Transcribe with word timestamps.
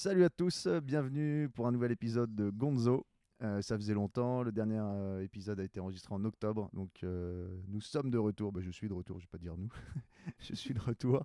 Salut 0.00 0.22
à 0.22 0.30
tous, 0.30 0.68
bienvenue 0.68 1.48
pour 1.48 1.66
un 1.66 1.72
nouvel 1.72 1.90
épisode 1.90 2.32
de 2.32 2.50
Gonzo. 2.50 3.04
Euh, 3.42 3.60
ça 3.62 3.76
faisait 3.76 3.94
longtemps, 3.94 4.44
le 4.44 4.52
dernier 4.52 4.78
euh, 4.78 5.24
épisode 5.24 5.58
a 5.58 5.64
été 5.64 5.80
enregistré 5.80 6.14
en 6.14 6.24
octobre, 6.24 6.70
donc 6.72 7.02
euh, 7.02 7.60
nous 7.66 7.80
sommes 7.80 8.08
de 8.08 8.16
retour. 8.16 8.52
Bah, 8.52 8.60
je 8.62 8.70
suis 8.70 8.86
de 8.86 8.92
retour, 8.92 9.18
je 9.18 9.24
vais 9.24 9.30
pas 9.32 9.38
dire 9.38 9.56
nous, 9.56 9.72
je 10.38 10.54
suis 10.54 10.72
de 10.72 10.78
retour. 10.78 11.24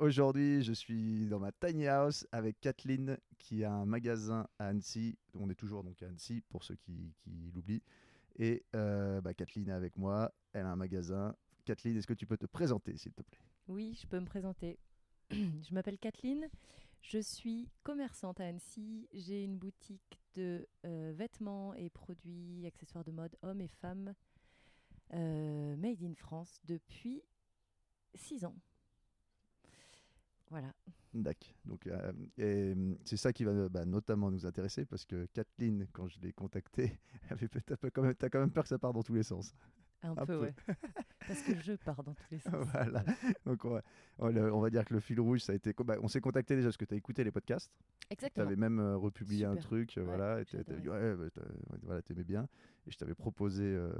Aujourd'hui, 0.00 0.64
je 0.64 0.72
suis 0.72 1.28
dans 1.28 1.38
ma 1.38 1.52
tiny 1.52 1.86
house 1.86 2.26
avec 2.32 2.60
Kathleen 2.60 3.18
qui 3.38 3.62
a 3.62 3.72
un 3.72 3.86
magasin 3.86 4.48
à 4.58 4.66
Annecy. 4.66 5.16
On 5.34 5.48
est 5.48 5.54
toujours 5.54 5.84
donc 5.84 6.02
à 6.02 6.06
Annecy 6.06 6.42
pour 6.48 6.64
ceux 6.64 6.74
qui, 6.74 7.14
qui 7.20 7.52
l'oublient. 7.54 7.84
Et 8.34 8.64
bah, 8.72 9.32
Kathleen 9.32 9.68
est 9.68 9.72
avec 9.72 9.96
moi, 9.96 10.34
elle 10.54 10.66
a 10.66 10.72
un 10.72 10.76
magasin. 10.76 11.36
Kathleen, 11.64 11.96
est-ce 11.96 12.08
que 12.08 12.14
tu 12.14 12.26
peux 12.26 12.36
te 12.36 12.46
présenter 12.46 12.96
s'il 12.96 13.12
te 13.12 13.22
plaît? 13.22 13.38
Oui, 13.68 13.96
je 14.02 14.08
peux 14.08 14.18
me 14.18 14.26
présenter. 14.26 14.76
je 15.30 15.72
m'appelle 15.72 15.98
Kathleen. 15.98 16.48
Je 17.08 17.18
suis 17.20 17.70
commerçante 17.84 18.40
à 18.40 18.46
Annecy. 18.46 19.06
J'ai 19.12 19.44
une 19.44 19.56
boutique 19.56 20.20
de 20.34 20.66
euh, 20.84 21.12
vêtements 21.14 21.72
et 21.74 21.88
produits, 21.88 22.66
accessoires 22.66 23.04
de 23.04 23.12
mode 23.12 23.36
hommes 23.42 23.60
et 23.60 23.68
femmes, 23.68 24.12
euh, 25.14 25.76
made 25.76 26.02
in 26.02 26.14
France 26.16 26.60
depuis 26.64 27.22
6 28.16 28.44
ans. 28.44 28.56
Voilà. 30.50 30.74
D'accord. 31.14 31.54
Donc, 31.64 31.86
euh, 31.86 32.94
c'est 33.04 33.16
ça 33.16 33.32
qui 33.32 33.44
va 33.44 33.68
bah, 33.68 33.84
notamment 33.84 34.32
nous 34.32 34.44
intéresser 34.44 34.84
parce 34.84 35.04
que 35.04 35.26
Kathleen, 35.26 35.86
quand 35.92 36.08
je 36.08 36.18
l'ai 36.18 36.32
contactée, 36.32 36.98
tu 37.38 37.72
as, 37.72 37.90
quand 37.90 38.40
même 38.40 38.50
peur 38.50 38.64
que 38.64 38.68
ça 38.68 38.80
parte 38.80 38.94
dans 38.94 39.04
tous 39.04 39.14
les 39.14 39.22
sens. 39.22 39.54
Un, 40.02 40.14
peu, 40.26 40.38
ouais. 40.38 40.54
Parce 41.26 41.42
que 41.42 41.58
je 41.60 41.72
pars 41.72 42.02
dans 42.02 42.14
tous 42.14 42.26
les 42.30 42.38
sens. 42.40 42.66
voilà. 42.72 43.04
Donc, 43.44 43.64
on 43.64 44.60
va, 44.60 44.70
dire 44.70 44.84
que 44.84 44.94
le 44.94 45.00
fil 45.00 45.20
rouge, 45.20 45.40
ça 45.40 45.52
a 45.52 45.54
été. 45.56 45.74
Bah, 45.84 45.96
on 46.02 46.08
s'est 46.08 46.20
contacté 46.20 46.54
déjà 46.54 46.68
parce 46.68 46.76
que 46.76 46.84
tu 46.84 46.94
as 46.94 46.96
écouté 46.96 47.24
les 47.24 47.30
podcasts. 47.30 47.72
Exactement. 48.10 48.46
Tu 48.46 48.52
avais 48.52 48.60
même 48.60 48.78
euh, 48.78 48.96
republié 48.96 49.44
un 49.44 49.56
truc, 49.56 49.98
voilà. 49.98 50.40
Et 50.40 50.44
tu 50.44 50.56
ouais, 50.56 50.64
bah, 51.16 51.42
voilà, 51.82 52.02
aimais 52.10 52.24
bien. 52.24 52.48
Et 52.86 52.90
je 52.90 52.98
t'avais 52.98 53.14
proposé, 53.14 53.64
euh, 53.64 53.90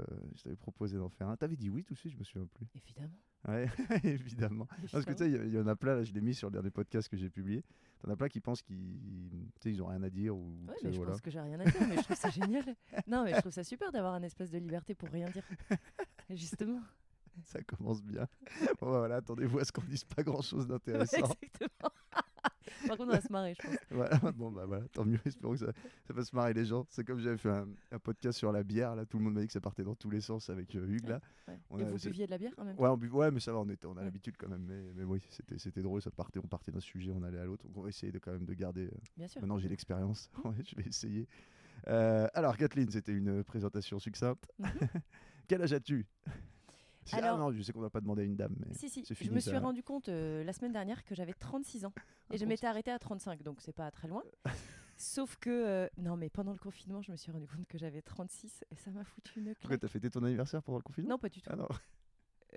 proposé 0.59 0.97
d'en 0.97 1.09
faire 1.09 1.27
un. 1.27 1.37
Tu 1.37 1.43
avais 1.43 1.57
dit 1.57 1.69
oui 1.69 1.83
tout 1.83 1.93
de 1.93 1.99
suite, 1.99 2.13
je 2.13 2.17
me 2.17 2.23
souviens 2.23 2.47
plus. 2.53 2.67
Évidemment. 2.75 3.17
Ouais, 3.47 3.69
évidemment. 4.03 4.67
Parce 4.91 5.05
que 5.05 5.11
tu 5.11 5.19
sais, 5.19 5.31
il 5.31 5.53
y, 5.53 5.59
en 5.59 5.67
a 5.67 5.75
plein, 5.75 5.95
là, 5.95 6.03
je 6.03 6.11
l'ai 6.11 6.21
mis 6.21 6.33
sur 6.33 6.49
le 6.49 6.53
dernier 6.53 6.69
podcast 6.69 7.07
que 7.07 7.15
j'ai 7.15 7.29
publié. 7.29 7.63
T'en 7.99 8.11
as 8.11 8.15
plein 8.15 8.27
qui 8.27 8.41
pensent 8.41 8.61
qu'ils 8.61 9.49
ils 9.63 9.81
ont 9.81 9.87
rien 9.87 10.03
à 10.03 10.09
dire. 10.09 10.35
Ou, 10.35 10.65
ouais, 10.67 10.75
mais 10.83 10.91
je 10.91 11.01
pense 11.01 11.21
que 11.21 11.31
j'ai 11.31 11.39
rien 11.39 11.59
à 11.59 11.65
dire, 11.65 11.87
mais 11.87 11.95
je 11.95 12.03
trouve 12.03 12.17
ça 12.17 12.29
génial. 12.29 12.63
Non, 13.07 13.23
mais 13.23 13.33
je 13.33 13.39
trouve 13.39 13.53
ça 13.53 13.63
super 13.63 13.91
d'avoir 13.91 14.13
un 14.15 14.23
espèce 14.23 14.51
de 14.51 14.57
liberté 14.57 14.95
pour 14.95 15.09
rien 15.09 15.29
dire. 15.29 15.43
Justement. 16.29 16.81
Ça 17.43 17.61
commence 17.61 18.03
bien. 18.03 18.27
Bon, 18.81 18.91
bah, 18.91 18.99
voilà, 18.99 19.15
attendez-vous 19.17 19.59
à 19.59 19.65
ce 19.65 19.71
qu'on 19.71 19.83
dise 19.83 20.03
pas 20.03 20.23
grand-chose 20.23 20.67
d'intéressant. 20.67 21.17
exactement. 21.17 21.91
Par 22.87 22.97
contre, 22.97 23.09
on 23.09 23.13
va 23.13 23.21
se 23.21 23.31
marrer, 23.31 23.53
je 23.59 23.67
pense. 23.67 23.77
Voilà, 23.91 24.17
bon, 24.35 24.51
bah 24.51 24.65
voilà, 24.65 24.85
tant 24.89 25.05
mieux, 25.05 25.19
espérons 25.25 25.53
que 25.53 25.59
ça, 25.59 25.71
ça 26.07 26.13
va 26.13 26.23
se 26.23 26.35
marrer 26.35 26.53
les 26.53 26.65
gens. 26.65 26.85
C'est 26.89 27.03
comme 27.03 27.19
j'avais 27.19 27.37
fait 27.37 27.49
un, 27.49 27.99
podcast 27.99 28.37
sur 28.37 28.51
la 28.51 28.63
bière, 28.63 28.95
là, 28.95 29.05
tout 29.05 29.17
le 29.17 29.23
monde 29.23 29.33
m'a 29.33 29.41
dit 29.41 29.47
que 29.47 29.53
ça 29.53 29.61
partait 29.61 29.83
dans 29.83 29.95
tous 29.95 30.09
les 30.09 30.21
sens 30.21 30.49
avec 30.49 30.75
euh, 30.75 30.87
Hugues, 30.87 31.09
là. 31.09 31.21
On 31.69 31.79
Et 31.79 31.83
vous 31.83 31.97
buviez 31.97 32.25
de 32.25 32.31
la 32.31 32.37
bière 32.37 32.53
en 32.57 32.65
même 32.65 32.75
temps 32.75 32.83
Ouais, 32.83 32.89
on 32.89 33.17
ouais 33.17 33.31
mais 33.31 33.39
ça 33.39 33.53
va, 33.53 33.59
on, 33.59 33.69
était, 33.69 33.87
on 33.87 33.97
a 33.97 34.03
l'habitude 34.03 34.35
quand 34.37 34.49
même. 34.49 34.65
Mais, 34.67 34.93
mais 34.95 35.03
oui, 35.03 35.21
c'était, 35.29 35.57
c'était 35.57 35.81
drôle, 35.81 36.01
ça 36.01 36.11
partait, 36.11 36.39
on 36.39 36.47
partait 36.47 36.71
d'un 36.71 36.79
sujet, 36.79 37.11
on 37.15 37.23
allait 37.23 37.39
à 37.39 37.45
l'autre. 37.45 37.65
Donc 37.65 37.77
on 37.77 37.81
va 37.81 37.89
essayer 37.89 38.11
de, 38.11 38.19
quand 38.19 38.31
même 38.31 38.45
de 38.45 38.53
garder. 38.53 38.85
Euh, 38.85 38.97
bien 39.15 39.27
sûr. 39.27 39.41
Maintenant, 39.41 39.57
j'ai 39.57 39.69
l'expérience, 39.69 40.29
je 40.63 40.75
vais 40.75 40.87
essayer. 40.87 41.27
Euh, 41.87 42.27
alors, 42.33 42.57
Kathleen, 42.57 42.89
c'était 42.89 43.13
une 43.13 43.43
présentation 43.43 43.99
succincte. 43.99 44.47
Mhm. 44.59 44.67
Quel 45.47 45.61
âge 45.61 45.73
as-tu? 45.73 46.05
Alors, 47.13 47.37
non, 47.37 47.51
je 47.51 47.61
sais 47.61 47.71
qu'on 47.71 47.81
va 47.81 47.89
pas 47.89 48.01
demander 48.01 48.23
à 48.23 48.25
une 48.25 48.35
dame. 48.35 48.55
Mais 48.59 48.73
si, 48.73 48.89
si, 48.89 49.03
je 49.05 49.31
me 49.31 49.39
suis 49.39 49.57
rendu 49.57 49.83
compte 49.83 50.09
euh, 50.09 50.43
la 50.43 50.53
semaine 50.53 50.73
dernière 50.73 51.03
que 51.03 51.15
j'avais 51.15 51.33
36 51.33 51.85
ans. 51.85 51.93
Ah, 51.97 52.35
et 52.35 52.37
je 52.37 52.45
m'étais 52.45 52.67
arrêtée 52.67 52.91
à 52.91 52.99
35, 52.99 53.43
donc 53.43 53.61
c'est 53.61 53.73
pas 53.73 53.89
très 53.91 54.07
loin. 54.07 54.23
Sauf 54.97 55.35
que, 55.37 55.49
euh, 55.49 55.87
non, 55.97 56.17
mais 56.17 56.29
pendant 56.29 56.51
le 56.51 56.57
confinement, 56.57 57.01
je 57.03 57.11
me 57.11 57.17
suis 57.17 57.31
rendu 57.31 57.47
compte 57.47 57.67
que 57.67 57.77
j'avais 57.77 58.01
36 58.01 58.65
et 58.71 58.75
ça 58.75 58.89
m'a 58.89 59.03
foutu 59.03 59.39
une 59.39 59.45
claque. 59.45 59.59
Pourquoi 59.59 59.77
t'as 59.77 59.87
fêté 59.87 60.09
ton 60.09 60.23
anniversaire 60.23 60.63
pendant 60.63 60.79
le 60.79 60.83
confinement? 60.83 61.11
Non, 61.11 61.17
pas 61.19 61.29
du 61.29 61.39
tout. 61.39 61.49
Ah 61.53 61.55
non. 61.55 61.67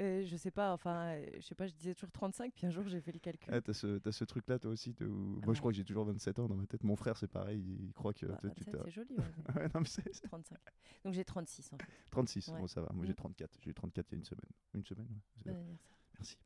Euh, 0.01 0.25
je 0.25 0.37
sais 0.37 0.51
pas, 0.51 0.73
enfin, 0.73 1.21
je 1.37 1.41
sais 1.43 1.55
pas, 1.55 1.67
je 1.67 1.75
disais 1.75 1.95
toujours 1.95 2.11
35, 2.11 2.55
puis 2.55 2.67
un 2.67 2.71
jour 2.71 2.89
j'ai 2.89 3.01
fait 3.01 3.13
le 3.13 3.19
calcul. 3.19 3.53
Ah, 3.53 3.61
t'as 3.61 3.75
ce, 3.75 4.09
as 4.09 4.13
ce 4.13 4.25
truc-là 4.25 4.59
toi 4.59 4.71
aussi 4.71 4.95
Moi 4.99 5.53
je 5.53 5.59
crois 5.59 5.73
que 5.73 5.77
j'ai 5.77 5.85
toujours 5.85 6.05
27 6.07 6.39
ans 6.39 6.49
dans 6.49 6.55
ma 6.55 6.67
tête. 6.67 6.83
Mon 6.85 6.97
frère 6.97 7.19
c'est 7.19 7.29
pareil, 7.29 7.63
il 7.81 7.93
croit 7.93 8.15
que. 8.15 8.27
Bah, 8.27 8.41
c'est 8.57 8.91
joli, 8.91 9.15
ouais, 9.19 9.69
non, 9.75 9.81
mais 9.81 10.13
35. 10.23 10.59
Donc 11.05 11.13
j'ai 11.13 11.25
36 11.25 11.73
en 11.73 11.77
fait. 11.77 11.85
36, 12.11 12.51
bon 12.51 12.67
ça 12.67 12.81
va. 12.81 12.89
Moi 12.95 13.05
j'ai 13.05 13.15
34. 13.15 13.59
J'ai 13.61 13.71
eu 13.71 13.75
34 13.75 14.07
il 14.09 14.13
y 14.13 14.15
a 14.15 14.19
une 14.19 14.25
semaine. 14.25 14.51
Une 14.75 14.85
semaine, 14.85 15.07
ouais. 15.11 15.53
Bon 15.53 15.59
anniversaire. 15.59 15.97
Merci. 16.19 16.37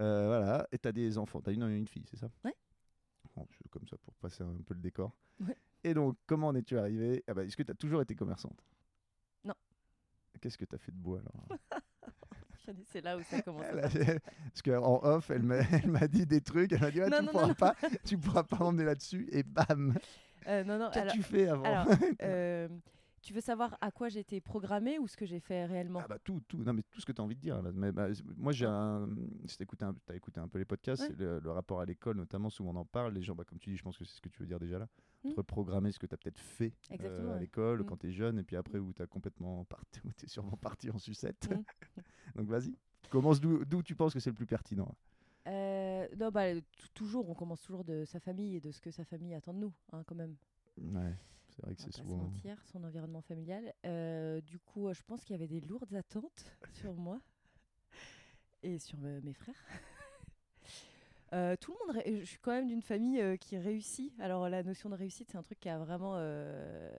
Euh, 0.00 0.26
voilà, 0.26 0.68
et 0.70 0.78
t'as 0.78 0.92
des 0.92 1.16
enfants. 1.16 1.40
T'as 1.40 1.52
une, 1.52 1.62
une 1.62 1.88
fille, 1.88 2.04
c'est 2.06 2.18
ça? 2.18 2.30
Ouais. 2.44 2.54
Bon, 3.34 3.46
comme 3.70 3.86
ça 3.88 3.96
pour 3.96 4.14
passer 4.16 4.42
un 4.42 4.56
peu 4.66 4.74
le 4.74 4.80
décor. 4.80 5.16
Ouais. 5.40 5.56
Et 5.84 5.94
donc, 5.94 6.16
comment 6.26 6.48
en 6.48 6.54
es-tu 6.54 6.76
arrivé 6.78 7.24
ah 7.26 7.34
bah, 7.34 7.44
Est-ce 7.44 7.56
que 7.56 7.62
tu 7.62 7.70
as 7.70 7.74
toujours 7.74 8.02
été 8.02 8.14
commerçante? 8.14 8.62
Non. 9.44 9.54
Qu'est-ce 10.40 10.58
que 10.58 10.64
tu 10.64 10.74
as 10.74 10.78
fait 10.78 10.92
de 10.92 10.98
beau 10.98 11.16
alors? 11.16 11.48
c'est 12.92 13.02
là 13.02 13.16
où 13.16 13.22
ça 13.22 13.42
commence. 13.42 13.64
Parce 13.72 14.62
qu'en 14.62 15.00
off, 15.02 15.30
elle 15.30 15.42
m'a 15.42 16.08
dit 16.08 16.26
des 16.26 16.40
trucs. 16.40 16.72
Elle 16.72 16.80
m'a 16.80 16.90
dit 16.90 17.00
ah, 17.00 17.10
tu, 17.10 17.22
ne 17.22 17.28
pourras 17.28 17.54
pas, 17.54 17.74
tu 18.04 18.18
pourras 18.18 18.42
pas 18.42 18.58
emmener 18.58 18.84
là-dessus. 18.84 19.28
Et 19.32 19.42
bam 19.42 19.94
euh, 20.48 20.64
non, 20.64 20.78
non, 20.78 20.90
Qu'as-tu 20.90 21.22
fait 21.22 21.48
avant 21.48 21.64
euh, 22.22 22.68
Tu 23.22 23.34
veux 23.34 23.40
savoir 23.40 23.76
à 23.80 23.90
quoi 23.90 24.08
j'ai 24.08 24.20
été 24.20 24.40
programmée 24.40 24.98
ou 24.98 25.06
ce 25.06 25.16
que 25.16 25.26
j'ai 25.26 25.40
fait 25.40 25.66
réellement 25.66 26.00
ah 26.02 26.08
bah 26.08 26.18
tout, 26.18 26.40
tout, 26.48 26.56
non 26.58 26.72
mais 26.72 26.82
tout 26.82 27.00
ce 27.00 27.06
que 27.06 27.12
tu 27.12 27.20
as 27.20 27.24
envie 27.24 27.36
de 27.36 27.40
dire. 27.40 27.62
Mais, 27.74 27.92
bah, 27.92 28.08
moi 28.36 28.52
j'ai 28.52 28.66
un, 28.66 29.08
si 29.46 29.62
écouté, 29.62 29.84
un, 29.84 29.94
as 30.08 30.14
écouté 30.14 30.40
un 30.40 30.48
peu 30.48 30.58
les 30.58 30.64
podcasts, 30.64 31.10
le, 31.18 31.50
rapport 31.50 31.80
à 31.80 31.84
l'école 31.84 32.16
notamment, 32.16 32.48
souvent 32.48 32.70
on 32.70 32.76
en 32.76 32.84
parle. 32.84 33.12
Les 33.12 33.22
gens, 33.22 33.34
bah, 33.34 33.44
comme 33.44 33.58
tu 33.58 33.70
dis, 33.70 33.76
je 33.76 33.82
pense 33.82 33.98
que 33.98 34.04
c'est 34.04 34.16
ce 34.16 34.20
que 34.20 34.28
tu 34.28 34.40
veux 34.40 34.46
dire 34.46 34.58
déjà 34.58 34.78
là. 34.78 34.88
Mmh. 35.22 35.32
Reprogrammer 35.36 35.92
ce 35.92 35.98
que 35.98 36.06
tu 36.06 36.14
as 36.14 36.16
peut-être 36.16 36.38
fait 36.38 36.72
euh, 36.98 37.36
à 37.36 37.38
l'école 37.38 37.80
mmh. 37.80 37.84
quand 37.84 37.98
tu 37.98 38.08
es 38.08 38.12
jeune 38.12 38.38
et 38.38 38.42
puis 38.42 38.56
après 38.56 38.78
où 38.78 38.92
tu 38.94 39.02
as 39.02 39.06
complètement 39.06 39.64
parti, 39.64 40.00
où 40.04 40.08
es 40.08 40.26
sûrement 40.26 40.56
parti 40.56 40.90
en 40.90 40.98
sucette. 40.98 41.50
Mmh. 41.50 42.02
Donc 42.36 42.48
vas-y. 42.48 42.74
Commence 43.10 43.40
d'où 43.40 43.82
tu 43.82 43.94
penses 43.94 44.14
que 44.14 44.20
c'est 44.20 44.30
le 44.30 44.36
plus 44.36 44.46
pertinent 44.46 44.94
euh, 45.46 46.06
non, 46.18 46.30
bah, 46.30 46.44
toujours, 46.94 47.28
on 47.28 47.34
commence 47.34 47.62
toujours 47.62 47.84
de 47.84 48.04
sa 48.04 48.20
famille 48.20 48.56
et 48.56 48.60
de 48.60 48.70
ce 48.70 48.80
que 48.80 48.90
sa 48.90 49.04
famille 49.04 49.34
attend 49.34 49.54
de 49.54 49.58
nous, 49.58 49.72
hein, 49.92 50.02
quand 50.06 50.14
même. 50.14 50.36
Ouais, 50.78 51.16
c'est 51.60 51.66
vrai 51.66 51.74
que 51.74 51.82
c'est 51.82 51.92
souvent. 51.92 52.16
mentir, 52.16 52.56
son 52.64 52.82
environnement 52.84 53.20
familial. 53.20 53.74
Euh, 53.84 54.40
du 54.40 54.58
coup, 54.58 54.92
je 54.94 55.02
pense 55.02 55.22
qu'il 55.24 55.34
y 55.34 55.38
avait 55.38 55.48
des 55.48 55.60
lourdes 55.60 55.94
attentes 55.94 56.56
sur 56.72 56.94
moi 56.94 57.20
et 58.62 58.78
sur 58.78 58.98
mes 58.98 59.34
frères. 59.34 59.62
Euh, 61.32 61.54
tout 61.54 61.72
le 61.72 61.86
monde, 61.86 62.02
je 62.04 62.24
suis 62.24 62.40
quand 62.40 62.50
même 62.50 62.66
d'une 62.66 62.82
famille 62.82 63.20
euh, 63.20 63.36
qui 63.36 63.56
réussit. 63.56 64.12
Alors 64.18 64.48
la 64.48 64.64
notion 64.64 64.90
de 64.90 64.96
réussite, 64.96 65.30
c'est 65.30 65.38
un 65.38 65.44
truc 65.44 65.60
qui 65.60 65.68
a 65.68 65.78
vraiment, 65.78 66.14
euh, 66.16 66.90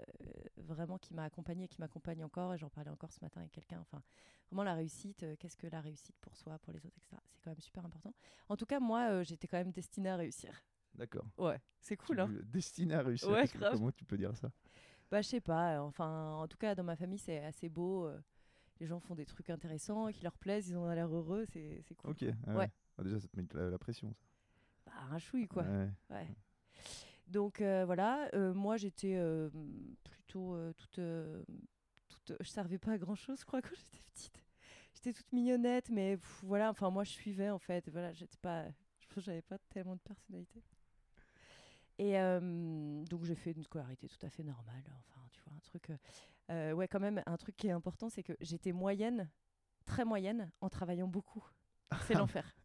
vraiment 0.55 0.97
qui 0.97 1.13
m'a 1.13 1.25
accompagné, 1.25 1.67
qui 1.67 1.81
m'accompagne 1.81 2.23
encore. 2.23 2.53
Et 2.53 2.57
j'en 2.57 2.69
parlais 2.69 2.91
encore 2.91 3.11
ce 3.11 3.19
matin 3.21 3.41
avec 3.41 3.51
quelqu'un. 3.51 3.81
Enfin, 3.81 4.01
vraiment 4.47 4.63
la 4.63 4.73
réussite. 4.73 5.25
Qu'est-ce 5.37 5.57
que 5.57 5.67
la 5.67 5.81
réussite 5.81 6.15
pour 6.21 6.37
soi, 6.37 6.57
pour 6.59 6.71
les 6.71 6.79
autres, 6.85 6.95
etc. 6.95 7.21
C'est 7.33 7.43
quand 7.43 7.49
même 7.49 7.59
super 7.59 7.85
important. 7.85 8.13
En 8.47 8.55
tout 8.55 8.65
cas, 8.65 8.79
moi, 8.79 9.21
j'étais 9.23 9.49
quand 9.49 9.57
même 9.57 9.71
destinée 9.71 10.09
à 10.09 10.15
réussir. 10.15 10.63
D'accord. 10.95 11.25
Ouais, 11.37 11.59
c'est 11.79 11.97
cool. 11.97 12.19
Hein. 12.19 12.29
Destinée 12.45 12.95
à 12.95 13.01
réussir. 13.01 13.29
Ouais, 13.29 13.47
Comment 13.47 13.91
tu 13.91 14.05
peux 14.05 14.17
dire 14.17 14.35
ça? 14.35 14.51
Bah, 15.09 15.21
je 15.21 15.27
sais 15.27 15.41
pas. 15.41 15.81
Enfin, 15.81 16.33
en 16.33 16.47
tout 16.47 16.57
cas, 16.57 16.75
dans 16.75 16.83
ma 16.83 16.95
famille, 16.95 17.19
c'est 17.19 17.43
assez 17.43 17.69
beau. 17.69 18.09
les 18.79 18.85
gens 18.87 18.99
font 18.99 19.15
des 19.15 19.25
trucs 19.25 19.49
intéressants 19.49 20.11
qui 20.11 20.23
leur 20.23 20.37
plaisent, 20.37 20.69
ils 20.69 20.77
ont 20.77 20.89
l'air 20.89 21.07
heureux, 21.07 21.45
c'est 21.45 21.83
cool. 21.97 22.11
Ok. 22.11 22.25
Ah 22.47 22.55
ouais. 22.55 22.71
Ah, 22.97 23.03
déjà, 23.03 23.19
ça 23.19 23.27
te 23.27 23.37
met 23.37 23.45
la, 23.53 23.77
pression, 23.77 24.13
ça. 24.13 24.25
Bah, 24.85 24.93
un 25.11 25.19
chouille, 25.19 25.47
quoi. 25.47 25.63
Ouais. 26.09 26.27
Donc 27.31 27.61
euh, 27.61 27.85
voilà, 27.85 28.29
euh, 28.33 28.53
moi 28.53 28.75
j'étais 28.75 29.15
euh, 29.15 29.49
plutôt 30.03 30.57
toute, 30.73 30.99
toute. 32.09 32.33
Je 32.41 32.47
servais 32.47 32.77
pas 32.77 32.91
à 32.91 32.97
grand 32.97 33.15
chose, 33.15 33.39
je 33.39 33.45
crois, 33.45 33.61
quand 33.61 33.73
j'étais 33.73 34.03
petite. 34.13 34.43
J'étais 34.93 35.13
toute 35.13 35.31
mignonnette, 35.31 35.89
mais 35.89 36.19
voilà, 36.43 36.69
enfin 36.69 36.89
moi 36.89 37.05
je 37.05 37.11
suivais 37.11 37.49
en 37.49 37.59
fait. 37.59 37.87
Voilà, 37.89 38.11
j'étais 38.11 38.37
pas. 38.37 38.65
Je 38.99 39.07
pense 39.15 39.23
j'avais 39.23 39.41
pas 39.41 39.57
tellement 39.69 39.95
de 39.95 40.01
personnalité. 40.01 40.61
Et 41.99 42.13
donc 43.09 43.23
j'ai 43.25 43.35
fait 43.35 43.51
une 43.51 43.63
scolarité 43.63 44.07
tout 44.07 44.25
à 44.25 44.29
fait 44.29 44.43
normale. 44.43 44.83
Enfin, 45.07 45.21
tu 45.31 45.39
vois, 45.45 45.53
un 45.55 45.59
truc. 45.59 45.91
ouais, 46.49 46.87
quand 46.87 46.99
même, 46.99 47.21
un 47.25 47.37
truc 47.37 47.55
qui 47.55 47.67
est 47.67 47.71
important, 47.71 48.09
c'est 48.09 48.23
que 48.23 48.33
j'étais 48.41 48.71
moyenne, 48.71 49.29
très 49.85 50.05
moyenne, 50.05 50.51
en 50.61 50.69
travaillant 50.69 51.07
beaucoup. 51.07 51.43
C'est 52.07 52.13
l'enfer. 52.15 52.55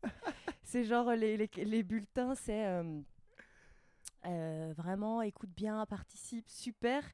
C'est 0.63 0.85
genre 0.85 1.13
les, 1.13 1.37
les, 1.37 1.51
les 1.57 1.83
bulletins, 1.83 2.35
c'est 2.35 2.67
euh, 2.67 3.01
euh, 4.27 4.75
vraiment 4.77 5.23
écoute 5.23 5.51
bien, 5.51 5.85
participe, 5.87 6.49
super. 6.49 7.05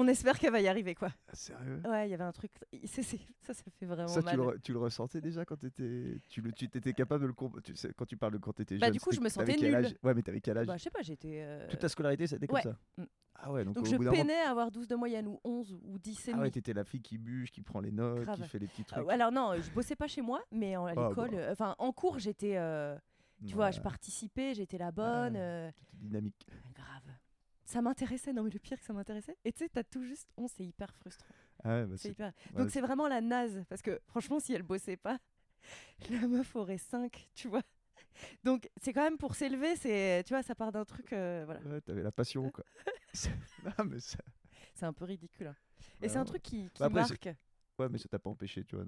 On 0.00 0.06
espère 0.06 0.38
qu'elle 0.38 0.52
va 0.52 0.60
y 0.60 0.68
arriver, 0.68 0.94
quoi. 0.94 1.08
Ah, 1.26 1.34
sérieux? 1.34 1.82
Ouais, 1.84 2.06
il 2.06 2.10
y 2.12 2.14
avait 2.14 2.22
un 2.22 2.30
truc. 2.30 2.52
ça, 2.84 3.02
ça 3.02 3.54
fait 3.78 3.86
vraiment 3.86 4.06
ça, 4.06 4.22
mal. 4.22 4.36
Tu 4.36 4.40
le, 4.40 4.60
tu 4.60 4.72
le 4.72 4.78
ressentais 4.78 5.20
déjà 5.20 5.44
quand 5.44 5.62
étais, 5.64 6.20
tu 6.28 6.40
le, 6.40 6.52
tu 6.52 6.66
étais 6.66 6.92
capable 6.92 7.22
de 7.22 7.26
le 7.26 7.60
tu 7.62 7.74
sais, 7.74 7.92
quand 7.96 8.06
tu 8.06 8.16
parles 8.16 8.34
de 8.34 8.38
quand 8.38 8.52
t'étais 8.52 8.78
bah, 8.78 8.86
jeune. 8.86 8.92
Du 8.92 9.00
coup, 9.00 9.10
je 9.10 9.20
me 9.20 9.28
sentais 9.28 9.56
nulle. 9.56 9.98
Ouais, 10.04 10.14
mais 10.14 10.22
t'avais 10.22 10.40
quel 10.40 10.56
âge? 10.56 10.68
Bah, 10.68 10.76
Je 10.76 10.84
sais 10.84 10.90
pas, 10.90 11.02
j'étais. 11.02 11.40
Euh... 11.42 11.66
Toute 11.68 11.80
ta 11.80 11.88
scolarité, 11.88 12.28
c'était 12.28 12.46
comme 12.46 12.56
ouais. 12.56 12.62
ça. 12.62 12.76
Mm. 12.96 13.04
Ah 13.40 13.52
ouais, 13.52 13.64
donc, 13.64 13.74
donc 13.74 13.86
je 13.86 13.96
peinais 13.96 14.40
à 14.40 14.50
avoir 14.50 14.70
12 14.70 14.88
de 14.88 14.96
moyenne 14.96 15.28
ou 15.28 15.40
11 15.44 15.76
ou 15.84 15.98
10 15.98 16.28
et 16.28 16.32
Ah 16.34 16.40
ouais, 16.40 16.50
t'étais 16.50 16.72
la 16.72 16.84
fille 16.84 17.00
qui 17.00 17.18
bûche, 17.18 17.50
qui 17.52 17.62
prend 17.62 17.80
les 17.80 17.92
notes, 17.92 18.28
qui 18.34 18.42
fait 18.42 18.58
les 18.58 18.66
petits 18.66 18.84
trucs. 18.84 19.08
alors 19.08 19.32
non, 19.32 19.54
je 19.60 19.70
bossais 19.70 19.96
pas 19.96 20.06
chez 20.08 20.22
moi, 20.22 20.42
mais 20.50 20.74
à 20.74 20.82
ah, 20.84 21.08
l'école, 21.08 21.34
euh, 21.34 21.52
enfin 21.52 21.74
en 21.78 21.92
cours, 21.92 22.18
j'étais 22.18 22.56
euh, 22.56 22.96
Tu 23.46 23.54
vois, 23.54 23.70
je 23.70 23.80
participais, 23.80 24.54
j'étais 24.54 24.78
la 24.78 24.90
bonne. 24.90 25.36
Euh, 25.36 25.70
dynamique. 25.94 26.46
Grave. 26.74 27.14
Ça 27.68 27.82
m'intéressait, 27.82 28.32
non 28.32 28.44
mais 28.44 28.50
le 28.50 28.58
pire 28.58 28.78
que 28.78 28.84
ça 28.84 28.94
m'intéressait. 28.94 29.36
Et 29.44 29.52
tu 29.52 29.58
sais, 29.58 29.68
t'as 29.68 29.84
tout 29.84 30.02
juste 30.02 30.32
on, 30.38 30.48
c'est 30.48 30.64
hyper 30.64 30.90
frustrant. 30.94 31.34
Ah 31.62 31.84
bah 31.84 31.96
c'est 31.98 32.08
hyper... 32.08 32.32
Donc 32.56 32.70
c'est 32.70 32.80
vraiment 32.80 33.08
la 33.08 33.20
naze, 33.20 33.62
parce 33.68 33.82
que 33.82 34.00
franchement, 34.06 34.40
si 34.40 34.54
elle 34.54 34.62
bossait 34.62 34.96
pas, 34.96 35.18
la 36.10 36.26
meuf 36.26 36.56
aurait 36.56 36.78
5, 36.78 37.30
tu 37.34 37.48
vois. 37.48 37.60
Donc 38.42 38.70
c'est 38.80 38.94
quand 38.94 39.02
même 39.02 39.18
pour 39.18 39.34
s'élever, 39.34 39.76
c'est 39.76 40.24
tu 40.24 40.32
vois, 40.32 40.42
ça 40.42 40.54
part 40.54 40.72
d'un 40.72 40.86
truc 40.86 41.12
euh, 41.12 41.42
voilà. 41.44 41.60
Ouais, 41.60 41.82
t'avais 41.82 42.02
la 42.02 42.10
passion 42.10 42.50
quoi. 42.50 42.64
non, 43.64 43.84
mais 43.84 44.00
ça... 44.00 44.18
C'est 44.74 44.86
un 44.86 44.94
peu 44.94 45.04
ridicule. 45.04 45.48
Hein. 45.48 45.56
Et 46.00 46.08
c'est 46.08 46.16
un 46.16 46.24
truc 46.24 46.40
qui, 46.40 46.70
qui 46.70 46.82
marque. 46.88 47.28
Ouais, 47.78 47.88
mais 47.90 47.98
ça 47.98 48.08
t'a 48.08 48.18
pas 48.18 48.30
empêché, 48.30 48.64
tu 48.64 48.76
vois. 48.76 48.86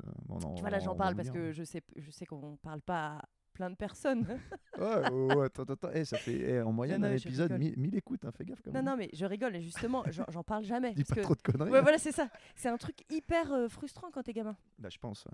tu 0.56 0.60
vois, 0.62 0.70
là, 0.70 0.78
j'en 0.78 0.96
parle 0.96 1.16
parce 1.16 1.30
que 1.30 1.52
je 1.52 1.64
sais, 1.64 1.82
je 1.96 2.10
sais 2.10 2.24
qu'on 2.24 2.56
parle 2.56 2.80
pas 2.80 3.20
plein 3.52 3.70
de 3.70 3.76
personnes. 3.76 4.26
ouais, 4.78 5.10
ouais, 5.10 5.44
attends, 5.46 5.64
attends. 5.64 5.90
Eh, 5.92 6.04
ça 6.04 6.16
fait 6.16 6.38
eh, 6.38 6.62
en 6.62 6.72
moyenne 6.72 7.04
un 7.04 7.12
épisode 7.12 7.52
1000 7.52 7.94
écoutes, 7.96 8.24
hein, 8.24 8.30
fais 8.32 8.44
gaffe 8.44 8.60
quand 8.62 8.72
même. 8.72 8.84
Non, 8.84 8.92
non, 8.92 8.96
mais 8.96 9.10
je 9.12 9.24
rigole 9.26 9.56
et 9.56 9.62
justement, 9.62 10.04
j'en 10.28 10.42
parle 10.42 10.64
jamais. 10.64 10.92
Dis 10.94 11.04
pas 11.04 11.20
trop 11.22 11.34
de 11.34 11.42
conneries. 11.42 11.70
Ouais, 11.70 11.78
hein. 11.78 11.82
voilà, 11.82 11.98
c'est 11.98 12.12
ça. 12.12 12.28
C'est 12.54 12.68
un 12.68 12.76
truc 12.76 13.04
hyper 13.10 13.52
euh, 13.52 13.68
frustrant 13.68 14.10
quand 14.10 14.22
t'es 14.22 14.32
gamin. 14.32 14.56
Bah, 14.78 14.88
je 14.90 14.98
pense. 14.98 15.26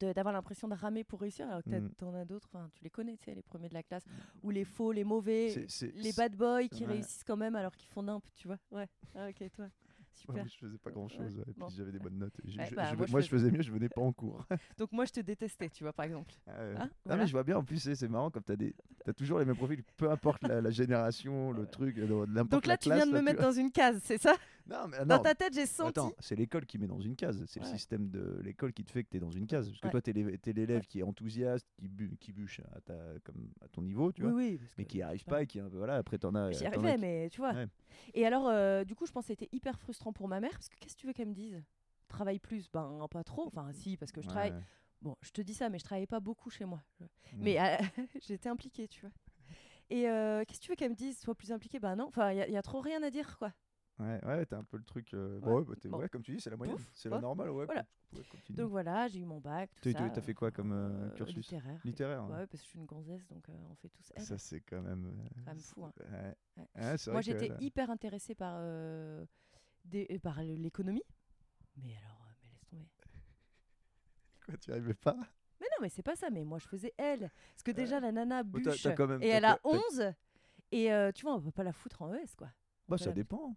D'avoir 0.00 0.32
l'impression 0.32 0.68
de 0.68 0.74
ramer 0.74 1.04
pour 1.04 1.20
réussir, 1.20 1.48
alors 1.48 1.62
que 1.62 1.70
mm. 1.70 1.90
t'en 1.96 2.14
as 2.14 2.24
d'autres, 2.24 2.50
tu 2.74 2.82
les 2.82 2.90
connais, 2.90 3.16
tu 3.16 3.24
sais, 3.24 3.34
les 3.34 3.42
premiers 3.42 3.68
de 3.68 3.74
la 3.74 3.82
classe, 3.82 4.04
ou 4.42 4.50
les 4.50 4.64
faux, 4.64 4.92
les 4.92 5.04
mauvais, 5.04 5.54
les 5.94 6.12
bad 6.12 6.34
boys 6.34 6.68
qui 6.68 6.84
réussissent 6.84 7.24
quand 7.24 7.36
même 7.36 7.54
alors 7.54 7.74
qu'ils 7.76 7.88
font 7.88 8.02
nimp, 8.02 8.24
tu 8.34 8.48
vois. 8.48 8.58
Ouais, 8.72 8.88
ah, 9.14 9.28
ok, 9.28 9.50
toi 9.52 9.68
je 10.26 10.58
faisais 10.58 10.78
pas 10.78 10.90
grand 10.90 11.08
chose, 11.08 11.42
et 11.46 11.52
puis 11.52 11.64
j'avais 11.76 11.92
des 11.92 11.98
bonnes 11.98 12.18
notes. 12.18 12.34
Bah, 12.74 12.92
moi, 13.08 13.20
je, 13.20 13.28
faisais 13.28 13.50
mieux, 13.50 13.62
je 13.62 13.72
venais 13.72 13.88
pas 13.88 14.00
en 14.00 14.12
cours. 14.12 14.44
Donc 14.78 14.92
moi 14.92 15.04
je 15.04 15.12
te 15.12 15.20
détestais, 15.20 15.68
tu 15.68 15.84
vois, 15.84 15.92
par 15.92 16.06
exemple. 16.06 16.32
Hein, 16.48 16.88
non, 17.06 17.16
mais 17.16 17.26
je 17.26 17.32
vois 17.32 17.44
bien, 17.44 17.56
en 17.56 17.64
plus, 17.64 17.92
c'est 17.94 18.08
marrant, 18.08 18.30
comme 18.30 18.42
tu 18.42 18.52
as, 18.52 18.56
des... 18.56 18.74
as 19.06 19.12
toujours 19.12 19.38
les 19.38 19.44
mêmes 19.44 19.56
profils, 19.56 19.82
peu 19.96 20.10
importe 20.10 20.42
la, 20.42 20.70
génération, 20.70 21.52
le 21.52 21.66
truc, 21.70 21.96
n'importe 21.96 22.50
Donc 22.50 22.66
là, 22.66 22.76
tu 22.76 22.90
viens 22.92 23.06
de 23.06 23.12
me 23.12 23.22
mettre 23.22 23.42
dans 23.42 23.52
une 23.52 23.70
case, 23.70 24.00
c'est 24.04 24.20
ça? 24.20 24.34
Non, 24.68 24.88
mais, 24.88 25.04
Dans 25.06 25.18
ta 25.18 25.34
tête, 25.34 25.54
j'ai 25.54 25.66
senti. 25.66 25.90
Attends, 25.90 26.12
c'est 26.18 26.36
l'école 26.36 26.66
qui 26.66 26.78
met 26.78 26.86
dans 26.86 27.00
une 27.00 27.16
case. 27.16 27.42
C'est 27.46 27.60
le 27.60 27.66
système 27.66 28.10
de 28.10 28.40
l'école 28.42 28.72
qui 28.72 28.84
te 28.84 28.90
fait 28.90 29.02
que 29.04 29.10
tu 29.10 29.16
es 29.16 29.20
dans 29.20 29.30
une 29.30 29.46
case. 29.46 29.68
Parce 29.68 29.80
que 29.80 29.88
toi, 29.88 30.02
tu 30.02 30.10
es 30.10 30.52
l'élève 30.52 30.86
qui 30.86 31.00
est 31.00 31.02
enthousiaste, 31.02 31.66
qui, 31.78 31.88
bu 31.88 32.16
qui 32.20 32.32
bûche 32.32 32.60
à, 32.74 32.80
ta, 32.80 32.94
comme, 33.24 33.50
à 33.60 33.68
ton 33.68 33.82
niveau, 33.82 34.12
tu 34.12 34.22
vois. 34.22 34.32
Oui, 34.32 34.60
mais 34.76 34.84
qui 34.84 35.02
arrive 35.02 35.24
pas 35.24 35.42
et 35.42 35.46
qui. 35.46 35.60
Voilà, 35.60 35.96
après, 35.96 36.18
t'en 36.18 36.34
as. 36.34 36.52
J'y 36.52 36.66
arrivais, 36.66 36.98
mais 36.98 37.28
tu 37.30 37.40
vois. 37.40 37.54
Et 38.14 38.26
alors, 38.26 38.48
euh, 38.48 38.84
du 38.84 38.94
coup, 38.94 39.06
je 39.06 39.12
pense 39.12 39.24
que 39.24 39.28
c'était 39.28 39.48
hyper 39.52 39.78
frustrant 39.78 40.12
pour 40.12 40.28
ma 40.28 40.40
mère, 40.40 40.52
parce 40.52 40.68
que 40.68 40.76
qu'est-ce 40.78 40.94
que 40.94 41.00
tu 41.00 41.06
veux 41.06 41.12
qu'elle 41.12 41.28
me 41.28 41.34
dise? 41.34 41.62
Travaille 42.08 42.38
plus? 42.38 42.70
Ben, 42.70 43.06
pas 43.10 43.24
trop. 43.24 43.46
Enfin, 43.46 43.70
si, 43.72 43.96
parce 43.96 44.12
que 44.12 44.22
je 44.22 44.28
travaille. 44.28 44.54
Bon, 45.00 45.16
je 45.22 45.30
te 45.30 45.40
dis 45.40 45.54
ça, 45.54 45.68
mais 45.68 45.78
je 45.78 45.84
travaillais 45.84 46.06
pas 46.06 46.20
beaucoup 46.20 46.50
chez 46.50 46.64
moi. 46.64 46.82
Mais 47.36 47.60
euh, 47.60 47.76
j'étais 48.26 48.48
impliquée, 48.48 48.88
tu 48.88 49.00
vois. 49.00 49.12
Et 49.90 50.08
euh, 50.08 50.44
qu'est-ce 50.44 50.60
que 50.60 50.64
tu 50.64 50.70
veux 50.70 50.76
qu'elle 50.76 50.90
me 50.90 50.96
dise 50.96 51.18
Sois 51.18 51.34
plus 51.34 51.52
impliquée? 51.52 51.78
Ben 51.78 51.96
non, 51.96 52.06
enfin, 52.08 52.32
il 52.32 52.50
y, 52.50 52.56
a 52.56 52.62
trop 52.62 52.80
rien 52.80 53.02
à 53.02 53.10
dire, 53.10 53.38
quoi. 53.38 53.52
Ouais, 53.98 54.24
ouais, 54.24 54.46
t'as 54.46 54.58
un 54.58 54.64
peu 54.64 54.76
le 54.76 54.84
truc. 54.84 55.12
Euh, 55.12 55.40
ouais. 55.40 55.64
Bon, 55.88 55.98
ouais, 55.98 56.08
comme 56.08 56.22
tu 56.22 56.32
dis, 56.32 56.40
c'est 56.40 56.50
la 56.50 56.56
moyenne. 56.56 56.78
C'est 56.94 57.08
la 57.08 57.20
normale, 57.20 57.50
ouais. 57.50 57.66
Voilà. 57.66 57.84
donc 58.50 58.70
voilà, 58.70 59.08
j'ai 59.08 59.18
eu 59.18 59.24
mon 59.24 59.40
bac. 59.40 59.70
Tu 59.82 59.94
as 59.96 60.20
fait 60.20 60.34
quoi 60.34 60.52
comme 60.52 60.72
euh, 60.72 61.10
cursus? 61.10 61.36
Littéraire. 61.36 61.80
Littéraire. 61.84 62.24
Ouais, 62.28 62.46
parce 62.46 62.62
que 62.62 62.66
je 62.66 62.70
suis 62.70 62.78
une 62.78 62.86
gonzesse, 62.86 63.26
donc 63.26 63.44
on 63.48 63.74
fait 63.74 63.88
tous 63.88 64.12
Ça, 64.16 64.38
c'est 64.38 64.60
quand 64.60 64.82
même. 64.82 65.12
quand 65.44 65.52
même 65.52 65.60
fou. 65.60 65.84
Hein. 65.84 65.92
Ouais. 66.76 66.96
Moi, 67.08 67.20
j'étais 67.20 67.52
hyper 67.60 67.90
intéressée 67.90 68.34
par, 68.34 68.62
des, 69.84 70.18
par 70.22 70.42
l'économie. 70.42 71.04
Mais 71.76 71.96
alors, 71.96 72.18
mais 72.42 72.50
laisse 72.50 72.66
tomber. 72.66 72.88
Quoi, 74.46 74.56
tu 74.56 74.72
arrivais 74.72 74.94
pas? 74.94 75.16
Mais 75.60 75.66
non, 75.66 75.82
mais 75.82 75.88
c'est 75.88 76.02
pas 76.02 76.16
ça. 76.16 76.30
Mais 76.30 76.44
moi, 76.44 76.58
je 76.58 76.66
faisais 76.66 76.92
elle. 76.96 77.30
Parce 77.52 77.62
que 77.64 77.72
déjà, 77.72 77.98
la 77.98 78.12
nana 78.12 78.44
bûche. 78.44 78.86
et 79.20 79.28
elle 79.28 79.44
a 79.44 79.58
11. 79.64 80.12
Et 80.70 80.88
tu 81.16 81.22
vois, 81.22 81.34
on 81.34 81.40
peut 81.40 81.50
pas 81.50 81.64
la 81.64 81.72
foutre 81.72 82.02
en 82.02 82.14
ES, 82.14 82.36
quoi. 82.36 82.48
Bah, 82.88 82.96
ça 82.96 83.10
dépend. 83.10 83.56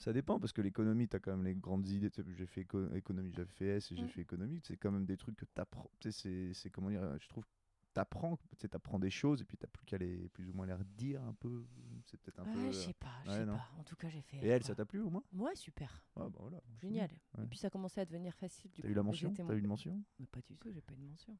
Ça 0.00 0.14
dépend 0.14 0.40
parce 0.40 0.52
que 0.52 0.62
l'économie, 0.62 1.08
tu 1.08 1.16
as 1.16 1.20
quand 1.20 1.30
même 1.30 1.44
les 1.44 1.54
grandes 1.54 1.86
idées. 1.86 2.10
J'ai 2.36 2.46
fait 2.46 2.66
économie, 2.94 3.32
j'ai 3.36 3.44
fait 3.44 3.66
S 3.76 3.92
et 3.92 3.96
j'ai 3.96 4.04
mm. 4.04 4.08
fait 4.08 4.22
économie. 4.22 4.60
C'est 4.64 4.76
quand 4.78 4.90
même 4.90 5.04
des 5.04 5.18
trucs 5.18 5.36
que 5.36 5.44
tu 5.44 5.60
apprends. 5.60 5.90
C'est 6.10 6.70
comment 6.72 6.88
dire 6.88 7.02
Je 7.20 7.28
trouve 7.28 7.44
t'apprends, 7.92 8.38
tu 8.58 8.68
apprends 8.72 8.98
des 8.98 9.10
choses 9.10 9.42
et 9.42 9.44
puis 9.44 9.56
t'as 9.56 9.66
plus 9.66 9.84
qu'à 9.84 9.98
les 9.98 10.28
plus 10.28 10.48
ou 10.48 10.52
moins 10.54 10.66
les 10.66 10.72
redire 10.72 11.22
un 11.22 11.34
peu. 11.34 11.66
C'est 12.06 12.18
peut-être 12.18 12.40
un 12.40 12.44
peu. 12.44 12.66
Je 12.66 12.72
sais 12.72 12.94
pas, 12.94 13.08
je 13.24 13.30
sais 13.30 13.46
pas. 13.46 13.68
En 13.78 13.84
tout 13.84 13.96
cas, 13.96 14.08
j'ai 14.08 14.22
fait. 14.22 14.38
Et 14.38 14.48
elle, 14.48 14.64
ça 14.64 14.74
t'a 14.74 14.84
plu 14.84 15.00
au 15.00 15.10
moins? 15.10 15.24
Ouais, 15.32 15.54
super. 15.54 16.04
Ah, 16.16 16.28
bah 16.28 16.38
voilà, 16.40 16.62
Génial. 16.80 17.10
Et 17.42 17.46
puis 17.46 17.58
ça 17.58 17.70
commencé 17.70 18.00
à 18.00 18.06
devenir 18.06 18.34
facile. 18.34 18.70
T'as 18.80 18.88
eu 18.88 18.94
la 18.94 19.02
mention? 19.02 19.32
T'as 19.34 19.54
eu 19.54 19.58
une 19.58 19.66
mention? 19.66 20.02
Mais 20.18 20.26
Pas 20.26 20.40
du 20.40 20.56
tout, 20.56 20.70
j'ai 20.72 20.80
pas 20.80 20.94
eu 20.94 20.98
de 20.98 21.06
mention. 21.06 21.36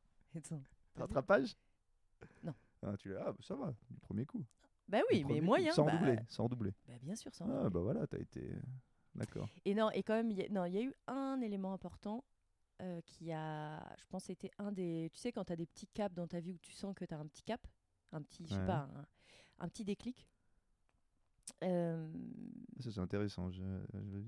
Rattrapage? 0.97 1.57
Non. 2.43 2.55
Ah, 2.83 2.97
tu 2.99 3.15
ah, 3.17 3.33
bah, 3.33 3.39
ça 3.41 3.55
va, 3.55 3.75
du 3.91 4.01
premier 4.01 4.27
coup. 4.27 4.45
Bah 4.91 4.99
oui, 5.11 5.25
mais 5.25 5.41
moyen. 5.41 5.73
Sans 5.73 5.85
bah... 5.85 5.93
doubler, 5.93 6.19
sans 6.29 6.49
doubler. 6.49 6.73
Bah 6.89 6.95
bien 7.01 7.15
sûr, 7.15 7.33
sans 7.33 7.49
ah, 7.49 7.71
bah 7.71 7.81
voilà, 7.81 8.07
t'as 8.07 8.19
été. 8.19 8.51
D'accord. 9.15 9.49
Et 9.65 9.75
non, 9.75 9.91
et 9.91 10.03
quand 10.03 10.15
même, 10.15 10.31
il 10.31 10.39
y 10.39 10.79
a 10.79 10.83
eu 10.83 10.95
un 11.07 11.41
élément 11.41 11.73
important 11.73 12.25
euh, 12.83 13.01
qui 13.07 13.31
a, 13.33 13.79
je 13.99 14.05
pense, 14.09 14.31
été 14.31 14.51
un 14.59 14.73
des. 14.73 15.11
Tu 15.13 15.21
sais, 15.21 15.33
quand 15.33 15.45
tu 15.45 15.53
as 15.53 15.57
des 15.57 15.67
petits 15.67 15.87
caps 15.87 16.15
dans 16.15 16.27
ta 16.27 16.41
vie 16.41 16.53
où 16.53 16.59
tu 16.59 16.73
sens 16.73 16.95
que 16.95 17.05
tu 17.05 17.15
as 17.15 17.19
un 17.19 17.27
petit 17.27 17.43
cap, 17.43 17.67
un 18.13 18.23
petit, 18.23 18.45
je 18.47 18.55
sais 18.55 18.67
pas, 18.67 18.89
un, 19.59 19.69
petit 19.69 19.85
déclic. 19.85 20.27
Euh, 21.63 22.09
ça, 22.81 22.91
c'est 22.91 23.01
intéressant. 23.01 23.51
Je, 23.51 23.63
je, 23.93 24.19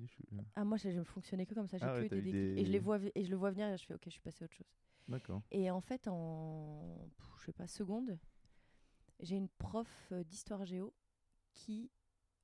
Ah, 0.55 0.64
moi, 0.64 0.76
je 0.76 0.88
ne 0.91 1.03
fonctionnais 1.03 1.47
que 1.47 1.55
comme 1.55 1.69
ça. 1.69 1.79
J'ai 1.79 1.85
ah 1.85 2.00
des 2.00 2.09
déclics. 2.09 2.35
Et, 2.35 2.64
je 2.64 2.70
les 2.70 2.79
vois, 2.79 2.99
et 3.14 3.25
je 3.25 3.31
le 3.31 3.37
vois 3.37 3.50
venir 3.50 3.69
et 3.69 3.76
je 3.76 3.85
fais, 3.85 3.94
ok, 3.94 4.03
je 4.05 4.11
suis 4.11 4.20
passé 4.20 4.43
à 4.43 4.44
autre 4.44 4.55
chose. 4.55 4.70
D'accord. 5.09 5.43
Et 5.50 5.70
en 5.70 5.81
fait, 5.81 6.06
en, 6.06 7.09
je 7.38 7.47
sais 7.47 7.53
pas, 7.53 7.67
seconde, 7.67 8.19
j'ai 9.23 9.37
une 9.37 9.49
prof 9.49 10.09
euh, 10.13 10.23
d'histoire 10.25 10.65
géo 10.67 10.93
qui, 11.55 11.91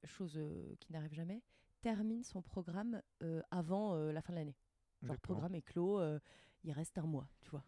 chose 0.05 0.41
qui 0.81 0.93
n'arrive 0.93 1.13
jamais, 1.13 1.43
termine 1.81 2.23
son 2.23 2.43
programme 2.43 3.03
avant 3.51 3.95
la 3.97 4.21
fin 4.21 4.33
de 4.33 4.39
l'année. 4.39 4.57
Genre, 5.03 5.15
le 5.15 5.19
programme 5.19 5.55
est 5.55 5.63
clos, 5.63 6.01
euh, 6.01 6.19
il 6.65 6.73
reste 6.73 6.99
un 6.99 7.07
mois, 7.07 7.29
tu 7.41 7.51
vois. 7.51 7.65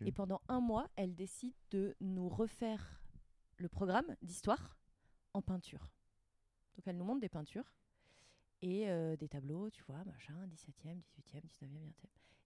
Et 0.00 0.12
pendant 0.12 0.40
un 0.48 0.60
mois, 0.60 0.88
elle 0.96 1.14
décide 1.14 1.54
de 1.70 1.94
nous 2.00 2.28
refaire 2.28 3.02
le 3.58 3.68
programme 3.68 4.16
d'histoire 4.22 4.78
en 5.34 5.42
peinture. 5.42 5.90
Donc 6.76 6.86
elle 6.86 6.96
nous 6.96 7.04
montre 7.04 7.20
des 7.20 7.28
peintures 7.28 7.74
et 8.62 8.88
euh, 8.88 9.16
des 9.16 9.28
tableaux, 9.28 9.68
tu 9.68 9.82
vois, 9.84 10.02
machin, 10.04 10.46
17e, 10.46 11.02
18e, 11.02 11.42
19e, 11.42 11.68
20e. 11.68 11.92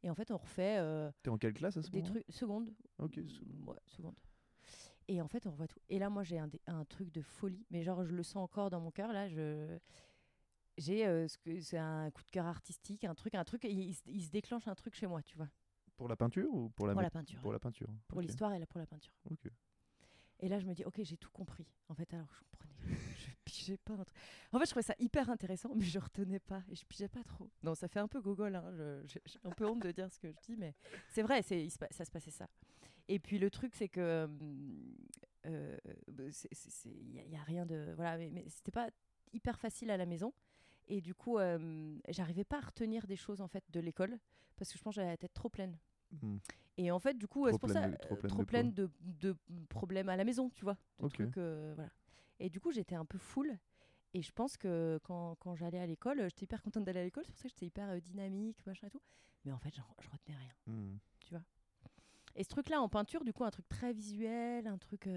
Et 0.02 0.10
en 0.10 0.14
fait, 0.14 0.30
on 0.32 0.38
refait. 0.38 0.78
Euh, 0.78 1.12
T'es 1.22 1.30
en 1.30 1.38
quelle 1.38 1.52
classe 1.52 1.76
à 1.76 1.82
ce 1.82 1.90
Des 1.90 2.02
trucs. 2.02 2.24
Seconde. 2.30 2.74
Ok. 2.98 3.20
Ouais, 3.66 3.76
seconde. 3.86 4.16
Et 5.08 5.20
en 5.20 5.28
fait, 5.28 5.46
on 5.46 5.50
revoit 5.50 5.68
tout. 5.68 5.80
Et 5.88 5.98
là, 5.98 6.08
moi, 6.08 6.22
j'ai 6.22 6.38
un, 6.38 6.48
un, 6.66 6.84
truc 6.84 7.10
de 7.12 7.20
folie, 7.22 7.66
mais 7.70 7.82
genre, 7.82 8.04
je 8.04 8.12
le 8.12 8.22
sens 8.22 8.36
encore 8.36 8.70
dans 8.70 8.80
mon 8.80 8.90
cœur. 8.90 9.12
Là, 9.12 9.28
je 9.28 9.78
j'ai 10.80 11.06
euh, 11.06 11.28
ce 11.28 11.36
que 11.38 11.60
c'est 11.60 11.78
un 11.78 12.10
coup 12.10 12.22
de 12.22 12.30
cœur 12.30 12.46
artistique, 12.46 13.04
un 13.04 13.14
truc, 13.14 13.34
un 13.34 13.44
truc, 13.44 13.64
il, 13.64 13.94
il, 14.06 14.24
se 14.24 14.30
déclenche 14.30 14.66
un 14.66 14.74
truc 14.74 14.94
chez 14.94 15.06
moi, 15.06 15.22
tu 15.22 15.36
vois. 15.36 15.48
Pour 15.96 16.08
la 16.08 16.16
peinture 16.16 16.48
ou 16.52 16.70
pour 16.70 16.86
la, 16.86 16.94
pour 16.94 17.02
la 17.02 17.10
peinture 17.10 17.40
Pour 17.40 17.52
la 17.52 17.58
peinture. 17.58 17.88
Pour 18.08 18.20
l'histoire 18.20 18.54
et 18.54 18.66
pour 18.66 18.78
la 18.78 18.86
peinture. 18.86 19.12
Ok. 19.30 19.50
Et 20.42 20.48
là, 20.48 20.58
je 20.58 20.64
me 20.64 20.72
dis, 20.72 20.84
ok, 20.84 21.00
j'ai 21.02 21.18
tout 21.18 21.30
compris. 21.30 21.66
En 21.88 21.94
fait, 21.94 22.12
alors 22.14 22.32
je 22.32 22.40
comprenais, 22.50 22.98
je 23.18 23.30
pigeais 23.44 23.76
pas. 23.76 23.92
Un 23.92 24.04
truc. 24.04 24.16
En 24.52 24.58
fait, 24.58 24.64
je 24.64 24.70
trouvais 24.70 24.82
ça 24.82 24.94
hyper 24.98 25.28
intéressant, 25.28 25.74
mais 25.74 25.84
je 25.84 25.98
retenais 25.98 26.40
pas 26.40 26.62
et 26.70 26.74
je 26.74 26.84
pigeais 26.86 27.08
pas 27.08 27.22
trop. 27.24 27.50
Non, 27.62 27.74
ça 27.74 27.88
fait 27.88 28.00
un 28.00 28.08
peu 28.08 28.22
gogol. 28.22 28.54
Hein, 28.54 29.02
j'ai 29.04 29.20
un 29.44 29.50
peu 29.50 29.66
honte 29.66 29.82
de 29.82 29.90
dire 29.92 30.10
ce 30.10 30.18
que 30.18 30.30
je 30.30 30.38
dis, 30.40 30.56
mais 30.56 30.74
c'est 31.10 31.22
vrai, 31.22 31.42
c'est 31.42 31.68
ça 31.68 32.04
se 32.04 32.10
passait 32.10 32.30
ça. 32.30 32.48
Et 33.08 33.18
puis 33.18 33.38
le 33.38 33.50
truc, 33.50 33.74
c'est 33.74 33.88
que 33.88 34.28
il 35.44 35.50
euh, 35.50 35.78
n'y 36.14 37.36
a, 37.36 37.40
a, 37.40 37.44
rien 37.44 37.66
de 37.66 37.92
voilà, 37.96 38.18
mais, 38.18 38.30
mais 38.30 38.44
c'était 38.48 38.72
pas 38.72 38.90
hyper 39.32 39.58
facile 39.58 39.90
à 39.90 39.96
la 39.96 40.06
maison. 40.06 40.32
Et 40.88 41.00
du 41.00 41.14
coup, 41.14 41.38
euh, 41.38 41.96
j'arrivais 42.08 42.44
pas 42.44 42.58
à 42.58 42.60
retenir 42.60 43.06
des 43.06 43.16
choses 43.16 43.40
en 43.40 43.48
fait 43.48 43.64
de 43.70 43.80
l'école 43.80 44.18
parce 44.56 44.72
que 44.72 44.78
je 44.78 44.82
pense 44.82 44.94
que 44.94 45.00
j'avais 45.00 45.12
la 45.12 45.16
tête 45.16 45.32
trop 45.32 45.48
pleine. 45.48 45.78
Hmm. 46.20 46.38
Et 46.76 46.90
en 46.90 46.98
fait, 46.98 47.16
du 47.16 47.28
coup, 47.28 47.46
c'est 47.50 47.58
pour 47.58 47.70
ça, 47.70 47.88
trop 48.28 48.44
pleine, 48.44 48.72
de, 48.72 48.90
de, 49.00 49.36
problèmes 49.68 50.08
à 50.08 50.16
la 50.16 50.24
maison, 50.24 50.50
tu 50.50 50.64
vois. 50.64 50.76
Euh, 51.36 51.72
voilà. 51.74 51.90
Et 52.38 52.48
du 52.48 52.60
coup, 52.60 52.72
j'étais 52.72 52.94
un 52.94 53.04
peu 53.04 53.18
full. 53.18 53.58
Et 54.12 54.22
je 54.22 54.32
pense 54.32 54.56
que 54.56 54.98
quand, 55.04 55.36
quand 55.36 55.54
j'allais 55.54 55.78
à 55.78 55.86
l'école, 55.86 56.22
j'étais 56.24 56.44
hyper 56.44 56.62
contente 56.62 56.84
d'aller 56.84 57.00
à 57.00 57.04
l'école. 57.04 57.24
C'est 57.26 57.32
pour 57.32 57.38
ça 57.38 57.48
que 57.48 57.54
j'étais 57.54 57.66
hyper 57.66 57.90
euh, 57.90 58.00
dynamique, 58.00 58.66
machin 58.66 58.88
et 58.88 58.90
tout. 58.90 59.02
Mais 59.44 59.52
en 59.52 59.58
fait, 59.58 59.74
je 59.74 59.80
retenais 60.10 60.36
rien. 60.36 60.52
Hmm. 60.66 60.96
Tu 61.20 61.30
vois. 61.30 61.42
Et 62.36 62.44
ce 62.44 62.48
truc-là 62.48 62.80
en 62.80 62.88
peinture, 62.88 63.24
du 63.24 63.32
coup, 63.32 63.44
un 63.44 63.50
truc 63.50 63.68
très 63.68 63.92
visuel, 63.92 64.66
un 64.66 64.78
truc. 64.78 65.08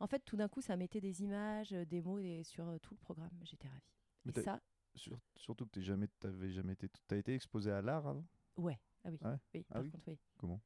En 0.00 0.06
fait, 0.06 0.20
tout 0.20 0.36
d'un 0.36 0.48
coup, 0.48 0.60
ça 0.60 0.76
mettait 0.76 1.00
des 1.00 1.22
images, 1.22 1.70
des 1.70 2.02
mots 2.02 2.20
sur 2.42 2.78
tout 2.80 2.94
le 2.94 2.98
programme. 2.98 3.30
J'étais 3.42 3.68
ravie. 3.68 3.82
et 4.26 4.42
ça, 4.42 4.60
surtout 5.36 5.66
que 5.66 5.70
tu 5.70 5.82
jamais, 5.82 6.08
jamais 6.50 6.72
été, 6.72 6.88
as 7.10 7.16
été 7.16 7.34
exposé 7.34 7.70
à 7.70 7.82
l'art 7.82 8.06
avant? 8.06 8.26
Ouais. 8.56 8.78
Ah 9.04 9.10
oui. 9.10 9.18
oui 9.54 9.66
ah 9.70 9.74
par 9.74 9.82
contre, 9.82 10.08
oui. 10.08 10.18
Comment? 10.38 10.60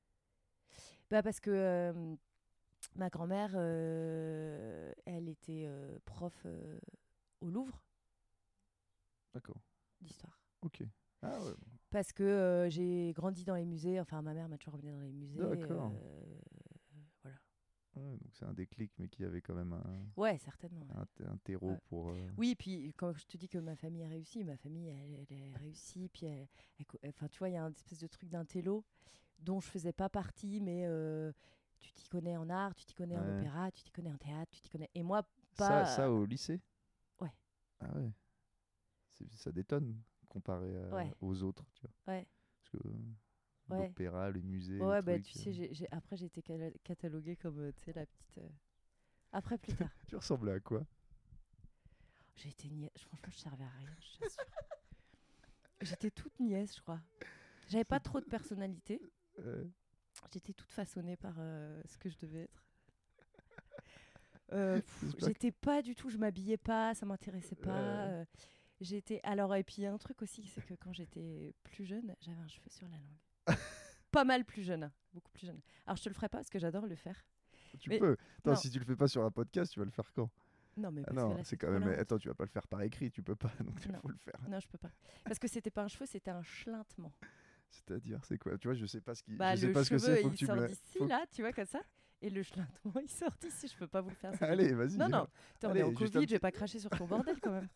Bah 1.10 1.22
parce 1.22 1.40
que 1.40 1.50
euh, 1.50 2.16
ma 2.94 3.08
grand-mère, 3.08 3.52
euh, 3.54 4.92
elle 5.06 5.28
était 5.28 5.64
euh, 5.66 5.98
prof 6.04 6.46
au 7.40 7.50
Louvre. 7.50 7.82
D'accord. 9.32 9.60
D'histoire. 10.00 10.38
Ok. 10.62 10.82
Ah 11.22 11.40
ouais. 11.42 11.54
Parce 11.90 12.12
que 12.12 12.66
j'ai 12.70 13.12
grandi 13.12 13.44
dans 13.44 13.54
les 13.54 13.64
musées. 13.64 14.00
Enfin, 14.00 14.20
ma 14.22 14.34
mère 14.34 14.48
m'a 14.48 14.58
toujours 14.58 14.74
emmenée 14.74 14.92
dans 14.92 15.00
les 15.00 15.12
musées. 15.12 15.38
D'accord. 15.38 15.92
voilà. 17.22 17.38
donc 18.16 18.30
c'est 18.34 18.44
un 18.44 18.52
déclic, 18.52 18.92
mais 18.98 19.08
qui 19.08 19.24
avait 19.24 19.40
quand 19.40 19.54
même 19.54 19.72
un. 19.72 20.06
Ouais, 20.16 20.36
certainement. 20.38 20.86
Un, 20.94 21.36
terreau 21.38 21.76
pour. 21.88 22.10
Euh, 22.10 22.28
oui, 22.36 22.54
puis 22.54 22.92
quand 22.96 23.12
je 23.12 23.26
te 23.26 23.36
dis 23.36 23.48
que 23.48 23.58
ma 23.58 23.76
famille 23.76 24.04
a 24.04 24.08
réussi, 24.08 24.44
ma 24.44 24.56
famille, 24.56 24.88
elle, 24.88 25.26
elle 25.30 25.54
a 25.54 25.58
réussi. 25.58 26.08
Puis, 26.08 26.26
enfin, 27.06 27.28
tu 27.28 27.38
vois, 27.38 27.48
il 27.48 27.54
y 27.54 27.56
a 27.56 27.64
un 27.64 27.72
espèce 27.72 28.00
de 28.00 28.06
truc 28.06 28.28
d'un 28.28 28.44
télo 28.44 28.84
dont 29.38 29.60
je 29.60 29.68
faisais 29.68 29.92
pas 29.92 30.08
partie, 30.08 30.60
mais 30.60 30.84
euh, 30.86 31.32
tu 31.78 31.92
t'y 31.92 32.08
connais 32.08 32.36
en 32.36 32.50
art, 32.50 32.74
tu 32.74 32.84
t'y 32.84 32.94
connais 32.94 33.16
en 33.16 33.38
opéra, 33.38 33.70
tu 33.70 33.82
t'y 33.82 33.92
connais 33.92 34.12
en 34.12 34.18
théâtre, 34.18 34.50
tu 34.52 34.60
t'y 34.60 34.68
connais. 34.68 34.90
Et 34.94 35.02
moi, 35.02 35.22
pas. 35.56 35.84
Ça, 35.84 35.96
ça 35.96 36.10
au 36.10 36.26
lycée? 36.26 36.60
Ouais. 37.20 37.32
Ah 37.80 37.96
ouais. 37.96 38.12
Ça 39.30 39.50
détonne 39.50 39.96
comparé 40.40 40.74
aux 41.20 41.42
autres, 41.42 41.64
tu 41.74 41.82
vois. 41.82 42.14
Ouais. 42.14 42.26
Parce 42.58 42.70
que 42.70 42.88
l'opéra, 43.74 44.30
les 44.30 44.42
musées. 44.42 44.80
Ouais, 44.80 45.02
bah 45.02 45.18
tu 45.18 45.32
sais, 45.32 45.50
euh. 45.50 45.68
j'ai, 45.70 45.88
après 45.90 46.16
j'ai 46.16 46.26
été 46.26 46.42
cataloguée 46.84 47.36
comme, 47.36 47.58
euh, 47.58 47.72
tu 47.72 47.84
sais, 47.84 47.92
la 47.92 48.06
petite. 48.06 48.38
Euh, 48.38 48.48
après, 49.32 49.58
plus 49.58 49.74
tard. 49.74 49.90
tu 50.08 50.16
ressemblais 50.16 50.52
à 50.52 50.60
quoi? 50.60 50.86
J'ai 52.36 52.50
été 52.50 52.70
niaise. 52.70 52.90
Franchement, 52.96 53.28
je 53.30 53.38
servais 53.38 53.64
à 53.64 53.68
rien, 53.68 53.90
je 54.00 54.18
t'assure. 54.18 54.44
J'étais 55.80 56.10
toute 56.10 56.38
niaise, 56.40 56.74
je 56.76 56.80
crois. 56.80 57.00
J'avais 57.68 57.84
pas 57.84 58.00
trop 58.00 58.20
de 58.20 58.26
personnalité. 58.26 59.00
J'étais 60.32 60.52
toute 60.52 60.72
façonnée 60.72 61.16
par 61.16 61.34
ce 61.36 61.98
que 61.98 62.08
je 62.08 62.18
devais 62.18 62.42
être. 62.42 62.64
Euh, 64.50 64.80
j'étais 65.18 65.52
pas 65.52 65.82
du 65.82 65.94
tout, 65.94 66.08
je 66.08 66.16
m'habillais 66.16 66.56
pas, 66.56 66.94
ça 66.94 67.04
m'intéressait 67.04 67.54
pas. 67.54 68.24
J'étais 68.80 69.20
alors 69.22 69.54
et 69.54 69.64
puis 69.64 69.86
un 69.86 69.98
truc 69.98 70.22
aussi, 70.22 70.46
c'est 70.46 70.64
que 70.64 70.74
quand 70.74 70.92
j'étais 70.92 71.54
plus 71.62 71.84
jeune, 71.84 72.14
j'avais 72.20 72.40
un 72.40 72.48
cheveu 72.48 72.68
sur 72.68 72.88
la 72.88 72.96
langue. 72.96 73.56
pas 74.10 74.24
mal 74.24 74.44
plus 74.44 74.62
jeune, 74.62 74.90
beaucoup 75.12 75.32
plus 75.32 75.46
jeune. 75.46 75.60
Alors 75.86 75.96
je 75.96 76.02
te 76.02 76.08
le 76.08 76.14
ferai 76.14 76.28
pas 76.28 76.38
parce 76.38 76.50
que 76.50 76.58
j'adore 76.58 76.86
le 76.86 76.96
faire. 76.96 77.24
Tu 77.78 77.90
peux. 77.90 78.16
Attends, 78.38 78.56
si 78.56 78.70
tu 78.70 78.78
le 78.78 78.84
fais 78.84 78.96
pas 78.96 79.08
sur 79.08 79.24
un 79.24 79.30
podcast, 79.30 79.72
tu 79.72 79.78
vas 79.78 79.84
le 79.84 79.90
faire 79.90 80.10
quand? 80.14 80.30
Non, 80.76 80.92
mais 80.92 81.02
ah 81.08 81.12
non, 81.12 81.42
c'est 81.42 81.56
quand 81.56 81.70
même. 81.70 81.88
Attends, 81.98 82.18
tu 82.18 82.28
vas 82.28 82.34
pas 82.34 82.44
le 82.44 82.50
faire 82.50 82.66
par 82.68 82.82
écrit, 82.82 83.10
tu 83.10 83.22
peux 83.22 83.34
pas, 83.34 83.50
donc 83.64 83.76
il 83.84 83.92
faut 83.96 84.08
le 84.08 84.16
faire. 84.16 84.40
Non, 84.48 84.60
je 84.60 84.68
peux 84.68 84.78
pas. 84.78 84.92
Parce 85.24 85.38
que 85.38 85.48
c'était 85.48 85.70
pas 85.70 85.82
un 85.82 85.88
cheveu, 85.88 86.06
c'était 86.06 86.30
un 86.30 86.42
chlintement. 86.42 87.12
C'est-à-dire, 87.70 88.24
c'est 88.24 88.38
quoi? 88.38 88.56
Tu 88.56 88.68
vois, 88.68 88.74
je 88.74 88.86
sais 88.86 89.00
pas 89.00 89.14
ce 89.14 89.22
qui. 89.22 89.34
Bah, 89.34 89.54
je 89.54 89.62
sais 89.62 89.66
le 89.66 89.72
pas 89.72 89.84
cheveu, 89.84 89.98
ce 89.98 90.06
que 90.06 90.14
c'est. 90.14 90.22
il 90.22 90.46
sort 90.46 90.66
d'ici, 90.66 91.06
là, 91.06 91.26
tu 91.30 91.42
vois, 91.42 91.52
comme 91.52 91.66
ça. 91.66 91.80
Et 92.22 92.30
le 92.30 92.42
chlintement, 92.42 93.00
il 93.02 93.10
sort 93.10 93.36
d'ici. 93.40 93.68
Je 93.68 93.76
peux 93.76 93.86
pas 93.86 94.00
vous 94.00 94.08
le 94.08 94.14
faire. 94.14 94.32
Allez, 94.40 94.72
vas-y. 94.72 94.96
Non, 94.96 95.08
non. 95.08 95.26
on 95.64 95.74
est 95.74 95.82
au 95.82 95.92
Covid, 95.92 96.26
je 96.26 96.32
vais 96.32 96.38
pas 96.38 96.52
cracher 96.52 96.78
sur 96.78 96.90
ton 96.90 97.06
bordel 97.06 97.38
quand 97.40 97.52
même. 97.52 97.68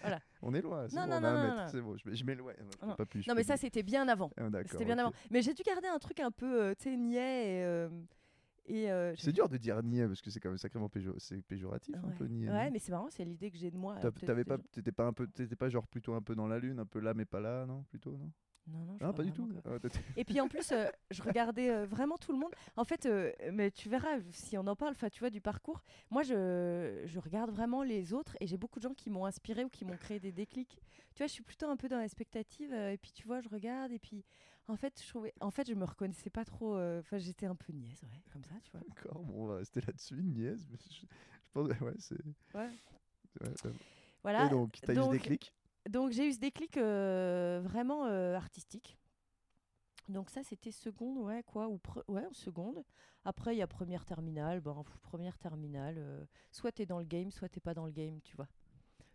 Voilà. 0.00 0.18
On 0.42 0.54
est 0.54 0.62
loin. 0.62 0.86
Non, 0.92 1.06
non, 1.06 1.20
non, 1.20 1.66
C'est 1.70 1.80
bon, 1.80 1.96
je, 1.96 2.24
m'éloigne. 2.24 2.56
Non, 2.82 2.96
pas 2.96 3.04
mais 3.34 3.42
ça, 3.42 3.56
c'était 3.56 3.82
bien 3.82 4.08
avant. 4.08 4.30
Ah, 4.36 4.48
c'était 4.66 4.84
bien 4.84 4.98
avant. 4.98 5.12
Mais 5.30 5.42
j'ai 5.42 5.54
dû 5.54 5.62
garder 5.62 5.88
un 5.88 5.98
truc 5.98 6.20
un 6.20 6.30
peu, 6.30 6.62
euh, 6.62 6.74
tu 6.74 6.84
sais, 6.84 6.96
niais 6.96 7.58
et. 7.58 7.64
Euh, 7.64 7.88
euh, 8.72 9.14
c'est 9.18 9.32
dur 9.32 9.48
de 9.48 9.56
dire 9.56 9.82
niais 9.82 10.06
parce 10.06 10.20
que 10.20 10.30
c'est 10.30 10.38
quand 10.38 10.48
même 10.48 10.58
sacrément 10.58 10.88
péjoratif 10.88 11.96
un 11.96 12.10
peu 12.10 12.26
niais. 12.26 12.48
Ouais, 12.50 12.70
mais 12.70 12.78
c'est 12.78 12.92
marrant, 12.92 13.08
c'est 13.10 13.24
l'idée 13.24 13.50
que 13.50 13.56
j'ai 13.56 13.70
de 13.70 13.76
moi. 13.76 13.96
Pas, 13.96 14.10
t'étais 14.12 14.92
pas 14.92 15.06
un 15.06 15.12
peu, 15.12 15.26
t'étais 15.26 15.56
pas 15.56 15.68
genre 15.68 15.86
plutôt 15.88 16.14
un 16.14 16.22
peu 16.22 16.34
dans 16.34 16.46
la 16.46 16.58
lune, 16.58 16.78
un 16.78 16.86
peu 16.86 17.00
là 17.00 17.14
mais 17.14 17.24
pas 17.24 17.40
là, 17.40 17.66
non 17.66 17.82
Plutôt, 17.90 18.16
non? 18.16 18.30
Non, 18.72 18.84
non, 18.84 18.98
ah, 19.00 19.12
pas 19.12 19.22
du 19.22 19.32
tout. 19.32 19.48
Ah, 19.64 19.76
et 20.16 20.24
puis 20.24 20.40
en 20.40 20.48
plus, 20.48 20.72
euh, 20.72 20.86
je 21.10 21.22
regardais 21.22 21.70
euh, 21.70 21.86
vraiment 21.86 22.16
tout 22.18 22.32
le 22.32 22.38
monde. 22.38 22.52
En 22.76 22.84
fait, 22.84 23.06
euh, 23.06 23.32
mais 23.52 23.70
tu 23.70 23.88
verras 23.88 24.20
si 24.32 24.56
on 24.58 24.66
en 24.66 24.76
parle, 24.76 24.94
tu 25.10 25.20
vois, 25.20 25.30
du 25.30 25.40
parcours. 25.40 25.82
Moi, 26.10 26.22
je, 26.22 27.02
je 27.04 27.18
regarde 27.18 27.50
vraiment 27.50 27.82
les 27.82 28.12
autres 28.12 28.36
et 28.40 28.46
j'ai 28.46 28.56
beaucoup 28.56 28.78
de 28.78 28.84
gens 28.84 28.94
qui 28.94 29.10
m'ont 29.10 29.26
inspiré 29.26 29.64
ou 29.64 29.68
qui 29.68 29.84
m'ont 29.84 29.96
créé 29.96 30.20
des 30.20 30.32
déclics. 30.32 30.78
Tu 31.14 31.18
vois, 31.18 31.26
je 31.26 31.32
suis 31.32 31.42
plutôt 31.42 31.66
un 31.68 31.76
peu 31.76 31.88
dans 31.88 31.98
l'expectative 31.98 32.72
et 32.72 32.98
puis 32.98 33.12
tu 33.12 33.26
vois, 33.26 33.40
je 33.40 33.48
regarde 33.48 33.92
et 33.92 33.98
puis 33.98 34.24
en 34.68 34.76
fait, 34.76 35.02
je 35.02 35.08
trouvais, 35.08 35.34
en 35.40 35.50
fait, 35.50 35.68
je 35.68 35.74
me 35.74 35.84
reconnaissais 35.84 36.30
pas 36.30 36.44
trop. 36.44 36.78
Enfin, 36.78 37.18
j'étais 37.18 37.46
un 37.46 37.56
peu 37.56 37.72
niaise, 37.72 38.02
ouais, 38.04 38.22
comme 38.32 38.44
ça, 38.44 38.54
tu 38.62 38.70
vois. 38.70 38.80
D'accord, 38.88 39.22
bon, 39.24 39.44
on 39.44 39.46
va 39.46 39.56
rester 39.56 39.80
là-dessus, 39.80 40.22
niaise. 40.22 40.68
Je, 40.90 41.06
pense, 41.52 41.68
ouais, 41.68 41.94
c'est. 41.98 42.24
Ouais. 42.54 42.70
Voilà. 44.22 44.46
Et 44.46 44.50
donc, 44.50 44.72
tu 44.72 44.90
as 44.90 44.94
eu 44.94 45.00
des 45.00 45.18
déclics? 45.18 45.52
Donc 45.88 46.12
j'ai 46.12 46.28
eu 46.28 46.32
ce 46.32 46.38
déclic 46.38 46.76
euh, 46.76 47.60
vraiment 47.62 48.06
euh, 48.06 48.34
artistique. 48.34 48.98
Donc 50.08 50.28
ça 50.28 50.42
c'était 50.42 50.72
seconde, 50.72 51.18
ouais 51.18 51.42
quoi, 51.44 51.68
ou 51.68 51.80
ouais 52.08 52.26
seconde. 52.32 52.84
Après 53.24 53.54
il 53.54 53.58
y 53.58 53.62
a 53.62 53.66
première 53.66 54.04
terminale, 54.04 54.60
bon 54.60 54.84
première 55.02 55.38
terminale, 55.38 55.96
euh, 55.98 56.24
soit 56.50 56.72
t'es 56.72 56.86
dans 56.86 56.98
le 56.98 57.04
game, 57.04 57.30
soit 57.30 57.48
t'es 57.48 57.60
pas 57.60 57.74
dans 57.74 57.86
le 57.86 57.92
game, 57.92 58.20
tu 58.22 58.36
vois. 58.36 58.48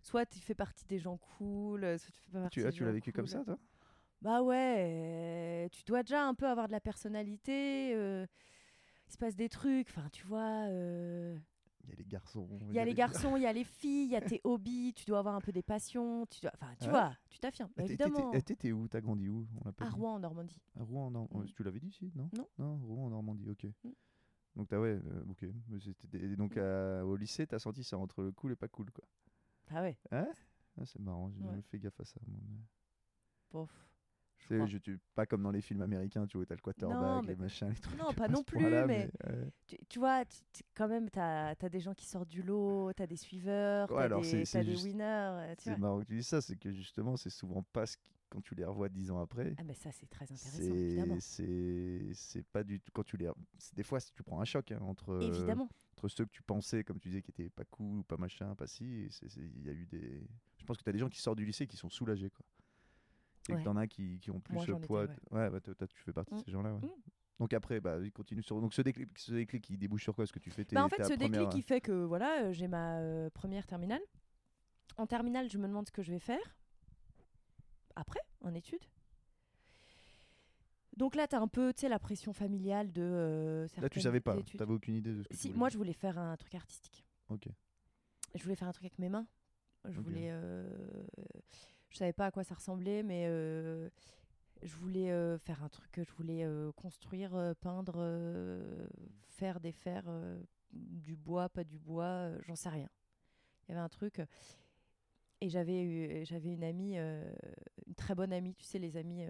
Soit 0.01 0.25
tu 0.25 0.39
fais 0.39 0.55
partie 0.55 0.85
des 0.85 0.99
gens 0.99 1.17
cool, 1.17 1.81
soit 1.99 2.11
tu 2.11 2.21
fais 2.21 2.31
pas 2.31 2.41
partie. 2.41 2.59
Tu, 2.59 2.65
ah, 2.65 2.71
tu 2.71 2.85
l'as 2.85 2.91
vécu 2.91 3.11
comme 3.11 3.27
ça 3.27 3.43
toi? 3.43 3.57
Bah 4.21 4.41
ouais, 4.41 5.67
tu 5.71 5.83
dois 5.83 6.01
déjà 6.01 6.25
un 6.25 6.33
peu 6.33 6.47
avoir 6.47 6.67
de 6.67 6.71
la 6.71 6.79
personnalité. 6.79 7.91
il 7.91 9.11
se 9.11 9.17
passe 9.17 9.35
des 9.35 9.49
trucs, 9.49 9.89
enfin 9.89 10.07
tu 10.11 10.25
vois. 10.25 10.67
Il 11.87 11.91
y 11.91 11.93
a 11.93 11.95
les 11.95 12.05
garçons. 12.05 12.49
Il 12.69 12.75
y 12.75 12.79
a 12.79 12.85
les 12.85 12.93
garçons, 12.93 13.35
il 13.37 13.43
y 13.43 13.45
a 13.45 13.53
les 13.53 13.63
filles, 13.63 14.05
il 14.05 14.11
y 14.11 14.15
a 14.15 14.21
tes 14.21 14.41
hobbies, 14.43 14.93
tu 14.93 15.05
dois 15.05 15.19
avoir 15.19 15.35
un 15.35 15.41
peu 15.41 15.51
des 15.51 15.63
passions. 15.63 16.25
Tu 16.27 16.41
dois... 16.41 16.51
Enfin, 16.55 16.73
tu 16.79 16.89
vois, 16.89 17.15
tu 17.29 17.39
t'affirmes. 17.39 17.71
évidemment. 17.77 18.31
T'étais 18.31 18.71
où 18.71 18.87
T'as 18.87 19.01
grandi 19.01 19.29
où 19.29 19.47
À 19.79 19.89
Rouen, 19.89 20.15
en 20.15 20.19
Normandie. 20.19 20.61
À 20.79 20.83
Rouen, 20.83 21.07
en 21.07 21.11
Normandie. 21.11 21.53
Tu 21.53 21.63
l'avais 21.63 21.79
dit 21.79 21.87
ici, 21.87 22.11
non 22.15 22.29
Non. 22.33 22.47
Non, 22.57 22.77
Rouen, 22.77 23.05
en 23.05 23.09
Normandie, 23.09 23.49
ok. 23.49 23.65
Mm. 23.83 23.89
Donc, 24.55 24.71
as, 24.71 24.79
ouais, 24.79 24.99
euh, 25.05 25.25
ok. 25.29 25.45
donc, 26.37 26.55
mm. 26.55 27.03
au 27.03 27.15
lycée, 27.15 27.45
t'as 27.45 27.59
senti 27.59 27.83
ça 27.83 27.97
entre 27.97 28.23
le 28.23 28.31
cool 28.31 28.53
et 28.53 28.55
pas 28.55 28.67
cool, 28.67 28.91
quoi. 28.91 29.03
Ah 29.71 29.81
ouais 29.81 29.97
ah, 30.11 30.27
C'est 30.85 30.99
marrant, 30.99 31.29
j'ai 31.31 31.41
jamais 31.41 31.61
fait 31.63 31.79
gaffe 31.79 31.99
à 31.99 32.05
ça. 32.05 32.19
Moi. 32.27 32.39
Bof. 33.51 33.94
Je, 34.49 34.77
pas 35.15 35.25
comme 35.25 35.43
dans 35.43 35.51
les 35.51 35.61
films 35.61 35.81
américains, 35.81 36.25
tu 36.27 36.37
vois, 36.37 36.45
t'as 36.45 36.55
le 36.55 36.61
quarterback, 36.61 37.25
les 37.25 37.35
machins, 37.35 37.69
les 37.69 37.75
trucs. 37.75 37.97
Non, 37.97 38.13
pas 38.13 38.27
non 38.27 38.43
plus, 38.43 38.59
mais, 38.59 39.09
tu, 39.89 39.99
vois, 39.99 40.23
quand 40.75 40.87
même, 40.87 41.09
t'as 41.09 41.49
as 41.49 41.69
des 41.69 41.79
gens 41.79 41.93
qui 41.93 42.05
sortent 42.05 42.29
du 42.29 42.41
lot, 42.41 42.93
t'as 42.93 43.07
des 43.07 43.15
suiveurs, 43.15 43.87
t'as 43.87 44.07
des, 44.21 44.55
as 44.55 44.63
des 44.63 44.83
winners. 44.83 45.03
Euh, 45.03 45.55
c'est 45.57 45.77
marrant 45.77 45.99
que 45.99 46.05
tu 46.05 46.15
dis 46.15 46.23
ça, 46.23 46.41
c'est 46.41 46.55
que 46.55 46.71
justement, 46.71 47.17
c'est 47.17 47.29
souvent 47.29 47.63
pas 47.73 47.85
ce 47.85 47.97
qui, 47.97 48.03
quand 48.29 48.41
tu 48.41 48.55
les 48.55 48.65
revois 48.65 48.89
dix 48.89 49.11
ans 49.11 49.19
après. 49.19 49.55
Ah, 49.57 49.63
mais 49.63 49.73
ça, 49.73 49.91
c'est 49.91 50.09
très 50.09 50.25
intéressant, 50.25 50.61
évidemment. 50.61 51.17
C'est 51.19 52.45
pas 52.51 52.63
du 52.63 52.79
tout. 52.79 52.91
Quand 52.93 53.03
tu 53.03 53.17
les. 53.17 53.29
Des 53.75 53.83
fois, 53.83 53.99
tu 54.01 54.23
prends 54.23 54.41
un 54.41 54.45
choc 54.45 54.71
hein, 54.71 54.79
entre. 54.81 55.21
Évidemment. 55.21 55.69
entre 55.93 56.07
ceux 56.07 56.25
que 56.25 56.31
tu 56.31 56.43
pensais, 56.43 56.83
comme 56.83 56.99
tu 56.99 57.09
disais, 57.09 57.21
qui 57.21 57.31
étaient 57.31 57.49
pas 57.49 57.65
cool 57.65 57.99
ou 57.99 58.03
pas 58.03 58.17
machin, 58.17 58.53
pas 58.55 58.67
si. 58.67 59.09
Il 59.37 59.63
y 59.63 59.69
a 59.69 59.73
eu 59.73 59.85
des. 59.85 60.27
Je 60.57 60.65
pense 60.65 60.77
que 60.77 60.83
tu 60.83 60.89
as 60.89 60.93
des 60.93 60.99
gens 60.99 61.09
qui 61.09 61.21
sortent 61.21 61.37
du 61.37 61.45
lycée 61.45 61.67
qui 61.67 61.77
sont 61.77 61.89
soulagés, 61.89 62.29
quoi 62.29 62.45
et 63.49 63.53
que 63.55 63.63
t'en 63.63 63.75
as 63.77 63.87
qui, 63.87 64.19
qui 64.19 64.31
ont 64.31 64.39
plus 64.39 64.59
ce 64.59 64.71
poids. 64.71 65.07
ouais, 65.31 65.49
bah, 65.49 65.59
tu 65.61 66.01
fais 66.03 66.13
partie 66.13 66.33
de 66.33 66.39
mmh. 66.39 66.43
ces 66.43 66.51
gens-là. 66.51 66.73
Mmh. 66.73 66.89
Donc 67.39 67.53
après, 67.53 67.81
bah, 67.81 67.97
il 68.01 68.11
continue 68.11 68.41
sur. 68.41 68.59
Donc 68.61 68.73
ce 68.73 68.81
déclic, 68.81 69.09
ce 69.17 69.33
déclic 69.33 69.63
qui 69.63 69.77
débouche 69.77 70.03
sur 70.03 70.15
quoi? 70.15 70.23
Est-ce 70.23 70.33
que 70.33 70.39
tu 70.39 70.51
fais 70.51 70.63
tes, 70.63 70.75
bah 70.75 70.85
En 70.85 70.89
fait, 70.89 71.03
ce 71.03 71.13
déclic 71.13 71.49
qui 71.49 71.61
fait 71.61 71.81
que 71.81 71.91
voilà, 71.91 72.45
euh, 72.45 72.53
j'ai 72.53 72.67
ma 72.67 72.99
euh, 72.99 73.29
première 73.29 73.65
terminale. 73.67 74.01
En 74.97 75.05
terminale, 75.05 75.49
je 75.49 75.57
me 75.57 75.67
demande 75.67 75.87
ce 75.87 75.91
que 75.91 76.01
je 76.01 76.11
vais 76.11 76.19
faire 76.19 76.55
après, 77.95 78.21
en 78.41 78.53
études. 78.53 78.83
Donc 80.95 81.15
là, 81.15 81.27
tu 81.27 81.35
as 81.35 81.41
un 81.41 81.47
peu 81.49 81.73
la 81.83 81.99
pression 81.99 82.31
familiale 82.31 82.93
de. 82.93 83.01
Euh, 83.01 83.67
là, 83.81 83.89
tu 83.89 83.99
savais 83.99 84.21
pas, 84.21 84.41
tu 84.43 84.55
n'avais 84.55 84.73
aucune 84.73 84.95
idée 84.95 85.13
de 85.13 85.23
ce 85.23 85.27
que 85.27 85.35
si, 85.35 85.51
Moi, 85.51 85.67
je 85.67 85.77
voulais 85.77 85.93
faire 85.93 86.17
un 86.17 86.37
truc 86.37 86.55
artistique. 86.55 87.05
Ok. 87.29 87.47
Je 88.33 88.43
voulais 88.43 88.55
faire 88.55 88.69
un 88.69 88.71
truc 88.71 88.85
avec 88.85 88.99
mes 88.99 89.09
mains. 89.09 89.27
Je 89.89 89.99
voulais. 89.99 90.31
Je 91.95 91.99
savais 91.99 92.11
pas 92.11 92.25
à 92.25 92.31
quoi 92.31 92.43
ça 92.43 92.55
ressemblait, 92.55 93.03
mais 93.03 93.23
euh, 93.25 93.89
je 94.61 94.75
voulais 94.75 95.11
euh, 95.11 95.37
faire 95.37 95.63
un 95.63 95.69
truc, 95.69 96.01
je 96.03 96.11
voulais 96.17 96.43
euh, 96.43 96.73
construire, 96.73 97.55
peindre, 97.61 98.05
faire, 99.29 99.61
des 99.61 99.71
fers, 99.71 100.03
du 100.73 101.15
bois, 101.15 101.47
pas 101.47 101.63
du 101.63 101.79
bois, 101.79 102.31
j'en 102.41 102.57
sais 102.57 102.67
rien. 102.67 102.89
Il 103.63 103.71
y 103.71 103.75
avait 103.75 103.81
un 103.81 103.87
truc. 103.87 104.21
Et 105.39 105.47
j'avais 105.47 106.25
j'avais 106.25 106.49
une 106.51 106.65
amie, 106.65 106.97
une 106.97 107.95
très 107.95 108.13
bonne 108.13 108.33
amie, 108.33 108.55
tu 108.55 108.65
sais, 108.65 108.77
les 108.77 108.97
amis 108.97 109.23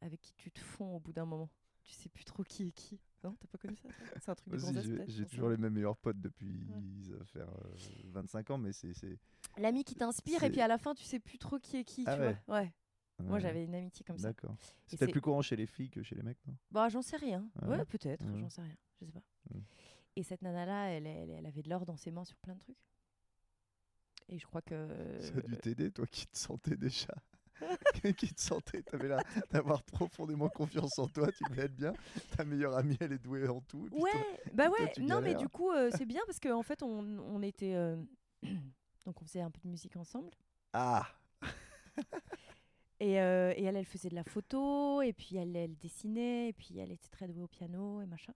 avec 0.00 0.20
qui 0.20 0.32
tu 0.34 0.50
te 0.50 0.58
fonds 0.58 0.96
au 0.96 0.98
bout 0.98 1.12
d'un 1.12 1.24
moment. 1.24 1.50
Tu 1.84 1.92
sais 1.92 2.08
plus 2.08 2.24
trop 2.24 2.42
qui 2.42 2.66
est 2.66 2.72
qui. 2.72 2.98
Non, 3.22 3.36
t'as 3.38 3.48
pas 3.48 3.58
connu 3.58 3.76
ça 3.76 3.88
C'est 4.18 4.30
un 4.30 4.34
truc 4.34 4.54
de 4.54 5.04
J'ai 5.08 5.26
toujours 5.26 5.50
les 5.50 5.58
mêmes 5.58 5.74
meilleurs 5.74 5.96
potes 5.96 6.20
depuis 6.20 6.66
ça 7.02 7.16
va 7.16 7.24
faire 7.24 7.48
25 8.06 8.50
ans, 8.50 8.58
mais 8.58 8.72
c'est 8.72 9.18
L'ami 9.58 9.84
qui 9.84 9.94
t'inspire 9.94 10.42
et 10.44 10.50
puis 10.50 10.60
à 10.60 10.68
la 10.68 10.78
fin 10.78 10.94
tu 10.94 11.04
sais 11.04 11.18
plus 11.18 11.38
trop 11.38 11.58
qui 11.58 11.76
est 11.76 11.84
qui. 11.84 12.04
Ah 12.06 12.14
tu 12.14 12.20
ouais. 12.20 12.36
Vois 12.46 12.60
ouais. 12.60 12.72
Moi 13.18 13.38
j'avais 13.38 13.64
une 13.64 13.74
amitié 13.74 14.04
comme 14.04 14.18
ça. 14.18 14.28
D'accord. 14.28 14.56
C'est 14.86 14.96
peut-être 14.96 15.12
plus 15.12 15.20
courant 15.20 15.42
chez 15.42 15.56
les 15.56 15.66
filles 15.66 15.90
que 15.90 16.02
chez 16.02 16.14
les 16.14 16.22
mecs, 16.22 16.38
non? 16.46 16.54
Bah 16.70 16.88
j'en 16.88 17.02
sais 17.02 17.16
rien. 17.16 17.46
Ouais, 17.62 17.84
peut-être, 17.84 18.24
j'en 18.38 18.48
sais 18.48 18.62
rien. 18.62 18.76
Je 19.00 19.06
sais 19.06 19.12
pas. 19.12 19.22
Et 20.16 20.22
cette 20.22 20.42
nana-là, 20.42 20.90
elle, 20.90 21.06
elle, 21.06 21.46
avait 21.46 21.62
de 21.62 21.68
l'or 21.68 21.86
dans 21.86 21.96
ses 21.96 22.10
mains 22.10 22.24
sur 22.24 22.36
plein 22.38 22.54
de 22.54 22.60
trucs. 22.60 22.76
Et 24.28 24.38
je 24.38 24.46
crois 24.46 24.62
que. 24.62 24.88
Ça 25.20 25.38
a 25.38 25.40
dû 25.42 25.56
t'aider, 25.56 25.90
toi 25.90 26.06
qui 26.06 26.26
te 26.26 26.36
sentais 26.36 26.76
déjà. 26.76 27.14
qui 28.16 28.32
te 28.32 28.40
sentait, 28.40 28.82
t'avais 28.82 29.08
l'air 29.08 29.22
d'avoir 29.50 29.82
profondément 29.82 30.48
confiance 30.48 30.98
en 30.98 31.06
toi, 31.06 31.30
tu 31.32 31.44
devais 31.50 31.64
être 31.64 31.76
bien. 31.76 31.92
Ta 32.36 32.44
meilleure 32.44 32.76
amie, 32.76 32.96
elle 33.00 33.12
est 33.12 33.22
douée 33.22 33.48
en 33.48 33.60
tout. 33.60 33.88
Ouais, 33.92 34.10
bah 34.54 34.68
ouais, 34.68 34.92
non 34.98 35.20
mais 35.20 35.34
du 35.34 35.48
coup, 35.48 35.70
euh, 35.70 35.90
c'est 35.96 36.06
bien 36.06 36.20
parce 36.26 36.40
qu'en 36.40 36.58
en 36.58 36.62
fait, 36.62 36.82
on, 36.82 37.18
on 37.18 37.42
était. 37.42 37.74
Euh, 37.74 37.96
Donc 39.06 39.20
on 39.22 39.24
faisait 39.24 39.40
un 39.40 39.50
peu 39.50 39.60
de 39.64 39.68
musique 39.68 39.96
ensemble. 39.96 40.30
Ah 40.72 41.06
et, 43.00 43.20
euh, 43.20 43.52
et, 43.56 43.64
elle, 43.64 43.76
elle 43.76 43.86
faisait 43.86 44.10
de 44.10 44.14
la 44.14 44.24
photo, 44.24 45.02
et 45.02 45.12
puis 45.12 45.36
elle, 45.36 45.56
elle 45.56 45.76
dessinait, 45.76 46.48
et 46.48 46.52
puis 46.52 46.78
elle 46.78 46.92
était 46.92 47.08
très 47.08 47.26
douée 47.26 47.42
au 47.42 47.48
piano 47.48 48.00
et 48.02 48.06
machin. 48.06 48.34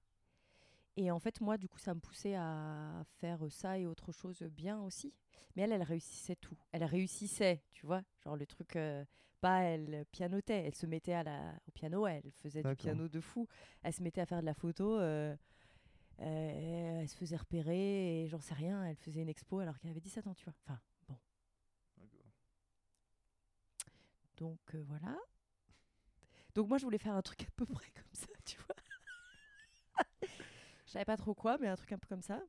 Et 0.96 1.10
en 1.10 1.18
fait, 1.18 1.40
moi, 1.40 1.56
du 1.56 1.68
coup, 1.68 1.78
ça 1.78 1.94
me 1.94 2.00
poussait 2.00 2.36
à 2.36 3.04
faire 3.18 3.40
ça 3.50 3.78
et 3.78 3.86
autre 3.86 4.12
chose 4.12 4.42
bien 4.42 4.80
aussi. 4.80 5.12
Mais 5.56 5.62
elle, 5.62 5.72
elle 5.72 5.82
réussissait 5.82 6.36
tout. 6.36 6.56
Elle 6.72 6.84
réussissait, 6.84 7.62
tu 7.72 7.86
vois, 7.86 8.02
genre 8.22 8.36
le 8.36 8.46
truc. 8.46 8.76
Euh, 8.76 9.04
pas 9.40 9.60
elle 9.60 10.06
pianotait, 10.10 10.64
elle 10.64 10.74
se 10.74 10.86
mettait 10.86 11.12
à 11.12 11.22
la, 11.22 11.52
au 11.68 11.70
piano, 11.70 12.06
elle 12.06 12.30
faisait 12.42 12.62
du 12.62 12.76
piano 12.76 13.08
de 13.08 13.20
fou. 13.20 13.46
Elle 13.82 13.92
se 13.92 14.02
mettait 14.02 14.22
à 14.22 14.26
faire 14.26 14.40
de 14.40 14.46
la 14.46 14.54
photo. 14.54 14.98
Euh, 14.98 15.36
euh, 16.20 17.00
elle 17.00 17.08
se 17.08 17.16
faisait 17.16 17.36
repérer 17.36 18.22
et 18.22 18.28
j'en 18.28 18.40
sais 18.40 18.54
rien. 18.54 18.84
Elle 18.86 18.96
faisait 18.96 19.20
une 19.20 19.28
expo 19.28 19.58
alors 19.58 19.78
qu'elle 19.78 19.90
avait 19.90 20.00
17 20.00 20.26
ans, 20.28 20.34
tu 20.34 20.44
vois. 20.44 20.54
Enfin, 20.64 20.80
bon. 21.08 21.18
Donc 24.38 24.74
voilà. 24.86 25.18
Donc 26.54 26.68
moi, 26.68 26.78
je 26.78 26.84
voulais 26.84 26.98
faire 26.98 27.14
un 27.14 27.22
truc 27.22 27.42
à 27.42 27.50
peu 27.56 27.66
près 27.66 27.90
comme 27.94 28.14
ça, 28.14 28.28
tu 28.44 28.56
vois. 28.58 28.76
Je 30.94 31.00
savais 31.00 31.06
pas 31.06 31.16
trop 31.16 31.34
quoi, 31.34 31.58
mais 31.60 31.66
un 31.66 31.74
truc 31.74 31.90
un 31.90 31.98
peu 31.98 32.06
comme 32.06 32.22
ça. 32.22 32.40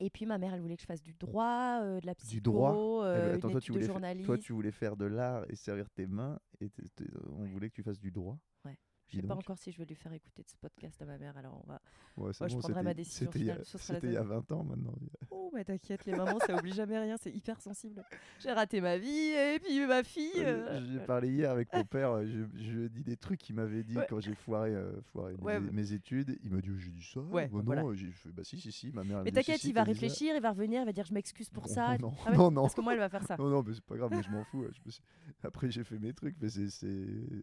Et 0.00 0.10
puis 0.10 0.26
ma 0.26 0.36
mère, 0.36 0.52
elle 0.52 0.60
voulait 0.60 0.74
que 0.74 0.82
je 0.82 0.86
fasse 0.86 1.00
du 1.00 1.14
droit, 1.14 1.78
euh, 1.80 2.00
de 2.00 2.06
la 2.06 2.16
psycho, 2.16 2.32
du 2.32 2.40
droit. 2.40 3.04
Euh, 3.04 3.36
Attends, 3.36 3.50
toi, 3.50 3.60
tu 3.60 3.70
voulais 3.70 3.86
toi, 4.24 4.36
tu 4.36 4.52
voulais 4.52 4.72
faire 4.72 4.96
de 4.96 5.04
l'art 5.04 5.44
et 5.48 5.54
servir 5.54 5.88
tes 5.90 6.08
mains, 6.08 6.40
et 6.60 6.68
on 7.38 7.44
voulait 7.44 7.70
que 7.70 7.74
tu 7.76 7.84
fasses 7.84 8.00
du 8.00 8.10
droit? 8.10 8.36
Je 9.08 9.20
sais 9.20 9.26
pas 9.26 9.34
encore 9.34 9.58
si 9.58 9.70
je 9.70 9.78
vais 9.78 9.84
lui 9.84 9.94
faire 9.94 10.12
écouter 10.12 10.42
de 10.42 10.48
ce 10.48 10.56
podcast 10.56 11.00
à 11.00 11.04
ma 11.04 11.16
mère, 11.18 11.36
alors 11.36 11.62
on 11.64 11.68
va. 11.68 11.80
Moi, 12.16 12.32
je 12.32 12.56
prendrai 12.56 12.82
ma 12.82 12.94
décision. 12.94 13.30
C'était 13.64 14.06
il 14.06 14.12
y 14.12 14.16
a 14.16 14.22
20 14.22 14.52
ans 14.52 14.64
maintenant. 14.64 14.94
Oh, 15.30 15.50
mais 15.54 15.64
t'inquiète, 15.64 16.04
les 16.06 16.12
mamans, 16.12 16.38
ça 16.46 16.56
oublie 16.56 16.72
jamais 16.72 16.98
rien, 16.98 17.16
c'est 17.20 17.30
hyper 17.30 17.60
sensible. 17.60 18.02
J'ai 18.40 18.52
raté 18.52 18.80
ma 18.80 18.98
vie, 18.98 19.08
et 19.08 19.58
puis 19.62 19.86
ma 19.86 20.02
fille. 20.02 20.32
Euh. 20.38 20.84
J'ai 20.92 21.00
parlé 21.00 21.30
hier 21.30 21.50
avec 21.50 21.72
mon 21.72 21.84
père, 21.84 22.10
euh, 22.10 22.26
je, 22.26 22.62
je 22.62 22.70
lui 22.72 22.86
ai 22.86 22.88
dit 22.88 23.04
des 23.04 23.16
trucs 23.16 23.40
qu'il 23.40 23.54
m'avait 23.54 23.84
dit 23.84 23.96
quand 24.08 24.20
j'ai 24.20 24.34
foiré, 24.34 24.74
euh, 24.74 25.00
foiré 25.12 25.34
mes, 25.72 25.92
études. 25.92 26.38
Il 26.42 26.50
m'a 26.50 26.60
dit, 26.60 26.70
j'ai 26.78 26.90
dit 26.90 27.02
ça. 27.02 27.20
Ouais, 27.20 27.48
bah, 27.52 27.76
non, 27.76 27.94
j'ai 27.94 28.10
fait, 28.10 28.30
bah 28.30 28.42
si, 28.44 28.58
si, 28.60 28.72
si, 28.72 28.90
ma 28.92 29.04
mère. 29.04 29.22
Mais 29.22 29.32
t'inquiète, 29.32 29.62
il 29.64 29.72
va 29.72 29.84
réfléchir, 29.84 30.34
il 30.34 30.42
va 30.42 30.50
revenir, 30.50 30.82
il 30.82 30.86
va 30.86 30.92
dire, 30.92 31.04
je 31.04 31.14
m'excuse 31.14 31.50
pour 31.50 31.68
ça. 31.68 31.96
Non, 31.98 32.12
ah 32.26 32.32
non, 32.32 32.50
non. 32.50 32.62
Parce 32.62 32.74
que 32.74 32.80
moi, 32.80 32.94
elle 32.94 32.98
va 32.98 33.08
faire 33.08 33.22
ça. 33.22 33.36
Non, 33.36 33.48
non, 33.48 33.62
mais 33.62 33.74
c'est 33.74 33.84
pas 33.84 33.96
grave, 33.96 34.10
mais 34.10 34.22
je 34.22 34.30
m'en 34.30 34.44
fous. 34.44 34.64
Après, 35.44 35.70
j'ai 35.70 35.84
fait 35.84 35.98
mes 35.98 36.12
trucs, 36.12 36.36
mais 36.40 36.48
c'est 36.48 36.86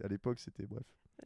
à 0.04 0.08
l'époque, 0.08 0.40
c'était 0.40 0.66
bref. 0.66 0.84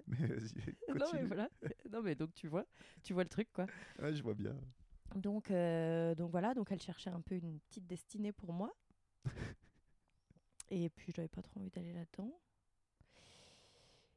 Mais 0.07 0.27
non, 0.95 1.05
mais 1.13 1.23
voilà. 1.23 1.49
Non, 1.91 2.01
mais 2.01 2.15
donc 2.15 2.33
tu 2.33 2.47
vois, 2.47 2.65
tu 3.03 3.13
vois 3.13 3.23
le 3.23 3.29
truc, 3.29 3.51
quoi. 3.53 3.65
Ouais, 3.99 4.13
je 4.13 4.21
vois 4.23 4.33
bien. 4.33 4.55
Donc, 5.15 5.51
euh, 5.51 6.15
donc 6.15 6.31
voilà, 6.31 6.53
donc 6.53 6.71
elle 6.71 6.81
cherchait 6.81 7.09
un 7.09 7.21
peu 7.21 7.35
une 7.35 7.59
petite 7.61 7.87
destinée 7.87 8.31
pour 8.31 8.53
moi. 8.53 8.75
Et 10.69 10.89
puis, 10.89 11.13
j'avais 11.15 11.29
pas 11.29 11.41
trop 11.41 11.59
envie 11.59 11.69
d'aller 11.69 11.93
là-dedans. 11.93 12.39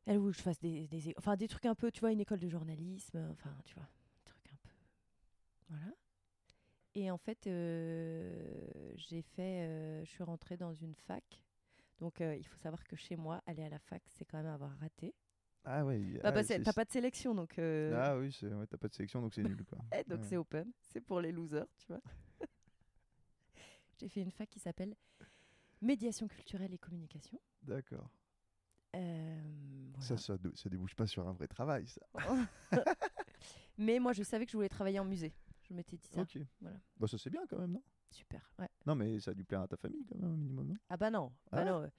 Elle 0.06 0.18
voulait 0.18 0.32
que 0.32 0.38
je 0.38 0.42
fasse 0.42 0.58
des, 0.58 0.88
des, 0.88 1.14
enfin, 1.16 1.36
des 1.36 1.46
trucs 1.46 1.66
un 1.66 1.74
peu, 1.74 1.92
tu 1.92 2.00
vois, 2.00 2.10
une 2.10 2.20
école 2.20 2.40
de 2.40 2.48
journalisme, 2.48 3.28
enfin, 3.30 3.56
tu 3.64 3.74
vois, 3.74 3.88
des 4.16 4.24
trucs 4.24 4.50
un 4.52 4.56
peu. 4.62 4.74
Voilà. 5.68 5.94
Et 6.96 7.10
en 7.10 7.18
fait, 7.18 7.46
euh, 7.46 8.92
j'ai 8.96 9.22
fait, 9.22 9.62
euh, 9.62 10.04
je 10.04 10.10
suis 10.10 10.24
rentrée 10.24 10.56
dans 10.56 10.74
une 10.74 10.94
fac. 10.94 11.40
Donc, 12.00 12.20
il 12.20 12.44
faut 12.46 12.56
savoir 12.56 12.82
que 12.84 12.96
chez 12.96 13.14
moi, 13.14 13.42
aller 13.46 13.62
à 13.62 13.68
la 13.68 13.78
fac, 13.78 14.02
c'est 14.08 14.24
quand 14.24 14.38
même 14.38 14.46
avoir 14.46 14.70
raté. 14.78 15.14
Ah 15.64 15.84
oui. 15.84 16.18
Bah, 16.22 16.32
ah, 16.34 16.42
t'as 16.42 16.72
pas 16.72 16.84
de 16.84 16.90
sélection 16.90 17.34
donc. 17.34 17.58
Euh, 17.58 17.94
ah 17.96 18.16
oui, 18.16 18.36
ouais, 18.42 18.66
t'as 18.66 18.78
pas 18.78 18.88
de 18.88 18.94
sélection 18.94 19.20
donc 19.20 19.34
c'est 19.34 19.42
nul 19.42 19.64
quoi. 19.64 19.78
Eh, 19.94 20.04
donc 20.08 20.24
c'est 20.24 20.36
open, 20.36 20.72
c'est 20.80 21.00
pour 21.00 21.20
les 21.20 21.32
losers, 21.32 21.66
tu 21.78 21.86
vois. 21.88 22.00
J'ai 23.98 24.08
fait 24.08 24.22
une 24.22 24.30
fac 24.30 24.48
qui 24.48 24.58
s'appelle 24.58 24.96
médiation 25.82 26.28
culturelle 26.28 26.72
et 26.72 26.78
communication. 26.78 27.38
D'accord. 27.62 28.10
Euh, 28.96 29.38
ça, 30.00 30.16
ça, 30.16 30.36
ça, 30.54 30.68
débouche 30.68 30.94
pas 30.94 31.06
sur 31.06 31.28
un 31.28 31.32
vrai 31.32 31.46
travail, 31.46 31.86
ça. 31.86 32.00
Mais 33.78 33.98
moi, 33.98 34.12
je 34.12 34.22
savais 34.22 34.46
que 34.46 34.52
je 34.52 34.56
voulais 34.56 34.68
travailler 34.68 34.98
en 34.98 35.04
musée. 35.04 35.32
Je 35.62 35.74
m'étais 35.74 35.96
dit 35.96 36.08
ça. 36.08 36.22
Ok. 36.22 36.38
Voilà. 36.60 36.80
Bah, 36.98 37.06
ça, 37.06 37.18
c'est 37.18 37.30
bien 37.30 37.46
quand 37.48 37.58
même, 37.58 37.72
non? 37.72 37.82
Super, 38.10 38.52
ouais. 38.58 38.68
Non, 38.86 38.96
mais 38.96 39.20
ça 39.20 39.30
a 39.30 39.34
dû 39.34 39.44
plaire 39.44 39.60
à 39.60 39.68
ta 39.68 39.76
famille 39.76 40.04
quand 40.04 40.16
même, 40.16 40.32
au 40.32 40.36
minimum, 40.36 40.66
non? 40.66 40.76
Ah 40.88 40.96
bah 40.96 41.10
non. 41.10 41.32
Bah 41.52 41.58
ah 41.60 41.64
non. 41.64 41.90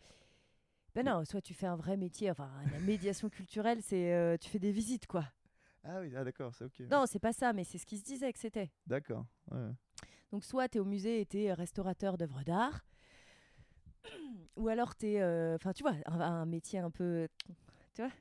Ben 0.93 1.05
non, 1.05 1.23
soit 1.23 1.41
tu 1.41 1.53
fais 1.53 1.67
un 1.67 1.75
vrai 1.75 1.95
métier, 1.95 2.31
enfin 2.31 2.49
la 2.71 2.79
médiation 2.81 3.29
culturelle, 3.29 3.81
c'est 3.81 4.13
euh, 4.13 4.37
tu 4.37 4.49
fais 4.49 4.59
des 4.59 4.71
visites 4.71 5.07
quoi. 5.07 5.25
Ah 5.83 5.99
oui, 6.01 6.13
ah, 6.15 6.23
d'accord, 6.23 6.53
c'est 6.53 6.65
ok. 6.65 6.81
Non, 6.91 7.05
c'est 7.07 7.19
pas 7.19 7.33
ça, 7.33 7.53
mais 7.53 7.63
c'est 7.63 7.77
ce 7.77 7.85
qui 7.85 7.97
se 7.97 8.03
disait 8.03 8.31
que 8.31 8.39
c'était. 8.39 8.71
D'accord. 8.85 9.25
Donc 10.31 10.43
soit 10.43 10.69
tu 10.69 10.77
es 10.77 10.81
au 10.81 10.85
musée 10.85 11.21
et 11.21 11.25
tu 11.25 11.43
es 11.43 11.53
restaurateur 11.53 12.17
d'œuvres 12.17 12.43
d'art, 12.43 12.85
ou 14.55 14.67
alors 14.67 14.95
tu 14.95 15.07
es, 15.07 15.21
euh, 15.21 15.55
enfin 15.55 15.73
tu 15.73 15.83
vois, 15.83 15.95
un, 16.05 16.45
métier 16.45 16.79
un 16.79 16.91
peu, 16.91 17.27
tu 17.93 18.01
vois. 18.01 18.11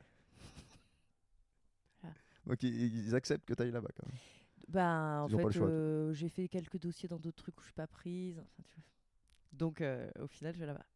Donc 2.47 2.63
ils 2.63 3.15
acceptent 3.15 3.45
que 3.45 3.55
tu 3.55 3.63
ailles 3.63 3.71
là-bas 3.71 3.91
quand 3.95 4.07
même. 4.07 4.19
Ben, 4.69 5.23
en 5.23 5.29
fait, 5.29 5.57
euh, 5.61 6.13
j'ai 6.13 6.29
fait 6.29 6.47
quelques 6.47 6.79
dossiers 6.79 7.09
dans 7.09 7.19
d'autres 7.19 7.43
trucs 7.43 7.59
où 7.59 7.63
je 7.63 7.67
suis 7.67 7.75
pas 7.75 7.89
prise. 7.89 8.39
Enfin, 8.39 8.63
tu 8.69 8.75
vois. 8.77 8.85
Donc, 9.53 9.83
au 10.21 10.29
final, 10.29 10.55
je 10.55 10.61
vais 10.61 10.67
là-bas. 10.67 10.87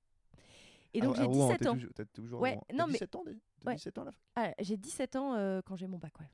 Et 0.94 1.00
donc 1.00 1.16
j'ai 1.16 1.26
17 1.26 1.66
ans. 1.66 1.76
T'as 1.94 2.04
toujours 2.07 2.40
ouais, 2.40 2.59
non, 2.72 2.87
17 2.87 3.16
ans, 3.16 3.24
ouais. 3.66 3.74
17 3.74 3.98
ans 3.98 4.04
la 4.04 4.12
ah, 4.37 4.54
J'ai 4.61 4.76
17 4.76 5.16
ans 5.16 5.35
euh, 5.35 5.61
quand 5.64 5.76
j'ai 5.76 5.88
mon 5.88 5.98
bac, 5.98 6.18
ouais. 6.20 6.30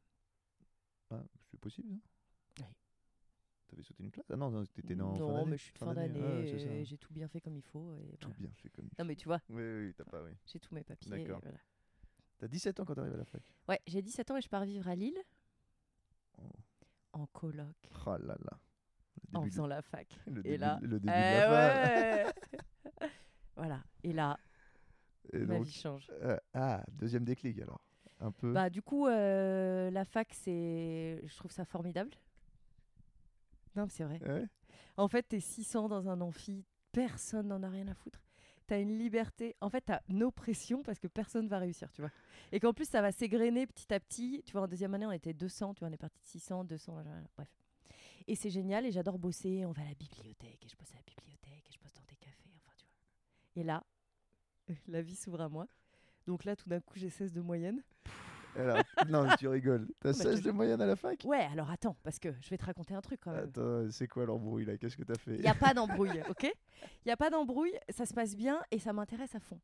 Ah, 1.11 1.23
c'est 1.51 1.59
possible, 1.59 1.93
hein 1.95 1.99
Oui. 2.61 2.67
T'avais 3.69 3.83
sauté 3.83 4.03
une 4.05 4.11
classe? 4.11 4.27
Ah 4.31 4.37
non, 4.37 4.65
t'étais 4.67 4.95
dans 4.95 5.13
Non, 5.17 5.47
mais 5.47 5.57
je 5.57 5.63
suis 5.65 5.73
de 5.73 5.79
fin 5.79 5.95
d'année, 5.95 6.85
j'ai 6.85 6.99
tout 6.99 7.13
bien 7.13 7.27
fait 7.27 7.41
comme 7.41 7.57
il 7.57 7.63
faut. 7.63 7.95
Et 7.95 8.17
tout 8.19 8.31
bien 8.39 8.51
fait 8.55 8.69
comme 8.69 8.87
il 8.87 8.91
faut. 8.91 9.03
Non, 9.03 9.07
mais 9.07 9.17
tu 9.17 9.27
vois. 9.27 9.41
Oui, 9.49 9.63
oui, 9.63 9.95
t'as 9.95 10.05
pas, 10.05 10.23
oui. 10.23 10.33
J'ai 10.47 10.61
tous 10.61 10.75
mes 10.75 10.85
papiers. 10.85 11.11
D'accord. 11.11 11.41
Voilà. 11.43 11.59
T'as 12.39 12.49
17 12.49 12.81
ans 12.81 12.85
quand 12.85 12.95
t'arrives 12.95 13.15
à 13.15 13.19
la 13.19 13.25
fac? 13.25 13.43
Ouais, 13.69 13.81
j'ai 13.87 14.01
17 14.01 14.31
ans 14.31 14.37
et 14.37 14.41
je 14.41 14.49
pars 14.49 14.65
vivre 14.65 14.89
à 14.89 14.95
Lille. 14.95 15.19
Oh. 16.39 16.43
En 17.13 17.27
coloc. 17.27 17.77
Oh 18.07 18.17
là 18.19 18.37
là. 18.39 18.61
En 19.35 19.45
faisant 19.45 19.67
la 19.67 19.83
fac. 19.83 20.09
Le 20.27 20.41
et 20.41 20.43
début, 20.43 20.57
là, 20.59 20.79
le 20.81 21.01
début 21.01 21.07
de 21.07 21.13
la 21.13 22.25
fac. 22.25 23.11
voilà. 23.57 23.85
Et 24.03 24.13
là, 24.13 24.39
Ma 25.35 25.59
vie 25.59 25.73
change. 25.73 26.11
Euh, 26.23 26.37
ah, 26.55 26.85
deuxième 26.93 27.25
déclic 27.25 27.59
alors. 27.61 27.81
Un 28.21 28.33
peu. 28.33 28.53
Bah, 28.53 28.69
du 28.69 28.83
coup, 28.83 29.07
euh, 29.07 29.91
la 29.91 30.05
fac, 30.05 30.29
c'est, 30.35 31.23
je 31.25 31.37
trouve 31.37 31.51
ça 31.51 31.65
formidable. 31.65 32.11
Non, 33.77 33.87
c'est 33.89 34.05
vrai. 34.05 34.21
En 34.97 35.09
fait, 35.09 35.23
t'es 35.23 35.41
600 35.41 35.89
dans 35.89 36.09
un 36.09 36.21
amphi, 36.21 36.65
personne 36.93 37.49
n'en 37.49 37.63
a 37.63 37.69
rien 37.69 37.89
à 37.89 37.95
foutre. 37.95 38.23
T'as 38.67 38.81
une 38.81 38.99
liberté. 38.99 39.57
En 39.61 39.71
fait, 39.71 39.81
t'as 39.81 40.01
nos 40.09 40.31
pressions 40.31 40.83
parce 40.83 40.99
que 40.99 41.09
personne 41.09 41.49
va 41.49 41.59
réussir, 41.59 41.91
tu 41.93 42.03
vois. 42.03 42.11
Et 42.53 42.61
qu'en 42.61 42.73
plus, 42.73 42.89
ça 42.89 43.01
va 43.01 43.11
s'égrener 43.11 43.67
petit 43.67 43.93
à 43.93 43.99
petit. 43.99 44.43
Tu 44.45 44.53
vois, 44.53 44.63
en 44.63 44.69
deuxième 44.69 44.95
année, 44.95 45.07
on 45.07 45.13
était 45.13 45.33
200, 45.33 45.75
tu 45.75 45.81
vois, 45.81 45.89
on 45.89 45.93
est 45.93 45.97
parti 45.97 46.21
de 46.21 46.27
600, 46.27 46.65
200, 46.65 47.03
bref. 47.37 47.49
Et 48.29 48.37
c'est 48.37 48.51
génial 48.51 48.87
et 48.87 48.93
j'adore 48.93 49.19
bosser. 49.19 49.65
On 49.65 49.73
va 49.73 49.83
à 49.83 49.87
la 49.87 49.95
bibliothèque 49.95 50.65
et 50.65 50.69
je 50.69 50.77
bosse 50.77 50.93
à 50.93 50.97
la 50.97 51.03
bibliothèque 51.03 51.69
et 51.69 51.73
je 51.73 51.79
bosse 51.81 51.95
dans 51.95 52.05
des 52.09 52.17
cafés, 52.17 52.51
enfin, 52.59 52.73
tu 52.77 52.85
vois. 52.85 53.63
Et 53.63 53.65
là, 53.65 53.83
la 54.89 55.03
vie 55.03 55.17
s'ouvre 55.17 55.41
à 55.41 55.49
moi. 55.49 55.67
Donc 56.27 56.45
là, 56.45 56.57
tout 56.57 56.69
d'un 56.69 56.81
coup, 56.81 56.95
j'ai 56.97 57.11
16 57.11 57.33
de 57.33 57.41
moyenne. 57.41 57.83
Alors, 58.57 58.83
non, 59.09 59.27
tu 59.39 59.49
rigoles. 59.49 59.89
T'as 60.01 60.13
16 60.13 60.43
de 60.43 60.51
moyenne 60.51 60.81
à 60.81 60.87
la 60.87 60.97
fac? 60.97 61.23
Ouais, 61.25 61.47
alors 61.53 61.71
attends, 61.71 61.97
parce 62.03 62.19
que 62.19 62.35
je 62.41 62.51
vais 62.51 62.59
te 62.59 62.65
raconter 62.65 62.95
un 62.95 63.01
truc 63.01 63.21
quand 63.23 63.33
même. 63.33 63.45
Attends, 63.45 63.91
c'est 63.91 64.09
quoi 64.09 64.27
l'embrouille 64.27 64.65
là? 64.65 64.77
Qu'est-ce 64.77 64.97
que 64.97 65.05
t'as 65.05 65.19
fait? 65.19 65.37
Il 65.37 65.41
n'y 65.41 65.49
a 65.49 65.55
pas 65.55 65.73
d'embrouille, 65.73 66.21
ok? 66.29 66.45
Il 66.83 67.07
n'y 67.07 67.13
a 67.13 67.17
pas 67.17 67.31
d'embrouille, 67.31 67.75
ça 67.91 68.07
se 68.07 68.15
passe 68.15 68.37
bien 68.37 68.61
et 68.71 68.79
ça 68.79 68.93
m'intéresse 68.93 69.35
à 69.35 69.41
fond. 69.41 69.61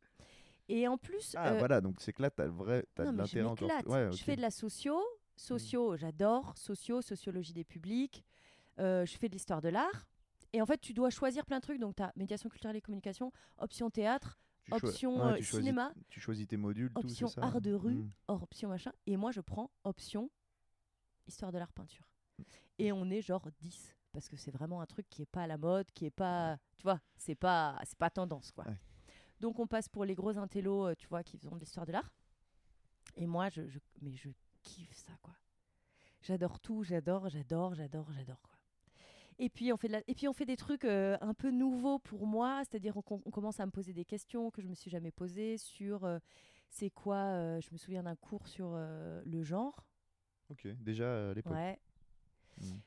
Et 0.69 0.88
en 0.88 0.99
plus. 0.99 1.35
Ah 1.37 1.53
euh, 1.53 1.59
voilà, 1.59 1.81
donc 1.81 1.97
c'est 2.01 2.12
que 2.12 2.23
là, 2.23 2.31
t'as, 2.31 2.47
l'intérêt 2.99 3.45
encore. 3.45 3.71
Ouais, 3.87 4.11
Je 4.12 4.23
fais 4.23 4.37
de 4.37 4.40
la 4.40 4.51
socio, 4.51 5.01
socio, 5.37 5.92
hmm. 5.92 5.97
j'adore, 5.97 6.53
socio, 6.57 7.03
sociologie 7.03 7.53
des 7.53 7.64
publics. 7.64 8.25
Euh, 8.79 9.07
je 9.07 9.16
fais 9.16 9.29
de 9.29 9.33
l'histoire 9.33 9.62
de 9.62 9.69
l'art. 9.69 10.09
Et 10.53 10.62
en 10.62 10.66
fait, 10.66 10.79
tu 10.79 10.92
dois 10.92 11.11
choisir 11.11 11.45
plein 11.45 11.59
de 11.59 11.62
trucs. 11.62 11.79
Donc, 11.79 11.97
tu 11.97 12.03
as 12.03 12.12
médiation 12.16 12.49
culturelle 12.49 12.77
et 12.77 12.81
communication, 12.81 13.33
option 13.59 13.90
théâtre, 13.90 14.38
option 14.70 15.20
euh, 15.20 15.40
cinéma. 15.40 15.92
tu 16.09 16.20
choisis 16.20 16.46
tes 16.46 16.57
modules, 16.57 16.90
option 16.94 17.29
tout, 17.29 17.40
art 17.40 17.61
de 17.61 17.72
rue, 17.72 17.94
hmm. 17.94 18.11
option 18.29 18.68
machin. 18.68 18.92
Et 19.07 19.16
moi, 19.16 19.33
je 19.33 19.40
prends 19.40 19.70
option 19.85 20.31
histoire 21.26 21.52
de 21.52 21.59
l'art 21.59 21.72
peinture. 21.72 22.09
Et 22.79 22.92
on 22.92 23.09
est 23.11 23.22
genre 23.22 23.48
10 23.61 23.96
parce 24.12 24.29
que 24.29 24.37
c'est 24.37 24.50
vraiment 24.50 24.81
un 24.81 24.87
truc 24.87 25.07
qui 25.11 25.22
est 25.22 25.26
pas 25.26 25.42
à 25.42 25.46
la 25.46 25.59
mode, 25.59 25.90
qui 25.92 26.07
est 26.07 26.11
pas, 26.11 26.59
tu 26.76 26.85
vois, 26.85 27.00
c'est 27.16 27.35
pas, 27.35 27.79
c'est 27.85 27.98
pas 27.98 28.11
tendance 28.11 28.50
quoi. 28.50 28.64
Donc 29.40 29.59
on 29.59 29.66
passe 29.66 29.88
pour 29.88 30.05
les 30.05 30.14
gros 30.14 30.38
intellos, 30.38 30.87
euh, 30.87 30.94
tu 30.94 31.07
vois, 31.09 31.22
qui 31.22 31.37
font 31.38 31.55
de 31.55 31.61
l'histoire 31.61 31.87
de 31.87 31.92
l'art. 31.92 32.11
Et 33.16 33.26
moi, 33.26 33.50
je, 33.50 33.68
je, 33.68 33.79
mais 34.00 34.14
je 34.14 34.31
kiffe 34.62 34.94
ça 34.94 35.12
quoi. 35.22 35.35
J'adore 36.22 36.61
tout, 36.61 36.83
j'adore, 36.83 37.29
j'adore, 37.29 37.74
j'adore, 37.74 38.11
j'adore 38.12 38.40
quoi. 38.42 38.56
Et 39.38 39.51
puis 39.51 39.72
on 39.72 39.77
fait, 39.77 39.90
et 40.09 40.14
puis 40.14 40.29
on 40.29 40.33
fait 40.33 40.46
des 40.46 40.57
trucs 40.57 40.85
euh, 40.85 41.16
un 41.20 41.35
peu 41.35 41.51
nouveaux 41.51 41.99
pour 41.99 42.27
moi, 42.27 42.62
c'est-à-dire 42.64 42.94
qu'on 43.05 43.18
commence 43.18 43.61
à 43.61 43.66
me 43.66 43.70
poser 43.70 43.92
des 43.92 44.05
questions 44.05 44.51
que 44.51 44.62
je 44.62 44.68
me 44.68 44.75
suis 44.75 44.90
jamais 44.90 45.11
posées 45.11 45.59
sur 45.59 46.05
euh, 46.05 46.18
c'est 46.70 46.90
quoi. 46.90 47.16
Euh, 47.16 47.61
je 47.61 47.68
me 47.72 47.77
souviens 47.77 48.03
d'un 48.03 48.16
cours 48.16 48.46
sur 48.49 48.77
le 48.77 49.42
genre. 49.42 49.85
Ok, 50.51 50.66
déjà 50.81 51.31
à 51.31 51.35
l'époque. 51.35 51.53
Ouais. 51.53 51.79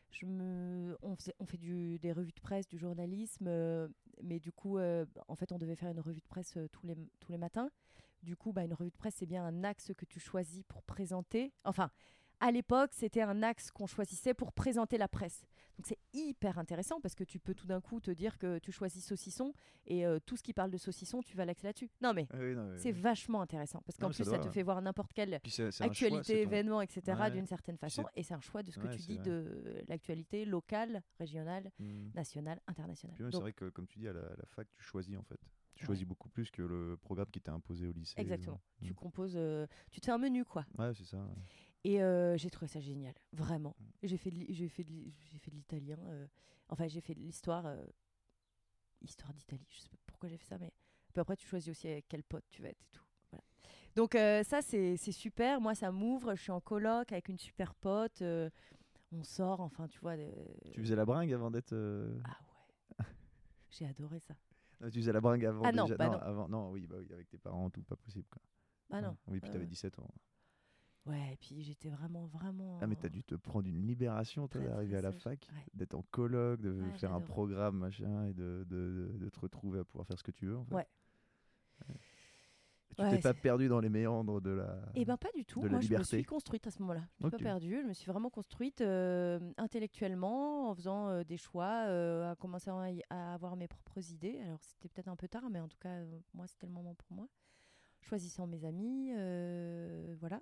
Je 0.09 0.25
me, 0.25 0.97
on, 1.03 1.15
on 1.39 1.45
fait 1.45 1.57
du, 1.57 1.99
des 1.99 2.11
revues 2.11 2.31
de 2.31 2.39
presse, 2.39 2.67
du 2.67 2.79
journalisme, 2.79 3.47
mais 4.23 4.39
du 4.39 4.51
coup, 4.51 4.79
en 4.79 5.35
fait, 5.35 5.51
on 5.51 5.59
devait 5.59 5.75
faire 5.75 5.91
une 5.91 5.99
revue 5.99 6.21
de 6.21 6.27
presse 6.27 6.57
tous, 6.71 6.87
les, 6.87 6.95
tous 7.19 7.31
les 7.31 7.37
matins. 7.37 7.69
Du 8.23 8.35
coup, 8.35 8.51
bah, 8.51 8.63
une 8.63 8.73
revue 8.73 8.89
de 8.89 8.97
presse, 8.97 9.15
c'est 9.15 9.27
bien 9.27 9.45
un 9.45 9.63
axe 9.63 9.93
que 9.95 10.05
tu 10.05 10.19
choisis 10.19 10.63
pour 10.63 10.81
présenter. 10.83 11.53
Enfin, 11.63 11.91
à 12.39 12.51
l'époque, 12.51 12.91
c'était 12.93 13.21
un 13.21 13.43
axe 13.43 13.71
qu'on 13.71 13.87
choisissait 13.87 14.33
pour 14.33 14.53
présenter 14.53 14.97
la 14.97 15.07
presse. 15.07 15.45
Donc 15.77 15.85
c'est 15.87 15.99
hyper 16.13 16.59
intéressant 16.59 16.99
parce 16.99 17.15
que 17.15 17.23
tu 17.23 17.39
peux 17.39 17.53
tout 17.53 17.65
d'un 17.65 17.79
coup 17.79 18.01
te 18.01 18.11
dire 18.11 18.37
que 18.37 18.59
tu 18.59 18.69
choisis 18.71 19.05
saucisson 19.05 19.53
et 19.87 20.05
euh, 20.05 20.19
tout 20.25 20.35
ce 20.35 20.43
qui 20.43 20.51
parle 20.51 20.71
de 20.71 20.77
saucisson, 20.77 21.21
tu 21.21 21.37
vas 21.37 21.45
l'axer 21.45 21.67
là-dessus. 21.67 21.89
Non 22.01 22.13
mais 22.13 22.27
ah 22.33 22.37
c'est 22.75 22.91
vachement 22.91 23.41
intéressant 23.41 23.81
parce 23.85 23.97
qu'en 23.97 24.09
plus 24.09 24.25
ça, 24.25 24.39
te 24.39 24.49
fait 24.49 24.61
voir 24.61 24.81
n'importe 24.81 25.13
quelle 25.13 25.39
actualité, 25.79 26.41
événement, 26.41 26.81
etc. 26.81 27.29
d'une 27.31 27.45
certaine 27.45 27.77
façon 27.77 28.03
et 28.17 28.23
c'est 28.23 28.33
un 28.33 28.41
choix 28.41 28.61
de 28.61 28.71
ce 28.71 28.79
que 28.79 28.87
tu 28.87 29.01
dis 29.03 29.19
de 29.19 29.83
l'actualité 29.87 30.43
locale, 30.43 31.01
régionale, 31.17 31.71
mmh. 31.79 32.09
nationale, 32.13 32.59
internationale. 32.67 33.17
C'est 33.17 33.39
vrai 33.39 33.53
que 33.53 33.69
comme 33.69 33.87
tu 33.87 33.99
dis 33.99 34.07
à 34.09 34.13
la, 34.13 34.21
fac, 34.47 34.67
tu 34.73 34.83
choisis 34.83 35.17
en 35.17 35.23
fait. 35.23 35.39
Tu 35.75 35.85
choisis 35.85 36.05
beaucoup 36.05 36.27
plus 36.27 36.51
que 36.51 36.61
le 36.61 36.97
programme 36.97 37.29
qui 37.31 37.39
t'est 37.39 37.51
imposé 37.51 37.87
au 37.87 37.93
lycée. 37.93 38.15
Exactement. 38.17 38.59
Tu 38.83 38.91
mmh. 38.91 38.95
composes, 38.95 39.37
euh, 39.37 39.65
tu 39.91 40.01
te 40.01 40.07
fais 40.07 40.11
un 40.11 40.17
menu 40.17 40.43
quoi. 40.43 40.65
Ouais, 40.77 40.93
c'est 40.93 41.05
ça. 41.05 41.25
Et 41.83 42.01
euh, 42.01 42.35
j'ai 42.37 42.49
trouvé 42.49 42.67
ça 42.67 42.79
génial, 42.79 43.13
vraiment. 43.31 43.75
Mm. 43.79 43.85
J'ai 44.03 44.17
fait, 44.17 44.31
j'ai 44.49 44.67
fait, 44.67 44.85
j'ai 45.31 45.37
fait 45.37 45.51
de 45.51 45.55
l'italien. 45.55 45.97
Euh, 46.07 46.27
enfin, 46.67 46.87
j'ai 46.87 47.01
fait 47.01 47.15
de 47.15 47.21
l'histoire, 47.21 47.65
euh, 47.65 47.81
histoire 49.01 49.33
d'Italie. 49.33 49.65
Je 49.69 49.79
sais 49.79 49.89
pas 49.89 49.97
pourquoi 50.05 50.29
j'ai 50.29 50.37
fait 50.37 50.45
ça, 50.45 50.57
mais 50.57 50.73
puis 51.13 51.21
après, 51.21 51.37
tu 51.37 51.47
choisis 51.47 51.69
aussi 51.69 51.87
avec 51.87 52.05
quel 52.07 52.23
pote 52.23 52.43
tu 52.49 52.61
vas 52.61 52.69
être 52.69 52.83
et 52.83 52.89
tout. 52.91 53.05
Voilà. 53.31 53.43
Donc 53.95 54.13
ça, 54.45 54.61
c'est, 54.61 54.97
c'est 54.97 55.11
super. 55.11 55.59
Moi, 55.59 55.73
ça 55.73 55.91
m'ouvre. 55.91 56.35
Je 56.35 56.41
suis 56.41 56.51
en 56.51 56.61
coloc 56.61 57.11
avec 57.11 57.29
une 57.29 57.39
super 57.39 57.73
pote. 57.73 58.21
on 58.21 59.23
sort, 59.23 59.61
enfin, 59.61 59.87
tu 59.87 59.99
vois. 59.99 60.15
Tu 60.71 60.81
faisais 60.81 60.95
la 60.95 61.05
bringue 61.05 61.33
avant 61.33 61.49
d'être. 61.49 61.73
Ah 62.25 62.37
ouais. 62.99 63.05
j'ai 63.71 63.85
adoré 63.85 64.19
ça. 64.19 64.35
tu 64.91 64.99
faisais 64.99 65.13
la 65.13 65.21
bringue 65.21 65.45
avant 65.45 65.63
ah 65.63 65.71
non, 65.71 65.85
déjà... 65.85 65.95
Bah 65.95 66.09
non, 66.09 66.19
Avant... 66.19 66.47
non, 66.47 66.71
oui, 66.71 66.85
bah 66.85 66.97
oui, 66.99 67.11
avec 67.11 67.27
tes 67.29 67.39
parents, 67.39 67.69
tout 67.71 67.81
pas 67.81 67.95
possible. 67.95 68.27
Quoi. 68.29 68.41
Ah 68.91 69.01
non. 69.01 69.17
Oui, 69.27 69.39
puis 69.39 69.49
tu 69.49 69.55
avais 69.55 69.65
17 69.65 69.97
ans. 69.99 70.13
Ouais, 71.05 71.33
et 71.33 71.37
puis 71.37 71.63
j'étais 71.63 71.89
vraiment, 71.89 72.25
vraiment. 72.27 72.77
Ah, 72.81 72.87
mais 72.87 72.95
t'as 72.95 73.09
dû 73.09 73.23
te 73.23 73.35
prendre 73.35 73.67
une 73.67 73.87
libération, 73.87 74.47
toi, 74.47 74.61
d'arriver 74.61 74.97
à 74.97 75.01
la 75.01 75.11
fac, 75.11 75.47
d'être 75.73 75.95
en 75.95 76.03
colloque, 76.11 76.61
de 76.61 76.83
faire 76.97 77.13
un 77.13 77.21
programme, 77.21 77.77
machin, 77.77 78.25
et 78.25 78.33
de, 78.33 78.65
de, 78.69 79.11
de, 79.17 79.29
te 79.29 79.39
retrouver 79.39 79.79
à 79.79 79.83
pouvoir 79.83 80.05
faire 80.05 80.19
ce 80.19 80.23
que 80.23 80.31
tu 80.31 80.45
veux. 80.45 80.57
En 80.57 80.65
fait. 80.65 80.75
Ouais. 80.75 80.87
Tu 82.97 83.09
t'es 83.09 83.19
pas 83.19 83.33
perdu 83.33 83.67
dans 83.67 83.79
les 83.79 83.89
méandres 83.89 84.41
de 84.41 84.49
la. 84.49 84.75
Eh 84.95 85.05
ben 85.05 85.15
pas 85.15 85.31
du 85.33 85.45
tout. 85.45 85.61
Moi, 85.61 85.79
je 85.79 85.93
me 85.93 86.03
suis 86.03 86.23
construite 86.23 86.67
à 86.67 86.71
ce 86.71 86.81
moment-là. 86.81 87.03
Je 87.19 87.25
ne 87.25 87.29
suis 87.29 87.37
pas 87.37 87.43
perdue. 87.43 87.81
Je 87.81 87.87
me 87.87 87.93
suis 87.93 88.11
vraiment 88.11 88.29
construite 88.29 88.81
euh, 88.81 89.39
intellectuellement 89.57 90.69
en 90.69 90.75
faisant 90.75 91.07
euh, 91.07 91.23
des 91.23 91.37
choix, 91.37 91.85
euh, 91.87 92.31
à 92.31 92.35
commencer 92.35 92.69
à, 93.09 93.33
avoir 93.33 93.55
mes 93.55 93.67
propres 93.67 94.11
idées. 94.11 94.39
Alors 94.43 94.61
c'était 94.61 94.89
peut-être 94.89 95.07
un 95.07 95.15
peu 95.15 95.27
tard, 95.27 95.49
mais 95.49 95.59
en 95.59 95.67
tout 95.67 95.77
cas, 95.79 96.03
moi, 96.33 96.47
c'était 96.47 96.67
le 96.67 96.73
moment 96.73 96.95
pour 96.95 97.15
moi. 97.15 97.27
Choisissant 98.01 98.47
mes 98.47 98.65
amis, 98.65 99.11
voilà 100.19 100.41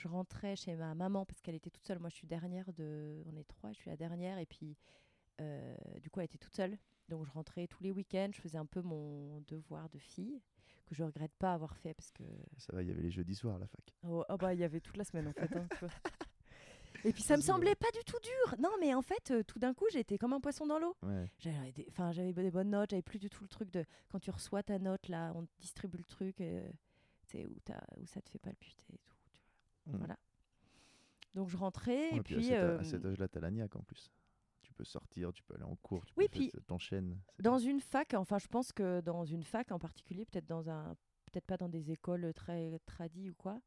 je 0.00 0.08
rentrais 0.08 0.56
chez 0.56 0.74
ma 0.76 0.94
maman 0.94 1.26
parce 1.26 1.42
qu'elle 1.42 1.54
était 1.54 1.70
toute 1.70 1.86
seule. 1.86 1.98
Moi, 1.98 2.08
je 2.08 2.16
suis 2.16 2.26
dernière 2.26 2.72
de. 2.72 3.22
On 3.26 3.36
est 3.36 3.44
trois, 3.44 3.72
je 3.72 3.78
suis 3.78 3.90
la 3.90 3.96
dernière. 3.96 4.38
Et 4.38 4.46
puis, 4.46 4.76
euh, 5.40 5.76
du 6.00 6.10
coup, 6.10 6.20
elle 6.20 6.24
était 6.24 6.38
toute 6.38 6.54
seule. 6.54 6.78
Donc, 7.08 7.26
je 7.26 7.32
rentrais 7.32 7.66
tous 7.66 7.82
les 7.82 7.90
week-ends. 7.90 8.30
Je 8.32 8.40
faisais 8.40 8.58
un 8.58 8.66
peu 8.66 8.80
mon 8.80 9.40
devoir 9.42 9.88
de 9.90 9.98
fille 9.98 10.40
que 10.86 10.94
je 10.94 11.04
regrette 11.04 11.34
pas 11.38 11.52
avoir 11.52 11.76
fait 11.76 11.92
parce 11.92 12.10
que. 12.12 12.24
Ça 12.56 12.72
va, 12.72 12.82
il 12.82 12.88
y 12.88 12.90
avait 12.90 13.02
les 13.02 13.10
jeudis 13.10 13.34
soirs 13.34 13.56
à 13.56 13.58
la 13.58 13.66
fac. 13.66 13.94
Oh, 14.02 14.24
oh 14.28 14.36
bah, 14.38 14.54
il 14.54 14.60
y 14.60 14.64
avait 14.64 14.80
toute 14.80 14.96
la 14.96 15.04
semaine 15.04 15.28
en 15.28 15.32
fait. 15.32 15.54
Hein, 15.54 15.68
et 17.04 17.12
puis 17.12 17.22
ça 17.22 17.36
me 17.36 17.42
semblait 17.42 17.74
pas 17.74 17.90
du 17.92 18.02
tout 18.04 18.18
dur. 18.22 18.56
Non, 18.58 18.70
mais 18.80 18.94
en 18.94 19.02
fait, 19.02 19.30
euh, 19.30 19.42
tout 19.42 19.58
d'un 19.58 19.74
coup, 19.74 19.86
j'étais 19.92 20.16
comme 20.16 20.32
un 20.32 20.40
poisson 20.40 20.66
dans 20.66 20.78
l'eau. 20.78 20.96
J'avais 21.38 21.72
des, 21.72 21.86
j'avais 22.12 22.32
des 22.32 22.50
bonnes 22.50 22.70
notes. 22.70 22.90
J'avais 22.90 23.02
plus 23.02 23.18
du 23.18 23.28
tout 23.28 23.42
le 23.42 23.48
truc 23.48 23.70
de 23.70 23.84
quand 24.08 24.18
tu 24.18 24.30
reçois 24.30 24.62
ta 24.62 24.78
note 24.78 25.08
là, 25.08 25.32
on 25.34 25.44
te 25.44 25.60
distribue 25.60 25.98
le 25.98 26.04
truc, 26.04 26.40
euh, 26.40 26.66
où, 27.34 28.00
où 28.00 28.06
ça 28.06 28.22
te 28.22 28.30
fait 28.30 28.38
palpiter 28.38 28.94
et 28.94 28.98
tout. 28.98 29.19
Mm. 29.86 29.96
Voilà. 29.96 30.16
Donc 31.34 31.48
je 31.48 31.56
rentrais 31.56 32.14
et 32.14 32.20
puis. 32.20 32.52
À, 32.52 32.62
euh, 32.62 32.82
cet 32.82 33.04
âge-là, 33.04 33.28
t'as 33.28 33.40
la 33.40 33.50
niaque 33.50 33.76
en 33.76 33.82
plus. 33.82 34.10
Tu 34.62 34.72
peux 34.72 34.84
sortir, 34.84 35.32
tu 35.32 35.42
peux 35.42 35.54
aller 35.54 35.64
en 35.64 35.76
cours, 35.76 36.04
tu 36.06 36.14
oui, 36.16 36.28
peux 36.28 36.38
puis 36.38 36.52
t'enchaînes. 36.66 37.18
Dans 37.38 37.58
une 37.58 37.80
fac, 37.80 38.14
enfin 38.14 38.38
je 38.38 38.46
pense 38.46 38.72
que 38.72 39.00
dans 39.00 39.24
une 39.24 39.42
fac 39.42 39.72
en 39.72 39.78
particulier, 39.78 40.24
peut-être 40.24 40.46
dans 40.46 40.68
un, 40.70 40.96
peut-être 41.26 41.46
pas 41.46 41.56
dans 41.56 41.68
des 41.68 41.90
écoles 41.90 42.32
très 42.34 42.78
tradies 42.86 43.30
ou 43.30 43.34
quoi. 43.34 43.60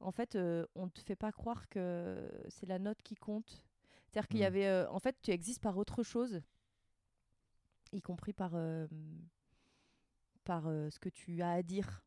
En 0.00 0.12
fait, 0.12 0.36
euh, 0.36 0.66
on 0.74 0.86
ne 0.86 0.90
te 0.90 1.00
fait 1.00 1.16
pas 1.16 1.32
croire 1.32 1.68
que 1.68 2.30
c'est 2.48 2.66
la 2.66 2.78
note 2.78 3.02
qui 3.02 3.14
compte. 3.14 3.62
C'est-à-dire 4.06 4.28
qu'il 4.28 4.40
y 4.40 4.42
mm. 4.42 4.46
avait, 4.46 4.66
euh, 4.66 4.90
en 4.90 4.98
fait, 4.98 5.16
tu 5.22 5.30
existes 5.30 5.62
par 5.62 5.76
autre 5.78 6.02
chose, 6.02 6.42
y 7.92 8.00
compris 8.00 8.32
par 8.32 8.52
par 10.44 10.64
ce 10.64 10.98
que 10.98 11.08
tu 11.08 11.42
as 11.42 11.52
à 11.52 11.62
dire. 11.62 12.04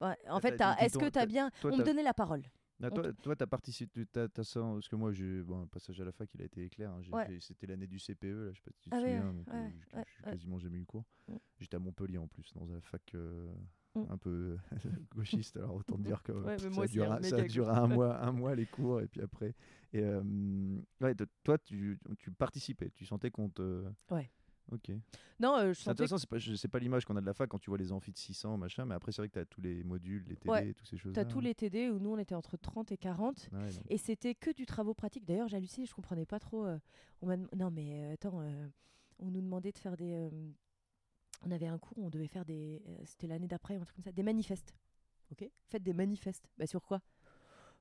en 0.00 0.40
fait, 0.40 0.60
est-ce 0.80 0.98
que 0.98 1.08
tu 1.08 1.18
as 1.18 1.26
bien. 1.26 1.50
on 1.64 1.76
me 1.76 1.84
donnait 1.84 2.02
la 2.02 2.14
parole. 2.14 2.42
Ah, 2.82 2.90
toi, 2.90 3.12
toi, 3.22 3.34
tu 3.34 3.42
as 3.42 3.46
participé, 3.46 4.06
as, 4.16 4.28
as 4.36 4.44
ça, 4.44 4.60
parce 4.60 4.88
que 4.88 4.96
moi, 4.96 5.10
bon, 5.44 5.60
le 5.62 5.66
passage 5.66 6.00
à 6.00 6.04
la 6.04 6.12
fac, 6.12 6.28
il 6.34 6.42
a 6.42 6.44
été 6.44 6.68
clair. 6.68 6.90
Hein, 6.90 7.00
c'était 7.40 7.66
l'année 7.66 7.86
du 7.86 7.98
CPE, 7.98 8.24
là, 8.24 8.52
je 8.52 8.56
sais 8.56 8.62
pas 8.62 8.70
si 8.72 8.80
tu 8.80 8.90
te 8.90 8.94
ah 8.94 9.00
souviens, 9.00 9.34
euh, 9.52 9.68
j'ai 9.94 10.30
quasiment 10.30 10.58
jamais 10.58 10.78
eu 10.78 10.84
cours. 10.84 11.04
Mm. 11.28 11.36
J'étais 11.58 11.76
à 11.76 11.78
Montpellier 11.78 12.18
en 12.18 12.26
plus, 12.28 12.52
dans 12.54 12.70
un 12.72 12.80
fac 12.80 13.02
euh, 13.14 13.50
mm. 13.94 14.04
un 14.10 14.18
peu 14.18 14.58
gauchiste, 15.14 15.56
alors 15.56 15.76
autant 15.76 15.96
dire 15.98 16.22
que 16.22 16.32
ça, 16.58 16.86
dure, 16.86 17.18
ça 17.22 17.42
dure 17.42 17.70
un 17.70 17.86
mois, 17.86 18.22
un 18.22 18.32
mois 18.32 18.54
les 18.54 18.66
cours, 18.66 19.00
et 19.00 19.08
puis 19.08 19.22
après. 19.22 19.54
Et, 19.94 20.02
euh, 20.02 20.22
toi, 21.44 21.56
tu, 21.58 21.98
tu 22.18 22.30
participais, 22.30 22.90
tu 22.90 23.06
sentais 23.06 23.30
qu'on 23.30 23.48
te. 23.48 23.84
Ouais. 24.10 24.30
Ok. 24.72 24.90
Non, 25.38 25.56
euh, 25.56 25.72
je 25.72 25.80
De 25.84 25.90
toute 25.90 25.98
façon, 25.98 26.18
c'est 26.18 26.28
pas, 26.28 26.68
pas 26.72 26.78
l'image 26.78 27.04
qu'on 27.04 27.16
a 27.16 27.20
de 27.20 27.26
la 27.26 27.34
fac 27.34 27.48
quand 27.48 27.58
tu 27.58 27.70
vois 27.70 27.78
les 27.78 27.92
amphis 27.92 28.12
de 28.12 28.16
600, 28.16 28.56
machin, 28.56 28.84
mais 28.84 28.94
après, 28.94 29.12
c'est 29.12 29.22
vrai 29.22 29.28
que 29.28 29.34
tu 29.34 29.38
as 29.38 29.44
tous 29.44 29.60
les 29.60 29.84
modules, 29.84 30.24
les 30.28 30.36
TD, 30.36 30.74
toutes 30.74 30.88
ces 30.88 30.96
choses. 30.96 31.12
Tu 31.12 31.20
as 31.20 31.24
tous 31.24 31.40
les 31.40 31.54
TD 31.54 31.90
où 31.90 31.98
nous, 31.98 32.10
on 32.10 32.18
était 32.18 32.34
entre 32.34 32.56
30 32.56 32.90
et 32.92 32.96
40. 32.96 33.50
et 33.88 33.98
c'était 33.98 34.34
que 34.34 34.50
du 34.50 34.66
travaux 34.66 34.94
pratiques. 34.94 35.24
D'ailleurs, 35.24 35.48
j'hallucinais, 35.48 35.86
je 35.86 35.94
comprenais 35.94 36.26
pas 36.26 36.40
trop. 36.40 36.66
Euh, 36.66 36.78
on 37.22 37.36
non, 37.56 37.70
mais 37.70 38.04
euh, 38.04 38.14
attends, 38.14 38.42
on 39.18 39.30
nous 39.30 39.40
demandait 39.40 39.72
de 39.72 39.78
faire 39.78 39.96
des. 39.96 40.28
on 41.42 41.50
avait 41.50 41.66
un 41.66 41.78
cours 41.78 41.98
où 41.98 42.06
on 42.06 42.10
devait 42.10 42.28
faire 42.28 42.44
des. 42.44 42.82
c'était 43.04 43.26
l'année 43.26 43.48
d'après, 43.48 43.76
un 43.76 43.84
truc 43.84 43.96
comme 43.96 44.04
ça, 44.04 44.12
des 44.12 44.22
manifestes. 44.22 44.74
Ok 45.30 45.48
Faites 45.68 45.82
des 45.82 45.92
manifestes. 45.94 46.48
Bah, 46.56 46.66
sur 46.66 46.84
quoi? 46.84 47.02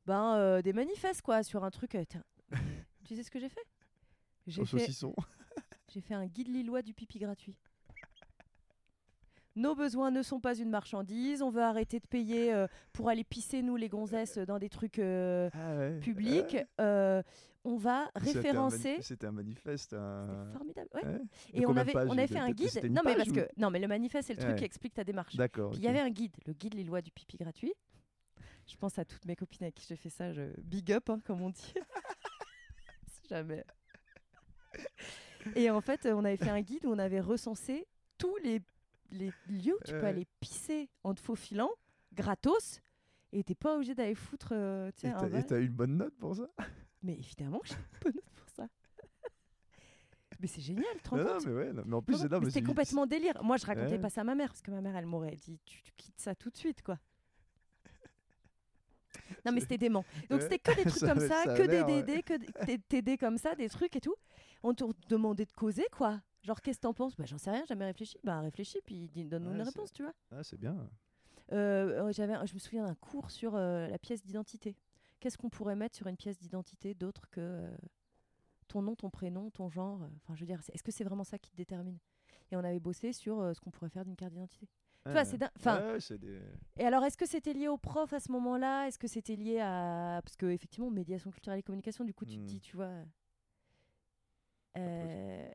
Ben, 0.06 0.62
des 0.62 0.74
manifestes, 0.74 1.21
quoi, 1.21 1.41
sur 1.41 1.63
un 1.63 1.71
truc. 1.71 1.98
tu 3.06 3.15
sais 3.15 3.24
ce 3.24 3.32
que 3.32 3.39
j'ai 3.39 3.50
fait? 3.50 3.65
J'ai 4.45 4.63
fait. 4.65 4.80
Saucisson. 4.80 5.15
J'ai 5.95 6.01
fait 6.01 6.13
un 6.13 6.25
guide 6.25 6.49
lillois 6.49 6.81
du 6.81 6.93
pipi 6.93 7.19
gratuit. 7.19 7.55
Nos 9.55 9.75
besoins 9.75 10.12
ne 10.12 10.23
sont 10.23 10.41
pas 10.41 10.58
une 10.58 10.69
marchandise. 10.69 11.41
On 11.41 11.49
veut 11.49 11.62
arrêter 11.62 12.01
de 12.01 12.05
payer 12.05 12.53
euh, 12.53 12.67
pour 12.91 13.08
aller 13.08 13.23
pisser, 13.23 13.62
nous, 13.62 13.77
les 13.77 13.88
gonzesses, 13.88 14.38
dans 14.39 14.60
des 14.60 14.67
trucs 14.67 14.99
euh, 14.99 15.49
ah 15.53 15.97
publics. 16.01 16.58
Euh, 16.81 17.23
on 17.63 17.77
va 17.77 18.12
référencer. 18.13 18.97
C'était 18.99 19.27
un, 19.27 19.31
manifeste. 19.31 19.93
Un... 19.93 20.51
formidable. 20.51 20.89
Ouais. 20.95 21.21
Et 21.53 21.65
on 21.65 21.77
avait, 21.77 21.95
on 21.95 22.17
avait 22.17 22.27
fait 22.27 22.39
un 22.39 22.51
guide. 22.51 22.91
Non, 22.91 23.01
mais 23.05 23.15
parce 23.15 23.31
que 23.31 23.47
non, 23.55 23.69
mais 23.69 23.79
le 23.79 23.88
manifeste, 23.88 24.27
c'est 24.27 24.34
le 24.34 24.41
truc 24.41 24.58
qui 24.58 24.65
explique 24.65 24.95
ta 24.95 25.05
démarche. 25.05 25.38
D'accord. 25.38 25.71
Il 25.75 25.81
y 25.81 25.88
avait 25.88 26.01
un 26.01 26.10
guide, 26.10 26.36
le 26.45 26.51
guide 26.51 26.73
Lillois 26.73 27.01
du 27.01 27.12
pipi 27.12 27.38
gratuit. 27.38 27.73
Je 28.67 28.75
pense 28.75 28.99
à 28.99 29.05
toutes 29.05 29.23
mes 29.23 29.38
copines 29.38 29.63
avec 29.63 29.75
qui 29.75 29.86
j'ai 29.88 29.95
fait 29.95 30.10
ça. 30.10 30.34
Je... 30.34 30.41
Big 30.62 30.91
up, 30.91 31.10
hein, 31.10 31.21
comme 31.23 31.41
on 31.41 31.51
dit. 31.51 31.73
jamais. 33.29 33.63
Et 35.55 35.69
en 35.69 35.81
fait, 35.81 36.05
on 36.05 36.25
avait 36.25 36.38
fait 36.38 36.49
un 36.49 36.62
guide 36.62 36.86
où 36.86 36.89
on 36.91 36.99
avait 36.99 37.19
recensé 37.19 37.88
tous 38.17 38.36
les, 38.38 38.62
les 39.12 39.31
lieux 39.47 39.75
où 39.75 39.84
tu 39.86 39.93
peux 39.93 40.05
aller 40.05 40.25
pisser 40.39 40.89
en 41.03 41.13
te 41.13 41.19
faufilant, 41.19 41.71
gratos, 42.13 42.81
et 43.31 43.43
t'es 43.43 43.55
pas 43.55 43.75
obligé 43.75 43.93
d'aller 43.93 44.15
foutre. 44.15 44.49
Euh, 44.53 44.91
et 45.03 45.43
t'as 45.43 45.60
eu 45.60 45.65
une 45.65 45.73
bonne 45.73 45.97
note 45.97 46.15
pour 46.17 46.36
ça? 46.36 46.47
Mais 47.03 47.13
évidemment 47.13 47.60
que 47.60 47.67
j'ai 47.67 47.75
une 47.75 47.99
bonne 48.01 48.15
note 48.15 48.34
pour 48.36 48.49
ça. 48.49 48.67
mais 50.39 50.47
c'est 50.47 50.62
génial, 50.62 50.86
tu 51.03 51.15
non, 51.15 51.38
mais 51.45 51.51
ouais, 51.51 51.73
mais 51.86 51.95
en 51.95 52.01
plus, 52.01 52.17
c'est 52.17 52.45
C'était 52.45 52.63
complètement 52.63 53.05
délire. 53.05 53.43
Moi, 53.43 53.58
je 53.58 53.65
racontais 53.65 53.99
pas 53.99 54.10
ça 54.10 54.21
à 54.21 54.23
ma 54.23 54.36
mère, 54.36 54.49
parce 54.49 54.62
que 54.62 54.71
ma 54.71 54.81
mère, 54.81 54.95
elle 54.95 55.05
m'aurait 55.05 55.36
dit 55.36 55.60
tu, 55.65 55.84
tu 55.84 55.91
quittes 55.97 56.19
ça 56.19 56.34
tout 56.34 56.49
de 56.49 56.58
suite, 56.58 56.81
quoi. 56.81 56.97
Non, 59.45 59.51
mais 59.51 59.62
c'était 59.62 59.77
dément. 59.77 60.03
Donc, 60.29 60.41
c'était 60.41 60.60
que 60.60 60.75
des 60.75 60.89
trucs 60.89 61.01
comme 61.01 61.27
ça, 61.27 61.43
que 61.55 61.63
des 61.63 61.84
DD, 61.84 62.23
que 62.23 62.65
des 62.65 62.79
TD 62.79 63.17
comme 63.17 63.38
ça, 63.38 63.55
des 63.55 63.69
trucs 63.69 63.95
et 63.95 64.01
tout 64.01 64.15
on 64.65 64.73
te 64.73 65.08
demandait 65.10 65.45
de 65.45 65.51
causer, 65.51 65.86
quoi. 65.91 66.21
Genre, 66.43 66.62
qu'est-ce 66.62 66.78
que 66.78 66.84
t'en 66.84 66.93
penses? 66.93 67.15
Bah, 67.15 67.25
J'en 67.25 67.38
sais 67.38 67.51
rien, 67.51 67.65
jamais 67.65 67.86
réfléchi. 67.86 68.17
Bah, 68.23 68.39
réfléchis, 68.41 68.80
puis 68.86 69.10
donne-nous 69.25 69.51
une 69.51 69.62
réponse, 69.62 69.91
tu 69.91 70.04
vois. 70.04 70.13
Ah, 70.32 70.43
c'est 70.43 70.60
bien. 70.60 70.78
Euh, 71.51 72.12
j'avais, 72.12 72.34
je 72.45 72.54
me 72.54 72.60
souviens 72.60 72.86
d'un 72.86 72.95
cours 72.95 73.32
sur 73.32 73.56
euh, 73.56 73.88
la 73.88 73.97
pièce 73.97 74.23
d'identité. 74.23 74.75
Qu'est-ce 75.19 75.38
qu'on 75.38 75.49
pourrait 75.49 75.75
mettre 75.75 75.95
sur 75.95 76.08
une 76.08 76.17
pièce 76.17 76.38
d'identité 76.38 76.93
d'autre 76.93 77.30
que 77.30 77.41
euh, 77.41 77.75
ton 78.67 78.82
nom, 78.82 78.95
ton 78.95 79.10
prénom, 79.10 79.49
ton 79.49 79.69
genre 79.69 80.08
Enfin, 80.17 80.36
je 80.36 80.41
veux 80.41 80.45
dire, 80.45 80.62
est-ce 80.71 80.84
que 80.84 80.91
c'est 80.91 81.04
vraiment 81.04 81.23
ça 81.23 81.38
qui 81.38 81.51
te 81.51 81.56
détermine? 81.56 81.97
Et 82.51 82.56
on 82.56 82.63
avait 82.63 82.80
bossé 82.80 83.12
sur 83.12 83.38
ce 83.56 83.60
qu'on 83.60 83.71
pourrait 83.71 83.89
faire 83.89 84.06
d'une 84.06 84.15
carte 84.15 84.34
d'identité. 84.34 84.67
tu 85.06 85.12
vois, 85.12 85.25
c'est 85.25 85.39
enfin. 85.58 85.97
Et 86.78 86.86
alors, 86.86 87.04
est-ce 87.04 87.17
que 87.17 87.25
c'était 87.25 87.54
lié 87.54 87.67
au 87.67 87.78
prof 87.78 88.13
à 88.13 88.19
ce 88.19 88.32
moment-là? 88.32 88.88
Est-ce 88.88 88.99
que 88.99 89.08
c'était 89.08 89.36
lié 89.36 89.60
à 89.60 90.21
parce 90.23 90.36
que 90.36 90.45
effectivement, 90.47 90.91
médiation 90.91 91.32
culturelle 91.32 91.60
et 91.60 91.63
communication, 91.63 92.06
du 92.06 92.13
coup, 92.13 92.25
tu 92.25 92.36
te 92.36 92.41
hmm. 92.41 92.45
dis, 92.45 92.60
tu 92.60 92.75
vois, 92.75 92.91
euh, 94.78 95.50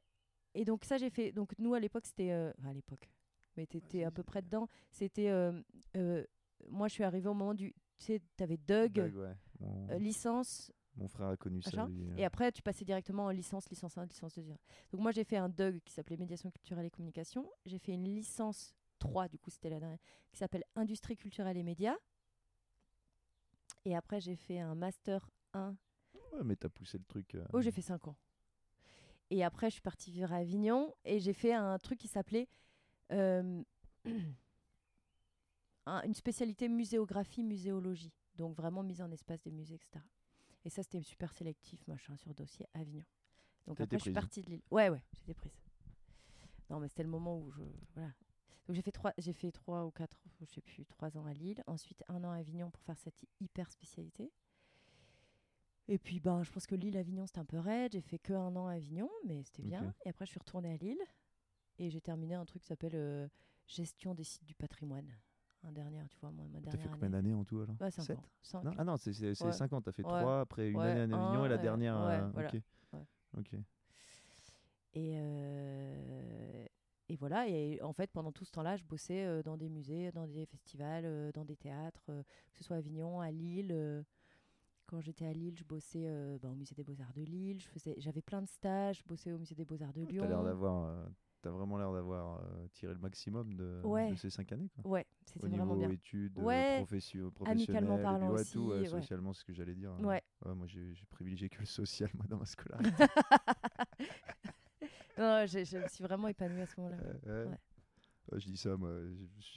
et 0.55 0.65
donc 0.65 0.85
ça 0.85 0.99
j'ai 0.99 1.11
fait. 1.11 1.33
Donc 1.33 1.53
nous 1.59 1.75
à 1.75 1.81
l'époque 1.81 2.07
c'était 2.07 2.33
euh, 2.33 2.53
à 2.65 2.73
l'époque, 2.73 3.11
mais 3.57 3.67
t'étais 3.67 4.05
à 4.05 4.11
peu 4.11 4.23
près 4.23 4.43
dedans. 4.43 4.69
C'était 4.91 5.31
euh, 5.31 5.53
moi 6.69 6.89
je 6.89 6.95
suis 6.95 7.05
arrivée 7.05 7.29
au 7.29 7.35
moment 7.35 7.55
du. 7.55 7.73
Tu 7.99 8.07
sais, 8.07 8.23
t'avais 8.37 8.57
Doug, 8.57 9.13
licence, 9.99 10.73
Mon 10.97 11.07
frère 11.07 11.29
a 11.29 11.37
connu 11.37 11.61
ça. 11.61 11.87
Et 12.17 12.25
après, 12.25 12.51
tu 12.51 12.63
passais 12.63 12.83
directement 12.83 13.27
en 13.27 13.31
licence, 13.31 13.69
licence 13.69 13.99
1, 13.99 14.07
licence 14.07 14.39
2. 14.39 14.43
Donc 14.43 15.01
moi, 15.03 15.11
j'ai 15.11 15.23
fait 15.23 15.37
un 15.37 15.51
DUG 15.51 15.83
qui 15.85 15.93
s'appelait 15.93 16.17
Médiation 16.17 16.51
culturelle 16.51 16.87
et 16.87 16.91
communication. 16.91 17.47
J'ai 17.67 17.79
fait 17.79 17.93
une 17.93 18.05
licence 18.05 18.75
3, 19.01 19.29
du 19.29 19.39
coup, 19.39 19.51
c'était 19.51 19.69
la 19.69 19.81
dernière, 19.81 19.99
qui 20.33 20.39
s'appelle 20.39 20.65
Industrie 20.77 21.19
culturelle 21.19 21.59
et 21.59 21.63
médias. 21.63 21.97
Et 23.85 23.97
après, 23.97 24.21
j'ai 24.21 24.37
fait 24.37 24.61
un 24.61 24.75
Master 24.75 25.29
1. 25.53 25.77
Ouais, 26.33 26.45
mais 26.45 26.57
t'as 26.57 26.69
poussé 26.69 26.99
le 26.99 27.05
truc. 27.05 27.35
Euh, 27.35 27.45
oh, 27.53 27.61
j'ai 27.61 27.71
fait 27.71 27.83
5 27.83 28.09
ans. 28.09 28.17
Et 29.31 29.45
après, 29.45 29.71
je 29.71 29.75
suis 29.75 29.83
partie 29.83 30.11
vivre 30.11 30.33
à 30.33 30.37
Avignon 30.37 30.95
et 31.05 31.21
j'ai 31.21 31.33
fait 31.33 31.53
un 31.53 31.79
truc 31.79 31.99
qui 31.99 32.09
s'appelait 32.09 32.49
euh, 33.12 33.62
une 35.87 36.14
spécialité 36.14 36.69
muséographie, 36.69 37.45
muséologie. 37.45 38.12
Donc 38.35 38.57
vraiment 38.57 38.83
mise 38.83 39.03
en 39.03 39.11
espace 39.11 39.43
des 39.43 39.51
musées, 39.51 39.75
etc. 39.75 40.05
Et 40.64 40.71
ça, 40.71 40.83
c'était 40.83 41.03
super 41.03 41.33
sélectif, 41.33 41.87
machin, 41.87 42.16
sur 42.16 42.35
dossier 42.35 42.66
Avignon. 42.75 43.05
Donc 43.66 43.81
après, 43.81 43.99
je 43.99 44.03
suis 44.03 44.12
partie 44.12 44.43
de 44.43 44.51
Lille. 44.51 44.62
Ouais, 44.71 44.88
ouais, 44.88 45.03
j'étais 45.14 45.35
prise. 45.35 45.57
Non, 46.69 46.81
mais 46.81 46.88
c'était 46.88 47.03
le 47.03 47.09
moment 47.09 47.38
où 47.38 47.51
je. 47.51 47.62
Voilà. 47.95 48.12
Donc 48.66 48.77
j'ai 48.77 48.83
fait 48.83 48.93
trois, 48.93 49.12
j'ai 49.19 49.33
fait 49.33 49.51
trois 49.51 49.85
ou 49.85 49.90
quatre, 49.90 50.23
je 50.38 50.45
sais 50.45 50.61
plus, 50.61 50.87
trois 50.87 51.16
ans 51.16 51.27
à 51.27 51.33
Lille. 51.33 51.62
Ensuite, 51.66 52.05
un 52.09 52.23
an 52.25 52.31
à 52.31 52.37
Avignon 52.37 52.71
pour 52.71 52.83
faire 52.83 52.99
cette 52.99 53.25
hyper 53.40 53.71
spécialité. 53.71 54.31
Et 55.90 55.98
puis, 55.98 56.20
ben, 56.20 56.44
je 56.44 56.53
pense 56.53 56.68
que 56.68 56.76
Lille-Avignon, 56.76 57.26
c'était 57.26 57.40
un 57.40 57.44
peu 57.44 57.59
raide. 57.59 57.90
J'ai 57.92 58.00
fait 58.00 58.20
que 58.20 58.33
un 58.33 58.55
an 58.55 58.68
à 58.68 58.74
Avignon, 58.74 59.11
mais 59.26 59.42
c'était 59.42 59.62
bien. 59.62 59.92
Et 60.05 60.09
après, 60.09 60.24
je 60.24 60.31
suis 60.31 60.38
retournée 60.38 60.72
à 60.72 60.76
Lille. 60.76 61.03
Et 61.79 61.90
j'ai 61.90 62.00
terminé 62.00 62.35
un 62.35 62.44
truc 62.44 62.62
qui 62.62 62.68
s'appelle 62.68 62.94
euh, 62.94 63.26
Gestion 63.66 64.14
des 64.14 64.22
sites 64.22 64.44
du 64.44 64.55
patrimoine. 64.55 65.12
Un 65.64 65.72
dernier, 65.72 66.00
tu 66.09 66.16
vois, 66.20 66.31
moi, 66.31 66.46
ma 66.46 66.61
dernière. 66.61 66.72
T'as 66.72 66.79
fait 66.79 66.94
combien 66.94 67.11
d'années 67.11 67.35
en 67.35 67.44
tout 67.44 67.61
alors? 67.61 67.74
Ouais, 67.81 67.90
5 67.90 68.11
ans. 68.11 68.22
Non, 68.62 68.70
ah 68.79 68.85
non, 68.85 68.96
c'est 68.96 69.35
5 69.35 69.72
ans. 69.72 69.83
T'as 69.83 69.90
fait 69.90 70.03
3, 70.03 70.40
après 70.40 70.70
une 70.70 70.81
année 70.81 71.12
à 71.12 71.26
Avignon 71.26 71.44
et 71.44 71.48
la 71.48 71.59
dernière. 71.59 72.00
Euh, 72.00 72.29
voilà. 72.31 72.50
Ok. 73.37 73.55
Et, 74.92 75.14
euh, 75.16 76.66
et 77.09 77.16
voilà, 77.16 77.48
et 77.48 77.81
en 77.83 77.92
fait, 77.92 78.11
pendant 78.12 78.31
tout 78.31 78.44
ce 78.44 78.53
temps-là, 78.53 78.76
je 78.76 78.85
bossais 78.85 79.42
dans 79.42 79.57
des 79.57 79.68
musées, 79.68 80.12
dans 80.12 80.29
des 80.29 80.46
festivals, 80.46 81.33
dans 81.33 81.44
des 81.44 81.57
théâtres, 81.57 82.07
que 82.07 82.59
ce 82.59 82.62
soit 82.62 82.76
à 82.76 82.79
Avignon, 82.79 83.20
à 83.20 83.33
Lille. 83.33 84.05
Quand 84.90 85.00
j'étais 85.00 85.24
à 85.24 85.33
Lille, 85.33 85.55
je 85.57 85.62
bossais 85.62 86.03
euh, 86.05 86.37
bah, 86.42 86.48
au 86.50 86.57
musée 86.57 86.74
des 86.74 86.83
Beaux-Arts 86.83 87.12
de 87.14 87.22
Lille. 87.22 87.61
J'avais 87.98 88.22
plein 88.22 88.42
de 88.42 88.48
stages. 88.48 88.98
Je 88.98 89.05
bossais 89.05 89.31
au 89.31 89.38
musée 89.38 89.55
des 89.55 89.64
Beaux-Arts 89.64 89.92
de 89.92 90.03
Lyon. 90.03 90.24
T'as 90.24 90.29
l'air 90.29 90.42
d'avoir, 90.42 90.85
euh, 90.85 91.07
vraiment 91.44 91.79
l'air 91.79 91.92
d'avoir 91.92 92.40
euh, 92.40 92.66
tiré 92.72 92.92
le 92.92 92.98
maximum 92.98 93.55
de, 93.55 93.81
ces 94.16 94.31
cinq 94.31 94.50
années. 94.50 94.68
Quoi. 94.68 94.85
Ouais, 94.90 95.07
c'était 95.24 95.46
vraiment 95.46 95.76
bien. 95.76 95.90
études, 95.90 96.37
ouais. 96.38 96.79
profession, 96.79 97.33
Amicalement 97.46 97.98
parlant 97.98 98.31
aussi. 98.31 98.55
Tout, 98.55 98.85
socialement, 98.85 99.33
c'est 99.33 99.42
ce 99.42 99.44
que 99.44 99.53
j'allais 99.53 99.76
dire. 99.76 99.92
Hein. 99.92 100.03
Ouais. 100.03 100.22
moi, 100.44 100.66
j'ai, 100.66 100.92
privilégié 101.09 101.48
que 101.48 101.61
le 101.61 101.66
social 101.66 102.11
moi 102.14 102.26
dans 102.29 102.38
ma 102.38 102.46
scolarité. 102.46 102.90
non, 105.18 105.46
je 105.46 105.79
me 105.79 105.87
suis 105.87 106.03
vraiment 106.03 106.26
épanouie 106.26 106.62
à 106.62 106.66
ce 106.66 106.81
moment-là. 106.81 106.98
Je 108.37 108.47
dis 108.47 108.57
ça, 108.57 108.77
moi, 108.77 108.90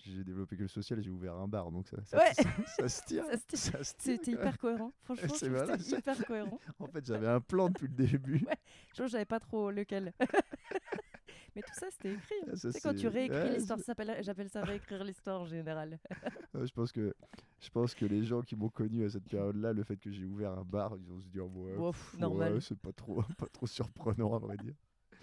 j'ai 0.03 0.23
développé 0.23 0.57
que 0.57 0.63
le 0.63 0.67
social 0.67 1.01
j'ai 1.01 1.09
ouvert 1.09 1.35
un 1.35 1.47
bar, 1.47 1.71
donc 1.71 1.87
ça, 1.87 1.97
ça, 2.03 2.19
ça, 2.65 2.89
se 2.89 3.01
tire. 3.05 3.25
C'était 3.53 4.31
hyper 4.31 4.57
cohérent, 4.57 4.91
franchement. 5.03 5.33
C'était 5.33 5.97
hyper 5.97 6.25
cohérent. 6.25 6.59
en 6.79 6.87
fait, 6.87 7.05
j'avais 7.05 7.27
un 7.27 7.41
plan 7.41 7.69
depuis 7.69 7.87
le 7.87 7.93
début. 7.93 8.45
Ouais, 8.45 8.57
je 8.95 9.07
savais 9.07 9.25
pas 9.25 9.39
trop 9.39 9.69
lequel. 9.71 10.13
Mais 11.55 11.61
tout 11.61 11.73
ça, 11.73 11.87
c'était 11.91 12.13
écrit. 12.13 12.35
Hein. 12.47 12.53
C'est 12.55 12.81
quand 12.81 12.95
tu 12.95 13.07
réécris 13.07 13.51
l'histoire, 13.51 13.77
j'appelle 14.21 14.49
ça 14.49 14.63
réécrire 14.63 15.03
l'histoire 15.03 15.41
en 15.41 15.45
général. 15.45 15.99
je, 16.55 16.71
pense 16.71 16.91
que, 16.91 17.13
je 17.59 17.69
pense 17.69 17.93
que 17.93 18.05
les 18.05 18.23
gens 18.23 18.41
qui 18.41 18.55
m'ont 18.55 18.69
connu 18.69 19.05
à 19.05 19.09
cette 19.09 19.29
période-là, 19.29 19.73
le 19.73 19.83
fait 19.83 19.97
que 19.97 20.11
j'ai 20.11 20.25
ouvert 20.25 20.51
un 20.51 20.63
bar, 20.63 20.95
ils 20.97 21.05
vont 21.05 21.19
se 21.19 21.27
dire, 21.27 21.45
ouais, 21.45 22.59
c'est 22.59 22.79
pas 22.79 22.91
trop, 22.91 23.21
pas 23.37 23.47
trop 23.47 23.67
surprenant, 23.67 24.33
à 24.35 24.39
vrai 24.39 24.57
dire. 24.57 24.73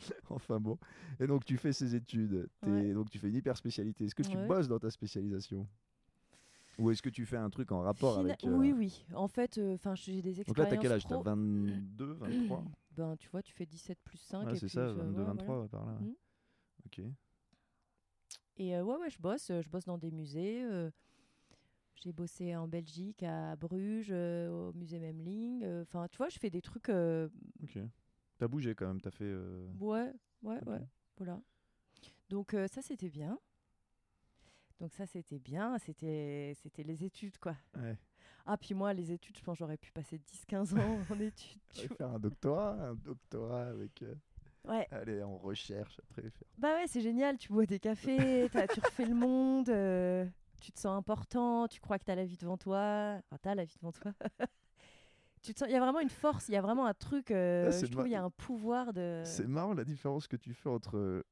enfin 0.30 0.60
bon. 0.60 0.78
Et 1.18 1.26
donc 1.26 1.44
tu 1.44 1.56
fais 1.56 1.72
ces 1.72 1.94
études, 1.94 2.48
donc 2.62 3.10
tu 3.10 3.18
fais 3.18 3.28
une 3.28 3.36
hyper 3.36 3.56
spécialité. 3.56 4.04
Est-ce 4.04 4.14
que 4.14 4.22
tu 4.22 4.36
bosses 4.36 4.68
dans 4.68 4.78
ta 4.78 4.90
spécialisation? 4.90 5.66
Ou 6.80 6.90
est-ce 6.90 7.02
que 7.02 7.10
tu 7.10 7.26
fais 7.26 7.36
un 7.36 7.50
truc 7.50 7.72
en 7.72 7.80
rapport 7.80 8.18
avec 8.18 8.42
euh, 8.44 8.56
Oui, 8.56 8.72
oui. 8.72 9.04
En 9.14 9.28
fait, 9.28 9.58
euh, 9.58 9.76
j'ai 9.94 10.22
des 10.22 10.40
expériences. 10.40 10.46
Donc 10.46 10.58
là, 10.58 10.66
t'as 10.66 10.76
quel 10.76 10.92
âge? 10.92 11.06
T'as 11.06 11.20
22, 11.20 12.12
23 12.14 12.64
Ben, 12.96 13.16
tu 13.16 13.28
vois, 13.28 13.42
tu 13.42 13.52
fais 13.52 13.66
17 13.66 13.98
plus 14.02 14.18
5. 14.18 14.56
c'est 14.56 14.68
ça, 14.68 14.92
22, 14.92 15.22
23 15.22 15.68
par 15.68 15.86
là. 15.86 15.92
Mmh. 15.92 16.14
Ok. 16.86 17.02
Et 18.56 18.76
euh, 18.76 18.82
ouais, 18.82 18.96
ouais, 18.96 19.10
je 19.10 19.18
bosse. 19.18 19.48
Je 19.48 19.68
bosse 19.68 19.84
dans 19.84 19.98
des 19.98 20.10
musées. 20.10 20.64
j'ai 21.96 22.12
bossé 22.12 22.56
en 22.56 22.66
Belgique, 22.66 23.22
à 23.22 23.56
Bruges, 23.56 24.10
au 24.10 24.72
musée 24.72 24.98
Memling. 24.98 25.82
Enfin, 25.82 26.08
tu 26.10 26.16
vois, 26.16 26.30
je 26.30 26.38
fais 26.38 26.50
des 26.50 26.62
trucs. 26.62 26.88
Ok. 26.88 27.78
T'as 28.40 28.48
bougé 28.48 28.74
quand 28.74 28.86
même, 28.86 29.02
t'as 29.02 29.10
fait. 29.10 29.24
Euh, 29.26 29.68
ouais, 29.80 30.10
ouais, 30.42 30.58
ouais. 30.66 30.80
Voilà. 31.18 31.42
Donc 32.30 32.54
euh, 32.54 32.66
ça, 32.68 32.80
c'était 32.80 33.10
bien. 33.10 33.38
Donc 34.80 34.94
ça, 34.94 35.04
c'était 35.04 35.38
bien. 35.38 35.76
C'était, 35.76 36.54
c'était 36.62 36.82
les 36.82 37.04
études, 37.04 37.36
quoi. 37.36 37.54
Ouais. 37.76 37.98
Ah, 38.46 38.56
puis 38.56 38.72
moi, 38.72 38.94
les 38.94 39.12
études, 39.12 39.36
je 39.36 39.42
pense 39.42 39.58
j'aurais 39.58 39.76
pu 39.76 39.92
passer 39.92 40.16
10-15 40.48 40.80
ans 40.80 41.04
en 41.10 41.20
études. 41.20 41.60
Tu 41.74 41.86
faire 41.88 42.08
un 42.08 42.18
doctorat, 42.18 42.72
un 42.82 42.94
doctorat 42.94 43.66
avec. 43.66 44.02
Euh, 44.04 44.14
ouais. 44.64 44.88
Aller 44.90 45.22
en 45.22 45.36
recherche 45.36 46.00
après. 46.08 46.22
Faire... 46.22 46.48
Bah 46.56 46.76
ouais, 46.76 46.86
c'est 46.86 47.02
génial. 47.02 47.36
Tu 47.36 47.52
bois 47.52 47.66
des 47.66 47.78
cafés, 47.78 48.48
tu 48.72 48.80
refais 48.80 49.04
le 49.04 49.14
monde, 49.14 49.66
tu 50.62 50.72
te 50.72 50.80
sens 50.80 50.96
important, 50.96 51.68
tu 51.68 51.78
crois 51.78 51.98
que 51.98 52.04
t'as 52.04 52.14
la 52.14 52.24
vie 52.24 52.38
devant 52.38 52.56
toi. 52.56 53.20
Enfin, 53.26 53.36
t'as 53.42 53.54
la 53.54 53.66
vie 53.66 53.76
devant 53.76 53.92
toi. 53.92 54.14
Il 55.48 55.70
y 55.70 55.74
a 55.74 55.80
vraiment 55.80 56.00
une 56.00 56.10
force, 56.10 56.48
il 56.48 56.52
y 56.52 56.56
a 56.56 56.60
vraiment 56.60 56.86
un 56.86 56.94
truc, 56.94 57.30
euh, 57.30 57.70
je 57.70 57.86
trouve, 57.86 58.06
il 58.06 58.12
y 58.12 58.16
a 58.16 58.22
un 58.22 58.30
pouvoir 58.30 58.92
de... 58.92 59.22
C'est 59.24 59.46
marrant 59.46 59.74
la 59.74 59.84
différence 59.84 60.28
que 60.28 60.36
tu 60.36 60.52
fais 60.52 60.68
entre 60.68 60.98
euh, 60.98 61.22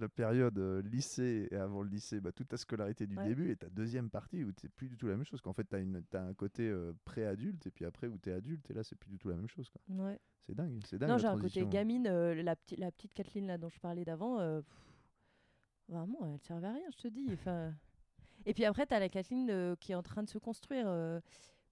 la 0.00 0.08
période 0.08 0.58
euh, 0.58 0.80
lycée 0.82 1.48
et 1.50 1.56
avant 1.56 1.82
le 1.82 1.90
lycée, 1.90 2.20
bah, 2.20 2.32
toute 2.32 2.48
ta 2.48 2.56
scolarité 2.56 3.06
du 3.06 3.16
début 3.16 3.50
et 3.50 3.56
ta 3.56 3.68
deuxième 3.68 4.08
partie 4.08 4.42
où 4.42 4.50
c'est 4.58 4.70
plus 4.70 4.88
du 4.88 4.96
tout 4.96 5.06
la 5.06 5.16
même 5.16 5.24
chose. 5.24 5.40
Qu'en 5.42 5.52
fait, 5.52 5.68
tu 5.68 5.76
as, 5.76 6.18
as, 6.18 6.22
un 6.22 6.34
côté 6.34 6.74
pré-adulte 7.04 7.66
et 7.66 7.70
puis 7.70 7.84
après 7.84 8.06
où 8.06 8.16
tu 8.16 8.30
es 8.30 8.32
adulte 8.32 8.70
et 8.70 8.74
là, 8.74 8.82
c'est 8.82 8.96
plus 8.96 9.10
du 9.10 9.18
tout 9.18 9.28
la 9.28 9.36
même 9.36 9.48
chose. 9.48 9.70
Ouais. 9.88 10.18
C'est 10.46 10.54
dingue, 10.54 10.80
c'est 10.86 10.98
dingue. 10.98 11.10
Non, 11.10 11.18
j'ai 11.18 11.28
un 11.28 11.38
côté 11.38 11.66
gamine, 11.66 12.04
la, 12.04 12.56
petite 12.56 12.78
la 12.78 12.90
petite 12.90 13.12
Kathleen 13.12 13.46
là, 13.46 13.58
dont 13.58 13.68
je 13.68 13.78
parlais 13.78 14.04
d'avant, 14.04 14.38
vraiment, 15.88 16.24
elle 16.24 16.40
servait 16.40 16.68
à 16.68 16.72
rien, 16.72 16.88
je 16.90 16.96
te 16.96 17.08
dis. 17.08 17.26
Enfin... 17.32 17.74
Et 18.44 18.54
puis 18.54 18.64
après, 18.64 18.86
tu 18.86 18.94
as 18.94 18.98
la 18.98 19.08
Kathleen 19.08 19.76
qui 19.78 19.92
est 19.92 19.94
en 19.94 20.02
train 20.02 20.22
de 20.22 20.28
se 20.28 20.38
construire 20.38 20.88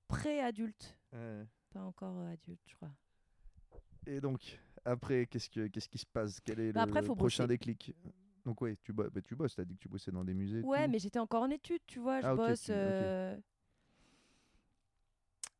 pré-adulte. 0.08 0.96
Ouais 1.12 1.46
pas 1.70 1.80
encore 1.80 2.18
euh, 2.18 2.32
adulte, 2.32 2.60
je 2.66 2.74
crois. 2.74 2.90
Et 4.06 4.20
donc, 4.20 4.58
après, 4.84 5.26
qu'est-ce, 5.26 5.48
que, 5.48 5.66
qu'est-ce 5.68 5.88
qui 5.88 5.98
se 5.98 6.06
passe? 6.06 6.40
Quel 6.40 6.60
est 6.60 6.72
bah, 6.72 6.86
le 6.86 7.14
prochain 7.14 7.46
déclic? 7.46 7.94
Donc, 8.44 8.60
ouais, 8.62 8.76
tu, 8.82 8.92
bah, 8.92 9.08
tu 9.22 9.36
bosses, 9.36 9.54
tu 9.54 9.60
as 9.60 9.64
dit 9.64 9.76
que 9.76 9.80
tu 9.80 9.88
bossais 9.88 10.10
dans 10.10 10.24
des 10.24 10.34
musées. 10.34 10.62
Ouais, 10.62 10.88
mais 10.88 10.98
j'étais 10.98 11.18
encore 11.18 11.42
en 11.42 11.50
études, 11.50 11.82
tu 11.86 12.00
vois, 12.00 12.20
je 12.20 12.26
ah, 12.26 12.34
bosse. 12.34 12.66
Euh, 12.70 13.36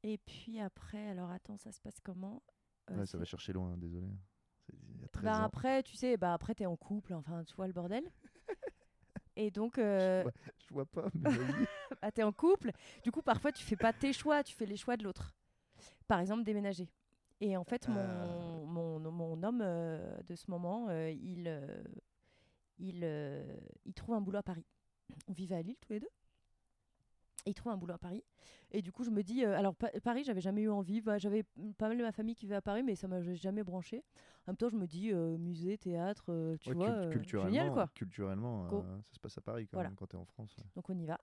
et 0.03 0.19
puis 0.19 0.61
après, 0.61 1.09
alors 1.09 1.31
attends, 1.31 1.59
ça 1.59 1.73
se 1.73 1.81
passe 1.81 2.01
comment? 2.01 2.43
Euh, 2.91 2.99
ouais, 2.99 3.07
Ça 3.07 3.19
va 3.19 3.25
chercher 3.25 3.53
loin, 3.53 3.77
désolé. 3.77 4.09
Il 4.73 5.01
y 5.01 5.05
a 5.05 5.09
13 5.09 5.25
bah, 5.25 5.45
après, 5.45 5.83
tu 5.83 5.97
sais, 5.97 6.17
bah 6.17 6.33
après, 6.33 6.55
t'es 6.55 6.67
en 6.67 6.77
couple, 6.77 7.13
enfin, 7.15 7.45
tu 7.45 7.55
vois 7.55 7.67
le 7.67 7.73
bordel. 7.73 8.05
Et 9.37 9.51
donc. 9.51 9.75
Je, 9.77 10.23
vois, 10.23 10.33
je, 10.59 10.75
vois, 10.75 10.87
pas, 10.87 11.09
mais. 11.15 11.31
bah, 12.03 12.11
t'es 12.11 12.23
en 12.23 12.33
couple. 12.33 12.73
Du 13.03 13.13
coup, 13.13 13.23
parfois, 13.23 13.53
tu 13.53 13.63
fais 13.63 13.77
pas 13.77 13.93
tes 13.93 14.13
choix, 14.13 14.43
tu 14.43 14.55
fais 14.55 14.67
les 14.67 14.77
choix 14.77 14.97
de 14.97 15.05
l'autre 15.05 15.35
par 16.11 16.19
exemple, 16.19 16.43
déménager. 16.43 16.89
Et 17.41 17.57
en 17.57 17.63
fait, 17.63 17.87
mon, 17.87 18.01
ah. 18.01 18.67
mon, 18.67 18.99
mon, 19.13 19.43
homme 19.45 19.61
euh, 19.63 20.21
de 20.27 20.35
ce 20.35 20.51
moment, 20.51 20.89
euh, 20.89 21.09
il, 21.13 21.45
euh, 21.47 21.85
il, 22.81 23.09
il 23.85 23.95
trouve 23.95 24.17
un 24.17 24.21
boulot 24.21 24.39
à 24.39 24.43
Paris. 24.43 24.67
On 25.29 25.33
vivait 25.33 25.55
à 25.55 25.63
Lille 25.63 25.77
tous 25.81 25.93
les 25.93 26.01
deux. 26.01 26.09
Et 27.47 27.51
il 27.51 27.55
trouve 27.55 27.71
un 27.71 27.77
boulot 27.77 27.95
à 27.95 27.99
Paris. 27.99 28.25
Et 28.73 28.83
du 28.83 28.91
coup, 28.91 29.05
je 29.05 29.11
me 29.11 29.23
dis, 29.23 29.45
alors 29.45 29.77
Paris, 30.03 30.25
j'avais 30.25 30.41
jamais 30.41 30.63
eu 30.63 30.71
envie. 30.71 31.01
Bah, 31.01 31.19
j'avais 31.19 31.45
pas 31.79 31.87
mal 31.87 31.97
de 31.97 32.03
ma 32.03 32.11
famille 32.11 32.35
qui 32.35 32.47
vivait 32.47 32.57
à 32.57 32.61
Paris, 32.61 32.83
mais 32.83 32.97
ça 32.97 33.07
m'a 33.07 33.23
jamais 33.23 33.63
branché. 33.63 34.03
En 34.47 34.51
même 34.51 34.57
temps, 34.57 34.69
je 34.69 34.77
me 34.77 34.89
dis, 34.89 35.13
musée, 35.15 35.79
théâtre, 35.79 36.57
tu 36.59 36.73
vois, 36.73 37.07
culturellement, 37.11 37.53
génial 37.53 37.73
quoi. 37.73 37.87
Culturellement, 37.95 38.69
ça 39.05 39.13
se 39.13 39.21
passe 39.21 39.39
à 39.39 39.43
Paris 39.43 39.69
quand, 39.69 39.81
même, 39.81 39.95
quand 39.95 40.09
tu 40.09 40.17
es 40.17 40.19
en 40.19 40.27
France. 40.27 40.57
Donc 40.75 40.91
on 40.91 40.99
y 40.99 41.07
va. 41.07 41.21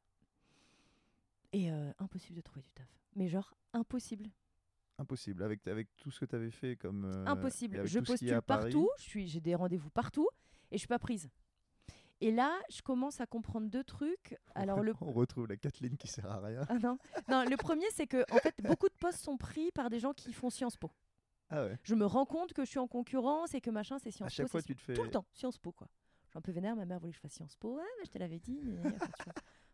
Et 1.52 1.70
impossible 2.00 2.38
de 2.38 2.42
trouver 2.42 2.62
du 2.62 2.72
taf. 2.72 2.88
Mais 3.18 3.28
genre, 3.28 3.54
impossible. 3.74 4.30
Impossible. 5.00 5.44
Avec, 5.44 5.68
avec 5.68 5.88
tout 5.98 6.12
ce 6.12 6.22
que 6.22 6.26
tu 6.26 6.36
avais 6.36 6.52
fait 6.52 6.76
comme. 6.76 7.06
Euh, 7.06 7.26
Impossible. 7.26 7.86
Je 7.86 8.00
postule 8.00 8.42
partout, 8.42 8.90
j'ai 8.98 9.42
des 9.42 9.56
rendez-vous 9.56 9.90
partout 9.90 10.28
et 10.72 10.76
je 10.76 10.80
suis 10.80 10.88
pas 10.88 11.00
prise. 11.00 11.30
Et 12.20 12.32
là, 12.32 12.52
je 12.70 12.82
commence 12.82 13.22
à 13.22 13.28
comprendre 13.28 13.70
deux 13.70 13.84
trucs. 13.84 14.38
Alors 14.56 14.82
le... 14.82 14.94
On 15.02 15.12
retrouve 15.12 15.48
la 15.48 15.56
Kathleen 15.56 15.98
qui 15.98 16.08
sert 16.08 16.30
à 16.30 16.40
rien. 16.40 16.62
Ah 16.68 16.80
non. 16.80 16.98
non, 17.30 17.44
le 17.44 17.58
premier, 17.58 17.86
c'est 17.94 18.08
que 18.08 18.24
en 18.32 18.38
fait, 18.38 18.56
beaucoup 18.64 18.90
de 18.90 18.96
postes 18.96 19.20
sont 19.20 19.38
pris 19.38 19.72
par 19.72 19.90
des 19.90 20.00
gens 20.00 20.14
qui 20.14 20.34
font 20.34 20.50
Sciences 20.50 20.78
Po. 20.78 20.92
Ah 21.50 21.64
ouais. 21.64 21.78
Je 21.84 21.96
me 21.96 22.06
rends 22.06 22.26
compte 22.26 22.54
que 22.54 22.66
je 22.66 22.70
suis 22.70 22.80
en 22.80 22.88
concurrence 22.88 23.54
et 23.54 23.62
que 23.62 23.70
machin, 23.70 24.00
c'est 24.00 24.12
Sciences 24.12 24.32
à 24.32 24.36
chaque 24.36 24.50
Fois, 24.50 24.62
tu 24.62 24.76
te 24.76 24.82
fais... 24.82 24.94
Tout 24.94 25.04
le 25.04 25.12
temps, 25.12 25.26
Sciences 25.34 25.60
Po, 25.60 25.72
quoi. 25.72 25.88
Je 26.26 26.32
suis 26.32 26.38
un 26.38 26.42
peu 26.42 26.52
vénère, 26.52 26.76
ma 26.76 26.86
mère 26.86 27.00
voulait 27.00 27.12
que 27.12 27.18
je 27.18 27.22
fasse 27.22 27.34
Sciences 27.34 27.56
Po. 27.56 27.76
Ouais, 27.78 27.84
je 28.04 28.10
te 28.10 28.18
l'avais 28.18 28.40
dit. 28.40 28.60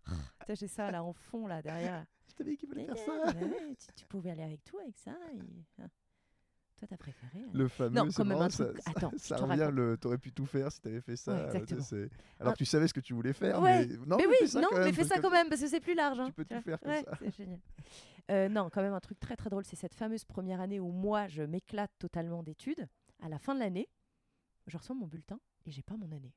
J'ai 0.50 0.68
ça 0.68 0.92
là 0.92 1.04
en 1.04 1.14
fond, 1.14 1.48
là, 1.48 1.62
derrière. 1.62 2.06
Je 2.28 2.34
t'avais 2.36 2.52
dit 2.52 2.58
qu'il 2.58 2.70
fallait 2.70 2.86
faire 2.86 2.98
ça. 2.98 3.34
tu, 3.96 4.06
pouvais 4.06 4.32
aller 4.32 4.44
avec 4.44 4.64
toi 4.64 4.82
avec 4.82 4.98
ça. 4.98 5.12
Et... 5.34 5.40
Hein. 5.82 5.90
Toi, 6.78 6.88
t'as 6.88 6.98
préféré. 6.98 7.44
Hein. 7.44 7.52
Le 7.54 7.68
fameux, 7.68 7.96
non, 7.96 8.08
quand 8.14 8.26
même 8.26 8.42
un 8.42 8.48
truc... 8.48 8.82
ça, 8.82 8.92
Attends, 8.96 9.12
ça 9.18 9.38
revient, 9.38 9.70
le... 9.72 9.98
t'aurais 9.98 10.18
pu 10.18 10.32
tout 10.32 10.46
faire 10.46 10.72
si 10.72 10.82
t'avais 10.82 11.02
fait 11.02 11.16
ça. 11.16 11.34
Ouais, 11.34 11.58
exactement. 11.58 12.08
Alors 12.40 12.54
que 12.54 12.58
tu 12.58 12.66
savais 12.66 12.88
ce 12.88 12.94
que 12.94 13.00
tu 13.00 13.14
voulais 13.14 13.34
faire. 13.34 13.62
Mais, 13.62 13.86
non, 13.86 14.18
mais, 14.18 14.26
oui, 14.26 14.36
fais 14.40 14.48
ça 14.48 14.62
non, 14.62 14.70
mais 14.74 14.92
fais 14.92 15.04
ça 15.04 15.20
quand 15.20 15.30
même, 15.30 15.50
parce 15.50 15.62
que 15.62 15.68
c'est 15.68 15.80
plus 15.80 15.96
large. 15.96 16.20
Hein, 16.20 16.26
tu 16.28 16.34
peux 16.34 16.46
tout 16.46 16.62
faire 16.62 16.80
comme 16.80 17.04
ça. 17.04 17.18
C'est 17.20 17.36
génial. 17.36 17.60
Euh, 18.32 18.50
non, 18.50 18.70
quand 18.72 18.82
même, 18.82 18.94
un 18.94 19.00
truc 19.00 19.20
très 19.20 19.36
très 19.36 19.50
drôle, 19.50 19.66
c'est 19.66 19.76
cette 19.76 19.94
fameuse 19.94 20.24
première 20.24 20.62
année 20.62 20.80
où 20.80 20.92
moi, 20.92 21.28
je 21.28 21.44
m'éclate 21.44 21.92
totalement 22.00 22.42
d'études. 22.42 22.88
À 23.22 23.30
la 23.30 23.38
fin 23.38 23.54
de 23.54 23.60
l'année, 23.60 23.90
je 24.68 24.78
reçois 24.78 24.96
mon 24.96 25.08
bulletin 25.08 25.40
et 25.66 25.72
j'ai 25.72 25.84
pas 25.84 25.98
mon 25.98 26.12
année. 26.12 26.34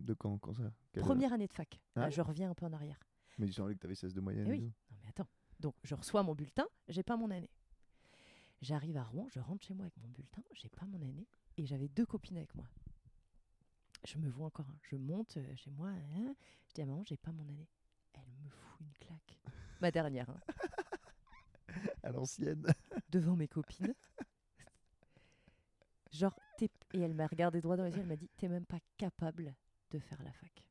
De 0.00 0.14
quand, 0.14 0.38
quand 0.38 0.54
ça? 0.54 0.72
Première 0.92 1.32
année 1.32 1.46
de 1.46 1.52
fac. 1.52 1.80
Ah 1.96 2.10
je 2.10 2.20
reviens 2.20 2.50
un 2.50 2.54
peu 2.54 2.66
en 2.66 2.72
arrière. 2.72 2.98
Mais 3.38 3.46
il 3.46 3.52
semblait 3.52 3.74
que 3.74 3.80
tu 3.80 3.86
avais 3.86 3.94
16 3.94 4.14
de 4.14 4.20
moyenne. 4.20 4.46
Eh 4.48 4.50
oui. 4.50 4.60
Non, 4.90 4.96
mais 5.02 5.08
attends. 5.08 5.28
Donc, 5.60 5.74
je 5.82 5.94
reçois 5.94 6.22
mon 6.22 6.34
bulletin, 6.34 6.66
j'ai 6.88 7.02
pas 7.02 7.16
mon 7.16 7.30
année. 7.30 7.50
J'arrive 8.60 8.96
à 8.96 9.04
Rouen, 9.04 9.28
je 9.30 9.38
rentre 9.38 9.64
chez 9.64 9.74
moi 9.74 9.84
avec 9.84 9.96
mon 9.98 10.08
bulletin, 10.08 10.42
j'ai 10.52 10.68
pas 10.68 10.86
mon 10.86 11.00
année, 11.02 11.28
et 11.56 11.66
j'avais 11.66 11.88
deux 11.88 12.06
copines 12.06 12.36
avec 12.36 12.54
moi. 12.54 12.66
Je 14.04 14.18
me 14.18 14.28
vois 14.28 14.46
encore, 14.46 14.66
je 14.82 14.96
monte 14.96 15.36
euh, 15.36 15.56
chez 15.56 15.70
moi, 15.70 15.90
hein, 15.90 16.34
je 16.68 16.74
dis 16.74 16.82
à 16.82 16.86
maman, 16.86 17.02
j'ai 17.04 17.16
pas 17.16 17.32
mon 17.32 17.48
année. 17.48 17.68
Elle 18.14 18.28
me 18.42 18.48
fout 18.48 18.80
une 18.80 18.92
claque. 18.94 19.38
Ma 19.80 19.90
dernière. 19.90 20.28
Hein. 20.30 20.40
à 22.02 22.10
l'ancienne. 22.10 22.66
Devant 23.10 23.36
mes 23.36 23.48
copines. 23.48 23.94
Genre, 26.12 26.34
et 26.60 27.00
elle 27.00 27.14
m'a 27.14 27.26
regardé 27.26 27.60
droit 27.60 27.76
dans 27.76 27.84
les 27.84 27.92
yeux, 27.92 28.00
elle 28.00 28.06
m'a 28.06 28.16
dit, 28.16 28.30
t'es 28.36 28.48
même 28.48 28.66
pas 28.66 28.80
capable 28.96 29.54
de 29.90 29.98
faire 29.98 30.22
la 30.22 30.32
fac. 30.32 30.64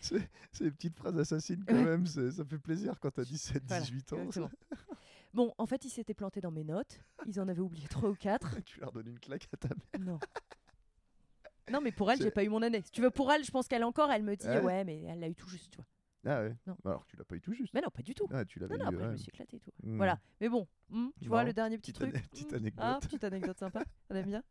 C'est 0.00 0.64
des 0.64 0.70
petites 0.70 0.96
phrases 0.96 1.18
assassines 1.18 1.64
quand 1.66 1.74
même, 1.74 2.06
ça 2.06 2.44
fait 2.44 2.58
plaisir 2.58 2.98
quand 3.00 3.10
t'as 3.10 3.22
17-18 3.24 4.14
ans. 4.14 4.50
Bon, 5.34 5.52
en 5.58 5.66
fait, 5.66 5.84
ils 5.84 5.90
s'étaient 5.90 6.14
plantés 6.14 6.40
dans 6.40 6.52
mes 6.52 6.62
notes. 6.62 7.00
Ils 7.26 7.40
en 7.40 7.48
avaient 7.48 7.60
oublié 7.60 7.88
trois 7.88 8.08
ou 8.08 8.14
quatre. 8.14 8.62
tu 8.64 8.80
leur 8.80 8.92
donnes 8.92 9.08
une 9.08 9.18
claque 9.18 9.48
à 9.52 9.56
ta 9.56 9.68
mère. 9.68 10.06
Non. 10.06 10.18
Non, 11.72 11.80
mais 11.80 11.92
pour 11.92 12.10
elle, 12.10 12.20
j'ai 12.20 12.30
pas 12.30 12.44
eu 12.44 12.48
mon 12.48 12.62
année. 12.62 12.82
Si 12.82 12.90
tu 12.90 13.00
veux, 13.02 13.10
pour 13.10 13.32
elle, 13.32 13.44
je 13.44 13.50
pense 13.50 13.66
qu'elle 13.66 13.84
encore, 13.84 14.10
elle 14.10 14.22
me 14.22 14.36
dit 14.36 14.46
ouais, 14.46 14.84
mais 14.84 15.02
elle 15.02 15.20
l'a 15.20 15.28
eu 15.28 15.34
tout 15.34 15.48
juste, 15.48 15.70
tu 15.70 15.76
vois. 15.76 15.86
Ah 16.26 16.40
ouais 16.42 16.56
non. 16.66 16.74
Bah 16.82 16.92
alors 16.92 17.04
tu 17.06 17.16
l'as 17.16 17.24
pas 17.24 17.36
eu 17.36 17.40
tout 17.40 17.52
juste. 17.52 17.74
Mais 17.74 17.82
non, 17.82 17.90
pas 17.90 18.02
du 18.02 18.14
tout. 18.14 18.26
Ah, 18.32 18.44
tu 18.46 18.58
l'avais 18.58 18.78
non, 18.78 18.84
non, 18.84 18.90
après, 18.90 19.04
je 19.04 19.10
me 19.10 19.16
suis 19.16 19.28
éclaté 19.28 19.56
et 19.56 19.60
tout. 19.60 19.70
Hmm. 19.82 19.96
Voilà. 19.96 20.18
Mais 20.40 20.48
bon, 20.48 20.66
hmm, 20.88 21.08
tu 21.20 21.28
vois, 21.28 21.44
le 21.44 21.52
dernier 21.52 21.76
petit 21.76 21.92
petite 21.92 22.12
truc. 22.12 22.30
petite 22.30 22.52
hmm. 22.52 22.56
anecdote. 22.56 22.84
Ah, 22.86 22.98
petite 23.00 23.24
anecdote 23.24 23.58
sympa. 23.58 23.84
On 24.10 24.14
aime 24.14 24.26
bien. 24.26 24.42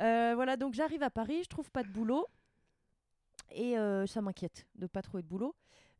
Euh, 0.00 0.32
voilà, 0.34 0.56
donc 0.56 0.74
j'arrive 0.74 1.02
à 1.02 1.10
Paris, 1.10 1.42
je 1.44 1.48
trouve 1.48 1.70
pas 1.70 1.82
de 1.82 1.88
boulot. 1.88 2.26
Et 3.54 3.78
euh, 3.78 4.06
ça 4.06 4.22
m'inquiète 4.22 4.66
de 4.74 4.86
pas 4.86 5.02
trouver 5.02 5.22
de 5.22 5.28
boulot. 5.28 5.54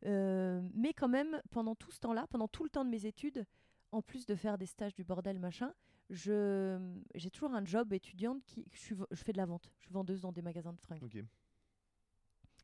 Euh, 0.05 0.61
mais 0.73 0.93
quand 0.93 1.07
même, 1.07 1.41
pendant 1.51 1.75
tout 1.75 1.91
ce 1.91 1.99
temps-là, 1.99 2.27
pendant 2.29 2.47
tout 2.47 2.63
le 2.63 2.69
temps 2.69 2.83
de 2.83 2.89
mes 2.89 3.05
études, 3.05 3.45
en 3.91 4.01
plus 4.01 4.25
de 4.25 4.35
faire 4.35 4.57
des 4.57 4.65
stages 4.65 4.95
du 4.95 5.03
bordel 5.03 5.39
machin, 5.39 5.73
je 6.09 6.77
j'ai 7.15 7.29
toujours 7.29 7.53
un 7.53 7.63
job 7.63 7.93
étudiante 7.93 8.43
qui 8.45 8.65
je, 8.71 8.79
suis, 8.79 8.95
je 9.11 9.23
fais 9.23 9.31
de 9.31 9.37
la 9.37 9.45
vente. 9.45 9.71
Je 9.77 9.85
suis 9.85 9.93
vendeuse 9.93 10.21
dans 10.21 10.31
des 10.31 10.41
magasins 10.41 10.73
de 10.73 10.79
fringues. 10.79 11.25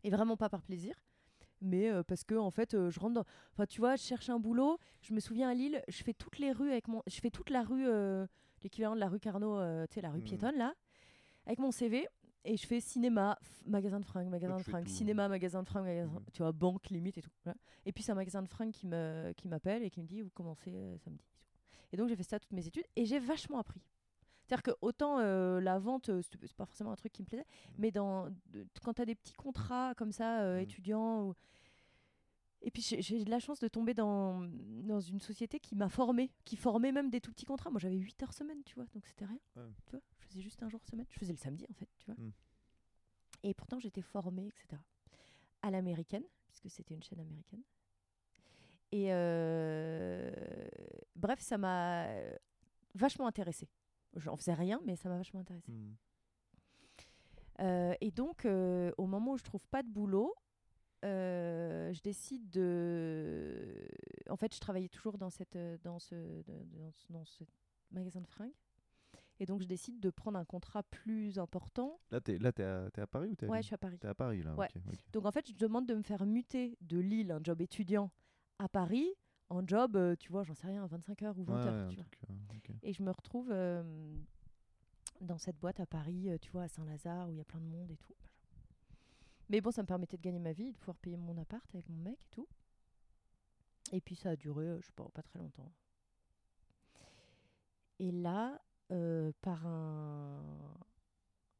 Et 0.03 0.09
vraiment 0.09 0.37
pas 0.37 0.49
par 0.49 0.61
plaisir, 0.61 0.95
mais 1.61 1.89
euh, 1.89 2.03
parce 2.03 2.23
que 2.23 2.35
en 2.35 2.51
fait 2.51 2.73
euh, 2.73 2.89
je 2.89 2.99
rentre 2.99 3.15
dans... 3.15 3.25
enfin 3.53 3.65
tu 3.65 3.79
vois, 3.79 3.95
je 3.95 4.03
cherche 4.03 4.29
un 4.29 4.39
boulot, 4.39 4.79
je 5.01 5.13
me 5.13 5.19
souviens 5.19 5.49
à 5.49 5.53
Lille, 5.53 5.81
je 5.87 6.03
fais 6.03 6.13
toutes 6.13 6.39
les 6.39 6.51
rues 6.51 6.71
avec 6.71 6.87
mon 6.87 7.03
je 7.05 7.19
fais 7.19 7.29
toute 7.29 7.49
la 7.49 7.63
rue 7.63 7.85
euh, 7.87 8.25
l'équivalent 8.63 8.95
de 8.95 8.99
la 8.99 9.09
rue 9.09 9.19
Carnot, 9.19 9.59
tu 9.87 9.95
sais 9.95 10.01
la 10.01 10.11
rue 10.11 10.19
mmh. 10.19 10.23
piétonne 10.23 10.57
là, 10.57 10.73
avec 11.49 11.59
mon 11.59 11.71
CV 11.71 12.07
et 12.45 12.55
je 12.55 12.65
fais 12.65 12.79
cinéma, 12.79 13.37
magasin 13.65 13.99
de 13.99 14.05
fringues, 14.05 14.29
magasin 14.29 14.57
de 14.57 14.63
fringues, 14.63 14.87
cinéma, 14.87 15.27
magasin 15.27 15.63
de 15.63 15.67
fringues, 15.67 15.85
magasin, 15.85 16.21
tu 16.31 16.43
vois, 16.43 16.51
banque 16.51 16.89
limite 16.89 17.17
et 17.17 17.21
tout. 17.21 17.31
Et 17.85 17.91
puis 17.91 18.03
c'est 18.03 18.11
un 18.11 18.15
magasin 18.15 18.43
de 18.43 18.47
fringues 18.47 18.71
qui 18.71 18.87
me 18.87 19.33
qui 19.35 19.47
m'appelle 19.47 19.83
et 19.83 19.89
qui 19.89 19.99
me 19.99 20.05
dit 20.05 20.21
vous 20.21 20.29
commencez 20.29 20.71
samedi. 21.03 21.25
Et 21.91 21.97
donc 21.97 22.07
j'ai 22.07 22.15
fait 22.15 22.23
ça 22.23 22.39
toutes 22.39 22.53
mes 22.53 22.67
études 22.67 22.85
et 22.95 23.05
j'ai 23.05 23.19
vachement 23.19 23.59
appris. 23.59 23.81
C'est-à-dire 24.45 24.63
que 24.63 24.77
autant 24.81 25.19
euh, 25.19 25.59
la 25.59 25.79
vente, 25.79 26.09
euh, 26.09 26.21
c'est 26.21 26.53
pas 26.53 26.65
forcément 26.65 26.91
un 26.91 26.95
truc 26.95 27.11
qui 27.11 27.21
me 27.23 27.27
plaisait, 27.27 27.43
mmh. 27.43 27.71
mais 27.77 27.91
dans, 27.91 28.29
quand 28.83 28.93
tu 28.93 29.01
as 29.01 29.05
des 29.05 29.15
petits 29.15 29.33
contrats 29.33 29.93
comme 29.95 30.11
ça, 30.11 30.41
euh, 30.41 30.57
mmh. 30.57 30.61
étudiants, 30.61 31.35
et 32.61 32.71
puis 32.71 32.81
j'ai 32.81 33.23
de 33.23 33.29
la 33.29 33.39
chance 33.39 33.59
de 33.59 33.67
tomber 33.67 33.93
dans, 33.93 34.41
dans 34.41 34.99
une 34.99 35.21
société 35.21 35.59
qui 35.59 35.75
m'a 35.75 35.89
formé, 35.89 36.31
qui 36.45 36.57
formait 36.57 36.91
même 36.91 37.09
des 37.09 37.21
tout 37.21 37.31
petits 37.31 37.45
contrats. 37.45 37.69
Moi 37.69 37.79
j'avais 37.79 37.97
8 37.97 38.23
heures 38.23 38.33
semaine, 38.33 38.61
tu 38.65 38.75
vois, 38.75 38.85
donc 38.93 39.05
c'était 39.05 39.25
rien. 39.25 39.39
Tu 39.85 39.91
vois, 39.91 40.01
je 40.19 40.27
faisais 40.27 40.41
juste 40.41 40.61
un 40.63 40.69
jour 40.69 40.83
semaine. 40.85 41.05
Je 41.09 41.19
faisais 41.19 41.33
le 41.33 41.37
samedi 41.37 41.65
en 41.69 41.73
fait, 41.73 41.89
tu 41.97 42.05
vois. 42.05 42.15
Mmh. 42.15 42.31
Et 43.43 43.53
pourtant 43.53 43.79
j'étais 43.79 44.01
formée, 44.01 44.47
etc. 44.47 44.81
À 45.61 45.71
l'américaine, 45.71 46.23
puisque 46.47 46.69
c'était 46.69 46.93
une 46.93 47.03
chaîne 47.03 47.19
américaine. 47.19 47.63
Et 48.91 49.07
bref, 51.15 51.39
ça 51.39 51.57
m'a 51.57 52.07
vachement 52.95 53.27
intéressée. 53.27 53.69
J'en 54.15 54.35
faisais 54.35 54.53
rien, 54.53 54.81
mais 54.85 54.95
ça 54.95 55.07
m'a 55.07 55.17
vachement 55.17 55.39
intéressé. 55.39 55.71
Hmm. 55.71 55.93
Euh, 57.61 57.93
et 58.01 58.11
donc, 58.11 58.45
euh, 58.45 58.91
au 58.97 59.05
moment 59.05 59.33
où 59.33 59.37
je 59.37 59.43
trouve 59.43 59.65
pas 59.67 59.83
de 59.83 59.89
boulot, 59.89 60.33
euh, 61.05 61.93
je 61.93 62.01
décide 62.01 62.49
de. 62.49 63.87
En 64.29 64.35
fait, 64.35 64.53
je 64.53 64.59
travaillais 64.59 64.89
toujours 64.89 65.17
dans, 65.17 65.29
cette, 65.29 65.57
dans, 65.83 65.99
ce, 65.99 66.15
dans, 67.09 67.25
ce 67.25 67.43
magasin 67.91 68.21
de 68.21 68.27
fringues. 68.27 68.53
Et 69.41 69.45
donc, 69.45 69.61
je 69.61 69.67
décide 69.67 70.01
de 70.01 70.09
prendre 70.09 70.37
un 70.37 70.43
contrat 70.43 70.83
plus 70.83 71.39
important. 71.39 71.99
Là, 72.11 72.19
tu 72.19 72.33
es, 72.33 72.37
là, 72.37 72.51
es, 72.57 72.99
à, 72.99 73.07
Paris 73.07 73.29
ou 73.29 73.35
es 73.41 73.45
à 73.45 73.49
Ouais, 73.49 73.61
je 73.61 73.67
suis 73.67 73.75
à 73.75 73.77
Paris. 73.77 73.97
Tu 73.97 74.05
es 74.05 74.09
à 74.09 74.13
Paris, 74.13 74.43
là. 74.43 74.53
Ouais. 74.55 74.67
Donc, 75.13 75.25
en 75.25 75.31
fait, 75.31 75.47
je 75.47 75.53
demande 75.53 75.87
de 75.87 75.95
me 75.95 76.03
faire 76.03 76.25
muter 76.25 76.77
de 76.81 76.99
Lille, 76.99 77.31
un 77.31 77.39
job 77.41 77.61
étudiant, 77.61 78.11
à 78.57 78.67
Paris 78.67 79.15
en 79.49 79.65
job, 79.65 79.95
euh, 79.95 80.15
tu 80.15 80.31
vois, 80.31 80.43
j'en 80.43 80.53
sais 80.53 80.67
rien, 80.67 80.85
25 80.85 81.23
heures 81.23 81.37
ou 81.37 81.43
20 81.43 81.65
heures. 81.65 81.89
Tu 81.89 81.95
vois. 81.95 82.05
Euh, 82.29 82.73
et 82.83 82.93
je 82.93 83.01
me 83.01 83.11
retrouve 83.11 83.49
euh, 83.51 83.83
dans 85.21 85.37
cette 85.37 85.59
boîte 85.59 85.79
à 85.79 85.85
Paris, 85.85 86.29
tu 86.41 86.51
vois, 86.51 86.63
à 86.63 86.67
Saint-Lazare, 86.67 87.27
où 87.27 87.31
il 87.31 87.37
y 87.37 87.41
a 87.41 87.45
plein 87.45 87.59
de 87.59 87.65
monde 87.65 87.91
et 87.91 87.97
tout. 87.97 88.13
Mais 89.49 89.61
bon, 89.61 89.71
ça 89.71 89.81
me 89.81 89.87
permettait 89.87 90.17
de 90.17 90.21
gagner 90.21 90.39
ma 90.39 90.53
vie, 90.53 90.71
de 90.71 90.77
pouvoir 90.77 90.97
payer 90.97 91.17
mon 91.17 91.37
appart 91.37 91.63
avec 91.73 91.89
mon 91.89 91.97
mec 91.97 92.19
et 92.23 92.29
tout. 92.29 92.47
Et 93.91 94.01
puis 94.01 94.15
ça 94.15 94.31
a 94.31 94.35
duré, 94.35 94.77
je 94.79 94.85
sais 94.85 94.93
pas, 94.93 95.09
pas 95.09 95.23
très 95.23 95.39
longtemps. 95.39 95.71
Et 97.97 98.11
là, 98.11 98.61
par 99.41 99.65
un, 99.65 100.77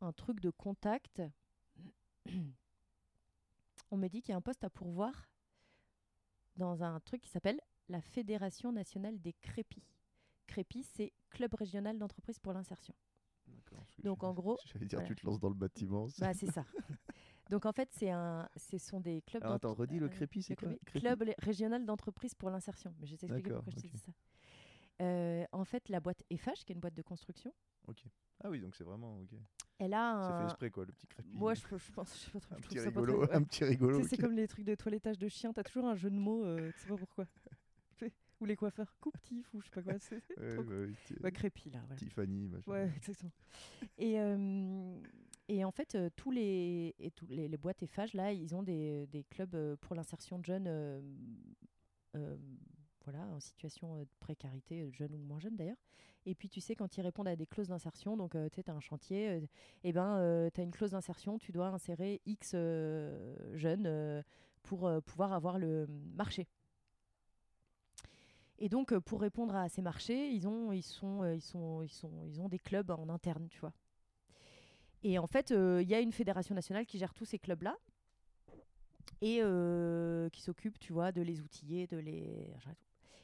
un 0.02 0.14
truc 0.14 0.40
de 0.40 0.50
contact, 0.52 1.22
on 3.92 3.98
me 3.98 4.08
dit 4.08 4.22
qu'il 4.22 4.32
y 4.32 4.34
a 4.34 4.38
un 4.38 4.42
poste 4.42 4.64
à 4.64 4.70
pourvoir 4.70 5.30
dans 6.56 6.84
un 6.84 7.00
truc 7.00 7.22
qui 7.22 7.30
s'appelle 7.30 7.60
la 7.88 8.02
Fédération 8.02 8.72
nationale 8.72 9.20
des 9.20 9.34
crépis. 9.34 9.84
Crépis, 10.46 10.84
c'est 10.84 11.14
Club 11.30 11.54
régional 11.56 11.98
d'entreprise 11.98 12.40
pour 12.40 12.54
l'insertion. 12.54 12.94
Donc 14.04 14.24
en 14.24 14.34
gros, 14.34 14.58
j'allais 14.66 14.86
dire 14.86 15.04
tu 15.04 15.16
te 15.16 15.26
lances 15.26 15.40
dans 15.40 15.50
le 15.50 15.56
bâtiment. 15.56 16.08
Bah 16.20 16.34
c'est 16.34 16.52
ça. 16.52 16.66
Donc 17.50 17.66
en 17.66 17.72
fait, 17.72 17.90
c'est 17.92 18.12
un, 18.12 18.48
ce 18.56 18.78
sont 18.78 19.00
des 19.00 19.22
clubs. 19.22 19.44
Alors, 19.44 19.56
attends, 19.56 19.74
redis 19.74 20.00
le 20.00 20.08
crépi, 20.08 20.42
c'est 20.44 20.56
quoi 20.56 20.70
Club 20.86 21.24
régional 21.40 21.86
d'entreprise 21.86 22.36
pour 22.36 22.50
l'insertion. 22.50 22.94
Mais 23.00 23.08
je 23.08 23.14
vais 23.14 23.18
t'expliquer 23.18 23.52
pourquoi 23.52 23.72
je 23.76 23.82
te 23.82 23.88
dis 23.88 23.98
ça. 23.98 24.12
Euh, 25.02 25.46
en 25.52 25.66
fait, 25.66 25.90
la 25.90 26.00
boîte 26.00 26.24
EFH, 26.30 26.66
qui 26.66 26.72
est 26.72 26.76
une 26.76 26.82
boîte 26.82 26.94
de 26.94 27.02
construction. 27.02 27.54
Ok. 27.88 28.04
Ah 28.44 28.50
oui, 28.50 28.60
donc 28.60 28.76
c'est 28.76 28.84
vraiment 28.84 29.20
ok. 29.22 29.38
Elle 29.80 29.94
a 29.94 30.12
un... 30.12 30.24
C'est 30.24 30.38
fait 30.38 30.44
exprès 30.44 30.70
quoi, 30.72 30.86
le 30.86 30.92
petit 30.92 31.08
crépi. 31.08 31.30
Moi, 31.34 31.54
je, 31.54 31.62
je 31.62 31.92
pense, 31.92 32.14
je 32.14 32.20
sais 32.20 32.32
pas 32.32 32.40
trop. 32.40 32.56
un, 32.56 32.60
petit 32.60 32.80
rigolo, 32.80 33.26
un 33.32 33.44
petit 33.44 33.64
rigolo. 33.64 34.04
C'est 34.04 34.18
comme 34.18 34.34
les 34.34 34.48
trucs 34.48 34.66
de 34.66 34.76
toilettage 34.76 35.18
de 35.18 35.28
chien. 35.30 35.54
T'as 35.54 35.64
toujours 35.64 35.86
un 35.86 35.96
jeu 35.96 36.10
de 36.10 36.18
mots, 36.18 36.44
euh, 36.44 36.72
tu 36.74 36.80
sais 36.80 36.88
pas 36.90 36.98
pourquoi. 36.98 37.26
ou 38.42 38.46
les 38.46 38.56
coiffeurs 38.58 38.94
coupe-tif 39.00 39.54
ou 39.54 39.62
je 39.62 39.66
sais 39.66 39.72
pas 39.72 39.82
quoi. 39.82 40.00
C'est 40.00 40.22
ouais, 40.38 40.90
ouais, 41.22 41.32
crépi 41.32 41.70
là. 41.70 41.80
Voilà. 41.88 41.96
Tiffany, 41.96 42.50
machin. 42.50 42.72
Ouais, 42.72 42.92
exactement. 42.96 43.32
et, 43.98 44.20
euh, 44.20 45.00
et 45.50 45.66
en 45.66 45.72
fait, 45.72 45.96
euh, 45.96 46.10
tous 46.16 46.30
les, 46.30 46.96
et 47.00 47.10
tous 47.10 47.26
les, 47.28 47.50
boîtes 47.58 47.82
et 47.82 47.88
phages 47.88 48.14
là, 48.14 48.32
ils 48.32 48.54
ont 48.54 48.62
des, 48.62 49.08
des 49.08 49.24
clubs 49.24 49.56
euh, 49.56 49.76
pour 49.78 49.96
l'insertion 49.96 50.38
de 50.38 50.46
jeunes. 50.46 50.68
Euh, 50.68 52.38
voilà, 53.04 53.26
en 53.30 53.40
situation 53.40 53.98
de 54.02 54.08
précarité, 54.20 54.88
jeunes 54.92 55.16
ou 55.16 55.18
moins 55.18 55.40
jeunes 55.40 55.56
d'ailleurs. 55.56 55.78
Et 56.28 56.36
puis 56.36 56.50
tu 56.50 56.62
sais, 56.62 56.76
quand 56.76 56.98
ils 56.98 57.02
répondent 57.02 57.28
à 57.28 57.36
des 57.36 57.48
clauses 57.48 57.70
d'insertion, 57.70 58.16
donc 58.16 58.34
tu 58.34 58.56
sais, 58.56 58.64
tu 58.64 58.70
as 58.70 58.76
un 58.76 58.80
chantier, 58.80 59.38
et 59.38 59.50
eh 59.84 59.94
ben, 59.94 60.50
tu 60.54 60.62
as 60.62 60.64
une 60.64 60.72
clause 60.72 60.92
d'insertion, 60.92 61.40
tu 61.40 61.52
dois 61.52 61.70
insérer 61.70 62.22
X 62.28 62.52
jeunes 63.54 64.24
pour 64.62 64.92
pouvoir 65.06 65.34
avoir 65.34 65.58
le 65.58 65.88
marché. 65.88 66.48
Et 68.60 68.70
donc, 68.70 68.96
pour 69.00 69.22
répondre 69.22 69.56
à 69.56 69.70
ces 69.70 69.82
marchés, 69.82 70.30
ils 70.30 70.48
ont, 70.48 70.72
ils 70.72 70.84
sont, 70.84 71.26
ils 71.34 71.42
sont, 71.42 71.82
ils 71.82 71.90
sont, 71.90 72.26
ils 72.28 72.42
ont 72.42 72.50
des 72.50 72.60
clubs 72.60 72.92
en 72.92 73.10
interne, 73.10 73.48
tu 73.50 73.60
vois. 73.60 73.74
Et 75.04 75.18
en 75.18 75.28
fait, 75.28 75.52
euh, 75.52 75.82
il 75.82 75.90
y 75.90 75.96
a 75.96 76.00
une 76.00 76.12
fédération 76.12 76.54
nationale 76.56 76.86
qui 76.86 76.98
gère 76.98 77.14
tous 77.14 77.26
ces 77.26 77.40
clubs-là 77.40 77.78
et 79.22 79.42
qui 80.32 80.42
s'occupe, 80.42 80.80
tu 80.80 80.94
vois, 80.94 81.12
de 81.12 81.22
les 81.22 81.42
outiller, 81.42 81.88
de 81.88 81.98
les. 81.98 82.54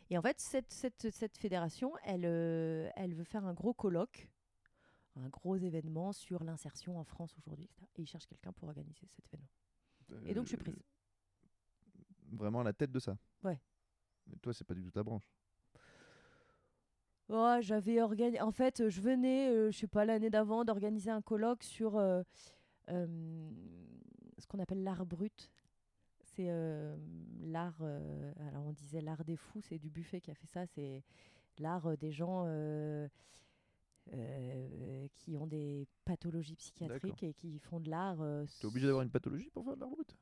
Et 0.10 0.18
en 0.18 0.22
fait, 0.22 0.40
cette, 0.40 0.72
cette, 0.72 1.10
cette 1.10 1.38
fédération, 1.38 1.94
elle, 2.04 2.26
elle 2.96 3.14
veut 3.14 3.24
faire 3.24 3.46
un 3.46 3.54
gros 3.54 3.74
colloque, 3.74 4.30
un 5.16 5.30
gros 5.30 5.56
événement 5.56 6.12
sur 6.12 6.44
l'insertion 6.44 7.00
en 7.00 7.04
France 7.06 7.36
aujourd'hui. 7.38 7.70
Et 7.96 8.02
ils 8.02 8.08
cherchent 8.08 8.28
quelqu'un 8.28 8.52
pour 8.52 8.68
organiser 8.68 9.08
cet 9.08 9.26
événement. 9.34 10.28
et 10.28 10.34
donc, 10.34 10.46
je 10.46 10.50
suis 10.50 10.58
prise. 10.58 10.76
Vraiment 12.32 12.62
à 12.62 12.64
la 12.66 12.74
tête 12.74 12.92
de 12.92 13.00
ça? 13.00 13.18
Ouais. 13.44 13.60
Mais 14.28 14.36
toi, 14.38 14.54
c'est 14.54 14.66
pas 14.66 14.74
du 14.74 14.84
tout 14.84 14.92
ta 14.92 15.04
branche. 15.04 15.30
Oh, 17.30 17.58
j'avais 17.62 18.02
organisé. 18.02 18.40
En 18.42 18.52
fait, 18.52 18.88
je 18.90 19.02
venais, 19.02 19.50
euh, 19.50 19.72
je 19.72 19.78
sais 19.78 19.88
pas, 19.88 20.06
l'année 20.06 20.30
d'avant, 20.30 20.64
d'organiser 20.64 21.10
un 21.10 21.22
colloque 21.22 21.64
sur 21.64 21.98
euh, 21.98 22.22
euh, 22.90 23.08
ce 24.38 24.46
qu'on 24.48 24.60
appelle 24.60 24.84
l'art 24.84 25.06
brut. 25.06 25.52
C'est 26.20 26.52
l'art. 27.44 27.82
alors, 27.82 28.66
on 28.66 28.74
disait 28.74 29.00
l'art 29.00 29.24
des 29.24 29.38
fous, 29.38 29.62
c'est 29.62 29.78
du 29.78 29.90
buffet 29.90 30.20
qui 30.20 30.32
a 30.32 30.36
fait 30.36 30.48
ça. 30.48 30.66
C'est 30.68 31.02
l'art 31.60 31.98
des 31.98 32.12
gens 32.12 32.46
qui 35.16 35.38
ont 35.38 35.48
des 35.48 35.88
pathologies 36.04 36.58
psychiatriques 36.58 37.24
et 37.24 37.34
qui 37.34 37.58
font 37.60 37.80
de 37.80 37.90
l'art. 37.90 38.18
Tu 38.60 38.66
es 38.66 38.66
obligé 38.66 38.88
d'avoir 38.88 39.04
une 39.04 39.12
pathologie 39.12 39.50
pour 39.50 39.64
faire 39.64 39.76
de 39.76 39.80
l'art 39.80 39.90
brut? 39.90 40.18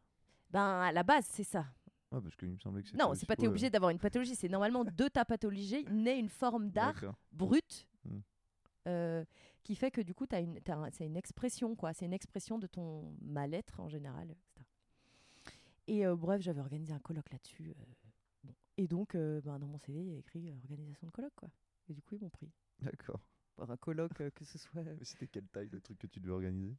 Ben, 0.52 0.82
à 0.82 0.92
la 0.92 1.02
base, 1.02 1.26
c'est 1.32 1.44
ça. 1.44 1.66
Ah, 2.14 2.22
parce 2.22 2.36
qu'il 2.36 2.50
me 2.50 2.58
semblait 2.60 2.84
que 2.84 2.90
c'était. 2.90 3.04
Non, 3.04 3.16
c'est 3.16 3.26
pas 3.26 3.36
t'es 3.36 3.48
obligé 3.48 3.72
d'avoir 3.72 3.90
une 3.90 3.98
pathologie. 3.98 4.36
C'est 4.36 4.48
normalement 4.48 4.86
de 4.86 5.08
ta 5.08 5.26
pathologie 5.26 5.84
naît 5.92 6.20
une 6.20 6.30
forme 6.30 6.70
d'art 6.70 7.04
brute 7.32 7.88
hmm. 8.06 8.20
euh, 8.88 9.26
qui 9.64 9.76
fait 9.76 9.90
que 9.90 10.00
du 10.00 10.14
coup, 10.14 10.28
une, 10.32 10.60
c'est 10.92 11.08
une 11.08 11.18
expression, 11.18 11.76
quoi. 11.76 11.94
C'est 11.94 12.06
une 12.06 12.14
expression 12.14 12.60
de 12.60 12.68
ton 12.68 13.16
mal-être 13.22 13.80
en 13.80 13.90
général, 13.90 14.30
etc. 14.30 14.64
Et 15.88 16.06
euh, 16.06 16.16
bref, 16.16 16.42
j'avais 16.42 16.62
organisé 16.62 16.94
un 16.94 17.00
colloque 17.00 17.32
là-dessus. 17.32 17.72
Euh, 17.72 18.52
Et 18.78 18.88
donc, 18.88 19.16
ben, 19.16 19.58
dans 19.58 19.68
mon 19.68 19.80
CV, 19.80 20.02
il 20.02 20.10
y 20.12 20.16
a 20.16 20.20
écrit 20.20 20.54
organisation 20.70 21.08
de 21.08 21.12
colloque, 21.12 21.36
quoi. 21.36 21.50
Et 21.90 21.94
du 21.94 22.02
coup, 22.04 22.16
ils 22.16 22.22
m'ont 22.22 22.30
pris. 22.30 22.52
D'accord. 22.80 23.22
Pour 23.56 23.70
un 23.70 23.78
colloque, 23.78 24.30
que 24.34 24.46
ce 24.46 24.60
soit. 24.60 24.84
C'était 25.02 25.28
quelle 25.28 25.48
taille 25.48 25.70
le 25.72 25.82
truc 25.82 25.98
que 25.98 26.08
tu 26.08 26.20
devais 26.20 26.34
organiser? 26.34 26.78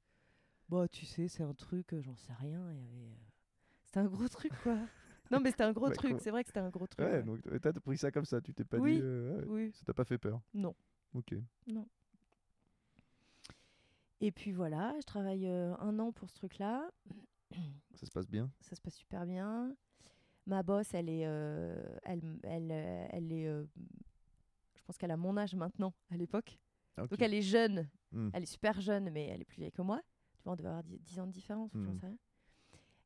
Bah, 0.69 0.87
tu 0.87 1.07
sais, 1.07 1.27
c'est 1.27 1.43
un 1.43 1.55
truc, 1.55 1.93
j'en 2.03 2.17
sais 2.17 2.33
rien. 2.35 2.71
Il 2.71 2.79
y 2.79 2.83
avait. 2.83 3.17
C'était 3.83 3.99
un 3.99 4.07
gros 4.07 4.29
truc, 4.29 4.53
quoi. 4.63 4.79
Non, 5.31 5.41
mais 5.41 5.51
c'était 5.51 5.65
un 5.65 5.73
gros 5.73 5.91
truc. 5.91 6.17
C'est 6.21 6.31
vrai 6.31 6.43
que 6.43 6.49
c'était 6.49 6.61
un 6.61 6.71
gros 6.71 6.87
truc. 6.87 7.07
Ouais, 7.07 7.23
donc 7.23 7.41
t'as 7.61 7.73
pris 7.73 7.99
ça 7.99 8.11
comme 8.11 8.25
ça. 8.25 8.41
Tu 8.41 8.53
t'es 8.53 8.65
pas 8.65 8.79
dit. 8.79 9.01
Euh, 9.03 9.45
oui. 9.47 9.73
Ça 9.73 9.85
t'a 9.85 9.95
pas 9.95 10.05
fait 10.05 10.19
peur? 10.19 10.41
Non. 10.53 10.75
Ok. 11.15 11.35
Non. 11.67 11.89
Et 14.21 14.33
puis 14.33 14.53
voilà, 14.53 14.95
je 15.01 15.07
travaille 15.07 15.47
euh, 15.47 15.75
un 15.79 15.99
an 15.99 16.13
pour 16.13 16.31
ce 16.31 16.35
truc-là. 16.37 16.91
Ça 17.95 18.07
se 18.07 18.11
passe 18.11 18.29
bien? 18.29 18.51
Ça 18.61 18.75
se 18.75 18.81
passe 18.81 18.97
super 18.97 19.27
bien. 19.27 19.75
Ma 20.47 20.63
boss, 20.63 20.93
elle 20.95 21.09
est. 21.09 21.27
Euh, 21.27 21.83
elle, 22.03 22.39
elle, 22.43 22.71
elle 22.71 23.33
est. 23.33 23.47
je 24.75 24.83
pense 24.85 24.99
qu'elle 24.99 25.11
a 25.11 25.17
mon 25.17 25.37
âge 25.37 25.55
maintenant, 25.55 25.95
à 26.11 26.17
l'époque. 26.17 26.59
Ah, 26.97 27.07
donc 27.07 27.21
elle 27.21 27.35
est 27.35 27.43
jeune. 27.43 27.89
Hmm. 28.13 28.31
Elle 28.33 28.45
est 28.45 28.53
super 28.53 28.81
jeune, 28.81 29.11
mais 29.11 29.27
elle 29.27 29.41
est 29.41 29.45
plus 29.45 29.59
vieille 29.59 29.73
que 29.73 29.83
moi. 29.83 30.01
Tu 30.39 30.45
vois, 30.45 30.53
on 30.53 30.57
devait 30.57 30.69
avoir 30.69 30.85
10 30.85 31.19
ans 31.19 31.27
de 31.27 31.33
différence, 31.33 31.75
ou 31.75 31.79
hmm. 31.79 31.99
sais 31.99 32.07
rien. 32.07 32.19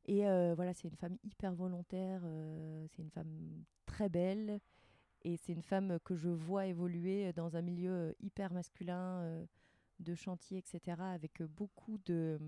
Et 0.09 0.25
euh, 0.25 0.55
voilà, 0.55 0.73
c'est 0.73 0.87
une 0.87 0.95
femme 0.95 1.19
hyper 1.23 1.53
volontaire, 1.53 2.21
euh, 2.23 2.87
c'est 2.89 3.03
une 3.03 3.11
femme 3.11 3.63
très 3.85 4.09
belle, 4.09 4.59
et 5.21 5.37
c'est 5.37 5.53
une 5.53 5.61
femme 5.61 5.99
que 6.03 6.15
je 6.15 6.29
vois 6.29 6.65
évoluer 6.65 7.31
dans 7.33 7.55
un 7.55 7.61
milieu 7.61 7.91
euh, 7.91 8.13
hyper 8.19 8.51
masculin, 8.51 9.45
de 9.99 10.15
chantier, 10.15 10.57
etc., 10.57 10.97
avec 10.99 11.43
beaucoup 11.43 11.99
de, 12.05 12.39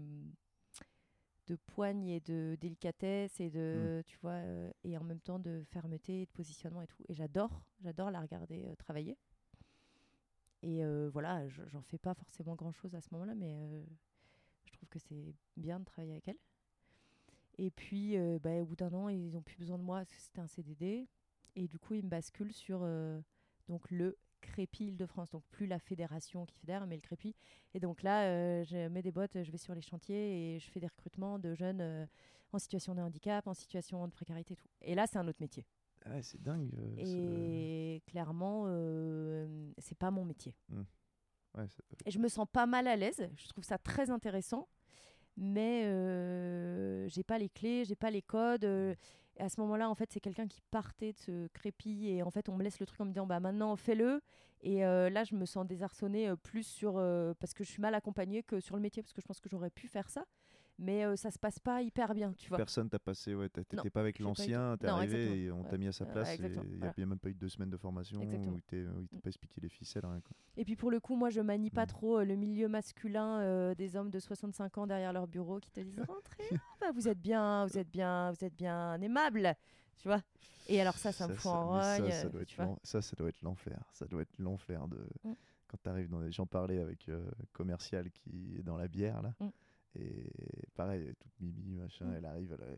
de 1.45 1.55
poigne 1.55 2.07
et 2.07 2.19
de 2.21 2.57
délicatesse, 2.59 3.39
et, 3.39 3.51
de, 3.51 3.99
mmh. 3.99 4.03
tu 4.05 4.17
vois, 4.23 4.41
et 4.83 4.97
en 4.97 5.03
même 5.03 5.19
temps 5.19 5.37
de 5.37 5.61
fermeté, 5.69 6.25
de 6.25 6.31
positionnement 6.31 6.81
et 6.81 6.87
tout. 6.87 7.03
Et 7.09 7.13
j'adore, 7.13 7.61
j'adore 7.79 8.09
la 8.09 8.21
regarder 8.21 8.73
travailler. 8.79 9.19
Et 10.63 10.83
voilà, 11.09 11.47
j'en 11.47 11.83
fais 11.83 11.99
pas 11.99 12.15
forcément 12.15 12.55
grand-chose 12.55 12.95
à 12.95 13.01
ce 13.01 13.09
moment-là, 13.11 13.35
mais 13.35 13.55
je 14.65 14.71
trouve 14.71 14.89
que 14.89 14.97
c'est 14.97 15.35
bien 15.57 15.79
de 15.79 15.85
travailler 15.85 16.13
avec 16.13 16.27
elle. 16.27 16.39
Et 17.57 17.71
puis, 17.71 18.17
euh, 18.17 18.39
bah, 18.39 18.61
au 18.61 18.65
bout 18.65 18.75
d'un 18.75 18.93
an, 18.93 19.09
ils 19.09 19.31
n'ont 19.31 19.41
plus 19.41 19.57
besoin 19.57 19.77
de 19.77 19.83
moi 19.83 19.99
parce 19.99 20.13
que 20.13 20.21
c'était 20.21 20.41
un 20.41 20.47
CDD. 20.47 21.07
Et 21.55 21.67
du 21.67 21.79
coup, 21.79 21.93
ils 21.93 22.03
me 22.03 22.09
basculent 22.09 22.53
sur 22.53 22.81
euh, 22.83 23.19
donc 23.67 23.89
le 23.91 24.17
Crépi 24.39 24.87
Île-de-France. 24.87 25.31
Donc, 25.31 25.43
plus 25.51 25.67
la 25.67 25.79
fédération 25.79 26.45
qui 26.45 26.57
fédère, 26.57 26.87
mais 26.87 26.95
le 26.95 27.01
Crépi. 27.01 27.35
Et 27.73 27.79
donc 27.79 28.03
là, 28.03 28.23
euh, 28.23 28.63
je 28.63 28.87
mets 28.87 29.01
des 29.01 29.11
bottes, 29.11 29.43
je 29.43 29.51
vais 29.51 29.57
sur 29.57 29.75
les 29.75 29.81
chantiers 29.81 30.55
et 30.55 30.59
je 30.59 30.69
fais 30.69 30.79
des 30.79 30.87
recrutements 30.87 31.39
de 31.39 31.53
jeunes 31.53 32.07
en 32.53 32.59
situation 32.59 32.95
de 32.95 33.01
handicap, 33.01 33.45
en 33.47 33.53
situation 33.53 34.07
de 34.07 34.11
précarité 34.11 34.53
et 34.53 34.57
tout. 34.57 34.67
Et 34.81 34.95
là, 34.95 35.07
c'est 35.07 35.17
un 35.17 35.27
autre 35.27 35.41
métier. 35.41 35.65
Ah 36.03 36.21
c'est 36.23 36.41
dingue. 36.41 36.71
et 36.97 38.01
clairement, 38.07 38.65
c'est 39.77 39.97
pas 39.97 40.09
mon 40.09 40.25
métier. 40.25 40.55
Mmh. 40.69 40.81
Ouais, 41.53 41.65
et 42.05 42.11
je 42.11 42.17
me 42.17 42.27
sens 42.27 42.47
pas 42.51 42.65
mal 42.65 42.87
à 42.87 42.95
l'aise. 42.95 43.29
Je 43.35 43.47
trouve 43.49 43.63
ça 43.63 43.77
très 43.77 44.09
intéressant 44.09 44.67
mais 45.41 45.83
euh, 45.85 47.07
j'ai 47.09 47.23
pas 47.23 47.37
les 47.37 47.49
clés, 47.49 47.83
j'ai 47.83 47.95
pas 47.95 48.11
les 48.11 48.21
codes. 48.21 48.63
Euh, 48.63 48.95
à 49.39 49.49
ce 49.49 49.59
moment-là, 49.61 49.89
en 49.89 49.95
fait, 49.95 50.11
c'est 50.11 50.19
quelqu'un 50.19 50.47
qui 50.47 50.61
partait 50.69 51.13
de 51.13 51.17
ce 51.17 51.47
crépi 51.47 52.09
et 52.09 52.21
en 52.21 52.29
fait, 52.29 52.47
on 52.47 52.55
me 52.55 52.63
laisse 52.63 52.79
le 52.79 52.85
truc 52.85 53.01
en 53.01 53.05
me 53.05 53.11
disant 53.11 53.25
bah 53.25 53.39
maintenant 53.39 53.75
fais-le. 53.75 54.21
Et 54.61 54.85
euh, 54.85 55.09
là, 55.09 55.23
je 55.23 55.33
me 55.35 55.45
sens 55.45 55.65
désarçonnée 55.65 56.31
plus 56.43 56.63
sur 56.63 56.93
parce 57.39 57.53
que 57.53 57.63
je 57.63 57.69
suis 57.69 57.81
mal 57.81 57.95
accompagnée 57.95 58.43
que 58.43 58.59
sur 58.59 58.75
le 58.75 58.81
métier 58.81 59.01
parce 59.01 59.13
que 59.13 59.21
je 59.21 59.25
pense 59.25 59.39
que 59.39 59.49
j'aurais 59.49 59.71
pu 59.71 59.87
faire 59.87 60.09
ça 60.09 60.25
mais 60.81 61.05
euh, 61.05 61.15
ça 61.15 61.29
se 61.29 61.37
passe 61.37 61.59
pas 61.59 61.81
hyper 61.83 62.13
bien, 62.13 62.33
tu 62.33 62.49
vois. 62.49 62.57
Personne 62.57 62.89
t'a 62.89 62.97
passé, 62.97 63.35
ouais, 63.35 63.47
t'étais 63.49 63.89
pas 63.91 63.99
avec 63.99 64.17
l'ancien, 64.19 64.75
t'es 64.77 64.87
arrivé 64.87 65.43
et 65.43 65.51
on 65.51 65.63
t'a 65.63 65.77
mis 65.77 65.87
à 65.87 65.91
sa 65.91 66.05
place. 66.05 66.35
Il 66.37 66.49
n'y 66.79 67.03
a, 67.03 67.05
même 67.05 67.19
pas 67.19 67.29
eu 67.29 67.35
deux 67.35 67.49
semaines 67.49 67.69
de 67.69 67.77
formation 67.77 68.19
où 68.19 68.23
il 68.55 68.61
t'a 68.63 68.77
mm. 68.77 69.21
pas 69.21 69.29
expliqué 69.29 69.61
les 69.61 69.69
ficelles. 69.69 70.01
Quoi. 70.01 70.35
Et 70.57 70.65
puis 70.65 70.75
pour 70.75 70.89
le 70.89 70.99
coup, 70.99 71.15
moi 71.15 71.29
je 71.29 71.39
manie 71.39 71.69
pas 71.69 71.83
mm. 71.83 71.89
trop 71.89 72.19
euh, 72.19 72.25
le 72.25 72.35
milieu 72.35 72.67
masculin 72.67 73.41
euh, 73.41 73.75
des 73.75 73.95
hommes 73.95 74.09
de 74.09 74.19
65 74.19 74.79
ans 74.79 74.87
derrière 74.87 75.13
leur 75.13 75.27
bureau 75.27 75.59
qui 75.59 75.71
te 75.71 75.79
disent 75.79 75.99
rentrez, 76.07 76.43
ah, 76.51 76.57
bah, 76.81 76.91
vous 76.93 77.07
êtes 77.07 77.21
bien, 77.21 77.67
vous 77.67 77.77
êtes 77.77 77.89
bien, 77.89 78.31
vous 78.31 78.43
êtes 78.43 78.55
bien 78.55 78.99
aimable, 79.01 79.53
tu 79.97 80.07
vois. 80.07 80.21
Et 80.67 80.81
alors 80.81 80.95
ça, 80.95 81.11
ça, 81.11 81.27
me 81.27 81.35
fout 81.35 81.51
en 81.51 81.69
rogne. 81.69 82.11
Ça, 82.11 82.29
doit 82.29 82.41
être 82.41 82.79
ça, 82.83 83.01
ça 83.01 83.15
doit 83.15 83.29
être 83.29 83.41
l'enfer. 83.43 83.83
Ça 83.93 84.07
doit 84.07 84.23
être 84.23 84.39
l'enfer 84.39 84.87
de. 84.87 84.97
Mm. 85.23 85.33
Quand 85.67 85.77
tu 85.83 85.89
arrives 85.89 86.09
dans 86.09 86.19
les... 86.19 86.31
J'en 86.33 86.45
parlais 86.45 86.79
avec 86.79 87.09
commercial 87.53 88.09
qui 88.11 88.57
est 88.57 88.63
dans 88.63 88.75
la 88.75 88.89
bière 88.89 89.21
là. 89.21 89.33
Et 89.95 90.29
pareil, 90.75 91.13
toute 91.19 91.39
mimi, 91.39 91.75
machin, 91.75 92.05
mm. 92.05 92.13
elle 92.17 92.25
arrive, 92.25 92.57
elle, 92.59 92.77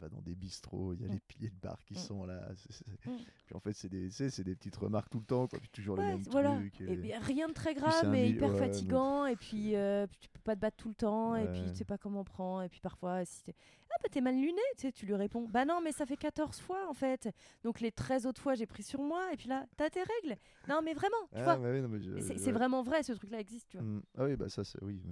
va 0.00 0.08
dans 0.08 0.20
des 0.20 0.34
bistrots, 0.34 0.94
il 0.94 1.02
y 1.02 1.04
a 1.04 1.08
mm. 1.08 1.12
les 1.12 1.20
piliers 1.20 1.50
de 1.50 1.60
bar 1.60 1.82
qui 1.84 1.94
mm. 1.94 1.98
sont 1.98 2.24
là. 2.24 2.48
Puis 3.04 3.54
en 3.54 3.60
fait, 3.60 3.72
c'est 3.72 3.88
des, 3.88 4.10
c'est 4.10 4.44
des 4.44 4.54
petites 4.54 4.76
remarques 4.76 5.10
tout 5.10 5.18
le 5.18 5.24
temps, 5.24 5.46
quoi. 5.46 5.58
Puis 5.58 5.68
toujours 5.70 5.96
les 5.96 6.04
mêmes 6.04 6.24
trucs. 6.24 6.80
Et... 6.80 7.16
rien 7.18 7.48
de 7.48 7.52
très 7.52 7.74
grave, 7.74 8.08
mais 8.08 8.30
hyper 8.30 8.56
fatigant. 8.56 9.26
Et 9.26 9.36
puis, 9.36 9.76
euh, 9.76 10.06
tu 10.20 10.28
peux 10.28 10.40
pas 10.40 10.56
te 10.56 10.60
battre 10.60 10.76
tout 10.76 10.88
le 10.88 10.94
temps. 10.94 11.36
Et 11.36 11.46
puis, 11.46 11.62
tu 11.70 11.76
sais 11.76 11.84
pas 11.84 11.98
comment 11.98 12.24
prendre. 12.24 12.62
Et 12.62 12.68
puis, 12.68 12.80
parfois, 12.80 13.24
si 13.24 13.52
ah 13.92 13.96
bah 14.02 14.08
t'es 14.10 14.20
mal 14.20 14.34
luné, 14.34 14.60
tu 14.76 14.82
sais, 14.82 14.92
tu 14.92 15.04
lui 15.04 15.14
réponds, 15.14 15.48
bah 15.48 15.64
non, 15.64 15.80
mais 15.82 15.90
ça 15.90 16.06
fait 16.06 16.16
14 16.16 16.60
fois 16.60 16.88
en 16.88 16.94
fait. 16.94 17.28
Donc 17.64 17.80
les 17.80 17.90
13 17.90 18.26
autres 18.26 18.40
fois, 18.40 18.54
j'ai 18.54 18.66
pris 18.66 18.82
sur 18.82 19.02
moi. 19.02 19.32
Et 19.32 19.36
puis 19.36 19.48
là, 19.48 19.66
t'as 19.76 19.90
tes 19.90 20.00
règles. 20.00 20.38
Non, 20.68 20.80
mais 20.84 20.94
vraiment, 20.94 21.16
tu 21.32 21.40
ah, 21.40 21.56
vois. 21.56 22.36
c'est 22.36 22.52
vraiment 22.52 22.82
vrai, 22.82 23.02
ce 23.02 23.12
truc-là 23.12 23.40
existe, 23.40 23.68
tu 23.68 23.78
vois. 23.78 23.86
Ah 24.16 24.24
oui, 24.24 24.36
bah 24.36 24.48
ça, 24.48 24.62
c'est 24.64 24.82
oui. 24.82 25.02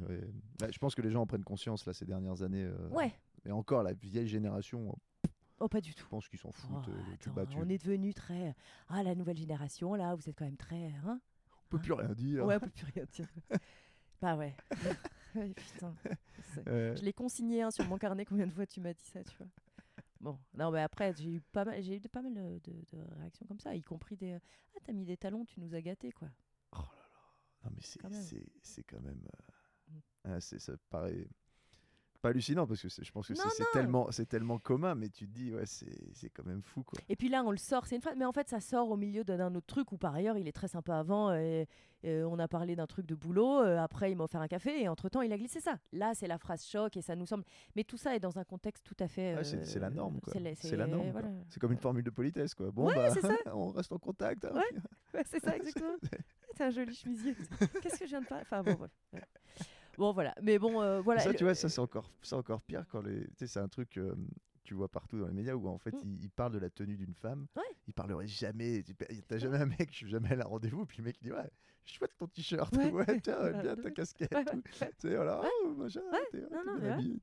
Bah, 0.58 0.68
je 0.70 0.78
pense 0.78 0.94
que 0.94 1.02
les 1.02 1.10
gens 1.10 1.22
en 1.22 1.26
prennent 1.26 1.44
conscience 1.44 1.86
là 1.86 1.92
ces 1.92 2.04
dernières 2.04 2.42
années. 2.42 2.64
Euh, 2.64 2.88
ouais. 2.90 3.12
Et 3.44 3.50
encore, 3.50 3.82
la 3.82 3.92
vieille 3.92 4.28
génération. 4.28 4.96
Oh, 5.60 5.68
pas 5.68 5.80
du 5.80 5.94
tout. 5.94 6.04
Je 6.04 6.08
pense 6.08 6.28
qu'ils 6.28 6.38
s'en 6.38 6.52
foutent. 6.52 6.88
Oh, 6.88 7.38
euh, 7.38 7.44
on 7.56 7.68
est 7.68 7.78
devenu 7.78 8.14
très. 8.14 8.54
Ah, 8.88 9.02
la 9.02 9.14
nouvelle 9.14 9.36
génération, 9.36 9.94
là, 9.94 10.14
vous 10.14 10.28
êtes 10.28 10.36
quand 10.36 10.44
même 10.44 10.56
très. 10.56 10.92
Hein 11.04 11.20
on 11.50 11.68
peut 11.68 11.76
hein 11.76 11.80
plus 11.80 11.92
rien 11.92 12.14
dire. 12.14 12.44
Ouais, 12.44 12.56
on 12.56 12.60
peut 12.60 12.70
plus 12.70 12.86
rien 12.94 13.04
dire. 13.10 13.26
bah 14.22 14.36
ouais. 14.36 14.56
Putain. 15.34 15.94
Je 16.66 17.02
l'ai 17.02 17.12
consigné 17.12 17.62
hein, 17.62 17.70
sur 17.70 17.84
mon 17.86 17.98
carnet. 17.98 18.24
Combien 18.24 18.46
de 18.46 18.52
fois 18.52 18.66
tu 18.66 18.80
m'as 18.80 18.92
dit 18.92 19.04
ça, 19.04 19.24
tu 19.24 19.36
vois 19.36 19.48
Bon, 20.20 20.36
non, 20.54 20.72
mais 20.72 20.80
après, 20.80 21.14
j'ai 21.14 21.30
eu 21.30 21.40
pas 21.40 21.64
mal, 21.64 21.80
j'ai 21.80 21.96
eu 21.96 22.00
pas 22.08 22.22
mal 22.22 22.34
de, 22.34 22.58
de, 22.58 22.98
réactions 23.20 23.46
comme 23.46 23.60
ça, 23.60 23.74
y 23.74 23.82
compris 23.82 24.16
des 24.16 24.32
Ah, 24.32 24.80
t'as 24.82 24.92
mis 24.92 25.04
des 25.04 25.16
talons, 25.16 25.44
tu 25.44 25.60
nous 25.60 25.74
as 25.74 25.80
gâtés, 25.80 26.10
quoi. 26.10 26.28
Oh 26.72 26.78
là 26.78 26.82
là. 26.82 27.64
Non, 27.64 27.70
mais 27.72 27.82
c'est 27.82 28.82
quand 28.82 29.00
même. 29.00 29.24
Euh, 29.24 29.92
mm. 29.92 30.00
ah, 30.24 30.40
c'est 30.40 30.58
ça 30.58 30.72
paraît 30.90 31.28
pas 32.20 32.30
hallucinant 32.30 32.66
parce 32.66 32.82
que 32.82 32.88
je 32.88 33.10
pense 33.12 33.28
que 33.28 33.34
c'est 33.34 33.64
tellement 33.72 34.10
c'est 34.10 34.26
tellement 34.26 34.58
commun 34.58 34.94
mais 34.94 35.08
tu 35.08 35.26
te 35.26 35.32
dis 35.32 35.54
ouais 35.54 35.66
c'est 35.66 36.30
quand 36.30 36.44
même 36.44 36.62
fou 36.62 36.82
quoi. 36.82 36.98
Et 37.08 37.16
puis 37.16 37.28
là 37.28 37.42
on 37.44 37.50
le 37.50 37.56
sort 37.56 37.86
c'est 37.86 37.96
une 37.96 38.02
phrase 38.02 38.16
mais 38.16 38.24
en 38.24 38.32
fait 38.32 38.48
ça 38.48 38.60
sort 38.60 38.90
au 38.90 38.96
milieu 38.96 39.24
d'un 39.24 39.54
autre 39.54 39.66
truc 39.66 39.92
où 39.92 39.98
par 39.98 40.14
ailleurs 40.14 40.36
il 40.36 40.48
est 40.48 40.52
très 40.52 40.68
sympa 40.68 40.96
avant 40.96 41.32
et, 41.34 41.66
on 42.04 42.38
a 42.38 42.46
parlé 42.46 42.76
d'un 42.76 42.86
truc 42.86 43.06
de 43.06 43.16
boulot 43.16 43.60
euh, 43.60 43.76
après 43.76 44.12
il 44.12 44.16
m'a 44.16 44.22
offert 44.22 44.40
un 44.40 44.46
café 44.46 44.82
et 44.82 44.88
entre 44.88 45.08
temps 45.08 45.20
il 45.20 45.32
a 45.32 45.36
glissé 45.36 45.58
ça. 45.58 45.78
Là 45.92 46.12
c'est 46.14 46.28
la 46.28 46.38
phrase 46.38 46.64
choc 46.64 46.96
et 46.96 47.02
ça 47.02 47.16
nous 47.16 47.26
semble 47.26 47.44
mais 47.74 47.82
tout 47.82 47.96
ça 47.96 48.14
est 48.14 48.20
dans 48.20 48.38
un 48.38 48.44
contexte 48.44 48.84
tout 48.84 48.96
à 49.00 49.08
fait 49.08 49.36
c'est 49.42 49.80
la 49.80 49.90
norme 49.90 50.20
quoi. 50.20 50.32
C'est 50.54 50.76
la 50.76 50.86
norme. 50.86 51.12
C'est 51.48 51.58
comme 51.58 51.72
une 51.72 51.78
formule 51.78 52.04
de 52.04 52.10
politesse 52.10 52.54
quoi. 52.54 52.70
Bon 52.70 52.86
bah 52.86 53.12
on 53.52 53.70
reste 53.70 53.92
en 53.92 53.98
contact. 53.98 54.44
Hein. 54.44 54.52
Ouais, 54.54 55.22
c'est 55.24 55.40
ça 55.42 55.56
exactement. 55.56 55.96
c'est 56.56 56.64
un 56.64 56.70
joli 56.70 56.94
chemisier. 56.94 57.34
Qu'est-ce 57.82 57.98
que 57.98 58.04
je 58.04 58.10
viens 58.10 58.20
de 58.20 58.26
faire? 58.26 58.42
Enfin 58.42 58.62
bon 58.62 58.74
bref. 58.74 58.92
Bon, 59.98 60.12
voilà. 60.12 60.34
Mais 60.42 60.58
bon, 60.58 60.80
euh, 60.80 61.00
voilà. 61.00 61.20
Ça, 61.20 61.34
tu 61.34 61.44
vois, 61.44 61.54
ça, 61.54 61.68
c'est 61.68 61.80
encore, 61.80 62.10
encore 62.32 62.62
pire 62.62 62.86
quand 62.88 63.02
les. 63.02 63.24
Tu 63.24 63.30
sais, 63.40 63.46
c'est 63.48 63.60
un 63.60 63.68
truc. 63.68 63.98
Euh, 63.98 64.14
tu 64.62 64.74
vois 64.74 64.88
partout 64.88 65.18
dans 65.18 65.26
les 65.26 65.32
médias 65.32 65.54
où 65.54 65.66
en 65.66 65.78
fait 65.78 65.92
mm. 65.92 66.18
il, 66.20 66.30
parle 66.30 66.52
de 66.52 66.58
la 66.58 66.70
tenue 66.70 66.96
d'une 66.96 67.14
femme. 67.14 67.46
Ouais. 67.56 67.62
Il 67.86 67.94
parlerait 67.94 68.26
jamais. 68.26 68.84
T'as 69.26 69.38
jamais 69.38 69.58
un 69.58 69.66
mec, 69.66 69.88
je 69.90 69.96
suis 69.96 70.08
jamais 70.10 70.32
à 70.32 70.44
un 70.44 70.44
rendez-vous, 70.44 70.86
puis 70.86 70.98
le 70.98 71.04
mec 71.04 71.16
il 71.20 71.24
dit 71.24 71.32
Ouais, 71.32 71.50
chouette 71.84 72.12
ton 72.18 72.26
t-shirt, 72.26 72.76
ouais, 72.76 73.20
tiens, 73.22 73.50
bien 73.62 73.76
ta 73.76 73.90
casquette. 73.90 74.30
Tu 74.30 74.82
sais, 74.98 75.16
voilà, 75.16 75.40
oh, 75.64 75.74
machin, 75.74 76.02
t'es, 76.30 76.42
non, 76.42 76.64
non, 76.64 77.18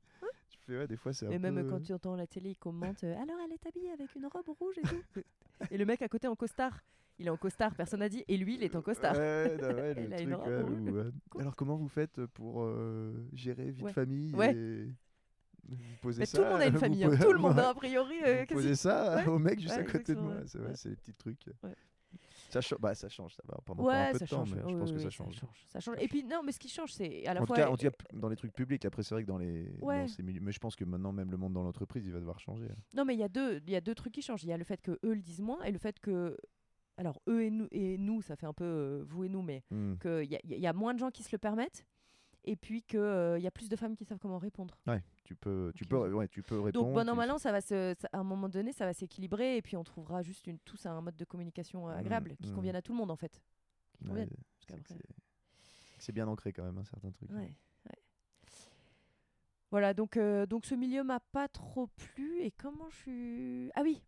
ouais, 0.68 0.86
des 0.88 0.96
fois, 0.96 1.12
c'est 1.12 1.26
Et 1.26 1.36
un 1.36 1.38
même 1.38 1.54
peu... 1.54 1.70
quand 1.70 1.80
tu 1.80 1.92
entends 1.92 2.16
la 2.16 2.26
télé, 2.26 2.50
ils 2.50 2.56
commentent 2.56 3.04
euh, 3.04 3.22
Alors, 3.22 3.36
elle 3.44 3.52
est 3.52 3.66
habillée 3.66 3.92
avec 3.92 4.14
une 4.16 4.26
robe 4.26 4.48
rouge 4.58 4.78
et 4.78 4.82
tout. 4.82 5.22
et 5.70 5.78
le 5.78 5.84
mec 5.86 6.02
à 6.02 6.08
côté 6.08 6.26
en 6.26 6.36
costard. 6.36 6.82
Il 7.18 7.26
est 7.26 7.30
en 7.30 7.36
costard, 7.36 7.74
personne 7.74 8.00
n'a 8.00 8.08
dit. 8.08 8.24
Et 8.28 8.36
lui, 8.36 8.56
il 8.56 8.62
est 8.62 8.76
en 8.76 8.82
costard. 8.82 9.16
Ouais, 9.16 9.56
non, 9.56 9.68
ouais, 9.68 9.94
le 9.94 10.10
truc, 10.16 10.28
ouais, 10.30 10.62
où, 10.90 10.96
euh, 10.98 11.10
Alors, 11.40 11.56
comment 11.56 11.76
vous 11.76 11.88
faites 11.88 12.24
pour 12.26 12.62
euh, 12.62 13.26
gérer 13.32 13.70
vie 13.70 13.82
Ouais. 13.82 13.90
de 13.90 13.94
famille 13.94 14.34
Ouais. 14.34 14.54
et... 14.54 14.86
Vous 15.68 15.76
posez 16.00 16.20
Mais 16.20 16.26
ça, 16.26 16.38
tout 16.38 16.44
le 16.44 16.50
monde 16.50 16.60
a 16.60 16.66
une 16.66 16.76
famille. 16.78 17.04
hein. 17.04 17.16
Tout 17.20 17.32
le 17.32 17.38
monde, 17.38 17.56
Ouais. 17.56 17.62
a, 17.64 17.68
a 17.70 17.74
priori. 17.74 18.14
euh, 18.24 18.44
Vous 18.48 18.54
posez 18.54 18.74
ça 18.76 19.16
Ouais. 19.16 19.26
au 19.26 19.38
mec 19.38 19.58
juste 19.60 19.74
Ouais, 19.74 19.80
à 19.80 19.84
côté 19.84 20.14
de 20.14 20.20
moi. 20.20 20.34
C'est 20.46 20.58
ouais. 20.60 20.72
les 20.84 20.96
petits 20.96 21.14
trucs. 21.14 21.46
Ouais. 21.62 21.74
Ça, 22.50 22.60
bah, 22.78 22.94
ça 22.94 23.08
change, 23.08 23.34
ça 23.34 23.42
va 23.48 23.58
pendant 23.64 23.84
pas 23.84 23.90
un 23.90 24.06
Ouais, 24.06 24.12
peu 24.12 24.18
ça 24.18 24.24
de 24.26 24.30
temps, 24.30 24.36
change. 24.44 24.54
mais 24.54 24.62
oui, 24.62 24.72
je 24.72 24.78
pense 24.78 24.90
oui, 24.90 24.96
que 24.96 25.02
ça 25.02 25.10
change. 25.10 25.40
Ça 25.66 25.80
change. 25.80 25.96
Et 26.00 26.06
puis, 26.08 26.22
non, 26.22 26.42
mais 26.44 26.52
ce 26.52 26.60
qui 26.60 26.68
change, 26.68 26.92
c'est 26.92 27.26
à 27.26 27.34
la 27.34 27.40
En 27.40 27.44
tout, 27.44 27.48
fois. 27.48 27.56
cas, 27.56 27.68
en 27.70 27.76
tout 27.76 27.84
cas, 27.84 27.90
p- 27.90 28.04
dans 28.12 28.28
les 28.28 28.36
trucs 28.36 28.52
publics, 28.52 28.84
après 28.84 29.02
c'est 29.02 29.14
vrai 29.14 29.22
que 29.24 29.28
dans 29.28 29.36
les 29.38 29.68
Ouais. 29.80 30.02
dans 30.02 30.06
ces 30.08 30.22
milieux, 30.22 30.40
mais 30.40 30.52
je 30.52 30.58
pense 30.60 30.76
que 30.76 30.84
maintenant 30.84 31.12
même 31.12 31.30
le 31.32 31.36
monde 31.36 31.52
dans 31.54 31.64
l'entreprise, 31.64 32.06
il 32.06 32.12
va 32.12 32.20
devoir 32.20 32.38
changer. 32.38 32.68
Non, 32.94 33.04
mais 33.04 33.14
il 33.14 33.18
y, 33.20 33.24
a 33.24 33.28
deux- 33.28 33.60
y 33.66 33.74
a 33.74 33.80
deux 33.80 33.94
trucs 33.96 34.12
qui 34.12 34.22
changent. 34.22 34.44
Il 34.44 34.48
y 34.50 34.52
a 34.52 34.56
le 34.56 34.64
fait 34.64 34.80
que 34.80 34.92
eux 35.04 35.14
le 35.14 35.20
disent 35.22 35.40
moins 35.40 35.60
et 35.64 35.72
le 35.72 35.78
fait 35.78 35.98
que. 35.98 36.36
Alors, 36.98 37.20
eux 37.28 37.42
et 37.44 37.50
nous, 37.50 37.68
et 37.72 37.98
nous 37.98 38.22
ça 38.22 38.36
fait 38.36 38.46
un 38.46 38.52
peu 38.54 38.64
euh, 38.64 39.04
vous 39.06 39.24
et 39.24 39.28
nous, 39.28 39.42
mais 39.42 39.62
Hmm. 39.70 39.96
qu'il 39.96 40.24
y, 40.30 40.36
a- 40.36 40.40
il 40.44 40.58
y 40.58 40.66
a 40.66 40.72
moins 40.72 40.94
de 40.94 40.98
gens 40.98 41.10
qui 41.10 41.22
se 41.22 41.28
le 41.32 41.38
permettent. 41.38 41.84
Et 42.48 42.54
puis 42.54 42.82
qu'il 42.84 43.00
y 43.40 43.46
a 43.46 43.50
plus 43.50 43.68
de 43.68 43.74
femmes 43.74 43.96
qui 43.96 44.04
savent 44.04 44.18
comment 44.20 44.38
répondre. 44.38 44.78
Tu 45.24 45.34
peux, 45.34 45.72
tu 45.74 45.84
peux, 45.84 46.12
ouais, 46.12 46.28
tu 46.28 46.44
peux 46.44 46.60
répondre. 46.60 46.84
Donc, 46.86 46.94
bon 46.94 47.00
an, 47.08 47.12
tu- 47.12 47.16
mal 47.18 47.30
an, 47.32 47.38
ça 47.38 47.50
va 47.50 47.60
se, 47.60 47.92
ça- 47.98 48.08
à 48.12 48.18
un 48.18 48.22
moment 48.22 48.48
donné, 48.48 48.72
ça 48.72 48.84
va 48.86 48.92
s'équilibrer. 48.92 49.56
Et 49.56 49.62
puis, 49.62 49.76
on 49.76 49.82
trouvera 49.82 50.22
juste 50.22 50.46
une, 50.46 50.60
tous 50.60 50.86
un 50.86 51.00
mode 51.00 51.16
de 51.16 51.24
communication 51.24 51.88
euh, 51.88 51.94
Mm, 51.96 51.98
agréable 51.98 52.36
qui 52.36 52.50
mm. 52.50 52.54
convienne 52.54 52.76
à 52.76 52.82
tout 52.82 52.92
le 52.92 52.98
monde, 52.98 53.10
en 53.10 53.16
fait. 53.16 53.42
Qui 53.98 54.08
Ouais, 54.12 54.28
c'est 55.98 56.12
bien 56.12 56.28
ancré 56.28 56.52
quand 56.52 56.62
même, 56.62 56.78
un 56.78 56.84
certain 56.84 57.10
truc. 57.10 57.28
Ouais, 57.32 57.52
ouais. 57.86 57.98
Voilà, 59.72 59.92
donc, 59.92 60.16
euh, 60.16 60.46
donc 60.46 60.64
ce 60.66 60.76
milieu 60.76 61.02
m'a 61.02 61.18
pas 61.18 61.48
trop 61.48 61.88
plu. 61.88 62.42
Et 62.42 62.52
comment 62.52 62.88
je 62.90 62.96
suis. 62.96 63.70
Ah 63.74 63.80
oui, 63.82 64.02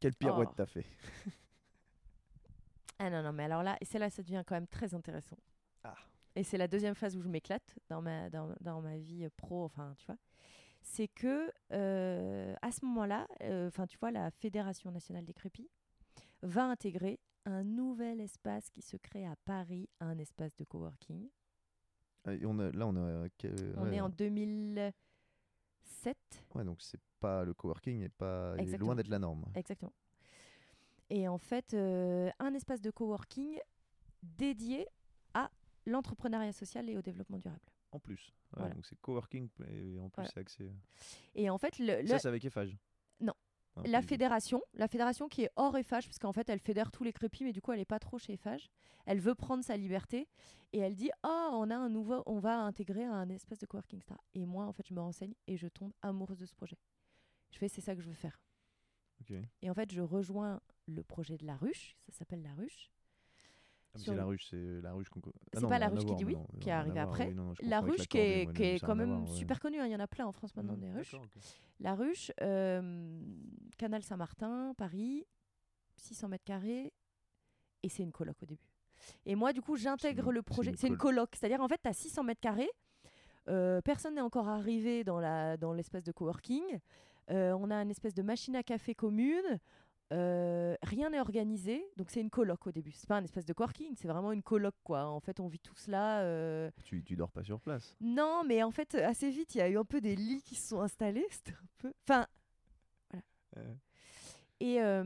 Quelle 0.00 0.14
pirouette 0.14 0.48
Oh. 0.50 0.54
t'as 0.56 0.66
fait 0.66 0.84
Ah 2.98 3.10
non, 3.10 3.22
non, 3.22 3.32
mais 3.32 3.44
alors 3.44 3.62
là, 3.62 3.76
et 3.80 3.84
c'est 3.84 3.98
là 3.98 4.08
ça 4.10 4.22
devient 4.22 4.42
quand 4.46 4.54
même 4.54 4.66
très 4.68 4.94
intéressant. 4.94 5.38
Ah. 5.84 5.94
Et 6.34 6.42
c'est 6.44 6.58
la 6.58 6.68
deuxième 6.68 6.94
phase 6.94 7.16
où 7.16 7.22
je 7.22 7.28
m'éclate 7.28 7.78
dans 7.88 8.02
ma, 8.02 8.28
dans, 8.30 8.54
dans 8.60 8.80
ma 8.82 8.96
vie 8.98 9.24
euh, 9.24 9.30
pro, 9.36 9.64
enfin, 9.64 9.94
tu 9.98 10.06
vois. 10.06 10.16
C'est 10.82 11.08
que 11.08 11.50
euh, 11.72 12.54
à 12.62 12.70
ce 12.70 12.84
moment-là, 12.84 13.26
euh, 13.42 13.68
enfin, 13.68 13.86
tu 13.86 13.98
vois, 13.98 14.10
la 14.10 14.30
Fédération 14.30 14.90
nationale 14.90 15.24
des 15.24 15.32
crépis 15.34 15.68
va 16.42 16.64
intégrer 16.64 17.18
un 17.44 17.64
nouvel 17.64 18.20
espace 18.20 18.70
qui 18.70 18.82
se 18.82 18.96
crée 18.96 19.26
à 19.26 19.34
Paris, 19.44 19.88
un 20.00 20.18
espace 20.18 20.54
de 20.56 20.64
coworking. 20.64 21.28
Ah, 22.24 22.34
et 22.34 22.44
on 22.46 22.58
a- 22.58 22.70
Là, 22.70 22.86
on 22.86 22.96
est, 22.96 23.24
à 23.26 23.28
quel- 23.38 23.74
On 23.78 23.84
ouais, 23.84 23.96
est 23.96 24.00
en 24.00 24.08
2007, 24.08 24.92
ouais, 26.54 26.64
donc 26.64 26.80
c'est 26.82 27.00
pas 27.20 27.44
le 27.44 27.54
coworking, 27.54 28.02
est 28.02 28.08
pas 28.08 28.54
il 28.58 28.72
est 28.74 28.78
loin 28.78 28.94
d'être 28.94 29.08
la 29.08 29.18
norme. 29.18 29.44
exactement. 29.54 29.92
Et 31.10 31.28
en 31.28 31.38
fait, 31.38 31.74
euh, 31.74 32.30
un 32.38 32.54
espace 32.54 32.80
de 32.80 32.90
coworking 32.90 33.58
dédié 34.22 34.86
à 35.34 35.50
l'entrepreneuriat 35.86 36.52
social 36.52 36.88
et 36.88 36.96
au 36.96 37.02
développement 37.02 37.38
durable. 37.38 37.60
En 37.92 38.00
plus, 38.00 38.32
Ouais, 38.52 38.60
Voilà. 38.60 38.74
donc 38.74 38.86
c'est 38.86 38.96
coworking 39.00 39.48
et 39.68 40.00
en 40.00 40.08
plus 40.08 40.14
Voilà. 40.16 40.30
c'est 40.32 40.40
accès. 40.40 40.72
Et 41.34 41.48
en 41.50 41.58
fait, 41.58 41.78
le, 41.78 42.00
le- 42.02 42.06
Ça, 42.08 42.18
c'est 42.18 42.28
avec 42.28 42.44
Eiffage. 42.44 42.76
Non. 43.20 43.34
Ah, 43.76 43.82
la 43.84 44.02
fédération, 44.02 44.62
la 44.74 44.88
fédération 44.88 45.28
qui 45.28 45.42
est 45.42 45.50
hors 45.56 45.76
Eiffage, 45.76 46.06
parce 46.06 46.18
qu'en 46.18 46.32
fait, 46.32 46.48
elle 46.48 46.58
fédère 46.60 46.90
tous 46.90 47.04
les 47.04 47.12
crépis, 47.12 47.44
mais 47.44 47.52
du 47.52 47.60
coup, 47.60 47.72
elle 47.72 47.78
n'est 47.78 47.84
pas 47.84 47.98
trop 47.98 48.18
chez 48.18 48.32
Eiffage. 48.32 48.70
Elle 49.04 49.20
veut 49.20 49.34
prendre 49.34 49.62
sa 49.62 49.76
liberté 49.76 50.28
et 50.72 50.78
elle 50.78 50.94
dit 50.94 51.10
Oh, 51.24 51.48
on 51.52 51.70
a 51.70 51.76
un 51.76 51.88
nouveau, 51.88 52.22
on 52.26 52.38
va 52.38 52.58
intégrer 52.60 53.04
un 53.04 53.28
espace 53.28 53.58
de 53.58 53.66
coworking 53.66 54.00
star. 54.00 54.18
Et 54.34 54.44
moi, 54.46 54.64
en 54.66 54.72
fait, 54.72 54.86
je 54.86 54.94
me 54.94 55.00
renseigne 55.00 55.34
et 55.46 55.56
je 55.56 55.68
tombe 55.68 55.92
amoureuse 56.02 56.38
de 56.38 56.46
ce 56.46 56.54
projet. 56.54 56.78
Je 57.52 57.58
fais 57.58 57.68
C'est 57.68 57.80
ça 57.82 57.94
que 57.94 58.00
je 58.00 58.08
veux 58.08 58.14
faire. 58.14 58.40
Et 59.62 59.70
en 59.70 59.74
fait, 59.74 59.92
je 59.92 60.00
rejoins 60.02 60.60
le 60.86 61.02
projet 61.02 61.36
de 61.36 61.46
la 61.46 61.56
ruche, 61.56 61.96
ça 61.98 62.12
s'appelle 62.12 62.42
la 62.42 62.54
ruche. 62.54 62.90
Ah, 63.94 63.98
c'est 63.98 64.14
la 64.14 64.24
ruche, 64.26 64.46
c'est 64.50 64.80
la 64.82 64.92
ruche 64.92 65.08
qu'on. 65.08 65.20
Ah 65.24 65.30
C'est 65.54 65.66
pas 65.68 65.78
la 65.78 65.88
ruche 65.88 66.04
qui 66.04 66.14
dit 66.16 66.24
oui, 66.24 66.34
non, 66.34 66.46
qui 66.60 66.68
est 66.68 66.72
arrivée 66.72 67.00
après. 67.00 67.28
oui, 67.28 67.34
non, 67.34 67.44
non, 67.44 67.54
je 67.54 67.62
La 67.64 67.80
ruche 67.80 68.06
qui 68.06 68.18
est, 68.18 68.52
qui 68.52 68.80
quand 68.80 68.94
même 68.94 69.22
ouais. 69.22 69.26
super 69.26 69.58
connue, 69.58 69.80
hein, 69.80 69.86
il 69.86 69.92
y 69.92 69.96
en 69.96 70.00
a 70.00 70.06
plein 70.06 70.26
en 70.26 70.32
France 70.32 70.54
maintenant 70.54 70.76
des 70.76 70.90
ruches. 70.92 71.16
La 71.80 71.94
ruche, 71.94 72.30
euh, 72.42 73.20
Canal 73.78 74.02
Saint-Martin, 74.02 74.74
Paris, 74.76 75.26
600 75.96 76.28
mètres 76.28 76.44
carrés, 76.44 76.92
et 77.82 77.88
c'est 77.88 78.02
une 78.02 78.12
coloc 78.12 78.36
au 78.42 78.46
début. 78.46 78.68
Et 79.24 79.34
moi, 79.34 79.52
du 79.52 79.60
coup, 79.62 79.76
j'intègre 79.76 80.30
le 80.30 80.42
projet. 80.42 80.72
C'est 80.76 80.88
une 80.88 80.96
colo- 80.96 81.16
coloc, 81.16 81.30
c'est-à-dire 81.36 81.60
en 81.60 81.68
fait, 81.68 81.80
tu 81.82 81.88
as 81.88 81.92
600 81.94 82.22
mètres 82.22 82.40
carrés, 82.40 82.70
euh, 83.48 83.80
personne 83.80 84.14
n'est 84.14 84.20
encore 84.20 84.48
arrivé 84.48 85.04
dans 85.04 85.20
la 85.20 85.56
dans 85.56 85.72
l'espace 85.72 86.02
de 86.04 86.12
coworking, 86.12 86.64
euh, 86.74 86.78
on 87.30 87.70
a 87.70 87.76
une 87.82 87.90
espèce 87.90 88.14
de 88.14 88.22
machine 88.22 88.56
à 88.56 88.62
café 88.62 88.94
commune. 88.94 89.58
euh, 90.12 90.76
rien 90.82 91.10
n'est 91.10 91.18
organisé, 91.20 91.84
donc 91.96 92.10
c'est 92.10 92.20
une 92.20 92.30
coloc 92.30 92.66
au 92.66 92.72
début. 92.72 92.92
C'est 92.92 93.08
pas 93.08 93.16
un 93.16 93.24
espace 93.24 93.44
de 93.44 93.52
coworking, 93.52 93.94
c'est 93.96 94.06
vraiment 94.08 94.30
une 94.32 94.42
coloc 94.42 94.74
quoi. 94.84 95.06
En 95.06 95.18
fait, 95.20 95.40
on 95.40 95.48
vit 95.48 95.58
tous 95.58 95.88
là. 95.88 96.20
euh, 96.22 96.70
Tu, 96.84 97.02
tu 97.02 97.16
dors 97.16 97.30
pas 97.32 97.42
sur 97.42 97.60
place. 97.60 97.96
non, 98.00 98.42
mais 98.46 98.62
en 98.62 98.70
fait, 98.70 98.94
assez 98.94 99.30
vite, 99.30 99.54
il 99.54 99.58
y 99.58 99.62
a 99.62 99.68
eu 99.68 99.76
un 99.78 99.84
peu 99.84 100.00
des 100.00 100.14
lits 100.14 100.42
qui 100.42 100.54
se 100.54 100.68
sont 100.68 100.80
installés. 100.80 101.26
C'était 101.30 101.52
un 101.52 101.66
peu. 101.78 101.92
Enfin, 102.04 102.26
Euh, 103.56 103.74
et. 104.60 104.80
euh, 104.80 105.04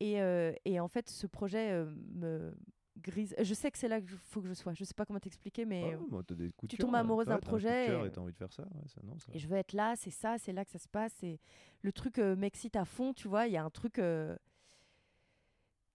Et, 0.00 0.20
euh, 0.22 0.52
et 0.64 0.78
en 0.78 0.86
fait, 0.88 1.08
ce 1.08 1.26
projet 1.26 1.72
euh, 1.72 1.92
me 2.14 2.54
grise. 2.98 3.34
Je 3.40 3.54
sais 3.54 3.70
que 3.70 3.78
c'est 3.78 3.88
là 3.88 4.00
qu'il 4.00 4.10
faut 4.10 4.40
que 4.40 4.48
je 4.48 4.54
sois. 4.54 4.74
Je 4.74 4.84
sais 4.84 4.94
pas 4.94 5.04
comment 5.06 5.20
t'expliquer, 5.20 5.64
mais. 5.64 5.82
ah, 5.94 6.34
des 6.34 6.52
tu 6.68 6.76
tombes 6.78 6.94
amoureuse 6.94 7.26
d'un 7.26 7.34
un 7.36 7.38
projet 7.40 7.86
cœur 7.86 8.06
et- 8.06 8.18
envie 8.18 8.32
de 8.32 8.38
faire 8.38 8.52
ça. 8.52 8.62
ouais, 8.64 8.88
ça, 8.88 9.00
non, 9.04 9.18
ça- 9.18 9.32
Et 9.34 9.38
je 9.38 9.48
veux 9.48 9.56
être 9.56 9.72
là, 9.72 9.94
c'est 9.96 10.10
ça, 10.10 10.38
c'est 10.38 10.52
là 10.52 10.64
que 10.64 10.70
ça 10.70 10.78
se 10.78 10.88
passe. 10.88 11.22
Et 11.22 11.40
le 11.82 11.92
truc 11.92 12.18
euh, 12.18 12.36
m'excite 12.36 12.76
à 12.76 12.84
fond, 12.84 13.12
tu 13.14 13.28
vois. 13.28 13.46
Il 13.46 13.52
y 13.52 13.56
a 13.56 13.64
un 13.64 13.70
truc. 13.70 13.98
euh, 13.98 14.36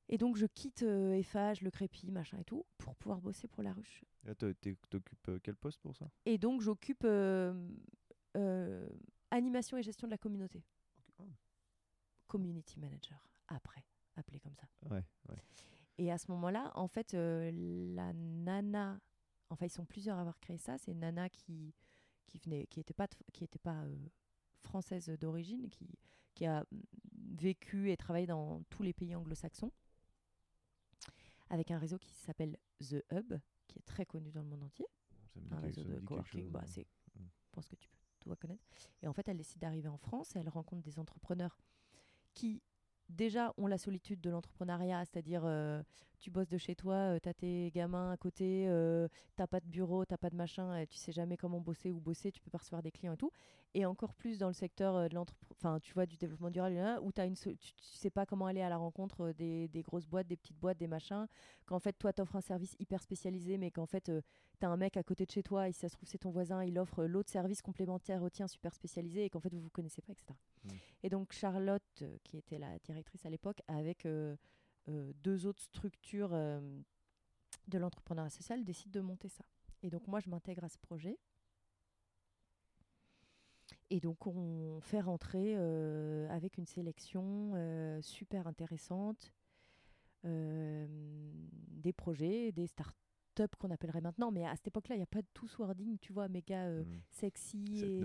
Et 0.10 0.18
donc, 0.18 0.36
je 0.36 0.46
quitte 0.46 0.84
euh, 0.84 1.22
le 1.62 1.70
crépi, 1.72 2.12
machin 2.12 2.38
et 2.38 2.44
tout, 2.44 2.66
pour 2.78 2.96
pouvoir 2.96 3.22
bosser 3.22 3.48
pour 3.48 3.64
la 3.64 3.74
ruche. 3.74 4.04
T'occupes 4.90 5.28
euh, 5.30 5.40
quel 5.42 5.56
poste 5.56 5.82
pour 5.82 5.96
ça? 5.96 6.08
Et 6.26 6.38
donc, 6.38 6.62
j'occupe 6.62 7.04
euh, 7.06 7.54
animation 9.32 9.78
et 9.78 9.84
gestion 9.84 10.08
de 10.08 10.12
la 10.12 10.18
communauté. 10.18 10.64
Ok. 11.20 11.28
Community 12.28 12.80
manager, 12.80 13.18
après, 13.48 13.84
appelé 14.16 14.40
comme 14.40 14.56
ça. 14.56 14.68
Ouais, 14.90 15.04
ouais. 15.30 15.36
Et 15.98 16.12
à 16.12 16.18
ce 16.18 16.32
moment-là, 16.32 16.72
en 16.76 16.88
fait, 16.88 17.14
euh, 17.14 17.52
la 17.96 18.14
nana, 18.14 19.00
enfin, 19.50 19.66
ils 19.66 19.72
sont 19.72 19.86
plusieurs 19.86 20.18
à 20.18 20.22
avoir 20.22 20.40
créé 20.40 20.58
ça. 20.58 20.78
C'est 20.78 20.94
nana 20.94 21.30
qui 21.30 21.74
qui 22.28 22.40
venait, 22.40 22.66
qui 22.68 22.80
était 22.80 22.94
pas, 22.96 23.08
qui 23.34 23.44
était 23.44 23.60
pas 23.60 23.84
euh, 23.84 23.96
française 24.64 25.10
d'origine, 25.20 25.70
qui 25.70 25.88
qui 26.34 26.46
a 26.48 26.62
mm, 26.72 26.82
vécu 27.36 27.92
et 27.92 27.98
travaillé 27.98 28.26
dans 28.26 28.64
tous 28.70 28.82
les 28.82 28.94
pays 28.94 29.16
anglo-saxons, 29.16 29.72
avec 31.50 31.70
un 31.72 31.78
réseau 31.78 32.00
qui 32.00 32.12
s'appelle 32.12 32.58
The 32.80 33.04
Hub, 33.12 33.34
qui 33.68 33.78
est 33.80 33.86
très 33.86 34.06
connu 34.06 34.32
dans 34.32 34.42
le 34.42 34.48
monde 34.50 34.64
entier 34.64 34.88
Ça 35.34 35.40
me 35.40 35.46
dit 35.48 35.54
un 35.54 35.58
quelque- 35.62 35.66
réseau 35.68 35.84
ça 35.84 35.90
me 35.90 36.00
de 36.00 36.06
coworking, 36.06 36.50
bah, 36.52 36.64
c'est, 36.66 36.88
Mm. 37.16 37.26
je 37.44 37.50
pense 37.52 37.68
que 37.68 37.76
tu 37.76 37.88
peux, 37.90 37.98
dois 38.26 38.36
connaître. 38.38 38.64
Et 39.04 39.08
en 39.08 39.14
fait, 39.14 39.28
elle 39.28 39.38
décide 39.38 39.60
d'arriver 39.62 39.90
en 39.90 39.98
France 39.98 40.36
et 40.36 40.40
elle 40.40 40.50
rencontre 40.50 40.82
des 40.82 40.98
entrepreneurs 40.98 41.56
qui 42.34 42.64
déjà 43.10 43.54
ont 43.58 43.68
la 43.68 43.78
solitude 43.78 44.22
de 44.22 44.30
l'entrepreneuriat, 44.30 45.04
c'est-à-dire 45.06 45.44
euh, 45.46 45.82
tu 46.24 46.32
bosses 46.32 46.48
de 46.48 46.58
chez 46.58 46.74
toi, 46.74 47.20
tu 47.20 47.28
as 47.28 47.34
tes 47.34 47.70
gamins 47.72 48.12
à 48.12 48.18
côté, 48.18 48.66
euh, 48.70 49.10
t'as 49.36 49.46
pas 49.46 49.60
de 49.60 49.68
bureau, 49.68 50.06
t'as 50.06 50.18
pas 50.18 50.30
de 50.30 50.38
machin, 50.38 50.78
et 50.78 50.88
tu 50.88 50.98
sais 50.98 51.12
jamais 51.12 51.36
comment 51.36 51.60
bosser 51.60 51.92
ou 51.92 52.00
bosser, 52.00 52.32
tu 52.32 52.40
peux 52.42 52.50
pas 52.50 52.60
recevoir 52.60 52.82
des 52.82 52.92
clients 52.92 53.14
et 53.14 53.18
tout. 53.18 53.32
Et 53.74 53.86
encore 53.86 54.14
plus 54.14 54.38
dans 54.38 54.48
le 54.48 54.54
secteur 54.54 54.96
euh, 54.96 55.08
de 55.10 55.16
l'entreprise, 55.16 55.50
enfin 55.52 55.80
tu 55.82 55.94
vois, 55.94 56.06
du 56.06 56.16
développement 56.16 56.50
durable, 56.50 56.76
là, 56.76 57.02
où 57.02 57.12
as 57.18 57.26
une 57.26 57.36
so- 57.36 57.52
tu, 57.56 57.74
tu 57.74 57.84
sais 57.84 58.10
pas 58.10 58.26
comment 58.26 58.46
aller 58.46 58.62
à 58.62 58.70
la 58.70 58.78
rencontre 58.78 59.22
euh, 59.22 59.34
des, 59.34 59.68
des 59.68 59.82
grosses 59.82 60.08
boîtes, 60.08 60.28
des 60.28 60.38
petites 60.38 60.58
boîtes, 60.58 60.78
des 60.78 60.88
machins, 60.88 61.28
qu'en 61.66 61.80
fait 61.80 61.94
toi 61.94 62.14
t'offres 62.14 62.38
un 62.38 62.42
service 62.42 62.76
hyper 62.80 63.02
spécialisé, 63.02 63.58
mais 63.58 63.70
qu'en 63.70 63.86
fait 63.86 64.08
euh, 64.08 64.22
t'as 64.60 64.70
un 64.70 64.78
mec 64.78 64.96
à 64.96 65.04
côté 65.04 65.26
de 65.26 65.32
chez 65.32 65.44
toi, 65.44 65.68
et 65.68 65.74
si 65.74 65.80
ça 65.80 65.90
se 65.90 65.96
trouve 65.96 66.08
c'est 66.08 66.20
ton 66.20 66.32
voisin, 66.32 66.64
il 66.64 66.80
offre 66.80 67.04
l'autre 67.04 67.30
service 67.30 67.62
complémentaire 67.62 68.24
au 68.24 68.30
tien 68.30 68.48
super 68.48 68.74
spécialisé, 68.74 69.26
et 69.26 69.30
qu'en 69.30 69.42
fait 69.42 69.54
vous 69.54 69.60
vous 69.60 69.70
connaissez 69.72 70.02
pas, 70.02 70.14
etc. 70.14 70.34
Mm. 70.64 70.70
Et 71.04 71.10
donc 71.10 71.34
Charlotte, 71.34 71.84
euh, 72.02 72.18
qui 72.24 72.38
était 72.38 72.60
la 72.60 72.80
directrice 72.80 73.26
à 73.26 73.30
l'époque, 73.30 73.62
avec 73.68 74.06
euh, 74.06 74.14
euh, 74.14 74.36
deux 74.88 75.46
autres 75.46 75.62
structures 75.62 76.32
euh, 76.34 76.60
de 77.68 77.78
l'entrepreneuriat 77.78 78.30
social, 78.30 78.64
décide 78.64 78.92
de 78.92 79.00
monter 79.02 79.30
ça. 79.30 79.46
Et 79.82 79.90
donc 79.90 80.08
moi 80.08 80.20
je 80.20 80.30
m'intègre 80.30 80.64
à 80.64 80.70
ce 80.70 80.78
projet. 80.78 81.18
Et 83.90 84.00
donc 84.00 84.26
on 84.28 84.80
fait 84.82 85.02
rentrer 85.02 85.54
euh, 85.56 86.28
avec 86.30 86.58
une 86.58 86.66
sélection 86.66 87.52
euh, 87.56 88.02
super 88.02 88.48
intéressante 88.48 89.34
euh, 90.26 90.88
des 91.70 91.94
projets, 91.94 92.52
des 92.52 92.68
startups 92.68 92.96
qu'on 93.60 93.72
appellerait 93.72 94.02
maintenant, 94.02 94.32
mais 94.32 94.46
à 94.46 94.56
cette 94.56 94.68
époque-là, 94.68 94.96
il 94.96 95.00
n'y 95.00 95.04
a 95.04 95.08
pas 95.08 95.22
de 95.22 95.28
tout 95.34 95.50
wording, 95.60 95.98
tu 96.00 96.14
vois, 96.14 96.28
méga 96.28 96.66
euh, 96.66 96.84
Mm. 96.84 97.02
sexy. 97.10 97.66
C'est 97.80 97.88
Et... 97.88 98.00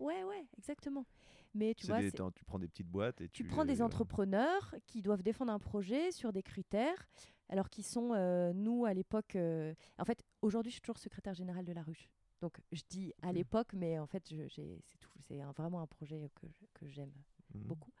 Ouais, 0.00 0.24
ouais, 0.24 0.46
exactement. 0.58 1.06
Mais 1.54 1.74
tu 1.74 1.86
C'est 1.86 1.92
vois, 1.92 2.00
des- 2.00 2.10
c'est- 2.10 2.32
tu 2.34 2.44
prends 2.44 2.58
des 2.58 2.68
petites 2.68 2.88
boîtes 2.88 3.20
et 3.20 3.28
tu 3.28 3.42
tu 3.42 3.44
prends 3.44 3.64
des 3.64 3.74
les- 3.74 3.82
entrepreneurs 3.82 4.74
qui 4.86 5.02
doivent 5.02 5.22
défendre 5.22 5.52
un 5.52 5.58
projet 5.58 6.10
sur 6.10 6.32
des 6.32 6.42
critères, 6.42 7.08
alors 7.48 7.68
qu'ils 7.68 7.84
sont, 7.84 8.12
euh, 8.14 8.52
nous, 8.52 8.84
à 8.86 8.94
l'époque... 8.94 9.36
euh, 9.36 9.74
En 9.98 10.04
fait, 10.04 10.24
aujourd'hui, 10.42 10.70
je 10.70 10.74
suis 10.74 10.80
toujours 10.82 10.98
secrétaire 10.98 11.34
générale 11.34 11.64
de 11.64 11.72
la 11.72 11.82
ruche. 11.82 12.08
Donc 12.40 12.58
je 12.72 12.82
dis 12.88 13.12
à 13.20 13.32
l'époque, 13.32 13.74
mais 13.74 13.98
en 13.98 14.06
fait, 14.06 14.32
c'est 14.48 15.36
vraiment 15.56 15.80
un 15.82 15.86
projet 15.86 16.30
que, 16.34 16.46
que 16.72 16.88
j'aime 16.88 17.12
mmh. 17.54 17.58
beaucoup. 17.64 17.92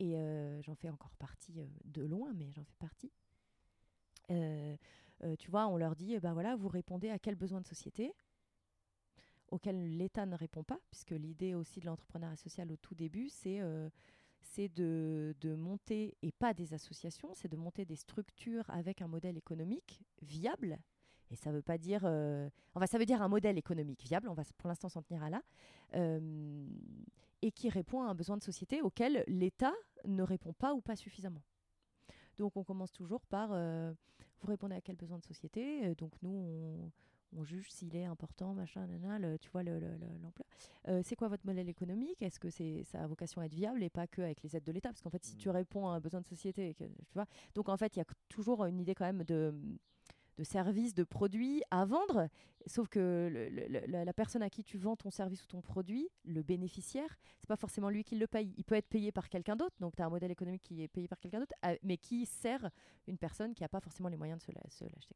Et 0.00 0.16
j'en 0.62 0.74
fais 0.74 0.88
encore 0.90 1.14
partie 1.16 1.60
de 1.84 2.02
loin, 2.02 2.32
mais 2.34 2.50
j'en 2.52 2.64
fais 2.64 2.74
partie. 2.78 3.12
tu 5.38 5.50
vois, 5.50 5.66
on 5.68 5.76
leur 5.76 5.94
dit, 5.94 6.18
ben 6.18 6.32
voilà, 6.32 6.56
vous 6.56 6.68
répondez 6.68 7.10
à 7.10 7.18
quel 7.18 7.34
besoin 7.36 7.60
de 7.60 7.66
société? 7.66 8.12
Auquel 9.50 9.96
l'État 9.96 10.26
ne 10.26 10.36
répond 10.36 10.62
pas, 10.62 10.78
puisque 10.90 11.10
l'idée 11.10 11.54
aussi 11.54 11.80
de 11.80 11.86
l'entrepreneuriat 11.86 12.36
social 12.36 12.70
au 12.70 12.76
tout 12.76 12.94
début, 12.94 13.28
c'est 13.28 13.60
c'est 14.40 14.68
de, 14.68 15.34
de, 15.40 15.54
monter, 15.54 16.16
et 16.22 16.32
pas 16.32 16.54
des 16.54 16.74
associations, 16.74 17.34
c'est 17.34 17.48
de 17.48 17.56
monter 17.56 17.84
des 17.84 17.96
structures 17.96 18.68
avec 18.70 19.02
un 19.02 19.08
modèle 19.08 19.36
économique 19.36 20.00
viable. 20.22 20.78
Et 21.30 21.36
ça 21.36 21.52
veut 21.52 21.62
pas 21.62 21.78
dire, 21.78 22.02
euh, 22.04 22.48
enfin 22.74 22.86
ça 22.86 22.98
veut 22.98 23.04
dire 23.04 23.20
un 23.20 23.28
modèle 23.28 23.58
économique 23.58 24.02
viable. 24.02 24.28
On 24.28 24.34
va 24.34 24.44
pour 24.56 24.68
l'instant 24.68 24.88
s'en 24.88 25.02
tenir 25.02 25.22
à 25.22 25.30
là, 25.30 25.42
euh, 25.94 26.66
et 27.42 27.52
qui 27.52 27.68
répond 27.68 28.02
à 28.02 28.06
un 28.06 28.14
besoin 28.14 28.36
de 28.36 28.42
société 28.42 28.80
auquel 28.80 29.24
l'État 29.26 29.74
ne 30.06 30.22
répond 30.22 30.52
pas 30.52 30.74
ou 30.74 30.80
pas 30.80 30.96
suffisamment. 30.96 31.42
Donc 32.38 32.56
on 32.56 32.64
commence 32.64 32.92
toujours 32.92 33.26
par, 33.26 33.50
euh, 33.52 33.92
vous 34.40 34.48
répondez 34.48 34.76
à 34.76 34.80
quel 34.80 34.96
besoin 34.96 35.18
de 35.18 35.24
société? 35.24 35.94
Donc 35.96 36.12
nous 36.22 36.30
on, 36.30 36.90
on 37.36 37.44
juge 37.44 37.70
s'il 37.70 37.94
est 37.96 38.04
important, 38.04 38.54
machin, 38.54 38.86
nanana, 38.86 39.38
tu 39.38 39.50
vois 39.50 39.62
l'emploi. 39.62 40.46
Euh, 40.88 41.02
c'est 41.04 41.16
quoi 41.16 41.28
votre 41.28 41.46
modèle 41.46 41.68
économique? 41.68 42.22
Est-ce 42.22 42.40
que 42.40 42.50
c'est 42.50 42.84
ça 42.84 43.02
a 43.02 43.06
vocation 43.06 43.40
à 43.40 43.46
être 43.46 43.54
viable 43.54 43.82
et 43.82 43.90
pas 43.90 44.06
que 44.06 44.22
avec 44.22 44.42
les 44.42 44.56
aides 44.56 44.64
de 44.64 44.72
l'État? 44.72 44.88
Parce 44.90 45.02
qu'en 45.02 45.10
fait, 45.10 45.24
si 45.24 45.36
tu 45.36 45.48
mmh. 45.48 45.52
réponds 45.52 45.88
à 45.88 45.92
un 45.92 46.00
besoin 46.00 46.20
de 46.20 46.26
société, 46.26 46.74
tu 46.74 47.14
vois, 47.14 47.26
donc 47.54 47.68
en 47.68 47.76
fait, 47.76 47.96
il 47.96 47.98
y 47.98 48.02
a 48.02 48.06
toujours 48.28 48.64
une 48.64 48.80
idée 48.80 48.94
quand 48.94 49.04
même 49.04 49.24
de 49.24 49.54
de 50.38 50.44
services, 50.44 50.94
de 50.94 51.04
produits 51.04 51.62
à 51.70 51.84
vendre. 51.84 52.28
Sauf 52.66 52.88
que 52.88 53.50
la 53.88 54.12
personne 54.12 54.42
à 54.42 54.50
qui 54.50 54.62
tu 54.62 54.78
vends 54.78 54.96
ton 54.96 55.10
service 55.10 55.42
ou 55.42 55.46
ton 55.46 55.60
produit, 55.60 56.08
le 56.24 56.42
bénéficiaire, 56.42 57.18
c'est 57.38 57.48
pas 57.48 57.56
forcément 57.56 57.90
lui 57.90 58.04
qui 58.04 58.16
le 58.16 58.26
paye. 58.26 58.54
Il 58.56 58.64
peut 58.64 58.76
être 58.76 58.88
payé 58.88 59.10
par 59.10 59.28
quelqu'un 59.28 59.56
d'autre, 59.56 59.74
donc 59.80 59.96
tu 59.96 60.02
as 60.02 60.06
un 60.06 60.10
modèle 60.10 60.30
économique 60.30 60.62
qui 60.62 60.82
est 60.82 60.88
payé 60.88 61.08
par 61.08 61.18
quelqu'un 61.18 61.40
d'autre, 61.40 61.54
euh, 61.66 61.76
mais 61.82 61.96
qui 61.96 62.24
sert 62.24 62.70
une 63.06 63.18
personne 63.18 63.54
qui 63.54 63.62
n'a 63.62 63.68
pas 63.68 63.80
forcément 63.80 64.08
les 64.08 64.16
moyens 64.16 64.38
de 64.38 64.44
se 64.44 64.52
l'acheter, 64.52 64.86
etc. 64.86 65.14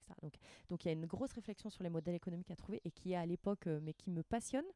Donc 0.69 0.85
il 0.85 0.89
y 0.89 0.91
a 0.91 0.95
une 0.95 1.07
grosse 1.07 1.33
réflexion 1.33 1.71
sur 1.71 1.83
les 1.83 1.91
modèles 1.91 2.15
économiques 2.17 2.51
à 2.51 2.57
trouver 2.57 2.81
et 2.85 2.91
qui 2.91 3.13
est 3.13 3.17
à 3.17 3.27
l'époque, 3.27 3.67
euh, 3.69 3.81
mais 3.83 3.95
qui 3.95 4.11
me 4.11 4.23
passionne. 4.23 4.67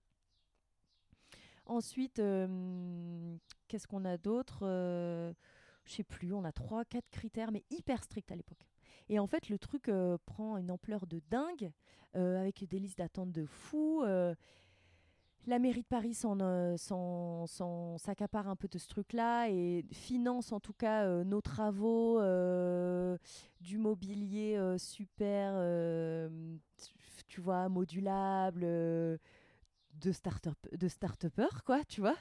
Ensuite, 1.65 2.21
euh, 2.21 3.37
qu'est-ce 3.67 3.89
qu'on 3.89 4.05
a 4.05 4.17
d'autre? 4.17 4.59
Je 4.63 5.93
sais 5.93 6.05
plus, 6.05 6.33
on 6.33 6.45
a 6.45 6.53
trois, 6.53 6.85
quatre 6.85 7.09
critères, 7.11 7.51
mais 7.51 7.65
hyper 7.71 8.05
stricts 8.05 8.31
à 8.31 8.37
l'époque. 8.37 8.69
Et 9.09 9.19
en 9.19 9.27
fait, 9.27 9.49
le 9.49 9.59
truc 9.59 9.89
euh, 9.89 10.19
prend 10.27 10.57
une 10.57 10.71
ampleur 10.71 11.07
de 11.07 11.21
dingue, 11.31 11.73
euh, 12.17 12.41
avec 12.41 12.67
des 12.69 12.79
listes 12.79 12.99
d'attente 12.99 13.33
de 13.33 13.47
fous. 13.47 14.03
Euh. 14.05 14.35
la 15.47 15.59
mairie 15.59 15.83
de 15.83 15.87
Paris 15.87 16.15
s'accapare 16.15 18.49
un 18.49 18.57
peu 18.57 18.69
de 18.69 18.79
ce 18.79 18.89
truc-là 18.89 19.49
et 19.49 19.85
finance 19.93 20.53
en 20.53 20.59
tout 20.59 20.73
cas 20.73 21.07
nos 21.25 21.41
travaux, 21.41 22.21
du 23.61 23.79
mobilier 23.79 24.59
super, 24.79 25.55
tu 27.29 27.41
vois, 27.41 27.69
modulable, 27.69 28.63
de 28.63 29.19
start-upers, 30.89 31.63
quoi, 31.65 31.85
tu 31.85 32.01
vois. 32.01 32.17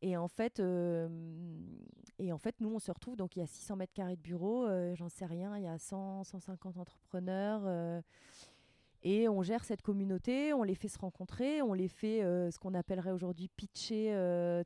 Et 0.00 0.16
en 0.16 0.28
fait, 0.28 0.60
euh, 0.60 1.08
et 2.18 2.32
en 2.32 2.38
fait, 2.38 2.60
nous, 2.60 2.70
on 2.70 2.78
se 2.78 2.90
retrouve. 2.90 3.16
Donc, 3.16 3.36
il 3.36 3.40
y 3.40 3.42
a 3.42 3.46
600 3.46 3.76
mètres 3.76 3.92
carrés 3.92 4.16
de 4.16 4.22
bureau, 4.22 4.64
euh, 4.64 4.94
j'en 4.94 5.08
sais 5.08 5.26
rien. 5.26 5.56
Il 5.56 5.64
y 5.64 5.68
a 5.68 5.78
100, 5.78 6.24
150 6.24 6.76
entrepreneurs. 6.76 7.62
Euh, 7.64 8.00
et 9.02 9.28
on 9.28 9.42
gère 9.42 9.64
cette 9.64 9.82
communauté, 9.82 10.52
on 10.52 10.64
les 10.64 10.74
fait 10.74 10.88
se 10.88 10.98
rencontrer, 10.98 11.62
on 11.62 11.72
les 11.72 11.86
fait 11.86 12.20
ce 12.20 12.58
qu'on 12.58 12.74
appellerait 12.74 13.12
aujourd'hui 13.12 13.46
pitcher, 13.46 14.12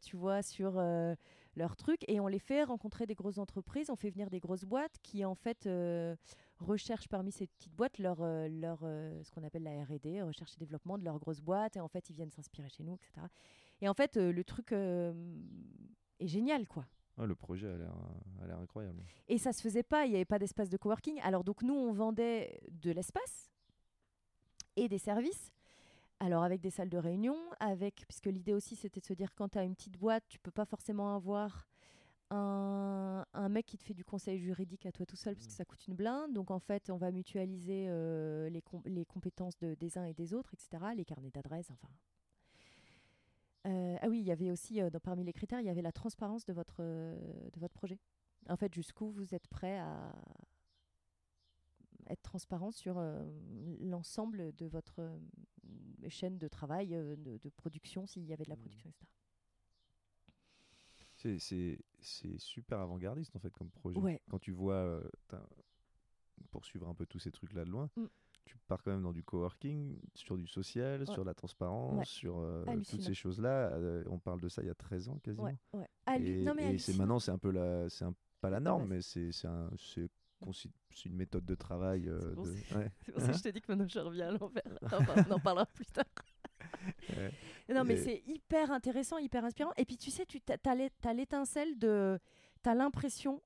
tu 0.00 0.16
vois, 0.16 0.42
sur 0.42 0.80
leurs 1.54 1.76
trucs. 1.76 2.02
Et 2.08 2.18
on 2.18 2.28
les 2.28 2.38
fait 2.38 2.64
rencontrer 2.64 3.04
des 3.04 3.14
grosses 3.14 3.36
entreprises. 3.36 3.90
On 3.90 3.94
fait 3.94 4.08
venir 4.08 4.30
des 4.30 4.40
grosses 4.40 4.64
boîtes 4.64 4.96
qui, 5.02 5.26
en 5.26 5.34
fait, 5.34 5.68
recherchent 6.60 7.08
parmi 7.08 7.30
ces 7.30 7.46
petites 7.46 7.74
boîtes 7.74 7.98
leur, 7.98 8.22
leur 8.22 8.78
ce 8.80 9.30
qu'on 9.32 9.44
appelle 9.44 9.64
la 9.64 9.84
R&D, 9.84 10.22
recherche 10.22 10.54
et 10.54 10.60
développement 10.60 10.96
de 10.96 11.04
leurs 11.04 11.18
grosses 11.18 11.42
boîtes. 11.42 11.76
Et 11.76 11.80
en 11.80 11.88
fait, 11.88 12.08
ils 12.08 12.14
viennent 12.14 12.30
s'inspirer 12.30 12.70
chez 12.70 12.84
nous, 12.84 12.94
etc. 12.94 13.26
Et 13.82 13.88
en 13.88 13.94
fait, 13.94 14.16
euh, 14.16 14.32
le 14.32 14.44
truc 14.44 14.72
euh, 14.72 15.12
est 16.20 16.28
génial, 16.28 16.66
quoi. 16.68 16.86
le 17.18 17.34
projet 17.34 17.68
a 17.68 18.46
l'air 18.46 18.58
incroyable. 18.58 19.02
Et 19.28 19.38
ça 19.38 19.52
se 19.52 19.60
faisait 19.60 19.82
pas, 19.82 20.06
il 20.06 20.10
n'y 20.10 20.16
avait 20.16 20.24
pas 20.24 20.38
d'espace 20.38 20.70
de 20.70 20.76
coworking. 20.76 21.20
Alors 21.22 21.42
donc 21.42 21.62
nous, 21.62 21.74
on 21.74 21.92
vendait 21.92 22.60
de 22.70 22.92
l'espace 22.92 23.50
et 24.76 24.88
des 24.88 24.98
services. 24.98 25.52
Alors 26.20 26.44
avec 26.44 26.60
des 26.60 26.70
salles 26.70 26.88
de 26.88 26.98
réunion, 26.98 27.36
avec 27.58 28.04
puisque 28.06 28.26
l'idée 28.26 28.52
aussi 28.54 28.76
c'était 28.76 29.00
de 29.00 29.04
se 29.04 29.12
dire 29.14 29.34
quand 29.34 29.48
tu 29.48 29.58
as 29.58 29.64
une 29.64 29.74
petite 29.74 29.98
boîte, 29.98 30.22
tu 30.28 30.38
peux 30.38 30.52
pas 30.52 30.64
forcément 30.64 31.16
avoir 31.16 31.66
un, 32.30 33.26
un, 33.34 33.48
mec 33.48 33.66
qui 33.66 33.76
te 33.76 33.82
fait 33.82 33.94
du 33.94 34.04
conseil 34.04 34.38
juridique 34.38 34.86
à 34.86 34.92
toi 34.92 35.04
tout 35.04 35.16
seul 35.16 35.34
parce 35.34 35.48
que 35.48 35.52
mmh. 35.52 35.56
ça 35.56 35.64
coûte 35.64 35.84
une 35.88 35.96
blinde. 35.96 36.32
Donc 36.32 36.52
en 36.52 36.60
fait, 36.60 36.88
on 36.90 36.96
va 36.96 37.10
mutualiser 37.10 37.86
euh, 37.88 38.48
les, 38.48 38.62
les 38.84 39.04
compétences 39.04 39.58
de, 39.58 39.74
des 39.74 39.98
uns 39.98 40.04
et 40.04 40.14
des 40.14 40.32
autres, 40.32 40.54
etc. 40.54 40.92
Les 40.96 41.04
carnets 41.04 41.32
d'adresses, 41.32 41.72
enfin 41.72 41.88
euh, 43.66 43.96
ah 44.00 44.08
oui, 44.08 44.20
il 44.20 44.26
y 44.26 44.32
avait 44.32 44.50
aussi, 44.50 44.80
euh, 44.80 44.90
parmi 45.02 45.24
les 45.24 45.32
critères, 45.32 45.60
il 45.60 45.66
y 45.66 45.70
avait 45.70 45.82
la 45.82 45.92
transparence 45.92 46.44
de 46.44 46.52
votre, 46.52 46.76
euh, 46.80 47.16
de 47.52 47.60
votre 47.60 47.74
projet. 47.74 47.98
En 48.48 48.56
fait, 48.56 48.74
jusqu'où 48.74 49.10
vous 49.10 49.34
êtes 49.34 49.46
prêt 49.48 49.78
à 49.78 50.14
être 52.08 52.22
transparent 52.22 52.72
sur 52.72 53.00
l'ensemble 53.78 54.52
de 54.56 54.66
votre 54.66 55.16
chaîne 56.08 56.38
de 56.38 56.48
travail, 56.48 56.88
de, 56.88 57.48
production, 57.50 58.04
s'il 58.06 58.24
y 58.24 58.32
avait 58.32 58.42
de 58.42 58.50
la 58.50 58.56
mmh. 58.56 58.58
production, 58.58 58.90
etc. 58.90 59.06
C'est 62.08 62.38
super 62.38 62.80
avant-gardiste 62.80 63.36
en 63.36 63.38
fait 63.38 63.54
comme 63.54 63.70
projet. 63.70 64.20
Quand 64.28 64.40
tu 64.40 64.50
vois, 64.50 65.00
poursuivre 66.50 66.88
un 66.88 66.94
peu 66.94 67.06
tous 67.06 67.20
ces 67.20 67.30
trucs-là 67.30 67.64
de 67.64 67.70
loin, 67.70 67.88
mmh 67.96 68.06
tu 68.44 68.56
pars 68.66 68.82
quand 68.82 68.90
même 68.90 69.02
dans 69.02 69.12
du 69.12 69.22
coworking, 69.22 69.98
sur 70.14 70.36
du 70.36 70.46
social, 70.46 71.06
sur 71.06 71.24
la 71.24 71.34
transparence, 71.34 72.08
sur 72.08 72.38
euh, 72.38 72.64
toutes 72.88 73.02
ces 73.02 73.14
choses-là. 73.14 73.72
Euh, 73.72 74.04
on 74.08 74.18
parle 74.18 74.40
de 74.40 74.48
ça 74.48 74.62
il 74.62 74.66
y 74.66 74.70
a 74.70 74.74
13 74.74 75.08
ans 75.08 75.18
quasiment. 75.22 75.48
et, 76.18 76.44
et 76.60 76.78
c'est 76.78 76.96
maintenant, 76.96 77.18
c'est 77.18 77.30
un 77.30 77.38
peu 77.38 77.50
la, 77.50 77.88
c'est 77.88 78.06
pas 78.40 78.50
la 78.50 78.60
norme, 78.60 78.86
mais 78.88 79.02
c'est 79.02 79.30
un, 79.46 79.70
c'est 79.76 80.08
une 81.04 81.16
méthode 81.16 81.44
de 81.44 81.54
travail. 81.54 82.08
Euh, 82.08 82.18
c'est 82.20 82.32
pour, 82.34 82.46
ça 83.20 83.28
que 83.28 83.38
je 83.38 83.42
t'ai 83.42 83.52
dit 83.52 83.60
que 83.60 83.70
maintenant 83.72 83.86
je 83.88 83.98
reviens 83.98 84.28
à 84.28 84.30
l'envers. 84.32 84.62
on 85.28 85.32
en 85.32 85.40
parlera 85.40 85.66
plus 85.66 85.86
tard. 85.86 86.04
non, 87.68 87.84
mais 87.84 87.96
c'est 87.96 88.22
hyper 88.26 88.70
intéressant, 88.70 89.18
hyper 89.18 89.44
inspirant. 89.44 89.72
Et 89.76 89.84
puis 89.84 89.96
tu 89.96 90.10
sais, 90.10 90.26
tu 90.26 90.40
as 90.48 91.14
l'étincelle 91.14 91.78
de. 91.78 92.18
Tu 92.62 92.68
as 92.68 92.74
l'impression 92.74 93.42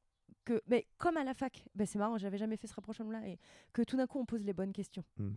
que, 0.47 0.63
mais 0.67 0.87
comme 0.97 1.19
à 1.19 1.25
la 1.25 1.35
fac, 1.35 1.63
ben 1.75 1.87
c'est 1.87 1.99
marrant, 1.99 2.17
j'avais 2.17 2.39
jamais 2.39 2.57
fait 2.57 2.69
ce 2.69 2.75
rapprochement-là, 2.75 3.29
et 3.29 3.39
que 3.75 3.83
tout 3.83 3.99
d'un 3.99 4.07
coup 4.07 4.19
on 4.19 4.25
pose 4.25 4.45
les 4.45 4.55
bonnes 4.55 4.73
questions. 4.73 5.05
Hmm. 5.19 5.35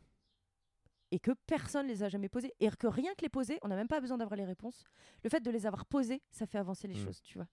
Et 1.11 1.19
que 1.19 1.31
personne 1.47 1.87
les 1.87 2.03
a 2.03 2.07
jamais 2.07 2.29
posées. 2.29 2.53
Et 2.59 2.69
que 2.69 2.85
rien 2.85 3.11
que 3.15 3.23
les 3.23 3.29
poser, 3.29 3.57
on 3.63 3.67
n'a 3.67 3.75
même 3.75 3.87
pas 3.87 3.99
besoin 3.99 4.19
d'avoir 4.19 4.37
les 4.37 4.45
réponses. 4.45 4.83
Le 5.23 5.29
fait 5.31 5.39
de 5.39 5.49
les 5.49 5.65
avoir 5.65 5.87
posées, 5.87 6.21
ça 6.29 6.45
fait 6.45 6.59
avancer 6.59 6.87
les 6.87 6.93
hmm. 6.93 7.05
choses, 7.05 7.21
tu 7.23 7.39
vois. 7.39 7.47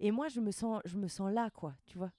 Et 0.00 0.10
moi, 0.10 0.26
je 0.26 0.40
me 0.40 0.50
sens, 0.50 0.82
je 0.84 0.96
me 0.96 1.06
sens 1.06 1.32
là, 1.32 1.48
quoi, 1.50 1.76
tu 1.86 1.96
vois. 1.96 2.12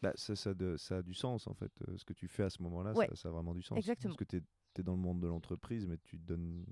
Bah, 0.00 0.12
ça, 0.14 0.34
ça, 0.34 0.54
ça, 0.78 0.96
a 0.96 1.02
du 1.02 1.12
sens, 1.12 1.46
en 1.46 1.52
fait. 1.52 1.70
Euh, 1.86 1.98
ce 1.98 2.04
que 2.06 2.14
tu 2.14 2.28
fais 2.28 2.44
à 2.44 2.50
ce 2.50 2.62
moment-là, 2.62 2.94
ça, 2.94 3.14
ça, 3.14 3.28
a 3.28 3.32
vraiment 3.32 3.54
du 3.54 3.62
sens. 3.62 3.76
Exactement. 3.76 4.14
Parce 4.14 4.24
que 4.24 4.36
tu 4.36 4.42
tu 4.74 4.80
es 4.80 4.84
dans 4.84 4.94
le 4.94 5.00
monde 5.00 5.20
de 5.20 5.26
l'entreprise, 5.26 5.86
mais 5.86 5.98
tu 6.04 6.18
donnes 6.18 6.64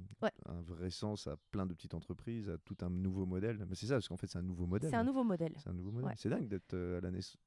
un 0.47 0.61
vrai 0.63 0.91
sens 0.91 1.27
à 1.27 1.37
plein 1.51 1.67
de 1.67 1.75
petites 1.75 1.95
entreprises, 1.95 2.49
à 2.49 2.59
tout 2.59 2.77
un 2.83 2.91
nouveau 2.91 3.27
modèle. 3.27 3.65
Mais 3.69 3.75
c'est 3.75 3.87
ça, 3.87 3.95
parce 3.95 4.09
qu'en 4.09 4.17
fait, 4.17 4.27
c'est 4.27 4.39
un 4.39 4.43
nouveau 4.43 4.67
modèle. 4.67 4.91
C'est 4.91 4.97
un 4.97 5.05
nouveau 5.05 5.25
modèle. 5.25 5.53
C'est 5.59 5.69
un 5.69 5.75
nouveau 5.75 5.91
modèle. 5.91 6.15
C'est 6.17 6.29
dingue 6.29 6.49
d'être 6.49 6.75
euh, 6.75 6.99
à 6.99 7.01
la 7.01 7.11
naissance. 7.11 7.39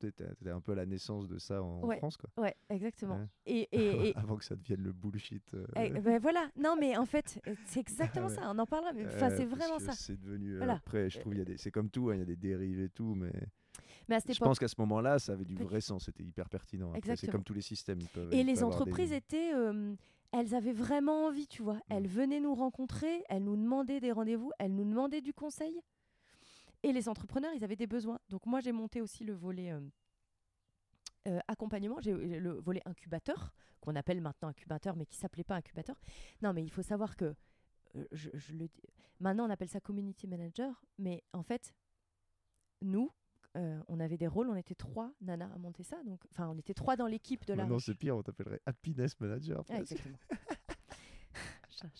un 0.45 0.61
peu 0.61 0.71
à 0.73 0.75
la 0.75 0.85
naissance 0.85 1.27
de 1.27 1.37
ça 1.37 1.61
en, 1.61 1.89
France, 1.97 2.17
quoi. 2.17 2.29
Ouais, 2.37 2.55
exactement. 2.69 3.19
Et, 3.45 3.67
et, 3.71 4.15
Avant 4.15 4.37
que 4.37 4.45
ça 4.45 4.55
devienne 4.55 4.81
le 4.81 4.93
bullshit. 4.93 5.53
Euh. 5.53 5.65
Eh, 5.75 5.89
ben 5.89 6.19
voilà. 6.19 6.49
Non, 6.57 6.75
mais 6.79 6.95
en 6.97 7.05
fait, 7.05 7.41
c'est 7.65 7.79
exactement 7.79 8.29
ça. 8.29 8.49
On 8.49 8.57
en 8.57 8.65
parlera. 8.65 8.91
Enfin, 9.05 9.29
c'est 9.29 9.45
vraiment 9.45 9.79
ça. 9.79 9.91
C'est 9.93 10.19
devenu. 10.19 10.61
Euh, 10.61 10.69
après, 10.69 11.09
je 11.09 11.19
trouve, 11.19 11.33
il 11.33 11.39
y 11.39 11.41
a 11.41 11.45
des. 11.45 11.57
C'est 11.57 11.71
comme 11.71 11.89
tout. 11.89 12.09
Hein, 12.09 12.15
il 12.15 12.19
y 12.19 12.21
a 12.21 12.25
des 12.25 12.35
dérives 12.35 12.79
et 12.79 12.89
tout, 12.89 13.15
mais. 13.15 13.33
Mais 14.09 14.19
je 14.27 14.39
pense 14.39 14.59
qu'à 14.59 14.67
ce 14.67 14.75
moment-là, 14.79 15.17
ça 15.17 15.31
avait 15.33 15.45
du 15.45 15.55
vrai 15.55 15.81
sens, 15.81 16.05
c'était 16.05 16.23
hyper 16.23 16.49
pertinent. 16.49 16.93
C'est 17.15 17.31
comme 17.31 17.43
tous 17.43 17.53
les 17.53 17.61
systèmes. 17.61 17.99
et 18.31 18.43
les 18.43 18.63
entreprises 18.63 19.11
étaient, 19.11 19.51
elles 20.33 20.55
avaient 20.55 20.73
vraiment 20.73 21.27
envie, 21.27 21.47
tu 21.47 21.61
vois. 21.61 21.79
Elles 21.89 22.03
mm. 22.03 22.07
venaient 22.07 22.39
nous 22.39 22.55
rencontrer, 22.55 23.23
elles 23.29 23.43
nous 23.43 23.55
demandaient 23.55 23.99
des 23.99 24.11
rendez-vous, 24.11 24.51
elles 24.59 24.73
nous 24.73 24.83
demandaient 24.83 25.21
du 25.21 25.33
conseil. 25.33 25.79
Et 26.81 26.91
les 26.91 27.07
entrepreneurs, 27.07 27.53
ils 27.55 27.63
avaient 27.63 27.77
des 27.77 27.87
besoins. 27.87 28.19
Donc 28.29 28.45
moi, 28.45 28.59
j'ai 28.59 28.73
monté 28.73 28.99
aussi 28.99 29.23
le 29.23 29.33
volet 29.33 29.71
euh, 29.71 29.79
euh, 31.27 31.39
accompagnement, 31.47 32.01
j'ai 32.01 32.11
le 32.11 32.59
volet 32.59 32.81
incubateur, 32.85 33.53
qu'on 33.79 33.95
appelle 33.95 34.19
maintenant 34.19 34.49
incubateur, 34.49 34.95
mais 34.95 35.05
qui 35.05 35.15
s'appelait 35.15 35.45
pas 35.45 35.55
incubateur. 35.55 36.01
Non, 36.41 36.51
mais 36.51 36.63
il 36.63 36.71
faut 36.71 36.81
savoir 36.81 37.15
que, 37.15 37.35
euh, 37.95 38.05
je, 38.11 38.53
le 38.53 38.67
dis, 38.67 38.81
maintenant 39.19 39.45
on 39.47 39.49
appelle 39.49 39.69
ça 39.69 39.79
community 39.79 40.27
manager, 40.27 40.83
mais 40.97 41.23
en 41.31 41.43
fait, 41.43 41.73
nous, 42.81 43.11
euh, 43.55 43.81
on 43.87 43.99
avait 43.99 44.17
des 44.17 44.27
rôles, 44.27 44.49
on 44.49 44.55
était 44.55 44.75
trois 44.75 45.11
nanas 45.21 45.49
à 45.53 45.57
monter 45.57 45.83
ça. 45.83 46.01
Donc, 46.03 46.21
enfin, 46.31 46.47
on 46.49 46.57
était 46.57 46.73
trois 46.73 46.95
dans 46.95 47.07
l'équipe 47.07 47.45
de 47.45 47.53
la. 47.53 47.65
Non, 47.65 47.79
c'est 47.79 47.93
pire, 47.95 48.17
on 48.17 48.23
t'appellerait 48.23 48.61
happiness 48.65 49.19
manager. 49.19 49.63
Ah, 49.69 49.79
exactement. 49.79 50.17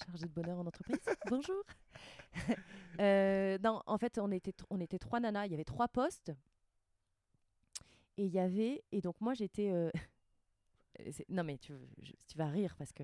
chargée 0.06 0.28
de 0.28 0.34
bonheur 0.34 0.58
en 0.60 0.66
entreprise. 0.66 1.00
Bonjour. 1.30 1.64
Euh, 3.00 3.58
non, 3.64 3.82
en 3.88 3.98
fait, 3.98 4.20
on 4.20 4.30
était, 4.30 4.54
on 4.70 4.80
était 4.80 5.00
trois 5.00 5.20
nanas. 5.20 5.48
Il 5.48 5.52
y 5.52 5.56
avait 5.56 5.64
trois 5.64 5.88
postes. 5.88 6.32
Et 8.18 8.26
il 8.26 8.32
y 8.32 8.38
avait. 8.38 8.84
Et 8.92 9.02
donc, 9.02 9.20
moi, 9.20 9.34
j'étais. 9.34 9.72
Euh, 9.72 9.90
non, 11.30 11.44
mais 11.44 11.58
tu, 11.58 11.74
tu 12.28 12.38
vas 12.38 12.50
rire 12.50 12.76
parce 12.78 12.92
que 12.92 13.02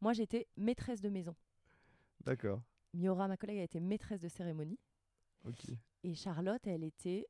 moi, 0.00 0.14
j'étais 0.14 0.46
maîtresse 0.56 1.02
de 1.02 1.10
maison. 1.10 1.36
D'accord. 2.24 2.62
Miora, 2.94 3.28
ma 3.28 3.36
collègue, 3.36 3.58
a 3.58 3.64
été 3.64 3.78
maîtresse 3.78 4.20
de 4.20 4.28
cérémonie. 4.28 4.78
Ok. 5.44 5.66
Et 6.02 6.14
Charlotte, 6.14 6.66
elle 6.66 6.84
était 6.84 7.26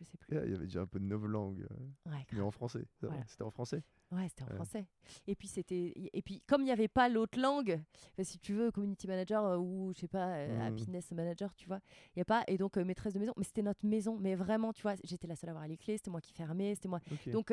je 0.00 0.04
sais 0.04 0.16
plus. 0.16 0.36
Il 0.44 0.50
y 0.50 0.54
avait 0.54 0.64
déjà 0.64 0.80
un 0.80 0.86
peu 0.86 0.98
de 0.98 1.04
novlangue, 1.04 1.66
euh, 1.70 2.16
mais 2.32 2.40
en 2.40 2.50
français. 2.50 2.86
C'était 3.26 3.42
en 3.42 3.50
français? 3.50 3.82
Ouais, 4.10 4.26
c'était 4.28 4.44
en 4.44 4.54
français. 4.54 4.86
Et 5.26 5.36
puis 5.36 5.46
c'était 5.46 5.92
et 6.12 6.22
puis 6.22 6.42
comme 6.46 6.62
il 6.62 6.64
n'y 6.64 6.72
avait 6.72 6.88
pas 6.88 7.08
l'autre 7.08 7.38
langue, 7.38 7.80
si 8.22 8.38
tu 8.38 8.54
veux 8.54 8.70
community 8.72 9.06
manager 9.06 9.44
euh, 9.44 9.58
ou 9.58 9.92
je 9.94 10.00
sais 10.00 10.08
pas 10.08 10.34
euh, 10.34 10.58
mmh. 10.58 10.60
happiness 10.62 11.12
manager, 11.12 11.54
tu 11.54 11.68
vois, 11.68 11.80
il 12.16 12.18
y 12.18 12.22
a 12.22 12.24
pas 12.24 12.42
et 12.48 12.58
donc 12.58 12.76
maîtresse 12.76 13.14
de 13.14 13.18
maison, 13.18 13.34
mais 13.36 13.44
c'était 13.44 13.62
notre 13.62 13.86
maison, 13.86 14.18
mais 14.18 14.34
vraiment, 14.34 14.72
tu 14.72 14.82
vois, 14.82 14.94
j'étais 15.04 15.28
la 15.28 15.36
seule 15.36 15.50
à 15.50 15.52
avoir 15.52 15.68
les 15.68 15.76
clés, 15.76 15.96
c'était 15.96 16.10
moi 16.10 16.20
qui 16.20 16.32
fermais, 16.32 16.74
c'était 16.74 16.88
moi. 16.88 17.00
Donc 17.26 17.52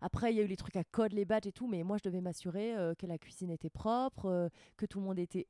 après, 0.00 0.32
il 0.32 0.36
y 0.36 0.40
a 0.40 0.42
eu 0.42 0.48
les 0.48 0.56
trucs 0.56 0.74
à 0.74 0.82
code, 0.82 1.12
les 1.12 1.24
badges 1.24 1.46
et 1.46 1.52
tout, 1.52 1.68
mais 1.68 1.84
moi, 1.84 1.96
je 1.96 2.02
devais 2.02 2.20
m'assurer 2.20 2.74
que 2.98 3.06
la 3.06 3.18
cuisine 3.18 3.50
était 3.50 3.70
propre, 3.70 4.50
que 4.76 4.86
tout 4.86 4.98
le 4.98 5.06
monde 5.06 5.18
était 5.20 5.46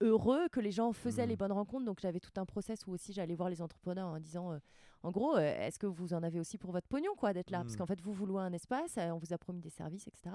heureux, 0.00 0.48
que 0.50 0.60
les 0.60 0.70
gens 0.70 0.92
faisaient 0.92 1.26
les 1.26 1.34
mmh. 1.34 1.38
bonnes 1.38 1.52
rencontres. 1.52 1.84
Donc 1.84 2.00
j'avais 2.00 2.20
tout 2.20 2.32
un 2.36 2.44
process 2.44 2.86
où 2.86 2.92
aussi 2.92 3.12
j'allais 3.12 3.34
voir 3.34 3.48
les 3.48 3.62
entrepreneurs 3.62 4.08
en 4.08 4.18
disant, 4.18 4.52
euh, 4.52 4.58
en 5.02 5.10
gros, 5.10 5.36
euh, 5.36 5.66
est-ce 5.66 5.78
que 5.78 5.86
vous 5.86 6.14
en 6.14 6.22
avez 6.22 6.40
aussi 6.40 6.58
pour 6.58 6.72
votre 6.72 6.88
pognon, 6.88 7.14
quoi, 7.16 7.32
d'être 7.32 7.50
là? 7.50 7.58
Parce 7.58 7.74
mmh. 7.74 7.78
qu'en 7.78 7.86
fait, 7.86 8.00
vous 8.00 8.26
louez 8.26 8.42
un 8.42 8.52
espace, 8.52 8.98
euh, 8.98 9.10
on 9.10 9.18
vous 9.18 9.32
a 9.32 9.38
promis 9.38 9.60
des 9.60 9.70
services, 9.70 10.06
etc. 10.06 10.30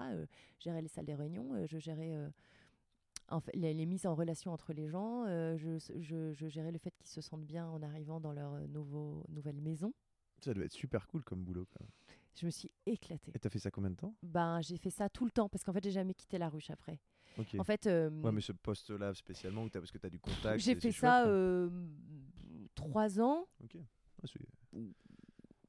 gérer 0.59 0.82
les 0.82 0.88
salles 0.88 1.05
des 1.05 1.16
réunions, 1.16 1.66
je 1.66 1.78
gérais 1.78 2.16
en 3.30 3.39
fait, 3.39 3.55
les, 3.55 3.86
mises 3.86 4.05
en 4.05 4.14
relation 4.14 4.51
entre 4.51 4.74
les 4.74 4.89
gens, 4.89 5.26
je, 5.26 5.78
je, 5.99 6.34
je, 6.34 6.47
gérais 6.49 6.72
le 6.72 6.78
fait 6.78 6.91
qu'ils 6.91 7.07
se 7.07 7.22
sentent 7.22 7.45
bien 7.45 7.66
en 7.66 7.82
arrivant 7.82 8.20
dans 8.20 8.34
leur 8.34 8.59
nouveau, 8.68 9.24
nouvelle 9.30 9.62
maison. 9.62 9.93
Ça 10.41 10.53
doit 10.53 10.66
être 10.66 10.74
super 10.74 11.07
cool 11.07 11.24
comme 11.24 11.43
boulot. 11.43 11.66
Je 12.36 12.45
me 12.45 12.51
suis 12.51 12.72
éclatée. 12.86 13.32
Et 13.36 13.39
t'as 13.39 13.49
fait 13.49 13.59
ça 13.59 13.72
combien 13.72 13.91
de 13.91 13.95
temps? 13.95 14.16
Ben, 14.24 14.59
j'ai 14.62 14.78
fait 14.78 14.89
ça 14.89 15.07
tout 15.07 15.26
le 15.26 15.32
temps 15.32 15.47
parce 15.47 15.64
qu'en 15.64 15.74
fait, 15.74 15.84
j'ai 15.84 15.91
jamais 15.91 16.14
quitté 16.14 16.38
la 16.38 16.49
ruche 16.49 16.70
après. 16.70 16.99
En 17.38 17.63
fait. 17.63 17.88
Euh, 17.88 18.09
ouais, 18.21 18.32
mais 18.32 18.41
ce 18.41 18.51
poste-là 18.51 19.13
spécialement, 19.13 19.65
as, 19.65 19.69
parce 19.69 19.91
que 19.91 19.97
tu 19.97 20.05
as 20.05 20.09
du 20.09 20.19
contact. 20.19 20.59
J'ai 20.59 20.75
fait 20.75 20.91
ça 20.91 21.25
euh, 21.25 21.69
trois 22.75 23.19
ans. 23.19 23.47
Ok. 23.63 23.77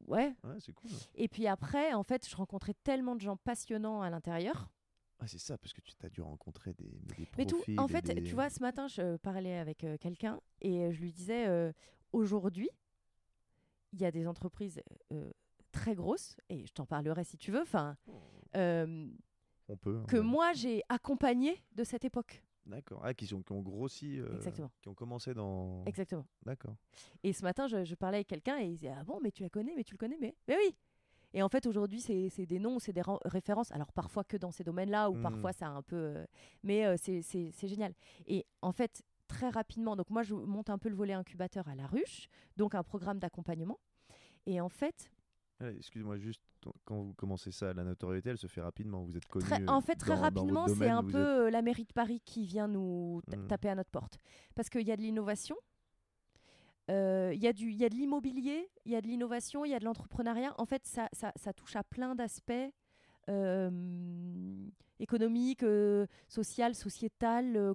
ouais. 0.06 0.34
Ouais, 0.44 0.60
c'est 0.60 0.72
cool. 0.72 0.90
Et 1.14 1.28
puis 1.28 1.46
après, 1.46 1.92
en 1.94 2.02
fait, 2.02 2.28
je 2.28 2.36
rencontrais 2.36 2.74
tellement 2.82 3.14
de 3.14 3.20
gens 3.20 3.36
passionnants 3.36 4.02
à 4.02 4.10
l'intérieur. 4.10 4.70
Ah, 5.20 5.28
c'est 5.28 5.38
ça, 5.38 5.56
parce 5.56 5.72
que 5.72 5.80
tu 5.80 5.94
as 6.04 6.08
dû 6.08 6.20
rencontrer 6.20 6.72
des, 6.72 6.90
des 7.16 7.28
Mais 7.38 7.46
tout, 7.46 7.62
en 7.78 7.86
fait, 7.86 8.12
tu 8.24 8.34
vois, 8.34 8.50
ce 8.50 8.60
matin, 8.60 8.88
je 8.88 9.16
parlais 9.18 9.56
avec 9.56 9.84
euh, 9.84 9.96
quelqu'un 9.96 10.40
et 10.60 10.90
je 10.92 11.00
lui 11.00 11.12
disais 11.12 11.72
aujourd'hui, 12.12 12.68
il 13.92 14.00
y 14.00 14.04
a 14.04 14.10
des 14.10 14.26
entreprises 14.26 14.82
très 15.70 15.94
grosses, 15.94 16.36
et 16.50 16.66
je 16.66 16.72
t'en 16.72 16.86
parlerai 16.86 17.24
si 17.24 17.38
tu 17.38 17.50
veux. 17.50 17.62
Enfin, 17.62 17.96
oh. 18.06 18.20
On 19.72 19.76
peut. 19.76 19.98
Hein, 20.02 20.06
que 20.06 20.18
moi 20.18 20.52
j'ai 20.52 20.82
accompagné 20.88 21.62
de 21.74 21.84
cette 21.84 22.04
époque. 22.04 22.42
D'accord. 22.66 23.00
Ah, 23.02 23.12
qui, 23.14 23.32
ont, 23.34 23.42
qui 23.42 23.52
ont 23.52 23.60
grossi. 23.60 24.20
Euh, 24.20 24.36
Exactement. 24.36 24.70
Qui 24.82 24.88
ont 24.88 24.94
commencé 24.94 25.34
dans. 25.34 25.82
Exactement. 25.86 26.26
D'accord. 26.44 26.76
Et 27.22 27.32
ce 27.32 27.42
matin, 27.42 27.66
je, 27.66 27.94
parlais 27.94 28.18
avec 28.18 28.28
quelqu'un 28.28 28.58
et 28.58 28.66
il 28.66 28.72
disait 28.72 28.92
Ah 28.96 29.02
bon, 29.02 29.18
mais 29.22 29.32
tu 29.32 29.42
la 29.42 29.48
connais, 29.48 29.72
mais 29.74 29.82
tu 29.82 29.94
le 29.94 29.98
connais, 29.98 30.18
mais, 30.20 30.36
mais 30.46 30.56
oui. 30.56 30.76
Et 31.34 31.42
en 31.42 31.48
fait, 31.48 31.66
aujourd'hui, 31.66 32.00
c'est 32.00 32.46
des 32.46 32.58
noms, 32.58 32.78
c'est 32.78 32.92
des 32.92 33.02
références. 33.24 33.72
Alors, 33.72 33.90
parfois 33.92 34.22
que 34.22 34.36
dans 34.36 34.50
ces 34.50 34.64
domaines-là, 34.64 35.10
ou 35.10 35.14
mmh. 35.14 35.22
parfois 35.22 35.52
ça 35.52 35.66
a 35.66 35.70
un 35.70 35.82
peu. 35.82 35.96
Euh, 35.96 36.26
mais 36.62 36.84
euh, 36.84 36.96
c'est 36.98 37.52
génial. 37.66 37.94
Et 38.26 38.44
en 38.60 38.72
fait, 38.72 39.02
très 39.28 39.48
rapidement, 39.48 39.96
donc 39.96 40.10
moi, 40.10 40.22
je 40.22 40.34
monte 40.34 40.68
un 40.68 40.78
peu 40.78 40.90
le 40.90 40.94
volet 40.94 41.14
incubateur 41.14 41.66
à 41.68 41.74
la 41.74 41.86
ruche, 41.86 42.28
donc 42.56 42.74
un 42.74 42.82
programme 42.82 43.18
d'accompagnement. 43.18 43.80
Et 44.44 44.60
en 44.60 44.68
fait, 44.68 45.10
Excuse-moi, 45.70 46.18
juste 46.18 46.42
quand 46.84 47.02
vous 47.02 47.14
commencez 47.14 47.50
ça, 47.50 47.72
la 47.72 47.84
notoriété, 47.84 48.30
elle 48.30 48.38
se 48.38 48.46
fait 48.46 48.60
rapidement. 48.60 49.02
Vous 49.02 49.16
êtes 49.16 49.26
connu. 49.26 49.46
en 49.68 49.80
fait, 49.80 49.96
très 49.96 50.14
rapidement, 50.14 50.68
c'est 50.68 50.88
un 50.88 51.04
peu 51.04 51.46
euh, 51.46 51.50
la 51.50 51.62
mairie 51.62 51.84
de 51.84 51.92
Paris 51.92 52.20
qui 52.24 52.44
vient 52.44 52.68
nous 52.68 53.20
mmh. 53.28 53.46
taper 53.48 53.68
à 53.68 53.74
notre 53.74 53.90
porte. 53.90 54.18
Parce 54.54 54.68
qu'il 54.68 54.86
y 54.86 54.92
a 54.92 54.96
de 54.96 55.02
l'innovation, 55.02 55.56
euh, 56.90 57.30
il 57.34 57.42
y, 57.42 57.46
a 57.46 57.52
y 57.56 57.84
a 57.84 57.88
de 57.88 57.94
l'immobilier, 57.94 58.68
il 58.84 58.92
y 58.92 58.96
a 58.96 59.00
de 59.00 59.06
l'innovation, 59.06 59.64
il 59.64 59.70
y 59.70 59.74
a 59.74 59.78
de 59.78 59.84
l'entrepreneuriat. 59.84 60.54
En 60.58 60.66
fait, 60.66 60.84
ça, 60.86 61.08
ça, 61.12 61.32
ça 61.36 61.52
touche 61.52 61.76
à 61.76 61.84
plein 61.84 62.14
d'aspects 62.14 62.52
euh, 63.28 63.70
économique, 64.98 65.62
euh, 65.62 66.06
social, 66.28 66.74
sociétal. 66.74 67.56
Euh, 67.56 67.74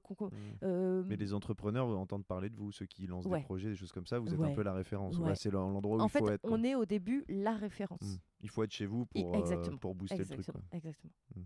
mmh. 0.61 1.05
Mais 1.07 1.15
les 1.15 1.33
entrepreneurs 1.33 1.87
entendent 1.87 2.25
parler 2.25 2.49
de 2.49 2.55
vous, 2.55 2.71
ceux 2.71 2.85
qui 2.85 3.07
lancent 3.07 3.27
des 3.27 3.41
projets, 3.41 3.69
des 3.69 3.75
choses 3.75 3.91
comme 3.91 4.07
ça. 4.07 4.19
Vous 4.19 4.33
êtes 4.33 4.39
un 4.39 4.53
peu 4.53 4.63
la 4.63 4.73
référence. 4.73 5.19
c'est 5.35 5.51
l'endroit 5.51 5.97
où 5.97 6.01
en 6.01 6.07
il 6.07 6.09
faut 6.09 6.29
être. 6.29 6.41
On 6.43 6.63
est 6.63 6.75
au 6.75 6.85
début 6.85 7.25
la 7.27 7.55
référence. 7.55 8.01
Mmh. 8.01 8.19
Il 8.41 8.49
faut 8.49 8.63
être 8.63 8.71
chez 8.71 8.85
vous 8.85 9.05
pour, 9.05 9.31
pour 9.79 9.95
booster 9.95 10.17
le 10.17 10.25
truc. 10.25 10.47
Exactement. 10.71 11.13
Mmh. 11.35 11.41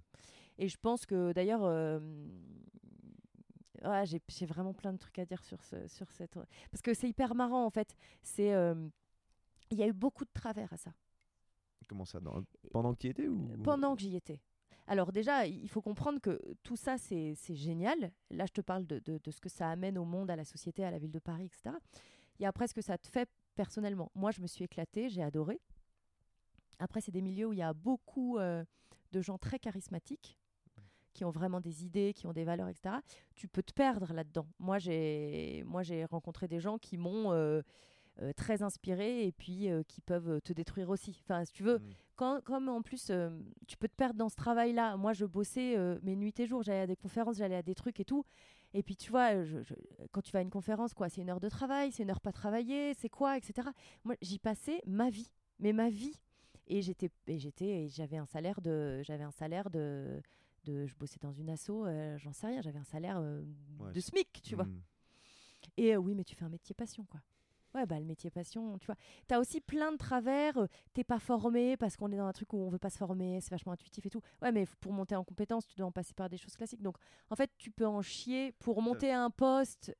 Et 0.60 0.68
je 0.68 0.78
pense 0.78 1.06
que 1.06 1.34
d'ailleurs. 1.34 2.02
Ouais, 3.84 4.04
j'ai 4.06 4.46
vraiment 4.46 4.76
plein 4.76 4.94
de 4.94 5.00
trucs 5.00 5.18
à 5.18 5.26
dire 5.26 5.44
sur, 5.44 5.64
ce, 5.64 5.88
sur 5.88 6.12
cette. 6.12 6.38
Parce 6.70 6.84
que 6.84 6.94
c'est 6.94 7.10
hyper 7.10 7.34
marrant 7.34 7.66
en 7.66 7.72
fait. 7.72 7.96
C'est. 8.22 8.54
Il 9.72 9.78
y 9.78 9.84
a 9.84 9.88
eu 9.88 9.94
beaucoup 9.94 10.26
de 10.26 10.30
travers 10.34 10.72
à 10.74 10.78
ça. 10.78 10.92
Comment 11.92 12.06
ça 12.06 12.22
Pendant 12.72 12.94
que 12.94 13.00
tu 13.00 13.08
y 13.08 13.10
étais 13.10 13.28
ou... 13.28 13.50
Pendant 13.66 13.98
que 13.98 14.02
j'y 14.02 14.16
étais. 14.16 14.40
Alors 14.88 15.12
déjà, 15.12 15.46
il 15.46 15.68
faut 15.68 15.82
comprendre 15.82 16.22
que 16.22 16.40
tout 16.64 16.78
ça, 16.78 16.98
c'est 16.98 17.36
génial. 17.50 18.14
Là, 18.30 18.46
je 18.46 18.54
te 18.54 18.62
parle 18.62 18.88
de, 18.88 19.20
ce 19.30 19.42
que 19.42 19.50
ça 19.50 19.70
amène 19.70 19.98
au 19.98 20.06
monde, 20.06 20.32
à 20.32 20.38
la 20.38 20.46
société, 20.46 20.86
à 20.86 20.92
la 20.92 21.00
ville 21.00 21.12
de 21.12 21.20
Paris, 21.20 21.48
etc. 21.48 21.76
Il 22.40 22.44
y 22.44 22.46
a 22.46 22.48
après 22.48 22.70
ce 22.70 22.74
que 22.74 22.82
ça 22.82 22.98
te 22.98 23.10
fait 23.10 23.30
personnellement. 23.56 24.10
Moi, 24.16 24.32
je 24.32 24.40
me 24.40 24.48
suis 24.48 24.64
éclatée, 24.64 25.10
j'ai 25.10 25.22
adoré. 25.22 25.60
Après, 26.80 27.02
c'est 27.02 27.12
des 27.12 27.22
milieux 27.22 27.48
où 27.48 27.52
il 27.52 27.60
y 27.60 27.62
a 27.62 27.74
beaucoup 27.74 28.38
euh, 28.38 28.64
de 29.12 29.20
gens 29.20 29.38
très 29.38 29.60
charismatiques 29.60 30.40
qui 31.12 31.26
ont 31.26 31.30
vraiment 31.30 31.60
des 31.60 31.84
idées, 31.84 32.14
qui 32.14 32.26
ont 32.26 32.32
des 32.32 32.46
valeurs, 32.46 32.70
etc. 32.70 32.96
Tu 33.36 33.50
peux 33.50 33.64
te 33.64 33.74
perdre 33.74 34.14
là-dedans. 34.14 34.48
Moi, 34.60 34.80
j'ai 34.80 35.66
rencontré 36.10 36.48
des 36.48 36.62
gens 36.62 36.78
qui 36.78 36.96
m'ont 36.96 37.34
euh, 37.34 37.62
euh, 38.22 38.34
très 38.34 38.62
inspiré 38.62 39.26
et 39.26 39.32
puis 39.32 39.70
qui 39.88 40.02
peuvent 40.02 40.42
te 40.42 40.54
détruire 40.54 40.90
aussi. 40.90 41.18
Enfin, 41.24 41.46
si 41.46 41.54
tu 41.54 41.64
veux, 41.64 41.80
mmh 41.80 41.94
comme 42.44 42.70
en 42.70 42.82
plus, 42.82 43.08
euh, 43.10 43.30
tu 43.68 43.78
peux 43.78 43.88
te 43.88 43.96
perdre 43.96 44.16
dans 44.16 44.30
ce 44.30 44.36
travail-là. 44.36 44.96
Moi, 44.98 45.14
je 45.14 45.26
bossais 45.26 45.76
euh, 45.78 45.98
mes 46.04 46.16
nuits 46.16 46.34
et 46.38 46.46
jours, 46.46 46.62
j'allais 46.62 46.82
à 46.82 46.88
des 46.88 46.96
conférences, 46.96 47.38
j'allais 47.38 47.56
à 47.56 47.64
des 47.64 47.76
trucs 47.76 48.00
et 48.00 48.06
tout. 48.06 48.24
Et 48.74 48.84
puis, 48.84 48.96
tu 48.96 49.10
vois, 49.12 49.32
quand 50.12 50.22
tu 50.22 50.32
vas 50.32 50.40
à 50.40 50.42
une 50.42 50.50
conférence, 50.50 50.94
quoi, 50.94 51.10
c'est 51.10 51.22
une 51.22 51.30
heure 51.30 51.42
de 51.42 51.50
travail, 51.50 51.92
c'est 51.92 52.04
une 52.04 52.10
heure 52.10 52.22
pas 52.22 52.32
travailler, 52.32 52.94
c'est 52.94 53.10
quoi, 53.10 53.38
etc. 53.38 53.68
Moi, 54.06 54.16
j'y 54.22 54.40
passais 54.40 54.82
ma 54.86 55.10
vie, 55.10 55.30
mais 55.60 55.74
ma 55.74 55.90
vie. 55.90 56.14
Et 56.68 56.82
j'étais, 56.82 57.10
j'étais, 57.28 57.90
j'avais 57.90 58.18
un 58.18 58.26
salaire 58.26 58.62
de, 58.62 59.02
j'avais 59.04 59.26
un 59.26 59.32
salaire 59.32 59.70
de, 59.70 60.22
de, 60.64 60.86
je 60.86 60.96
bossais 60.96 61.20
dans 61.20 61.34
une 61.34 61.50
asso, 61.50 61.70
euh, 61.70 62.18
j'en 62.18 62.32
sais 62.32 62.48
rien, 62.48 62.62
j'avais 62.62 62.80
un 62.80 62.86
salaire 62.86 63.22
de 63.22 64.00
SMIC, 64.00 64.42
tu 64.42 64.56
vois. 64.56 64.66
Mmh. 64.66 64.82
Et 65.76 65.98
oui, 65.98 66.16
mais 66.16 66.24
tu 66.24 66.36
fais 66.36 66.46
un 66.46 66.50
métier 66.50 66.74
passion, 66.74 67.04
quoi. 67.06 67.20
Ouais, 67.74 67.86
bah, 67.86 68.00
le 68.00 68.06
métier 68.06 68.30
passion, 68.30 68.78
tu 68.80 68.86
vois. 68.86 68.96
Tu 69.28 69.34
as 69.34 69.40
aussi 69.40 69.62
plein 69.62 69.92
de 69.92 69.98
travers. 69.98 70.58
Euh, 70.58 70.68
t'es 70.94 71.04
pas 71.04 71.20
formé 71.20 71.78
parce 71.78 71.96
qu'on 71.96 72.12
est 72.12 72.18
dans 72.18 72.26
un 72.26 72.34
truc 72.34 72.52
où 72.54 72.58
on 72.58 72.70
veut 72.70 72.80
pas 72.80 72.90
se 72.90 72.98
former, 72.98 73.40
c'est 73.42 73.52
vachement 73.52 73.72
intuitif 73.72 74.06
et 74.06 74.10
tout. 74.10 74.22
Ouais, 74.42 74.52
mais 74.52 74.66
pour 74.80 74.92
monter 74.92 75.16
en 75.16 75.24
compétence, 75.24 75.66
tu 75.66 75.76
dois 75.76 75.88
en 75.88 75.92
passer 75.92 76.14
par 76.14 76.30
des 76.30 76.38
choses 76.38 76.56
classiques. 76.56 76.82
Donc, 76.82 76.98
en 77.30 77.36
fait, 77.36 77.52
tu 77.58 77.72
peux 77.72 77.88
en 77.88 78.02
chier 78.02 78.52
pour 78.60 78.82
monter 78.82 79.12
un 79.12 79.30
poste 79.30 79.96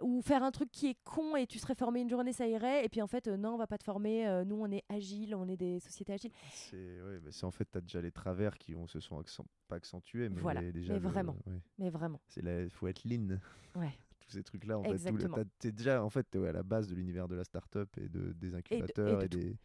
ou 0.00 0.22
faire 0.22 0.42
un 0.42 0.50
truc 0.50 0.70
qui 0.70 0.88
est 0.88 0.96
con 1.04 1.36
et 1.36 1.46
tu 1.46 1.58
serais 1.58 1.74
formé 1.74 2.00
une 2.00 2.08
journée, 2.08 2.32
ça 2.32 2.46
irait. 2.46 2.84
Et 2.84 2.88
puis 2.88 3.02
en 3.02 3.06
fait, 3.06 3.28
euh, 3.28 3.36
non, 3.36 3.54
on 3.54 3.58
va 3.58 3.66
pas 3.66 3.78
te 3.78 3.84
former. 3.84 4.26
Euh, 4.26 4.44
nous, 4.44 4.56
on 4.56 4.70
est 4.70 4.84
agile, 4.88 5.34
on 5.34 5.48
est 5.48 5.56
des 5.56 5.80
sociétés 5.80 6.14
agiles. 6.14 6.32
C'est 6.52 7.00
ouais, 7.02 7.20
en 7.42 7.50
fait, 7.50 7.68
tu 7.70 7.78
as 7.78 7.80
déjà 7.80 8.00
les 8.00 8.12
travers 8.12 8.56
qui 8.58 8.74
ont, 8.74 8.86
se 8.86 9.00
sont 9.00 9.22
pas 9.68 9.76
accentués, 9.76 10.28
mais 10.28 10.40
voilà. 10.40 10.62
déjà. 10.72 10.92
Mais 10.92 10.98
vraiment. 10.98 11.36
Mais 11.78 11.90
vraiment. 11.90 12.20
Il 12.36 12.70
faut 12.70 12.88
être 12.88 13.04
lean. 13.04 13.38
Ouais 13.74 13.98
ces 14.32 14.42
trucs-là. 14.42 14.78
En 14.78 14.82
fait, 14.84 15.64
es 15.64 15.72
déjà 15.72 16.02
en 16.02 16.10
fait 16.10 16.34
à 16.36 16.52
la 16.52 16.62
base 16.62 16.88
de 16.88 16.94
l'univers 16.94 17.28
de 17.28 17.36
la 17.36 17.44
start-up 17.44 17.88
et 17.98 18.08
de, 18.08 18.32
des 18.32 18.54
incubateurs 18.54 19.22
et, 19.22 19.28
des. 19.28 19.56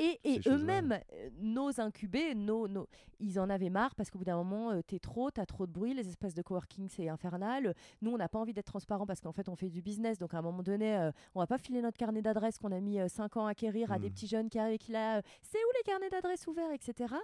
Et, 0.00 0.20
et 0.22 0.40
eux-mêmes, 0.46 1.00
euh, 1.12 1.30
nos 1.40 1.80
incubés, 1.80 2.32
nos, 2.36 2.68
nos, 2.68 2.86
ils 3.18 3.40
en 3.40 3.50
avaient 3.50 3.68
marre 3.68 3.96
parce 3.96 4.10
qu'au 4.10 4.18
bout 4.18 4.24
d'un 4.24 4.36
moment, 4.36 4.70
tu 4.70 4.76
euh, 4.76 4.82
t'es 4.82 4.98
trop, 5.00 5.28
t'as 5.32 5.44
trop 5.44 5.66
de 5.66 5.72
bruit, 5.72 5.92
les 5.92 6.08
espaces 6.08 6.34
de 6.34 6.42
coworking, 6.42 6.88
c'est 6.88 7.08
infernal. 7.08 7.74
Nous, 8.00 8.12
on 8.12 8.16
n'a 8.16 8.28
pas 8.28 8.38
envie 8.38 8.52
d'être 8.52 8.66
transparent 8.66 9.06
parce 9.06 9.20
qu'en 9.20 9.32
fait, 9.32 9.48
on 9.48 9.56
fait 9.56 9.68
du 9.68 9.82
business. 9.82 10.18
Donc, 10.18 10.34
à 10.34 10.38
un 10.38 10.42
moment 10.42 10.62
donné, 10.62 10.96
euh, 10.96 11.10
on 11.34 11.40
va 11.40 11.48
pas 11.48 11.58
filer 11.58 11.82
notre 11.82 11.98
carnet 11.98 12.22
d'adresse 12.22 12.58
qu'on 12.58 12.70
a 12.70 12.78
mis 12.78 12.98
5 13.08 13.38
ans 13.38 13.46
à 13.46 13.50
acquérir 13.50 13.90
à 13.90 13.98
des 13.98 14.08
mmh. 14.08 14.12
petits 14.12 14.26
jeunes 14.28 14.48
qui 14.48 14.60
arrivent 14.60 14.74
et 14.74 14.78
qui 14.78 14.92
là, 14.92 15.20
c'est 15.42 15.58
où 15.58 15.70
les 15.76 15.82
carnets 15.82 16.10
d'adresse 16.10 16.46
ouverts, 16.46 16.70
etc. 16.72 17.14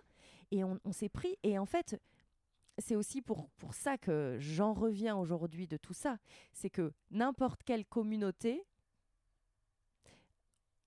Et 0.50 0.64
on, 0.64 0.80
on 0.84 0.90
s'est 0.90 1.08
pris. 1.08 1.36
Et 1.44 1.58
en 1.60 1.66
fait, 1.66 1.96
c'est 2.78 2.96
aussi 2.96 3.22
pour, 3.22 3.48
pour 3.58 3.74
ça 3.74 3.98
que 3.98 4.36
j'en 4.40 4.72
reviens 4.72 5.16
aujourd'hui 5.16 5.66
de 5.66 5.76
tout 5.76 5.94
ça. 5.94 6.18
C'est 6.52 6.70
que 6.70 6.92
n'importe 7.10 7.62
quelle 7.62 7.84
communauté, 7.84 8.64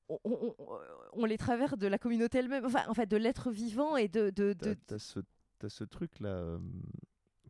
on, 0.09 1.25
les 1.25 1.37
traverse 1.37 1.77
de 1.77 1.87
la 1.87 1.97
communauté 1.97 2.39
elle-même, 2.39 2.65
enfin, 2.65 2.83
en 2.87 2.93
fait, 2.93 3.07
de 3.07 3.17
l'être 3.17 3.51
vivant 3.51 3.97
et 3.97 4.07
de. 4.07 4.29
de, 4.29 4.53
T'as 4.85 4.99
ce, 4.99 5.19
ce 5.67 5.83
truc-là 5.83 6.29
euh, 6.29 6.59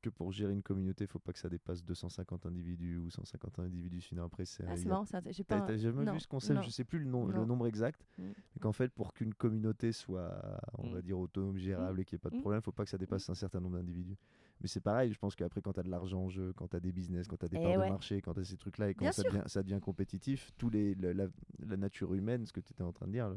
que 0.10 0.16
pour 0.16 0.32
gérer 0.32 0.54
une 0.54 0.62
communauté, 0.62 1.04
il 1.04 1.08
faut 1.08 1.20
pas 1.20 1.34
que 1.34 1.40
ça 1.40 1.50
dépasse 1.50 1.84
250 1.84 2.46
individus 2.46 2.98
ou 2.98 3.10
150 3.10 3.60
individus. 3.60 4.02
Sinon, 4.02 4.24
après, 4.24 4.46
c'est. 4.46 4.64
Ah, 4.68 4.76
c'est 4.76 4.86
marrant, 4.86 5.06
j'ai 5.30 5.44
pas. 5.44 5.62
T'as 5.62 5.78
jamais 5.78 6.12
vu 6.12 6.20
ce 6.20 6.28
concept? 6.28 6.64
Je 6.64 6.70
sais 6.70 6.84
plus 6.84 7.00
le, 7.00 7.06
le 7.06 7.46
nombre 7.46 7.68
exact. 7.68 8.06
Mm. 8.18 8.24
Mais 8.24 8.60
qu'en 8.60 8.72
fait, 8.72 8.92
pour 8.94 9.14
qu'une 9.14 9.34
communauté 9.34 9.92
soit, 9.92 10.42
on 10.78 10.90
va 10.90 11.00
mm. 11.00 11.04
dire, 11.04 11.20
autonome, 11.20 11.58
gérable 11.58 11.98
mm. 11.98 12.02
et 12.02 12.06
qu'il 12.06 12.16
n'y 12.16 12.20
ait 12.20 12.30
pas 12.30 12.36
de 12.36 12.40
problème, 12.40 12.62
il 12.62 12.64
faut 12.64 12.72
pas 12.72 12.84
que 12.84 12.90
ça 12.90 12.98
dépasse 12.98 13.30
un 13.30 13.36
certain 13.36 13.60
nombre 13.60 13.78
d'individus. 13.78 14.18
Mais 14.62 14.68
c'est 14.68 14.82
pareil, 14.82 15.14
je 15.14 15.20
pense 15.20 15.36
qu'après, 15.36 15.62
quand 15.62 15.74
tu 15.74 15.80
as 15.80 15.84
de 15.84 15.90
l'argent 15.90 16.24
en 16.24 16.30
jeu, 16.30 16.52
quand 16.54 16.68
tu 16.68 16.76
as 16.76 16.80
des 16.80 16.92
business, 16.92 17.28
quand 17.28 17.38
tu 17.38 17.46
as 17.46 17.50
des 17.50 17.58
eh 17.58 17.64
parts 17.64 17.74
de 17.74 17.90
marché, 17.90 18.22
quand 18.22 18.34
tu 18.34 18.40
as 18.40 18.44
ces 18.44 18.58
trucs-là 18.58 18.90
et 18.90 18.96
quand 18.96 19.12
ça 19.12 19.24
devient, 19.24 19.44
ça 19.46 19.62
devient, 19.62 19.80
compétitif, 19.80 20.52
tous 20.58 20.70
les, 20.70 20.96
la, 20.96 21.14
la, 21.14 21.78
nature 21.78 22.14
humaine, 22.14 22.46
ce 22.46 22.54
que 22.54 22.60
tu 22.60 22.74
étais 22.74 22.82
en 22.82 22.92
train 22.92 23.06
de 23.06 23.12
dire, 23.12 23.32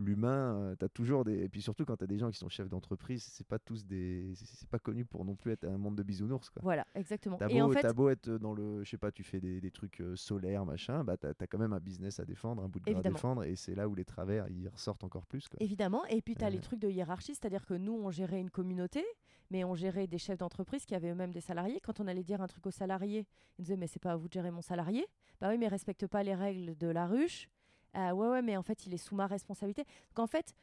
l'humain, 0.00 0.56
euh, 0.56 0.76
tu 0.76 0.84
as 0.84 0.88
toujours 0.88 1.24
des. 1.24 1.44
Et 1.44 1.48
puis 1.48 1.62
surtout, 1.62 1.84
quand 1.84 1.96
tu 1.96 2.04
as 2.04 2.06
des 2.06 2.18
gens 2.18 2.30
qui 2.30 2.38
sont 2.38 2.48
chefs 2.48 2.68
d'entreprise, 2.68 3.22
c'est 3.22 3.46
pas 3.46 3.58
tous 3.58 3.84
des. 3.84 4.32
C'est 4.34 4.68
pas 4.68 4.78
connu 4.78 5.04
pour 5.04 5.24
non 5.24 5.34
plus 5.34 5.52
être 5.52 5.64
un 5.64 5.78
monde 5.78 5.96
de 5.96 6.02
bisounours. 6.02 6.50
Quoi. 6.50 6.62
Voilà, 6.62 6.86
exactement. 6.94 7.36
T'as 7.36 7.48
beau, 7.48 7.60
en 7.60 7.70
fait... 7.70 7.92
beau 7.92 8.08
être 8.08 8.30
dans 8.30 8.54
le. 8.54 8.82
Je 8.84 8.90
sais 8.90 8.98
pas, 8.98 9.12
tu 9.12 9.22
fais 9.22 9.40
des, 9.40 9.60
des 9.60 9.70
trucs 9.70 10.00
euh, 10.00 10.16
solaires, 10.16 10.64
machin, 10.64 11.04
bah 11.04 11.16
t'as 11.16 11.30
as 11.38 11.46
quand 11.46 11.58
même 11.58 11.72
un 11.72 11.80
business 11.80 12.20
à 12.20 12.24
défendre, 12.24 12.62
un 12.62 12.68
bout 12.68 12.80
de 12.80 12.90
gras 12.90 13.00
à 13.00 13.02
défendre, 13.02 13.44
et 13.44 13.56
c'est 13.56 13.74
là 13.74 13.88
où 13.88 13.94
les 13.94 14.04
travers, 14.04 14.48
ils 14.48 14.68
ressortent 14.68 15.04
encore 15.04 15.26
plus. 15.26 15.48
Quoi. 15.48 15.58
Évidemment, 15.60 16.04
et 16.06 16.22
puis 16.22 16.34
tu 16.34 16.44
as 16.44 16.50
les 16.50 16.60
trucs 16.60 16.80
de 16.80 16.88
hiérarchie, 16.88 17.34
c'est-à-dire 17.34 17.66
que 17.66 17.74
nous, 17.74 17.94
on 17.94 18.10
gérait 18.10 18.40
une 18.40 18.50
communauté, 18.50 19.04
mais 19.50 19.64
on 19.64 19.74
gérait 19.74 20.06
des 20.06 20.18
chefs 20.18 20.38
d'entreprise 20.38 20.84
qui 20.84 20.94
avaient 20.94 21.10
eux-mêmes 21.10 21.32
des 21.32 21.40
salariés. 21.40 21.80
Quand 21.80 22.00
on 22.00 22.06
allait 22.06 22.22
dire 22.22 22.40
un 22.40 22.46
truc 22.46 22.66
aux 22.66 22.70
salariés, 22.70 23.26
ils 23.58 23.62
disaient, 23.62 23.76
mais 23.76 23.86
c'est 23.86 24.00
pas 24.00 24.12
à 24.12 24.16
vous 24.16 24.28
de 24.28 24.32
gérer 24.32 24.50
mon 24.50 24.62
salarié. 24.62 25.06
Bah 25.40 25.48
oui, 25.50 25.58
mais 25.58 25.68
respecte 25.68 26.06
pas 26.06 26.22
les 26.22 26.34
règles 26.34 26.76
de 26.76 26.86
la 26.86 27.06
ruche. 27.06 27.48
Ah 27.92 28.14
ouais, 28.14 28.28
ouais, 28.28 28.42
mais 28.42 28.56
en 28.56 28.62
fait, 28.62 28.86
il 28.86 28.94
est 28.94 28.98
sous 28.98 29.14
ma 29.14 29.26
responsabilité. 29.26 29.84
Donc 30.10 30.20
en 30.20 30.26
fait, 30.26 30.54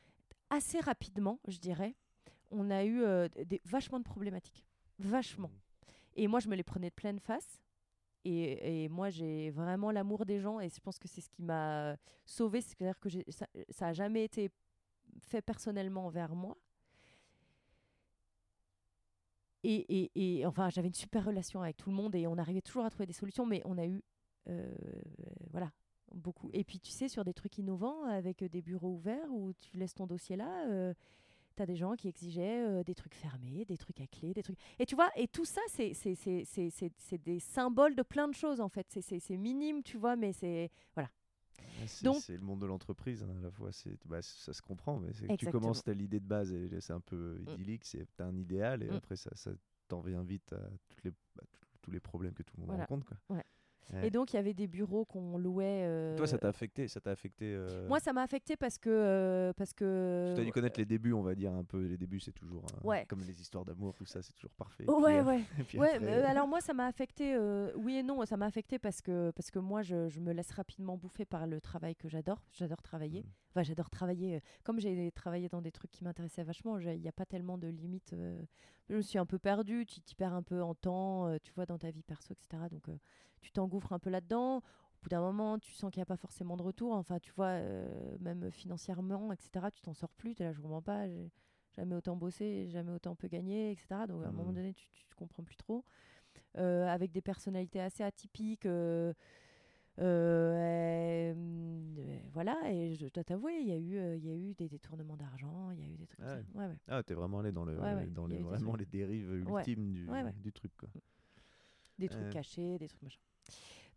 assez 0.50 0.80
rapidement, 0.80 1.40
je 1.48 1.58
dirais, 1.58 1.96
on 2.52 2.70
a 2.72 2.84
eu 2.84 3.02
euh, 3.04 3.28
des, 3.46 3.62
vachement 3.66 4.00
de 4.00 4.04
problématiques. 4.04 4.66
Vachement. 5.00 5.50
Mmh. 5.50 5.92
Et 6.16 6.28
moi, 6.28 6.40
je 6.40 6.48
me 6.48 6.56
les 6.56 6.64
prenais 6.64 6.90
de 6.90 6.96
pleine 6.96 7.20
face. 7.20 7.62
Et, 8.30 8.90
moi, 8.90 9.10
j'ai 9.10 9.52
vraiment 9.52 9.90
l'amour 9.90 10.26
des 10.26 10.42
gens 10.42 10.60
et 10.60 10.68
je 10.68 10.80
pense 10.82 11.00
que 11.00 11.08
c'est 11.08 11.22
ce 11.22 11.30
qui 11.30 11.44
m'a 11.44 11.96
sauvé. 12.26 12.60
C'est-à-dire 12.60 13.00
que 13.00 13.08
ça 13.70 13.86
n'a 13.86 13.94
jamais 13.94 14.26
été 14.26 14.52
fait 15.22 15.42
personnellement 15.42 16.10
vers 16.10 16.36
moi. 16.36 16.58
Et, 19.64 20.12
et, 20.16 20.46
enfin, 20.46 20.70
j'avais 20.70 20.88
une 20.88 20.94
super 20.94 21.26
relation 21.26 21.62
avec 21.62 21.78
tout 21.78 21.90
le 21.90 21.96
monde 21.96 22.16
et 22.16 22.28
on 22.28 22.38
arrivait 22.38 22.62
toujours 22.62 22.86
à 22.86 22.90
trouver 22.90 23.06
des 23.06 23.14
solutions, 23.14 23.46
mais 23.46 23.62
on 23.66 23.78
a 23.78 23.86
eu, 23.86 24.02
euh, 24.50 24.74
voilà, 25.52 25.72
beaucoup. 26.14 26.50
Et 26.54 26.64
puis, 26.64 26.80
tu 26.80 26.92
sais, 26.92 27.08
sur 27.08 27.24
des 27.24 27.34
trucs 27.34 27.58
innovants, 27.58 28.04
avec 28.06 28.44
des 28.44 28.62
bureaux 28.62 28.94
ouverts 28.94 29.32
où 29.32 29.54
tu 29.54 29.78
laisses 29.78 29.94
ton 29.94 30.08
dossier 30.08 30.36
là, 30.36 30.68
euh, 30.68 30.94
tu 31.56 31.64
as 31.64 31.66
des 31.66 31.76
gens 31.76 31.96
qui 31.96 32.08
exigeaient 32.08 32.66
euh, 32.66 32.84
des 32.84 32.96
trucs 32.96 33.16
fermés, 33.16 33.66
des 33.66 33.78
trucs 33.78 34.00
à 34.00 34.08
clé, 34.08 34.34
des 34.34 34.44
trucs. 34.44 34.60
Et 34.80 34.86
tu 34.86 34.96
vois, 34.96 35.10
et 35.16 35.28
tout 35.28 35.46
ça, 35.46 35.62
c'est 35.70 35.94
des 37.24 37.40
symboles 37.40 37.96
de 37.96 38.04
plein 38.04 38.28
de 38.28 38.34
choses, 38.34 38.62
en 38.62 38.70
fait. 38.70 38.88
C'est 39.02 39.38
minime, 39.38 39.84
tu 39.84 39.98
vois, 39.98 40.16
mais 40.16 40.34
c'est. 40.34 40.72
Voilà. 40.94 41.10
C'est 41.88 42.38
le 42.38 42.42
monde 42.42 42.62
de 42.62 42.66
l'entreprise, 42.66 43.24
hein, 43.24 43.36
à 43.40 43.42
la 43.42 43.52
fois. 43.52 43.70
Bah, 44.06 44.22
ça 44.22 44.54
se 44.54 44.62
comprend, 44.62 45.00
mais 45.00 45.38
tu 45.38 45.48
commences, 45.48 45.84
tu 45.84 45.90
as 45.90 45.94
l'idée 45.94 46.20
de 46.20 46.26
base, 46.26 46.52
et 46.52 46.82
c'est 46.82 46.94
un 46.94 47.00
peu 47.00 47.38
mm. 47.40 47.50
idyllique, 47.50 47.84
tu 47.84 48.00
as 48.20 48.26
un 48.26 48.36
idéal, 48.36 48.84
et 48.84 48.90
mm. 48.90 48.96
après, 48.96 49.16
ça, 49.16 49.32
ça 49.36 49.52
t'en 49.88 50.02
vient 50.02 50.24
vite 50.24 50.54
à 50.54 50.70
toutes 50.90 51.04
les, 51.04 51.12
bah, 51.36 51.44
tous 51.82 51.92
les 51.92 52.00
problèmes 52.00 52.34
que 52.34 52.44
tout 52.44 52.56
le 52.58 52.66
monde 52.66 52.78
rencontre. 52.78 53.06
Quoi. 53.06 53.44
Et 54.04 54.10
donc, 54.10 54.34
il 54.34 54.36
y 54.36 54.40
avait 54.40 54.54
des 54.54 54.68
bureaux 54.68 55.06
qu'on 55.06 55.38
louait. 55.38 55.84
Euh, 55.86 56.18
Toi, 56.18 56.28
ça 56.28 56.38
t'a 56.38 56.50
affecté, 56.50 56.88
ça 56.88 57.00
t'a 57.00 57.12
affecté 57.12 57.54
euh, 57.54 57.88
Moi, 57.88 58.00
ça 58.00 58.14
m'a 58.14 58.22
affecté 58.22 58.58
parce 58.58 58.78
que. 58.78 58.90
Euh, 58.90 59.54
parce 59.54 59.74
que... 59.74 60.34
Tu 60.36 60.42
as 60.42 60.44
dû 60.44 60.52
connaître 60.52 60.80
les 60.80 60.86
débuts, 60.86 61.14
on 61.14 61.22
va 61.22 61.36
dire 61.36 61.54
un 61.54 61.64
peu. 61.64 61.86
Les 61.86 61.98
débuts, 61.98 62.20
c'est 62.20 62.34
toujours. 62.34 62.66
Comme 63.08 63.22
les 63.22 63.42
histoires 63.42 63.66
d'amour, 63.66 63.94
tout 63.94 64.06
ça, 64.06 64.22
c'est 64.22 64.34
toujours 64.34 64.54
parfait. 64.54 64.86
ouais, 64.90 65.22
ouais. 65.22 65.42
ouais 65.76 66.08
alors, 66.26 66.48
moi, 66.48 66.62
ça 66.62 66.74
m'a 66.74 66.86
affecté. 66.86 67.38
oui 67.76 67.98
et 67.98 68.04
non, 68.04 68.26
ça 68.26 68.38
m'a 68.38 68.46
affecté 68.46 68.80
parce 68.80 69.02
que, 69.02 69.32
parce 69.32 69.52
que 69.52 69.60
moi, 69.60 69.82
je, 69.82 70.10
je, 70.10 70.20
me 70.20 70.34
laisse 70.34 70.52
rapidement 70.52 70.98
bouffer 70.98 71.26
par 71.26 71.48
le 71.48 71.62
travail 71.62 71.96
que 71.96 72.10
j'adore. 72.10 72.44
J'adore 72.52 72.82
travailler. 72.82 73.22
Mmh. 73.22 73.32
Enfin, 73.52 73.64
j'adore 73.64 73.90
travailler. 73.90 74.42
Comme 74.64 74.80
j'ai 74.80 75.12
travaillé 75.12 75.48
dans 75.50 75.62
des 75.62 75.72
trucs 75.72 75.92
qui 75.92 76.04
m'intéressaient 76.04 76.44
vachement, 76.44 76.78
il 76.80 77.00
n'y 77.00 77.08
a 77.08 77.14
pas 77.14 77.26
tellement 77.26 77.58
de 77.58 77.68
limites. 77.68 78.14
je 78.90 78.96
me 78.96 79.02
suis 79.02 79.18
un 79.18 79.26
peu 79.26 79.40
perdue. 79.40 79.86
Tu 79.86 80.02
t'y 80.02 80.16
perds 80.16 80.34
un 80.34 80.44
peu 80.44 80.62
en 80.62 80.76
temps, 80.76 81.38
tu 81.40 81.54
vois, 81.54 81.66
dans 81.66 81.78
ta 81.78 81.90
vie 81.90 82.04
perso, 82.04 82.34
etc. 82.34 82.64
Donc 82.70 82.90
tu 83.42 83.52
t'engouffres 83.52 83.94
un 83.94 84.00
peu 84.00 84.10
là-dedans. 84.10 84.58
Au 84.58 85.04
bout 85.04 85.10
d'un 85.10 85.22
moment, 85.22 85.60
tu 85.60 85.74
sens 85.74 85.92
qu'il 85.92 86.00
n'y 86.00 86.04
a 86.04 86.08
pas 86.08 86.18
forcément 86.18 86.58
de 86.58 86.64
retour. 86.64 86.94
Enfin, 86.94 87.20
tu 87.20 87.32
vois, 87.34 87.48
euh, 87.48 88.18
même 88.20 88.50
financièrement, 88.52 89.32
etc., 89.32 89.68
tu 89.74 89.82
t'en 89.82 89.94
sors 89.94 90.12
plus. 90.14 90.36
Tu 90.36 90.44
es 90.44 90.46
là, 90.46 90.54
je 90.54 90.60
comprends 90.60 90.82
pas, 90.82 91.08
j'ai 91.08 91.32
jamais 91.76 91.96
autant 91.96 92.16
bossé, 92.16 92.68
jamais 92.70 92.92
autant 92.92 93.16
peu 93.16 93.28
gagné, 93.28 93.72
etc. 93.72 93.88
Donc, 94.08 94.24
à 94.24 94.30
un 94.30 94.32
moment 94.32 94.52
mmh. 94.52 94.56
donné, 94.56 94.74
tu, 94.74 94.90
tu, 94.92 95.16
comprends 95.16 95.44
plus 95.44 95.56
trop. 95.56 95.84
Euh, 96.58 96.88
avec 96.88 97.12
des 97.12 97.22
personnalités 97.22 97.80
assez 97.80 98.04
atypiques. 98.04 98.66
Euh, 98.66 99.14
voilà, 102.34 102.60
et 102.72 102.96
je 102.96 103.08
dois 103.08 103.24
t'avouer, 103.24 103.60
il 103.62 103.68
y 103.68 103.72
a 103.72 103.78
eu, 103.78 104.18
il 104.18 104.26
y 104.26 104.30
a 104.30 104.36
eu 104.36 104.54
des 104.54 104.70
détournements 104.70 105.18
d'argent, 105.18 105.72
il 105.72 105.80
y 105.80 105.84
a 105.84 105.88
eu 105.88 105.98
des 105.98 106.06
trucs. 106.06 106.24
Ah, 106.24 106.36
ouais. 106.36 106.68
Ouais, 106.68 106.76
ah, 106.88 107.02
t'es 107.02 107.16
vraiment 107.16 107.40
allé 107.40 107.52
dans, 107.52 107.66
le, 107.66 107.76
dans 108.12 108.28
les, 108.28 108.38
vraiment 108.38 108.76
les 108.76 108.86
dérives 108.86 109.34
ultimes 109.34 109.94
du, 109.94 110.08
du, 110.44 110.54
truc. 110.54 110.72
Quoi 110.78 110.90
des 111.98 112.10
trucs 112.10 112.30
cachés, 112.30 112.78
des 112.78 112.88
trucs 112.88 113.02
machin. 113.02 113.20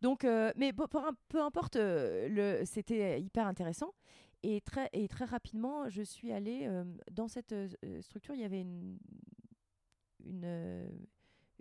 Donc, 0.00 0.24
euh, 0.24 0.52
mais 0.56 0.72
peu, 0.72 0.86
peu 1.28 1.42
importe, 1.42 1.76
euh, 1.76 2.28
le, 2.28 2.64
c'était 2.64 3.20
hyper 3.20 3.46
intéressant. 3.46 3.94
Et 4.42 4.62
très, 4.62 4.88
et 4.94 5.06
très 5.08 5.26
rapidement, 5.26 5.90
je 5.90 6.02
suis 6.02 6.32
allée 6.32 6.66
euh, 6.66 6.84
dans 7.12 7.28
cette 7.28 7.54
structure. 8.00 8.34
Il 8.34 8.40
y 8.40 8.44
avait 8.44 8.62
une, 8.62 8.98
une, 10.24 10.88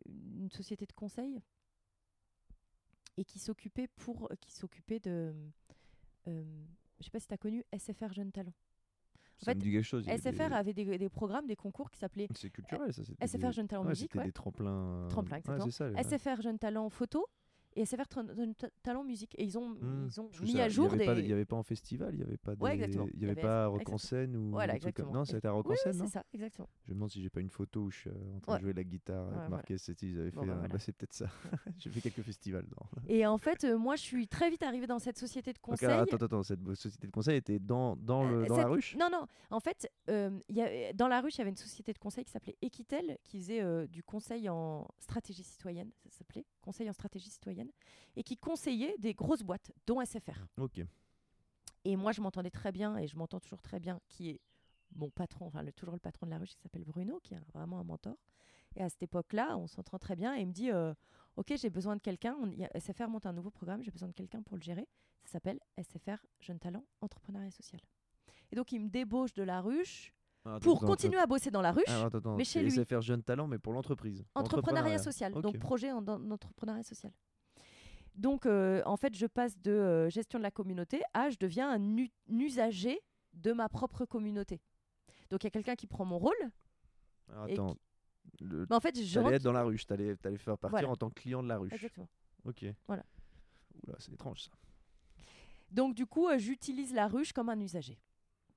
une, 0.05 0.49
société 0.49 0.85
de 0.85 0.93
conseil 0.93 1.41
et 3.17 3.25
qui 3.25 3.37
s'occupait 3.37 3.87
pour 3.87 4.31
qui 4.39 4.53
s'occupait 4.53 4.99
de. 4.99 5.33
je 6.25 7.03
sais 7.03 7.09
pas 7.11 7.19
si 7.19 7.27
tu 7.27 7.33
as 7.33 7.37
connu 7.37 7.65
SFR 7.77 8.13
Jeunes 8.13 8.31
Talents. 8.31 8.55
Ça 9.41 9.53
me 9.53 9.59
dit 9.59 9.71
quelque 9.71 9.83
chose. 9.83 10.05
SFR 10.05 10.53
avait 10.53 10.73
des, 10.73 10.97
des, 10.97 11.09
programmes, 11.09 11.47
des 11.47 11.55
concours 11.55 11.89
qui 11.89 11.99
s'appelaient. 11.99 12.27
C'est 12.35 12.49
culturel, 12.49 12.93
ça. 12.93 13.03
SFR 13.25 13.51
Jeunes 13.51 13.67
Talents 13.67 13.85
Musique. 13.85 14.11
C'était 14.13 14.25
des 14.25 14.31
tremplins. 14.31 15.07
Tremplins, 15.09 15.37
exactement. 15.37 15.71
Ça, 15.71 15.91
SFR 16.03 16.41
Jeunes 16.41 16.59
Talents 16.59 16.89
Photo 16.89 17.25
et 17.75 17.85
SFR 17.85 18.05
Talent 18.83 19.03
Musique. 19.03 19.35
Et 19.37 19.43
ils 19.43 19.57
ont, 19.57 19.69
mmh. 19.69 20.07
ils 20.07 20.21
ont 20.21 20.29
mis 20.41 20.59
à 20.59 20.69
jour 20.69 20.89
des. 20.89 21.05
Il 21.05 21.25
n'y 21.25 21.33
avait 21.33 21.45
pas 21.45 21.55
en 21.55 21.63
festival, 21.63 22.13
il 22.13 22.17
n'y 22.17 22.23
avait 22.23 22.37
pas. 22.37 22.55
Des... 22.55 22.61
Ouais. 22.61 22.77
Il 22.77 23.19
n'y 23.19 23.25
avait, 23.25 23.41
pas 23.41 23.67
Rock 23.67 23.89
en 23.89 23.97
scène 23.97 24.35
ou. 24.35 24.51
Voilà, 24.51 24.75
exactement. 24.75 25.11
Non, 25.11 25.25
c'était 25.25 25.47
à 25.47 25.51
Rock 25.51 25.69
en 25.69 25.75
scène. 25.75 25.93
c'est 25.93 26.07
ça, 26.07 26.23
exactement. 26.33 26.69
Je 26.85 26.91
me 26.91 26.95
demande 26.95 27.09
si 27.09 27.21
j'ai 27.21 27.29
pas 27.29 27.41
une 27.41 27.49
photo 27.49 27.81
où 27.81 27.91
je 27.91 27.97
suis 27.97 28.09
euh, 28.09 28.37
en 28.37 28.39
train 28.39 28.57
de 28.57 28.61
jouer 28.61 28.73
la 28.73 28.83
guitare 28.83 29.27
avec 29.27 29.49
Marquez. 29.49 29.75
Ils 30.01 30.19
avaient 30.19 30.31
fait. 30.31 30.45
Bah, 30.45 30.67
bah, 30.69 30.79
c'est 30.79 30.91
peut-être 30.93 31.13
ça. 31.13 31.27
j'ai 31.77 31.89
fait 31.89 32.01
quelques 32.01 32.21
festivals. 32.21 32.65
Et 33.07 33.25
en 33.25 33.37
fait, 33.37 33.63
euh, 33.63 33.77
moi, 33.77 33.95
je 33.95 34.01
suis 34.01 34.27
très 34.27 34.49
vite 34.49 34.63
arrivée 34.63 34.87
dans 34.87 34.99
cette 34.99 35.17
société 35.17 35.53
de 35.53 35.59
conseil. 35.59 35.89
Attends, 35.89 36.17
attends, 36.17 36.43
cette 36.43 36.63
société 36.75 37.07
de 37.07 37.11
conseil 37.11 37.37
était 37.37 37.59
dans, 37.59 37.95
dans, 37.95 38.27
le, 38.27 38.43
euh, 38.43 38.47
dans 38.47 38.57
la 38.57 38.67
ruche? 38.67 38.95
Non, 38.97 39.09
non. 39.11 39.25
En 39.51 39.59
fait, 39.59 39.89
dans 40.07 41.07
la 41.07 41.21
ruche, 41.21 41.35
il 41.35 41.39
y 41.39 41.41
avait 41.41 41.49
une 41.51 41.55
société 41.55 41.93
de 41.93 41.99
conseil 41.99 42.23
qui 42.25 42.31
s'appelait 42.31 42.57
Equitel, 42.61 43.17
qui 43.23 43.39
faisait 43.39 43.87
du 43.87 44.03
conseil 44.03 44.49
en 44.49 44.87
stratégie 44.99 45.43
citoyenne, 45.43 45.91
ça 46.03 46.19
s'appelait, 46.19 46.45
conseil 46.61 46.89
en 46.89 46.93
stratégie 46.93 47.29
citoyenne, 47.29 47.68
et 48.15 48.23
qui 48.23 48.37
conseiller 48.37 48.95
des 48.99 49.13
grosses 49.13 49.43
boîtes, 49.43 49.71
dont 49.87 50.03
SFR. 50.03 50.45
Ok. 50.57 50.81
Et 51.85 51.95
moi, 51.95 52.11
je 52.11 52.21
m'entendais 52.21 52.49
très 52.49 52.71
bien, 52.71 52.97
et 52.97 53.07
je 53.07 53.15
m'entends 53.15 53.39
toujours 53.39 53.61
très 53.61 53.79
bien, 53.79 53.99
qui 54.07 54.29
est 54.29 54.41
mon 54.95 55.09
patron, 55.09 55.45
enfin 55.45 55.61
le, 55.61 55.71
toujours 55.71 55.93
le 55.93 55.99
patron 55.99 56.25
de 56.25 56.31
la 56.31 56.37
ruche, 56.37 56.55
qui 56.55 56.61
s'appelle 56.61 56.83
Bruno, 56.83 57.19
qui 57.23 57.33
est 57.33 57.39
vraiment 57.53 57.79
un 57.79 57.83
mentor. 57.83 58.17
Et 58.75 58.83
à 58.83 58.89
cette 58.89 59.03
époque-là, 59.03 59.57
on 59.57 59.67
s'entend 59.67 59.97
très 59.97 60.15
bien, 60.15 60.35
et 60.35 60.41
il 60.41 60.47
me 60.47 60.51
dit, 60.51 60.71
euh, 60.71 60.93
ok, 61.37 61.53
j'ai 61.55 61.69
besoin 61.69 61.95
de 61.95 62.01
quelqu'un, 62.01 62.35
SFR 62.77 63.07
monte 63.07 63.25
un 63.25 63.33
nouveau 63.33 63.49
programme, 63.49 63.81
j'ai 63.81 63.91
besoin 63.91 64.09
de 64.09 64.13
quelqu'un 64.13 64.41
pour 64.41 64.57
le 64.57 64.61
gérer. 64.61 64.87
Ça 65.23 65.33
s'appelle 65.33 65.59
SFR 65.77 66.25
Jeune 66.39 66.59
Talent 66.59 66.85
Entrepreneuriat 67.01 67.51
Social. 67.51 67.81
Et 68.51 68.55
donc, 68.55 68.71
il 68.71 68.79
me 68.79 68.89
débauche 68.89 69.33
de 69.33 69.43
la 69.43 69.61
ruche. 69.61 70.13
Ah, 70.45 70.57
pour 70.61 70.79
continuer 70.79 71.19
à 71.19 71.27
bosser 71.27 71.51
dans 71.51 71.61
la 71.61 71.73
ruche, 71.73 71.83
mais 72.37 72.45
chez 72.45 72.63
lui. 72.63 72.71
SFR 72.71 73.01
Jeune 73.01 73.21
Talent, 73.21 73.47
mais 73.47 73.59
pour 73.59 73.73
l'entreprise. 73.73 74.23
Entrepreneuriat, 74.35 74.97
social, 74.97 75.33
donc 75.33 75.57
projet 75.59 75.91
en, 75.91 76.07
en 76.07 76.31
entrepreneuriat 76.31 76.81
social. 76.81 77.11
Donc, 78.19 78.45
euh, 78.45 78.81
en 78.85 78.97
fait, 78.97 79.15
je 79.15 79.25
passe 79.25 79.57
de 79.59 79.71
euh, 79.71 80.09
gestion 80.09 80.39
de 80.39 80.43
la 80.43 80.51
communauté 80.51 81.01
à 81.13 81.29
je 81.29 81.37
deviens 81.39 81.71
un, 81.71 82.05
usager 82.27 82.99
de 83.33 83.53
ma 83.53 83.69
propre 83.69 84.03
communauté. 84.03 84.59
Donc, 85.29 85.43
il 85.43 85.45
y 85.45 85.47
a 85.47 85.51
quelqu'un 85.51 85.75
qui 85.75 85.87
prend 85.87 86.03
mon 86.03 86.19
rôle. 86.19 86.35
attends. 87.33 87.77
en 88.69 88.79
fait, 88.81 89.01
je 89.01 89.19
allais 89.19 89.37
être 89.37 89.43
dans 89.43 89.53
la 89.53 89.63
ruche, 89.63 89.87
tu 89.87 89.93
allais, 89.93 90.17
faire 90.37 90.57
partir 90.57 90.89
en 90.89 90.97
tant 90.97 91.09
que 91.09 91.21
client 91.21 91.41
de 91.41 91.47
la 91.47 91.57
ruche. 91.57 91.71
Exactement. 91.71 92.09
Ok. 92.43 92.65
Voilà. 92.87 93.05
Oula, 93.87 93.95
c'est 93.99 94.11
étrange 94.11 94.43
ça. 94.43 94.51
Donc, 95.71 95.95
du 95.95 96.05
coup, 96.05 96.27
euh, 96.27 96.37
j'utilise 96.37 96.93
la 96.93 97.07
ruche 97.07 97.31
comme 97.31 97.47
un 97.47 97.59
usager. 97.61 97.97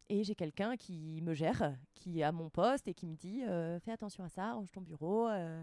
Et 0.08 0.24
j'ai 0.24 0.34
quelqu'un 0.34 0.76
qui 0.76 1.20
me 1.22 1.34
gère, 1.34 1.76
qui 1.94 2.18
est 2.18 2.24
à 2.24 2.32
mon 2.32 2.50
poste 2.50 2.88
et 2.88 2.94
qui 2.94 3.06
me 3.06 3.14
dit 3.14 3.42
fais 3.80 3.92
attention 3.92 4.24
à 4.24 4.28
ça, 4.28 4.54
range 4.54 4.72
ton 4.72 4.80
bureau, 4.80 5.28
euh, 5.28 5.62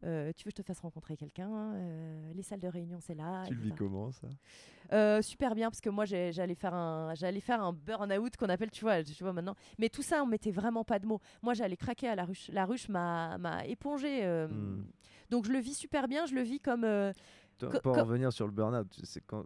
tu 0.00 0.06
veux 0.06 0.32
que 0.32 0.50
je 0.50 0.50
te 0.50 0.62
fasse 0.62 0.80
rencontrer 0.80 1.16
quelqu'un 1.16 1.74
euh, 1.74 2.32
Les 2.34 2.42
salles 2.42 2.60
de 2.60 2.68
réunion, 2.68 2.98
c'est 3.00 3.14
là. 3.14 3.44
Tu 3.46 3.54
le 3.54 3.60
vis 3.60 3.72
comment 3.72 4.10
ça? 4.12 4.28
Euh, 4.92 5.22
Super 5.22 5.54
bien, 5.54 5.70
parce 5.70 5.80
que 5.80 5.90
moi, 5.90 6.04
j'allais 6.04 6.54
faire 6.54 6.74
un, 6.74 7.14
j'allais 7.14 7.40
faire 7.40 7.62
un 7.62 7.72
burn-out 7.72 8.36
qu'on 8.36 8.48
appelle, 8.48 8.70
tu 8.70 8.84
vois, 8.84 9.02
tu 9.02 9.22
vois 9.22 9.32
maintenant. 9.32 9.54
Mais 9.78 9.88
tout 9.88 10.02
ça, 10.02 10.22
on 10.22 10.26
mettait 10.26 10.50
vraiment 10.50 10.84
pas 10.84 10.98
de 10.98 11.06
mots. 11.06 11.20
Moi, 11.42 11.54
j'allais 11.54 11.76
craquer 11.76 12.08
à 12.08 12.14
la 12.14 12.24
ruche. 12.24 12.50
La 12.52 12.64
ruche 12.64 12.88
m'a, 12.88 13.38
épongé. 13.66 14.26
Hmm. 14.26 14.84
Donc, 15.30 15.46
je 15.46 15.52
le 15.52 15.58
vis 15.58 15.74
super 15.74 16.08
bien. 16.08 16.26
Je 16.26 16.34
le 16.34 16.42
vis 16.42 16.60
comme. 16.60 16.86
pour 17.82 17.96
revenir 17.96 18.32
sur 18.32 18.46
le 18.46 18.52
burn-out, 18.52 18.88
c'est 19.02 19.24
quand 19.26 19.44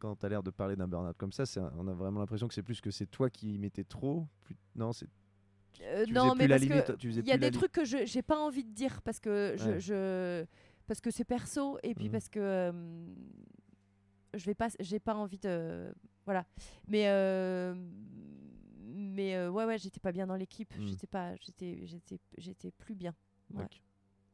quand 0.00 0.16
tu 0.16 0.26
as 0.26 0.28
l'air 0.30 0.42
de 0.42 0.50
parler 0.50 0.74
d'un 0.74 0.88
burn-out 0.88 1.16
comme 1.16 1.30
ça, 1.30 1.44
on 1.76 1.86
a 1.86 1.92
vraiment 1.92 2.20
l'impression 2.20 2.48
que 2.48 2.54
c'est 2.54 2.62
plus 2.62 2.80
que 2.80 2.90
c'est 2.90 3.06
toi 3.06 3.30
qui 3.30 3.58
mettais 3.58 3.84
trop. 3.84 4.26
Non, 4.74 4.92
c'est 4.92 5.06
euh, 5.82 6.06
non, 6.10 6.34
mais 6.34 6.48
parce 6.48 6.62
il 6.62 7.26
y 7.26 7.32
a 7.32 7.38
des 7.38 7.50
trucs 7.50 7.72
que 7.72 7.84
je 7.84 8.04
j'ai 8.04 8.22
pas 8.22 8.38
envie 8.38 8.64
de 8.64 8.72
dire 8.72 9.02
parce 9.02 9.20
que 9.20 9.56
je, 9.78 10.44
parce 10.86 11.00
que 11.00 11.10
c'est 11.10 11.24
perso 11.24 11.78
et 11.82 11.94
puis 11.94 12.08
mmh. 12.08 12.12
parce 12.12 12.28
que 12.28 12.40
euh, 12.40 12.72
je 14.34 14.44
vais 14.44 14.54
pas 14.54 14.68
j'ai 14.80 15.00
pas 15.00 15.14
envie 15.14 15.38
de 15.38 15.92
voilà. 16.24 16.44
Mais 16.86 17.04
euh, 17.08 17.74
mais 18.82 19.48
ouais 19.48 19.64
ouais, 19.64 19.78
j'étais 19.78 20.00
pas 20.00 20.12
bien 20.12 20.26
dans 20.26 20.36
l'équipe, 20.36 20.72
mmh. 20.76 20.86
j'étais 20.86 21.06
pas 21.06 21.34
j'étais 21.36 21.86
j'étais 21.86 22.18
j'étais 22.38 22.70
plus 22.72 22.94
bien. 22.94 23.14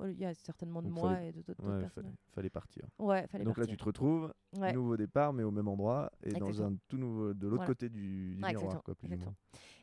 Il 0.05 0.19
y 0.19 0.25
a 0.25 0.35
certainement 0.35 0.83
de 0.83 0.89
moi 0.89 1.23
et 1.23 1.33
d'autres 1.33 1.79
personnes. 1.79 2.15
Fallait, 2.33 2.51
partir. 2.51 2.87
Ouais, 2.99 3.27
fallait 3.29 3.45
Donc 3.45 3.57
là, 3.59 3.67
tu 3.67 3.77
te 3.77 3.85
retrouves, 3.85 4.33
nouveau 4.53 4.97
départ, 4.97 5.33
mais 5.33 5.43
au 5.43 5.51
même 5.51 5.69
endroit 5.69 6.11
et 6.23 6.33
dans 6.33 6.63
un 6.63 6.77
tout 6.89 6.99
nouveau, 6.99 7.35
de 7.35 7.49
l'autre 7.49 7.67
côté 7.67 7.89
du, 7.89 8.37
miroir, 8.39 8.83
quoi, 8.83 8.95
plus 8.95 9.13
ou 9.13 9.19
moins. 9.19 9.35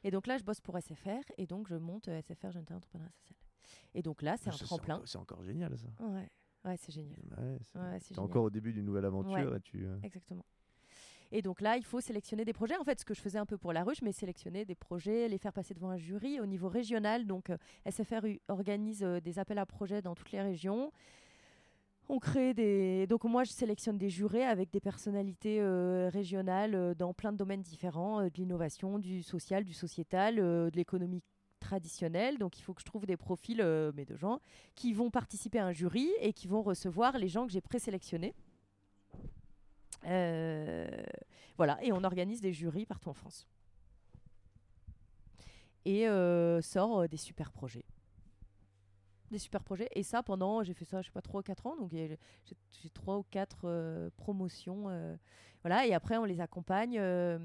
Et 0.04 0.12
donc 0.12 0.28
là, 0.28 0.38
je 0.38 0.44
bosse 0.44 0.60
pour 0.60 0.78
SFR 0.78 1.22
et 1.38 1.48
donc 1.48 1.68
je 1.68 1.76
monte 1.76 2.10
euh, 2.10 2.22
SFR 2.22 2.52
Jeune 2.52 2.64
Entrepreneur 2.64 3.10
Social. 3.14 3.38
Et 3.94 4.02
donc 4.02 4.22
là, 4.22 4.36
c'est 4.38 4.50
un 4.50 4.58
tremplin. 4.58 5.02
C'est 5.06 5.18
encore 5.18 5.42
génial 5.44 5.78
ça. 5.78 5.88
Ouais, 6.06 6.30
ouais 6.66 6.78
c'est 6.78 6.92
génial. 6.92 7.20
Ouais, 7.76 8.00
c'est 8.02 8.20
encore 8.20 8.44
au 8.44 8.50
début 8.50 8.74
d'une 8.74 8.86
nouvelle 8.86 9.06
aventure. 9.06 9.56
Et 9.56 9.62
tu, 9.62 9.86
euh, 9.86 9.98
Exactement. 10.04 10.46
Et 11.34 11.42
donc 11.42 11.60
là, 11.60 11.76
il 11.76 11.84
faut 11.84 12.00
sélectionner 12.00 12.46
des 12.46 12.54
projets. 12.54 12.78
En 12.78 12.86
fait, 12.86 13.00
ce 13.00 13.06
que 13.06 13.14
je 13.14 13.20
faisais 13.20 13.40
un 13.40 13.46
peu 13.46 13.58
pour 13.58 13.74
la 13.74 13.84
ruche, 13.84 14.02
mais 14.02 14.14
sélectionner 14.14 14.64
des 14.64 14.76
projets, 14.76 15.28
les 15.28 15.38
faire 15.38 15.52
passer 15.52 15.74
devant 15.74 15.90
un 15.90 15.98
jury 15.98 16.40
au 16.40 16.46
niveau 16.46 16.70
régional. 16.70 17.26
Donc, 17.26 17.50
euh, 17.50 17.58
SFR 17.90 18.26
organise 18.48 19.02
des 19.02 19.40
appels 19.40 19.58
à 19.58 19.66
projets 19.66 20.02
dans 20.02 20.16
toutes 20.16 20.32
les 20.32 20.42
régions. 20.42 20.92
On 22.10 22.20
crée 22.20 22.54
des. 22.54 23.08
Donc, 23.08 23.24
moi, 23.24 23.44
je 23.44 23.52
sélectionne 23.52 23.98
des 23.98 24.10
jurés 24.10 24.44
avec 24.44 24.72
des 24.72 24.82
personnalités 24.82 25.62
euh, 25.62 26.10
régionales 26.12 26.76
euh, 26.76 26.94
dans 26.94 27.14
plein 27.14 27.32
de 27.32 27.38
domaines 27.38 27.62
différents 27.62 28.20
euh, 28.20 28.26
de 28.26 28.36
l'innovation, 28.36 29.00
du 29.00 29.24
social, 29.24 29.64
du 29.64 29.74
sociétal, 29.74 30.36
de 30.36 30.72
l'économie 30.76 31.24
traditionnelle. 31.60 32.38
Donc, 32.38 32.60
il 32.60 32.62
faut 32.62 32.74
que 32.74 32.82
je 32.82 32.86
trouve 32.86 33.06
des 33.06 33.16
profils, 33.16 33.64
mais 33.96 34.04
de 34.04 34.16
gens, 34.18 34.40
qui 34.76 34.92
vont 34.92 35.10
participer 35.10 35.60
à 35.60 35.66
un 35.66 35.72
jury 35.72 36.10
et 36.20 36.34
qui 36.34 36.48
vont 36.48 36.62
recevoir 36.62 37.18
les 37.18 37.30
gens 37.30 37.46
que 37.46 37.54
j'ai 37.54 37.62
présélectionnés. 37.62 38.34
Voilà, 41.58 41.84
et 41.84 41.92
on 41.92 42.04
organise 42.04 42.42
des 42.42 42.54
jurys 42.54 42.86
partout 42.86 43.10
en 43.10 43.14
France. 43.14 43.48
Et 45.86 46.06
sort 46.62 47.08
des 47.10 47.18
super 47.18 47.52
projets 47.52 47.86
des 49.34 49.40
super 49.40 49.64
projets. 49.64 49.90
Et 49.92 50.04
ça, 50.04 50.24
pendant, 50.24 50.64
j'ai 50.64 50.74
fait 50.74 50.86
ça, 50.86 51.02
je 51.02 51.08
sais 51.08 51.12
pas, 51.12 51.22
3 51.22 51.42
ou 51.42 51.44
4 51.44 51.68
ans. 51.68 51.76
Donc, 51.76 51.92
j'ai 51.92 52.18
3 52.94 53.18
ou 53.18 53.24
4 53.30 53.62
euh, 53.66 54.10
promotions. 54.16 54.86
Euh, 54.88 55.18
voilà. 55.62 55.86
Et 55.86 55.94
après, 55.94 56.16
on 56.16 56.24
les 56.24 56.40
accompagne. 56.40 56.98
Euh, 56.98 57.38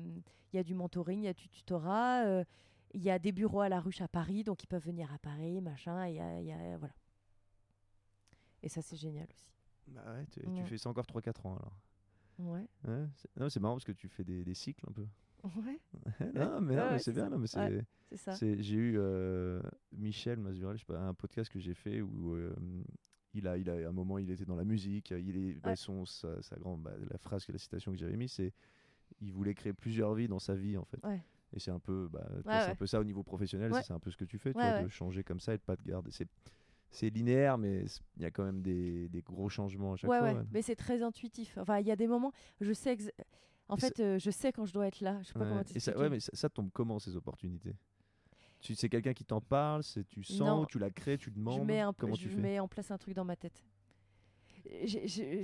il 0.52 0.56
y 0.56 0.58
a 0.60 0.62
du 0.62 0.74
mentoring, 0.74 1.22
il 1.22 1.24
y 1.24 1.28
a 1.28 1.34
du 1.34 1.48
tutorat. 1.48 2.44
Il 2.94 3.02
y 3.02 3.10
a 3.10 3.18
des 3.18 3.32
bureaux 3.32 3.60
à 3.60 3.68
la 3.68 3.80
ruche 3.80 4.00
à 4.00 4.08
Paris. 4.08 4.44
Donc, 4.44 4.62
ils 4.62 4.68
peuvent 4.68 4.84
venir 4.84 5.12
à 5.12 5.18
Paris, 5.18 5.60
machin. 5.60 6.06
Et, 6.06 6.14
y 6.14 6.52
a, 6.52 6.78
voilà. 6.78 6.94
et 8.62 8.68
ça, 8.68 8.80
c'est 8.80 8.96
génial 8.96 9.26
aussi. 9.34 9.48
Bah 9.88 10.02
ouais, 10.12 10.26
tu 10.30 10.64
fais 10.66 10.76
ça 10.76 10.90
encore 10.90 11.06
3-4 11.06 11.46
ans 11.46 11.56
alors. 11.56 11.72
Ouais. 12.38 12.66
ouais 12.86 13.50
c'est 13.50 13.60
marrant 13.60 13.74
parce 13.74 13.84
que 13.84 13.92
tu 13.92 14.08
fais 14.08 14.24
des, 14.24 14.44
des 14.44 14.54
cycles 14.54 14.84
un 14.88 14.92
peu. 14.92 15.06
Ouais. 15.44 15.80
non, 16.34 16.60
mais, 16.60 16.76
non, 16.76 16.90
mais 16.92 16.98
c'est 16.98 17.12
bien. 17.12 17.28
Non, 17.28 17.38
mais 17.38 17.46
c'est 17.46 18.62
j'ai 18.62 18.76
eu 18.76 18.94
euh, 18.98 19.60
Michel 19.92 20.38
Mazurel, 20.40 20.76
je 20.76 20.80
sais 20.80 20.92
pas, 20.92 21.00
un 21.00 21.14
podcast 21.14 21.50
que 21.50 21.58
j'ai 21.58 21.74
fait 21.74 22.00
où 22.00 22.34
euh, 22.34 22.54
il 23.34 23.46
a, 23.46 23.56
il 23.56 23.68
a, 23.70 23.74
à 23.74 23.88
un 23.88 23.92
moment, 23.92 24.18
il 24.18 24.30
était 24.30 24.44
dans 24.44 24.56
la 24.56 24.64
musique. 24.64 25.10
Il 25.10 25.36
est, 25.36 25.54
bah, 25.54 25.76
son, 25.76 26.04
sa, 26.04 26.56
grande, 26.58 26.82
bah, 26.82 26.92
la 27.10 27.18
phrase 27.18 27.44
que 27.44 27.52
la 27.52 27.58
citation 27.58 27.92
que 27.92 27.98
j'avais 27.98 28.16
mise, 28.16 28.32
c'est 28.32 28.52
il 29.20 29.32
voulait 29.32 29.54
créer 29.54 29.72
plusieurs 29.72 30.14
vies 30.14 30.28
dans 30.28 30.38
sa 30.38 30.54
vie 30.54 30.76
en 30.76 30.84
fait. 30.84 31.00
Et 31.54 31.60
c'est 31.60 31.70
un 31.70 31.78
peu, 31.78 32.08
bah, 32.12 32.26
c'est 32.44 32.70
un 32.70 32.74
peu 32.74 32.86
ça 32.86 33.00
au 33.00 33.04
niveau 33.04 33.22
professionnel. 33.22 33.72
C'est 33.82 33.92
un 33.92 34.00
peu 34.00 34.10
ce 34.10 34.16
que 34.16 34.24
tu 34.24 34.38
fais, 34.38 34.52
tu 34.52 34.60
vois, 34.60 34.82
de 34.82 34.88
changer 34.88 35.24
comme 35.24 35.40
ça 35.40 35.54
et 35.54 35.58
de 35.58 35.62
pas 35.62 35.76
te 35.76 35.82
garder. 35.82 36.10
C'est 36.10 36.28
c'est 36.90 37.10
linéaire, 37.10 37.58
mais 37.58 37.84
il 38.16 38.22
y 38.22 38.24
a 38.24 38.30
quand 38.30 38.44
même 38.44 38.62
des, 38.62 39.08
des, 39.08 39.22
gros 39.22 39.48
changements 39.48 39.92
à 39.92 39.96
chaque 39.96 40.08
fois. 40.08 40.22
Ouais. 40.22 40.36
Mais 40.52 40.62
c'est 40.62 40.76
très 40.76 41.02
intuitif. 41.02 41.56
Enfin, 41.58 41.78
il 41.78 41.86
y 41.86 41.90
a 41.90 41.96
des 41.96 42.06
moments, 42.06 42.32
je 42.60 42.72
sais, 42.72 42.96
en 43.68 43.76
fait, 43.76 44.00
euh, 44.00 44.18
je 44.18 44.30
sais 44.30 44.52
quand 44.52 44.64
je 44.64 44.72
dois 44.72 44.86
être 44.86 45.00
là. 45.00 45.18
Je 45.22 45.28
sais 45.28 45.32
pas 45.34 45.40
comment 45.40 45.62
et 45.74 45.80
ça, 45.80 45.96
ouais, 45.96 46.08
mais 46.08 46.20
ça, 46.20 46.48
tombe 46.48 46.70
comment 46.72 46.98
ces 46.98 47.16
opportunités? 47.16 47.74
Tu, 48.60 48.74
c'est 48.74 48.88
quelqu'un 48.88 49.12
qui 49.12 49.24
t'en 49.24 49.40
parle, 49.40 49.84
c'est 49.84 50.04
tu 50.04 50.24
sens, 50.24 50.66
tu 50.68 50.78
la 50.78 50.90
crées, 50.90 51.18
tu 51.18 51.30
demandes. 51.30 51.60
Je 51.60 51.64
mets, 51.64 51.80
un, 51.80 51.92
comment 51.92 52.14
je 52.14 52.28
tu 52.28 52.36
mets 52.36 52.58
en 52.58 52.66
place 52.66 52.90
un 52.90 52.98
truc 52.98 53.14
dans 53.14 53.24
ma 53.24 53.36
tête. 53.36 53.62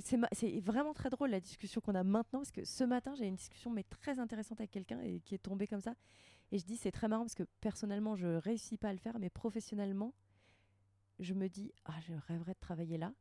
C'est 0.03 0.61
vraiment 0.61 0.93
très 0.93 1.11
drôle 1.11 1.31
la 1.31 1.41
discussion 1.41 1.81
qu'on 1.81 1.95
a 1.95 2.03
maintenant 2.03 2.41
parce 2.41 2.51
que 2.51 2.65
ce 2.65 2.85
matin 2.85 3.15
j'ai 3.15 3.27
une 3.27 3.37
discussion 3.37 3.71
mais 3.71 3.85
très 3.85 4.19
intéressante 4.19 4.61
avec 4.61 4.71
quelqu'un 4.71 5.01
et 5.01 5.21
qui 5.21 5.35
est 5.35 5.39
tombée 5.39 5.67
comme 5.67 5.81
ça 5.81 5.95
et 6.53 6.59
je 6.59 6.65
dis 6.65 6.77
c'est 6.77 6.91
très 6.91 7.09
marrant 7.09 7.23
parce 7.23 7.35
que 7.35 7.45
personnellement 7.61 8.17
je 8.17 8.27
réussis 8.27 8.77
pas 8.77 8.89
à 8.89 8.93
le 8.93 8.99
faire 8.99 9.19
mais 9.19 9.31
professionnellement 9.31 10.13
je 11.19 11.35
me 11.35 11.49
dis 11.49 11.73
ah 11.85 11.99
je 12.01 12.15
rêverais 12.29 12.55
de 12.55 12.61
travailler 12.61 12.99
là 12.99 13.13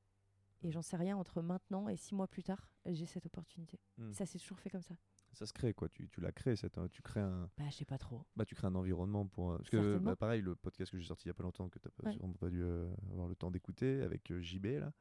et 0.63 0.71
j'en 0.71 0.81
sais 0.81 0.95
rien 0.95 1.17
entre 1.17 1.41
maintenant 1.41 1.89
et 1.89 1.97
six 1.97 2.15
mois 2.15 2.27
plus 2.27 2.43
tard 2.43 2.69
j'ai 2.85 3.05
cette 3.05 3.25
opportunité. 3.25 3.79
Hmm. 3.97 4.11
ça 4.11 4.25
s'est 4.25 4.39
toujours 4.39 4.59
fait 4.59 4.69
comme 4.69 4.81
ça. 4.81 4.95
Ça 5.31 5.45
se 5.45 5.53
crée 5.53 5.73
quoi. 5.73 5.89
Tu, 5.89 6.07
tu 6.09 6.21
l'as 6.21 6.31
créé 6.31 6.55
cette, 6.55 6.77
tu 6.91 7.01
crées 7.01 7.21
un 7.21 7.49
bah 7.57 7.65
je 7.69 7.75
sais 7.75 7.85
pas 7.85 7.97
trop. 7.97 8.25
Bah 8.35 8.45
tu 8.45 8.55
crées 8.55 8.67
un 8.67 8.75
environnement 8.75 9.25
pour 9.25 9.51
euh, 9.51 9.57
parce 9.57 9.69
que 9.69 9.97
bah, 9.97 10.15
pareil 10.15 10.41
le 10.41 10.55
podcast 10.55 10.91
que 10.91 10.97
j'ai 10.97 11.07
sorti 11.07 11.25
il 11.25 11.29
y 11.29 11.31
a 11.31 11.33
pas 11.33 11.43
longtemps 11.43 11.69
que 11.69 11.79
tu 11.79 11.87
n'as 11.87 12.11
pas, 12.13 12.37
pas 12.39 12.49
dû 12.49 12.61
euh, 12.61 12.93
avoir 13.11 13.27
le 13.27 13.35
temps 13.35 13.51
d'écouter 13.51 14.01
avec 14.01 14.31
euh, 14.31 14.41
JB 14.41 14.65
là 14.79 14.93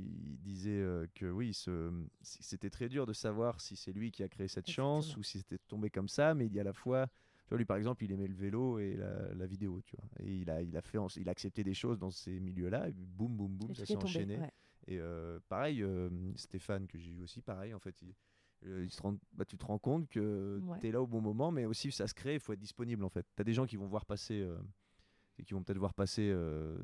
il 0.00 0.38
disait 0.38 0.84
que 1.16 1.28
oui 1.28 1.52
c'était 2.22 2.70
très 2.70 2.88
dur 2.88 3.04
de 3.04 3.12
savoir 3.12 3.60
si 3.60 3.74
c'est 3.74 3.92
lui 3.92 4.12
qui 4.12 4.22
a 4.22 4.28
créé 4.28 4.46
cette 4.46 4.70
chance 4.70 5.16
ou 5.16 5.24
si 5.24 5.38
c'était 5.38 5.58
tombé 5.58 5.90
comme 5.90 6.08
ça 6.08 6.34
mais 6.34 6.46
il 6.46 6.54
y 6.54 6.58
a 6.58 6.60
à 6.60 6.64
la 6.64 6.72
fois 6.72 7.08
tu 7.48 7.54
vois, 7.54 7.58
lui 7.58 7.64
par 7.64 7.78
exemple 7.78 8.04
il 8.04 8.12
aimait 8.12 8.28
le 8.28 8.34
vélo 8.34 8.78
et 8.78 8.94
la, 8.94 9.34
la, 9.34 9.46
vidéo 9.46 9.80
tu 9.82 9.96
vois. 9.96 10.06
Et 10.20 10.36
il 10.36 10.50
a 10.50 10.62
il 10.62 10.76
a 10.76 10.82
fait 10.82 10.98
il 11.16 11.28
a 11.28 11.32
accepté 11.32 11.64
des 11.64 11.74
choses 11.74 11.98
dans 11.98 12.10
ces 12.10 12.38
milieux 12.38 12.68
là 12.68 12.88
et 12.88 12.92
boum 12.92 13.36
boum 13.36 13.56
boum 13.56 13.74
ça 13.74 13.84
s'est 13.86 13.96
enchaîné. 13.96 14.38
et 14.86 15.00
pareil 15.48 15.84
Stéphane 16.36 16.86
que 16.86 16.98
j'ai 16.98 17.10
eu 17.10 17.22
aussi 17.22 17.40
pareil 17.40 17.74
en 17.74 17.80
fait 17.80 18.00
il, 18.02 18.14
euh, 18.66 18.86
bah, 19.32 19.44
tu 19.44 19.56
te 19.56 19.64
rends 19.64 19.78
compte 19.78 20.08
que 20.08 20.60
tu 20.80 20.86
es 20.88 20.92
là 20.92 21.00
au 21.00 21.06
bon 21.06 21.20
moment, 21.20 21.50
mais 21.50 21.64
aussi 21.64 21.92
ça 21.92 22.06
se 22.06 22.14
crée, 22.14 22.34
il 22.34 22.40
faut 22.40 22.52
être 22.52 22.58
disponible 22.58 23.04
en 23.04 23.08
fait. 23.08 23.26
Tu 23.36 23.40
as 23.40 23.44
des 23.44 23.52
gens 23.52 23.66
qui 23.66 23.76
vont 23.76 23.86
voir 23.86 24.04
passer, 24.04 24.40
euh, 24.40 24.58
qui 25.44 25.54
vont 25.54 25.62
peut-être 25.62 25.78
voir 25.78 25.94
passer 25.94 26.28
euh, 26.30 26.76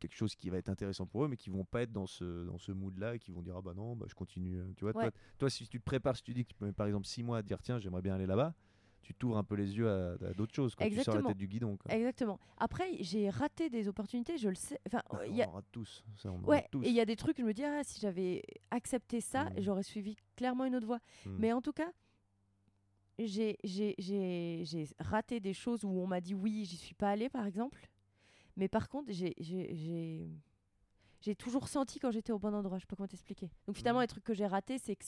quelque 0.00 0.16
chose 0.16 0.34
qui 0.34 0.50
va 0.50 0.58
être 0.58 0.68
intéressant 0.68 1.06
pour 1.06 1.24
eux, 1.24 1.28
mais 1.28 1.36
qui 1.36 1.50
vont 1.50 1.64
pas 1.64 1.82
être 1.82 1.92
dans 1.92 2.06
ce, 2.06 2.44
dans 2.44 2.58
ce 2.58 2.72
mood-là 2.72 3.14
et 3.14 3.18
qui 3.18 3.30
vont 3.30 3.42
dire 3.42 3.56
Ah 3.56 3.62
bah 3.62 3.74
non, 3.74 3.94
bah, 3.94 4.06
je 4.08 4.14
continue. 4.14 4.60
Tu 4.76 4.84
vois, 4.84 5.10
toi, 5.38 5.50
si 5.50 5.66
tu 5.68 5.78
te 5.78 5.84
prépares, 5.84 6.16
si 6.16 6.22
tu 6.22 6.34
dis 6.34 6.44
que 6.44 6.52
tu 6.52 6.64
mets 6.64 6.72
par 6.72 6.86
exemple 6.86 7.06
6 7.06 7.22
mois 7.22 7.38
à 7.38 7.42
dire 7.42 7.60
Tiens, 7.62 7.78
j'aimerais 7.78 8.02
bien 8.02 8.14
aller 8.14 8.26
là-bas, 8.26 8.54
tu 9.02 9.14
t'ouvres 9.14 9.36
un 9.36 9.44
peu 9.44 9.56
les 9.56 9.76
yeux 9.76 9.90
à, 9.90 10.16
d'autres 10.34 10.54
choses 10.54 10.74
quand 10.74 10.88
tu 10.88 11.02
sors 11.02 11.16
la 11.16 11.22
tête 11.22 11.36
du 11.36 11.48
guidon. 11.48 11.76
Exactement. 11.88 12.38
Après, 12.56 12.96
j'ai 13.00 13.28
raté 13.30 13.68
des 13.68 13.88
opportunités, 13.88 14.38
je 14.38 14.48
le 14.48 14.54
sais. 14.54 14.78
Enfin, 14.86 15.02
y 15.26 15.42
a... 15.42 15.48
on 15.48 15.52
rate 15.52 15.66
tous. 15.72 16.04
Ça, 16.16 16.30
ouais, 16.30 16.68
et 16.82 16.88
il 16.88 16.94
y 16.94 17.00
a 17.00 17.04
des 17.04 17.16
trucs, 17.16 17.38
je 17.38 17.42
me 17.42 17.52
dis, 17.52 17.64
ah, 17.64 17.82
si 17.84 18.00
j'avais 18.00 18.42
accepté 18.70 19.20
ça, 19.20 19.44
mmh. 19.44 19.54
j'aurais 19.58 19.82
suivi 19.82 20.16
clairement 20.36 20.64
une 20.64 20.76
autre 20.76 20.86
voie. 20.86 21.00
Mmh. 21.26 21.36
Mais 21.38 21.52
en 21.52 21.60
tout 21.60 21.72
cas, 21.72 21.90
j'ai 23.18 23.56
raté 25.00 25.40
des 25.40 25.54
choses 25.54 25.84
où 25.84 25.90
on 25.90 26.06
m'a 26.06 26.20
dit 26.20 26.34
oui, 26.34 26.64
j'y 26.64 26.76
suis 26.76 26.94
pas 26.94 27.10
allée, 27.10 27.28
par 27.28 27.46
exemple. 27.46 27.88
Mais 28.56 28.68
par 28.68 28.88
contre, 28.88 29.12
j'ai 29.12 29.34
j'ai 31.20 31.36
toujours 31.36 31.68
senti 31.68 32.00
quand 32.00 32.10
j'étais 32.10 32.32
au 32.32 32.38
bon 32.38 32.52
endroit. 32.52 32.78
Je 32.78 32.86
peux 32.86 32.96
comment 32.96 33.06
t'expliquer. 33.06 33.48
Donc 33.66 33.76
finalement, 33.76 34.00
mmh. 34.00 34.02
les 34.02 34.08
trucs 34.08 34.24
que 34.24 34.34
j'ai 34.34 34.46
ratés, 34.46 34.78
c'est 34.78 34.96
que. 34.96 35.04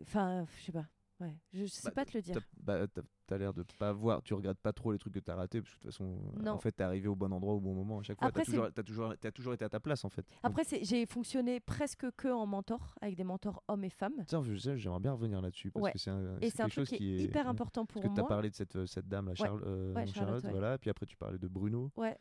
Enfin, 0.00 0.46
je 0.58 0.64
sais 0.64 0.72
pas. 0.72 0.86
Ouais, 1.20 1.36
je 1.52 1.64
sais 1.66 1.82
bah, 1.84 1.92
pas 1.92 2.04
te 2.04 2.16
le 2.16 2.22
dire. 2.22 2.36
Bah, 2.56 2.86
t'as 3.26 3.38
l'air 3.38 3.54
de 3.54 3.64
pas 3.78 3.92
voir, 3.92 4.22
tu 4.22 4.34
regrettes 4.34 4.58
pas 4.58 4.72
trop 4.72 4.92
les 4.92 4.98
trucs 4.98 5.14
que 5.14 5.20
t'as 5.20 5.36
ratés, 5.36 5.62
parce 5.62 5.72
que 5.74 5.78
de 5.78 5.82
toute 5.82 5.92
façon, 5.92 6.18
euh, 6.44 6.50
en 6.50 6.58
fait, 6.58 6.72
t'es 6.72 6.82
arrivé 6.82 7.06
au 7.06 7.14
bon 7.14 7.32
endroit 7.32 7.54
au 7.54 7.60
bon 7.60 7.72
moment 7.72 8.00
à 8.00 8.02
chaque 8.02 8.18
fois. 8.18 8.32
T'as 8.32 8.44
toujours, 8.44 8.64
as 8.64 8.82
toujours, 8.82 9.14
as 9.22 9.32
toujours 9.32 9.54
été 9.54 9.64
à 9.64 9.68
ta 9.68 9.78
place 9.80 10.04
en 10.04 10.08
fait. 10.08 10.26
Après, 10.42 10.64
j'ai 10.82 11.06
fonctionné 11.06 11.60
presque 11.60 12.10
que 12.16 12.28
en 12.28 12.46
mentor, 12.46 12.96
avec 13.00 13.16
des 13.16 13.24
mentors 13.24 13.62
hommes 13.68 13.84
et 13.84 13.90
femmes. 13.90 14.24
Tiens, 14.26 14.42
j'aimerais 14.42 15.00
bien 15.00 15.12
revenir 15.12 15.40
là-dessus, 15.40 15.70
parce 15.70 15.92
que 15.92 15.98
c'est 15.98 16.10
quelque 16.50 16.68
chose 16.70 16.88
qui 16.88 17.14
est 17.14 17.24
hyper 17.24 17.48
important 17.48 17.86
pour 17.86 18.02
moi. 18.02 18.08
Parce 18.08 18.16
que 18.16 18.22
t'as 18.22 18.28
parlé 18.28 18.50
de 18.50 18.54
cette, 18.54 18.86
cette 18.86 19.08
dame, 19.08 19.28
la 19.28 19.34
Charles, 19.34 19.62
euh, 19.64 20.06
Charlotte, 20.06 20.44
voilà, 20.50 20.78
puis 20.78 20.90
après 20.90 21.06
tu 21.06 21.16
parlais 21.16 21.38
de 21.38 21.48
Bruno. 21.48 21.92
Ouais. 21.96 22.18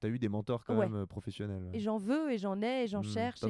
T'as 0.00 0.08
eu 0.08 0.18
des 0.18 0.28
mentors 0.28 0.64
quand 0.64 0.76
même 0.76 0.94
euh, 0.94 1.06
professionnels. 1.06 1.70
Et 1.72 1.80
j'en 1.80 1.96
veux, 1.96 2.32
et 2.32 2.38
j'en 2.38 2.60
ai, 2.60 2.84
et 2.84 2.86
j'en 2.88 3.00
mmh, 3.00 3.04
cherche. 3.04 3.42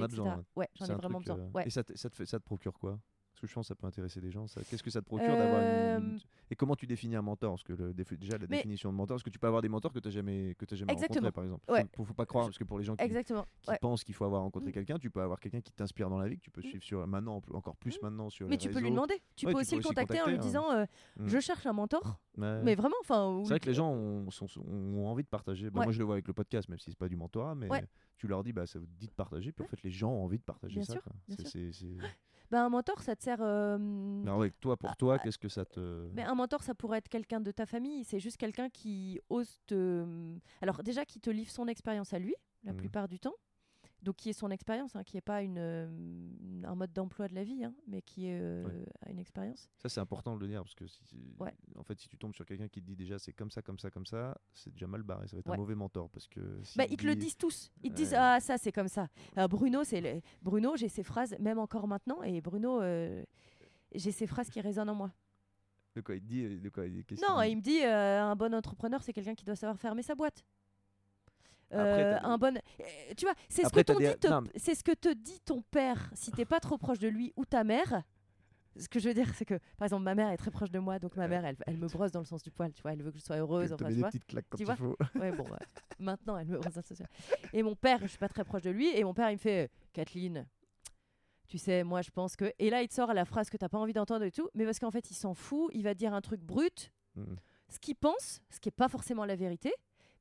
Ouais, 0.55 0.69
j'en 0.75 0.87
ai 0.87 0.95
vraiment 0.95 1.19
besoin. 1.19 1.51
Et 1.65 1.71
ça 1.71 1.83
te 1.83 2.37
procure 2.37 2.79
quoi? 2.79 3.01
Parce 3.41 3.49
que 3.49 3.53
je 3.53 3.55
pense 3.55 3.65
que 3.65 3.69
ça 3.69 3.75
peut 3.75 3.87
intéresser 3.87 4.21
des 4.21 4.31
gens. 4.31 4.45
Qu'est-ce 4.69 4.83
que 4.83 4.91
ça 4.91 5.01
te 5.01 5.07
procure 5.07 5.35
d'avoir 5.35 5.63
une... 5.63 5.69
Euh, 5.69 6.19
et 6.51 6.57
comment 6.57 6.77
tu 6.77 6.87
définis 6.87 7.17
un 7.17 7.23
mentor? 7.23 7.53
Parce 7.53 7.63
que 7.63 7.73
le, 7.73 7.95
déjà, 7.95 8.37
la 8.37 8.47
définition 8.47 8.91
de 8.91 8.97
mentor, 8.97 9.17
est-ce 9.17 9.25
que 9.25 9.31
tu 9.31 9.39
peux 9.39 9.47
avoir 9.47 9.63
des 9.63 9.71
mentors 9.71 9.95
que 9.95 9.99
tu 9.99 10.09
n'as 10.09 10.13
jamais, 10.13 10.55
que 10.59 10.67
as 10.71 10.77
jamais 10.77 10.93
rencontrés, 10.93 11.33
par 11.33 11.45
exemple? 11.45 11.65
Il 11.71 12.01
ne 12.01 12.05
faut, 12.05 12.13
pas 12.13 12.27
croire, 12.27 12.47
parce 12.47 12.59
que 12.59 12.65
pour 12.65 12.79
les 12.79 12.85
gens 12.85 12.97
qui, 12.97 13.09
qui 13.09 13.73
pensent 13.81 14.05
qu'il 14.05 14.15
faut 14.15 14.27
avoir 14.27 14.43
rencontré 14.43 14.69
mm. 14.69 14.73
quelqu'un, 14.73 14.99
tu 14.99 15.11
peux 15.11 15.23
avoir 15.23 15.41
quelqu'un 15.41 15.63
qui 15.63 15.73
t'inspire 15.73 16.11
dans 16.11 16.19
la 16.19 16.29
vie, 16.29 16.37
que 16.37 16.43
tu 16.43 16.51
peux 16.51 16.61
mm. 16.61 16.65
suivre 16.65 16.85
sur, 16.85 17.07
maintenant, 17.07 17.41
encore 17.55 17.77
plus 17.77 17.97
mm. 17.97 18.05
maintenant 18.05 18.29
sur 18.29 18.47
Mais 18.47 18.59
tu 18.59 18.69
peux 18.69 18.81
lui 18.81 18.91
demander. 18.91 19.23
Tu 19.37 19.47
peux 19.47 19.59
aussi 19.59 19.77
le 19.77 19.83
contacter 19.83 20.21
en 20.21 20.27
lui 20.27 20.39
disant 20.39 20.71
euh, 20.71 20.85
Je 21.19 21.39
cherche 21.39 21.65
un 21.65 21.73
mentor. 21.73 22.21
Mais 22.37 22.75
vraiment, 22.75 22.97
enfin. 23.01 23.41
C'est 23.45 23.51
vrai 23.51 23.61
que 23.61 23.69
les 23.69 23.75
gens 23.75 23.91
ont, 23.91 25.07
envie 25.07 25.23
de 25.23 25.29
partager. 25.29 25.71
Bah, 25.71 25.85
moi, 25.85 25.93
je 25.93 25.99
le 25.99 26.05
vois 26.05 26.17
avec 26.17 26.29
le 26.29 26.35
podcast, 26.35 26.69
même 26.69 26.79
si 26.79 26.91
c'est 26.91 26.99
pas 26.99 27.09
du 27.09 27.17
mentorat, 27.17 27.55
mais 27.55 27.69
tu 28.21 28.27
leur 28.27 28.45
dis 28.45 28.53
bah 28.53 28.67
ça 28.67 28.79
vous 28.79 28.87
dit 28.87 29.07
de 29.07 29.13
partager 29.13 29.51
puis 29.51 29.65
en 29.65 29.67
fait 29.67 29.83
les 29.83 29.91
gens 29.91 30.11
ont 30.11 30.25
envie 30.25 30.39
de 30.39 30.43
partager 30.43 30.83
ça 30.83 31.01
bah, 32.51 32.65
un 32.65 32.69
mentor, 32.69 33.01
ça 33.03 33.15
te 33.15 33.23
sert. 33.23 33.39
Euh... 33.41 33.79
toi, 34.61 34.77
pour 34.77 34.97
toi, 34.97 35.19
qu'est-ce 35.19 35.39
que 35.39 35.49
ça 35.49 35.65
te. 35.65 36.09
Mais 36.15 36.23
un 36.23 36.35
mentor, 36.35 36.63
ça 36.63 36.75
pourrait 36.75 36.99
être 36.99 37.09
quelqu'un 37.09 37.41
de 37.41 37.51
ta 37.51 37.67
famille. 37.67 38.05
C'est 38.05 38.21
juste 38.21 38.37
quelqu'un 38.37 38.69
qui 38.69 39.21
ose 39.29 39.59
te. 39.67 40.05
Alors, 40.61 40.83
déjà, 40.83 41.05
qui 41.05 41.21
te 41.21 41.31
livre 41.31 41.51
son 41.51 41.69
expérience 41.69 42.13
à 42.13 42.19
lui, 42.19 42.35
la 42.65 42.73
mmh. 42.73 42.77
plupart 42.77 43.09
du 43.09 43.21
temps 43.21 43.35
donc 44.03 44.17
qui 44.17 44.31
est 44.31 44.35
son 44.35 44.51
expérience, 44.51 44.97
hein, 44.97 45.05
qui 45.05 45.17
n'est 45.17 45.21
pas 45.21 45.43
une, 45.43 45.59
euh, 45.59 45.87
un 46.65 46.75
mode 46.75 46.93
d'emploi 46.93 47.29
de 47.29 47.35
la 47.35 47.45
vie, 47.45 47.65
hein, 47.65 47.75
mais 47.87 48.03
qui 48.03 48.27
est 48.27 48.39
euh, 48.41 48.65
une 49.09 49.19
expérience. 49.19 49.69
Ça 49.79 49.89
c'est 49.89 50.01
important 50.01 50.37
de 50.37 50.41
le 50.41 50.49
dire 50.49 50.63
parce 50.63 50.75
que 50.75 50.87
si, 50.87 51.37
en 51.77 51.83
fait 51.83 51.99
si 52.01 52.09
tu 52.09 52.17
tombes 52.17 52.35
sur 52.35 52.47
quelqu'un 52.47 52.69
qui 52.69 52.81
te 52.81 52.87
dit 52.87 52.97
déjà 52.97 53.19
c'est 53.19 53.33
comme 53.33 53.51
ça, 53.51 53.63
comme 53.63 53.79
ça, 53.79 53.91
comme 53.91 54.07
ça, 54.07 54.39
c'est 54.55 54.71
déjà 54.73 54.87
mal 54.87 55.03
barré, 55.03 55.29
ça 55.29 55.37
va 55.37 55.41
être 55.41 55.51
un 55.51 55.57
mauvais 55.57 55.75
mentor 55.75 56.09
parce 56.11 56.27
que. 56.27 56.41
bah, 56.77 56.85
ils 56.89 56.97
te 56.97 57.07
le 57.07 57.15
disent 57.15 57.37
tous, 57.37 57.71
ils 57.83 57.91
te 57.91 57.97
disent 57.97 58.15
ah 58.17 58.41
ça 58.41 58.57
c'est 58.59 58.73
comme 58.73 58.89
ça. 58.89 59.09
Bruno 59.49 59.85
c'est 59.85 60.23
Bruno 60.43 60.77
j'ai 60.77 60.89
ces 60.89 61.03
phrases 61.03 61.37
même 61.39 61.59
encore 61.59 61.87
maintenant 61.87 62.23
et 62.23 62.41
Bruno 62.41 62.81
euh, 62.81 63.23
j'ai 63.95 64.13
ces 64.13 64.27
phrases 64.27 64.49
qui 64.49 64.61
résonnent 64.61 64.91
en 64.91 64.95
moi. 64.95 65.13
De 65.97 66.01
quoi 66.03 66.15
il 66.15 66.25
dit, 66.25 66.61
de 66.61 66.69
quoi, 66.69 66.85
Non, 66.87 67.43
il 67.43 67.57
me 67.57 67.61
dit 67.61 67.83
un 67.83 68.37
bon 68.37 68.55
entrepreneur 68.55 69.03
c'est 69.03 69.13
quelqu'un 69.13 69.35
qui 69.35 69.45
doit 69.45 69.57
savoir 69.57 69.79
fermer 69.79 70.03
sa 70.03 70.15
boîte. 70.15 70.45
Euh, 71.73 72.19
un 72.23 72.39
bon. 72.39 72.57
Euh, 72.57 72.85
tu 73.17 73.25
vois, 73.25 73.35
c'est 73.49 73.65
ce, 73.65 73.71
que 73.71 73.81
dit 73.81 74.53
c'est 74.57 74.75
ce 74.75 74.83
que 74.83 74.93
te 74.93 75.13
dit 75.13 75.41
ton 75.41 75.63
père 75.63 76.11
si 76.15 76.33
t'es 76.33 76.45
pas 76.45 76.61
trop 76.61 76.79
proche 76.79 76.99
de 76.99 77.09
lui 77.09 77.33
ou 77.37 77.45
ta 77.45 77.65
mère. 77.65 78.03
Ce 78.77 78.89
que 78.89 79.01
je 79.01 79.09
veux 79.09 79.15
dire, 79.15 79.29
c'est 79.35 79.45
que, 79.45 79.59
par 79.77 79.87
exemple, 79.87 80.05
ma 80.05 80.15
mère 80.15 80.31
est 80.31 80.37
très 80.37 80.53
proche 80.53 80.71
de 80.71 80.79
moi, 80.79 81.01
donc 81.01 81.17
ma 81.17 81.27
mère, 81.27 81.45
elle, 81.45 81.57
elle 81.67 81.77
me 81.77 81.89
brosse 81.89 82.13
dans 82.13 82.21
le 82.21 82.25
sens 82.25 82.43
du 82.43 82.53
poil, 82.53 82.73
tu 82.73 82.83
vois, 82.83 82.93
elle 82.93 83.03
veut 83.03 83.11
que 83.11 83.19
je 83.19 83.23
sois 83.23 83.37
heureuse. 83.37 83.73
Enfin, 83.73 83.89
tu 83.89 83.99
vois, 83.99 84.11
claques 84.29 84.47
quand 84.49 84.59
tu 84.59 84.65
vois? 84.65 84.77
faut. 84.77 84.97
ouais, 85.19 85.33
bon, 85.33 85.45
maintenant, 85.99 86.37
elle 86.37 86.47
me 86.47 86.57
brosse 86.57 86.75
dans 86.75 86.83
le 86.89 86.97
sens 86.97 87.07
Et 87.53 87.63
mon 87.65 87.75
père, 87.75 87.99
je 88.03 88.07
suis 88.07 88.19
pas 88.19 88.29
très 88.29 88.45
proche 88.45 88.63
de 88.63 88.71
lui, 88.71 88.89
et 88.97 89.03
mon 89.03 89.13
père, 89.13 89.29
il 89.31 89.35
me 89.35 89.39
fait, 89.39 89.71
Kathleen, 89.93 90.47
tu 91.49 91.59
sais, 91.59 91.83
moi, 91.83 92.01
je 92.01 92.11
pense 92.11 92.37
que. 92.37 92.53
Et 92.61 92.71
là, 92.71 92.81
il 92.83 92.89
te 92.89 92.95
sort 92.95 93.13
la 93.13 93.25
phrase 93.25 93.51
que 93.51 93.57
t'as 93.57 93.69
pas 93.69 93.79
envie 93.79 93.93
d'entendre 93.93 94.25
et 94.25 94.31
tout, 94.31 94.49
mais 94.55 94.65
parce 94.65 94.79
qu'en 94.79 94.93
fait, 94.93 95.11
il 95.11 95.15
s'en 95.15 95.35
fout, 95.35 95.69
il 95.75 95.83
va 95.83 95.95
dire 95.95 96.15
un 96.15 96.21
truc 96.21 96.41
brut, 96.41 96.93
mmh. 97.17 97.25
ce 97.69 97.79
qu'il 97.81 97.97
pense, 97.97 98.41
ce 98.51 98.61
qui 98.61 98.69
est 98.69 98.73
pas 98.73 98.89
forcément 98.89 99.25
la 99.25 99.35
vérité, 99.35 99.73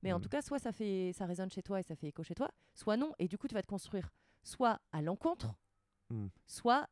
mais 0.01 0.13
en 0.13 0.19
mm. 0.19 0.21
tout 0.21 0.29
cas, 0.29 0.41
soit 0.41 0.59
ça, 0.59 0.71
fait, 0.71 1.11
ça 1.13 1.25
résonne 1.25 1.49
chez 1.49 1.63
toi 1.63 1.79
et 1.79 1.83
ça 1.83 1.95
fait 1.95 2.07
écho 2.07 2.23
chez 2.23 2.35
toi, 2.35 2.49
soit 2.73 2.97
non. 2.97 3.13
Et 3.19 3.27
du 3.27 3.37
coup, 3.37 3.47
tu 3.47 3.53
vas 3.53 3.61
te 3.61 3.67
construire 3.67 4.09
soit 4.43 4.79
à 4.91 5.01
l'encontre, 5.01 5.53
mm. 6.09 6.27
soit 6.47 6.87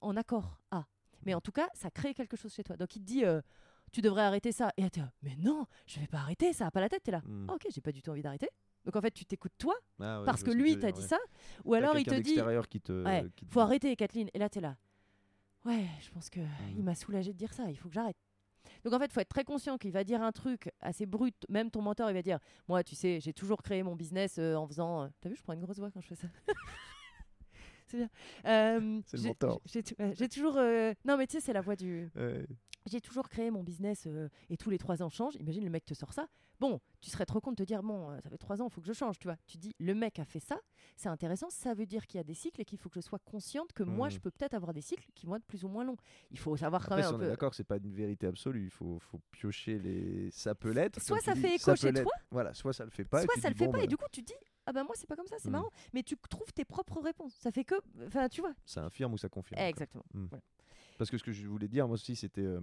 en 0.00 0.16
accord 0.16 0.60
à. 0.70 0.86
Mais 1.24 1.34
en 1.34 1.40
tout 1.40 1.52
cas, 1.52 1.68
ça 1.74 1.90
crée 1.90 2.14
quelque 2.14 2.36
chose 2.36 2.52
chez 2.52 2.62
toi. 2.62 2.76
Donc 2.76 2.94
il 2.96 3.00
te 3.00 3.04
dit, 3.04 3.24
euh, 3.24 3.40
tu 3.92 4.00
devrais 4.00 4.22
arrêter 4.22 4.52
ça. 4.52 4.72
Et 4.76 4.88
tu 4.90 5.00
mais 5.22 5.36
non, 5.36 5.66
je 5.86 5.98
vais 6.00 6.06
pas 6.06 6.18
arrêter, 6.18 6.52
ça 6.52 6.66
a 6.66 6.70
pas 6.70 6.80
la 6.80 6.88
tête, 6.88 7.02
tu 7.02 7.10
es 7.10 7.12
là. 7.12 7.22
Mm. 7.24 7.46
Ah, 7.48 7.54
ok, 7.54 7.66
j'ai 7.70 7.80
pas 7.80 7.92
du 7.92 8.02
tout 8.02 8.10
envie 8.10 8.22
d'arrêter. 8.22 8.48
Donc 8.84 8.94
en 8.94 9.00
fait, 9.00 9.10
tu 9.10 9.24
t'écoutes 9.24 9.58
toi, 9.58 9.74
ah 10.00 10.22
parce 10.24 10.44
que 10.44 10.50
lui 10.52 10.78
t'a 10.78 10.92
dit 10.92 11.02
ça. 11.02 11.18
Ou 11.64 11.74
alors 11.74 11.98
il 11.98 12.06
te 12.06 12.14
dit, 12.14 12.38
qui 12.70 12.80
te, 12.80 13.28
faut 13.48 13.58
arrêter, 13.58 13.96
Kathleen. 13.96 14.30
Et 14.32 14.38
là, 14.38 14.48
tu 14.48 14.58
es 14.58 14.60
là. 14.60 14.76
Ouais, 15.64 15.84
je 16.00 16.10
pense 16.10 16.30
que 16.30 16.38
il 16.76 16.84
m'a 16.84 16.94
soulagé 16.94 17.32
de 17.32 17.38
dire 17.38 17.52
ça, 17.52 17.68
il 17.68 17.76
faut 17.76 17.88
que 17.88 17.94
j'arrête. 17.94 18.16
Donc 18.86 18.94
en 18.94 19.00
fait, 19.00 19.06
il 19.06 19.12
faut 19.12 19.20
être 19.20 19.28
très 19.28 19.42
conscient 19.42 19.78
qu'il 19.78 19.90
va 19.90 20.04
dire 20.04 20.22
un 20.22 20.30
truc 20.30 20.70
assez 20.80 21.06
brut. 21.06 21.34
Même 21.48 21.72
ton 21.72 21.82
mentor, 21.82 22.08
il 22.08 22.14
va 22.14 22.22
dire 22.22 22.38
Moi, 22.68 22.84
tu 22.84 22.94
sais, 22.94 23.18
j'ai 23.18 23.32
toujours 23.32 23.60
créé 23.60 23.82
mon 23.82 23.96
business 23.96 24.36
euh, 24.38 24.54
en 24.54 24.64
faisant. 24.68 25.02
Euh, 25.02 25.08
t'as 25.20 25.28
vu, 25.28 25.34
je 25.34 25.42
prends 25.42 25.54
une 25.54 25.60
grosse 25.60 25.80
voix 25.80 25.90
quand 25.90 26.00
je 26.00 26.06
fais 26.06 26.14
ça. 26.14 26.28
c'est 27.88 27.96
bien. 27.96 28.08
Euh, 28.44 29.00
c'est 29.06 29.16
le 29.16 29.22
mentor. 29.24 29.60
J'ai 29.64 30.28
toujours. 30.28 30.54
Non, 31.04 31.16
mais 31.16 31.26
tu 31.26 31.32
sais, 31.32 31.40
c'est 31.40 31.52
la 31.52 31.62
voix 31.62 31.74
du 31.74 32.12
j'ai 32.86 33.00
toujours 33.00 33.28
créé 33.28 33.50
mon 33.50 33.62
business 33.62 34.04
euh, 34.06 34.28
et 34.48 34.56
tous 34.56 34.70
les 34.70 34.78
trois 34.78 35.02
ans 35.02 35.08
change. 35.08 35.34
Imagine 35.36 35.64
le 35.64 35.70
mec 35.70 35.84
te 35.84 35.94
sort 35.94 36.12
ça. 36.12 36.28
Bon, 36.58 36.80
tu 37.00 37.10
serais 37.10 37.26
trop 37.26 37.40
con 37.40 37.50
de 37.50 37.56
te 37.56 37.62
dire 37.62 37.82
bon, 37.82 38.10
euh, 38.10 38.20
ça 38.20 38.30
fait 38.30 38.38
trois 38.38 38.62
ans, 38.62 38.68
il 38.68 38.72
faut 38.72 38.80
que 38.80 38.86
je 38.86 38.92
change, 38.92 39.18
tu 39.18 39.28
vois. 39.28 39.36
Tu 39.46 39.58
dis 39.58 39.74
le 39.78 39.94
mec 39.94 40.18
a 40.18 40.24
fait 40.24 40.40
ça, 40.40 40.58
c'est 40.96 41.08
intéressant. 41.08 41.50
Ça 41.50 41.74
veut 41.74 41.86
dire 41.86 42.06
qu'il 42.06 42.18
y 42.18 42.20
a 42.20 42.24
des 42.24 42.34
cycles 42.34 42.60
et 42.60 42.64
qu'il 42.64 42.78
faut 42.78 42.88
que 42.88 42.94
je 42.94 43.04
sois 43.04 43.18
consciente 43.18 43.72
que 43.72 43.82
moi, 43.82 44.08
je 44.08 44.16
mmh. 44.16 44.20
peux 44.20 44.30
peut-être 44.30 44.54
avoir 44.54 44.72
des 44.72 44.80
cycles 44.80 45.08
qui 45.14 45.26
vont 45.26 45.36
être 45.36 45.44
plus 45.44 45.64
ou 45.64 45.68
moins 45.68 45.84
longs. 45.84 45.96
Il 46.30 46.38
faut 46.38 46.56
savoir 46.56 46.86
quand 46.86 46.96
même. 46.96 47.14
on 47.14 47.20
est 47.20 47.28
d'accord, 47.28 47.54
c'est 47.54 47.64
pas 47.64 47.76
une 47.76 47.92
vérité 47.92 48.26
absolue. 48.26 48.64
Il 48.64 48.70
faut, 48.70 48.98
faut, 48.98 49.20
piocher 49.30 49.78
les. 49.78 50.30
Ça 50.30 50.54
peut 50.54 50.70
l'être. 50.70 51.00
Soit 51.02 51.20
ça 51.20 51.34
fait 51.34 51.56
écho 51.56 51.76
chez 51.76 51.92
toi. 51.92 52.12
Voilà, 52.30 52.54
soit 52.54 52.72
ça 52.72 52.84
le 52.84 52.90
fait 52.90 53.04
pas. 53.04 53.22
Soit 53.22 53.40
ça 53.40 53.50
le 53.50 53.54
fait 53.54 53.68
pas 53.68 53.82
et 53.82 53.86
du 53.86 53.96
coup 53.96 54.06
tu 54.10 54.22
dis 54.22 54.34
ah 54.66 54.72
bah 54.72 54.82
moi 54.82 54.94
c'est 54.96 55.06
pas 55.06 55.14
comme 55.14 55.26
ça, 55.26 55.36
c'est 55.38 55.48
mmh. 55.48 55.52
marrant. 55.52 55.70
Mais 55.92 56.02
tu 56.02 56.16
trouves 56.28 56.52
tes 56.52 56.64
propres 56.64 57.00
réponses. 57.00 57.34
Ça 57.34 57.52
fait 57.52 57.64
que, 57.64 57.76
enfin 58.06 58.28
tu 58.28 58.40
vois. 58.40 58.52
Ça 58.64 58.84
infirme 58.84 59.12
ou 59.12 59.18
ça 59.18 59.28
confirme. 59.28 59.60
Exactement. 59.60 60.04
Mmh. 60.12 60.26
Parce 60.98 61.10
que 61.10 61.18
ce 61.18 61.24
que 61.24 61.32
je 61.32 61.46
voulais 61.46 61.68
dire 61.68 61.86
moi 61.86 61.94
aussi 61.94 62.16
c'était 62.16 62.42
euh, 62.42 62.60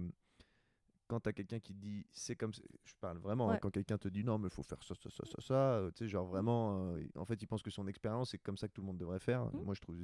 quand 1.06 1.20
tu 1.20 1.28
as 1.28 1.32
quelqu'un 1.32 1.60
qui 1.60 1.74
te 1.74 1.80
dit 1.80 2.06
c'est 2.12 2.36
comme 2.36 2.52
je 2.52 2.94
parle 3.00 3.18
vraiment 3.18 3.50
hein, 3.50 3.58
quand 3.60 3.70
quelqu'un 3.70 3.98
te 3.98 4.08
dit 4.08 4.24
non 4.24 4.38
mais 4.38 4.48
il 4.48 4.54
faut 4.54 4.62
faire 4.62 4.82
ça 4.82 4.94
ça 4.94 5.10
ça 5.10 5.24
ça 5.24 5.40
ça 5.40 5.54
euh, 5.54 5.90
tu 5.90 6.04
sais 6.04 6.08
genre 6.08 6.26
vraiment 6.26 6.94
euh, 6.94 7.02
en 7.16 7.24
fait 7.24 7.40
il 7.42 7.46
pense 7.46 7.62
que 7.62 7.70
son 7.70 7.86
expérience 7.86 8.30
c'est 8.30 8.38
comme 8.38 8.56
ça 8.56 8.68
que 8.68 8.72
tout 8.72 8.80
le 8.80 8.86
monde 8.86 8.98
devrait 8.98 9.18
faire. 9.18 9.44
Mmh. 9.46 9.62
moi 9.64 9.74
je 9.74 9.80
trouve 9.80 9.96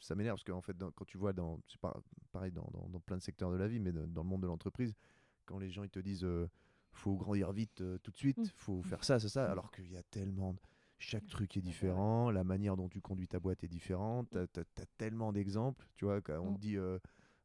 ça 0.00 0.14
m'énerve 0.14 0.36
parce 0.36 0.44
qu'en 0.44 0.62
fait 0.62 0.76
quand 0.94 1.04
tu 1.04 1.18
vois 1.18 1.32
dans 1.32 1.60
c'est 1.68 1.80
pas 1.80 2.00
pareil 2.32 2.52
dans, 2.52 2.68
dans, 2.88 3.00
plein 3.00 3.16
de 3.16 3.22
secteurs 3.22 3.50
de 3.50 3.56
la 3.56 3.68
vie 3.68 3.78
mais 3.78 3.92
dans 3.92 4.22
le 4.22 4.28
monde 4.28 4.42
de 4.42 4.46
l'entreprise 4.46 4.94
quand 5.44 5.58
les 5.58 5.70
gens 5.70 5.84
ils 5.84 5.90
te 5.90 6.00
disent 6.00 6.24
euh, 6.24 6.48
faut 6.92 7.16
grandir 7.16 7.52
vite 7.52 7.82
tout 8.02 8.10
de 8.10 8.16
suite 8.16 8.38
mmh. 8.38 8.50
faut 8.56 8.82
faire 8.82 9.04
ça 9.04 9.18
c'est 9.18 9.28
ça 9.28 9.46
mmh. 9.46 9.52
alors 9.52 9.70
qu'il 9.70 9.90
y 9.92 9.96
a 9.96 10.02
tellement 10.02 10.56
chaque 10.98 11.26
truc 11.28 11.56
est 11.56 11.60
différent 11.60 12.30
la 12.30 12.42
manière 12.42 12.76
dont 12.76 12.88
tu 12.88 13.00
conduis 13.00 13.28
ta 13.28 13.38
boîte 13.38 13.62
est 13.64 13.68
différente 13.68 14.30
tu 14.30 14.60
as, 14.60 14.86
tellement 14.96 15.32
d'exemples 15.32 15.86
tu 15.94 16.06
vois 16.06 16.20
quand 16.20 16.38
on 16.40 16.54
te 16.54 16.60
dit 16.60 16.76
euh, 16.76 16.98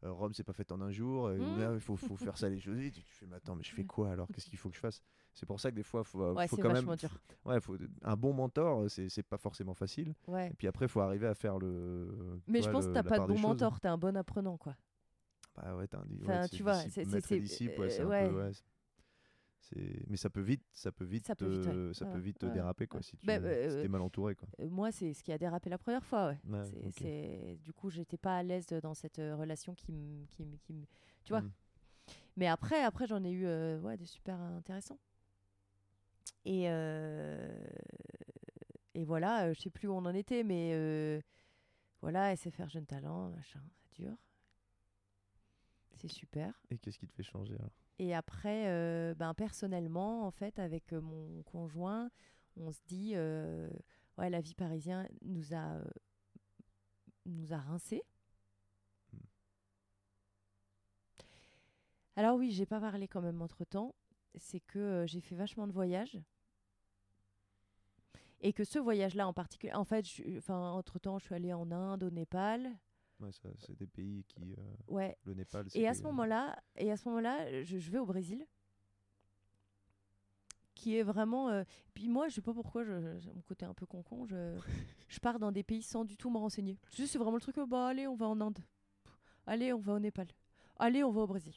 Rome, 0.04 0.34
c'est 0.34 0.44
pas 0.44 0.54
fait 0.54 0.72
en 0.72 0.82
un 0.82 0.92
jour. 0.92 1.30
Mmh. 1.30 1.74
Il 1.76 1.80
faut, 1.80 1.96
faut, 1.96 2.16
faire 2.16 2.38
ça 2.38 2.50
les 2.50 2.60
choses. 2.60 2.78
tu, 2.92 3.02
fais, 3.02 3.26
mais 3.26 3.38
attends, 3.38 3.56
mais 3.56 3.64
je 3.64 3.74
fais 3.74 3.86
quoi 3.86 4.12
alors? 4.12 4.28
Qu'est-ce 4.34 4.50
qu'il 4.50 4.58
faut 4.58 4.70
que 4.70 4.76
je 4.76 4.82
fasse? 4.82 5.02
C'est 5.34 5.46
pour 5.46 5.60
ça 5.60 5.72
que 5.72 5.76
des 5.76 5.84
fois, 5.84 6.04
faut, 6.04 6.34
ouais, 6.34 6.48
faut 6.48 6.58
quand 6.58 6.72
même. 6.72 6.96
Dur. 6.96 7.18
Ouais, 7.46 7.60
faut, 7.60 7.76
un 8.04 8.16
bon 8.16 8.34
mentor, 8.34 8.90
c'est 8.90 9.24
pas 9.24 9.38
forcément 9.38 9.74
facile. 9.74 10.14
Ouais. 10.28 10.50
Et 10.50 10.54
puis 10.54 10.68
après, 10.68 10.86
il 10.86 10.90
faut 10.90 11.02
arriver 11.02 11.28
à 11.28 11.36
faire 11.36 11.58
le. 11.58 12.42
Mais 12.48 12.62
je 12.62 12.70
pense 12.70 12.88
que 12.88 12.92
t'as 12.92 13.04
pas 13.04 13.20
de 13.20 13.26
bon 13.26 13.40
mentor, 13.40 13.80
t'es 13.80 13.88
un 13.88 13.98
bon 13.98 14.16
apprenant, 14.16 14.58
quoi. 14.58 14.76
Bah 15.56 15.76
ouais, 15.76 15.88
t'as 15.88 16.00
un. 16.00 16.06
Enfin, 16.24 16.48
tu 16.48 16.64
vois, 16.64 16.80
c'est. 16.90 17.06
ouais, 17.06 18.52
mais 20.08 20.18
ça 20.18 20.30
peut 20.30 20.42
vite 20.42 20.64
ça 20.74 20.92
peut 20.92 21.06
vite 21.06 21.26
ça 21.26 21.36
peut 21.36 21.48
vite, 21.48 21.68
euh, 21.68 21.94
ça 21.94 22.06
peut 22.06 22.20
vite 22.20 22.46
déraper 22.46 22.88
quoi 22.88 23.02
si 23.02 23.18
tu 23.18 23.26
bah, 23.26 23.36
es 23.36 23.88
mal 23.88 24.02
entouré 24.02 24.36
quoi. 24.36 24.48
euh, 24.60 24.70
moi 24.70 24.92
c'est 24.92 25.14
ce 25.14 25.24
qui 25.24 25.32
a 25.32 25.38
dérapé 25.38 25.70
la 25.70 25.78
première 25.78 26.04
fois 26.04 26.36
ouais, 26.48 26.64
c'est 26.92 27.58
du 27.62 27.74
coup 27.74 27.90
j'étais 27.90 28.18
pas 28.18 28.38
à 28.38 28.44
l'aise 28.44 28.68
dans 28.68 28.94
cette 28.94 29.20
euh, 29.20 29.36
relation 29.36 29.74
qui 29.76 29.92
me 29.92 30.26
qui, 30.28 30.60
qui 30.60 30.88
tu 31.24 31.34
vois. 31.34 31.42
Mmh. 31.42 31.52
mais 32.38 32.48
après 32.48 32.84
après 32.84 33.08
j'en 33.08 33.24
ai 33.24 33.32
eu 33.32 33.46
ouais 33.80 33.98
des 33.98 34.06
super 34.06 34.40
intéressants. 34.40 35.00
Et 36.46 36.64
et 38.96 39.06
voilà 39.06 39.54
je 39.54 39.60
sais 39.62 39.70
plus 39.70 39.88
où 39.88 39.94
on 39.94 40.06
en 40.06 40.14
était 40.14 40.44
mais 40.44 41.22
voilà 42.02 42.36
SFR 42.36 42.70
jeune 42.70 42.86
talent 42.86 43.30
machin 43.30 43.62
ça 43.82 43.90
dure. 43.96 44.18
C'est 45.96 46.10
super. 46.10 46.54
Et 46.70 46.78
qu'est-ce 46.78 46.98
qui 47.00 47.08
te 47.08 47.14
fait 47.14 47.24
changer 47.24 47.56
alors? 47.56 47.72
Et 48.00 48.14
après, 48.16 48.68
euh, 48.68 49.14
ben, 49.16 49.34
personnellement, 49.34 50.26
en 50.26 50.32
fait, 50.32 50.60
avec 50.60 50.94
euh, 50.94 51.02
mon 51.02 51.44
conjoint, 51.44 52.10
on 52.58 52.72
se 52.72 52.82
dit, 52.88 53.14
euh, 53.16 53.70
ouais, 54.18 54.30
la 54.30 54.42
vie 54.42 54.56
parisienne 54.56 55.08
nous 55.22 55.54
a, 55.54 55.80
nous 57.26 57.54
a 57.54 57.58
rincés. 57.58 58.04
Hmm. 59.12 59.18
Alors 62.16 62.38
oui, 62.38 62.52
j'ai 62.52 62.66
pas 62.66 62.80
parlé 62.80 63.08
quand 63.08 63.22
même 63.22 63.42
entre 63.42 63.64
temps. 63.66 63.96
C'est 64.36 64.62
que 64.62 65.06
j'ai 65.08 65.22
fait 65.22 65.36
vachement 65.36 65.68
de 65.68 65.74
voyages 65.74 66.20
et 68.44 68.52
que 68.52 68.64
ce 68.66 68.78
voyage-là 68.78 69.28
en 69.28 69.34
particulier, 69.34 69.74
en 69.74 69.86
fait, 69.86 70.06
enfin 70.38 70.72
entre 70.72 71.00
temps, 71.00 71.18
je 71.18 71.26
suis 71.26 71.36
allée 71.36 71.54
en 71.54 71.72
Inde, 71.72 72.04
au 72.04 72.10
Népal, 72.10 72.72
c'est 73.32 73.78
des 73.78 73.88
pays 73.88 74.24
qui. 74.26 74.54
Euh, 74.54 74.74
ouais. 74.88 75.18
Le 75.26 75.34
Népal. 75.34 75.68
Et 75.74 75.88
à 75.88 75.94
ce 75.94 76.04
moment-là, 76.04 76.62
et 76.76 76.92
à 76.92 76.98
ce 76.98 77.08
moment-là, 77.10 77.64
je, 77.64 77.78
vais 77.78 78.00
au 78.00 78.06
Brésil, 78.06 78.46
qui 80.76 80.98
est 80.98 81.04
vraiment. 81.04 81.50
Euh, 81.50 81.64
puis 81.94 82.10
moi, 82.10 82.28
je 82.28 82.36
sais 82.36 82.42
pas 82.42 82.54
pourquoi, 82.54 82.84
je, 82.84 82.92
mon 83.30 83.42
côté 83.42 83.66
un 83.66 83.74
peu 83.74 83.86
concon, 83.86 84.26
je, 84.26 84.58
je 85.08 85.20
pars 85.20 85.40
dans 85.40 85.52
des 85.52 85.64
pays 85.64 85.82
sans 85.82 86.06
du 86.06 86.18
tout 86.18 86.30
me 86.30 86.38
renseigner. 86.38 86.78
C'est 86.92 87.18
vraiment 87.18 87.36
le 87.36 87.42
truc. 87.42 87.58
Oh, 87.58 87.68
bah 87.68 87.88
allez, 87.88 88.08
on 88.08 88.16
va 88.16 88.28
en 88.28 88.40
Inde. 88.42 88.60
Allez, 89.46 89.74
on 89.74 89.80
va 89.80 89.94
au 89.94 90.00
Népal. 90.00 90.28
Allez, 90.78 91.04
on 91.04 91.12
va 91.12 91.22
au 91.22 91.28
Brésil. 91.28 91.54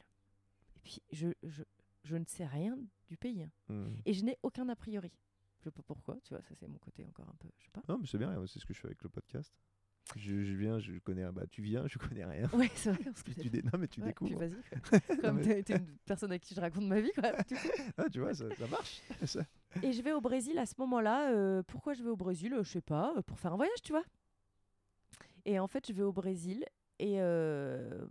Et 0.75 0.79
puis 0.79 1.01
je, 1.11 1.29
je, 1.43 1.63
je 2.03 2.15
ne 2.15 2.25
sais 2.25 2.45
rien 2.45 2.77
du 3.07 3.17
pays. 3.17 3.43
Hein. 3.43 3.51
Hmm. 3.69 3.95
Et 4.05 4.13
je 4.13 4.23
n'ai 4.23 4.37
aucun 4.43 4.67
a 4.69 4.75
priori. 4.75 5.11
Je 5.59 5.63
sais 5.63 5.71
pas 5.71 5.81
pourquoi, 5.81 6.19
tu 6.23 6.33
vois, 6.33 6.43
ça 6.43 6.53
c'est 6.55 6.67
mon 6.67 6.77
côté 6.77 7.03
encore 7.05 7.27
un 7.27 7.35
peu, 7.39 7.49
je 7.57 7.65
sais 7.65 7.71
pas. 7.71 7.81
Non, 7.89 7.97
mais 7.97 8.05
c'est 8.05 8.19
bien, 8.19 8.45
c'est 8.45 8.59
ce 8.59 8.65
que 8.65 8.73
je 8.73 8.79
fais 8.79 8.87
avec 8.87 9.01
le 9.01 9.09
podcast. 9.09 9.51
Je, 10.17 10.33
viens, 10.55 10.79
je 10.79 10.97
connais. 10.99 11.23
Bah, 11.31 11.43
tu 11.49 11.61
viens, 11.61 11.87
je 11.87 11.97
connais 11.97 12.25
rien. 12.25 12.49
Ouais, 12.53 12.69
c'est 12.75 12.91
vrai. 12.91 13.03
tu 13.39 13.63
Non, 13.63 13.79
mais 13.79 13.87
tu 13.87 14.01
découvres. 14.01 14.39
vas-y. 14.39 15.17
Comme 15.21 15.41
tu 15.41 15.49
es 15.51 15.61
une 15.61 15.85
personne 16.05 16.31
à 16.31 16.39
qui 16.39 16.53
je 16.55 16.59
raconte 16.59 16.85
ma 16.85 16.99
vie, 16.99 17.11
quoi. 17.13 17.31
ah, 17.97 18.09
tu 18.11 18.19
vois, 18.19 18.33
ça, 18.33 18.45
marche. 18.69 19.01
Et 19.83 19.91
je 19.91 20.01
vais 20.01 20.11
au 20.11 20.21
Brésil 20.21 20.57
à 20.57 20.65
ce 20.65 20.73
moment-là. 20.79 21.31
Euh, 21.31 21.63
pourquoi 21.63 21.93
je 21.93 22.03
vais 22.03 22.09
au 22.09 22.15
Brésil 22.15 22.55
Je 22.61 22.69
sais 22.69 22.81
pas. 22.81 23.13
Euh, 23.17 23.21
pour 23.21 23.39
faire 23.39 23.53
un 23.53 23.57
voyage, 23.57 23.81
tu 23.83 23.91
vois. 23.91 24.03
Et 25.45 25.59
en 25.59 25.67
fait, 25.67 25.87
je 25.87 25.93
vais 25.93 26.03
au 26.03 26.11
Brésil 26.11 26.65
et 26.99 27.21
euh, 27.21 28.05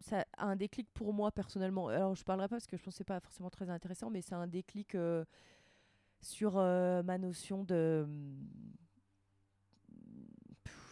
ça 0.00 0.26
a 0.36 0.46
un 0.46 0.56
déclic 0.56 0.88
pour 0.92 1.14
moi 1.14 1.30
personnellement. 1.32 1.88
Alors, 1.88 2.14
je 2.14 2.24
parlerai 2.24 2.48
pas 2.48 2.56
parce 2.56 2.66
que 2.66 2.76
je 2.76 2.82
pensais 2.82 3.04
pas 3.04 3.20
forcément 3.20 3.48
très 3.48 3.70
intéressant, 3.70 4.10
mais 4.10 4.20
c'est 4.20 4.34
un 4.34 4.46
déclic 4.46 4.96
sur 6.20 6.54
ma 6.56 7.16
notion 7.16 7.64
de 7.64 8.06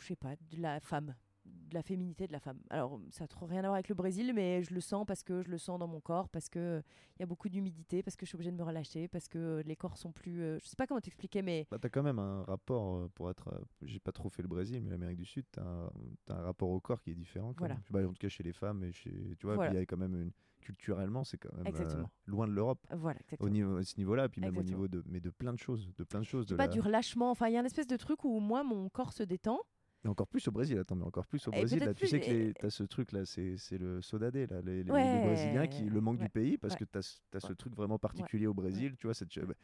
je 0.07 0.11
sais 0.11 0.17
pas, 0.17 0.37
de 0.37 0.63
la 0.63 0.79
femme, 0.79 1.15
de 1.45 1.75
la 1.75 1.83
féminité 1.83 2.29
de 2.29 2.33
la 2.33 2.39
femme. 2.39 2.61
Alors, 2.71 3.01
ça 3.11 3.25
n'a 3.25 3.29
trop 3.29 3.47
rien 3.47 3.59
à 3.59 3.63
voir 3.63 3.75
avec 3.75 3.89
le 3.89 3.97
Brésil, 3.97 4.33
mais 4.35 4.63
je 4.63 4.73
le 4.73 4.81
sens 4.81 5.05
parce 5.05 5.25
que 5.25 5.43
je 5.43 5.51
le 5.51 5.59
sens 5.59 5.81
dans 5.81 5.89
mon 5.89 6.01
corps, 6.01 6.29
parce 6.29 6.49
qu'il 6.49 6.83
il 7.17 7.21
y 7.21 7.23
a 7.25 7.27
beaucoup 7.27 7.49
d'humidité, 7.49 8.03
parce 8.05 8.17
que 8.17 8.25
je 8.25 8.29
suis 8.29 8.37
obligée 8.37 8.53
de 8.53 8.57
me 8.57 8.63
relâcher, 8.63 9.09
parce 9.09 9.27
que 9.27 9.63
les 9.67 9.75
corps 9.75 9.99
sont 9.99 10.13
plus. 10.13 10.43
Euh, 10.43 10.59
je 10.63 10.69
sais 10.69 10.77
pas 10.77 10.87
comment 10.87 11.01
t'expliquer, 11.01 11.43
mais. 11.43 11.67
Bah, 11.71 11.79
tu 11.81 11.87
as 11.87 11.91
quand 11.91 12.05
même 12.05 12.21
un 12.21 12.45
rapport, 12.45 12.97
euh, 12.97 13.09
pour 13.15 13.31
être. 13.31 13.49
Euh, 13.49 13.59
j'ai 13.83 13.99
pas 13.99 14.13
trop 14.13 14.29
fait 14.29 14.43
le 14.43 14.49
Brésil, 14.49 14.81
mais 14.83 14.91
l'Amérique 14.91 15.19
du 15.19 15.25
Sud, 15.25 15.45
tu 15.53 15.59
as, 15.59 15.91
un 16.29 16.43
rapport 16.43 16.71
au 16.71 16.81
corps 16.81 17.03
qui 17.03 17.11
est 17.11 17.15
différent. 17.15 17.53
Voilà. 17.59 17.77
Bah, 17.91 18.01
en 18.05 18.13
tout 18.13 18.15
cas, 18.15 18.29
chez 18.29 18.45
les 18.45 18.53
femmes, 18.53 18.85
et 18.85 18.93
chez, 18.93 19.35
tu 19.39 19.47
vois, 19.47 19.67
il 19.67 19.75
y 19.75 19.79
a 19.79 19.87
quand 19.87 19.97
même 19.97 20.15
une 20.15 20.33
culturellement, 20.67 21.23
c'est 21.23 21.39
quand 21.39 21.55
même 21.55 22.07
loin 22.27 22.49
de 22.49 22.53
l'Europe. 22.53 22.85
Voilà, 22.91 23.21
Au 23.39 23.49
niveau, 23.49 23.77
à 23.77 23.85
ce 23.85 23.97
niveau-là, 23.99 24.29
puis 24.29 24.41
même 24.41 24.57
au 24.57 24.65
niveau 24.65 24.89
de, 24.89 25.03
mais 25.07 25.21
de 25.21 25.31
plein 25.31 25.53
de 25.53 25.59
choses, 25.59 25.95
de 25.95 26.03
plein 26.03 26.19
de 26.19 26.25
choses. 26.25 26.47
De 26.47 26.57
pas 26.57 26.67
du 26.67 26.81
relâchement. 26.81 27.31
Enfin, 27.31 27.47
il 27.47 27.55
y 27.55 27.57
a 27.57 27.61
une 27.61 27.67
espèce 27.67 27.87
de 27.87 27.97
truc 27.97 28.25
où 28.25 28.41
moi, 28.41 28.65
mon 28.65 28.89
corps 28.89 29.13
se 29.13 29.23
détend 29.23 29.61
encore 30.09 30.29
plus 30.29 30.47
au 30.49 30.53
Brésil, 30.53 30.79
attends, 30.79 30.97
mais 30.97 31.05
encore 31.05 31.27
plus 31.27 31.47
au 31.49 31.51
Brésil. 31.51 31.81
Là, 31.81 31.95
tu 31.95 32.07
sais 32.07 32.21
que 32.21 32.53
tu 32.53 32.67
as 32.67 32.71
ce 32.71 32.83
truc 32.85 33.13
là, 33.13 33.25
c'est 33.25 33.79
le 33.79 34.03
sodadé, 34.03 34.47
là, 34.47 34.61
les, 34.65 34.83
les, 34.83 34.91
Brésiliens 34.91 35.67
qui 35.67 35.85
le 35.85 36.01
manque 36.01 36.19
du 36.19 36.29
pays 36.29 36.59
parce 36.59 36.77
que 36.77 36.85
tu 36.85 36.99
as, 36.99 37.41
ce 37.41 37.53
truc 37.53 37.75
vraiment 37.75 37.99
particulier 37.99 38.47
au 38.47 38.55
Brésil, 38.55 38.97
tu 38.99 39.07
vois. 39.07 39.15
Cette, 39.15 39.39
bah, 39.39 39.55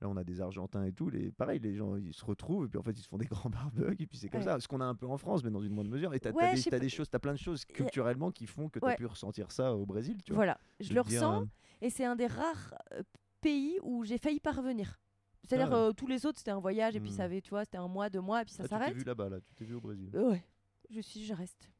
là, 0.00 0.08
on 0.08 0.16
a 0.16 0.24
des 0.24 0.40
Argentins 0.40 0.84
et 0.84 0.92
tout, 0.92 1.10
les, 1.10 1.30
pareil, 1.30 1.60
les 1.60 1.74
gens 1.74 1.96
ils 1.96 2.14
se 2.14 2.24
retrouvent 2.24 2.66
et 2.66 2.68
puis 2.68 2.78
en 2.78 2.82
fait 2.82 2.92
ils 2.92 3.02
se 3.02 3.08
font 3.08 3.18
des 3.18 3.26
grands 3.26 3.50
barbecues 3.50 4.04
et 4.04 4.06
puis 4.06 4.18
c'est 4.18 4.28
comme 4.28 4.42
ça. 4.42 4.58
Ce 4.60 4.68
qu'on 4.68 4.80
a 4.80 4.84
un 4.84 4.94
peu 4.94 5.06
en 5.06 5.18
France, 5.18 5.44
mais 5.44 5.50
dans 5.50 5.62
une 5.62 5.72
moindre 5.72 5.90
mesure. 5.90 6.14
Et 6.14 6.20
tu 6.20 6.28
as, 6.28 6.78
des, 6.78 6.88
choses, 6.88 7.08
tu 7.08 7.16
as 7.16 7.20
plein 7.20 7.32
de 7.32 7.38
choses 7.38 7.64
culturellement 7.64 8.30
qui 8.30 8.46
font 8.46 8.68
que 8.68 8.78
tu 8.78 8.86
as 8.86 8.96
pu 8.96 9.06
ressentir 9.06 9.50
ça 9.50 9.74
au 9.74 9.86
Brésil, 9.86 10.18
tu 10.24 10.32
vois. 10.32 10.44
Voilà, 10.44 10.58
je 10.80 10.92
le 10.92 11.00
ressens 11.00 11.42
euh, 11.42 11.46
et 11.80 11.90
c'est 11.90 12.04
un 12.04 12.16
des 12.16 12.26
rares 12.26 12.74
euh, 12.92 13.02
pays 13.40 13.78
où 13.82 14.04
j'ai 14.04 14.18
failli 14.18 14.40
parvenir. 14.40 14.98
C'est-à-dire, 15.46 15.72
ah 15.72 15.76
euh, 15.76 15.92
tous 15.92 16.06
les 16.06 16.24
autres, 16.26 16.38
c'était 16.38 16.50
un 16.50 16.60
voyage, 16.60 16.96
et 16.96 17.00
puis 17.00 17.10
ça 17.10 17.22
hmm. 17.22 17.26
avait, 17.26 17.40
tu 17.40 17.50
vois, 17.50 17.64
c'était 17.64 17.78
un 17.78 17.88
mois, 17.88 18.08
deux 18.08 18.20
mois, 18.20 18.42
et 18.42 18.44
puis 18.44 18.54
ça 18.54 18.66
s'arrête. 18.66 18.88
Tu 18.88 18.94
t'es 18.94 18.98
vu 19.00 19.04
là-bas, 19.04 19.28
là, 19.28 19.40
tu 19.40 19.54
t'es 19.54 19.64
vu 19.64 19.74
au 19.74 19.80
Brésil. 19.80 20.10
Euh, 20.14 20.30
ouais, 20.30 20.42
je 20.90 21.00
suis, 21.00 21.24
je 21.24 21.34
reste. 21.34 21.70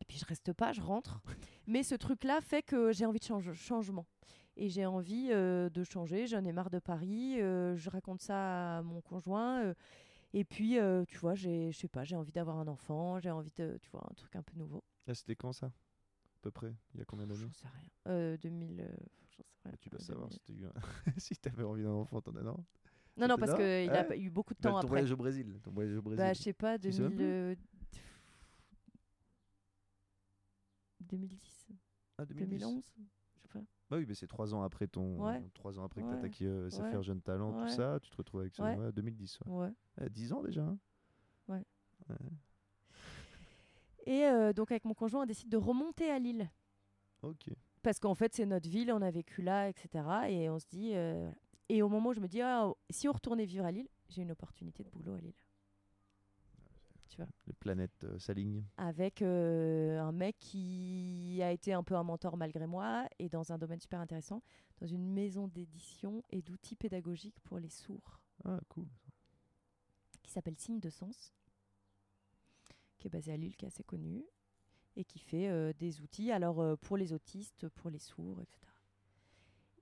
Et 0.00 0.04
puis 0.04 0.18
je 0.18 0.24
reste 0.24 0.52
pas, 0.52 0.72
je 0.72 0.80
rentre. 0.80 1.20
Mais 1.66 1.82
ce 1.82 1.94
truc-là 1.94 2.40
fait 2.40 2.62
que 2.62 2.92
j'ai 2.92 3.06
envie 3.06 3.18
de 3.18 3.24
change, 3.24 3.52
changement. 3.52 4.06
Et 4.56 4.68
j'ai 4.68 4.86
envie 4.86 5.28
euh, 5.30 5.70
de 5.70 5.84
changer, 5.84 6.26
j'en 6.26 6.44
ai 6.44 6.52
marre 6.52 6.70
de 6.70 6.80
Paris, 6.80 7.36
je 7.36 7.90
raconte 7.90 8.20
ça 8.20 8.78
à 8.78 8.82
mon 8.82 9.00
conjoint. 9.00 9.72
et 10.32 10.44
puis, 10.44 10.78
tu 11.06 11.18
vois, 11.18 11.34
j'ai, 11.34 11.70
je 11.70 11.78
sais 11.78 11.88
pas, 11.88 12.02
j'ai 12.02 12.16
envie 12.16 12.32
d'avoir 12.32 12.58
un 12.58 12.66
enfant, 12.66 13.20
j'ai 13.20 13.30
envie 13.30 13.52
de, 13.56 13.78
tu 13.80 13.88
vois, 13.90 14.04
un 14.10 14.14
truc 14.14 14.34
un 14.34 14.42
peu 14.42 14.56
nouveau. 14.56 14.82
Ah, 15.06 15.14
c'était 15.14 15.36
quand 15.36 15.52
ça? 15.52 15.66
À 15.66 16.40
peu 16.42 16.50
près 16.50 16.74
Il 16.94 16.98
y 16.98 17.02
a 17.02 17.04
combien 17.04 17.26
d'années? 17.26 17.48
Je 17.52 17.56
sais 17.56 17.68
rien. 17.68 18.36
2000. 18.36 18.84
Ah, 19.64 19.76
tu 19.80 19.90
vas 19.90 19.98
savoir 19.98 20.32
si 20.32 20.40
tu 20.40 20.54
si 21.18 21.34
avais 21.46 21.64
envie 21.64 21.82
d'un 21.82 21.90
enfant, 21.90 22.20
t'en 22.20 22.34
as 22.36 22.42
non 22.42 22.64
Non, 23.16 23.28
non, 23.28 23.36
parce 23.36 23.54
qu'il 23.54 23.90
a 23.90 24.16
eu 24.16 24.30
beaucoup 24.30 24.54
de 24.54 24.60
temps 24.60 24.74
bah, 24.74 24.80
ton 24.82 24.88
Voyage 24.88 25.12
au 25.12 25.16
Brésil, 25.16 25.58
ton 25.62 25.70
voyage 25.70 25.96
au 25.96 26.02
Brésil. 26.02 26.18
Bah, 26.18 26.32
je 26.32 26.42
sais 26.42 26.52
pas, 26.52 26.78
2000, 26.78 27.56
2010. 31.00 31.68
Ah, 32.18 32.24
2011 32.24 32.84
Je 33.34 33.40
sais 33.40 33.48
pas. 33.48 33.60
Bah 33.90 33.96
oui, 33.96 34.04
mais 34.06 34.14
c'est 34.14 34.26
trois 34.26 34.54
ans 34.54 34.62
après 34.62 34.86
ton, 34.86 35.18
trois 35.54 35.78
ans 35.78 35.84
après 35.84 36.02
que 36.02 36.06
t'as 36.06 36.16
attaqué 36.16 36.46
euh, 36.46 36.70
SFR 36.70 37.02
Jeune 37.02 37.20
Talent, 37.20 37.52
tout 37.52 37.68
ça, 37.68 37.98
tu 38.00 38.10
te 38.10 38.16
retrouves 38.16 38.40
avec 38.40 38.54
ça, 38.54 38.74
ouais. 38.76 38.92
2010. 38.92 39.40
Ouais. 39.46 39.72
10 40.10 40.32
ans 40.32 40.42
déjà. 40.42 40.62
Hein. 40.62 40.78
ouais. 41.48 41.64
Et 44.06 44.24
euh, 44.24 44.52
donc 44.52 44.70
avec 44.70 44.84
mon 44.84 44.94
conjoint, 44.94 45.22
on 45.22 45.26
décide 45.26 45.50
de 45.50 45.56
remonter 45.56 46.10
à 46.10 46.18
Lille. 46.18 46.50
Ok 47.22 47.50
parce 47.82 47.98
qu'en 47.98 48.14
fait, 48.14 48.34
c'est 48.34 48.46
notre 48.46 48.68
ville, 48.68 48.92
on 48.92 49.02
a 49.02 49.10
vécu 49.10 49.42
là, 49.42 49.68
etc. 49.68 50.04
Et 50.28 50.48
on 50.50 50.58
se 50.58 50.66
dit. 50.66 50.92
Euh, 50.94 51.30
et 51.68 51.82
au 51.82 51.88
moment 51.88 52.10
où 52.10 52.14
je 52.14 52.20
me 52.20 52.28
dis, 52.28 52.40
ah, 52.40 52.72
si 52.90 53.08
on 53.08 53.12
retournait 53.12 53.44
vivre 53.44 53.64
à 53.64 53.70
Lille, 53.70 53.88
j'ai 54.08 54.22
une 54.22 54.30
opportunité 54.30 54.82
de 54.84 54.90
boulot 54.90 55.14
à 55.14 55.20
Lille. 55.20 55.34
Tu 57.08 57.16
vois 57.16 57.28
Les 57.46 57.52
planètes 57.52 58.04
euh, 58.04 58.18
s'alignent. 58.18 58.64
Avec 58.76 59.22
euh, 59.22 60.00
un 60.00 60.12
mec 60.12 60.38
qui 60.38 61.40
a 61.42 61.52
été 61.52 61.72
un 61.72 61.82
peu 61.82 61.94
un 61.94 62.02
mentor 62.02 62.36
malgré 62.36 62.66
moi 62.66 63.06
et 63.18 63.28
dans 63.28 63.52
un 63.52 63.58
domaine 63.58 63.80
super 63.80 64.00
intéressant, 64.00 64.42
dans 64.80 64.86
une 64.86 65.12
maison 65.12 65.48
d'édition 65.48 66.22
et 66.30 66.42
d'outils 66.42 66.76
pédagogiques 66.76 67.40
pour 67.40 67.58
les 67.58 67.68
sourds. 67.68 68.20
Ah, 68.44 68.60
cool. 68.68 68.88
Qui 70.22 70.30
s'appelle 70.30 70.56
Signe 70.58 70.80
de 70.80 70.90
Sens, 70.90 71.34
qui 72.96 73.08
est 73.08 73.10
basé 73.10 73.32
à 73.32 73.36
Lille, 73.36 73.56
qui 73.56 73.64
est 73.64 73.68
assez 73.68 73.84
connu 73.84 74.24
et 74.98 75.04
qui 75.04 75.20
fait 75.20 75.48
euh, 75.48 75.72
des 75.78 76.00
outils 76.02 76.30
alors 76.32 76.60
euh, 76.60 76.76
pour 76.76 76.96
les 76.96 77.12
autistes, 77.12 77.68
pour 77.68 77.88
les 77.88 78.00
sourds, 78.00 78.42
etc. 78.42 78.58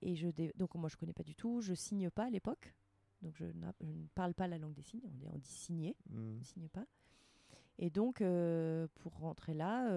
Et 0.01 0.15
je 0.15 0.29
donc 0.55 0.75
moi 0.75 0.89
je 0.89 0.95
connais 0.95 1.13
pas 1.13 1.23
du 1.23 1.35
tout, 1.35 1.59
je 1.59 1.73
signe 1.73 2.09
pas 2.11 2.25
à 2.25 2.29
l'époque, 2.29 2.73
donc 3.23 3.35
je, 3.35 3.45
ne 3.45 4.07
parle 4.13 4.35
pas 4.35 4.47
la 4.47 4.59
langue 4.59 4.75
des 4.75 4.83
signes, 4.83 5.01
on, 5.25 5.33
on 5.33 5.37
dit 5.39 5.49
signer, 5.49 5.97
mmh. 6.09 6.17
on 6.17 6.37
ne 6.37 6.43
signe 6.43 6.69
pas. 6.69 6.85
Et 7.79 7.89
donc 7.89 8.21
euh, 8.21 8.87
pour 8.99 9.17
rentrer 9.17 9.55
là, 9.55 9.89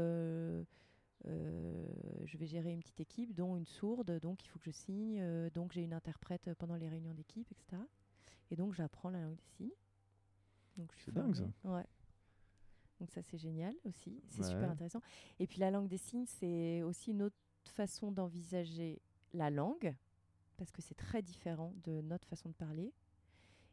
je 1.23 2.37
vais 2.39 2.47
gérer 2.47 2.73
une 2.73 2.81
petite 2.81 3.01
équipe, 3.01 3.35
dont 3.35 3.59
une 3.59 3.67
sourde, 3.67 4.19
donc 4.21 4.43
il 4.47 4.49
faut 4.49 4.59
que 4.59 4.65
je 4.65 4.71
signe, 4.71 5.23
donc 5.51 5.73
j'ai 5.73 5.83
une 5.83 5.93
interprète 5.93 6.51
pendant 6.55 6.77
les 6.77 6.89
réunions 6.89 7.13
d'équipe, 7.13 7.53
etc. 7.53 7.83
Et 8.51 8.57
donc 8.57 8.73
j'apprends 8.73 9.11
la 9.11 9.21
langue 9.21 9.37
des 9.37 9.49
signes. 9.57 9.77
Donc 10.79 10.95
c'est 10.97 11.13
dingue 11.13 11.35
ça. 11.35 11.45
Ouais. 11.65 11.85
Donc 13.01 13.11
ça 13.11 13.23
c'est 13.23 13.39
génial 13.39 13.75
aussi, 13.85 14.23
c'est 14.29 14.45
super 14.45 14.71
intéressant. 14.71 15.01
Et 15.39 15.47
puis 15.47 15.59
la 15.59 15.71
langue 15.71 15.89
des 15.89 15.97
signes, 15.97 16.27
c'est 16.27 16.83
aussi 16.83 17.11
une 17.11 17.23
autre 17.23 17.37
façon 17.65 18.13
d'envisager 18.13 19.01
la 19.33 19.51
langue, 19.51 19.95
parce 20.57 20.71
que 20.71 20.83
c'est 20.83 20.95
très 20.95 21.23
différent 21.23 21.75
de 21.85 22.03
notre 22.03 22.29
façon 22.29 22.51
de 22.51 22.55
parler. 22.55 22.93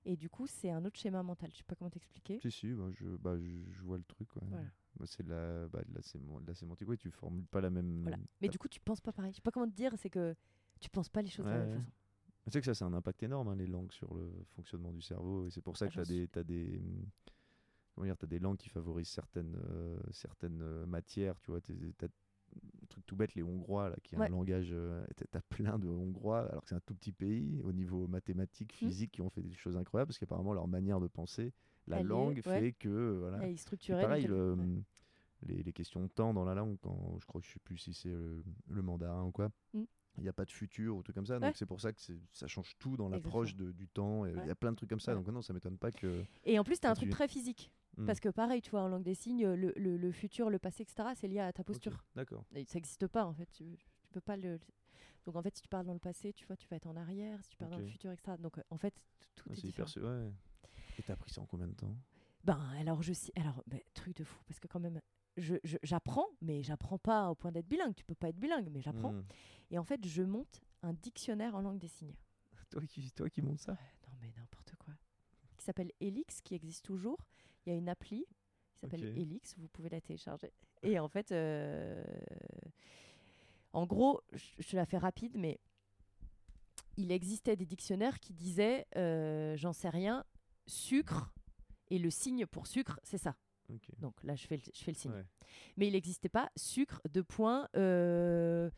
Et 0.06 0.16
du 0.16 0.30
coup, 0.30 0.48
c'est 0.48 0.70
un 0.70 0.86
autre 0.86 0.98
schéma 0.98 1.22
mental. 1.22 1.52
Je 1.52 1.58
sais 1.58 1.64
pas 1.66 1.76
comment 1.76 1.90
t'expliquer. 1.90 2.40
Si, 2.40 2.50
si, 2.50 2.72
bah, 2.72 2.90
je, 2.92 3.06
bah, 3.18 3.38
je, 3.38 3.82
vois 3.84 3.98
le 3.98 4.06
truc. 4.06 4.30
Bah, 4.96 5.06
c'est 5.06 5.24
de 5.24 5.30
la, 5.30 5.68
bah, 5.68 5.82
de, 5.86 5.94
la 5.94 6.02
la 6.48 6.54
sémantique. 6.54 6.88
Oui, 6.88 6.98
tu 6.98 7.12
formules 7.12 7.46
pas 7.46 7.60
la 7.60 7.70
même. 7.70 8.10
Mais 8.40 8.48
du 8.48 8.58
coup, 8.58 8.70
tu 8.70 8.80
penses 8.80 9.02
pas 9.02 9.12
pareil. 9.12 9.32
Je 9.32 9.38
sais 9.38 9.42
pas 9.42 9.52
comment 9.52 9.70
te 9.70 9.76
dire, 9.76 9.92
c'est 9.98 10.10
que 10.10 10.34
tu 10.80 10.90
penses 10.90 11.10
pas 11.10 11.22
les 11.22 11.30
choses 11.30 11.46
de 11.46 11.52
la 11.52 11.58
même 11.58 11.80
façon. 11.80 11.92
Tu 12.46 12.52
sais 12.54 12.60
que 12.62 12.66
ça, 12.66 12.74
c'est 12.74 12.86
un 12.86 12.94
impact 12.94 13.24
énorme, 13.24 13.50
hein, 13.50 13.56
les 13.58 13.68
langues, 13.68 13.92
sur 13.92 14.14
le 14.14 14.32
fonctionnement 14.56 14.94
du 14.94 15.02
cerveau. 15.02 15.48
Et 15.48 15.50
c'est 15.50 15.62
pour 15.62 15.76
ça 15.76 15.88
que 15.88 15.92
tu 15.92 16.00
as 16.00 16.06
des. 16.06 16.30
As 16.36 16.44
des 16.44 16.82
tu 18.04 18.26
as 18.26 18.28
des 18.28 18.40
langues 18.40 18.58
qui 18.58 18.70
favorisent 18.70 19.10
certaines, 19.10 19.58
euh, 19.70 19.98
certaines 20.12 20.62
euh, 20.62 20.86
matières, 20.86 21.40
tu 21.40 21.52
vois, 21.52 21.62
tu 21.62 21.74
as 22.02 22.06
un 22.06 22.88
truc 22.90 23.06
tout 23.06 23.16
bête, 23.16 23.36
les 23.36 23.44
Hongrois, 23.44 23.90
là, 23.90 23.96
qui 24.04 24.16
est 24.16 24.20
un 24.20 24.30
langage, 24.30 24.70
euh, 24.72 25.06
tu 25.16 25.38
as 25.38 25.42
plein 25.42 25.78
de 25.78 25.88
Hongrois, 25.88 26.50
alors 26.50 26.64
que 26.64 26.70
c'est 26.70 26.76
un 26.76 26.82
tout 26.82 26.96
petit 26.96 27.12
pays, 27.12 27.60
au 27.64 27.72
niveau 27.72 28.08
mathématique, 28.08 28.74
mmh. 28.74 28.86
physique, 28.86 29.12
qui 29.12 29.22
ont 29.22 29.30
fait 29.30 29.42
des 29.42 29.54
choses 29.54 29.78
incroyables, 29.78 30.10
parce 30.10 30.20
qu'apparemment, 30.20 30.54
leur 30.54 30.68
manière 30.68 31.00
de 31.00 31.08
penser, 31.08 31.54
la 31.88 32.04
langue 32.04 32.42
fait 32.42 32.74
que, 32.74 33.18
voilà. 33.20 33.40
Elle 33.44 33.52
est 33.52 33.58
structurée. 33.58 34.02
pareil, 34.02 34.30
les, 35.46 35.62
les, 35.62 35.74
questions 35.74 36.02
de 36.02 36.08
temps 36.08 36.34
dans 36.34 36.46
la 36.46 36.56
langue, 36.56 36.78
quand, 36.82 37.18
je 37.20 37.26
crois 37.28 37.40
que 37.40 37.48
je 37.48 37.54
sais 37.54 37.60
plus 37.60 37.78
si 37.78 37.94
c'est 37.94 38.10
le, 38.10 38.82
mandarin 38.82 39.24
ou 39.24 39.32
quoi. 39.32 39.52
Mmh. 39.74 39.84
il 40.18 40.24
n'y 40.24 40.30
a 40.30 40.34
pas 40.34 40.46
de 40.46 40.52
futur 40.52 40.96
ou 40.96 41.04
tout 41.04 41.14
comme 41.14 41.28
ça. 41.28 41.40
Donc 41.40 41.56
c'est 41.56 41.68
pour 41.68 41.80
ça 41.80 41.94
que 41.94 42.02
ça 42.32 42.48
change 42.48 42.76
tout 42.80 42.98
dans 42.98 43.08
l'approche 43.08 43.56
du 43.56 43.88
temps. 43.88 44.26
Il 44.26 44.48
y 44.48 44.50
a 44.50 44.56
plein 44.56 44.72
de 44.72 44.78
trucs 44.78 44.90
comme 44.90 45.00
ça. 45.00 45.14
Donc 45.14 45.28
non, 45.28 45.42
ça 45.42 45.54
m'étonne 45.54 45.78
pas 45.78 45.92
que. 45.92 46.24
Et 46.44 46.58
en 46.58 46.64
plus, 46.64 46.80
tu 46.80 46.88
as 46.88 46.92
un 46.92 46.96
truc 46.96 47.10
très 47.10 47.28
physique. 47.28 47.72
Mm. 47.98 48.06
Parce 48.06 48.20
que 48.20 48.30
pareil, 48.30 48.62
tu 48.62 48.72
vois, 48.72 48.82
en 48.82 48.88
langue 48.88 49.04
des 49.04 49.16
signes, 49.16 49.48
le, 49.48 49.74
le, 49.76 50.12
futur, 50.12 50.50
le 50.50 50.60
passé, 50.60 50.84
etc., 50.84 51.10
c'est 51.16 51.28
lié 51.28 51.40
à 51.40 51.52
ta 51.52 51.64
posture. 51.64 52.04
D'accord. 52.16 52.46
Ça 52.52 52.60
n'existe 52.76 53.08
pas, 53.08 53.26
en 53.26 53.34
fait. 53.34 53.50
Tu, 53.52 53.78
tu, 53.78 53.88
peux 54.12 54.22
pas 54.22 54.38
le... 54.38 54.60
Donc, 55.26 55.36
en 55.36 55.42
fait, 55.42 55.56
si 55.56 55.62
tu 55.62 55.68
parles 55.68 55.86
dans 55.86 55.94
le 55.94 56.00
passé, 56.00 56.32
tu 56.34 56.46
vois, 56.46 56.56
tu 56.56 56.68
vas 56.68 56.78
être 56.78 56.88
en 56.88 56.96
arrière. 56.96 57.44
Si 57.44 57.50
tu 57.50 57.58
parles 57.58 57.72
dans 57.72 57.80
le 57.80 57.88
futur, 57.88 58.12
etc. 58.12 58.38
Donc, 58.40 58.58
euh, 58.58 58.64
en 58.70 58.78
fait, 58.78 58.94
tout 59.36 59.52
est, 59.52 59.56
différent. 59.56 59.90
Hyper... 59.90 60.04
Ouais. 60.04 60.32
Et 61.00 61.04
t'as 61.04 61.14
appris 61.14 61.32
ça 61.32 61.42
en 61.42 61.46
combien 61.46 61.68
de 61.68 61.74
temps? 61.74 61.96
Ben, 62.44 62.62
alors, 62.78 63.02
je 63.02 63.14
sais... 63.14 63.32
Alors, 63.36 63.64
ben, 63.68 63.80
truc 63.94 64.16
de 64.16 64.24
fou, 64.24 64.42
parce 64.48 64.60
que 64.60 64.68
quand 64.68 64.80
même, 64.80 65.02
j'apprends, 65.84 66.28
je, 66.40 66.46
mais 66.46 66.64
j'apprends 66.64 67.00
pas 67.00 67.30
au 67.30 67.36
point 67.36 67.52
d'être 67.52 67.68
bilingue. 67.68 67.96
Tu 67.96 68.06
peux 68.06 68.16
pas 68.16 68.30
être 68.30 68.40
bilingue, 68.40 68.70
mais 68.72 68.82
j'apprends. 68.82 69.14
Mm. 69.14 69.26
Et 69.72 69.80
en 69.80 69.84
fait, 69.84 70.06
je 70.06 70.24
monte 70.24 70.62
un 70.84 70.94
dictionnaire 70.94 71.56
en 71.56 71.62
langue 71.62 71.80
des 71.80 71.88
signes. 71.88 72.16
toi, 72.70 72.82
qui, 72.86 73.12
toi 73.12 73.30
qui 73.30 73.42
montes 73.42 73.60
ça? 73.60 73.74
Non, 73.74 74.14
mais 74.22 74.32
n'importe 74.38 74.76
quoi. 74.76 74.94
Qui 75.58 75.66
s'appelle 75.66 75.92
Elix, 76.00 76.42
qui 76.42 76.54
existe 76.54 76.86
toujours 76.86 77.18
il 77.68 77.74
y 77.74 77.76
a 77.76 77.78
une 77.78 77.90
appli 77.90 78.26
qui 78.74 78.80
s'appelle 78.80 79.04
Elix, 79.04 79.56
vous 79.58 79.68
pouvez 79.68 79.90
la 79.90 80.00
télécharger. 80.00 80.54
Et 80.84 81.00
en 81.00 81.10
fait, 81.10 81.32
euh, 81.32 82.02
en 83.74 83.86
gros, 83.86 84.22
je, 84.32 84.68
te 84.68 84.76
la 84.76 84.86
fais 84.86 84.98
rapide, 84.98 85.34
mais 85.36 85.60
il 86.96 87.12
existait 87.12 87.58
des 87.58 87.66
dictionnaires 87.66 88.20
qui 88.20 88.34
disaient, 88.34 88.86
euh, 88.96 89.58
j'en 89.58 89.74
sais 89.74 89.90
rien, 89.90 90.24
sucre 90.66 91.34
Et 91.90 92.00
le 92.00 92.10
signe 92.10 92.46
pour 92.46 92.68
sucre, 92.68 93.00
c'est 93.04 93.18
ça. 93.18 93.36
Donc 94.00 94.24
là, 94.24 94.36
je 94.36 94.48
fais 94.48 94.56
le, 94.56 94.64
je 94.74 94.84
fais 94.84 94.92
le 94.92 94.98
signe. 94.98 95.26
Mais 95.76 95.88
il 95.88 95.92
n'existait 95.92 96.30
pas 96.30 96.50
sucre, 96.56 97.02
de 97.12 97.22
point, 97.22 97.68
euh, 97.76 98.70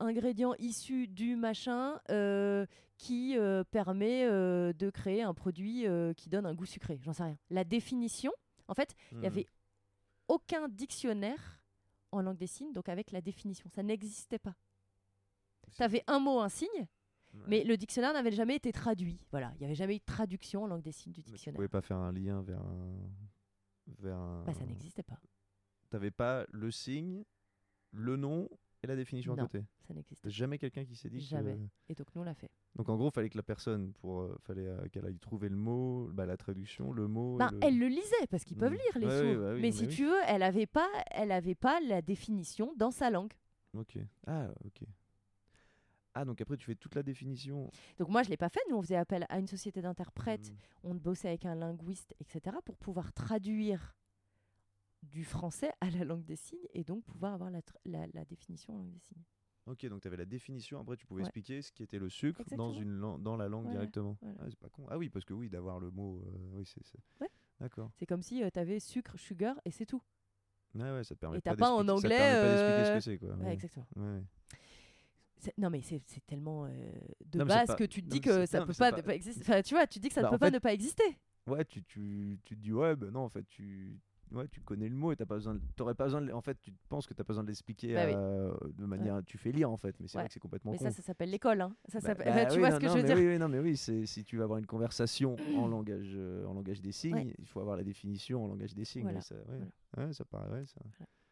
ingrédient 0.00 0.54
issu 0.58 1.08
du 1.08 1.36
machin 1.36 2.00
euh, 2.10 2.66
qui 2.96 3.36
permet 3.70 4.26
de 4.26 4.90
créer 4.90 5.22
un 5.22 5.34
produit 5.34 5.86
qui 6.16 6.28
donne 6.28 6.46
un 6.46 6.54
goût 6.54 6.66
sucré. 6.66 6.98
J'en 7.02 7.12
sais 7.12 7.24
rien. 7.24 7.38
La 7.50 7.64
définition, 7.64 8.32
en 8.68 8.74
fait, 8.74 8.94
il 9.12 9.18
n'y 9.18 9.22
hmm. 9.24 9.26
avait 9.26 9.46
aucun 10.28 10.68
dictionnaire 10.68 11.60
en 12.12 12.22
langue 12.22 12.38
des 12.38 12.46
signes, 12.46 12.72
donc 12.72 12.88
avec 12.88 13.10
la 13.10 13.20
définition. 13.20 13.68
Ça 13.70 13.82
n'existait 13.82 14.38
pas. 14.38 14.54
Tu 15.72 15.82
avais 15.82 16.04
un 16.06 16.20
mot, 16.20 16.40
un 16.40 16.48
signe, 16.48 16.86
mais 17.48 17.64
le 17.64 17.76
dictionnaire 17.76 18.12
n'avait 18.12 18.30
jamais 18.30 18.56
été 18.56 18.72
traduit. 18.72 19.20
Voilà, 19.30 19.52
il 19.56 19.58
n'y 19.58 19.66
avait 19.66 19.74
jamais 19.74 19.96
eu 19.96 19.98
de 19.98 20.04
traduction 20.04 20.64
en 20.64 20.66
langue 20.68 20.82
des 20.82 20.92
signes 20.92 21.12
du 21.12 21.22
dictionnaire. 21.22 21.54
Tu 21.54 21.56
pouvais 21.56 21.68
pas 21.68 21.82
faire 21.82 21.96
un 21.96 22.12
lien 22.12 22.42
vers 22.42 22.60
un 22.60 22.96
vers 23.98 24.18
Bah, 24.46 24.54
ça 24.54 24.64
n'existait 24.64 25.02
pas. 25.02 25.18
T'avais 25.90 26.10
pas 26.10 26.46
le 26.50 26.70
signe, 26.70 27.24
le 27.92 28.16
nom 28.16 28.48
et 28.84 28.86
la 28.86 28.96
définition 28.96 29.34
à 29.34 29.36
côté. 29.36 29.64
Ça 29.88 29.94
jamais 30.26 30.58
quelqu'un 30.58 30.84
qui 30.84 30.94
s'est 30.94 31.10
dit. 31.10 31.20
Jamais. 31.20 31.58
Et 31.88 31.94
donc 31.94 32.06
nous 32.14 32.22
on 32.22 32.24
l'a 32.24 32.34
fait. 32.34 32.50
Donc 32.76 32.88
en 32.88 32.96
gros, 32.96 33.10
fallait 33.10 33.30
que 33.30 33.36
la 33.36 33.42
personne, 33.42 33.92
pour, 33.94 34.20
euh, 34.20 34.36
fallait 34.42 34.66
euh, 34.66 34.86
qu'elle 34.92 35.06
aille 35.06 35.18
trouver 35.18 35.48
le 35.48 35.56
mot, 35.56 36.08
bah, 36.12 36.26
la 36.26 36.36
traduction, 36.36 36.92
le 36.92 37.06
mot. 37.06 37.36
Ben, 37.36 37.50
Elle 37.62 37.78
le 37.78 37.86
lisait 37.86 38.26
parce 38.30 38.44
qu'ils 38.44 38.56
peuvent 38.56 38.72
mm. 38.72 38.74
lire 38.74 38.98
les 38.98 39.34
sourds. 39.34 39.42
Bah 39.42 39.54
mais, 39.60 39.72
si 39.72 39.88
tu 39.88 40.06
veux, 40.06 40.20
elle 40.26 40.42
avait 40.42 40.66
pas, 40.66 40.88
elle 41.10 41.32
avait 41.32 41.54
pas 41.54 41.80
la 41.80 42.02
définition 42.02 42.72
dans 42.76 42.90
sa 42.90 43.10
langue. 43.10 43.32
Ok. 43.74 43.98
Ah 44.26 44.48
ok. 44.64 44.82
Ah, 46.16 46.24
donc 46.24 46.40
après, 46.40 46.56
tu 46.56 46.66
fais 46.66 46.76
toute 46.76 46.94
la 46.94 47.02
définition. 47.02 47.70
Donc 47.98 48.08
moi, 48.08 48.22
je 48.22 48.28
ne 48.28 48.30
l'ai 48.30 48.36
pas 48.36 48.48
fait. 48.48 48.60
Nous, 48.70 48.76
on 48.76 48.82
faisait 48.82 48.96
appel 48.96 49.26
à 49.28 49.38
une 49.38 49.48
société 49.48 49.82
d'interprètes. 49.82 50.50
Mm. 50.50 50.56
On 50.84 50.94
bossait 50.94 51.28
avec 51.28 51.44
un 51.44 51.56
linguiste, 51.56 52.14
etc., 52.20 52.56
pour 52.64 52.76
pouvoir 52.76 53.12
traduire 53.12 53.96
du 55.10 55.24
français 55.24 55.70
à 55.80 55.90
la 55.90 56.04
langue 56.04 56.24
des 56.24 56.36
signes 56.36 56.66
et 56.72 56.84
donc 56.84 57.04
pouvoir 57.04 57.34
avoir 57.34 57.50
la, 57.50 57.60
la, 57.84 58.24
définition 58.24 58.74
en 58.74 58.78
langue 58.78 58.92
des 58.92 59.00
signes. 59.00 59.22
Ok, 59.66 59.86
donc 59.86 60.02
tu 60.02 60.08
avais 60.08 60.18
la 60.18 60.26
définition, 60.26 60.80
après 60.80 60.96
tu 60.96 61.06
pouvais 61.06 61.22
expliquer 61.22 61.62
ce 61.62 61.72
qui 61.72 61.82
était 61.82 61.98
le 61.98 62.10
sucre 62.10 62.42
dans, 62.56 62.72
une 62.72 63.00
dans 63.20 63.36
la 63.36 63.48
langue 63.48 63.70
directement. 63.70 64.18
Ah, 64.22 64.44
c'est 64.48 64.58
pas 64.58 64.68
con. 64.68 64.86
Ah 64.90 64.98
oui, 64.98 65.08
parce 65.08 65.24
que 65.24 65.32
oui, 65.32 65.48
d'avoir 65.48 65.80
le 65.80 65.90
mot. 65.90 66.22
Euh, 66.26 66.58
oui, 66.58 66.64
c'est. 66.66 66.82
D'accord. 67.60 67.90
C'est 67.94 68.04
comme 68.04 68.22
si 68.22 68.42
euh, 68.42 68.50
tu 68.52 68.58
avais 68.58 68.78
sucre, 68.78 69.18
sugar 69.18 69.58
et 69.64 69.70
c'est 69.70 69.86
tout. 69.86 70.02
Ouais, 70.74 70.90
ouais, 70.90 71.04
ça 71.04 71.14
te 71.14 71.20
permet 71.20 71.38
et 71.38 71.40
pas, 71.40 71.56
pas 71.56 71.70
en 71.70 71.88
anglais. 71.88 72.18
Ça 72.18 72.24
te 72.24 72.30
permet 72.30 72.40
pas 72.40 72.48
d'expliquer 72.48 72.84
ce 72.84 72.94
que 72.94 73.00
c'est, 73.00 73.18
quoi. 73.18 73.52
exactement. 73.52 73.86
Non 75.58 75.70
mais 75.70 75.82
c'est 75.82 76.02
tellement 76.26 76.64
euh, 76.64 76.70
de 77.26 77.44
base 77.44 77.74
que 77.76 77.84
tu 77.84 78.02
te 78.02 78.08
dis 78.08 78.20
que 78.20 78.46
ça 78.46 78.64
peut 78.64 78.72
pas, 78.72 78.92
pas 78.92 79.14
exister. 79.14 79.42
Enfin, 79.42 79.62
tu 79.62 79.74
vois, 79.74 79.86
tu 79.86 79.98
dis 79.98 80.08
que 80.08 80.14
ça 80.14 80.22
ne 80.22 80.26
bah, 80.26 80.30
peut 80.32 80.38
pas 80.38 80.50
ne 80.50 80.58
pas 80.58 80.72
exister. 80.72 81.18
Ouais, 81.46 81.64
tu, 81.64 81.82
tu, 81.84 82.40
tu 82.44 82.56
te 82.56 82.60
dis 82.60 82.72
ouais, 82.72 82.96
ben 82.96 83.10
non, 83.10 83.20
en 83.20 83.28
fait, 83.28 83.46
tu 83.48 84.00
ouais, 84.32 84.48
tu 84.48 84.60
connais 84.60 84.88
le 84.88 84.94
mot 84.94 85.12
et 85.12 85.16
t'as 85.16 85.26
pas 85.26 85.34
besoin, 85.34 85.58
t'aurais 85.76 85.94
pas 85.94 86.04
besoin, 86.04 86.22
de, 86.22 86.32
en 86.32 86.40
fait, 86.40 86.58
tu 86.60 86.72
penses 86.88 87.06
que 87.06 87.14
t'as 87.14 87.24
pas 87.24 87.32
besoin 87.32 87.44
de 87.44 87.48
l'expliquer 87.48 87.94
bah 87.94 88.02
euh, 88.02 88.54
de 88.76 88.86
manière, 88.86 89.22
tu 89.24 89.38
fais 89.38 89.52
lire 89.52 89.70
en 89.70 89.76
fait, 89.76 89.94
mais 90.00 90.08
c'est 90.08 90.18
vrai 90.18 90.26
que 90.26 90.32
c'est 90.32 90.40
complètement. 90.40 90.72
Mais 90.72 90.78
ça, 90.78 90.90
ça 90.90 91.02
s'appelle 91.02 91.30
l'école, 91.30 91.60
hein. 91.60 91.74
Ça 91.88 92.00
bah, 92.00 92.14
bah 92.14 92.46
tu 92.46 92.58
vois 92.58 92.72
ce 92.72 92.80
que 92.80 92.88
je 92.88 92.94
veux 92.94 93.02
dire? 93.02 93.16
Oui, 93.16 93.38
non, 93.38 93.48
mais 93.48 93.58
oui, 93.58 93.76
si 93.76 94.24
tu 94.24 94.36
veux 94.36 94.42
avoir 94.42 94.58
une 94.58 94.66
conversation 94.66 95.36
en 95.56 95.66
langage, 95.68 96.12
euh, 96.14 96.46
en 96.46 96.54
langage 96.54 96.80
des 96.80 96.92
signes, 96.92 97.32
il 97.38 97.46
faut 97.46 97.60
avoir 97.60 97.76
la 97.76 97.84
définition 97.84 98.44
en 98.44 98.48
langage 98.48 98.74
des 98.74 98.84
signes. 98.84 99.20
Ça, 99.20 99.34
ouais. 99.96 100.12
ça 100.12 100.24
paraît, 100.24 100.66
ça. 100.66 100.80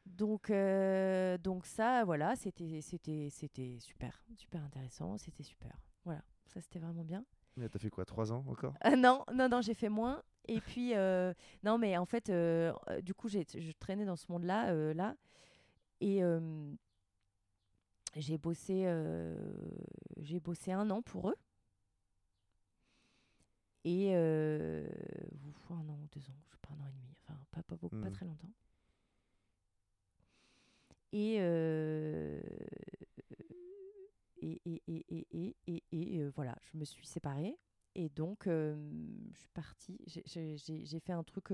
Donc, 0.04 0.50
euh, 0.50 1.38
donc 1.38 1.64
ça, 1.64 2.04
voilà, 2.04 2.34
c'était, 2.36 2.80
c'était, 2.80 3.28
c'était 3.30 3.78
super, 3.78 4.24
super 4.36 4.62
intéressant, 4.64 5.16
c'était 5.16 5.44
super. 5.44 5.76
Voilà, 6.04 6.22
ça 6.46 6.60
c'était 6.60 6.80
vraiment 6.80 7.04
bien. 7.04 7.24
Mais 7.56 7.68
t'as 7.68 7.78
fait 7.78 7.90
quoi, 7.90 8.04
trois 8.04 8.32
ans 8.32 8.44
encore? 8.48 8.74
Non, 8.96 9.24
non, 9.32 9.48
non, 9.48 9.60
j'ai 9.60 9.74
fait 9.74 9.88
moins. 9.88 10.22
Et 10.48 10.60
puis, 10.60 10.94
euh, 10.94 11.32
non, 11.62 11.78
mais 11.78 11.96
en 11.96 12.06
fait, 12.06 12.30
euh, 12.30 12.72
euh, 12.88 13.00
du 13.00 13.14
coup, 13.14 13.28
j'ai, 13.28 13.46
je 13.54 13.72
traînais 13.72 14.04
dans 14.04 14.16
ce 14.16 14.30
monde-là, 14.30 14.94
là, 14.94 15.16
et 16.00 16.22
j'ai 18.16 18.38
bossé, 18.38 18.86
j'ai 20.18 20.40
bossé 20.40 20.72
un 20.72 20.90
an 20.90 21.02
pour 21.02 21.30
eux. 21.30 21.36
Et 23.84 24.14
un 24.14 25.88
an 25.88 25.98
ou 26.02 26.08
deux 26.12 26.20
ans, 26.30 26.36
je 26.46 26.52
sais 26.52 26.58
pas, 26.60 26.68
un 26.70 26.82
an 26.82 26.86
et 26.86 26.92
demi, 26.92 27.14
enfin, 27.22 27.38
pas, 27.50 27.62
pas, 27.62 27.76
beaucoup, 27.76 27.96
pas 28.00 28.08
hmm. 28.08 28.12
très 28.12 28.26
longtemps. 28.26 28.52
Et, 31.12 31.38
et, 34.42 34.60
et, 34.64 34.82
et, 34.88 35.26
et, 35.32 35.56
et, 35.66 35.82
et, 35.92 36.28
voilà, 36.30 36.56
je 36.62 36.76
me 36.76 36.84
suis 36.84 37.06
séparée. 37.06 37.56
Et 37.94 38.08
donc, 38.08 38.44
je 38.46 39.38
suis 39.38 39.48
partie. 39.54 39.98
J'ai 40.06 41.00
fait 41.00 41.12
un 41.12 41.22
truc 41.22 41.52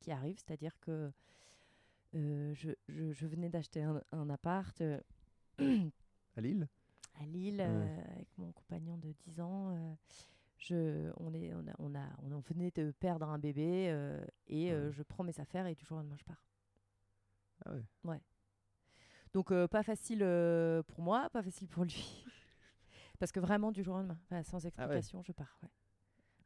qui 0.00 0.12
arrive, 0.12 0.36
c'est-à-dire 0.38 0.78
que 0.80 1.10
je, 2.12 3.26
venais 3.26 3.48
d'acheter 3.48 3.82
un, 3.82 4.30
appart. 4.30 4.80
à 5.58 6.40
Lille? 6.40 6.68
À 7.18 7.24
Lille, 7.24 7.60
avec 7.60 8.28
mon 8.36 8.52
compagnon 8.52 8.98
de 8.98 9.12
10 9.12 9.40
ans. 9.40 9.96
je, 10.58 11.10
on, 11.16 11.32
est, 11.32 11.54
on, 11.54 11.66
a, 11.66 11.74
on, 11.78 11.94
a, 11.94 12.06
on 12.22 12.40
venait 12.40 12.70
de 12.70 12.90
perdre 12.92 13.28
un 13.28 13.38
bébé 13.38 13.94
et 14.48 14.70
je 14.70 15.02
prends 15.02 15.24
mes 15.24 15.40
affaires 15.40 15.66
et 15.66 15.74
du 15.74 15.84
jour 15.84 15.96
au 15.96 16.00
lendemain, 16.00 16.16
je 16.18 16.24
pars. 16.24 16.44
Ah 17.64 17.72
ouais 17.72 17.84
Ouais. 18.04 18.20
Donc, 19.36 19.52
pas 19.66 19.82
facile 19.82 20.24
pour 20.86 21.02
moi, 21.02 21.28
pas 21.30 21.42
facile 21.42 21.68
pour 21.68 21.84
lui. 21.84 22.24
Parce 23.18 23.32
que 23.32 23.40
vraiment, 23.40 23.70
du 23.70 23.82
jour 23.82 23.96
au 23.96 23.98
lendemain, 23.98 24.18
sans 24.44 24.64
ah 24.64 24.68
explication, 24.68 25.22
je 25.22 25.32
pars. 25.32 25.58
Ouais. 25.62 25.68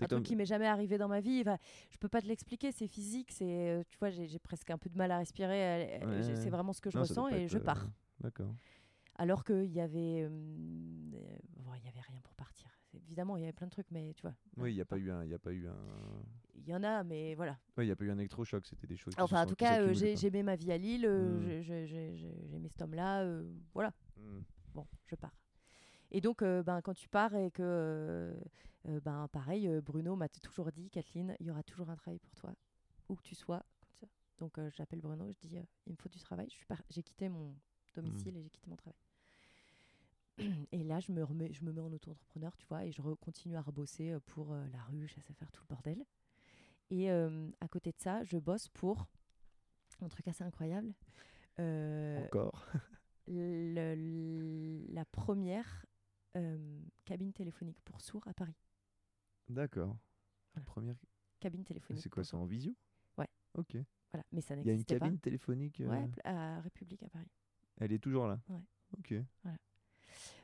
Un 0.01 0.07
truc 0.07 0.25
qui 0.25 0.37
m'est 0.37 0.47
jamais 0.47 0.67
arrivé 0.67 0.99
dans 0.99 1.09
ma 1.09 1.21
vie. 1.21 1.41
Enfin, 1.41 1.59
je 1.91 1.99
peux 1.99 2.09
pas 2.09 2.21
te 2.21 2.27
l'expliquer, 2.27 2.73
c'est 2.73 2.87
physique. 2.87 3.31
C'est, 3.31 3.71
euh, 3.71 3.83
tu 3.89 3.99
vois, 3.99 4.11
j'ai 4.11 4.39
presque 4.39 4.71
un 4.71 4.79
peu 4.79 4.89
de 4.89 4.97
mal 4.97 5.11
à 5.11 5.19
respirer. 5.19 6.01
C'est 6.35 6.51
vraiment 6.51 6.73
ce 6.73 6.81
que 6.81 6.91
je 6.91 6.99
ressens 6.99 7.29
et 7.29 7.49
je 7.49 7.59
pars. 7.59 7.85
Euh, 7.85 8.25
d'accord. 8.25 8.55
Alors 9.17 9.45
qu'il 9.45 9.71
y 9.73 9.81
avait, 9.81 10.23
euh, 10.23 10.29
il 11.12 11.85
y 11.85 11.89
avait 11.89 12.01
rien 12.01 12.21
pour 12.23 12.35
partir. 12.35 12.69
Évidemment, 12.95 13.37
il 13.37 13.41
y 13.41 13.45
avait 13.45 13.53
plein 13.53 13.67
de 13.67 13.73
trucs, 13.73 13.91
mais 13.91 14.12
tu 14.15 14.23
vois. 14.23 14.35
Oui, 14.57 14.73
il 14.73 14.75
n'y 14.75 14.81
a 14.81 14.85
pas 14.85 14.99
eu 14.99 15.11
un, 15.11 15.25
il 15.25 15.31
y 15.31 15.35
a 15.35 15.39
pas 15.39 15.53
eu 15.53 15.67
un. 15.69 15.77
Il 16.57 16.69
y 16.69 16.75
en 16.75 16.83
a, 16.83 17.03
mais 17.05 17.35
voilà. 17.35 17.59
Oui, 17.77 17.85
il 17.85 17.87
n'y 17.87 17.93
a 17.93 17.97
pas 17.97 18.05
eu 18.05 18.11
un 18.11 18.19
électrochoc. 18.19 18.67
C'était 18.67 18.87
des 18.87 18.97
choses. 18.97 19.15
Enfin, 19.19 19.43
en 19.43 19.47
tout 19.47 19.57
cas, 19.57 19.93
j'ai 19.93 20.27
aimé 20.27 20.43
ma 20.43 20.57
vie 20.57 20.73
à 20.73 20.79
Lille. 20.79 21.09
Mmh. 21.09 21.62
J'ai 21.62 22.55
aimé 22.55 22.69
cet 22.69 22.83
homme-là. 22.83 23.43
voilà. 23.73 23.93
Mmh. 24.17 24.41
Bon, 24.75 24.87
je 25.07 25.15
pars. 25.15 25.35
Et 26.12 26.21
donc, 26.21 26.43
euh, 26.43 26.62
ben, 26.62 26.81
quand 26.83 26.95
tu 26.95 27.09
pars 27.09 27.35
et 27.35 27.51
que, 27.51 27.62
euh, 27.62 28.35
euh, 28.89 29.01
ben, 29.01 29.29
pareil, 29.29 29.69
Bruno 29.81 30.17
m'a 30.17 30.29
toujours 30.29 30.73
dit, 30.73 30.91
Kathleen, 30.91 31.37
il 31.41 31.47
y 31.47 31.51
aura 31.51 31.62
toujours 31.62 31.91
un 31.91 31.97
travail 31.97 32.19
pour 32.19 32.35
toi, 32.35 32.53
où 33.09 33.15
que 33.15 33.23
tu 33.23 33.35
sois. 33.35 33.62
Donc, 34.39 34.59
j'appelle 34.71 35.01
Bruno, 35.01 35.31
je 35.33 35.49
dis, 35.49 35.59
il 35.87 35.93
me 35.93 35.97
faut 35.97 36.09
du 36.09 36.19
travail. 36.19 36.49
J'ai 36.89 37.03
quitté 37.03 37.29
mon 37.29 37.55
domicile 37.95 38.35
mmh. 38.35 38.39
et 38.39 38.43
j'ai 38.43 38.51
quitté 38.51 38.71
mon 38.71 38.77
travail. 38.77 38.97
Et 40.73 40.85
là, 40.85 41.01
je 41.01 41.12
me, 41.12 41.23
remets, 41.23 41.53
je 41.53 41.65
me 41.65 41.73
mets 41.73 41.81
en 41.81 41.93
auto-entrepreneur, 41.93 42.57
tu 42.57 42.67
vois, 42.67 42.85
et 42.85 42.93
je 42.93 43.03
continue 43.15 43.57
à 43.57 43.62
rebosser 43.62 44.17
pour 44.27 44.55
la 44.55 44.83
ruche, 44.85 45.17
à 45.19 45.35
faire 45.35 45.51
tout 45.53 45.62
le 45.69 45.75
bordel. 45.75 46.05
Et 46.91 47.11
à 47.11 47.69
côté 47.69 47.93
de 47.93 47.99
ça, 47.99 48.23
je 48.25 48.39
bosse 48.39 48.69
pour 48.69 49.07
un 50.01 50.09
truc 50.09 50.29
assez 50.29 50.45
incroyable. 50.45 50.95
Encore. 51.59 52.67
la 53.27 55.05
première 55.07 55.85
euh, 56.37 56.81
cabine 57.05 57.33
téléphonique 57.33 57.81
pour 57.83 58.01
sourds 58.01 58.27
à 58.29 58.35
Paris. 58.35 58.57
D'accord. 59.49 59.97
Première 60.65 60.97
cabine 61.41 61.65
téléphonique. 61.65 62.03
C'est 62.03 62.09
quoi 62.09 62.25
ça 62.25 62.37
en 62.37 62.45
visio? 62.45 62.75
Ouais. 63.19 63.29
Ok. 63.55 63.77
Voilà, 64.12 64.25
mais 64.33 64.41
ça 64.41 64.55
Il 64.57 64.67
y 64.67 64.71
a 64.71 64.75
une 64.75 64.85
cabine 64.85 65.19
téléphonique. 65.19 65.81
Euh, 65.81 65.89
ouais, 65.89 66.09
à 66.25 66.61
République 66.61 67.03
à 67.03 67.09
Paris. 67.09 67.31
Elle 67.79 67.93
est 67.93 67.99
toujours 67.99 68.27
là? 68.27 68.41
Ouais. 68.49 68.62
Ok. 68.99 69.15
Voilà. 69.43 69.59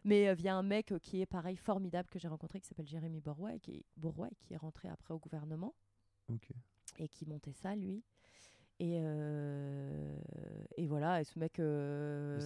Mais 0.07 0.33
il 0.39 0.41
y 0.43 0.49
a 0.49 0.57
un 0.57 0.63
mec 0.63 0.95
qui 1.03 1.21
est 1.21 1.27
pareil 1.27 1.57
formidable 1.57 2.09
que 2.09 2.21
j'ai 2.21 2.29
rencontré 2.29 2.61
qui 2.61 2.69
s'appelle 2.69 2.87
Jérémy 2.87 3.21
Bourrois 3.21 3.55
et 3.55 3.59
qui 3.59 3.73
et 3.73 4.35
qui 4.37 4.55
est 4.55 4.57
rentré 4.57 4.89
après 4.89 5.13
au 5.13 5.19
gouvernement. 5.19 5.75
Et 6.99 7.09
qui 7.09 7.27
montait 7.27 7.53
ça 7.53 7.75
lui. 7.75 8.05
Et, 8.79 9.01
euh, 9.01 10.17
et 10.77 10.87
voilà, 10.87 11.21
et 11.21 11.25
ce 11.25 11.39
mec. 11.39 11.59
Euh, 11.59 12.39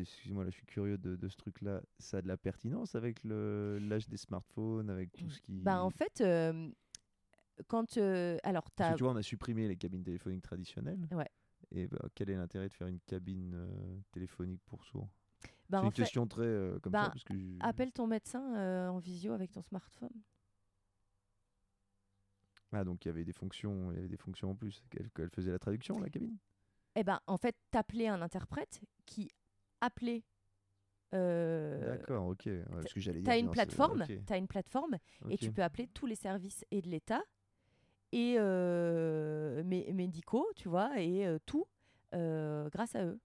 excusez-moi, 0.00 0.44
là, 0.44 0.50
je 0.50 0.56
suis 0.56 0.66
curieux 0.66 0.98
de, 0.98 1.14
de 1.14 1.28
ce 1.28 1.36
truc-là. 1.36 1.80
Ça 1.98 2.18
a 2.18 2.22
de 2.22 2.28
la 2.28 2.36
pertinence 2.36 2.94
avec 2.94 3.22
l'âge 3.24 4.08
des 4.08 4.16
smartphones, 4.16 4.90
avec 4.90 5.12
tout 5.12 5.30
ce 5.30 5.40
qui. 5.40 5.62
Bah, 5.62 5.82
en 5.82 5.90
fait, 5.90 6.20
euh, 6.20 6.68
quand. 7.68 7.96
alors, 8.42 8.68
as... 8.78 8.94
tu 8.94 9.04
vois, 9.04 9.12
on 9.12 9.16
a 9.16 9.22
supprimé 9.22 9.68
les 9.68 9.76
cabines 9.76 10.02
téléphoniques 10.02 10.42
traditionnelles. 10.42 11.08
Ouais. 11.12 11.30
Et 11.70 11.86
bah, 11.86 12.08
quel 12.14 12.28
est 12.28 12.36
l'intérêt 12.36 12.68
de 12.68 12.74
faire 12.74 12.88
une 12.88 13.00
cabine 13.00 13.56
téléphonique 14.10 14.60
pour 14.66 14.84
sourds 14.84 15.08
bah, 15.70 15.78
C'est 15.80 15.86
une 15.86 15.92
question 15.92 16.26
très 16.26 16.44
comme 16.82 16.92
ça. 16.92 17.10
Parce 17.10 17.24
que 17.24 17.34
Appelle 17.60 17.92
ton 17.92 18.06
médecin 18.06 18.88
en 18.90 18.98
visio 18.98 19.32
avec 19.32 19.52
ton 19.52 19.62
smartphone. 19.62 20.12
Ah, 22.72 22.84
donc 22.84 23.04
il 23.04 23.08
y 23.08 23.10
avait 23.10 23.24
des 23.24 23.32
fonctions, 23.32 23.92
il 23.92 23.96
y 23.96 23.98
avait 23.98 24.08
des 24.08 24.16
fonctions 24.16 24.50
en 24.50 24.54
plus. 24.54 24.82
Elle, 25.18 25.30
faisait 25.30 25.52
la 25.52 25.58
traduction, 25.58 25.98
la 26.00 26.08
cabine? 26.08 26.36
Eh 26.94 27.04
ben, 27.04 27.20
en 27.26 27.36
fait, 27.36 27.54
t'appelais 27.70 28.08
un 28.08 28.22
interprète 28.22 28.80
qui 29.04 29.30
appelait. 29.80 30.24
Euh, 31.14 31.96
D'accord, 31.96 32.28
ok. 32.28 32.46
Ouais, 32.46 32.84
tu 32.86 33.00
as 33.26 33.36
une, 33.36 33.50
plateforme, 33.50 34.02
as 34.30 34.36
une 34.38 34.48
plateforme 34.48 34.96
et 35.28 35.36
tu 35.36 35.52
peux 35.52 35.62
appeler 35.62 35.86
tous 35.88 36.06
les 36.06 36.14
services 36.14 36.64
et 36.70 36.80
de 36.80 36.88
l'État 36.88 37.22
et 38.12 38.38
médicaux, 39.92 40.48
tu 40.56 40.68
vois, 40.68 40.98
et 40.98 41.26
tout 41.44 41.66
grâce 42.12 42.94
à 42.94 43.04
eux. 43.04 43.20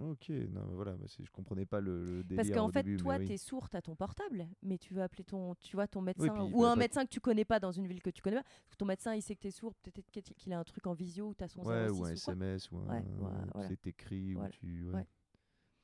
Ok, 0.00 0.30
non, 0.30 0.64
voilà, 0.72 0.96
je 1.06 1.30
comprenais 1.30 1.66
pas 1.66 1.80
le, 1.80 2.24
délire. 2.24 2.36
Parce 2.36 2.50
qu'en 2.50 2.70
fait, 2.70 2.96
toi, 2.96 3.18
tu 3.18 3.32
es 3.32 3.36
sourd, 3.36 3.68
à 3.72 3.82
ton 3.82 3.94
portable, 3.94 4.48
mais 4.62 4.78
tu 4.78 4.94
veux 4.94 5.02
appeler 5.02 5.24
ton, 5.24 5.54
tu 5.56 5.76
vois, 5.76 5.86
ton 5.86 6.00
médecin 6.00 6.34
ou 6.52 6.64
un 6.64 6.76
médecin 6.76 7.04
que 7.04 7.10
tu 7.10 7.20
connais 7.20 7.44
pas 7.44 7.60
dans 7.60 7.72
une 7.72 7.86
ville 7.86 8.02
que 8.02 8.10
tu 8.10 8.22
connais 8.22 8.36
pas. 8.36 8.44
ton 8.78 8.86
médecin, 8.86 9.14
il 9.14 9.22
sait 9.22 9.34
que 9.34 9.40
tu 9.40 9.48
es 9.48 9.50
sourd, 9.50 9.74
peut-être 9.82 10.10
qu'il 10.10 10.52
a 10.52 10.58
un 10.58 10.64
truc 10.64 10.86
en 10.86 10.94
visio 10.94 11.28
ou 11.28 11.34
tu 11.34 11.44
as 11.44 11.48
son 11.48 11.62
ouais, 11.62 11.90
ou 11.90 12.04
un 12.04 12.12
SMS 12.12 12.70
ou 12.70 12.78
un, 12.78 13.62
c'est 13.68 13.86
écrit 13.86 14.34
ou 14.34 14.46
tu. 14.48 14.86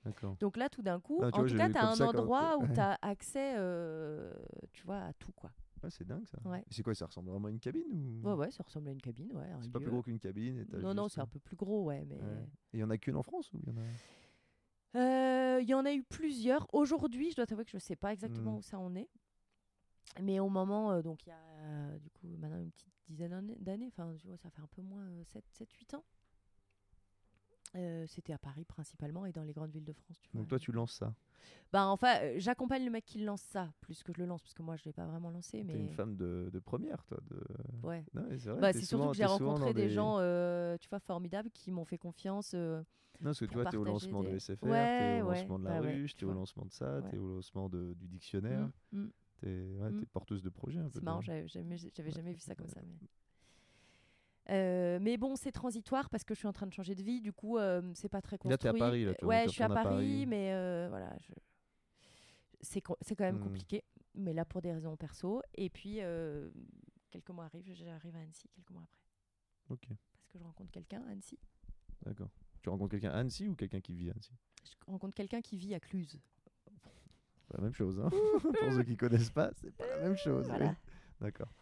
D'accord. 0.05 0.37
Donc 0.39 0.57
là, 0.57 0.69
tout 0.69 0.83
d'un 0.83 1.01
coup, 1.01 1.21
en 1.21 1.31
tout 1.31 1.57
cas, 1.57 1.69
tu 1.69 1.77
as 1.77 1.89
un 1.89 2.01
endroit 2.01 2.59
où 2.59 2.67
tu 2.75 2.81
as 2.81 2.97
accès, 3.03 3.55
euh, 3.59 4.33
tu 4.73 4.85
vois, 4.85 4.99
à 4.99 5.13
tout 5.15 5.33
quoi. 5.33 5.51
C'est 5.91 6.07
dingue 6.07 6.27
ça. 6.27 6.39
C'est 6.71 6.83
quoi 6.83 6.95
Ça 6.95 7.07
ressemble 7.07 7.31
vraiment 7.31 7.49
à 7.49 7.51
une 7.51 7.61
cabine 7.61 7.93
ou... 7.93 8.27
Ouais, 8.27 8.35
ouais, 8.35 8.51
ça 8.51 8.63
ressemble 8.63 8.89
à 8.89 8.93
une 8.93 9.01
cabine. 9.01 9.31
Ouais, 9.33 9.49
c'est 9.61 9.71
pas 9.71 9.81
plus 9.81 9.91
gros 9.91 10.03
qu'une 10.03 10.19
cabine. 10.19 10.67
non, 10.73 10.95
non, 10.95 11.09
c'est 11.09 11.21
un 11.21 11.27
peu 11.27 11.39
plus 11.39 11.57
gros, 11.57 11.85
ouais. 11.85 12.05
Mais... 12.05 12.19
il 12.73 12.81
y 12.81 12.85
en 12.85 12.91
a 12.91 12.99
qu'une 12.99 13.17
en 13.17 13.23
France 13.23 13.53
ou 13.53 13.59
il 13.63 13.69
y 13.69 13.73
en 13.73 13.77
a? 13.77 13.85
Euh, 14.97 15.61
y 15.63 15.75
en 15.75 15.85
a 15.85 15.93
eu 15.93 16.03
plusieurs. 16.03 16.67
Aujourd'hui, 16.73 17.31
je 17.31 17.37
dois 17.37 17.47
t'avouer 17.47 17.65
que 17.65 17.71
je 17.71 17.77
ne 17.77 17.81
sais 17.81 17.97
pas 17.97 18.13
exactement 18.13 18.55
hmm. 18.55 18.59
où 18.59 18.63
ça 18.63 18.79
en 18.79 18.95
est. 18.95 19.09
Mais 20.23 20.41
au 20.41 20.49
moment, 20.49 20.93
euh, 20.93 21.03
donc 21.03 21.27
il 21.27 21.31
y 21.31 21.33
a 21.33 21.39
euh, 21.39 21.99
du 21.99 22.09
coup 22.11 22.29
maintenant 22.39 22.59
une 22.59 22.71
petite 22.71 22.95
dizaine 23.09 23.55
d'années, 23.59 23.89
enfin 23.89 24.15
tu 24.19 24.27
vois, 24.29 24.37
ça 24.37 24.49
fait 24.51 24.63
un 24.63 24.69
peu 24.69 24.83
moins 24.83 25.07
7-8 25.25 25.97
ans. 25.97 26.05
C'était 28.07 28.33
à 28.33 28.39
Paris 28.39 28.65
principalement 28.65 29.27
et 29.27 29.33
dans 29.33 29.43
les 29.43 29.53
grandes 29.53 29.71
villes 29.71 29.85
de 29.85 29.93
France. 29.93 30.19
Tu 30.21 30.37
donc 30.37 30.49
toi 30.49 30.59
tu 30.59 30.73
lances 30.73 30.93
ça? 30.93 31.15
Bah 31.73 31.87
enfin, 31.87 32.15
j'accompagne 32.37 32.85
le 32.85 32.91
mec 32.91 33.05
qui 33.05 33.23
lance 33.23 33.43
ça 33.43 33.73
plus 33.81 34.03
que 34.03 34.13
je 34.13 34.19
le 34.19 34.27
lance 34.27 34.43
parce 34.43 34.55
que 34.55 34.63
moi 34.63 34.77
je 34.77 34.85
l'ai 34.85 34.93
pas 34.93 35.07
vraiment 35.07 35.31
lancé. 35.31 35.63
Mais 35.65 35.75
une 35.75 35.91
femme 35.91 36.17
de, 36.17 36.51
de, 36.53 36.59
première 36.59 37.05
toi. 37.05 37.19
De... 37.31 37.41
Ouais. 37.87 38.05
Bah, 38.15 38.73
c'est 38.73 38.85
surtout 38.85 39.11
que 39.11 39.17
j'ai 39.17 39.25
rencontré 39.25 39.75
des, 39.75 39.91
gens, 39.91 40.17
tu 40.79 40.89
vois, 40.89 41.01
formidables 41.01 41.51
qui 41.51 41.71
m'ont 41.71 41.85
fait 41.85 41.99
confiance. 41.99 42.55
Non, 43.21 43.31
parce 43.31 43.41
que 43.41 43.45
tu 43.47 43.55
vois, 43.55 43.65
tu 43.67 43.77
es 43.77 43.79
au 43.79 43.85
lancement 43.85 44.23
de 44.23 44.39
SFR, 44.39 44.57
tu 44.61 44.69
es 44.69 45.23
au 45.23 45.31
lancement 45.31 45.59
de 45.59 45.65
la 45.65 45.81
bah 45.81 45.89
ruche, 45.89 46.15
tu 46.15 46.25
es 46.25 46.29
au 46.29 46.33
lancement 46.33 46.65
de 46.67 46.73
ça, 46.73 47.01
tu 47.09 47.17
es 47.17 47.19
au 47.19 47.37
lancement 47.37 47.69
de, 47.69 47.95
du 47.95 48.09
dictionnaire. 48.09 48.69
Mmh, 48.93 49.01
mmh. 49.01 49.11
Tu 49.39 49.49
es, 49.49 49.75
ouais, 49.77 49.91
mmh. 49.91 50.07
porteuse 50.13 50.43
de 50.43 50.49
projet 50.49 50.79
un 50.79 50.85
peu. 50.85 50.99
C'est 50.99 51.03
marrant, 51.03 51.21
j'avais 51.21 51.47
jamais, 51.49 51.77
jamais 51.77 52.33
vu 52.33 52.41
ça 52.41 52.55
comme 52.55 52.69
ça. 52.69 52.81
Mais... 52.83 53.09
Euh, 54.51 54.99
mais 55.01 55.17
bon, 55.17 55.35
c'est 55.37 55.53
transitoire 55.53 56.09
parce 56.09 56.25
que 56.25 56.35
je 56.35 56.39
suis 56.39 56.49
en 56.49 56.53
train 56.53 56.67
de 56.67 56.73
changer 56.73 56.95
de 56.95 57.03
vie, 57.03 57.21
du 57.21 57.33
coup, 57.33 57.59
euh, 57.59 57.83
c'est 57.95 58.09
pas 58.09 58.23
très 58.23 58.39
construit. 58.39 58.51
Là, 58.51 58.59
tu 58.59 58.67
es 58.67 58.71
à 58.71 58.73
Paris, 58.87 59.05
là, 59.05 59.15
tu 59.15 59.25
Ouais, 59.25 59.45
je 59.47 59.51
suis 59.51 59.63
à 59.63 59.69
Paris, 59.69 60.27
mais 60.27 60.53
euh, 60.53 60.87
voilà, 60.89 61.17
je... 61.21 61.33
c'est 62.61 62.81
quand 62.81 63.25
même 63.25 63.41
compliqué, 63.41 63.83
mais 64.15 64.33
là 64.33 64.45
pour 64.45 64.63
des 64.63 64.73
raisons 64.73 64.97
perso. 64.97 65.43
Et 65.55 65.69
puis, 65.69 66.01
quelques 67.11 67.31
mois 67.31 67.47
arrivent, 67.47 67.73
j'arrive 67.75 68.17
à 68.17 68.21
Annecy 68.21 68.49
quelques 68.55 68.71
mois 68.71 68.85
après. 68.85 69.01
Ok. 69.69 69.89
Parce 69.89 70.29
que 70.29 70.39
je 70.39 70.45
rencontre 70.45 70.71
quelqu'un 70.71 71.03
à 71.09 71.11
Annecy. 71.11 71.39
D'accord. 72.05 72.31
Tu 72.63 72.69
rencontres 72.69 72.93
quelqu'un 72.93 73.11
à 73.11 73.19
Annecy 73.19 73.49
ou 73.49 73.57
quelqu'un 73.57 73.81
qui 73.81 73.95
vit 73.95 74.11
à 74.11 74.13
Annecy? 74.13 74.33
Je 74.65 74.91
rencontre 74.91 75.15
quelqu'un 75.15 75.41
qui 75.41 75.57
vit 75.57 75.75
à 75.75 75.81
Cluse. 75.81 76.21
Pas 77.49 77.59
la 77.59 77.65
même 77.65 77.75
chose, 77.75 78.01
hein 78.01 78.11
Pour 78.41 78.73
ceux 78.73 78.83
qui 78.83 78.97
connaissent 78.97 79.31
pas, 79.31 79.51
c'est 79.55 79.71
pas 79.71 79.87
la 79.87 80.03
même 80.03 80.17
chose. 80.17 80.49
D'accord. 81.21 81.53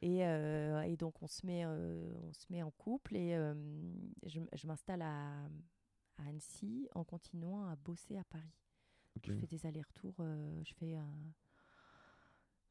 Et, 0.00 0.24
euh, 0.24 0.80
et, 0.82 0.96
donc 0.96 1.22
on 1.22 1.26
se 1.26 1.44
met, 1.44 1.64
euh, 1.64 2.12
on 2.22 2.32
se 2.32 2.46
met 2.50 2.62
en 2.62 2.70
couple 2.70 3.16
et 3.16 3.34
euh, 3.34 3.54
je, 4.26 4.40
je 4.52 4.66
m'installe 4.66 5.02
à, 5.02 5.44
à, 6.18 6.28
Annecy 6.28 6.88
en 6.94 7.04
continuant 7.04 7.66
à 7.66 7.74
bosser 7.76 8.16
à 8.16 8.24
Paris. 8.24 8.54
Je 9.24 9.32
fais 9.32 9.46
des 9.48 9.66
allers-retours, 9.66 10.14
je 10.62 10.72
fais 10.74 10.96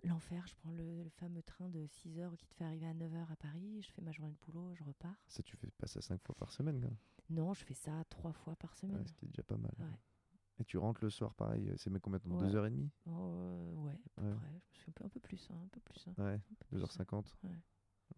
l'enfer, 0.03 0.47
je 0.47 0.55
prends 0.55 0.71
le, 0.71 1.09
fameux 1.17 1.43
train 1.43 1.67
de 1.67 1.85
6 1.87 2.19
heures 2.19 2.37
qui 2.37 2.47
te 2.47 2.55
fait 2.55 2.63
arriver 2.63 2.87
à 2.87 2.93
9 2.93 3.13
heures 3.15 3.31
à 3.31 3.35
Paris, 3.35 3.81
je 3.81 3.91
fais 3.91 4.01
ma 4.01 4.13
journée 4.13 4.31
de 4.31 4.37
boulot, 4.45 4.73
je 4.75 4.83
repars. 4.85 5.25
Ça 5.27 5.43
tu 5.43 5.57
fais 5.57 5.69
pas 5.71 5.87
ça 5.87 6.01
5 6.01 6.21
fois 6.23 6.35
par 6.35 6.53
semaine 6.53 6.79
quand 6.79 6.95
non, 7.29 7.53
je 7.53 7.63
fais 7.65 7.73
ça 7.73 7.91
trois 8.09 8.31
fois 8.31 8.55
par 8.55 8.73
semaine. 8.73 8.99
Ouais, 8.99 9.07
C'était 9.07 9.27
déjà 9.27 9.43
pas 9.43 9.57
mal. 9.57 9.75
Et 10.59 10.65
tu 10.65 10.77
rentres 10.77 11.03
le 11.03 11.09
soir, 11.09 11.35
pareil, 11.35 11.71
c'est 11.77 11.89
mais 11.89 11.99
combien 11.99 12.19
de 12.19 12.23
temps? 12.23 12.41
2h30 12.41 12.89
oh, 13.05 13.11
euh, 13.11 13.73
Ouais, 13.75 13.99
à 14.17 14.21
peu 14.21 14.35
près. 14.35 14.61
Je 14.71 14.77
me 14.77 14.81
suis 14.81 14.89
un 14.89 14.93
peu, 14.93 15.05
un 15.05 15.09
peu 15.09 15.19
plus. 15.19 15.49
Hein, 15.51 15.61
un 15.63 15.67
peu 15.67 15.79
plus 15.81 16.07
hein. 16.07 16.13
Ouais, 16.17 16.41
2h50 16.73 17.33
Ouais. 17.43 17.49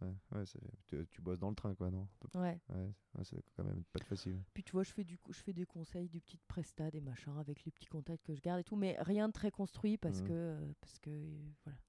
Ouais, 0.02 0.16
ouais 0.32 0.44
tu, 0.86 1.08
tu, 1.12 1.22
bosses 1.22 1.40
dans 1.40 1.50
le 1.50 1.56
train, 1.56 1.74
quoi, 1.76 1.90
non? 1.90 2.08
Ouais. 2.36 2.62
Ouais, 2.70 2.94
c'est 3.24 3.44
quand 3.56 3.64
même 3.64 3.84
pas 3.92 4.04
facile. 4.06 4.42
Puis 4.54 4.64
tu 4.64 4.72
vois, 4.72 4.84
je 4.84 4.92
fais, 4.92 5.04
du, 5.04 5.20
je 5.28 5.40
fais 5.40 5.52
des 5.52 5.66
conseils, 5.66 6.08
des 6.08 6.22
petites 6.22 6.46
prestats, 6.48 6.92
des 6.92 7.02
machins 7.02 7.38
avec 7.38 7.66
les 7.66 7.72
petits 7.72 7.88
contacts 7.88 8.24
que 8.24 8.36
je 8.36 8.42
garde 8.42 8.62
et 8.62 8.64
tout, 8.64 8.76
mais 8.76 8.96
rien 9.00 9.28
de 9.28 9.34
très 9.34 9.52
construit 9.52 9.98
parce 9.98 10.22
mmh. 10.22 10.28
que, 10.28 10.34
euh, 10.34 10.74
parce 10.80 11.00
que 11.00 11.10
euh, 11.10 11.52
voilà, 11.66 11.80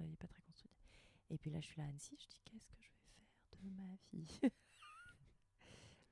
il 0.00 0.10
n'est 0.10 0.16
pas 0.16 0.28
très 0.28 0.42
construit. 0.42 0.70
Et 1.30 1.38
puis 1.38 1.50
là, 1.50 1.60
je 1.60 1.66
suis 1.66 1.78
là 1.78 1.86
à 1.86 1.88
Annecy, 1.88 2.16
je 2.20 2.26
dis 2.28 2.40
qu'est-ce 2.44 2.66
que 2.68 2.76
je 2.80 2.90
vais 2.90 3.02
faire 3.16 3.62
de 3.62 3.70
ma 3.70 3.96
vie? 4.12 4.40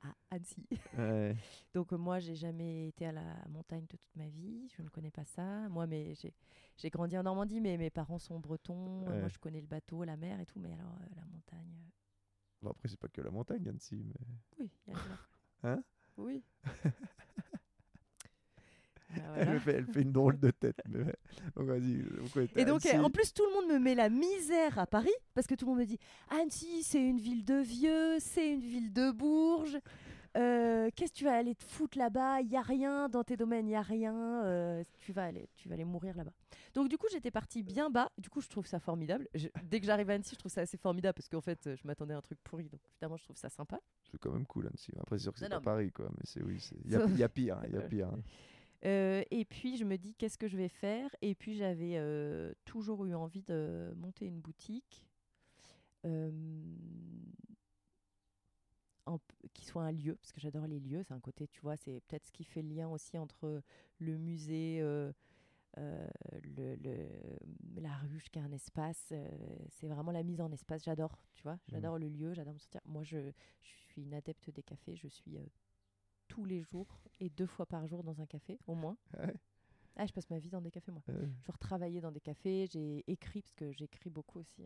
à 0.02 0.14
Annecy. 0.30 0.66
Donc 1.74 1.92
euh, 1.92 1.96
moi, 1.96 2.18
j'ai 2.18 2.34
jamais 2.34 2.88
été 2.88 3.06
à 3.06 3.12
la 3.12 3.44
montagne 3.48 3.86
de 3.86 3.96
toute 3.96 4.16
ma 4.16 4.28
vie. 4.28 4.68
Je 4.76 4.82
ne 4.82 4.88
connais 4.88 5.10
pas 5.10 5.24
ça. 5.24 5.68
Moi, 5.68 5.86
mais 5.86 6.14
j'ai 6.76 6.90
grandi 6.90 7.16
en 7.16 7.22
Normandie, 7.22 7.60
mais 7.60 7.76
mes 7.76 7.90
parents 7.90 8.18
sont 8.18 8.38
bretons. 8.38 9.04
Moi, 9.06 9.28
je 9.28 9.38
connais 9.38 9.60
le 9.60 9.66
bateau, 9.66 10.04
la 10.04 10.16
mer 10.16 10.40
et 10.40 10.46
tout. 10.46 10.58
Mais 10.58 10.72
alors, 10.72 10.94
euh, 11.00 11.06
la 11.16 11.24
montagne. 11.26 11.74
Euh, 11.76 11.90
bon, 12.62 12.70
après, 12.70 12.88
c'est 12.88 13.00
pas 13.00 13.08
que 13.08 13.20
la 13.20 13.30
montagne, 13.30 13.68
Annecy. 13.68 14.04
Mais... 14.04 14.26
Oui, 14.58 14.70
il 14.86 14.92
y 14.92 14.96
a 14.96 14.98
Hein? 15.62 15.82
Oui. 16.16 16.42
Ah, 19.14 19.20
elle, 19.36 19.60
fait, 19.60 19.74
elle, 19.74 19.86
fait, 19.86 20.02
une 20.02 20.12
drôle 20.12 20.38
de 20.38 20.50
tête. 20.50 20.80
Donc, 21.56 21.68
et 22.56 22.64
donc, 22.64 22.86
en 22.86 23.10
plus, 23.10 23.32
tout 23.32 23.44
le 23.44 23.52
monde 23.54 23.72
me 23.72 23.78
met 23.78 23.94
la 23.94 24.08
misère 24.08 24.78
à 24.78 24.86
Paris 24.86 25.14
parce 25.34 25.46
que 25.46 25.54
tout 25.54 25.64
le 25.64 25.70
monde 25.70 25.80
me 25.80 25.86
dit 25.86 25.98
Annecy, 26.30 26.82
c'est 26.82 27.02
une 27.02 27.18
ville 27.18 27.44
de 27.44 27.56
vieux, 27.56 28.18
c'est 28.18 28.52
une 28.52 28.60
ville 28.60 28.92
de 28.92 29.10
Bourges. 29.10 29.78
Euh, 30.36 30.90
qu'est-ce 30.94 31.12
que 31.12 31.18
tu 31.18 31.24
vas 31.24 31.34
aller 31.34 31.54
te 31.54 31.64
foutre 31.64 31.96
là-bas? 31.96 32.42
Il 32.42 32.48
y 32.50 32.56
a 32.56 32.62
rien 32.62 33.08
dans 33.08 33.24
tes 33.24 33.36
domaines, 33.36 33.68
il 33.68 33.72
y 33.72 33.76
a 33.76 33.82
rien. 33.82 34.44
Euh, 34.44 34.82
tu 34.98 35.12
vas 35.12 35.24
aller, 35.24 35.48
tu 35.54 35.68
vas 35.68 35.74
aller 35.74 35.84
mourir 35.84 36.14
là-bas. 36.14 36.32
Donc 36.74 36.88
du 36.88 36.98
coup, 36.98 37.06
j'étais 37.10 37.30
partie 37.30 37.62
bien 37.62 37.88
bas. 37.88 38.10
Du 38.18 38.28
coup, 38.28 38.42
je 38.42 38.48
trouve 38.48 38.66
ça 38.66 38.78
formidable. 38.78 39.28
dès 39.64 39.80
que 39.80 39.86
j'arrive 39.86 40.10
à 40.10 40.14
Annecy, 40.14 40.34
je 40.34 40.38
trouve 40.40 40.52
ça 40.52 40.60
assez 40.60 40.76
formidable 40.76 41.14
parce 41.14 41.28
qu'en 41.28 41.40
fait, 41.40 41.74
je 41.74 41.86
m'attendais 41.86 42.12
à 42.12 42.18
un 42.18 42.22
truc 42.22 42.38
pourri. 42.44 42.68
Donc 42.68 42.80
évidemment, 42.92 43.16
je 43.16 43.24
trouve 43.24 43.36
ça 43.36 43.48
sympa. 43.48 43.80
C'est 44.10 44.18
quand 44.18 44.32
même 44.32 44.46
cool 44.46 44.66
Annecy. 44.66 44.92
Après, 45.00 45.16
c'est 45.16 45.22
sûr 45.22 45.32
que 45.32 45.38
c'est 45.38 45.48
pas 45.48 45.60
Paris, 45.60 45.90
quoi. 45.90 46.10
Mais 46.10 46.24
c'est 46.24 46.42
oui, 46.42 46.62
il 46.84 46.90
y, 46.90 47.18
y, 47.18 47.22
a 47.22 47.28
pire, 47.28 47.58
il 47.66 47.74
y 47.74 47.78
a 47.78 47.80
pire. 47.82 48.08
Hein. 48.08 48.20
Euh, 48.84 49.22
et 49.30 49.44
puis 49.44 49.76
je 49.76 49.84
me 49.84 49.96
dis 49.96 50.14
qu'est-ce 50.14 50.38
que 50.38 50.48
je 50.48 50.56
vais 50.56 50.68
faire? 50.68 51.14
Et 51.22 51.34
puis 51.34 51.56
j'avais 51.56 51.96
euh, 51.96 52.52
toujours 52.64 53.04
eu 53.06 53.14
envie 53.14 53.42
de 53.42 53.92
monter 53.96 54.26
une 54.26 54.40
boutique 54.40 55.06
euh, 56.04 56.30
qui 59.54 59.64
soit 59.64 59.82
un 59.82 59.92
lieu, 59.92 60.16
parce 60.16 60.32
que 60.32 60.40
j'adore 60.40 60.66
les 60.66 60.80
lieux. 60.80 61.02
C'est 61.04 61.14
un 61.14 61.20
côté, 61.20 61.46
tu 61.46 61.60
vois, 61.60 61.76
c'est 61.76 62.00
peut-être 62.08 62.26
ce 62.26 62.32
qui 62.32 62.44
fait 62.44 62.62
le 62.62 62.68
lien 62.68 62.88
aussi 62.88 63.16
entre 63.18 63.62
le 63.98 64.16
musée, 64.16 64.80
le, 64.80 65.14
la 67.76 67.96
ruche 67.98 68.28
qui 68.30 68.38
est 68.38 68.42
un 68.42 68.52
espace. 68.52 69.12
c'est 69.70 69.86
vraiment 69.86 70.10
la 70.10 70.22
mise 70.22 70.40
en 70.40 70.50
espace. 70.50 70.84
J'adore, 70.84 71.18
tu 71.34 71.42
vois, 71.44 71.54
mmh. 71.54 71.60
j'adore 71.68 71.98
le 71.98 72.08
lieu, 72.08 72.34
j'adore 72.34 72.54
me 72.54 72.58
sentir. 72.58 72.80
Moi, 72.84 73.04
je, 73.04 73.30
je, 73.62 73.70
suis 73.88 74.02
une 74.02 74.14
adepte 74.14 74.50
des 74.50 74.62
cafés. 74.62 74.96
Je 74.96 75.08
suis 75.08 75.38
tous 76.36 76.44
les 76.44 76.60
jours 76.60 77.00
et 77.18 77.30
deux 77.30 77.46
fois 77.46 77.64
par 77.64 77.86
jour 77.86 78.02
dans 78.02 78.20
un 78.20 78.26
café, 78.26 78.58
au 78.66 78.74
moins. 78.74 78.96
Ah, 79.98 80.04
je 80.04 80.12
passe 80.12 80.28
ma 80.28 80.38
vie 80.38 80.50
dans 80.50 80.60
des 80.60 80.70
cafés, 80.70 80.92
moi. 80.92 81.02
Je 81.08 81.50
retravaillais 81.50 82.02
dans 82.02 82.12
des 82.12 82.20
cafés, 82.20 82.66
j'ai 82.70 83.02
écrit, 83.10 83.40
parce 83.40 83.54
que 83.54 83.72
j'écris 83.72 84.10
beaucoup 84.10 84.38
aussi. 84.40 84.62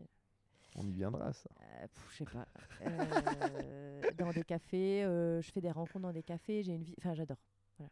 On 0.75 0.85
y 0.85 0.91
viendra, 0.91 1.31
ça. 1.31 1.49
Euh, 1.61 1.87
je 2.11 2.17
sais 2.17 2.25
pas. 2.25 2.47
Euh, 2.81 4.01
dans 4.17 4.31
des 4.31 4.43
cafés, 4.43 5.03
euh, 5.03 5.41
je 5.41 5.51
fais 5.51 5.61
des 5.61 5.71
rencontres 5.71 6.01
dans 6.01 6.11
des 6.11 6.23
cafés, 6.23 6.63
j'ai 6.63 6.73
une 6.73 6.83
vie. 6.83 6.95
Enfin, 6.97 7.13
j'adore. 7.13 7.37
Voilà. 7.77 7.91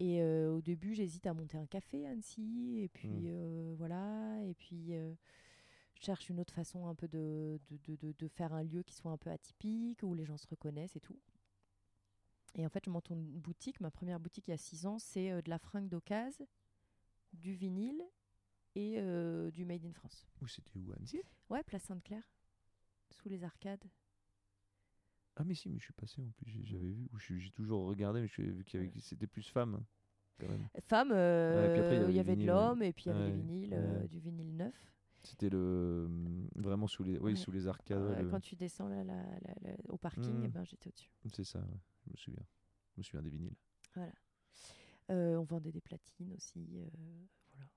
Et 0.00 0.24
au 0.48 0.60
début, 0.60 0.94
j'hésite 0.94 1.26
à 1.26 1.34
monter 1.34 1.58
un 1.58 1.66
café 1.66 2.06
à 2.06 2.10
Annecy, 2.10 2.80
et 2.82 2.88
puis 2.88 3.30
hmm. 3.30 3.74
voilà. 3.74 4.42
Et 4.44 4.54
puis, 4.54 4.92
je 4.92 6.04
cherche 6.04 6.28
une 6.28 6.40
autre 6.40 6.54
façon 6.54 6.88
un 6.88 6.96
peu 6.96 7.06
de 7.06 7.60
de, 7.70 7.96
de, 7.96 8.12
de, 8.18 8.28
faire 8.28 8.52
un 8.52 8.64
lieu 8.64 8.82
qui 8.82 8.94
soit 8.94 9.12
un 9.12 9.16
peu 9.16 9.30
atypique, 9.30 10.02
où 10.02 10.14
les 10.14 10.24
gens 10.24 10.36
se 10.36 10.48
reconnaissent 10.48 10.96
et 10.96 11.00
tout. 11.00 11.18
Et 12.54 12.66
en 12.66 12.68
fait, 12.68 12.84
je 12.84 12.90
monte 12.90 13.10
une 13.10 13.24
boutique. 13.24 13.80
Ma 13.80 13.90
première 13.90 14.20
boutique 14.20 14.48
il 14.48 14.50
y 14.50 14.54
a 14.54 14.58
six 14.58 14.86
ans, 14.86 14.98
c'est 14.98 15.30
euh, 15.30 15.42
de 15.42 15.50
la 15.50 15.58
fringue 15.58 15.88
d'occasion, 15.88 16.46
du 17.32 17.54
vinyle 17.54 18.02
et 18.74 18.96
euh, 18.98 19.50
du 19.50 19.64
Made 19.64 19.84
in 19.84 19.92
France. 19.92 20.26
Où 20.40 20.46
c'était 20.46 20.78
où, 20.78 20.92
Annecy? 20.92 21.22
Ouais, 21.48 21.62
place 21.62 21.84
Sainte-Claire, 21.84 22.28
sous 23.10 23.28
les 23.28 23.44
arcades. 23.44 23.84
Ah 25.36 25.44
mais 25.44 25.54
si, 25.54 25.70
mais 25.70 25.78
je 25.78 25.84
suis 25.84 25.94
passé 25.94 26.20
en 26.20 26.30
plus, 26.36 26.62
j'avais 26.64 26.90
vu, 26.90 27.08
j'ai 27.18 27.50
toujours 27.52 27.86
regardé, 27.86 28.20
mais 28.20 28.28
j'ai 28.28 28.42
vu 28.42 28.64
qu'il 28.64 28.90
c'était 29.00 29.26
plus 29.26 29.48
femme. 29.48 29.76
Hein, 29.76 29.84
quand 30.38 30.48
même. 30.48 30.68
Femme, 30.82 31.10
euh, 31.12 32.06
il 32.10 32.14
y 32.14 32.20
avait, 32.20 32.36
de 32.36 32.44
l'homme 32.44 32.82
et 32.82 32.92
puis 32.92 33.04
il 33.06 33.08
y 33.08 33.10
avait 33.12 33.32
du 33.32 33.40
vinyle, 33.40 34.06
du 34.10 34.20
vinyle 34.20 34.56
neuf. 34.56 34.92
C'était 35.22 35.48
le 35.48 36.10
vraiment 36.56 36.86
sous 36.86 37.04
les, 37.04 37.16
oui, 37.18 37.36
sous 37.36 37.50
les 37.50 37.66
arcades. 37.66 38.28
Quand 38.30 38.40
tu 38.40 38.56
descends 38.56 38.88
là, 38.88 39.04
au 39.88 39.96
parking, 39.96 40.34
mmh. 40.34 40.44
eh 40.44 40.48
ben, 40.48 40.64
j'étais 40.64 40.88
au-dessus. 40.88 41.12
C'est 41.32 41.44
ça. 41.44 41.60
Ouais. 41.60 41.78
Je 42.12 42.16
me 42.16 42.18
souviens. 42.18 42.46
Je 42.94 43.00
me 43.00 43.02
souviens 43.02 43.22
des 43.22 43.30
vinyles. 43.30 43.56
Voilà. 43.94 44.12
Euh, 45.10 45.36
on 45.36 45.44
vendait 45.44 45.72
des 45.72 45.80
platines 45.80 46.32
aussi. 46.34 46.78
Euh, 46.78 46.86
voilà. 47.54 47.70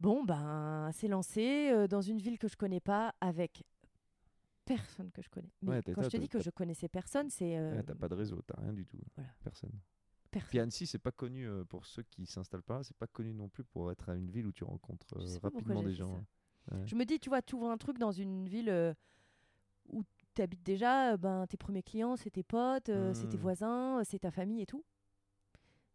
Bon, 0.00 0.24
ben, 0.24 0.90
c'est 0.92 1.08
lancé 1.08 1.86
dans 1.88 2.00
une 2.00 2.18
ville 2.18 2.38
que 2.38 2.48
je 2.48 2.56
connais 2.56 2.80
pas 2.80 3.14
avec 3.20 3.64
personne 4.64 5.10
que 5.10 5.22
je 5.22 5.28
connais. 5.28 5.52
Mais 5.62 5.82
quand 5.82 6.02
je 6.02 6.08
te 6.08 6.16
dis 6.16 6.28
que 6.28 6.40
je 6.40 6.50
connaissais 6.50 6.88
personne, 6.88 7.30
c'est. 7.30 7.56
Euh... 7.56 7.82
t'as 7.82 7.94
pas 7.94 8.08
de 8.08 8.14
réseau, 8.14 8.42
t'as 8.42 8.60
rien 8.60 8.72
du 8.72 8.86
tout. 8.86 8.98
Voilà. 9.14 9.30
Personne. 9.42 9.72
Personne. 10.30 10.48
Puis 10.48 10.60
Annecy, 10.60 10.86
c'est 10.86 10.98
pas 10.98 11.12
connu 11.12 11.48
pour 11.68 11.86
ceux 11.86 12.02
qui 12.02 12.26
s'installent 12.26 12.62
pas, 12.62 12.82
c'est 12.82 12.96
pas 12.96 13.06
connu 13.06 13.32
non 13.32 13.48
plus 13.48 13.64
pour 13.64 13.90
être 13.90 14.08
à 14.08 14.16
une 14.16 14.30
ville 14.30 14.46
où 14.46 14.52
tu 14.52 14.64
rencontres 14.64 15.18
rapidement 15.42 15.82
des 15.82 15.94
gens. 15.94 16.24
Je 16.84 16.94
me 16.94 17.04
dis, 17.04 17.18
tu 17.18 17.28
vois, 17.28 17.42
tu 17.42 17.54
ouvres 17.54 17.70
un 17.70 17.78
truc 17.78 17.98
dans 17.98 18.12
une 18.12 18.48
ville 18.48 18.94
où 19.88 20.02
tu 20.36 20.42
habites 20.42 20.62
déjà, 20.62 21.16
ben, 21.16 21.46
tes 21.46 21.56
premiers 21.56 21.82
clients, 21.82 22.16
c'est 22.16 22.30
tes 22.30 22.42
potes, 22.42 22.90
c'est 23.14 23.28
tes 23.28 23.36
mmh. 23.36 23.40
voisins, 23.40 24.02
c'est 24.04 24.20
ta 24.20 24.30
famille 24.30 24.62
et 24.62 24.66
tout. 24.66 24.84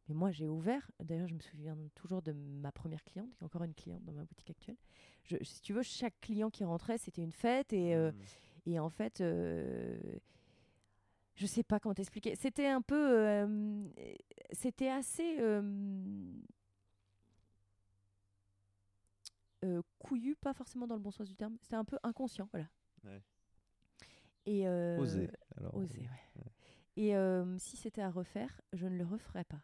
Mais 0.08 0.16
moi, 0.16 0.32
j'ai 0.32 0.48
ouvert, 0.48 0.90
d'ailleurs, 1.00 1.28
je 1.28 1.36
me 1.36 1.40
souviens 1.40 1.78
toujours 1.96 2.22
de 2.22 2.32
ma 2.34 2.72
première 2.72 3.04
cliente, 3.04 3.34
qui 3.36 3.44
est 3.44 3.46
encore 3.46 3.64
une 3.64 3.74
cliente 3.74 4.04
dans 4.04 4.14
ma 4.14 4.24
boutique 4.24 4.50
actuelle. 4.50 4.76
Je, 5.24 5.38
si 5.44 5.62
tu 5.62 5.74
veux, 5.74 5.84
chaque 5.84 6.20
client 6.20 6.50
qui 6.50 6.64
rentrait, 6.64 6.98
c'était 6.98 7.22
une 7.22 7.32
fête. 7.32 7.72
Et, 7.72 7.96
mmh. 7.96 8.14
et 8.66 8.80
en 8.80 8.90
fait, 8.90 9.20
je 9.20 10.20
je 11.36 11.46
sais 11.46 11.64
pas 11.64 11.80
comment 11.80 11.96
t'expliquer. 11.96 12.36
C'était 12.36 12.68
un 12.68 12.82
peu. 12.82 13.48
c'était 14.52 14.90
assez. 14.90 15.38
couillu, 20.00 20.36
pas 20.36 20.54
forcément 20.54 20.88
dans 20.88 20.96
le 20.96 21.02
bon 21.02 21.12
sens 21.12 21.28
du 21.28 21.36
terme. 21.36 21.56
C'était 21.62 21.76
un 21.76 21.86
peu 21.86 21.98
inconscient, 22.04 22.50
voilà. 22.52 22.68
Ouais. 23.04 23.22
Et 24.46 24.68
oser. 24.68 25.30
oser, 25.74 26.02
ouais. 26.02 26.52
Et 26.98 27.14
si 27.60 27.78
c'était 27.78 28.02
à 28.02 28.10
refaire, 28.10 28.62
je 28.74 28.88
ne 28.88 28.98
le 28.98 29.06
referais 29.06 29.44
pas. 29.44 29.62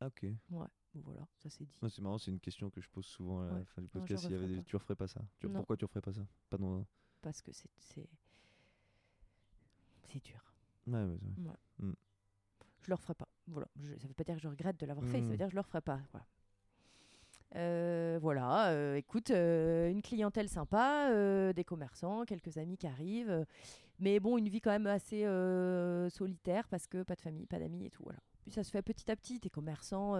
Ah, 0.00 0.06
ok. 0.06 0.26
Ouais, 0.50 0.66
voilà, 0.94 1.26
ça 1.36 1.50
c'est 1.50 1.64
dit. 1.64 1.76
c'est 1.88 2.00
marrant, 2.00 2.18
c'est 2.18 2.30
une 2.30 2.40
question 2.40 2.70
que 2.70 2.80
je 2.80 2.88
pose 2.88 3.04
souvent 3.04 3.40
à 3.42 3.58
la 3.58 3.64
fin 3.64 3.82
du 3.82 3.88
podcast. 3.88 4.28
y 4.30 4.34
avait 4.34 4.62
Tu 4.62 4.76
referais 4.76 4.94
pas 4.94 5.08
ça 5.08 5.20
tu... 5.38 5.48
Pourquoi 5.48 5.76
tu 5.76 5.84
referais 5.84 6.00
pas 6.00 6.12
ça? 6.12 6.26
Pas 6.50 6.56
dans... 6.56 6.86
Parce 7.20 7.42
que 7.42 7.52
c'est. 7.52 7.70
C'est 7.80 8.08
dur. 10.24 10.54
Ouais, 10.86 11.04
ouais, 11.04 11.18
ouais. 11.38 11.52
Mm. 11.80 11.92
Je 12.80 12.88
le 12.88 12.94
referai 12.94 13.14
pas. 13.14 13.28
Voilà. 13.48 13.68
Je... 13.76 13.94
ça 13.98 14.08
veut 14.08 14.14
pas 14.14 14.24
dire 14.24 14.36
que 14.36 14.40
je 14.40 14.48
regrette 14.48 14.80
de 14.80 14.86
l'avoir 14.86 15.06
fait, 15.06 15.20
ça 15.20 15.26
veut 15.26 15.34
mm. 15.34 15.36
dire 15.36 15.46
que 15.46 15.50
je 15.50 15.56
le 15.56 15.60
referai 15.60 15.82
pas. 15.82 16.00
Voilà. 16.12 16.26
Euh, 17.56 18.18
voilà, 18.20 18.70
euh, 18.70 18.96
écoute, 18.96 19.30
euh, 19.30 19.88
une 19.90 20.02
clientèle 20.02 20.48
sympa, 20.48 21.10
des 21.52 21.64
commerçants, 21.64 22.24
quelques 22.24 22.58
amis 22.58 22.76
qui 22.76 22.86
arrivent, 22.86 23.44
mais 23.98 24.20
bon, 24.20 24.38
une 24.38 24.48
vie 24.48 24.60
quand 24.60 24.70
même 24.70 24.86
assez 24.86 25.24
solitaire 26.10 26.68
parce 26.68 26.86
que 26.86 27.02
pas 27.02 27.14
de 27.14 27.20
famille, 27.20 27.46
pas 27.46 27.58
d'amis 27.58 27.86
et 27.86 27.90
tout. 27.90 28.02
Voilà 28.04 28.20
ça 28.50 28.64
se 28.64 28.70
fait 28.70 28.82
petit 28.82 29.10
à 29.10 29.16
petit. 29.16 29.40
T'es 29.40 29.50
commerçant, 29.50 30.14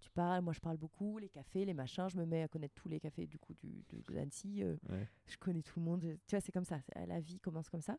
tu 0.00 0.10
parles, 0.10 0.42
moi 0.42 0.52
je 0.52 0.60
parle 0.60 0.76
beaucoup, 0.76 1.18
les 1.18 1.28
cafés, 1.28 1.64
les 1.64 1.74
machins. 1.74 2.08
Je 2.08 2.16
me 2.16 2.24
mets 2.24 2.42
à 2.42 2.48
connaître 2.48 2.74
tous 2.74 2.88
les 2.88 3.00
cafés 3.00 3.26
du 3.26 3.38
coup 3.38 3.54
du, 3.54 3.84
de, 3.90 4.14
d'Annecy. 4.14 4.62
Euh, 4.62 4.76
je 5.26 5.36
connais 5.38 5.62
tout 5.62 5.78
le 5.78 5.84
monde. 5.84 6.00
Tu 6.00 6.36
vois, 6.36 6.40
c'est 6.40 6.52
comme 6.52 6.64
ça. 6.64 6.80
La 7.06 7.20
vie 7.20 7.40
commence 7.40 7.68
comme 7.68 7.82
ça. 7.82 7.96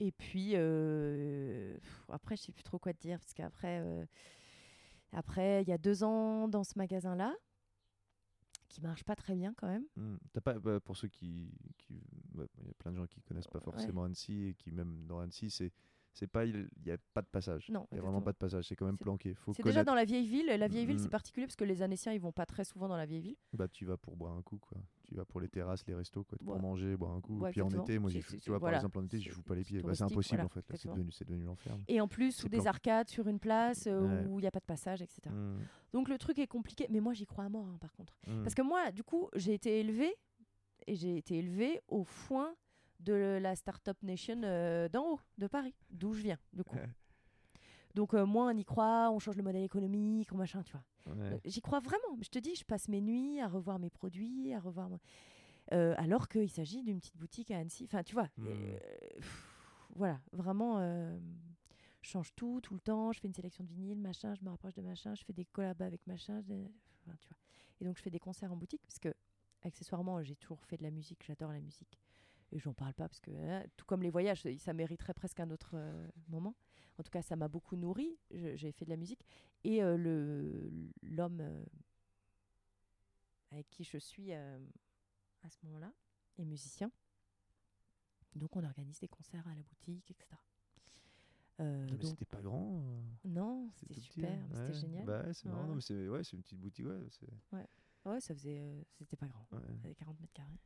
Et 0.00 0.12
puis 0.12 0.54
après, 2.08 2.36
je 2.36 2.42
sais 2.42 2.52
plus 2.52 2.64
trop 2.64 2.78
quoi 2.78 2.92
te 2.92 3.00
dire 3.00 3.18
parce 3.18 3.34
qu'après, 3.34 3.82
après, 5.14 5.62
il 5.62 5.68
y 5.68 5.72
a 5.72 5.78
deux 5.78 6.04
ans 6.04 6.48
dans 6.48 6.64
ce 6.64 6.76
magasin-là 6.76 7.34
qui 8.68 8.80
marche 8.80 9.04
pas 9.04 9.14
très 9.14 9.34
bien 9.34 9.54
quand 9.56 9.68
même. 9.68 9.84
Mmh. 9.96 10.16
Pas, 10.42 10.54
bah, 10.58 10.80
pour 10.80 10.96
ceux 10.96 11.08
qui, 11.08 11.52
il 11.90 11.96
y 12.36 12.70
a 12.70 12.74
plein 12.78 12.90
de 12.90 12.96
gens 12.96 13.06
qui 13.06 13.22
connaissent 13.22 13.46
pas 13.46 13.60
forcément 13.60 14.04
Annecy 14.04 14.48
et 14.48 14.54
qui 14.54 14.72
même 14.72 15.06
dans 15.06 15.20
Annecy, 15.20 15.50
c'est 15.50 15.72
c'est 16.12 16.28
pas 16.28 16.44
il 16.44 16.68
y 16.86 16.92
a 16.92 16.96
pas 17.12 17.22
de 17.22 17.26
passage. 17.26 17.68
Non, 17.70 17.88
il 17.90 17.96
y 17.96 17.98
a 17.98 18.02
vraiment 18.02 18.22
pas 18.22 18.32
de 18.32 18.36
passage, 18.36 18.68
c'est 18.68 18.76
quand 18.76 18.86
même 18.86 18.98
planqué. 18.98 19.36
C'est 19.54 19.64
déjà 19.64 19.84
dans 19.84 19.94
la 19.94 20.04
vieille 20.04 20.28
ville. 20.28 20.46
La 20.46 20.68
vieille 20.68 20.86
ville, 20.86 21.00
c'est 21.00 21.08
mm. 21.08 21.10
particulier 21.10 21.46
parce 21.46 21.56
que 21.56 21.64
les 21.64 21.82
Annéciens, 21.82 22.12
ils 22.12 22.20
vont 22.20 22.32
pas 22.32 22.46
très 22.46 22.64
souvent 22.64 22.88
dans 22.88 22.96
la 22.96 23.04
vieille 23.04 23.20
ville. 23.20 23.36
Bah, 23.52 23.66
tu 23.68 23.84
vas 23.84 23.96
pour 23.96 24.16
boire 24.16 24.32
un 24.32 24.42
coup, 24.42 24.58
quoi. 24.58 24.78
Tu 25.06 25.14
vas 25.14 25.24
pour 25.24 25.40
les 25.40 25.48
terrasses, 25.48 25.86
les 25.86 25.94
restos, 25.94 26.24
quoi. 26.24 26.38
Pour 26.38 26.58
manger, 26.58 26.96
boire 26.96 27.12
un 27.12 27.20
coup. 27.20 27.46
et 27.46 27.50
puis 27.50 27.62
en 27.62 27.68
été, 27.68 27.98
moi, 27.98 28.10
tu 28.10 28.50
vois, 28.50 28.60
par 28.60 28.74
exemple, 28.74 28.98
en 28.98 29.04
été, 29.04 29.20
je 29.20 29.30
fous 29.30 29.42
pas 29.42 29.54
les 29.54 29.64
pieds. 29.64 29.82
Bah, 29.82 29.94
c'est 29.94 30.04
impossible, 30.04 30.42
en 30.42 30.48
fait. 30.48 30.64
C'est 30.74 30.88
devenu, 30.88 31.10
devenu 31.26 31.44
l'enfer. 31.44 31.76
Et 31.88 32.00
en 32.00 32.08
plus, 32.08 32.32
sous 32.32 32.48
des 32.48 32.66
arcades, 32.66 33.08
sur 33.08 33.28
une 33.28 33.38
place 33.38 33.86
euh, 33.86 34.24
où 34.26 34.38
il 34.38 34.42
n'y 34.42 34.48
a 34.48 34.50
pas 34.50 34.60
de 34.60 34.64
passage, 34.64 35.02
etc. 35.02 35.20
Mm. 35.30 35.58
Donc 35.92 36.08
le 36.08 36.18
truc 36.18 36.38
est 36.38 36.46
compliqué. 36.46 36.86
Mais 36.90 37.00
moi, 37.00 37.12
j'y 37.12 37.26
crois 37.26 37.44
à 37.44 37.48
mort, 37.48 37.66
hein, 37.66 37.78
par 37.80 37.92
contre. 37.92 38.16
Mm. 38.26 38.42
Parce 38.42 38.54
que 38.54 38.62
moi, 38.62 38.90
du 38.92 39.02
coup, 39.02 39.28
j'ai 39.34 39.54
été 39.54 39.80
élevée 39.80 40.14
et 40.86 40.94
j'ai 40.94 41.16
été 41.16 41.38
élevée 41.38 41.80
au 41.88 42.04
foin 42.04 42.54
de 43.00 43.38
la 43.40 43.54
Startup 43.54 43.96
Nation 44.02 44.40
euh, 44.44 44.88
d'en 44.88 45.12
haut, 45.12 45.20
de 45.38 45.46
Paris, 45.46 45.74
d'où 45.90 46.14
je 46.14 46.22
viens, 46.22 46.38
du 46.52 46.64
coup. 46.64 46.76
Donc 47.94 48.14
euh, 48.14 48.26
moi, 48.26 48.46
on 48.46 48.56
y 48.56 48.64
croit, 48.64 49.10
on 49.10 49.18
change 49.18 49.36
le 49.36 49.42
modèle 49.42 49.62
économique, 49.62 50.32
machin, 50.32 50.62
tu 50.62 50.72
vois. 50.72 50.84
Euh, 51.16 51.38
j'y 51.44 51.60
crois 51.60 51.80
vraiment. 51.80 52.18
Je 52.20 52.28
te 52.28 52.38
dis, 52.38 52.54
je 52.54 52.64
passe 52.64 52.88
mes 52.88 53.00
nuits 53.00 53.40
à 53.40 53.48
revoir 53.48 53.78
mes 53.78 53.90
produits, 53.90 54.52
à 54.52 54.60
revoir... 54.60 54.90
alors 55.70 56.28
qu'il 56.28 56.50
s'agit 56.50 56.82
d'une 56.82 56.98
petite 56.98 57.16
boutique 57.16 57.50
à 57.50 57.58
Annecy. 57.58 57.84
Enfin, 57.84 58.02
tu 58.02 58.14
vois. 58.14 58.28
Hmm. 58.36 58.76
voilà, 59.94 60.20
vraiment, 60.32 60.80
je 62.00 62.08
change 62.08 62.34
tout, 62.34 62.60
tout 62.60 62.74
le 62.74 62.80
temps. 62.80 63.12
Je 63.12 63.20
fais 63.20 63.28
une 63.28 63.34
sélection 63.34 63.64
de 63.64 63.68
vinyle, 63.68 64.00
machin, 64.00 64.34
je 64.34 64.44
me 64.44 64.50
rapproche 64.50 64.74
de 64.74 64.82
machin, 64.82 65.14
je 65.14 65.24
fais 65.24 65.32
des 65.32 65.44
collabs 65.44 65.82
avec 65.82 66.06
machin. 66.06 66.42
tu 66.42 66.54
vois. 67.06 67.36
Et 67.80 67.84
donc, 67.84 67.96
je 67.96 68.02
fais 68.02 68.10
des 68.10 68.20
concerts 68.20 68.52
en 68.52 68.56
boutique, 68.56 68.82
parce 68.82 68.98
que, 68.98 69.14
accessoirement, 69.62 70.22
j'ai 70.22 70.36
toujours 70.36 70.64
fait 70.64 70.76
de 70.76 70.82
la 70.82 70.90
musique, 70.90 71.22
j'adore 71.26 71.52
la 71.52 71.60
musique. 71.60 71.98
Et 72.52 72.58
j'en 72.58 72.72
parle 72.72 72.94
pas 72.94 73.08
parce 73.08 73.20
que, 73.20 73.30
hein, 73.32 73.64
tout 73.76 73.84
comme 73.84 74.02
les 74.02 74.10
voyages, 74.10 74.46
ça 74.58 74.72
mériterait 74.72 75.14
presque 75.14 75.40
un 75.40 75.50
autre 75.50 75.72
euh, 75.74 76.06
moment. 76.28 76.54
En 76.98 77.02
tout 77.02 77.10
cas, 77.10 77.22
ça 77.22 77.36
m'a 77.36 77.48
beaucoup 77.48 77.76
nourri. 77.76 78.18
J'ai 78.30 78.72
fait 78.72 78.84
de 78.84 78.90
la 78.90 78.96
musique. 78.96 79.24
Et 79.64 79.82
euh, 79.82 79.96
le 79.96 80.70
l'homme 81.02 81.40
euh, 81.40 81.64
avec 83.50 83.68
qui 83.70 83.84
je 83.84 83.98
suis 83.98 84.32
à 84.32 84.58
ce 85.48 85.58
moment-là 85.64 85.92
est 86.38 86.44
musicien. 86.44 86.90
Donc, 88.34 88.56
on 88.56 88.64
organise 88.64 88.98
des 88.98 89.08
concerts 89.08 89.46
à 89.46 89.54
la 89.54 89.62
boutique, 89.62 90.10
etc. 90.10 90.36
Euh, 91.60 91.86
mais 91.88 92.04
c'était 92.04 92.24
pas 92.24 92.42
grand. 92.42 92.82
Non, 93.24 93.70
c'était 93.76 94.00
super, 94.00 94.44
c'était 94.52 94.74
génial. 94.74 95.06
Bah 95.06 95.32
c'est 95.32 95.48
marrant, 95.48 95.72
mais 95.72 95.80
c'est 95.80 96.08
ouais, 96.08 96.22
une 96.22 96.42
petite 96.42 96.58
boutique. 96.58 96.84
Ouais, 96.84 96.98
ouais. 97.52 97.66
ouais 98.06 98.20
ça 98.20 98.34
faisait. 98.34 98.84
c'était 98.98 99.16
pas 99.16 99.28
grand. 99.28 99.46
Ça 99.50 99.60
faisait 99.60 99.94
40 99.94 100.18
mètres 100.20 100.32
carrés 100.32 100.58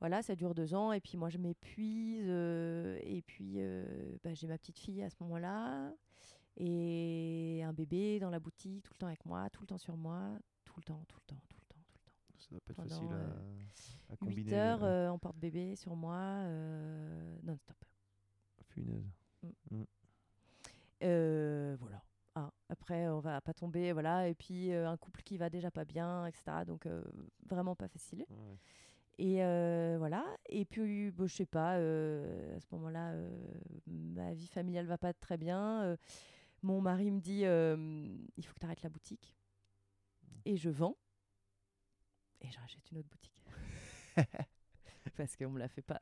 voilà, 0.00 0.22
ça 0.22 0.36
dure 0.36 0.54
deux 0.54 0.74
ans 0.74 0.92
et 0.92 1.00
puis 1.00 1.16
moi 1.16 1.30
je 1.30 1.38
m'épuise 1.38 2.26
euh, 2.28 2.98
et 3.02 3.22
puis 3.22 3.54
euh, 3.56 3.84
bah, 4.22 4.34
j'ai 4.34 4.46
ma 4.46 4.58
petite 4.58 4.78
fille 4.78 5.02
à 5.02 5.08
ce 5.08 5.16
moment-là 5.20 5.92
et 6.58 7.62
un 7.64 7.72
bébé 7.72 8.18
dans 8.20 8.30
la 8.30 8.38
boutique 8.38 8.82
tout 8.82 8.92
le 8.92 8.98
temps 8.98 9.06
avec 9.06 9.24
moi, 9.24 9.48
tout 9.50 9.62
le 9.62 9.66
temps 9.66 9.78
sur 9.78 9.96
moi, 9.96 10.38
tout 10.64 10.74
le 10.76 10.84
temps, 10.84 11.02
tout 11.08 11.18
le 11.20 11.34
temps, 11.34 11.40
tout 11.48 11.58
le 11.60 11.74
temps, 11.74 11.82
tout 11.88 11.98
le 11.98 12.12
temps. 12.12 12.38
Ça 12.38 12.48
doit 12.50 12.60
pas 12.60 12.72
être 12.72 12.88
facile 12.88 13.12
à, 13.12 14.12
à 14.12 14.16
combiner. 14.16 14.42
8 14.42 14.52
heures 14.52 14.84
euh, 14.84 15.08
en 15.08 15.18
porte-bébé 15.18 15.76
sur 15.76 15.96
moi, 15.96 16.42
non-stop. 17.42 17.76
Punaise. 18.68 19.10
Mm. 19.70 19.84
Mm. 21.00 21.76
voilà. 21.80 22.02
Ah, 22.34 22.52
après, 22.68 23.08
on 23.08 23.20
va 23.20 23.40
pas 23.40 23.54
tomber, 23.54 23.92
voilà. 23.92 24.28
Et 24.28 24.34
puis 24.34 24.72
un 24.72 24.96
couple 24.98 25.22
qui 25.22 25.38
va 25.38 25.48
déjà 25.48 25.70
pas 25.70 25.86
bien, 25.86 26.26
etc. 26.26 26.64
Donc 26.66 26.86
vraiment 27.46 27.74
pas 27.74 27.88
facile. 27.88 28.26
Et 29.18 29.42
euh, 29.42 29.96
voilà. 29.98 30.24
Et 30.48 30.64
puis, 30.64 31.10
bon, 31.10 31.26
je 31.26 31.34
sais 31.34 31.46
pas, 31.46 31.76
euh, 31.76 32.56
à 32.56 32.60
ce 32.60 32.66
moment-là, 32.72 33.12
euh, 33.12 33.30
ma 33.86 34.34
vie 34.34 34.48
familiale 34.48 34.86
va 34.86 34.98
pas 34.98 35.14
très 35.14 35.38
bien. 35.38 35.96
mon 36.62 36.80
mari 36.80 37.10
me 37.10 37.20
dit 37.20 37.42
il 38.36 38.46
faut 38.46 38.54
que 38.54 38.60
tu 38.60 38.66
arrêtes 38.66 38.82
la 38.82 38.90
boutique. 38.90 39.34
Et 40.44 40.56
je 40.56 40.70
vends. 40.70 40.96
Et 42.42 42.50
je 42.50 42.58
rachète 42.58 42.88
une 42.90 42.98
autre 42.98 43.08
boutique. 43.08 43.32
Parce 45.16 45.36
qu'on 45.36 45.50
me 45.50 45.58
la 45.58 45.68
fait 45.68 45.82
pas. 45.82 46.00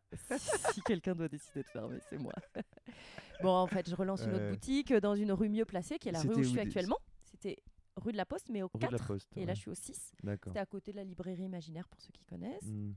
si, 0.72 0.82
quelqu'un 0.82 1.14
doit 1.14 1.28
décider 1.28 1.62
de 1.62 1.68
fermer, 1.68 1.98
c'est 2.10 2.18
moi. 2.18 2.32
bon, 3.42 3.50
en 3.50 3.66
fait, 3.66 3.88
je 3.88 3.94
relance 3.94 4.22
une 4.24 4.34
autre 4.34 4.50
boutique 4.50 4.92
dans 4.92 5.14
une 5.14 5.32
rue 5.32 5.48
mieux 5.48 5.64
placée, 5.64 5.98
qui 5.98 6.08
est 6.08 6.12
la 6.12 6.20
rue 6.20 6.34
où 6.34 6.42
je 6.42 6.48
suis 6.48 6.60
actuellement. 6.60 6.98
C'était 7.22 7.62
rue 7.96 8.12
de 8.12 8.16
la 8.16 8.26
Poste, 8.26 8.48
mais 8.50 8.62
au 8.62 8.68
4. 8.68 9.16
et 9.36 9.46
là, 9.46 9.54
je 9.54 9.60
suis 9.60 9.70
au 9.70 9.74
6. 9.74 10.12
C'était 10.44 10.58
à 10.58 10.66
côté 10.66 10.92
de 10.92 10.96
la 10.96 11.04
librairie 11.04 11.44
imaginaire, 11.44 11.88
pour 11.88 12.00
ceux 12.00 12.12
qui 12.12 12.24
connaissent. 12.24 12.66
Hmm. 12.66 12.92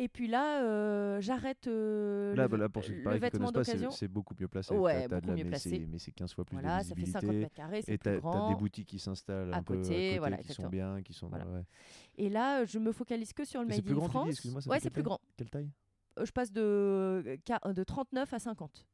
Et 0.00 0.06
puis 0.06 0.28
là, 0.28 0.62
euh, 0.62 1.20
j'arrête 1.20 1.66
euh, 1.66 2.32
là, 2.36 2.44
le, 2.44 2.48
bah 2.48 2.56
là, 2.56 2.68
pour 2.68 2.84
ceux 2.84 2.94
qui 2.94 3.02
le 3.02 3.18
vêtement 3.18 3.50
d'occasion. 3.50 3.90
C'est 3.90 4.06
beaucoup 4.06 4.32
mieux 4.38 4.46
placé. 4.46 4.72
Ouais, 4.72 5.08
beaucoup 5.08 5.32
mieux 5.32 5.44
placé. 5.44 5.88
Mais 5.90 5.98
c'est 5.98 6.12
15 6.12 6.34
fois 6.34 6.44
plus 6.44 6.54
voilà, 6.54 6.78
de 6.78 6.82
visibilité. 6.84 7.10
ça 7.10 7.20
fait 7.20 7.26
50 7.26 7.40
mètres 7.40 7.54
carrés, 7.54 7.82
c'est 7.82 7.98
plus 7.98 8.20
grand. 8.20 8.30
Et 8.30 8.38
tu 8.38 8.44
as 8.44 8.48
des 8.48 8.54
boutiques 8.54 8.88
qui 8.88 9.00
s'installent 9.00 9.52
un 9.52 9.62
côté, 9.64 9.80
peu 9.80 9.82
à 9.82 9.86
côté, 9.86 10.18
voilà, 10.20 10.36
qui 10.36 10.52
sont 10.52 10.68
bien, 10.68 11.02
qui 11.02 11.12
sont... 11.12 11.26
Voilà. 11.26 11.46
Ouais. 11.46 11.64
Et 12.16 12.28
là, 12.28 12.64
je 12.64 12.78
me 12.78 12.92
focalise 12.92 13.32
que 13.32 13.44
sur 13.44 13.60
le 13.60 13.66
Made 13.66 13.78
in 13.78 14.08
France. 14.08 14.28
C'est 14.34 14.40
plus 14.42 14.50
grand, 14.50 14.66
Ouais, 14.70 14.80
c'est 14.80 14.90
plus 14.90 15.02
grand. 15.02 15.20
Quelle 15.36 15.50
taille 15.50 15.70
euh, 16.20 16.24
Je 16.24 16.30
passe 16.30 16.52
de, 16.52 17.40
de 17.74 17.84
39 17.84 18.32
à 18.32 18.38
50. 18.38 18.86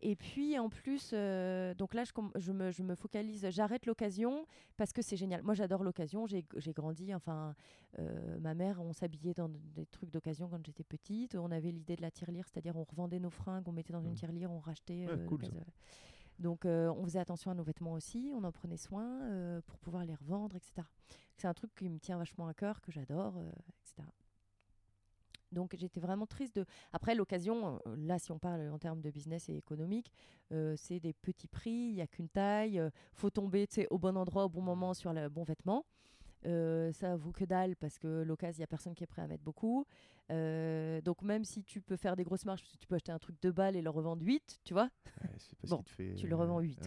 Et 0.00 0.16
puis 0.16 0.58
en 0.58 0.68
plus, 0.68 1.10
euh, 1.12 1.74
donc 1.74 1.94
là, 1.94 2.04
je, 2.04 2.12
je, 2.36 2.52
me, 2.52 2.70
je 2.70 2.82
me, 2.82 2.94
focalise, 2.94 3.48
j'arrête 3.50 3.86
l'occasion 3.86 4.46
parce 4.76 4.92
que 4.92 5.02
c'est 5.02 5.16
génial. 5.16 5.42
Moi, 5.42 5.54
j'adore 5.54 5.82
l'occasion. 5.82 6.26
J'ai 6.26 6.72
grandi, 6.72 7.14
enfin, 7.14 7.54
euh, 7.98 8.38
ma 8.40 8.54
mère, 8.54 8.80
on 8.80 8.92
s'habillait 8.92 9.34
dans 9.34 9.48
des 9.48 9.86
trucs 9.86 10.10
d'occasion 10.10 10.48
quand 10.48 10.64
j'étais 10.64 10.84
petite. 10.84 11.34
On 11.34 11.50
avait 11.50 11.70
l'idée 11.70 11.96
de 11.96 12.02
la 12.02 12.10
tirelire, 12.10 12.46
c'est-à-dire 12.48 12.76
on 12.76 12.84
revendait 12.84 13.18
nos 13.18 13.30
fringues, 13.30 13.66
on 13.66 13.72
mettait 13.72 13.92
dans 13.92 14.02
une 14.02 14.12
mmh. 14.12 14.16
tirelire, 14.16 14.50
on 14.50 14.60
rachetait. 14.60 15.06
Ouais, 15.06 15.12
euh, 15.12 15.26
cool, 15.26 15.42
Donc, 16.38 16.64
on 16.64 17.04
faisait 17.04 17.20
attention 17.20 17.50
à 17.50 17.54
nos 17.54 17.64
vêtements 17.64 17.92
aussi, 17.92 18.30
on 18.34 18.44
en 18.44 18.52
prenait 18.52 18.76
soin 18.76 19.60
pour 19.66 19.78
pouvoir 19.78 20.04
les 20.04 20.14
revendre, 20.14 20.56
etc. 20.56 20.86
C'est 21.36 21.48
un 21.48 21.54
truc 21.54 21.74
qui 21.74 21.88
me 21.88 21.98
tient 21.98 22.18
vachement 22.18 22.46
à 22.48 22.54
cœur, 22.54 22.80
que 22.80 22.92
j'adore, 22.92 23.34
etc. 23.84 24.08
Donc 25.52 25.74
j'étais 25.78 26.00
vraiment 26.00 26.26
triste 26.26 26.56
de. 26.56 26.64
Après 26.92 27.14
l'occasion, 27.14 27.80
là 27.96 28.18
si 28.18 28.32
on 28.32 28.38
parle 28.38 28.68
en 28.70 28.78
termes 28.78 29.00
de 29.00 29.10
business 29.10 29.48
et 29.48 29.56
économique, 29.56 30.12
c'est 30.76 31.00
des 31.00 31.12
petits 31.12 31.48
prix, 31.48 31.70
il 31.70 31.94
n'y 31.94 32.02
a 32.02 32.06
qu'une 32.06 32.28
taille, 32.28 32.82
faut 33.12 33.30
tomber 33.30 33.66
au 33.90 33.98
bon 33.98 34.16
endroit 34.16 34.44
au 34.44 34.48
bon 34.48 34.62
moment 34.62 34.94
sur 34.94 35.12
le 35.12 35.28
bon 35.28 35.44
vêtement. 35.44 35.84
Euh, 36.46 36.92
ça 36.92 37.16
vaut 37.16 37.32
que 37.32 37.44
dalle 37.44 37.74
parce 37.76 37.98
que 37.98 38.22
l'occasion, 38.22 38.58
il 38.58 38.60
n'y 38.60 38.64
a 38.64 38.68
personne 38.68 38.94
qui 38.94 39.02
est 39.02 39.08
prêt 39.08 39.22
à 39.22 39.26
mettre 39.26 39.42
beaucoup. 39.42 39.84
Euh, 40.30 41.00
donc 41.00 41.22
même 41.22 41.44
si 41.44 41.64
tu 41.64 41.80
peux 41.80 41.96
faire 41.96 42.14
des 42.14 42.22
grosses 42.22 42.44
marges, 42.44 42.62
tu 42.78 42.86
peux 42.86 42.94
acheter 42.94 43.12
un 43.12 43.18
truc 43.18 43.40
de 43.40 43.50
balles 43.50 43.76
et 43.76 43.82
le 43.82 43.90
revendre 43.90 44.22
8, 44.22 44.60
tu 44.62 44.74
vois. 44.74 44.88
bon, 45.66 45.82
tu 45.96 46.26
le 46.28 46.36
revends 46.36 46.60
8. 46.60 46.86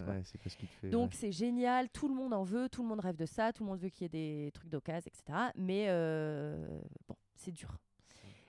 donc 0.90 1.12
c'est 1.14 1.32
génial, 1.32 1.90
tout 1.90 2.08
le 2.08 2.14
monde 2.14 2.32
en 2.32 2.44
veut, 2.44 2.68
tout 2.68 2.82
le 2.82 2.88
monde 2.88 3.00
rêve 3.00 3.16
de 3.16 3.26
ça, 3.26 3.52
tout 3.52 3.64
le 3.64 3.70
monde 3.70 3.80
veut 3.80 3.88
qu'il 3.88 4.02
y 4.02 4.06
ait 4.06 4.08
des 4.44 4.50
trucs 4.52 4.70
d'occasion, 4.70 5.10
etc. 5.12 5.50
Mais 5.56 5.86
euh, 5.88 6.80
bon, 7.08 7.16
c'est 7.34 7.52
dur. 7.52 7.76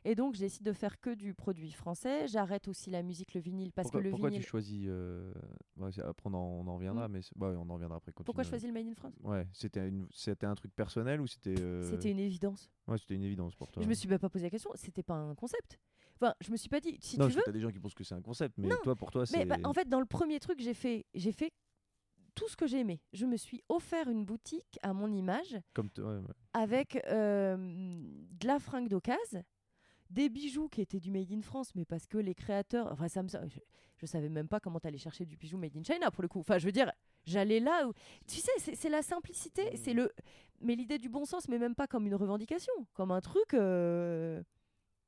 Et 0.06 0.16
donc, 0.16 0.36
je 0.36 0.40
décide 0.40 0.66
de 0.66 0.74
faire 0.74 1.00
que 1.00 1.14
du 1.14 1.34
produit 1.34 1.72
français. 1.72 2.28
J'arrête 2.28 2.68
aussi 2.68 2.90
la 2.90 3.04
musique, 3.04 3.34
le 3.34 3.42
vinyle, 3.42 3.72
parce 3.72 3.90
que 3.90 3.98
le 3.98 4.10
pourquoi 4.10 4.32
tu 4.32 4.42
choisis 4.42 4.86
euh... 4.88 5.32
après, 5.80 6.30
on 6.30 6.34
en, 6.34 6.40
on 6.40 6.68
en 6.68 6.76
reviendra, 6.76 7.08
mmh. 7.08 7.12
mais 7.12 7.22
bah, 7.36 7.54
on 7.58 7.70
en 7.70 7.74
reviendra 7.74 7.98
après. 7.98 8.12
Pourquoi 8.12 8.44
choisir 8.44 8.68
le 8.68 8.74
Made 8.74 8.88
in 8.88 8.96
France? 8.96 9.14
Ouais, 9.24 9.48
c'était 9.54 9.92
c'était 10.12 10.46
un 10.46 10.56
truc 10.56 10.74
personnel 10.76 11.22
ou 11.22 11.28
c'était 11.28 11.60
euh, 11.60 11.90
C'était 11.90 12.12
une 12.12 12.20
évidence. 12.20 12.72
Ouais, 12.88 12.98
c'était 12.98 13.16
une 13.16 13.24
évidence 13.24 13.56
pour 13.56 13.72
toi. 13.72 13.82
Je 13.82 13.88
me 13.88 13.94
suis 13.94 14.08
pas 14.08 14.30
posé 14.30 14.46
la 14.46 14.50
question. 14.50 14.72
C'était 14.76 15.04
pas 15.04 15.16
un 15.16 15.36
concept. 15.36 15.80
Enfin, 16.16 16.34
je 16.42 16.52
me 16.52 16.58
suis 16.58 16.70
pas 16.70 16.80
dit. 16.80 16.98
Si 17.02 17.18
non, 17.18 17.28
tu 17.28 17.36
veux. 17.36 17.48
as 17.48 17.52
des 17.52 17.62
gens 17.62 17.72
qui 17.72 17.80
pensent 17.80 17.96
que 17.96 18.04
c'est 18.04 18.16
un 18.16 18.22
concept, 18.22 18.58
mais 18.58 18.70
toi, 18.84 18.96
pour 18.96 19.12
toi, 19.12 19.26
c'est. 19.26 19.38
Mais 19.38 19.46
bah, 19.46 19.58
en 19.64 19.74
fait, 19.74 19.88
dans 19.88 20.00
le 20.00 20.06
premier 20.06 20.40
truc, 20.40 20.60
j'ai 20.60 20.74
fait, 20.74 21.06
j'ai 21.14 21.32
fait 21.32 21.52
tout 22.36 22.48
ce 22.48 22.56
que 22.56 22.68
j'ai 22.68 22.80
aimé. 22.80 23.02
Je 23.14 23.26
me 23.26 23.38
suis 23.38 23.62
offert 23.70 24.10
une 24.10 24.26
boutique 24.26 24.80
à 24.82 24.94
mon 24.94 25.12
image, 25.12 25.60
Comme 25.74 25.90
avec 26.54 27.02
euh, 27.08 27.56
de 27.58 28.48
la 28.48 28.60
fringue 28.60 28.90
d'occasion 28.90 29.44
des 30.14 30.30
bijoux 30.30 30.70
qui 30.70 30.82
étaient 30.82 31.00
du 31.00 31.12
Made 31.12 31.32
in 31.32 31.42
France, 31.42 31.74
mais 31.76 31.86
parce 31.86 32.06
que 32.08 32.18
les 32.18 32.36
créateurs, 32.36 32.92
enfin 32.92 33.08
ça 33.08 33.24
me, 33.24 33.28
je, 33.28 33.60
je 33.98 34.06
savais 34.06 34.30
même 34.30 34.48
pas 34.48 34.60
comment 34.60 34.80
aller 34.84 34.98
chercher 34.98 35.26
du 35.26 35.38
bijou 35.38 35.58
Made 35.58 35.76
in 35.76 35.84
China 35.84 36.12
pour 36.12 36.22
le 36.22 36.28
coup. 36.28 36.40
Enfin, 36.40 36.58
je 36.58 36.66
veux 36.66 36.72
dire, 36.72 36.92
j'allais 37.26 37.60
là 37.60 37.88
où, 37.88 37.94
tu 38.28 38.38
sais, 38.38 38.76
c'est 38.76 38.90
la 38.90 39.02
simplicité, 39.02 39.76
c'est 39.76 39.94
le, 39.94 40.12
mais 40.62 40.76
l'idée 40.76 41.00
du 41.00 41.10
bon 41.10 41.26
sens, 41.26 41.48
mais 41.48 41.58
même 41.58 41.76
pas 41.76 41.88
comme 41.88 42.06
une 42.06 42.16
revendication, 42.16 42.74
comme 42.94 43.12
un 43.12 43.22
truc. 43.22 43.54
Euh, 43.54 44.42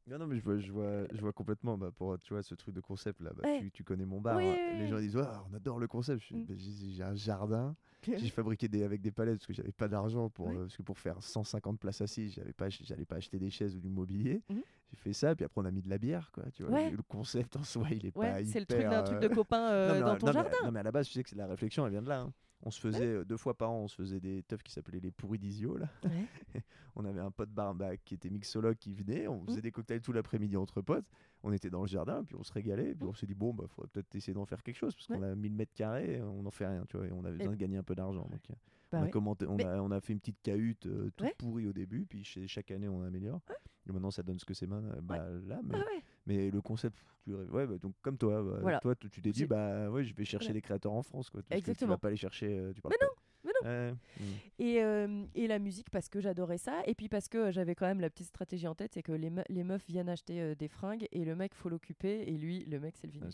non, 0.07 0.19
non, 0.19 0.27
mais 0.27 0.37
je 0.37 0.43
vois, 0.43 0.59
je 0.59 0.71
vois, 0.71 1.07
je 1.11 1.19
vois 1.19 1.33
complètement. 1.33 1.77
Bah, 1.77 1.91
pour 1.91 2.19
tu 2.19 2.33
vois, 2.33 2.43
ce 2.43 2.53
truc 2.53 2.75
de 2.75 2.81
concept 2.81 3.21
là, 3.21 3.31
bah, 3.35 3.47
tu, 3.59 3.71
tu, 3.71 3.83
connais 3.83 4.05
mon 4.05 4.21
bar. 4.21 4.37
les 4.37 4.87
gens 4.87 4.99
disent 4.99 5.17
on 5.17 5.53
adore 5.53 5.79
le 5.79 5.87
concept. 5.87 6.29
Mm. 6.31 6.45
Bah, 6.45 6.53
j'ai 6.57 7.03
un 7.03 7.15
jardin. 7.15 7.75
j'ai 8.03 8.29
fabriqué 8.29 8.67
des, 8.67 8.83
avec 8.83 9.01
des 9.01 9.11
palettes 9.11 9.39
parce 9.39 9.47
que 9.47 9.53
j'avais 9.53 9.71
pas 9.71 9.87
d'argent 9.87 10.29
pour, 10.29 10.49
euh, 10.49 10.61
parce 10.61 10.77
que 10.77 10.83
pour 10.83 10.99
faire 10.99 11.23
150 11.23 11.79
places 11.79 12.01
assises, 12.01 12.33
j'avais 12.35 12.53
pas, 12.53 12.69
j'allais 12.69 13.05
pas 13.05 13.15
acheter 13.15 13.39
des 13.39 13.49
chaises 13.49 13.75
ou 13.75 13.79
du 13.79 13.89
mobilier. 13.89 14.43
Mm. 14.47 14.59
J'ai 14.91 14.97
fait 14.97 15.13
ça, 15.13 15.35
puis 15.35 15.45
après 15.45 15.61
on 15.61 15.65
a 15.65 15.71
mis 15.71 15.81
de 15.81 15.89
la 15.89 15.97
bière, 15.97 16.31
quoi. 16.31 16.43
Tu 16.53 16.63
vois, 16.63 16.89
le 16.89 17.03
concept 17.07 17.55
en 17.55 17.63
soi, 17.63 17.87
il 17.91 18.05
est 18.05 18.11
pas 18.11 18.41
hyper. 18.41 18.51
C'est 18.51 18.59
le 18.59 18.65
truc 18.65 18.81
d'un 18.81 19.03
truc 19.03 19.19
de 19.19 19.25
euh, 19.25 19.29
copain 19.35 19.69
euh, 19.69 20.01
dans 20.01 20.17
ton 20.17 20.31
jardin. 20.31 20.49
non, 20.63 20.71
mais 20.71 20.79
à 20.79 20.83
la 20.83 20.91
base, 20.91 21.07
tu 21.07 21.13
sais 21.13 21.23
que 21.23 21.35
la 21.35 21.47
réflexion, 21.47 21.85
elle 21.85 21.91
vient 21.91 22.01
de 22.01 22.09
là. 22.09 22.21
Hein. 22.21 22.33
On 22.63 22.71
se 22.71 22.79
faisait 22.79 23.05
euh, 23.05 23.25
deux 23.25 23.37
fois 23.37 23.55
par 23.55 23.71
an, 23.71 23.81
on 23.81 23.87
se 23.87 23.95
faisait 23.95 24.19
des 24.19 24.41
teufs 24.43 24.63
qui 24.63 24.71
s'appelaient 24.71 24.99
les 24.99 25.11
pourris 25.11 25.37
d'Isio. 25.37 25.77
Là. 25.77 25.87
on 26.95 27.05
avait 27.05 27.19
un 27.19 27.29
pote 27.29 27.49
barbac 27.49 28.01
qui 28.03 28.15
était 28.15 28.29
mixologue 28.29 28.77
qui 28.77 28.93
venait, 28.93 29.27
on 29.27 29.43
faisait 29.45 29.59
mmh. 29.59 29.61
des 29.61 29.71
cocktails 29.71 30.01
tout 30.01 30.13
l'après-midi 30.13 30.57
entre 30.57 30.81
potes. 30.81 31.05
On 31.43 31.51
était 31.51 31.69
dans 31.69 31.81
le 31.81 31.87
jardin, 31.87 32.23
puis 32.23 32.35
on 32.39 32.43
se 32.43 32.53
régalait, 32.53 32.95
puis 32.95 33.05
mmh. 33.05 33.09
on 33.09 33.13
s'est 33.13 33.27
dit, 33.27 33.35
bon, 33.35 33.53
bah, 33.53 33.65
faudrait 33.67 33.89
peut-être 33.89 34.15
essayer 34.15 34.33
d'en 34.33 34.45
faire 34.45 34.63
quelque 34.63 34.77
chose, 34.77 34.95
parce 34.95 35.07
qu'on 35.07 35.21
a 35.21 35.35
1000 35.35 35.53
mètres 35.53 35.73
carrés, 35.75 36.21
on 36.23 36.43
n'en 36.43 36.51
fait 36.51 36.65
rien, 36.65 36.85
tu 36.89 36.97
vois, 36.97 37.05
et 37.05 37.11
on 37.11 37.23
avait 37.23 37.37
besoin 37.37 37.53
de 37.53 37.59
gagner 37.59 37.77
un 37.77 37.83
peu 37.83 37.93
d'argent. 37.93 38.27
Donc, 38.31 38.41
euh, 38.49 38.53
bah 38.91 38.99
on, 39.01 39.03
a 39.03 39.09
commenté, 39.09 39.45
on, 39.47 39.59
a, 39.59 39.81
on, 39.81 39.91
a, 39.91 39.99
fait 39.99 40.13
une 40.13 40.19
petite 40.19 40.41
cahute 40.41 40.87
euh, 40.87 41.11
toute 41.15 41.35
pourrie 41.35 41.67
au 41.67 41.73
début, 41.73 42.05
puis 42.05 42.23
chaque 42.23 42.71
année 42.71 42.87
on 42.87 43.03
améliore. 43.03 43.41
Maintenant 43.87 44.11
ça 44.11 44.23
donne 44.23 44.39
ce 44.39 44.45
que 44.45 44.53
c'est 44.53 44.67
bah, 44.67 45.27
là. 45.47 45.59
Mais, 45.63 45.77
mais 46.25 46.51
le 46.51 46.61
concept, 46.61 46.97
ouais, 47.27 47.67
bah, 47.67 47.77
donc 47.77 47.93
comme 48.01 48.17
toi, 48.17 48.43
bah, 48.61 48.79
toi 48.79 48.95
tu 48.95 49.21
t'es 49.21 49.31
dit, 49.31 49.45
bah 49.45 49.89
ouais, 49.89 50.03
je 50.03 50.15
vais 50.15 50.25
chercher 50.25 50.53
des 50.53 50.61
créateurs 50.61 50.93
en 50.93 51.03
France. 51.03 51.29
Quoi, 51.29 51.41
Exactement. 51.51 51.87
tu 51.87 51.89
vas 51.91 51.97
pas 51.97 52.07
aller 52.09 52.17
chercher. 52.17 52.57
Euh, 52.57 52.73
tu 52.73 52.81
mais 52.83 52.95
non, 53.01 53.07
mais 53.43 53.51
non. 53.63 53.91
Hmm. 53.91 54.23
Et, 54.59 54.81
euh, 54.83 55.25
et, 55.35 55.47
la 55.47 55.59
musique 55.59 55.89
parce 55.89 56.09
que 56.09 56.19
j'adorais 56.19 56.57
ça 56.57 56.81
et 56.85 56.95
puis 56.95 57.09
parce 57.09 57.27
que 57.27 57.51
j'avais 57.51 57.75
quand 57.75 57.85
même 57.85 57.99
la 57.99 58.09
petite 58.09 58.27
stratégie 58.27 58.67
en 58.67 58.75
tête 58.75 58.93
c'est 58.93 59.03
que 59.03 59.11
les, 59.11 59.31
les, 59.49 59.63
meufs 59.63 59.85
viennent 59.87 60.09
acheter 60.09 60.41
euh, 60.41 60.55
des 60.55 60.67
fringues 60.67 61.07
et 61.11 61.25
le 61.25 61.35
mec 61.35 61.53
faut 61.53 61.69
l'occuper 61.69 62.23
et 62.27 62.37
lui 62.37 62.65
le 62.65 62.79
mec 62.79 62.95
c'est 62.97 63.07
le 63.07 63.13
vinyle 63.13 63.29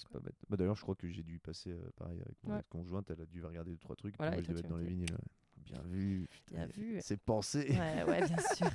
bah, 0.49 0.57
d'ailleurs 0.57 0.75
je 0.75 0.81
crois 0.81 0.95
que 0.95 1.07
j'ai 1.09 1.23
dû 1.23 1.39
passer 1.39 1.73
pareil 1.95 2.21
avec 2.21 2.37
mon 2.43 2.61
conjointe 2.69 3.09
elle 3.09 3.21
a 3.21 3.25
dû 3.25 3.43
regarder 3.43 3.71
deux 3.71 3.77
trois 3.77 3.95
trucs 3.95 4.15
voilà, 4.17 4.33
moi 4.33 4.41
je 4.41 4.47
devais 4.47 4.59
être 4.59 4.69
dans 4.69 4.77
les 4.77 4.87
vinyles 4.87 5.17
Bien 5.65 5.81
vu. 5.85 6.27
Bien 6.51 6.65
vu. 6.65 6.99
C'est 7.01 7.19
pensé. 7.19 7.69
Ouais, 7.69 8.03
ouais, 8.03 8.27
bien 8.27 8.37
sûr. 8.55 8.69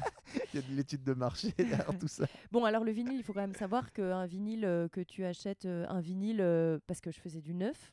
il 0.53 0.61
y 0.61 0.65
a 0.65 0.67
de 0.67 0.75
l'étude 0.75 1.03
de 1.03 1.15
marché 1.15 1.53
derrière 1.59 1.99
tout 1.99 2.09
ça. 2.09 2.27
Bon, 2.53 2.65
alors 2.65 2.85
le 2.85 2.93
vinyle, 2.93 3.19
il 3.19 3.23
faut 3.23 3.33
quand 3.33 3.41
même 3.41 3.55
savoir 3.55 3.93
qu'un 3.93 4.27
vinyle 4.27 4.65
euh, 4.65 4.89
que 4.89 5.01
tu 5.01 5.25
achètes, 5.25 5.65
euh, 5.65 5.87
un 5.89 6.01
vinyle, 6.01 6.41
euh, 6.41 6.79
parce 6.87 7.01
que 7.01 7.11
je 7.11 7.21
faisais 7.21 7.41
du 7.41 7.55
neuf, 7.55 7.93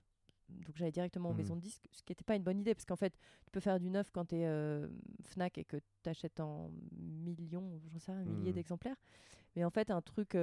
donc 0.49 0.75
j'allais 0.77 0.91
directement 0.91 1.29
en 1.29 1.33
mmh. 1.33 1.37
maison 1.37 1.55
de 1.55 1.61
disque, 1.61 1.83
ce 1.91 2.03
qui 2.03 2.11
n'était 2.11 2.23
pas 2.23 2.35
une 2.35 2.43
bonne 2.43 2.59
idée, 2.59 2.75
parce 2.75 2.85
qu'en 2.85 2.95
fait, 2.95 3.13
tu 3.45 3.51
peux 3.51 3.59
faire 3.59 3.79
du 3.79 3.89
neuf 3.89 4.11
quand 4.11 4.25
tu 4.25 4.35
es 4.35 4.81
Fnac 5.23 5.57
et 5.57 5.63
que 5.63 5.77
tu 5.77 6.09
achètes 6.09 6.39
en 6.39 6.71
millions, 6.91 7.79
j'en 7.91 7.99
sais 7.99 8.11
rien, 8.11 8.23
milliers 8.23 8.51
mmh. 8.51 8.55
d'exemplaires. 8.55 9.01
Mais 9.55 9.63
en 9.63 9.69
fait, 9.69 9.89
un 9.89 10.01
truc 10.01 10.37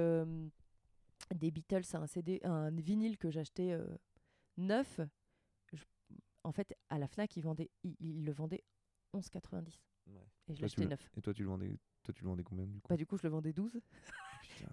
des 1.35 1.51
Beatles, 1.51 1.83
un 1.93 2.07
CD, 2.07 2.41
un 2.43 2.69
vinyle 2.71 3.17
que 3.17 3.29
j'achetais 3.29 3.77
neuf, 4.57 4.99
en 6.43 6.51
fait, 6.51 6.75
à 6.89 6.97
la 6.97 7.07
Fnac, 7.07 7.35
ils, 7.35 7.41
vendaient, 7.41 7.69
ils, 7.83 8.23
le 8.23 8.31
vendaient 8.31 8.63
11,90. 9.13 9.79
Et 10.47 10.55
je 10.55 10.61
l'achetais 10.61 10.85
neuf. 10.85 11.11
Et 11.15 11.21
toi, 11.21 11.33
tu 11.33 11.43
le 11.43 11.49
vendais, 11.49 11.79
toi, 12.03 12.13
tu 12.13 12.23
le 12.23 12.29
vendais 12.29 12.43
combien 12.43 12.65
du 12.65 12.81
coup? 12.81 12.89
Bah, 12.89 12.97
du 12.97 13.05
coup, 13.05 13.17
je 13.17 13.23
le 13.23 13.29
vendais 13.29 13.53
12 13.53 13.79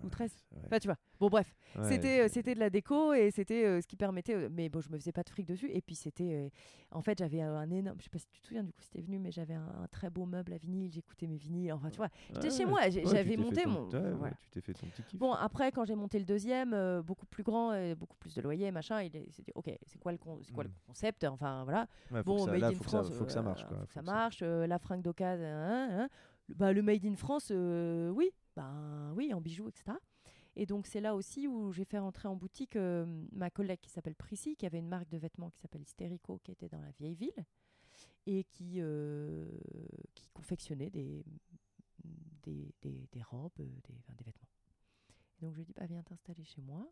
ou 0.02 0.08
13. 0.08 0.32
Enfin, 0.66 0.78
tu 0.78 0.88
vois. 0.88 0.96
Bon, 1.20 1.28
bref, 1.28 1.52
c'était 1.82 2.20
euh, 2.20 2.28
c'était 2.28 2.54
de 2.54 2.60
la 2.60 2.70
déco 2.70 3.12
et 3.12 3.30
c'était 3.30 3.64
euh, 3.64 3.80
ce 3.80 3.86
qui 3.86 3.96
permettait. 3.96 4.34
Euh, 4.34 4.48
mais 4.50 4.68
bon, 4.68 4.80
je 4.80 4.88
me 4.90 4.96
faisais 4.96 5.12
pas 5.12 5.22
de 5.22 5.28
fric 5.28 5.46
dessus. 5.46 5.70
Et 5.72 5.80
puis, 5.80 5.94
c'était. 5.94 6.50
en 6.92 7.02
fait, 7.02 7.18
j'avais 7.18 7.40
un 7.40 7.70
énorme. 7.70 7.98
Je 7.98 8.04
sais 8.04 8.10
pas 8.10 8.18
si 8.18 8.28
tu 8.28 8.40
te 8.40 8.46
souviens 8.46 8.62
du 8.62 8.72
coup, 8.72 8.82
c'était 8.82 9.00
venu, 9.00 9.18
mais 9.18 9.30
j'avais 9.30 9.54
un, 9.54 9.88
très 9.90 10.10
beau 10.10 10.26
meuble 10.26 10.52
à 10.52 10.58
vinyle. 10.58 10.92
J'écoutais 10.92 11.26
mes 11.26 11.36
vinyles. 11.36 11.72
Enfin, 11.72 11.90
tu 11.90 11.96
vois, 11.96 12.08
j'étais 12.32 12.50
chez 12.50 12.64
moi. 12.64 12.88
J'avais 12.88 13.36
monté 13.36 13.66
mon. 13.66 13.88
Tu 13.88 14.50
t'es 14.50 14.60
fait 14.60 14.74
ton 14.74 14.86
petit 14.86 15.02
kiff. 15.02 15.18
Bon, 15.18 15.32
après, 15.32 15.72
quand 15.72 15.84
j'ai 15.84 15.96
monté 15.96 16.18
le 16.18 16.24
deuxième, 16.24 17.02
beaucoup 17.02 17.26
plus 17.26 17.42
grand, 17.42 17.94
beaucoup 17.94 18.16
plus 18.16 18.34
de 18.34 18.42
loyer, 18.42 18.70
machin, 18.70 19.02
il 19.02 19.10
s'est 19.32 19.42
dit, 19.42 19.52
ok, 19.54 19.70
c'est 19.86 19.98
quoi, 19.98 20.12
le 20.12 20.18
quoi 20.18 20.64
le 20.64 20.70
hmm. 20.70 20.72
concept? 20.86 21.24
Enfin, 21.24 21.64
voilà. 21.64 21.86
bon, 22.24 22.46
Made 22.46 22.62
in 22.64 22.74
France. 22.74 23.10
Faut 23.10 23.24
que 23.24 23.32
ça 23.32 23.42
marche. 23.42 23.64
Faut 23.64 23.86
que 23.86 23.92
ça 23.92 24.02
marche. 24.02 24.42
La 24.42 24.78
fringue 24.78 25.02
d'occasion. 25.02 25.46
Hein, 25.46 25.88
hein. 25.90 26.08
Bah, 26.48 26.72
le 26.72 26.82
Made 26.82 27.04
in 27.04 27.16
France, 27.16 27.50
oui. 27.50 28.30
Ben 28.58 29.12
oui, 29.14 29.32
en 29.32 29.40
bijoux, 29.40 29.68
etc. 29.68 29.96
Et 30.56 30.66
donc 30.66 30.88
c'est 30.88 31.00
là 31.00 31.14
aussi 31.14 31.46
où 31.46 31.70
j'ai 31.70 31.84
fait 31.84 32.00
rentrer 32.00 32.26
en 32.26 32.34
boutique 32.34 32.74
euh, 32.74 33.06
ma 33.30 33.50
collègue 33.50 33.78
qui 33.80 33.88
s'appelle 33.88 34.16
Prissy, 34.16 34.56
qui 34.56 34.66
avait 34.66 34.80
une 34.80 34.88
marque 34.88 35.08
de 35.08 35.16
vêtements 35.16 35.48
qui 35.50 35.60
s'appelle 35.60 35.82
Hysterico, 35.82 36.40
qui 36.42 36.50
était 36.50 36.68
dans 36.68 36.80
la 36.80 36.90
vieille 36.90 37.14
ville, 37.14 37.46
et 38.26 38.42
qui, 38.42 38.80
euh, 38.80 39.46
qui 40.16 40.26
confectionnait 40.34 40.90
des, 40.90 41.24
des, 42.42 42.74
des, 42.82 43.22
robes, 43.22 43.52
euh, 43.60 43.64
des, 43.84 43.94
des 44.16 44.24
vêtements. 44.24 44.48
Et 45.36 45.42
donc 45.42 45.52
je 45.52 45.58
lui 45.58 45.62
ai 45.62 45.66
dit, 45.66 45.74
bah, 45.74 45.86
viens 45.86 46.02
t'installer 46.02 46.42
chez 46.42 46.60
moi. 46.60 46.84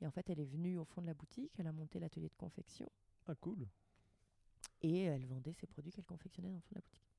Et 0.00 0.06
en 0.06 0.10
fait, 0.10 0.30
elle 0.30 0.40
est 0.40 0.46
venue 0.46 0.78
au 0.78 0.86
fond 0.86 1.02
de 1.02 1.06
la 1.06 1.12
boutique, 1.12 1.52
elle 1.58 1.66
a 1.66 1.72
monté 1.72 2.00
l'atelier 2.00 2.30
de 2.30 2.36
confection. 2.36 2.90
Ah, 3.26 3.34
cool. 3.34 3.68
Et 4.80 5.02
elle 5.02 5.26
vendait 5.26 5.52
ses 5.52 5.66
produits 5.66 5.92
qu'elle 5.92 6.06
confectionnait 6.06 6.48
dans 6.48 6.56
le 6.56 6.62
fond 6.62 6.70
de 6.70 6.76
la 6.76 6.80
boutique. 6.80 7.09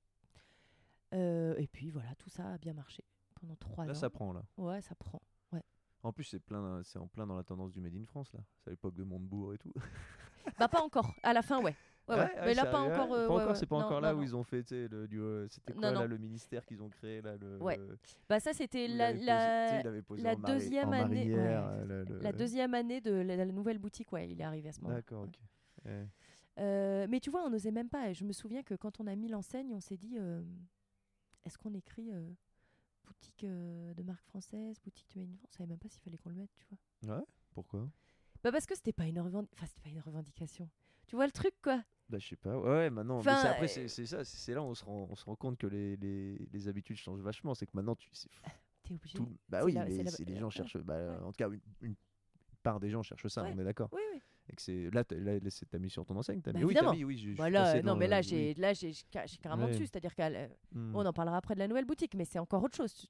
Et 1.11 1.67
puis 1.71 1.89
voilà, 1.89 2.13
tout 2.15 2.29
ça 2.29 2.53
a 2.53 2.57
bien 2.57 2.73
marché 2.73 3.03
pendant 3.39 3.55
trois 3.55 3.85
ans. 3.85 3.87
Là, 3.87 3.95
ça 3.95 4.09
prend, 4.09 4.33
là. 4.33 4.43
Ouais, 4.57 4.81
ça 4.81 4.95
prend. 4.95 5.21
Ouais. 5.51 5.63
En 6.03 6.13
plus, 6.13 6.23
c'est 6.23 6.39
plein, 6.39 6.81
c'est 6.83 6.99
en 6.99 7.07
plein 7.07 7.27
dans 7.27 7.35
la 7.35 7.43
tendance 7.43 7.71
du 7.71 7.81
Made 7.81 7.95
in 7.95 8.05
France, 8.05 8.31
là. 8.33 8.39
C'est 8.59 8.69
à 8.69 8.71
l'époque 8.71 8.95
de 8.95 9.03
Montebourg 9.03 9.53
et 9.53 9.57
tout. 9.57 9.73
bah, 10.59 10.67
pas 10.67 10.81
encore. 10.81 11.13
À 11.23 11.33
la 11.33 11.41
fin, 11.41 11.61
ouais. 11.61 11.75
Ouais, 12.07 12.15
ouais. 12.15 12.29
mais 12.45 12.53
là, 12.55 12.65
pas 12.65 12.79
encore. 12.79 13.13
Euh, 13.13 13.27
pas 13.27 13.33
encore, 13.33 13.55
c'est 13.55 13.65
pas 13.65 13.75
encore 13.77 14.01
là 14.01 14.15
où 14.15 14.23
ils 14.23 14.35
ont 14.35 14.43
fait, 14.43 14.69
euh, 14.71 15.47
c'était 15.49 15.73
quoi 15.73 15.91
là, 15.91 16.05
le 16.05 16.17
ministère 16.17 16.65
qu'ils 16.65 16.81
ont 16.81 16.89
créé 16.89 17.21
là, 17.21 17.37
le, 17.37 17.57
Ouais. 17.61 17.79
Bah 18.27 18.39
ça, 18.39 18.53
c'était 18.53 18.87
la, 18.87 19.13
la, 19.13 19.83
la 20.17 20.35
deuxième 20.35 20.93
année. 20.93 21.35
La 22.21 22.31
deuxième 22.31 22.73
année 22.73 23.01
de 23.01 23.11
la, 23.11 23.45
nouvelle 23.45 23.77
boutique, 23.77 24.11
ouais, 24.11 24.29
il 24.29 24.41
est 24.41 24.43
arrivé 24.43 24.69
à 24.69 24.73
ce 24.73 24.81
moment. 24.81 24.95
D'accord, 24.95 25.23
ok. 25.23 25.91
Euh, 26.59 27.07
mais 27.09 27.19
tu 27.19 27.29
vois, 27.29 27.43
on 27.45 27.49
n'osait 27.49 27.71
même 27.71 27.89
pas. 27.89 28.11
Je 28.11 28.25
me 28.25 28.33
souviens 28.33 28.61
que 28.61 28.73
quand 28.73 28.99
on 28.99 29.07
a 29.07 29.15
mis 29.15 29.29
l'enseigne, 29.29 29.73
on 29.73 29.79
s'est 29.79 29.97
dit, 29.97 30.17
est-ce 31.45 31.57
qu'on 31.57 31.73
écrit 31.73 32.11
boutique 33.11 33.43
euh, 33.43 33.93
de 33.93 34.03
marque 34.03 34.23
française, 34.25 34.79
boutique 34.83 35.07
de 35.15 35.21
Made 35.21 35.29
in 35.29 35.37
France? 35.37 35.49
On 35.53 35.57
savait 35.57 35.69
même 35.69 35.79
pas 35.79 35.89
s'il 35.89 36.01
fallait 36.01 36.17
qu'on 36.17 36.29
le 36.29 36.35
mette, 36.35 36.51
tu 36.55 36.65
vois. 36.69 37.15
Ouais, 37.17 37.23
pourquoi? 37.53 37.89
Bah 38.43 38.51
parce 38.51 38.65
que 38.65 38.75
c'était 38.75 38.93
pas 38.93 39.05
une 39.05 39.19
enfin, 39.19 39.65
c'était 39.67 39.81
pas 39.81 39.89
une 39.89 39.99
revendication. 39.99 40.69
Tu 41.07 41.15
vois 41.15 41.25
le 41.25 41.31
truc 41.31 41.53
quoi? 41.61 41.83
Bah 42.09 42.17
je 42.19 42.27
sais 42.27 42.35
pas. 42.35 42.57
Ouais, 42.57 42.89
maintenant 42.89 43.17
enfin, 43.17 43.43
mais 43.43 43.49
après 43.49 43.77
euh, 43.79 43.87
c'est 43.87 44.05
ça, 44.05 44.23
c'est 44.23 44.53
là 44.53 44.61
où 44.61 44.65
on 44.65 44.73
se 44.73 44.83
rend 44.83 45.07
on 45.09 45.15
se 45.15 45.25
rend 45.25 45.35
compte 45.35 45.57
que 45.57 45.67
les, 45.67 45.95
les, 45.97 46.47
les 46.51 46.67
habitudes 46.67 46.97
changent 46.97 47.21
vachement, 47.21 47.53
c'est 47.53 47.65
que 47.65 47.71
maintenant 47.73 47.95
tu 47.95 48.09
T'es 48.83 48.95
obligé. 48.95 49.19
Bah 49.47 49.63
oui, 49.63 49.73
les, 49.73 50.03
les 50.25 50.35
gens 50.37 50.49
cherchent 50.49 50.77
bah, 50.77 51.19
en 51.23 51.31
tout 51.31 51.37
cas 51.37 51.49
une, 51.81 51.95
part 52.63 52.79
des 52.79 52.89
gens 52.89 53.03
cherchent 53.03 53.27
ça, 53.27 53.43
on 53.43 53.59
est 53.59 53.63
d'accord. 53.63 53.89
Oui 53.91 54.01
oui. 54.51 54.55
c'est 54.57 54.89
là, 54.91 55.03
là, 55.09 55.39
t'as 55.69 55.79
mis 55.79 55.89
sur 55.89 56.05
ton 56.05 56.15
enseigne, 56.15 56.41
t'as 56.41 56.51
bah, 56.51 56.59
mis. 56.59 56.65
Oui, 56.65 56.77
as 56.77 56.91
mis, 56.91 57.03
oui. 57.03 57.17
Je, 57.17 57.31
voilà, 57.31 57.81
non, 57.81 57.95
mais 57.95 58.07
là, 58.07 58.21
j'ai, 58.21 58.53
là, 58.55 58.73
j'ai, 58.73 58.93
carrément 59.41 59.67
dessus. 59.67 59.87
C'est-à-dire 59.87 60.15
qu'on 60.15 60.49
mmh. 60.79 60.95
en 60.95 61.13
parlera 61.13 61.37
après 61.37 61.55
de 61.55 61.59
la 61.59 61.67
nouvelle 61.67 61.85
boutique, 61.85 62.15
mais 62.15 62.25
c'est 62.25 62.39
encore 62.39 62.63
autre 62.63 62.75
chose. 62.75 63.07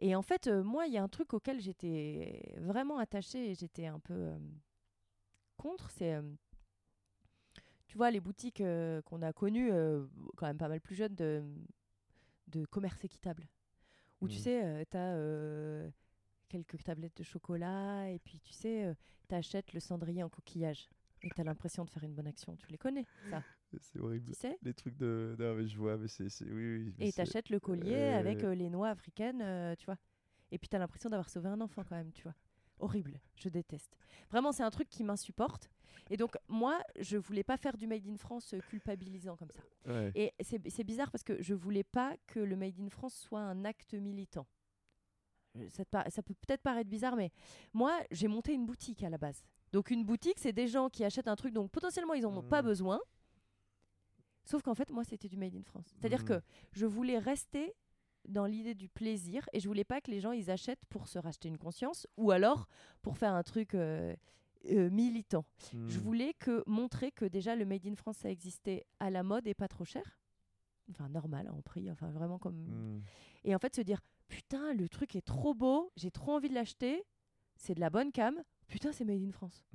Et 0.00 0.14
en 0.16 0.22
fait, 0.22 0.46
euh, 0.46 0.62
moi, 0.62 0.86
il 0.86 0.94
y 0.94 0.98
a 0.98 1.02
un 1.02 1.08
truc 1.08 1.34
auquel 1.34 1.60
j'étais 1.60 2.54
vraiment 2.58 2.98
attachée 2.98 3.50
et 3.50 3.54
j'étais 3.54 3.86
un 3.86 3.98
peu 3.98 4.14
euh, 4.14 4.38
contre, 5.58 5.90
c'est 5.90 6.14
euh, 6.14 6.22
tu 7.86 7.98
vois, 7.98 8.10
les 8.10 8.20
boutiques 8.20 8.62
qu'on 9.04 9.22
a 9.22 9.32
connues, 9.32 9.72
quand 10.36 10.46
même 10.46 10.58
pas 10.58 10.68
mal 10.68 10.80
plus 10.80 10.94
jeunes, 10.94 11.14
de, 11.16 11.42
de 12.46 12.64
commerce 12.64 13.04
équitable. 13.04 13.48
Où 14.20 14.28
tu 14.28 14.36
mmh. 14.36 14.38
sais, 14.38 14.86
tu 14.88 14.96
as 14.96 15.90
quelques 16.50 16.82
tablettes 16.82 17.16
de 17.16 17.22
chocolat 17.22 18.10
et 18.10 18.18
puis 18.18 18.40
tu 18.40 18.52
sais, 18.52 18.94
tu 19.28 19.34
achètes 19.34 19.72
le 19.72 19.80
cendrier 19.80 20.22
en 20.22 20.28
coquillage 20.28 20.90
et 21.22 21.30
tu 21.30 21.40
as 21.40 21.44
l'impression 21.44 21.84
de 21.84 21.90
faire 21.90 22.04
une 22.04 22.14
bonne 22.14 22.26
action. 22.26 22.56
Tu 22.56 22.66
les 22.68 22.78
connais, 22.78 23.06
ça 23.30 23.42
C'est 23.80 24.00
horrible. 24.00 24.32
Tu 24.32 24.34
sais? 24.34 24.58
Les 24.62 24.74
trucs 24.74 24.96
de. 24.96 25.36
Non, 25.38 25.54
mais 25.54 25.68
je 25.68 25.78
vois, 25.78 25.96
mais 25.96 26.08
c'est. 26.08 26.24
Oui, 26.44 26.76
oui, 26.76 26.94
et 26.98 27.12
tu 27.12 27.20
achètes 27.20 27.50
le 27.50 27.60
collier 27.60 28.08
avec 28.08 28.42
les 28.42 28.68
noix 28.68 28.88
africaines, 28.88 29.76
tu 29.76 29.86
vois. 29.86 29.96
Et 30.50 30.58
puis 30.58 30.68
tu 30.68 30.76
as 30.76 30.78
l'impression 30.78 31.08
d'avoir 31.08 31.28
sauvé 31.30 31.48
un 31.48 31.60
enfant 31.60 31.84
quand 31.88 31.96
même, 31.96 32.12
tu 32.12 32.24
vois. 32.24 32.34
Horrible, 32.80 33.20
je 33.36 33.48
déteste. 33.48 33.96
Vraiment, 34.30 34.52
c'est 34.52 34.62
un 34.62 34.70
truc 34.70 34.88
qui 34.88 35.04
m'insupporte. 35.04 35.70
Et 36.08 36.16
donc, 36.16 36.36
moi, 36.48 36.82
je 36.98 37.16
voulais 37.16 37.44
pas 37.44 37.56
faire 37.56 37.76
du 37.76 37.86
Made 37.86 38.06
in 38.08 38.16
France 38.16 38.54
culpabilisant 38.68 39.36
comme 39.36 39.50
ça. 39.50 39.62
Et 40.14 40.32
c'est 40.40 40.84
bizarre 40.84 41.10
parce 41.10 41.22
que 41.22 41.40
je 41.40 41.54
voulais 41.54 41.84
pas 41.84 42.16
que 42.26 42.40
le 42.40 42.56
Made 42.56 42.80
in 42.80 42.88
France 42.88 43.14
soit 43.14 43.40
un 43.40 43.64
acte 43.64 43.94
militant. 43.94 44.46
Ça, 45.68 45.84
ça 46.08 46.22
peut 46.22 46.34
peut-être 46.46 46.62
paraître 46.62 46.88
bizarre, 46.88 47.16
mais 47.16 47.30
moi, 47.72 47.98
j'ai 48.10 48.28
monté 48.28 48.52
une 48.52 48.66
boutique 48.66 49.02
à 49.02 49.10
la 49.10 49.18
base. 49.18 49.42
Donc, 49.72 49.90
une 49.90 50.04
boutique, 50.04 50.38
c'est 50.38 50.52
des 50.52 50.68
gens 50.68 50.88
qui 50.88 51.04
achètent 51.04 51.28
un 51.28 51.36
truc, 51.36 51.52
donc 51.52 51.70
potentiellement, 51.70 52.14
ils 52.14 52.22
n'en 52.22 52.36
ont 52.36 52.42
pas 52.42 52.62
mmh. 52.62 52.66
besoin. 52.66 53.00
Sauf 54.44 54.62
qu'en 54.62 54.74
fait, 54.74 54.90
moi, 54.90 55.04
c'était 55.04 55.28
du 55.28 55.36
Made 55.36 55.54
in 55.54 55.62
France. 55.62 55.94
C'est-à-dire 55.96 56.22
mmh. 56.22 56.26
que 56.26 56.40
je 56.72 56.86
voulais 56.86 57.18
rester 57.18 57.74
dans 58.28 58.46
l'idée 58.46 58.74
du 58.74 58.88
plaisir 58.88 59.48
et 59.52 59.60
je 59.60 59.68
voulais 59.68 59.84
pas 59.84 60.00
que 60.00 60.10
les 60.10 60.20
gens 60.20 60.32
ils 60.32 60.50
achètent 60.50 60.84
pour 60.90 61.08
se 61.08 61.18
racheter 61.18 61.48
une 61.48 61.58
conscience 61.58 62.06
ou 62.16 62.30
alors 62.30 62.68
pour 63.00 63.16
faire 63.16 63.32
un 63.32 63.42
truc 63.42 63.74
euh, 63.74 64.14
euh, 64.66 64.90
militant. 64.90 65.44
Je 65.72 65.76
mmh. 65.78 66.02
voulais 66.02 66.34
que 66.34 66.62
montrer 66.66 67.12
que 67.12 67.24
déjà 67.24 67.56
le 67.56 67.64
Made 67.64 67.86
in 67.86 67.94
France 67.94 68.18
ça 68.18 68.30
existait 68.30 68.84
à 68.98 69.08
la 69.08 69.22
mode 69.22 69.46
et 69.46 69.54
pas 69.54 69.68
trop 69.68 69.86
cher. 69.86 70.18
Enfin 70.90 71.08
normal 71.08 71.48
en 71.48 71.62
prix, 71.62 71.90
enfin 71.90 72.10
vraiment 72.10 72.38
comme 72.38 73.02
et 73.44 73.54
en 73.54 73.58
fait 73.58 73.74
se 73.74 73.80
dire 73.80 74.00
putain, 74.30 74.72
le 74.72 74.88
truc 74.88 75.14
est 75.16 75.26
trop 75.26 75.52
beau, 75.52 75.92
j'ai 75.96 76.10
trop 76.10 76.32
envie 76.32 76.48
de 76.48 76.54
l'acheter, 76.54 77.04
c'est 77.56 77.74
de 77.74 77.80
la 77.80 77.90
bonne 77.90 78.12
cam. 78.12 78.42
Putain, 78.68 78.92
c'est 78.92 79.04
Made 79.04 79.22
in 79.22 79.32
France. 79.32 79.66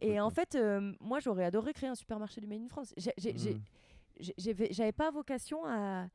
et 0.00 0.20
en 0.20 0.30
fait, 0.30 0.54
euh, 0.54 0.94
moi, 1.00 1.18
j'aurais 1.18 1.44
adoré 1.44 1.72
créer 1.72 1.90
un 1.90 1.96
supermarché 1.96 2.40
du 2.40 2.46
Made 2.46 2.62
in 2.62 2.68
France. 2.68 2.94
Mmh. 2.96 4.30
J'avais 4.38 4.92
pas 4.92 5.10
vocation 5.10 5.66
à. 5.66 6.08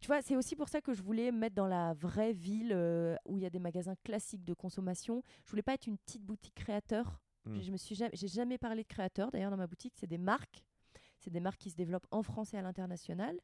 Tu 0.00 0.08
vois, 0.08 0.20
c'est 0.20 0.36
aussi 0.36 0.56
pour 0.56 0.68
ça 0.68 0.80
que 0.80 0.92
je 0.92 1.02
voulais 1.02 1.30
me 1.30 1.38
mettre 1.38 1.54
dans 1.54 1.68
la 1.68 1.94
vraie 1.94 2.32
ville 2.32 2.72
euh, 2.74 3.16
où 3.24 3.38
il 3.38 3.42
y 3.42 3.46
a 3.46 3.50
des 3.50 3.60
magasins 3.60 3.94
classiques 4.04 4.44
de 4.44 4.52
consommation. 4.52 5.22
Je 5.46 5.50
voulais 5.50 5.62
pas 5.62 5.74
être 5.74 5.86
une 5.86 5.96
petite 5.96 6.22
boutique 6.22 6.54
créateur. 6.54 7.22
Mmh. 7.46 7.60
Je 7.60 7.70
me 7.70 7.76
suis 7.76 7.94
jamais, 7.94 8.10
j'ai 8.14 8.28
jamais 8.28 8.58
parlé 8.58 8.82
de 8.82 8.88
créateur. 8.88 9.30
D'ailleurs, 9.30 9.50
dans 9.50 9.56
ma 9.56 9.68
boutique, 9.68 9.94
c'est 9.96 10.08
des 10.08 10.18
marques. 10.18 10.64
C'est 11.20 11.30
des 11.30 11.40
marques 11.40 11.60
qui 11.60 11.70
se 11.70 11.76
développent 11.76 12.08
en 12.10 12.22
France 12.22 12.52
et 12.54 12.56
à 12.56 12.62
l'international. 12.62 13.38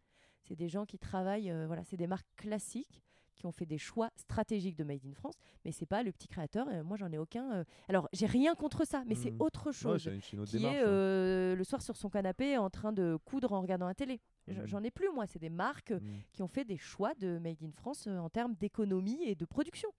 C'est 0.47 0.57
des 0.57 0.69
gens 0.69 0.87
qui 0.87 0.99
travaillent, 0.99 1.51
euh, 1.51 1.67
voilà, 1.67 1.85
c'est 1.85 1.97
des 1.97 2.07
marques 2.07 2.29
classiques 2.37 3.03
qui 3.35 3.47
ont 3.47 3.53
fait 3.53 3.67
des 3.67 3.79
choix 3.79 4.11
stratégiques 4.17 4.77
de 4.77 4.85
Made 4.85 5.05
in 5.05 5.13
France, 5.13 5.35
mais 5.65 5.73
c'est 5.73 5.85
pas 5.85 6.03
le 6.03 6.11
petit 6.11 6.29
créateur. 6.29 6.71
Et 6.71 6.83
moi, 6.83 6.97
j'en 6.97 7.13
ai 7.13 7.19
aucun. 7.19 7.53
Euh. 7.53 7.65
Alors, 7.89 8.09
j'ai 8.13 8.25
rien 8.25 8.55
contre 8.55 8.87
ça, 8.87 9.03
mais 9.07 9.15
c'est 9.15 9.33
mmh. 9.33 9.43
autre 9.43 9.73
chose 9.73 10.11
qui 10.23 10.37
est 10.37 10.83
euh, 10.83 11.55
le 11.55 11.65
soir 11.65 11.83
sur 11.83 11.97
son 11.97 12.09
canapé 12.09 12.57
en 12.57 12.71
train 12.71 12.93
de 12.93 13.19
coudre 13.27 13.53
en 13.53 13.61
regardant 13.61 13.87
la 13.87 13.95
télé. 13.95 14.21
Mmh. 14.47 14.65
J'en 14.65 14.83
ai 14.83 14.91
plus, 14.91 15.11
moi. 15.11 15.27
C'est 15.27 15.39
des 15.39 15.51
marques 15.51 15.91
mmh. 15.91 16.01
qui 16.33 16.43
ont 16.43 16.49
fait 16.49 16.65
des 16.65 16.79
choix 16.79 17.13
de 17.15 17.39
Made 17.39 17.63
in 17.63 17.73
France 17.73 18.07
en 18.07 18.31
termes 18.31 18.55
d'économie 18.55 19.23
et 19.25 19.35
de 19.35 19.45
production. 19.45 19.91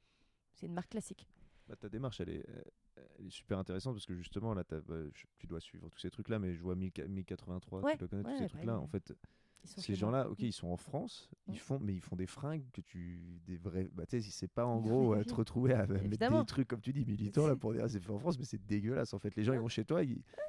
C'est 0.56 0.66
une 0.66 0.74
marque 0.74 0.90
classique. 0.90 1.28
Bah, 1.68 1.76
ta 1.76 1.90
démarche, 1.90 2.22
elle 2.22 2.30
est, 2.30 2.46
super 3.30 3.60
intéressante 3.60 3.94
parce 3.94 4.06
que 4.06 4.16
justement, 4.16 4.56
là, 4.56 4.64
bah, 4.88 4.96
tu 5.38 5.46
dois 5.46 5.60
suivre 5.60 5.90
tous 5.90 6.00
ces 6.00 6.10
trucs-là, 6.10 6.40
mais 6.40 6.56
je 6.56 6.62
vois 6.64 6.76
1083, 6.76 7.92
tu 7.92 7.98
dois 7.98 8.08
connaître 8.08 8.30
tous 8.32 8.38
ces 8.38 8.50
trucs-là. 8.50 8.80
En 8.80 8.88
fait, 8.88 9.14
ces 9.64 9.96
gens-là, 9.96 10.30
ok, 10.30 10.40
mm. 10.40 10.46
ils 10.46 10.54
sont 10.54 10.68
en 10.68 10.78
France, 10.78 11.30
ils 11.48 11.54
mm. 11.54 11.58
font, 11.58 11.80
mais 11.82 11.94
ils 11.94 12.02
font 12.02 12.16
des 12.16 12.26
fringues 12.26 12.64
que 12.72 12.82
tu, 12.82 13.42
des 13.46 13.58
vrais, 13.58 13.88
bah 13.94 14.06
tu 14.06 14.22
sais, 14.22 14.30
c'est 14.32 14.48
pas 14.48 14.66
en 14.66 14.80
gros 14.80 15.16
être 15.16 15.36
retrouvé 15.36 15.74
à 15.74 15.86
mettre 15.88 16.10
des 16.10 16.46
trucs 16.46 16.68
comme 16.68 16.82
tu 16.82 16.94
dis 16.94 17.06
militants 17.06 17.48
là 17.48 17.56
pour 17.56 17.74
dire 17.74 17.84
ah, 17.86 17.90
c'est 17.90 18.00
fait 18.00 18.12
en 18.12 18.20
France, 18.20 18.38
mais 18.40 18.46
c'est 18.46 18.64
dégueulasse 18.66 19.14
en 19.14 19.20
fait. 19.20 19.36
Les 19.36 19.44
gens 19.44 19.54
ils 19.54 19.60
vont 19.60 19.68
chez 19.68 19.86
toi, 19.86 20.02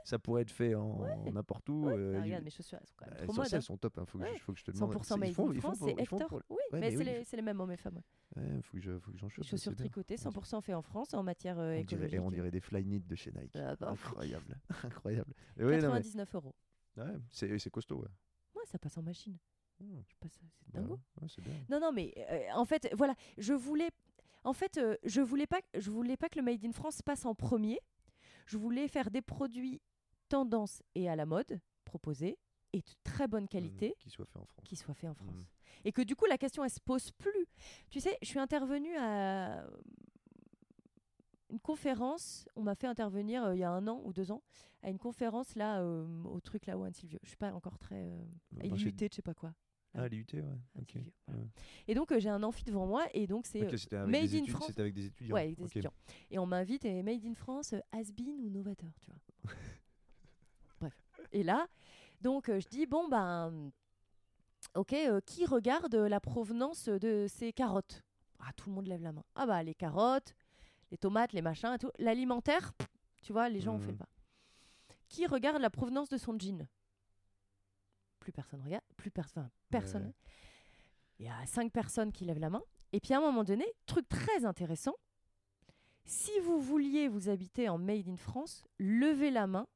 ça 0.04 0.18
pourrait 0.18 0.42
être 0.42 0.50
fait 0.50 0.74
en 0.74 1.00
n'importe 1.32 1.68
où. 1.68 1.88
Euh, 1.88 2.20
regarde 2.22 2.44
mes 2.44 2.50
chaussures, 2.50 2.78
elles 2.80 2.86
sont 2.86 2.94
quand 2.96 3.06
même 3.06 3.36
bah, 3.36 3.44
Elles 3.50 3.62
sont 3.62 3.76
top, 3.76 3.94
il 3.96 4.00
hein, 4.00 4.06
faut, 4.06 4.18
faut, 4.40 4.52
que 4.52 4.58
je 4.58 4.64
te 4.64 4.70
demande. 4.70 4.94
100% 4.94 5.18
made 5.18 5.56
in 5.56 5.60
France, 5.60 5.78
c'est 5.84 6.00
Hector. 6.00 6.42
Oui, 6.50 6.58
mais 6.72 7.24
c'est 7.24 7.36
les 7.36 7.42
mêmes 7.42 7.60
hommes 7.60 7.72
et 7.72 7.76
femmes. 7.76 8.00
Ouais, 8.36 8.60
faut 8.62 8.76
que 8.76 8.82
je, 8.82 8.98
faut 8.98 9.10
que 9.10 9.18
j'en 9.18 9.28
Chaussures 9.28 9.74
tricotées, 9.74 10.16
100% 10.16 10.62
fait 10.62 10.74
en 10.74 10.82
France 10.82 11.14
en 11.14 11.22
matière 11.22 11.58
euh, 11.58 11.72
écologique. 11.72 12.14
Et 12.14 12.18
on 12.18 12.30
dirait 12.30 12.50
des 12.50 12.60
Flyknit 12.60 13.00
de 13.00 13.14
chez 13.14 13.32
Nike. 13.32 13.56
Ah, 13.56 13.74
bah, 13.76 13.90
incroyable, 13.90 14.58
incroyable. 14.84 15.32
99 15.56 16.34
euros. 16.34 16.54
Ouais, 16.96 17.04
c'est 17.30 17.70
costaud. 17.70 18.02
Ouais. 18.02 18.08
Ouais, 18.58 18.66
ça 18.66 18.78
passe 18.78 18.98
en 18.98 19.02
machine. 19.02 19.38
Hmm. 19.80 20.00
c'est 20.20 20.72
dingo. 20.72 20.98
non, 21.70 21.78
non, 21.80 21.92
mais 21.92 22.12
euh, 22.16 22.50
en 22.54 22.64
fait, 22.64 22.88
voilà, 22.96 23.14
je 23.36 23.52
voulais, 23.52 23.90
en 24.42 24.52
fait, 24.52 24.76
euh, 24.78 24.96
je 25.04 25.20
voulais 25.20 25.46
pas, 25.46 25.60
je 25.74 25.90
voulais 25.90 26.16
pas 26.16 26.28
que 26.28 26.38
le 26.38 26.44
Made 26.44 26.64
in 26.64 26.72
France 26.72 27.00
passe 27.02 27.24
en 27.24 27.34
premier. 27.34 27.78
Je 28.46 28.56
voulais 28.56 28.88
faire 28.88 29.10
des 29.10 29.22
produits 29.22 29.80
tendance 30.28 30.82
et 30.94 31.08
à 31.08 31.14
la 31.14 31.26
mode 31.26 31.60
proposés 31.84 32.38
et 32.72 32.78
de 32.78 32.90
très 33.04 33.28
bonne 33.28 33.46
qualité 33.46 33.94
qui 33.98 34.10
soient 34.10 34.26
faits 34.26 34.42
en 34.42 34.46
France. 34.46 34.64
Qui 34.66 34.76
soit 34.76 34.94
fait 34.94 35.08
en 35.08 35.14
France. 35.14 35.34
Hmm. 35.34 35.44
Et 35.84 35.92
que 35.92 36.02
du 36.02 36.16
coup, 36.16 36.26
la 36.26 36.38
question, 36.38 36.64
elle 36.64 36.70
se 36.70 36.80
pose 36.80 37.12
plus. 37.12 37.46
Tu 37.90 38.00
sais, 38.00 38.18
je 38.20 38.26
suis 38.26 38.40
intervenue 38.40 38.96
à 38.96 39.64
une 41.50 41.60
conférence, 41.60 42.48
on 42.56 42.62
m'a 42.62 42.74
fait 42.74 42.86
intervenir 42.86 43.44
euh, 43.44 43.54
il 43.54 43.60
y 43.60 43.64
a 43.64 43.70
un 43.70 43.86
an 43.86 44.02
ou 44.04 44.12
deux 44.12 44.30
ans, 44.30 44.42
à 44.82 44.90
une 44.90 44.98
conférence 44.98 45.54
là, 45.56 45.82
au 45.82 46.40
truc 46.40 46.66
là 46.66 46.78
où 46.78 46.84
Anne 46.84 46.94
Sylvio. 46.94 47.18
Je 47.22 47.28
suis 47.28 47.36
pas 47.36 47.52
encore 47.52 47.78
très. 47.78 48.06
Euh, 48.06 48.24
à 48.60 48.76
je 48.76 49.08
sais 49.10 49.22
pas 49.22 49.34
quoi. 49.34 49.54
Ah, 49.94 50.06
l'IUT, 50.06 50.26
ouais. 50.34 51.34
Et 51.86 51.94
donc, 51.94 52.12
euh, 52.12 52.20
j'ai 52.20 52.28
un 52.28 52.42
amphi 52.42 52.64
devant 52.64 52.86
moi, 52.86 53.06
et 53.14 53.26
donc 53.26 53.46
c'est 53.46 53.62
euh, 53.94 54.06
Made 54.06 54.32
in 54.34 54.46
France. 54.46 54.66
C'était 54.68 54.82
avec 54.82 54.94
des 54.94 55.06
étudiants. 55.06 55.34
Ouais, 55.34 55.42
avec 55.42 55.56
des 55.56 55.64
étudiants. 55.64 55.92
Et 56.30 56.38
on 56.38 56.46
m'invite, 56.46 56.84
et 56.84 57.02
Made 57.02 57.24
in 57.24 57.34
France, 57.34 57.72
euh, 57.72 57.80
Asbin 57.92 58.36
ou 58.40 58.50
Novateur, 58.50 58.92
tu 59.00 59.10
vois. 59.10 59.20
Bref. 60.80 61.02
Et 61.32 61.42
là, 61.42 61.66
donc, 62.20 62.46
je 62.46 62.68
dis, 62.68 62.86
bon, 62.86 63.08
ben, 63.08 63.72
ok, 64.74 64.94
qui 65.24 65.46
regarde 65.46 65.94
la 65.94 66.20
provenance 66.20 66.88
de 66.88 67.26
ces 67.28 67.52
carottes? 67.52 68.04
Ah, 68.38 68.52
tout 68.56 68.68
le 68.68 68.76
monde 68.76 68.86
lève 68.86 69.02
la 69.02 69.12
main. 69.12 69.24
Ah, 69.34 69.46
bah, 69.46 69.62
les 69.62 69.74
carottes, 69.74 70.34
les 70.90 70.98
tomates, 70.98 71.32
les 71.32 71.42
machins 71.42 71.72
et 71.74 71.78
tout. 71.78 71.90
L'alimentaire, 71.98 72.72
tu 73.22 73.32
vois, 73.32 73.48
les 73.48 73.60
gens, 73.60 73.74
on 73.74 73.78
fait 73.78 73.92
mmh. 73.92 73.98
pas. 73.98 74.08
Qui 75.08 75.26
regarde 75.26 75.60
la 75.60 75.70
provenance 75.70 76.08
de 76.08 76.16
son 76.16 76.38
jean? 76.38 76.66
Plus 78.20 78.32
personne 78.32 78.60
regarde, 78.62 78.84
plus 78.96 79.10
personne, 79.10 79.50
personne. 79.70 80.12
Il 81.18 81.26
y 81.26 81.28
a 81.28 81.46
cinq 81.46 81.72
personnes 81.72 82.12
qui 82.12 82.24
lèvent 82.24 82.38
la 82.38 82.50
main. 82.50 82.62
Et 82.92 83.00
puis 83.00 83.14
à 83.14 83.18
un 83.18 83.20
moment 83.20 83.44
donné, 83.44 83.66
truc 83.86 84.08
très 84.08 84.44
intéressant, 84.44 84.94
si 86.04 86.30
vous 86.40 86.60
vouliez 86.60 87.08
vous 87.08 87.28
habiter 87.28 87.68
en 87.68 87.78
Made 87.78 88.08
in 88.08 88.16
France, 88.16 88.64
levez 88.78 89.30
la 89.30 89.46
main. 89.46 89.66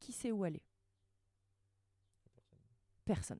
Qui 0.00 0.12
sait 0.12 0.32
où 0.32 0.44
aller? 0.44 0.62
Personne. 3.04 3.38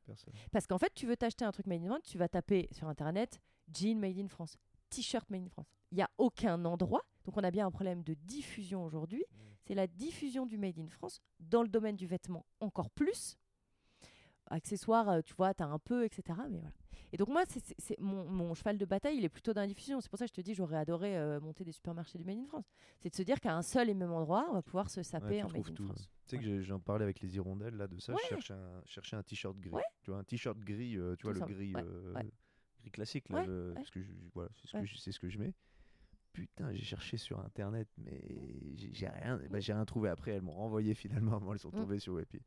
Parce 0.52 0.66
qu'en 0.66 0.78
fait, 0.78 0.92
tu 0.94 1.06
veux 1.06 1.16
t'acheter 1.16 1.44
un 1.44 1.52
truc 1.52 1.66
Made 1.66 1.82
in 1.82 1.86
France, 1.86 2.02
tu 2.04 2.18
vas 2.18 2.28
taper 2.28 2.68
sur 2.72 2.88
Internet 2.88 3.40
jean 3.72 3.98
Made 3.98 4.18
in 4.18 4.28
France, 4.28 4.56
t-shirt 4.90 5.28
Made 5.30 5.44
in 5.44 5.48
France. 5.48 5.66
Il 5.92 5.96
n'y 5.96 6.02
a 6.02 6.10
aucun 6.18 6.64
endroit. 6.64 7.02
Donc 7.24 7.36
on 7.36 7.44
a 7.44 7.50
bien 7.50 7.66
un 7.66 7.70
problème 7.70 8.02
de 8.02 8.14
diffusion 8.14 8.84
aujourd'hui. 8.84 9.24
Mmh 9.30 9.50
c'est 9.70 9.74
la 9.74 9.86
diffusion 9.86 10.46
du 10.46 10.58
Made 10.58 10.78
in 10.78 10.88
France 10.88 11.20
dans 11.38 11.62
le 11.62 11.68
domaine 11.68 11.94
du 11.94 12.06
vêtement 12.06 12.44
encore 12.58 12.90
plus. 12.90 13.36
Accessoires, 14.46 15.08
euh, 15.08 15.20
tu 15.22 15.32
vois, 15.34 15.54
tu 15.54 15.62
as 15.62 15.66
un 15.66 15.78
peu, 15.78 16.04
etc. 16.04 16.40
Mais 16.50 16.58
voilà. 16.58 16.74
Et 17.12 17.16
donc 17.16 17.28
moi, 17.28 17.44
c'est 17.46 18.00
mon, 18.00 18.54
cheval 18.54 18.78
de 18.78 18.84
bataille, 18.84 19.16
il 19.16 19.24
est 19.24 19.28
plutôt 19.28 19.52
dans 19.52 19.60
la 19.60 19.68
diffusion. 19.68 20.00
C'est 20.00 20.08
pour 20.08 20.18
ça 20.18 20.24
que 20.26 20.30
je 20.30 20.34
te 20.34 20.40
dis, 20.40 20.54
j'aurais 20.54 20.76
adoré 20.76 21.16
euh, 21.16 21.40
monter 21.40 21.64
des 21.64 21.72
supermarchés 21.72 22.18
du 22.18 22.24
Made 22.24 22.38
in 22.38 22.46
France. 22.46 22.68
C'est 22.98 23.10
de 23.10 23.14
se 23.14 23.22
dire 23.22 23.40
qu'à 23.40 23.54
un 23.54 23.62
seul 23.62 23.88
et 23.90 23.94
même 23.94 24.12
endroit, 24.12 24.46
on 24.50 24.54
va 24.54 24.62
pouvoir 24.62 24.90
se 24.90 25.02
saper 25.04 25.42
en 25.42 25.48
Made 25.48 25.68
in 25.70 25.74
France. 25.84 26.08
Tu 26.26 26.36
sais 26.36 26.42
que 26.42 26.60
j'en 26.62 26.80
parlais 26.80 27.04
avec 27.04 27.20
les 27.20 27.36
hirondelles 27.36 27.76
là 27.76 27.86
de 27.86 27.98
ça. 27.98 28.12
Je 28.24 28.28
cherchais 28.28 28.54
un, 28.54 28.82
cherchais 28.86 29.16
un 29.16 29.22
t-shirt 29.22 29.56
gris. 29.58 29.82
Tu 30.02 30.10
vois, 30.10 30.20
un 30.20 30.24
t-shirt 30.24 30.58
gris, 30.58 30.96
euh, 30.96 31.14
tu 31.16 31.28
vois 31.28 31.34
le 31.34 31.40
gris, 31.40 31.74
gris 32.80 32.90
classique 32.90 33.28
là, 33.28 33.44
parce 33.74 33.90
que 33.90 34.00
voilà, 34.34 34.50
c'est 34.96 35.12
ce 35.12 35.20
que 35.20 35.28
je 35.28 35.38
mets 35.38 35.54
putain, 36.32 36.72
j'ai 36.72 36.84
cherché 36.84 37.16
sur 37.16 37.40
internet, 37.40 37.88
mais 37.98 38.20
j'ai 38.92 39.08
rien, 39.08 39.40
bah, 39.50 39.60
j'ai 39.60 39.72
rien 39.72 39.84
trouvé 39.84 40.08
après. 40.08 40.32
Elles 40.32 40.42
m'ont 40.42 40.52
renvoyé 40.52 40.94
finalement, 40.94 41.40
elles 41.52 41.58
sont 41.58 41.68
mm. 41.68 41.76
tombées 41.76 41.98
sur 41.98 42.14
Webby. 42.14 42.40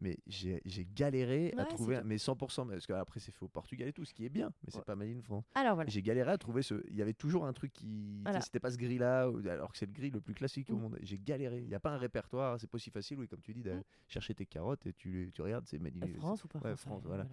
mais 0.00 0.18
j'ai 0.26 0.60
galéré 0.94 1.52
à 1.56 1.64
trouver, 1.64 2.00
mais 2.04 2.16
100%, 2.16 2.68
parce 2.68 2.86
qu'après 2.86 3.20
c'est 3.20 3.32
fait 3.32 3.42
au 3.42 3.48
Portugal 3.48 3.88
et 3.88 3.92
tout, 3.92 4.04
ce 4.04 4.14
qui 4.14 4.24
est 4.24 4.30
bien, 4.30 4.52
mais 4.64 4.70
c'est 4.70 4.84
pas 4.84 4.96
Made 4.96 5.16
in 5.16 5.22
France. 5.22 5.44
Alors 5.54 5.74
voilà. 5.74 5.90
J'ai 5.90 6.02
galéré 6.02 6.30
à 6.30 6.38
trouver 6.38 6.62
ce. 6.62 6.74
Il 6.88 6.96
y 6.96 7.02
avait 7.02 7.14
toujours 7.14 7.46
un 7.46 7.52
truc 7.52 7.72
qui. 7.72 8.22
C'était 8.42 8.60
pas 8.60 8.70
ce 8.70 8.78
gris-là, 8.78 9.30
alors 9.48 9.72
que 9.72 9.78
c'est 9.78 9.86
le 9.86 9.92
gris 9.92 10.10
le 10.10 10.20
plus 10.20 10.34
classique 10.34 10.70
au 10.70 10.76
mmh. 10.76 10.80
monde. 10.80 10.98
J'ai 11.02 11.18
galéré. 11.18 11.60
Il 11.60 11.68
n'y 11.68 11.74
a 11.74 11.80
pas 11.80 11.90
un 11.90 11.98
répertoire, 11.98 12.58
c'est 12.60 12.70
pas 12.70 12.78
si 12.78 12.90
facile, 12.90 13.18
oui, 13.18 13.28
comme 13.28 13.42
tu 13.42 13.52
dis, 13.52 13.62
d'aller 13.62 13.80
mmh. 13.80 14.08
chercher 14.08 14.34
tes 14.34 14.46
carottes 14.46 14.86
et 14.86 14.92
tu, 14.92 15.30
tu 15.34 15.42
regardes, 15.42 15.66
c'est 15.66 15.78
Made 15.78 16.02
in 16.02 16.12
France 16.14 16.44
ou 16.44 16.48
pas 16.48 16.60
ouais, 16.60 16.76
France, 16.76 17.04
voilà. 17.04 17.26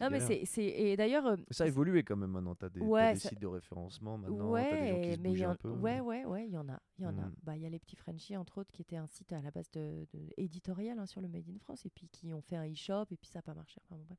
Non, 0.00 0.10
mais 0.10 0.20
c'est. 0.44 0.64
Et 0.64 0.96
d'ailleurs. 0.96 1.26
Euh, 1.26 1.36
ça 1.50 1.64
a 1.64 1.66
évolué 1.66 2.02
quand 2.02 2.16
même 2.16 2.30
maintenant. 2.30 2.54
Tu 2.54 2.64
as, 2.64 2.68
des, 2.68 3.18
sites 3.18 3.40
de 3.40 3.46
référencement 3.46 4.18
maintenant. 4.18 4.50
Ouais, 4.50 4.62
as 4.62 4.72
des 4.72 4.88
gens 4.88 5.00
qui 5.00 5.14
se 5.14 5.20
mais 5.20 5.44
un 5.44 5.54
peu. 5.56 5.70
Ouais, 5.70 6.00
ouais, 6.00 6.24
ouais, 6.24 6.46
il 6.46 6.52
y 6.52 6.58
en 6.58 6.68
a. 6.68 6.80
Il 6.98 7.04
y 7.04 7.06
en 7.06 7.18
a. 7.18 7.26
Mmh. 7.26 7.34
Bah, 7.42 7.56
il 7.56 7.62
y 7.62 7.66
a 7.66 7.70
les 7.70 7.78
petits 7.78 7.96
Frenchies, 7.96 8.36
entre 8.36 8.58
autres, 8.58 8.72
qui 8.72 8.82
étaient 8.82 8.96
un 8.96 9.06
site 9.06 9.32
à 9.32 9.40
la 9.40 9.50
base 9.50 9.70
de, 9.72 10.06
éditorial 10.36 10.98
hein, 10.98 11.06
sur 11.06 11.20
le 11.20 11.28
Made 11.28 11.48
in 11.48 11.58
France 11.58 11.86
et 11.86 11.90
puis 11.90 12.08
qui 12.08 12.32
ont 12.32 12.42
fait 12.42 12.56
un 12.56 12.70
e-shop 12.70 13.06
et 13.10 13.16
puis 13.16 13.28
ça 13.28 13.38
n'a 13.38 13.42
pas 13.42 13.54
marché. 13.54 13.80
Enfin, 13.84 13.96
bon, 13.96 14.04
bref. 14.04 14.18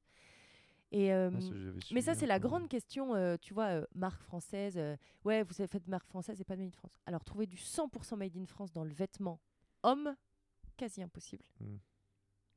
Et, 0.91 1.11
euh, 1.11 1.29
ah, 1.33 1.91
mais 1.91 2.01
ça, 2.01 2.15
c'est 2.15 2.27
la 2.27 2.39
grande 2.39 2.69
question, 2.69 3.15
euh, 3.15 3.35
tu 3.41 3.53
vois, 3.53 3.67
euh, 3.67 3.85
marque 3.95 4.21
française. 4.21 4.79
ouais, 5.25 5.43
vous 5.43 5.53
avez 5.59 5.67
fait 5.67 5.85
marque 5.87 6.07
française 6.07 6.39
et 6.39 6.43
pas 6.43 6.55
de 6.55 6.61
Made 6.61 6.69
in 6.69 6.77
France. 6.77 6.97
Alors, 7.05 7.23
trouver 7.23 7.47
du 7.47 7.57
100% 7.57 8.15
Made 8.15 8.37
in 8.37 8.45
France 8.45 8.71
dans 8.71 8.83
le 8.83 8.93
vêtement 8.93 9.41
homme, 9.83 10.15
quasi 10.77 11.01
impossible. 11.01 11.43
Hmm. 11.59 11.77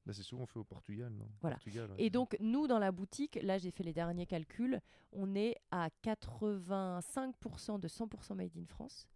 Bah, 0.08 0.14
c'est 0.14 0.22
souvent 0.22 0.46
fait 0.46 0.58
au 0.58 0.64
Portugal, 0.64 1.12
non? 1.12 1.28
Voilà. 1.42 1.58
et 1.98 2.08
donc, 2.08 2.34
nous, 2.40 2.66
dans 2.66 2.78
la 2.78 2.92
boutique, 2.92 3.38
là, 3.42 3.58
j'ai 3.58 3.70
fait 3.70 3.84
les 3.84 3.92
derniers 3.92 4.24
calculs, 4.24 4.80
on 5.12 5.34
est 5.34 5.54
à 5.70 5.90
85% 6.02 7.78
de 7.78 7.88
100% 7.88 8.34
Made 8.34 8.56
in 8.56 8.64
France. 8.64 9.06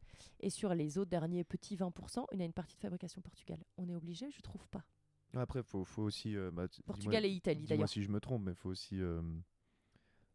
Et 0.41 0.51
sur 0.51 0.75
les 0.75 0.99
autres 0.99 1.09
derniers 1.09 1.45
petits 1.45 1.77
20%, 1.77 2.27
on 2.31 2.41
a 2.41 2.45
une 2.45 2.53
partie 2.53 2.77
de 2.77 2.81
fabrication 2.83 3.23
Portugal. 3.23 3.59
On 3.79 3.89
est 3.89 3.95
obligé, 3.95 4.31
je 4.31 4.43
trouve 4.43 4.69
pas. 4.69 4.85
Après, 5.35 5.61
il 5.61 5.65
faut, 5.65 5.83
faut, 5.87 6.03
aussi. 6.03 6.37
Euh, 6.37 6.51
bah, 6.51 6.67
Portugal 6.85 7.25
et 7.25 7.31
Italie 7.31 7.65
d'ailleurs. 7.65 7.89
Si 7.89 8.03
je 8.03 8.11
me 8.11 8.21
trompe, 8.21 8.43
mais 8.45 8.53
il 8.53 8.57
faut 8.57 8.69
aussi. 8.69 9.01
Euh, 9.01 9.23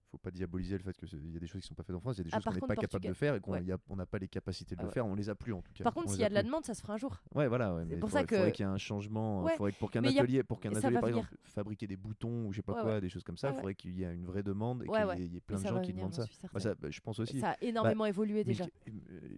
faut 0.10 0.18
pas 0.18 0.32
diaboliser 0.32 0.78
le 0.78 0.84
fait 0.84 0.96
qu'il 0.96 1.34
y 1.34 1.36
a 1.36 1.40
des 1.40 1.48
choses 1.48 1.62
qui 1.62 1.68
sont 1.68 1.76
pas 1.76 1.84
faites 1.84 1.96
en 1.96 2.00
France, 2.00 2.18
il 2.18 2.20
y 2.20 2.22
a 2.22 2.24
des 2.26 2.30
ah, 2.34 2.38
choses 2.38 2.46
qu'on 2.46 2.54
n'est 2.54 2.76
pas 2.76 2.76
capable 2.76 3.06
de 3.06 3.14
faire 3.14 3.36
et 3.36 3.40
qu'on 3.40 3.96
n'a 3.96 4.06
pas 4.06 4.18
les 4.18 4.28
capacités 4.28 4.76
de 4.76 4.82
le 4.82 4.88
ah 4.88 4.92
faire, 4.92 5.06
on 5.06 5.16
les 5.16 5.30
a 5.30 5.36
plus 5.36 5.54
en 5.54 5.62
tout 5.62 5.72
cas. 5.74 5.84
Par 5.84 5.94
contre, 5.94 6.12
s'il 6.12 6.22
y 6.22 6.26
a 6.26 6.30
de 6.30 6.34
la 6.34 6.44
demande, 6.44 6.66
ça 6.66 6.74
se 6.74 6.82
fera 6.82 6.94
un 6.94 6.98
jour. 6.98 7.22
Ouais, 7.36 7.48
voilà. 7.48 7.76
Ouais, 7.76 7.98
pour 7.98 8.10
ça 8.10 8.22
faudrait 8.22 8.52
qu'il 8.52 8.66
y 8.66 8.70
ait 8.70 8.72
un 8.72 8.78
changement. 8.78 9.48
Faudrait 9.58 9.72
que 9.74 9.78
pour 9.78 9.92
qu'un 9.92 10.04
atelier, 10.04 10.44
pour 10.44 10.60
qu'un 10.60 10.74
atelier 10.74 11.00
par 11.00 11.10
exemple, 11.10 11.36
fabriquer 11.44 11.88
des 11.88 11.98
boutons 11.98 12.48
ou 12.48 12.54
je 12.54 12.58
sais 12.58 12.64
pas 12.64 12.82
quoi, 12.82 13.02
des 13.02 13.10
choses 13.10 13.24
comme 13.24 13.38
ça, 13.38 13.50
il 13.50 13.56
faudrait 13.56 13.76
qu'il 13.76 13.98
y 13.98 14.04
ait 14.04 14.14
une 14.14 14.26
vraie 14.26 14.44
demande 14.44 14.84
et 14.84 14.88
qu'il 14.88 15.34
y 15.34 15.38
ait 15.38 15.42
plein 15.42 15.60
de 15.60 15.68
gens 15.68 15.82
qui 15.82 15.94
demandent 15.94 16.14
ça. 16.14 16.26
Bah, 16.54 16.90
je 16.90 17.00
pense 17.00 17.20
aussi. 17.20 17.40
Ça 17.40 17.52
a 17.52 17.58
énormément 17.62 18.04
bah, 18.04 18.10
évolué 18.10 18.44
déjà. 18.44 18.66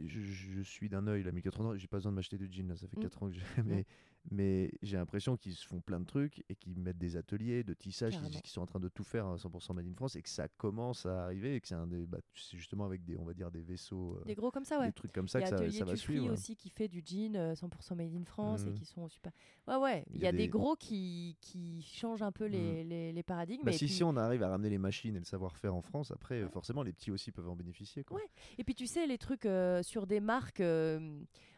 Je 0.06 0.62
suis 0.62 0.90
d'un 0.90 1.08
œil, 1.08 1.24
là, 1.24 1.32
4 1.32 1.62
ans, 1.62 1.78
j'ai 1.78 1.88
pas 1.88 1.98
besoin 1.98 2.12
de 2.12 2.16
m'acheter 2.16 2.38
de 2.38 2.52
jeans, 2.52 2.76
ça 2.76 2.88
fait 2.88 2.98
4 2.98 3.22
mm. 3.22 3.26
ans 3.26 3.30
que 3.30 3.36
j'ai. 3.36 3.86
Mais 4.32 4.72
j'ai 4.82 4.98
l'impression 4.98 5.38
qu'ils 5.38 5.56
se 5.56 5.66
font 5.66 5.82
plein 5.82 6.00
de 6.00 6.06
trucs 6.06 6.44
et 6.50 6.56
qu'ils 6.56 6.80
mettent 6.80 6.98
des 6.98 7.18
ateliers 7.18 7.64
de 7.64 7.74
tissage, 7.74 8.20
qui, 8.44 8.52
sont 8.52 8.62
en 8.62 8.66
train 8.66 8.80
de 8.80 8.90
tout 8.90 9.04
faire 9.04 9.26
à 9.28 9.36
100% 9.36 9.74
Made 9.74 9.88
in 9.88 9.94
France 9.94 10.16
et 10.16 10.22
que 10.22 10.30
ça 10.30 10.48
commence 10.48 11.06
à 11.06 11.24
arriver 11.24 11.56
et 11.56 11.62
que 11.62 11.68
c'est 11.68 11.76
un 11.76 11.88
des, 11.88 12.06
bah, 12.06 12.20
justement 12.34 12.86
avec 12.86 13.04
des, 13.04 13.18
on 13.18 13.26
va 13.26 13.34
dire 13.34 13.52
des 13.52 13.62
vaisseaux, 13.62 14.18
euh, 14.18 14.26
des 14.26 14.36
gros 14.36 14.52
comme 14.52 14.66
ça, 14.66 14.80
ouais, 14.80 14.88
des 14.88 14.94
trucs 14.94 15.12
comme 15.12 15.28
ça 15.28 15.42
que 15.42 15.48
ça, 15.48 15.72
ça 15.72 15.86
va 15.86 15.96
suivre. 15.96 16.32
aussi 16.32 16.56
qui 16.56 16.70
fait 16.70 16.88
du 16.88 17.02
jean 17.04 17.54
100% 17.54 17.94
euh, 17.94 17.96
Made 17.96 18.16
in 18.16 18.24
France 18.24 18.64
et 18.64 18.70
mmh. 18.70 18.74
qui 18.74 18.86
sont 18.86 19.08
super. 19.08 19.32
Ouais, 19.68 19.78
ouais, 19.78 20.06
il 20.14 20.22
y, 20.22 20.28
a, 20.28 20.32
des... 20.32 20.48
gros 20.48 20.76
qui, 20.76 21.38
qui 21.42 21.82
changent 21.82 22.24
un 22.24 22.32
peu 22.32 22.46
les, 22.46 22.84
mmh. 22.84 22.88
les, 22.88 23.14
les 23.14 23.24
paradigmes. 23.24 23.64
Bah, 23.64 23.72
si, 23.72 23.88
si 23.88 24.04
on 24.04 24.16
arrive 24.16 24.44
à 24.44 24.50
ramener 24.50 24.70
les 24.70 24.78
machines 24.78 25.16
et 25.16 25.20
le 25.20 25.26
savoir-faire 25.26 25.76
en 25.76 25.82
France, 25.82 26.12
après 26.12 26.48
forcément 26.50 26.84
les 26.84 26.94
petits 26.94 27.12
aussi 27.12 27.32
peuvent 27.32 27.50
en 27.50 27.56
bénéficier. 27.56 28.04
Quoi. 28.04 28.18
Ouais. 28.18 28.28
Et 28.58 28.64
puis 28.64 28.76
tu 28.76 28.88
sais 28.88 29.08
les 29.08 29.18
trucs 29.18 29.46
euh, 29.46 29.84
sur 29.84 30.08
des 30.08 30.20
marques 30.20 30.62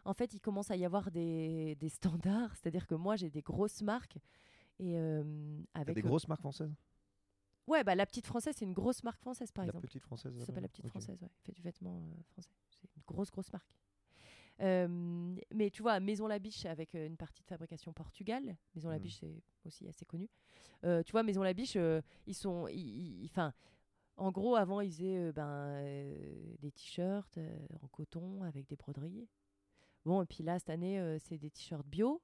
en 0.06 0.14
fait, 0.14 0.34
il 0.34 0.40
commence 0.40 0.72
à 0.72 0.76
y 0.76 0.86
avoir 0.86 1.12
des, 1.12 1.76
des 1.76 1.90
standards. 1.90 2.56
C'est-à-dire 2.56 2.88
que 2.88 2.96
moi, 2.96 3.16
j'ai 3.16 3.30
des 3.30 3.42
grosses 3.42 3.82
marques. 3.82 4.18
Et, 4.80 4.98
euh, 4.98 5.24
avec 5.74 5.96
des 5.96 6.02
grosses 6.02 6.28
marques 6.28 6.42
françaises? 6.42 6.74
Ouais, 7.68 7.84
bah, 7.84 7.94
la 7.96 8.06
petite 8.06 8.26
française, 8.26 8.56
c'est 8.58 8.66
une 8.66 8.74
grosse 8.74 9.04
marque 9.04 9.20
française, 9.20 9.52
par 9.52 9.64
exemple. 9.64 9.86
La 9.86 9.88
petite 9.88 10.04
française 10.04 10.38
Ça 10.40 10.46
s'appelle 10.46 10.64
la 10.64 10.70
petite 10.70 10.88
française, 10.88 11.22
ouais. 11.22 11.30
fait 11.44 11.52
du 11.52 11.62
vêtement 11.62 11.98
euh, 11.98 12.24
français. 12.32 12.50
C'est 12.70 12.90
une 12.96 13.04
grosse, 13.06 13.30
grosse 13.30 13.52
marque. 13.54 13.70
Euh, 14.60 15.36
mais 15.54 15.70
tu 15.70 15.82
vois, 15.82 16.00
Maison 16.00 16.28
Labiche 16.28 16.66
avec 16.66 16.94
une 16.94 17.18
partie 17.18 17.42
de 17.42 17.48
fabrication 17.48 17.94
Portugal. 17.94 18.58
Maison 18.76 18.90
mmh. 18.90 18.92
Labiche, 18.92 19.20
c'est 19.20 19.42
aussi 19.66 19.88
assez 19.88 20.06
connu. 20.06 20.30
tu 20.84 21.12
vois, 21.12 21.24
Maison 21.24 21.44
Labiche, 21.44 21.78
ils 22.26 22.36
sont. 22.36 22.68
Enfin. 23.26 23.54
En 24.18 24.30
gros, 24.30 24.56
avant, 24.56 24.82
ils 24.82 24.92
faisaient 24.92 25.32
ben, 25.32 25.82
des 26.60 26.72
t-shirts 26.72 27.40
en 27.82 27.88
coton 27.88 28.44
avec 28.44 28.68
des 28.68 28.76
broderies. 28.76 29.28
Bon, 30.06 30.22
et 30.22 30.26
puis 30.26 30.44
là, 30.44 30.58
cette 30.60 30.70
année, 30.70 31.00
euh, 31.00 31.18
c'est 31.20 31.38
des 31.38 31.52
t-shirts 31.52 31.86
bio 31.86 32.22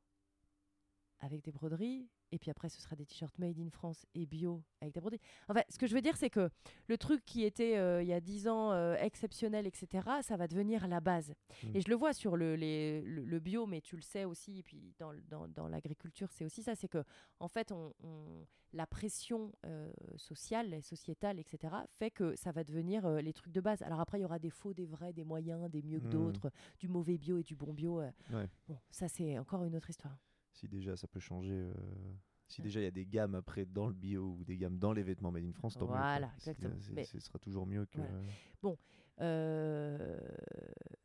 avec 1.20 1.44
des 1.44 1.52
broderies. 1.52 2.08
Et 2.32 2.40
puis 2.40 2.52
après, 2.52 2.70
ce 2.70 2.82
sera 2.82 2.96
des 2.96 3.06
t-shirts 3.06 3.38
made 3.40 3.58
in 3.58 3.70
France 3.70 4.06
et 4.14 4.26
bio 4.26 4.62
avec 4.82 4.94
des 4.94 5.00
broderies. 5.00 5.22
Enfin, 5.48 5.62
ce 5.70 5.78
que 5.78 5.88
je 5.88 5.96
veux 5.96 6.02
dire, 6.02 6.18
c'est 6.18 6.30
que 6.30 6.50
le 6.88 6.98
truc 6.98 7.24
qui 7.26 7.44
était 7.44 7.78
euh, 7.78 8.04
il 8.04 8.08
y 8.08 8.14
a 8.14 8.20
10 8.20 8.48
ans 8.48 8.72
euh, 8.72 8.96
exceptionnel, 8.96 9.66
etc., 9.66 10.08
ça 10.22 10.36
va 10.36 10.48
devenir 10.48 10.88
la 10.88 11.00
base. 11.00 11.34
Mmh. 11.64 11.76
Et 11.76 11.82
je 11.82 11.90
le 11.90 11.96
vois 11.96 12.14
sur 12.14 12.36
le, 12.36 12.56
les, 12.56 13.02
le, 13.02 13.40
bio, 13.40 13.66
mais 13.66 13.82
tu 13.82 13.96
le 13.96 14.02
sais 14.02 14.26
aussi, 14.26 14.60
et 14.60 14.64
puis 14.64 14.94
dans, 15.00 15.14
dans, 15.30 15.48
dans 15.48 15.68
l'agriculture, 15.68 16.32
c'est 16.32 16.44
aussi 16.44 16.64
ça 16.64 16.76
c'est 16.76 16.90
que, 16.90 17.04
en 17.40 17.48
fait, 17.48 17.72
on, 17.72 17.94
la 18.74 18.86
pression 18.86 19.54
euh, 19.66 19.90
sociale 20.18 20.74
et 20.74 20.82
sociétale, 20.82 21.40
etc., 21.40 21.74
fait 21.98 22.12
que 22.12 22.36
ça 22.36 22.52
va 22.52 22.66
devenir 22.66 23.10
les 23.22 23.32
trucs 23.32 23.54
de 23.54 23.62
base. 23.62 23.82
Alors 23.84 24.02
après, 24.02 24.20
il 24.20 24.24
y 24.24 24.26
aura 24.26 24.40
des 24.40 24.50
faux, 24.50 24.74
des 24.74 24.86
vrais, 24.86 25.14
des 25.14 25.24
moyens, 25.24 25.70
des 25.72 25.82
mieux 25.82 26.00
que 26.00 26.08
mmh. 26.08 26.10
d'autres, 26.10 26.52
du 26.78 26.90
mauvais 26.90 27.18
bio 27.18 27.38
et 27.38 27.44
du 27.44 27.56
bon 27.56 27.74
bio. 27.74 28.02
Bon, 28.68 28.78
ça, 28.92 29.08
c'est 29.08 29.40
encore 29.40 29.64
une 29.64 29.76
autre 29.76 29.90
histoire 29.90 30.18
si 30.58 30.68
déjà 30.68 30.96
ça 30.98 31.08
peut 31.08 31.20
changer. 31.20 31.54
Euh, 31.54 31.74
si 32.48 32.62
déjà 32.62 32.80
il 32.80 32.84
y 32.84 32.88
a 32.88 32.92
des 32.92 33.06
gammes 33.06 33.36
après 33.36 33.66
dans 33.66 33.88
le 33.88 33.94
bio 33.94 34.38
ou 34.40 34.44
des 34.44 34.58
gammes 34.58 34.78
dans 34.78 34.94
les 34.94 35.04
vêtements 35.04 35.32
made 35.32 35.44
in 35.44 35.52
France, 35.52 35.78
tant 35.78 35.86
voilà, 35.86 36.32
exactement. 36.36 36.76
Ce 37.06 37.20
sera 37.20 37.40
toujours 37.40 37.66
mieux 37.66 37.86
que. 37.86 38.00
Bon, 38.62 38.78
euh, 39.22 40.20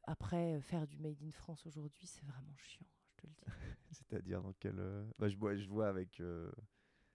après 0.04 0.60
faire 0.60 0.86
du 0.86 0.98
made 0.98 1.22
in 1.22 1.32
France 1.32 1.66
aujourd'hui, 1.66 2.06
c'est 2.06 2.24
vraiment 2.24 2.54
chiant, 2.56 2.86
je 3.04 3.22
te 3.22 3.26
le 3.26 3.32
dis. 3.32 3.46
C'est-à-dire 3.90 4.42
dans 4.42 4.52
quel. 4.54 4.78
Euh, 4.78 5.04
bah, 5.18 5.28
je 5.28 5.36
vois, 5.36 5.56
je 5.56 5.68
vois 5.68 5.88
avec. 5.88 6.22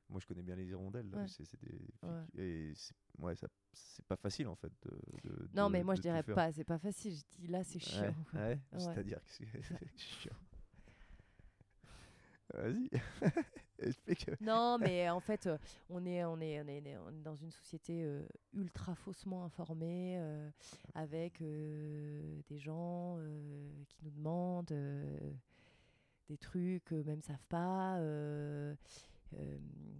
Moi, 0.09 0.21
je 0.21 0.25
connais 0.25 0.43
bien 0.43 0.55
les 0.55 0.67
hirondelles. 0.67 1.11
C'est 1.27 1.59
des... 1.59 1.81
Et 2.35 2.73
ouais, 3.17 3.33
c'est 3.35 4.05
pas 4.05 4.15
facile 4.15 4.47
en 4.47 4.55
fait. 4.55 4.71
De, 4.83 5.49
non, 5.53 5.69
mais 5.69 5.83
moi 5.83 5.95
je 5.95 6.01
dirais 6.01 6.23
pas, 6.23 6.51
c'est 6.51 6.63
pas 6.63 6.79
facile. 6.79 7.15
Je 7.15 7.23
dis 7.37 7.47
là, 7.47 7.63
c'est 7.63 7.79
chiant. 7.79 8.15
C'est-à-dire 8.77 9.23
que 9.23 9.31
c'est 9.31 9.47
chiant. 9.97 10.35
Vas-y. 12.53 12.89
Explique. 13.79 14.29
Non, 14.41 14.77
mais 14.79 15.09
en 15.09 15.19
fait, 15.19 15.45
euh, 15.45 15.57
on 15.89 16.05
est, 16.05 16.23
on 16.25 16.39
est, 16.39 16.61
on 16.61 16.67
est, 16.67 16.97
dans 17.23 17.35
une 17.35 17.51
société 17.51 18.03
euh, 18.03 18.25
ultra 18.53 18.95
faussement 18.95 19.43
informée, 19.43 20.17
euh, 20.19 20.49
avec 20.95 21.41
des 21.41 22.57
gens 22.57 23.19
qui 23.87 23.97
nous 24.03 24.11
demandent 24.11 24.73
des 26.27 26.37
trucs 26.37 26.83
qu'eux-mêmes 26.85 27.21
savent 27.21 27.45
pas. 27.49 27.99
Euh, 29.35 29.57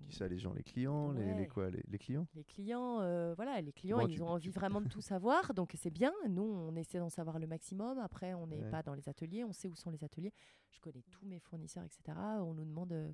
Qui 0.08 0.16
ça, 0.16 0.28
les 0.28 0.40
gens, 0.40 0.54
les 0.54 0.64
clients, 0.64 1.12
les, 1.12 1.48
quoi, 1.48 1.70
les, 1.70 1.98
clients? 1.98 2.28
Les 2.34 2.44
clients, 2.44 3.02
euh, 3.02 3.34
voilà, 3.36 3.60
les 3.62 3.74
clients, 3.74 4.00
ils 4.08 4.24
ont 4.24 4.30
envie 4.30 4.52
vraiment 4.52 4.82
de 4.82 4.88
tout 4.88 5.02
savoir, 5.02 5.54
donc 5.54 5.74
c'est 5.76 5.92
bien. 5.92 6.14
Nous, 6.30 6.44
on 6.44 6.76
essaie 6.76 7.00
d'en 7.00 7.10
savoir 7.10 7.40
le 7.40 7.48
maximum. 7.48 7.98
Après, 8.00 8.34
on 8.34 8.48
n'est 8.48 8.70
pas 8.70 8.82
dans 8.84 8.94
les 8.94 9.10
ateliers, 9.10 9.44
on 9.44 9.52
sait 9.52 9.68
où 9.68 9.76
sont 9.76 9.90
les 9.90 10.04
ateliers. 10.04 10.34
Je 10.72 10.80
connais 10.80 11.04
tous 11.12 11.26
mes 11.26 11.40
fournisseurs, 11.40 11.84
etc. 11.84 12.18
On 12.40 12.54
nous 12.54 12.66
demande 12.66 12.94
euh, 12.94 13.12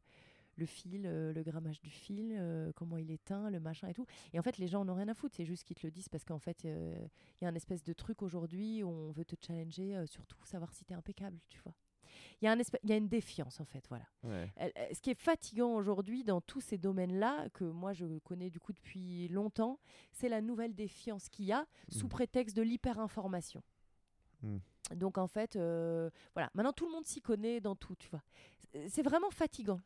le 0.56 0.68
fil, 0.68 1.02
le 1.02 1.42
grammage 1.42 1.82
du 1.82 1.90
fil, 1.90 2.40
comment 2.76 2.98
il 2.98 3.10
est 3.10 3.24
teint, 3.26 3.50
le 3.50 3.60
machin 3.60 3.88
et 3.88 3.94
tout. 3.96 4.06
Et 4.34 4.40
en 4.40 4.44
fait, 4.44 4.60
les 4.60 4.68
gens 4.68 4.86
n'ont 4.86 4.94
rien 4.94 5.08
à 5.08 5.16
foutre, 5.16 5.34
c'est 5.36 5.46
juste 5.46 5.64
qu'ils 5.64 5.76
te 5.76 5.88
le 5.88 5.92
disent 5.92 6.10
parce 6.10 6.24
qu'en 6.26 6.38
fait, 6.38 6.64
il 6.64 7.10
y 7.42 7.46
a 7.46 7.50
un 7.50 7.56
espèce 7.56 7.84
de 7.84 7.94
truc 7.94 8.22
aujourd'hui 8.22 8.84
où 8.84 8.88
on 8.88 9.12
veut 9.12 9.26
te 9.26 9.36
challenger, 9.44 10.06
surtout 10.06 10.38
savoir 10.46 10.72
si 10.72 10.86
tu 10.86 10.94
es 10.94 10.96
impeccable, 10.96 11.40
tu 11.50 11.60
vois 11.62 11.74
il 12.42 12.46
y, 12.46 12.48
a 12.48 12.52
un 12.52 12.60
il 12.84 12.90
y 12.90 12.94
a 12.94 12.98
une 12.98 13.08
défiance 13.08 13.60
en 13.60 13.66
fait. 13.66 13.86
Voilà. 13.90 14.06
ce 14.94 15.02
qui 15.02 15.10
est 15.12 15.20
fatigant 15.20 15.74
aujourd'hui 15.76 16.24
dans 16.24 16.42
tous 16.42 16.62
ces 16.62 16.78
domaines-là, 16.78 17.50
que 17.50 17.64
moi 17.64 17.94
je 17.94 18.06
connais 18.20 18.50
du 18.50 18.60
coup 18.60 18.74
depuis 18.74 19.28
longtemps, 19.30 19.80
c'est 20.12 20.30
la 20.30 20.42
nouvelle 20.42 20.74
défiance 20.74 21.30
qu'il 21.30 21.46
y 21.46 21.52
a 21.52 21.66
sous 21.90 22.08
mmh. 22.08 22.10
prétexte 22.10 22.56
de 22.56 22.62
l'hyperinformation. 22.62 23.62
Mmh. 24.44 24.58
Donc 24.96 25.18
en 25.18 25.28
fait, 25.28 25.56
euh, 25.56 26.10
voilà. 26.34 26.50
Maintenant 26.54 26.74
tout 26.74 26.86
le 26.86 26.92
monde 26.92 27.06
s'y 27.06 27.22
connaît 27.22 27.62
dans 27.62 27.76
tout, 27.76 27.96
tu 27.96 28.10
vois. 28.10 28.24
C'est 28.88 29.04
vraiment 29.04 29.30
fatigant. 29.30 29.80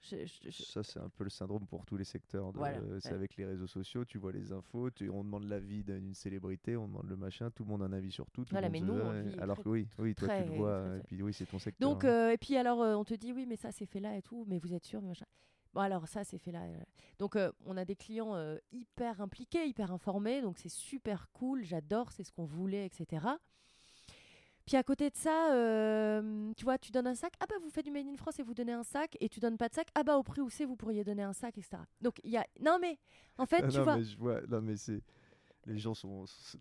Ça 0.49 0.81
c'est 0.81 0.99
un 0.99 1.09
peu 1.09 1.25
le 1.25 1.29
syndrome 1.29 1.67
pour 1.67 1.85
tous 1.85 1.97
les 1.97 2.05
secteurs. 2.05 2.53
c'est 3.01 3.13
avec 3.13 3.35
les 3.35 3.45
réseaux 3.45 3.67
sociaux, 3.67 4.05
tu 4.05 4.17
vois 4.17 4.31
les 4.31 4.51
infos, 4.51 4.89
on 5.11 5.23
demande 5.23 5.43
l'avis 5.43 5.83
d'une 5.83 6.13
célébrité, 6.13 6.77
on 6.77 6.87
demande 6.87 7.07
le 7.07 7.17
machin, 7.17 7.51
tout 7.51 7.63
le 7.63 7.69
monde 7.69 7.83
a 7.83 7.85
un 7.85 7.93
avis 7.93 8.11
sur 8.11 8.29
tout. 8.31 8.45
voilà, 8.49 8.69
mais 8.69 8.79
nous, 8.79 8.99
alors 9.39 9.61
que 9.61 9.67
oui, 9.67 9.87
oui, 9.99 10.15
toi 10.15 10.29
tu 10.29 10.49
le 10.49 10.55
vois, 10.55 10.97
et 10.97 11.01
puis 11.01 11.21
oui, 11.21 11.33
c'est 11.33 11.45
ton 11.45 11.59
secteur. 11.59 11.89
Donc 11.89 12.05
hein. 12.05 12.09
euh, 12.09 12.31
et 12.31 12.37
puis 12.37 12.55
alors 12.55 12.81
euh, 12.81 12.95
on 12.95 13.03
te 13.03 13.13
dit 13.13 13.33
oui, 13.33 13.45
mais 13.45 13.57
ça 13.57 13.71
c'est 13.71 13.85
fait 13.85 13.99
là 13.99 14.15
et 14.15 14.21
tout, 14.21 14.45
mais 14.47 14.57
vous 14.57 14.73
êtes 14.73 14.85
sûr, 14.85 15.01
machin. 15.01 15.25
Bon, 15.73 15.81
alors 15.81 16.07
ça, 16.07 16.23
c'est 16.23 16.39
fait 16.39 16.53
là. 16.53 16.61
Donc, 17.19 17.37
on 17.65 17.77
a 17.77 17.85
des 17.85 17.97
clients 17.97 18.35
hyper 18.71 19.21
impliqués, 19.21 19.67
hyper 19.67 19.91
informés. 19.91 20.41
Donc, 20.41 20.57
c'est 20.57 20.71
super 20.71 21.29
cool. 21.33 21.63
J'adore. 21.63 22.11
C'est 22.13 22.23
ce 22.23 22.31
qu'on 22.31 22.45
voulait, 22.45 22.85
etc. 22.85 23.27
Puis 24.67 24.75
à 24.75 24.83
côté 24.83 25.09
de 25.09 25.15
ça, 25.15 25.53
euh, 25.53 26.51
tu 26.57 26.65
vois, 26.65 26.77
tu 26.77 26.91
donnes 26.91 27.07
un 27.07 27.15
sac, 27.15 27.33
ah 27.39 27.45
bah 27.49 27.55
vous 27.63 27.69
faites 27.69 27.85
du 27.85 27.91
Made 27.91 28.05
in 28.05 28.17
France 28.17 28.37
et 28.39 28.43
vous 28.43 28.53
donnez 28.53 28.73
un 28.73 28.83
sac, 28.83 29.15
et 29.21 29.29
tu 29.29 29.39
donnes 29.39 29.57
pas 29.57 29.69
de 29.69 29.73
sac, 29.73 29.87
ah 29.95 30.03
bah 30.03 30.17
au 30.17 30.23
prix 30.23 30.41
où 30.41 30.49
c'est, 30.49 30.65
vous 30.65 30.75
pourriez 30.75 31.05
donner 31.05 31.23
un 31.23 31.31
sac, 31.33 31.57
etc. 31.57 31.77
Donc 32.01 32.19
il 32.23 32.31
y 32.31 32.37
a. 32.37 32.45
Non 32.59 32.77
mais, 32.81 32.99
en 33.37 33.45
fait, 33.45 33.63
Ah 33.63 33.67
tu 33.71 33.77
non, 33.77 33.83
vois. 33.85 33.95
mais 33.97 34.03
je 34.03 34.17
vois. 34.17 34.41
Non, 34.41 34.61
mais 34.61 34.75
c'est. 34.75 35.01
Les 35.65 35.77
gens 35.79 35.93
sont. 35.93 36.25
C'est 36.27 36.57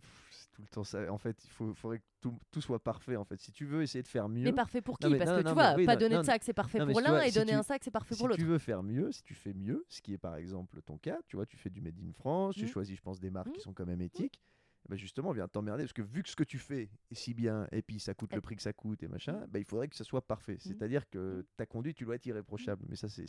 tout 0.52 0.62
le 0.62 0.68
temps 0.68 0.82
ça. 0.84 1.12
En 1.12 1.18
fait, 1.18 1.36
il 1.44 1.50
faut, 1.50 1.74
faudrait 1.74 1.98
que 1.98 2.04
tout, 2.20 2.38
tout 2.50 2.60
soit 2.60 2.78
parfait. 2.82 3.16
En 3.16 3.24
fait, 3.24 3.40
si 3.40 3.50
tu 3.52 3.64
veux 3.64 3.82
essayer 3.82 4.02
de 4.02 4.08
faire 4.08 4.28
mieux. 4.28 4.44
Mais 4.44 4.52
parfait 4.52 4.80
pour 4.80 4.98
qui? 4.98 5.08
Non, 5.10 5.18
Parce 5.18 5.30
non, 5.30 5.36
que 5.42 5.48
tu 5.48 5.54
vois, 5.54 5.74
oui, 5.76 5.84
pas 5.84 5.96
donner 5.96 6.16
de 6.18 6.22
sac, 6.22 6.42
c'est 6.44 6.52
parfait 6.52 6.78
pour 6.78 7.00
l'un, 7.00 7.20
et 7.22 7.30
si 7.30 7.38
donner 7.38 7.52
tu- 7.52 7.58
un 7.58 7.62
sac, 7.64 7.82
c'est 7.84 7.90
parfait 7.90 8.14
si 8.14 8.18
pour 8.20 8.28
l'autre. 8.28 8.40
tu 8.40 8.46
veux 8.46 8.58
faire 8.58 8.82
mieux, 8.84 9.10
si 9.12 9.22
tu 9.24 9.34
fais 9.34 9.52
mieux, 9.52 9.84
ce 9.88 10.00
qui 10.00 10.12
est 10.12 10.18
par 10.18 10.36
exemple 10.36 10.80
ton 10.82 10.96
cas, 10.98 11.18
tu 11.26 11.36
vois, 11.36 11.46
tu 11.46 11.56
fais 11.56 11.70
du 11.70 11.80
Made 11.80 11.98
in 12.00 12.12
France, 12.12 12.54
tu 12.54 12.62
Mhm. 12.62 12.68
choisis, 12.68 12.96
je 12.96 13.02
pense, 13.02 13.18
des 13.20 13.30
marques 13.30 13.50
qui 13.50 13.58
Mhm. 13.58 13.62
sont 13.64 13.72
quand 13.74 13.86
même 13.86 14.00
éthiques. 14.00 14.40
eh 14.40 14.65
ben 14.88 14.96
justement, 14.96 15.32
viens 15.32 15.48
t'emmerder 15.48 15.84
parce 15.84 15.92
que 15.92 16.02
vu 16.02 16.22
que 16.22 16.28
ce 16.28 16.36
que 16.36 16.44
tu 16.44 16.58
fais 16.58 16.88
est 17.10 17.14
si 17.14 17.34
bien 17.34 17.66
et 17.72 17.82
puis 17.82 17.98
ça 18.00 18.14
coûte 18.14 18.34
le 18.34 18.40
prix 18.40 18.56
que 18.56 18.62
ça 18.62 18.72
coûte 18.72 19.02
et 19.02 19.08
machin, 19.08 19.32
Mhm. 19.40 19.46
bah, 19.48 19.58
il 19.58 19.64
faudrait 19.64 19.88
que 19.88 19.96
ça 19.96 20.04
soit 20.04 20.26
parfait. 20.26 20.56
C'est-à-dire 20.60 21.08
que 21.10 21.38
Mhm. 21.38 21.44
ta 21.56 21.66
conduite, 21.66 21.96
tu 21.96 22.04
dois 22.04 22.14
être 22.16 22.26
irréprochable. 22.26 22.84
Mais 22.88 22.96
ça, 22.96 23.08
c'est- 23.08 23.26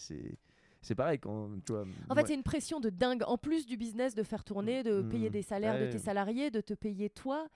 c'est 0.82 0.96
pareil 0.96 1.20
quand 1.20 1.50
tu 1.66 1.72
vois. 1.74 1.86
En 2.10 2.16
fait, 2.16 2.28
c'est 2.28 2.36
une 2.36 2.44
pression 2.44 2.80
de 2.80 2.90
dingue. 2.90 3.24
En 3.26 3.38
plus 3.38 3.66
du 3.66 3.78
business, 3.78 4.14
de 4.16 4.24
faire 4.24 4.44
tourner, 4.44 4.84
de 4.84 5.02
payer 5.02 5.30
des 5.30 5.42
salaires 5.42 5.80
de 5.80 5.86
tes 5.92 6.00
salariés, 6.00 6.52
de 6.52 6.62
te 6.62 6.74
payer 6.74 7.10
toi, 7.10 7.48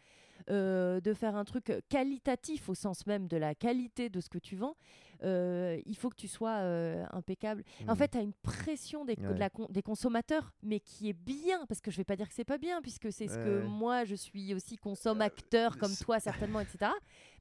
euh, 0.49 0.99
de 1.01 1.13
faire 1.13 1.35
un 1.35 1.45
truc 1.45 1.71
qualitatif 1.89 2.69
au 2.69 2.75
sens 2.75 3.05
même 3.07 3.27
de 3.27 3.37
la 3.37 3.55
qualité 3.55 4.09
de 4.09 4.19
ce 4.21 4.29
que 4.29 4.37
tu 4.39 4.55
vends. 4.55 4.75
euh, 5.23 5.79
il 5.85 5.95
faut 5.95 6.09
que 6.09 6.15
tu 6.15 6.27
sois 6.27 6.57
euh, 6.61 7.05
impeccable. 7.11 7.63
En 7.87 7.93
Mm. 7.93 7.95
fait, 7.95 8.07
tu 8.07 8.17
as 8.17 8.21
une 8.21 8.33
pression 8.33 9.05
des, 9.05 9.15
de 9.15 9.27
Ouais. 9.27 9.37
la 9.37 9.51
con- 9.51 9.67
des 9.69 9.83
consommateurs, 9.83 10.51
mais 10.63 10.79
qui 10.79 11.09
est 11.09 11.13
bien, 11.13 11.63
parce 11.67 11.79
que 11.79 11.91
je 11.91 11.97
vais 11.97 12.03
pas 12.03 12.15
dire 12.15 12.27
que 12.27 12.33
c'est 12.33 12.43
pas 12.43 12.57
bien, 12.57 12.81
puisque 12.81 13.11
c'est 13.13 13.27
ce 13.27 13.37
que 13.37 13.61
moi, 13.67 14.03
je 14.03 14.15
suis 14.15 14.55
aussi 14.55 14.77
consomme-acteur, 14.77 15.77
comme 15.77 15.95
toi 15.95 16.19
certainement, 16.55 16.59
etc. 16.59 16.91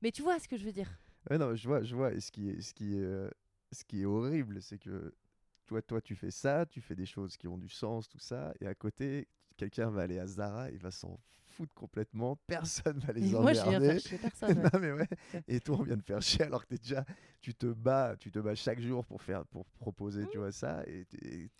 Mais 0.02 0.10
tu 0.12 0.20
vois 0.20 0.38
ce 0.38 0.46
que 0.46 0.58
je 0.58 0.64
veux 0.66 0.72
dire 0.72 0.90
Ouais, 1.30 1.38
non, 1.38 1.54
je 1.54 1.66
vois, 1.66 1.82
je 1.82 1.94
vois. 1.96 2.12
Et 2.12 2.20
ce 2.20 2.30
qui 2.30 2.50
est, 2.50 2.60
ce 2.60 2.74
qui 2.74 2.98
est, 2.98 3.30
ce 3.72 3.84
qui 3.84 4.02
est 4.02 4.04
horrible, 4.04 4.60
c'est 4.60 4.78
que 4.78 5.14
toi, 5.64 5.80
toi, 5.80 6.02
tu 6.02 6.14
fais 6.16 6.30
ça, 6.30 6.66
tu 6.66 6.82
fais 6.82 6.94
des 6.96 7.06
choses 7.06 7.36
qui 7.38 7.48
ont 7.48 7.56
du 7.56 7.68
sens, 7.70 8.08
tout 8.08 8.18
ça, 8.18 8.52
et 8.60 8.66
à 8.66 8.74
côté, 8.74 9.26
quelqu'un 9.56 9.88
va 9.88 10.02
aller 10.02 10.18
à 10.18 10.26
Zara, 10.26 10.70
il 10.70 10.78
va 10.78 10.90
s'en 10.90 11.18
complètement, 11.74 12.36
personne 12.46 12.98
va 12.98 13.12
les 13.12 13.28
Et 13.28 13.32
Moi, 13.32 13.52
je 13.52 13.62
viens 13.62 13.64
emmerder. 13.64 13.88
faire 13.88 14.00
chier 14.00 14.18
personne. 14.18 14.58
ouais. 14.58 14.64
non 14.72 14.80
mais 14.80 14.92
ouais. 14.92 15.08
Et 15.48 15.60
toi, 15.60 15.76
on 15.80 15.82
vient 15.82 15.96
de 15.96 16.02
faire 16.02 16.22
chier 16.22 16.44
alors 16.44 16.66
que 16.66 16.74
déjà, 16.74 17.04
tu 17.40 17.54
te 17.54 17.66
bats, 17.66 18.16
tu 18.18 18.30
te 18.30 18.38
bats 18.38 18.54
chaque 18.54 18.80
jour 18.80 19.04
pour 19.04 19.22
faire, 19.22 19.44
pour 19.46 19.66
proposer, 19.78 20.26
tu 20.30 20.38
vois 20.38 20.52
ça. 20.52 20.82
Et, 20.86 21.06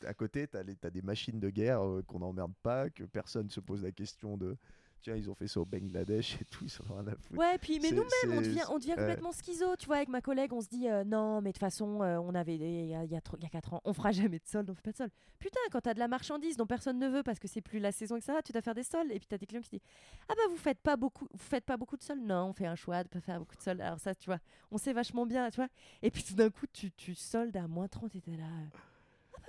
à 0.07 0.15
côté, 0.15 0.47
t'as 0.47 0.63
les, 0.63 0.77
t'as 0.77 0.91
des 0.91 1.03
machines 1.03 1.41
de 1.41 1.51
guerre 1.51 1.83
euh, 1.87 2.03
qu'on 2.03 2.21
n'emmerde 2.21 2.55
pas, 2.63 2.91
que 2.91 3.05
personne 3.05 3.49
se 3.51 3.61
pose 3.61 3.83
la 3.83 3.93
question 3.93 4.37
de, 4.37 4.57
tiens, 5.01 5.17
ils 5.17 5.29
ont 5.31 5.35
fait 5.35 5.47
ça 5.49 5.61
au 5.61 5.65
Bangladesh 5.65 6.37
et 6.41 6.45
tout, 6.47 6.65
ils 6.65 6.71
s'en 6.71 6.85
ont 6.91 6.95
rien 6.97 7.07
à 7.09 7.17
foutre. 7.17 7.39
Ouais, 7.39 7.59
puis 7.59 7.79
mais 7.81 7.91
nous-mêmes, 7.91 8.39
on 8.39 8.41
devient, 8.41 8.63
on 8.71 8.79
devient 8.79 8.91
ouais. 8.91 8.97
complètement 8.97 9.33
schizo. 9.33 9.77
Tu 9.77 9.87
vois, 9.87 9.97
avec 9.97 10.09
ma 10.09 10.21
collègue, 10.21 10.53
on 10.53 10.61
se 10.61 10.69
dit 10.69 10.89
euh, 10.89 11.05
non, 11.05 11.41
mais 11.41 11.51
de 11.51 11.53
toute 11.55 11.61
façon, 11.61 12.03
euh, 12.03 12.19
on 12.19 12.35
avait 12.35 12.57
il 12.57 12.87
y 12.89 12.95
a, 12.95 13.05
y 13.05 13.17
a 13.17 13.21
trop- 13.21 13.37
il 13.39 13.43
y 13.43 13.47
a 13.47 13.51
4 13.51 13.75
ans, 13.75 13.81
on 13.85 13.93
fera 13.93 14.13
jamais 14.13 14.39
de 14.39 14.47
solde, 14.47 14.69
on 14.71 14.75
fait 14.75 14.83
pas 14.83 14.93
de 14.93 14.97
solde. 14.97 15.13
Putain, 15.39 15.61
quand 15.73 15.81
t'as 15.81 15.95
de 15.95 15.99
la 15.99 16.09
marchandise 16.09 16.57
dont 16.57 16.67
personne 16.67 16.99
ne 16.99 17.09
veut 17.09 17.23
parce 17.23 17.39
que 17.39 17.49
c'est 17.49 17.61
plus 17.63 17.79
la 17.79 17.93
saison, 17.93 18.17
etc., 18.17 18.39
tu 18.45 18.53
dois 18.53 18.63
faire 18.63 18.75
des 18.75 18.83
soldes. 18.83 19.11
Et 19.11 19.19
puis 19.19 19.27
t'as 19.29 19.39
des 19.39 19.47
clients 19.47 19.63
qui 19.63 19.71
disent 19.71 19.87
ah 20.29 20.35
bah 20.37 20.43
vous 20.51 20.57
faites 20.57 20.81
pas 20.81 20.97
beaucoup, 20.97 21.27
vous 21.33 21.39
faites 21.39 21.65
pas 21.65 21.77
beaucoup 21.77 21.97
de 21.97 22.03
soldes. 22.03 22.23
Non, 22.23 22.47
on 22.51 22.53
fait 22.53 22.67
un 22.67 22.75
choix 22.77 23.03
de 23.03 23.09
pas 23.09 23.21
faire 23.21 23.39
beaucoup 23.39 23.57
de 23.57 23.63
soldes. 23.63 23.81
Alors 23.81 23.99
ça, 23.99 24.15
tu 24.15 24.27
vois, 24.27 24.39
on 24.71 24.79
sait 24.79 24.93
vachement 24.93 25.27
bien, 25.27 25.51
tu 25.51 25.57
vois. 25.57 25.69
Et 26.03 26.11
puis 26.11 26.23
tout 26.23 26.35
d'un 26.35 26.51
coup, 26.51 26.67
tu, 26.73 26.91
tu 26.93 27.15
soldes 27.15 27.57
à 27.57 27.67
moins 27.67 27.89
30 27.89 28.15
et 28.17 28.21
t'es 28.21 28.33
là. 28.33 28.45
euh, 28.45 28.67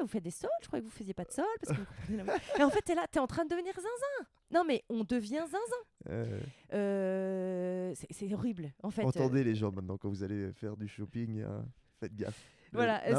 vous 0.02 0.08
faites 0.08 0.24
des 0.24 0.32
soldes, 0.32 0.52
je 0.62 0.68
croyais 0.68 0.82
que 0.84 0.88
vous 0.90 0.96
faisiez 0.96 1.14
pas 1.14 1.24
de 1.26 1.32
soldes 1.32 1.48
parce 1.62 1.78
que 1.78 1.84
vous 2.10 2.18
la- 2.18 2.36
Et 2.60 2.64
en 2.64 2.70
fait, 2.70 2.82
t'es 2.82 2.96
là, 2.96 3.06
t'es 3.12 3.20
en 3.20 3.28
train 3.28 3.44
de 3.46 3.50
devenir 3.50 3.74
zinzin. 3.76 4.28
Non 4.52 4.64
mais 4.66 4.84
on 4.90 5.04
devient 5.04 5.44
zinzin. 5.46 5.84
Euh, 6.10 6.40
Euh, 6.74 7.94
c'est- 7.96 8.34
horrible 8.34 8.72
en 8.84 8.90
fait. 8.92 9.04
Entendez 9.04 9.44
les 9.44 9.56
gens 9.56 9.72
maintenant 9.72 9.98
quand 9.98 10.10
vous 10.10 10.24
allez 10.24 10.52
faire 10.54 10.76
du 10.78 10.88
shopping, 10.88 11.42
hein, 11.42 11.66
faites 12.00 12.16
gaffe. 12.16 12.44
Le- 12.72 12.78
Voilà, 12.78 13.02
c'est 13.06 13.14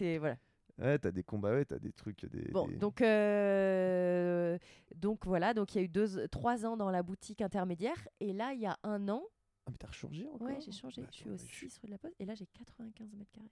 ouais, 0.00 0.18
voilà. 0.18 0.36
Ouais, 0.80 0.96
t'as 0.98 1.10
des 1.10 1.24
combats, 1.24 1.50
ouais, 1.52 1.64
t'as 1.64 1.78
des 1.78 1.92
trucs, 1.92 2.24
des. 2.26 2.50
Bon, 2.52 2.66
des- 2.68 2.76
donc 2.76 3.00
euh, 3.02 4.58
donc 4.94 5.26
voilà, 5.26 5.54
donc 5.54 5.74
il 5.74 5.78
y 5.78 5.80
a 5.80 5.84
eu 5.84 5.88
deux, 5.88 6.28
trois 6.28 6.64
ans 6.66 6.76
dans 6.76 6.90
la 6.90 7.02
boutique 7.02 7.40
intermédiaire 7.40 8.06
et 8.20 8.32
là 8.32 8.52
il 8.52 8.60
y 8.60 8.66
a 8.66 8.76
un 8.84 9.08
an, 9.08 9.22
Ah, 9.66 9.70
mais 9.70 9.76
t'as 9.78 9.90
changé 9.90 10.26
encore? 10.28 10.46
Ouais, 10.46 10.58
j'ai 10.60 10.72
changé. 10.72 11.02
Bah, 11.02 11.08
je 11.12 11.16
suis 11.16 11.28
au 11.28 11.32
mais 11.32 11.38
je 11.38 11.44
6 11.68 11.78
rue 11.78 11.86
de 11.88 11.92
la 11.92 11.98
Poste 11.98 12.14
et 12.20 12.24
là 12.24 12.34
j'ai 12.34 12.46
95 12.46 13.12
mètres 13.14 13.30
carrés. 13.32 13.50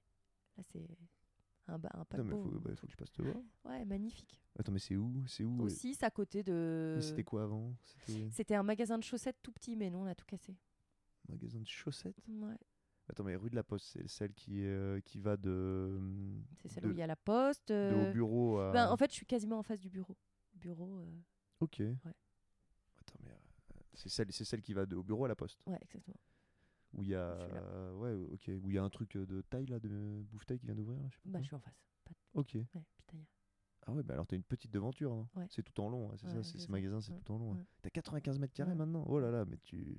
Là 0.57 0.63
c'est 0.73 0.81
un, 1.69 1.75
un 1.75 1.79
Non, 1.99 2.05
paquebot. 2.05 2.43
faut, 2.45 2.61
bah, 2.61 2.71
faut 2.77 2.87
que 2.87 2.93
je 2.93 2.97
passe 2.97 3.13
te 3.13 3.23
voir. 3.23 3.37
Ouais, 3.65 3.85
magnifique. 3.85 4.41
Attends, 4.59 4.73
mais 4.73 4.79
c'est 4.79 4.97
où 4.97 5.25
C'est 5.27 5.45
où 5.45 5.63
Au 5.63 5.67
euh, 5.67 5.69
6 5.69 6.03
à 6.03 6.11
côté 6.11 6.43
de. 6.43 6.95
mais 6.97 7.03
C'était 7.03 7.25
quoi 7.25 7.43
avant? 7.45 7.75
C'était 8.31 8.55
un 8.55 8.63
magasin 8.63 8.99
de 8.99 9.03
chaussettes 9.05 9.39
tout 9.43 9.53
petit, 9.53 9.77
mais 9.77 9.91
nous 9.91 9.99
on 9.99 10.07
a 10.07 10.15
tout 10.15 10.27
cassé. 10.27 10.57
magasin 11.29 11.61
de 11.61 11.67
chaussettes? 11.67 12.17
Ouais. 12.29 12.57
Attends, 13.09 13.23
mais 13.25 13.37
rue 13.37 13.51
de 13.51 13.55
la 13.55 13.63
Poste, 13.63 13.87
c'est 13.93 14.09
celle 14.09 14.33
qui, 14.35 14.65
euh, 14.65 15.01
qui 15.01 15.19
va 15.21 15.37
de. 15.37 15.95
hum, 15.97 16.45
C'est 16.57 16.69
celle 16.69 16.85
de, 16.85 16.89
où 16.89 16.91
il 16.93 16.99
y 16.99 17.03
a 17.03 17.07
la 17.07 17.15
poste. 17.17 17.69
de 17.69 17.75
euh, 17.75 18.09
au 18.11 18.13
bureau 18.13 18.59
à. 18.59 18.73
ben, 18.73 18.89
en 18.91 18.97
fait, 18.97 19.11
je 19.11 19.17
suis 19.17 19.27
quasiment 19.27 19.59
en 19.59 19.63
face 19.63 19.79
du 19.79 19.89
bureau. 19.91 20.17
Bureau. 20.55 20.99
euh, 20.99 21.13
Ok. 21.61 21.81
Attends, 21.81 23.19
mais. 23.23 23.31
euh, 23.31 23.81
C'est 23.95 24.09
celle, 24.09 24.33
celle 24.33 24.61
qui 24.63 24.73
va 24.75 24.87
de, 24.87 24.97
au 24.97 25.03
bureau 25.05 25.25
à 25.25 25.29
la 25.29 25.37
Poste. 25.37 25.61
Ouais, 25.67 25.79
exactement. 25.83 26.17
Où 26.95 27.03
il 27.03 27.09
y 27.11 27.15
a. 27.15 27.19
Euh, 27.21 27.95
ouais, 27.95 28.15
ok. 28.33 28.51
Où 28.63 28.71
il 28.71 28.75
y 28.75 28.79
a 28.79 28.83
un 28.83 28.89
truc 28.91 29.17
euh, 29.17 29.27
de 29.27 29.43
taille 29.43 29.67
là, 29.67 29.79
de 29.79 30.23
bouffe-taille 30.31 30.59
qui 30.59 30.67
vient 30.67 30.75
d'ouvrir 30.75 30.99
là, 31.01 31.09
je 31.11 31.15
sais 31.17 31.21
pas 31.23 31.31
Bah, 31.31 31.39
quoi. 31.39 31.43
je 31.43 31.47
suis 31.47 31.57
en 31.57 31.61
face. 31.61 31.83
Pas 32.05 32.11
de- 32.13 32.41
Ok. 32.41 32.55
Ouais, 32.55 32.83
Ah 33.89 33.93
ouais, 33.93 34.03
bah 34.03 34.15
alors 34.15 34.27
t'as 34.27 34.37
une 34.37 34.43
petite 34.43 34.71
devanture. 34.73 35.13
hein. 35.13 35.29
Ouais. 35.37 35.47
C'est 35.51 35.63
tout 35.63 35.79
en 35.81 35.89
long, 35.89 36.11
hein, 36.11 36.15
c'est 36.17 36.27
Ouais, 36.27 36.33
ça, 36.33 36.43
c'est 36.43 36.53
c'est 36.53 36.59
ce 36.59 36.67
ça. 36.67 36.73
magasin, 36.73 37.01
c'est 37.01 37.13
Ouais, 37.13 37.21
tout 37.25 37.33
en 37.35 37.39
long. 37.39 37.55
hein. 37.55 37.65
T'as 37.83 37.91
95 37.91 38.39
mètres 38.39 38.53
carrés 38.55 38.71
Ouais. 38.73 38.77
maintenant 38.77 39.05
Oh 39.09 39.21
là 39.21 39.31
là, 39.31 39.45
mais 39.45 39.59
tu. 39.59 39.99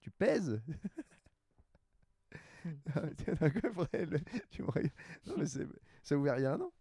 Tu 0.00 0.10
pèses. 0.10 0.60
Ah, 2.94 3.00
le- 3.02 4.20
tu. 4.50 4.62
Non, 4.62 5.34
mais 5.36 5.46
c'est- 5.46 5.66
ça 6.02 6.14
a 6.14 6.18
ouvert 6.18 6.38
il 6.38 6.42
y 6.42 6.46
a 6.46 6.54
un 6.54 6.60
an 6.60 6.72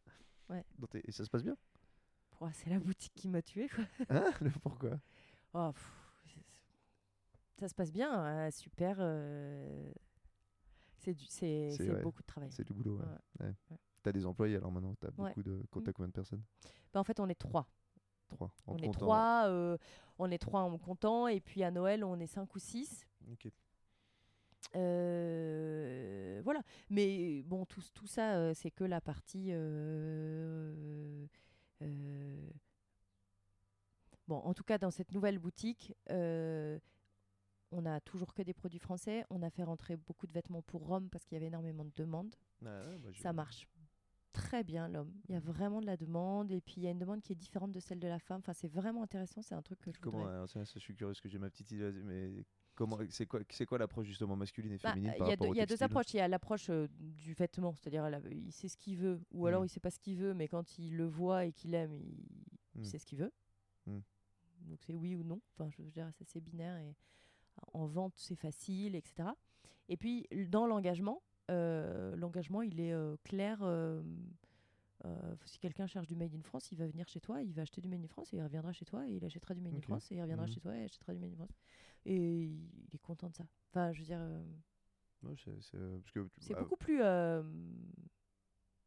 Ouais. 0.49 0.64
Dans 0.78 0.88
tes- 0.88 1.02
Et 1.07 1.11
ça 1.11 1.26
se 1.26 1.30
passe 1.30 1.44
bien? 1.44 1.57
Oh, 2.40 2.48
c'est 2.53 2.69
la 2.69 2.80
boutique 2.80 3.14
qui 3.15 3.28
m'a 3.28 3.41
tué 3.41 3.68
quoi. 3.69 3.84
Hein? 4.10 4.32
Le 4.41 4.49
Pourquoi? 4.52 4.99
Oh, 5.53 5.72
pff, 5.73 5.91
ça 7.61 7.67
se 7.69 7.75
passe 7.75 7.91
bien, 7.91 8.25
euh, 8.25 8.49
super. 8.51 8.97
euh, 8.99 9.91
C'est 10.97 11.11
ouais, 11.79 12.01
beaucoup 12.01 12.23
de 12.23 12.27
travail. 12.27 12.51
C'est 12.51 12.63
du 12.65 12.73
boulot, 12.73 12.97
ouais. 12.97 13.05
Ouais. 13.05 13.45
Ouais. 13.47 13.55
Ouais. 13.69 13.77
T'as 14.01 14.11
des 14.11 14.25
employés 14.25 14.55
alors 14.55 14.71
maintenant 14.71 14.95
T'as 14.99 15.09
Ouais. 15.09 15.29
beaucoup 15.29 15.43
de. 15.43 15.51
Mm. 15.51 15.83
T'as 15.83 15.93
combien 15.93 16.07
de 16.07 16.13
personnes? 16.13 16.41
Bah, 16.91 16.99
en 16.99 17.03
fait, 17.03 17.19
on 17.19 17.29
est 17.29 17.35
trois. 17.35 17.67
Trois. 18.29 18.51
En 18.65 18.73
on 18.73 18.77
est 18.77 18.91
trois. 18.91 19.43
euh, 19.47 19.77
on 20.17 20.31
est 20.31 20.39
trois 20.39 20.61
en 20.61 20.75
comptant, 20.79 21.27
et 21.27 21.39
puis 21.39 21.61
à 21.61 21.69
Noël, 21.69 22.03
on 22.03 22.19
est 22.19 22.25
cinq 22.25 22.55
ou 22.55 22.59
six. 22.59 23.05
Ok. 23.31 23.47
Euh, 24.75 26.41
voilà. 26.43 26.63
Mais 26.89 27.43
bon, 27.43 27.65
tout, 27.65 27.83
tout 27.93 28.07
ça, 28.07 28.55
c'est 28.55 28.71
que 28.71 28.83
la 28.85 29.01
partie. 29.01 29.51
Bon, 34.27 34.38
en 34.38 34.53
tout 34.53 34.63
cas, 34.63 34.77
dans 34.77 34.91
cette 34.91 35.11
nouvelle 35.11 35.39
boutique, 35.39 35.93
euh, 36.09 36.79
on 37.72 37.85
a 37.85 37.99
toujours 38.02 38.34
que 38.34 38.41
des 38.41 38.53
produits 38.53 38.80
français. 38.80 39.26
On 39.30 39.41
a 39.41 39.49
fait 39.49 39.64
rentrer 39.64 39.95
beaucoup 39.98 40.27
de 40.27 40.34
vêtements 40.34 40.61
pour 40.61 40.85
Rome 40.85 41.10
parce 41.10 41.26
qu'il 41.26 41.35
y 41.35 41.38
avait 41.38 41.48
énormément 41.48 41.85
de 41.85 41.91
demandes. 41.95 42.35
Ah 42.65 42.81
bah, 43.02 43.10
je- 43.11 43.22
Ça 43.22 43.34
marche 43.34 43.68
très 44.34 44.64
bien, 44.64 44.88
l'homme. 44.88 45.11
Il 45.27 45.34
y 45.34 45.35
a 45.35 45.39
vraiment 45.41 45.81
de 45.81 45.85
la 45.85 45.98
demande 45.98 46.52
et 46.52 46.61
puis 46.61 46.76
il 46.77 46.84
y 46.84 46.88
a 46.88 46.91
une 46.91 46.99
demande 46.99 47.22
qui 47.22 47.34
est 47.34 47.35
différente 47.35 47.72
de 47.72 47.80
celle 47.81 47.99
de 47.99 48.07
la 48.07 48.19
femme. 48.19 48.39
Enfin, 48.39 48.53
c'est 48.53 48.69
vraiment 48.69 49.03
intéressant. 49.03 49.41
C'est 49.41 49.56
un 49.56 49.61
truc 49.61 49.80
que 49.81 49.91
je 49.91 49.99
Comment 49.99 50.19
voudrais- 50.19 50.34
alors, 50.34 50.49
ça, 50.49 50.64
ça, 50.65 50.73
je 50.76 50.80
suis 50.80 50.95
curieux 50.95 51.11
parce 51.11 51.22
que 51.22 51.27
j'ai 51.30 51.38
ma 51.39 51.49
petite 51.49 51.69
idée, 51.72 51.91
mais 51.91 52.45
comment 52.76 52.98
c'est 53.10 53.26
quoi 53.26 53.41
c'est 53.49 53.65
quoi 53.65 53.77
l'approche 53.77 54.07
justement 54.07 54.35
masculine 54.38 54.72
et 54.72 54.77
Bah, 54.77 54.93
féminine 54.93 55.14
Il 55.19 55.27
y 55.27 55.31
a, 55.31 55.35
deux, 55.35 55.53
y 55.53 55.60
a 55.61 55.85
approches. 55.85 56.14
Il 56.14 56.18
y 56.18 56.19
a 56.22 56.27
l'approche 56.30 56.69
euh, 56.69 56.88
du 56.99 57.34
vêtement, 57.34 57.76
c'est-à-dire 57.76 58.07
il 58.31 58.52
sait 58.53 58.69
ce 58.69 58.77
qu'il 58.77 58.98
veut, 58.98 59.19
ou 59.31 59.48
alors 59.48 59.64
Mm. 59.64 59.65
il 59.65 59.69
sait 59.69 59.80
pas 59.81 59.91
ce 59.91 59.99
qu'il 59.99 60.15
veut, 60.18 60.34
mais 60.34 60.48
quand 60.48 60.77
il 60.80 60.95
le 60.95 61.06
voit 61.07 61.43
et 61.45 61.52
qu'il 61.52 61.73
aime, 61.73 61.93
il, 61.93 62.23
il 62.76 62.81
Mm. 62.81 62.84
sait 62.85 62.99
ce 62.99 63.06
qu'il 63.06 63.19
veut. 63.19 63.34
Mm. 63.85 63.99
Donc 64.69 64.80
c'est 64.84 64.93
oui 64.93 65.15
ou 65.15 65.23
non. 65.23 65.41
Enfin, 65.57 65.69
je 65.72 65.81
veux 65.81 65.91
dire, 65.91 66.07
c'est 66.14 66.23
assez 66.23 66.39
binaire 66.39 66.77
et 66.77 66.95
en 67.73 67.86
vente 67.86 68.14
c'est 68.18 68.36
facile, 68.36 68.95
etc. 68.95 69.30
Et 69.90 69.98
puis 69.98 70.28
dans 70.48 70.68
l'engagement, 70.68 71.22
euh, 71.49 72.15
l'engagement 72.15 72.61
il 72.61 72.80
est 72.80 72.94
euh, 72.94 73.15
clair. 73.23 73.60
euh, 73.61 74.02
si 75.45 75.57
quelqu'un 75.57 75.88
cherche 75.88 76.07
du 76.07 76.15
Made 76.15 76.34
in 76.36 76.41
France, 76.44 76.72
il 76.72 76.78
va 76.78 76.86
venir 76.88 77.07
chez 77.07 77.19
toi, 77.19 77.41
il 77.41 77.53
va 77.53 77.64
acheter 77.64 77.82
du 77.82 77.90
Made 77.90 78.03
in 78.03 78.07
France 78.07 78.32
et 78.34 78.38
il 78.38 78.44
reviendra 78.44 78.72
chez 78.72 78.86
toi 78.86 79.07
et 79.10 79.14
il 79.15 79.26
achètera 79.26 79.56
du 79.56 79.61
Made 79.61 79.73
in 79.73 79.82
France 79.82 80.11
et 80.11 80.15
il 80.15 80.22
reviendra 80.22 80.45
Mhm. 80.45 80.52
chez 80.53 80.60
toi 80.60 80.76
et 80.78 80.82
il 80.82 80.84
achètera 80.86 81.14
du 81.14 81.19
Made 81.19 81.32
in 81.32 81.36
France. 81.36 81.57
Et 82.06 82.44
il 82.45 82.90
est 82.94 82.99
content 82.99 83.30
de 83.30 83.36
ça. 83.36 83.44
Enfin, 83.72 83.91
je 83.94 83.99
veux 83.99 84.06
dire. 84.06 84.22
Ouais, 85.23 85.36
c'est- 85.36 85.78
bah, 86.53 86.60
beaucoup 86.60 86.76
plus 86.78 87.02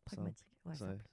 pragmatique. 0.05 0.47
Ouais, 0.65 0.75
simple. 0.75 1.05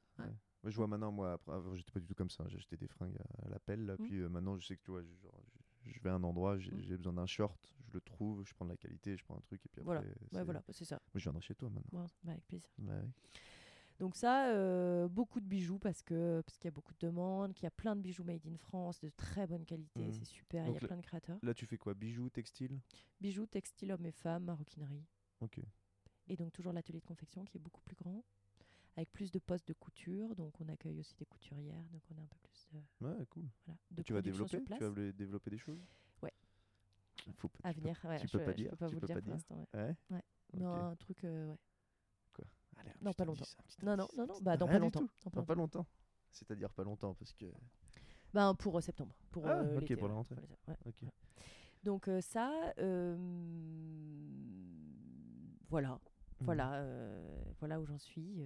Je 0.63 0.75
vois 0.75 0.85
maintenant, 0.85 1.11
moi, 1.11 1.33
après, 1.33 1.53
avant, 1.55 1.73
j'étais 1.73 1.91
pas 1.91 1.99
du 1.99 2.05
tout 2.05 2.13
comme 2.13 2.29
ça. 2.29 2.43
J'achetais 2.47 2.77
des 2.77 2.87
fringues 2.87 3.17
à, 3.17 3.45
à 3.47 3.49
l'appel, 3.49 3.83
là, 3.87 3.93
Mm. 3.97 4.03
puis 4.03 4.19
maintenant, 4.29 4.57
je 4.59 4.67
sais 4.67 4.77
que 4.77 4.83
tu 4.83 4.91
vois, 4.91 5.01
genre, 5.01 5.40
je- 5.85 5.99
vais 5.99 6.09
à 6.09 6.13
un 6.15 6.23
endroit, 6.23 6.57
j'ai 6.57 6.71
Mm. 6.71 6.81
j'ai 6.81 6.97
besoin 6.97 7.13
d'un 7.13 7.25
short, 7.25 7.73
je 7.87 7.93
le 7.93 8.01
trouve, 8.01 8.43
je 8.45 8.53
prends 8.53 8.65
de 8.65 8.71
la 8.71 8.77
qualité, 8.77 9.15
je 9.17 9.23
prends 9.23 9.35
un 9.37 9.41
truc, 9.41 9.65
et 9.65 9.69
puis 9.69 9.81
après. 9.81 9.95
Voilà. 9.99 10.01
c'est- 10.01 10.35
Ouais, 10.37 10.43
voilà, 10.43 10.63
c'est 10.69 10.85
ça. 10.85 10.99
Je 11.15 11.19
viendrai 11.23 11.41
chez 11.41 11.55
toi 11.55 11.69
maintenant. 11.69 12.05
Bah, 12.23 12.31
avec 12.31 12.45
plaisir. 12.47 12.69
Ouais. 12.79 13.01
Donc 13.99 14.15
ça, 14.15 14.47
euh, 14.47 15.07
beaucoup 15.07 15.39
de 15.39 15.45
bijoux 15.45 15.77
parce 15.77 16.01
que 16.01 16.41
parce 16.43 16.57
qu'il 16.57 16.65
y 16.65 16.69
a 16.69 16.71
beaucoup 16.71 16.93
de 16.93 16.99
demandes, 16.99 17.53
qu'il 17.53 17.63
y 17.65 17.67
a 17.67 17.71
plein 17.71 17.95
de 17.95 18.01
bijoux 18.01 18.23
made 18.23 18.45
in 18.47 18.57
France 18.57 18.99
de 18.99 19.09
très 19.09 19.45
bonne 19.45 19.63
qualité, 19.63 20.07
mmh. 20.07 20.11
c'est 20.13 20.25
super. 20.25 20.65
Il 20.67 20.73
y 20.73 20.77
a 20.77 20.79
plein 20.79 20.97
de 20.97 21.01
créateurs. 21.03 21.37
Là, 21.43 21.53
tu 21.53 21.67
fais 21.67 21.77
quoi? 21.77 21.93
Bijoux, 21.93 22.29
textile? 22.31 22.79
Bijoux, 23.19 23.45
textile, 23.45 23.91
hommes 23.91 24.05
et 24.07 24.11
femmes, 24.11 24.45
maroquinerie. 24.45 25.05
Ok. 25.41 25.59
Et 26.27 26.35
donc 26.35 26.51
toujours 26.51 26.73
l'atelier 26.73 26.99
de 26.99 27.05
confection 27.05 27.45
qui 27.45 27.57
est 27.57 27.61
beaucoup 27.61 27.81
plus 27.81 27.95
grand, 27.95 28.23
avec 28.97 29.11
plus 29.11 29.31
de 29.31 29.39
postes 29.39 29.67
de 29.67 29.73
couture. 29.73 30.35
Donc 30.35 30.59
on 30.61 30.67
accueille 30.69 30.99
aussi 30.99 31.15
des 31.15 31.25
couturières, 31.25 31.83
donc 31.91 32.01
on 32.11 32.17
a 32.19 32.21
un 32.21 32.27
peu 32.27 32.37
plus 32.43 32.67
de. 32.73 33.07
Ouais, 33.07 33.25
cool. 33.29 33.45
tu 34.05 34.13
vas 34.13 34.21
développer, 34.21 34.63
tu 34.63 34.83
vas 34.83 35.11
développer 35.11 35.49
des 35.49 35.57
choses? 35.57 35.83
Ouais. 36.21 36.33
Faut, 37.37 37.49
à 37.63 37.71
venir. 37.71 37.99
Ouais, 38.03 38.19
tu 38.19 38.27
peux 38.27 38.43
pas 38.43 38.53
dire. 38.53 38.71
Je 38.71 38.71
peux 38.71 38.77
pas 38.77 38.87
vous 38.87 38.99
le 38.99 39.07
dire 39.07 39.21
pour 39.21 39.31
l'instant. 39.31 39.67
Ouais. 39.73 39.95
ouais? 40.11 40.23
Non, 40.53 40.73
un 40.73 40.95
truc. 40.95 41.23
Euh, 41.23 41.55
ouais 42.39 42.93
non, 43.01 43.13
pas 43.13 43.25
longtemps. 43.25 43.45
non, 43.83 43.95
non, 43.95 44.07
non, 44.17 44.27
non, 44.27 44.41
bah, 44.41 44.57
dans, 44.57 44.67
pas 44.67 44.79
longtemps. 44.79 45.07
dans 45.33 45.43
pas 45.43 45.55
longtemps. 45.55 45.85
C'est-à-dire 46.31 46.71
pas 46.73 46.83
longtemps, 46.83 47.13
parce 47.13 47.33
que. 47.33 47.45
Ben, 48.33 48.55
pour 48.55 48.77
euh, 48.77 48.81
septembre. 48.81 49.13
Pour, 49.29 49.45
ah, 49.45 49.59
euh, 49.59 49.79
ok, 49.79 49.95
pour 49.97 50.07
la 50.07 50.13
rentrée. 50.13 50.35
Donc, 51.83 52.07
euh, 52.07 52.21
ça. 52.21 52.73
voilà. 55.69 55.99
Mmh. 56.39 56.45
Voilà, 56.45 56.83
voilà 57.59 57.79
où 57.79 57.85
j'en 57.85 57.99
suis. 57.99 58.41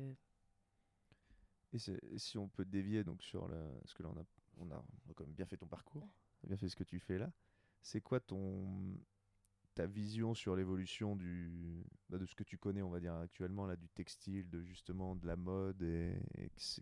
Et 1.76 2.18
si 2.20 2.38
on 2.38 2.48
peut 2.48 2.66
dévier 2.66 3.04
donc 3.04 3.22
sur 3.22 3.48
la, 3.48 3.58
parce 3.82 3.94
que 3.94 4.04
là 4.04 4.10
on 4.14 4.20
a, 4.20 4.24
on 4.58 4.72
a, 4.72 4.76
on 5.08 5.12
a 5.12 5.14
quand 5.14 5.26
même 5.26 5.34
bien 5.34 5.46
fait 5.46 5.58
ton 5.58 5.68
parcours, 5.68 6.08
bien 6.44 6.58
fait 6.58 6.70
ce 6.70 6.76
que 6.76 6.84
tu 6.84 7.00
fais 7.00 7.18
là. 7.18 7.32
C'est 7.82 8.02
quoi 8.02 8.20
ton, 8.20 8.98
ta 9.76 9.86
vision 9.86 10.34
sur 10.34 10.56
l'évolution 10.56 11.16
du 11.16 11.86
bah, 12.10 12.18
de 12.18 12.26
ce 12.26 12.34
que 12.34 12.44
tu 12.44 12.58
connais 12.58 12.82
on 12.82 12.90
va 12.90 13.00
dire 13.00 13.14
actuellement 13.14 13.68
là 13.68 13.76
du 13.76 13.90
textile 13.90 14.50
de 14.50 14.62
justement 14.64 15.16
de 15.16 15.28
la 15.28 15.36
mode 15.36 15.82
et, 15.84 16.18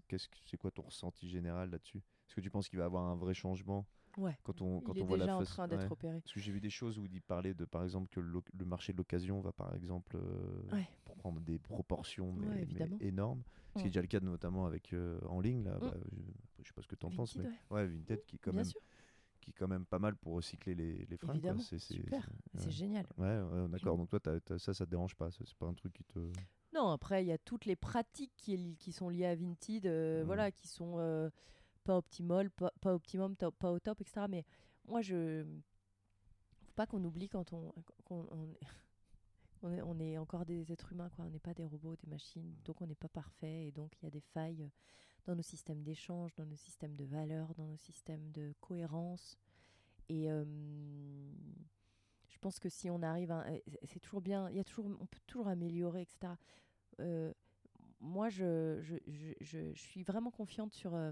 qu'est-ce 0.08 0.28
que 0.30 0.38
c'est 0.46 0.58
quoi 0.58 0.72
ton 0.72 0.84
ressenti 0.84 1.28
général 1.28 1.72
là-dessus? 1.72 1.98
Est-ce 1.98 2.36
que 2.36 2.42
tu 2.42 2.52
penses 2.52 2.70
qu'il 2.70 2.78
va 2.78 2.86
y 2.86 2.86
avoir 2.86 3.04
un 3.06 3.16
vrai 3.16 3.34
changement 3.34 3.86
ouais. 4.18 4.38
quand 4.44 4.62
on 4.62 4.80
quand 4.80 4.94
il 4.94 5.02
on 5.02 5.06
est 5.06 5.08
voit 5.08 5.18
déjà 5.18 5.26
la 5.26 5.38
en 5.38 5.44
train 5.44 5.68
d'être 5.68 5.92
opéré. 5.92 6.22
Parce 6.22 6.34
que 6.34 6.40
j'ai 6.40 6.52
vu 6.52 6.62
des 6.62 6.70
choses 6.70 7.00
où 7.00 7.06
il 7.06 7.22
parlait 7.22 7.56
de 7.56 7.66
par 7.66 7.84
exemple 7.84 8.08
que 8.10 8.20
le, 8.20 8.66
marché 8.66 8.94
de 8.94 8.98
l'occasion 9.00 9.42
va 9.42 9.52
par 9.52 9.74
exemple 9.76 10.16
euh, 10.16 10.84
prendre 11.18 11.42
des 11.42 11.58
proportions 11.58 12.32
mais, 12.34 12.68
énormes 13.02 13.44
ce 13.76 13.82
qui 13.82 13.88
est 13.88 13.90
déjà 13.90 14.02
le 14.02 14.08
cas 14.08 14.20
notamment 14.20 14.66
avec 14.66 14.94
euh, 14.94 15.20
en 15.28 15.42
ligne 15.42 15.64
là 15.64 15.76
mm. 15.78 15.80
bah, 15.80 15.94
je, 16.62 16.68
sais 16.68 16.74
pas 16.74 16.82
ce 16.82 16.88
que 16.88 16.96
tu 16.96 17.06
en 17.06 17.12
penses 17.12 17.36
mais 17.36 17.46
ouais 17.72 17.88
Vinted 17.88 18.24
qui 18.26 18.40
quand 18.40 18.54
même 18.54 18.66
qui 19.44 19.50
est 19.50 19.54
quand 19.54 19.68
même 19.68 19.86
pas 19.86 20.00
mal 20.00 20.16
pour 20.16 20.36
recycler 20.36 20.74
les, 20.74 21.06
les 21.06 21.18
fringues. 21.18 21.54
C'est 21.60 21.78
super, 21.78 22.30
c'est 22.56 22.72
génial. 22.72 23.06
Ouais, 23.18 23.42
d'accord. 23.70 23.98
Donc 23.98 24.10
toi, 24.10 24.20
ça, 24.58 24.74
ça 24.74 24.86
te 24.86 24.90
dérange 24.90 25.16
pas 25.16 25.30
C'est 25.32 25.54
pas 25.56 25.68
un 25.68 25.74
truc 25.74 25.94
qui 25.94 26.04
te. 26.06 26.20
Non, 26.74 26.90
après, 26.90 27.24
il 27.24 27.28
y 27.28 27.32
a 27.32 27.38
toutes 27.38 27.66
les 27.66 27.76
pratiques 27.76 28.34
qui, 28.36 28.76
qui 28.78 28.92
sont 28.92 29.10
liées 29.10 29.26
à 29.26 29.36
Vinted, 29.36 29.86
euh, 29.86 30.24
mmh. 30.24 30.26
voilà, 30.26 30.52
qui 30.52 30.68
sont 30.68 30.96
euh, 30.98 31.30
pas 31.84 31.98
optimales, 31.98 32.50
pas, 32.50 32.72
pas 32.82 32.96
optimum, 32.96 33.36
pas 33.36 33.72
au 33.72 33.80
top, 33.80 34.02
etc. 34.02 34.26
Mais 34.30 34.46
moi, 34.88 35.02
je. 35.02 35.44
Faut 36.62 36.74
pas 36.76 36.88
qu'on 36.88 37.04
oublie 37.04 37.30
quand 37.30 37.54
on. 37.54 37.74
on, 38.10 38.26
on, 38.32 38.58
est, 39.72 39.82
on 39.82 40.00
est 40.00 40.18
encore 40.18 40.46
des 40.46 40.72
êtres 40.72 40.92
humains, 40.92 41.10
quoi. 41.10 41.26
On 41.26 41.30
n'est 41.30 41.40
pas 41.40 41.54
des 41.54 41.64
robots, 41.64 41.96
des 41.96 42.10
machines. 42.10 42.56
Donc, 42.66 42.82
on 42.82 42.88
n'est 42.88 42.96
pas 42.96 43.10
parfait. 43.10 43.68
Et 43.68 43.72
donc, 43.72 43.94
il 44.02 44.06
y 44.06 44.08
a 44.08 44.12
des 44.12 44.22
failles 44.22 44.70
dans 45.26 45.36
nos 45.36 45.42
systèmes 45.42 45.84
d'échange, 45.84 46.34
dans 46.36 46.46
nos 46.46 46.56
systèmes 46.56 46.96
de 46.96 47.06
valeurs, 47.06 47.54
dans 47.56 47.68
nos 47.68 47.78
systèmes 47.78 48.32
de 48.32 48.54
cohérence. 48.60 49.38
Et 50.10 50.30
euh, 50.30 50.44
je 52.28 52.38
pense 52.40 52.60
que 52.60 52.70
si 52.70 52.90
on 52.90 53.02
arrive 53.02 53.32
à. 53.32 53.46
C'est 53.84 54.00
toujours 54.00 54.22
bien, 54.22 54.50
il 54.50 54.58
y 54.58 54.60
a 54.60 54.64
toujours, 54.64 54.88
on 55.00 55.06
peut 55.06 55.20
toujours 55.26 55.48
améliorer, 55.48 56.02
etc. 56.02 56.34
Euh, 57.00 57.34
moi, 58.00 58.30
je, 58.30 58.80
je, 58.82 58.96
je, 59.08 59.32
je, 59.40 59.74
suis 59.76 60.04
vraiment 60.04 60.30
confiante 60.30 60.74
sur 60.74 60.94
euh, 60.94 61.12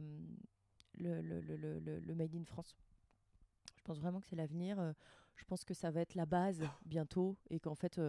le, 0.96 1.22
le, 1.22 1.40
le, 1.40 1.80
le, 1.80 2.16
Made 2.16 2.36
in 2.36 2.44
France. 2.44 2.76
Je 3.78 3.82
pense 3.84 4.00
vraiment 4.00 4.20
que 4.20 4.28
c'est 4.28 4.36
l'avenir. 4.36 4.94
je 5.36 5.46
pense 5.46 5.64
que 5.64 5.74
ça 5.74 5.90
va 5.90 6.02
être 6.02 6.16
la 6.16 6.26
base 6.26 6.62
bientôt 6.86 7.38
et 7.50 7.60
qu'en 7.62 7.76
fait, 7.76 8.00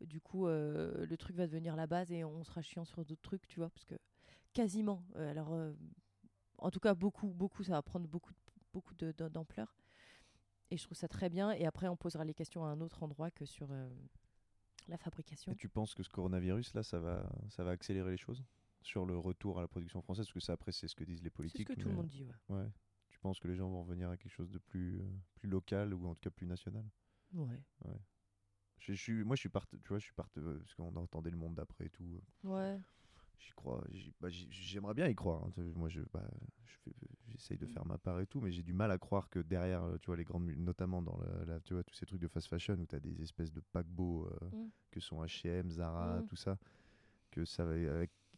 du 0.00 0.20
coup, 0.20 0.46
le 0.46 1.14
truc 1.18 1.36
va 1.36 1.46
devenir 1.46 1.76
la 1.76 1.86
base 1.86 2.12
et 2.12 2.24
on 2.24 2.42
sera 2.44 2.62
chiant 2.62 2.84
sur 2.84 3.04
d'autres 3.04 3.22
trucs, 3.22 3.46
tu 3.46 3.60
vois, 3.60 3.70
parce 3.70 3.84
que 3.84 3.94
quasiment. 4.54 5.04
Euh, 5.16 5.30
alors, 5.30 5.52
euh, 5.52 5.74
en 6.56 6.70
tout 6.70 6.80
cas, 6.80 6.94
beaucoup, 6.94 7.28
beaucoup, 7.28 7.62
ça 7.62 7.72
va 7.72 7.82
prendre 7.82 8.08
beaucoup, 8.08 8.32
beaucoup 8.72 8.94
d'ampleur. 8.94 9.76
Et 10.70 10.78
je 10.78 10.84
trouve 10.84 10.96
ça 10.96 11.08
très 11.08 11.28
bien. 11.28 11.52
Et 11.52 11.66
après, 11.66 11.88
on 11.88 11.96
posera 11.96 12.24
les 12.24 12.32
questions 12.32 12.64
à 12.64 12.68
un 12.68 12.80
autre 12.80 13.02
endroit 13.02 13.30
que 13.30 13.44
sur 13.44 13.70
euh, 13.70 13.90
la 14.88 14.96
fabrication. 14.96 15.52
Et 15.52 15.56
tu 15.56 15.68
penses 15.68 15.94
que 15.94 16.02
ce 16.02 16.08
coronavirus, 16.08 16.72
là, 16.72 16.82
ça 16.82 16.98
va, 16.98 17.30
ça 17.50 17.64
va 17.64 17.72
accélérer 17.72 18.12
les 18.12 18.16
choses 18.16 18.42
sur 18.80 19.04
le 19.04 19.18
retour 19.18 19.58
à 19.58 19.62
la 19.62 19.68
production 19.68 20.00
française? 20.00 20.26
Parce 20.26 20.34
que 20.34 20.40
ça, 20.40 20.54
après, 20.54 20.72
c'est 20.72 20.88
ce 20.88 20.94
que 20.94 21.04
disent 21.04 21.22
les 21.22 21.30
politiques. 21.30 21.68
C'est 21.68 21.74
ce 21.74 21.78
que 21.78 21.82
tout 21.82 21.88
le 21.88 21.94
monde 21.96 22.08
dit, 22.08 22.24
ouais. 22.24 22.56
ouais. 22.56 22.68
Tu 23.10 23.18
penses 23.18 23.38
que 23.38 23.48
les 23.48 23.56
gens 23.56 23.68
vont 23.68 23.82
revenir 23.82 24.08
à 24.10 24.16
quelque 24.16 24.32
chose 24.32 24.50
de 24.50 24.58
plus, 24.58 25.02
plus 25.34 25.48
local 25.48 25.92
ou 25.94 26.06
en 26.06 26.14
tout 26.14 26.20
cas 26.20 26.30
plus 26.30 26.46
national? 26.46 26.84
Ouais. 27.32 27.60
ouais. 27.84 28.00
Je, 28.78 28.92
suis, 28.92 29.24
moi, 29.24 29.36
je 29.36 29.40
suis 29.40 29.48
parti, 29.48 29.78
tu 29.80 29.88
vois, 29.88 29.98
je 29.98 30.04
suis 30.04 30.14
parti, 30.14 30.40
parce 30.40 30.74
qu'on 30.74 30.94
entendait 30.96 31.30
le 31.30 31.36
monde 31.36 31.54
d'après 31.54 31.86
et 31.86 31.90
tout. 31.90 32.04
Ouais. 32.44 32.78
J'y 33.38 33.52
crois. 33.52 33.82
Bah, 34.20 34.28
j'aimerais 34.30 34.94
bien 34.94 35.08
y 35.08 35.14
croire. 35.14 35.44
Hein. 35.44 35.62
Moi, 35.74 35.88
je, 35.88 36.00
bah, 36.12 36.22
j'essaye 37.28 37.58
de 37.58 37.66
mm. 37.66 37.68
faire 37.68 37.86
ma 37.86 37.98
part 37.98 38.20
et 38.20 38.26
tout, 38.26 38.40
mais 38.40 38.52
j'ai 38.52 38.62
du 38.62 38.72
mal 38.72 38.90
à 38.90 38.98
croire 38.98 39.28
que 39.28 39.40
derrière, 39.40 39.82
euh, 39.82 39.96
tu 39.98 40.06
vois, 40.06 40.16
les 40.16 40.24
grandes, 40.24 40.46
notamment 40.56 41.02
dans 41.02 41.18
la, 41.46 41.60
tu 41.60 41.74
vois, 41.74 41.82
tous 41.82 41.94
ces 41.94 42.06
trucs 42.06 42.20
de 42.20 42.28
fast 42.28 42.48
fashion 42.48 42.74
où 42.74 42.86
tu 42.86 42.94
as 42.94 43.00
des 43.00 43.22
espèces 43.22 43.52
de 43.52 43.60
paquebots 43.72 44.26
euh, 44.26 44.56
mm. 44.56 44.70
que 44.90 45.00
sont 45.00 45.22
H&M, 45.22 45.70
Zara, 45.70 46.20
mm. 46.20 46.26
tout 46.26 46.36
ça, 46.36 46.58
que 47.30 47.44
ça 47.44 47.64
va, 47.64 47.74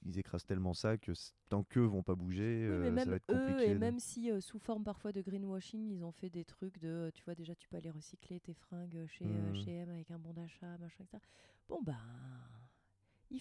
ils 0.07 0.19
écrasent 0.19 0.47
tellement 0.47 0.75
ça 0.75 0.97
que 0.97 1.13
tant 1.49 1.63
qu'eux 1.63 1.85
vont 1.85 2.03
pas 2.03 2.15
bouger, 2.15 2.65
euh, 2.65 2.97
ça 2.97 3.11
va 3.11 3.17
être 3.17 3.27
compliqué. 3.27 3.53
Eux, 3.53 3.69
et 3.69 3.75
même 3.75 3.99
si 3.99 4.31
sous 4.41 4.59
forme 4.59 4.85
parfois 4.85 5.13
de 5.13 5.21
greenwashing, 5.21 5.91
ils 5.91 6.05
ont 6.05 6.13
fait 6.13 6.31
des 6.31 6.45
trucs 6.45 6.79
de, 6.79 7.11
tu 7.15 7.25
vois, 7.25 7.35
déjà 7.35 7.55
tu 7.55 7.69
peux 7.69 7.77
aller 7.77 7.91
recycler 7.91 8.41
tes 8.41 8.55
fringues 8.55 9.07
chez 9.07 9.25
H&M 9.25 9.91
avec 9.91 10.11
un 10.11 10.19
bon 10.19 10.33
d'achat, 10.33 10.79
machin, 10.79 11.05
etc. 11.05 11.23
Bon 11.69 11.83
ben 11.83 11.99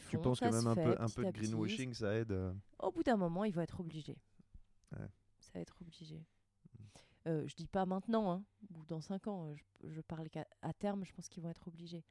tu 0.09 0.17
penses 0.17 0.39
que 0.39 0.45
même 0.45 0.67
un 0.67 0.75
peu, 0.75 0.95
un 0.99 1.09
peu 1.09 1.25
de 1.25 1.31
greenwashing, 1.31 1.93
ça 1.93 2.13
aide 2.15 2.31
euh 2.31 2.53
Au 2.79 2.91
bout 2.91 3.03
d'un 3.03 3.17
moment, 3.17 3.43
il 3.43 3.53
va 3.53 3.63
être 3.63 3.79
obligé. 3.79 4.17
Ça 4.91 5.51
va 5.53 5.59
être 5.59 5.77
obligé. 5.81 6.25
Euh, 7.27 7.47
je 7.47 7.55
dis 7.55 7.67
pas 7.67 7.85
maintenant, 7.85 8.31
hein, 8.31 8.43
ou 8.69 8.85
dans 8.85 9.01
5 9.01 9.27
ans. 9.27 9.55
Je, 9.55 9.63
je 9.89 10.01
parle 10.01 10.29
qu'à 10.29 10.45
terme, 10.77 11.03
je 11.05 11.11
pense 11.11 11.27
qu'ils 11.27 11.41
vont 11.41 11.49
être 11.49 11.67
obligés. 11.67 12.03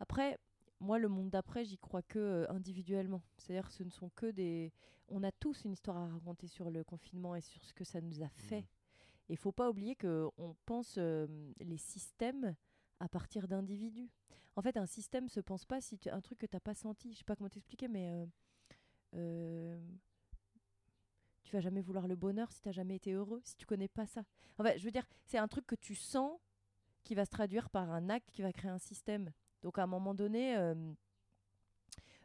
Après, 0.00 0.38
moi, 0.80 0.98
le 0.98 1.08
monde 1.08 1.30
d'après, 1.30 1.64
j'y 1.64 1.78
crois 1.78 2.02
que 2.02 2.18
euh, 2.18 2.50
individuellement. 2.50 3.22
C'est-à-dire 3.36 3.70
ce 3.70 3.82
ne 3.82 3.90
sont 3.90 4.10
que 4.10 4.30
des... 4.30 4.72
On 5.08 5.22
a 5.22 5.32
tous 5.32 5.64
une 5.64 5.72
histoire 5.72 5.96
à 5.96 6.08
raconter 6.08 6.46
sur 6.46 6.70
le 6.70 6.82
confinement 6.82 7.34
et 7.34 7.40
sur 7.40 7.62
ce 7.64 7.72
que 7.72 7.84
ça 7.84 8.00
nous 8.00 8.22
a 8.22 8.28
fait. 8.28 8.62
Mm. 8.62 8.66
Et 9.28 9.32
il 9.32 9.36
faut 9.36 9.52
pas 9.52 9.70
oublier 9.70 9.96
qu'on 9.96 10.56
pense 10.66 10.96
euh, 10.98 11.26
les 11.60 11.78
systèmes 11.78 12.54
à 13.00 13.08
partir 13.08 13.48
d'individus. 13.48 14.10
En 14.56 14.62
fait, 14.62 14.76
un 14.76 14.86
système 14.86 15.28
se 15.28 15.40
pense 15.40 15.64
pas 15.64 15.80
si 15.80 15.98
tu 15.98 16.08
un 16.10 16.20
truc 16.20 16.38
que 16.38 16.46
tu 16.46 16.56
n'as 16.56 16.60
pas 16.60 16.74
senti. 16.74 17.12
Je 17.12 17.18
sais 17.18 17.24
pas 17.24 17.36
comment 17.36 17.50
t'expliquer, 17.50 17.88
mais 17.88 18.26
euh, 19.14 19.78
tu 21.44 21.52
vas 21.52 21.60
jamais 21.60 21.80
vouloir 21.80 22.06
le 22.06 22.16
bonheur 22.16 22.50
si 22.52 22.60
tu 22.60 22.68
n'as 22.68 22.72
jamais 22.72 22.96
été 22.96 23.12
heureux, 23.12 23.40
si 23.44 23.56
tu 23.56 23.66
connais 23.66 23.88
pas 23.88 24.06
ça. 24.06 24.24
En 24.58 24.64
fait, 24.64 24.78
je 24.78 24.84
veux 24.84 24.90
dire, 24.90 25.06
c'est 25.24 25.38
un 25.38 25.48
truc 25.48 25.66
que 25.66 25.74
tu 25.74 25.94
sens 25.94 26.38
qui 27.02 27.14
va 27.14 27.24
se 27.24 27.30
traduire 27.30 27.68
par 27.70 27.90
un 27.90 28.08
acte 28.08 28.30
qui 28.30 28.42
va 28.42 28.52
créer 28.52 28.70
un 28.70 28.78
système. 28.78 29.30
Donc 29.64 29.78
à 29.78 29.82
un 29.82 29.86
moment 29.86 30.14
donné, 30.14 30.56
euh, 30.56 30.74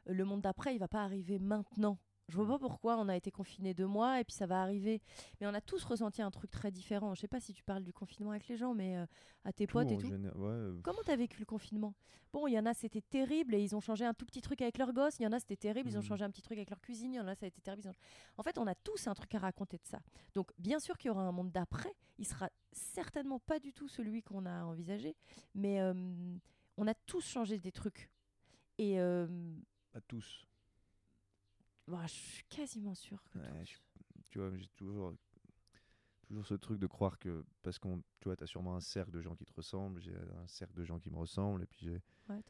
le 0.06 0.26
monde 0.26 0.42
d'après, 0.42 0.76
il 0.76 0.78
va 0.78 0.90
pas 0.90 1.04
arriver 1.04 1.40
maintenant. 1.40 1.98
Je 2.28 2.36
vois 2.36 2.46
pas 2.46 2.60
pourquoi 2.60 2.98
on 2.98 3.08
a 3.10 3.16
été 3.16 3.32
confiné 3.32 3.74
deux 3.74 3.88
mois 3.88 4.20
et 4.20 4.24
puis 4.24 4.36
ça 4.36 4.46
va 4.46 4.62
arriver. 4.62 5.02
Mais 5.40 5.48
on 5.48 5.54
a 5.54 5.62
tous 5.62 5.84
ressenti 5.84 6.22
un 6.22 6.30
truc 6.30 6.52
très 6.52 6.70
différent. 6.70 7.16
Je 7.16 7.22
sais 7.22 7.28
pas 7.28 7.40
si 7.40 7.54
tu 7.54 7.64
parles 7.64 7.84
du 7.84 7.94
confinement 7.94 8.32
avec 8.32 8.48
les 8.50 8.58
gens, 8.58 8.76
mais 8.76 8.98
euh, 8.98 9.06
à 9.46 9.54
tes 9.54 9.66
potes 9.66 9.90
et 9.90 9.98
tout. 9.98 10.10
Ouais. 10.10 10.20
Euh, 10.36 10.80
Comment 10.84 11.00
t'as 11.04 11.16
vécu 11.16 11.40
le 11.40 11.46
confinement? 11.46 11.96
Bon, 12.32 12.46
il 12.46 12.54
y 12.54 12.60
en 12.60 12.66
a 12.68 12.76
c'était 12.76 13.02
terrible 13.02 13.56
et 13.56 13.64
ils 13.64 13.76
ont 13.76 13.80
changé 13.80 14.06
un 14.06 14.14
tout 14.14 14.26
petit 14.26 14.42
truc 14.42 14.62
avec 14.62 14.78
leurs 14.78 14.94
gosses. 14.94 15.18
Il 15.20 15.24
y 15.24 15.28
en 15.28 15.32
a 15.32 15.40
c'était 15.40 15.56
terrible, 15.56 15.90
ils 15.90 15.98
ont 15.98 16.02
mmh. 16.02 16.04
changé 16.04 16.24
un 16.26 16.30
petit 16.30 16.44
truc 16.44 16.58
avec 16.58 16.70
leur 16.70 16.82
cuisine. 16.82 17.14
Il 17.14 17.16
y 17.16 17.20
en 17.20 17.28
a 17.28 17.34
ça 17.34 17.46
a 17.46 17.48
été 17.48 17.62
terrible. 17.62 17.90
En 18.38 18.44
fait, 18.44 18.60
on 18.60 18.68
a 18.68 18.76
tous 18.76 19.08
un 19.08 19.16
truc 19.16 19.34
à 19.34 19.40
raconter 19.40 19.78
de 19.78 19.86
ça. 19.86 20.00
Donc 20.36 20.52
bien 20.60 20.80
sûr 20.80 20.98
qu'il 20.98 21.08
y 21.08 21.12
aura 21.12 21.24
un 21.24 21.32
monde 21.32 21.52
d'après. 21.52 21.96
Il 22.20 22.28
sera 22.28 22.50
certainement 22.74 23.40
pas 23.40 23.60
du 23.60 23.74
tout 23.74 23.88
celui 23.88 24.22
qu'on 24.22 24.46
a 24.46 24.66
envisagé, 24.66 25.16
mais 25.56 25.80
euh, 25.80 25.94
on 26.80 26.88
a 26.88 26.94
tous 26.94 27.22
changé 27.22 27.60
des 27.60 27.72
trucs. 27.72 28.10
Et 28.78 28.98
pas 29.92 30.02
tous. 30.02 30.46
Bah, 31.88 32.06
je 32.06 32.14
suis 32.14 32.44
quasiment 32.46 32.96
sûr 32.96 33.24
que 33.32 33.40
tu 34.30 34.38
vois, 34.38 34.56
j'ai 34.56 34.68
toujours 34.76 35.16
toujours 36.28 36.46
ce 36.46 36.54
truc 36.54 36.80
de 36.80 36.86
croire 36.86 37.18
que 37.18 37.44
parce 37.64 37.80
qu'on 37.80 38.04
tu 38.20 38.26
vois 38.26 38.36
as 38.40 38.46
sûrement 38.46 38.76
un 38.76 38.82
cercle 38.82 39.10
de 39.10 39.20
gens 39.20 39.36
qui 39.36 39.46
te 39.46 39.54
ressemblent 39.54 40.00
j'ai 40.00 40.14
un 40.16 40.48
cercle 40.48 40.76
de 40.76 40.86
gens 40.86 41.00
qui 41.00 41.10
me 41.10 41.18
ressemblent 41.18 41.64
et 41.64 41.66
puis 41.66 41.80
j'ai 41.82 42.02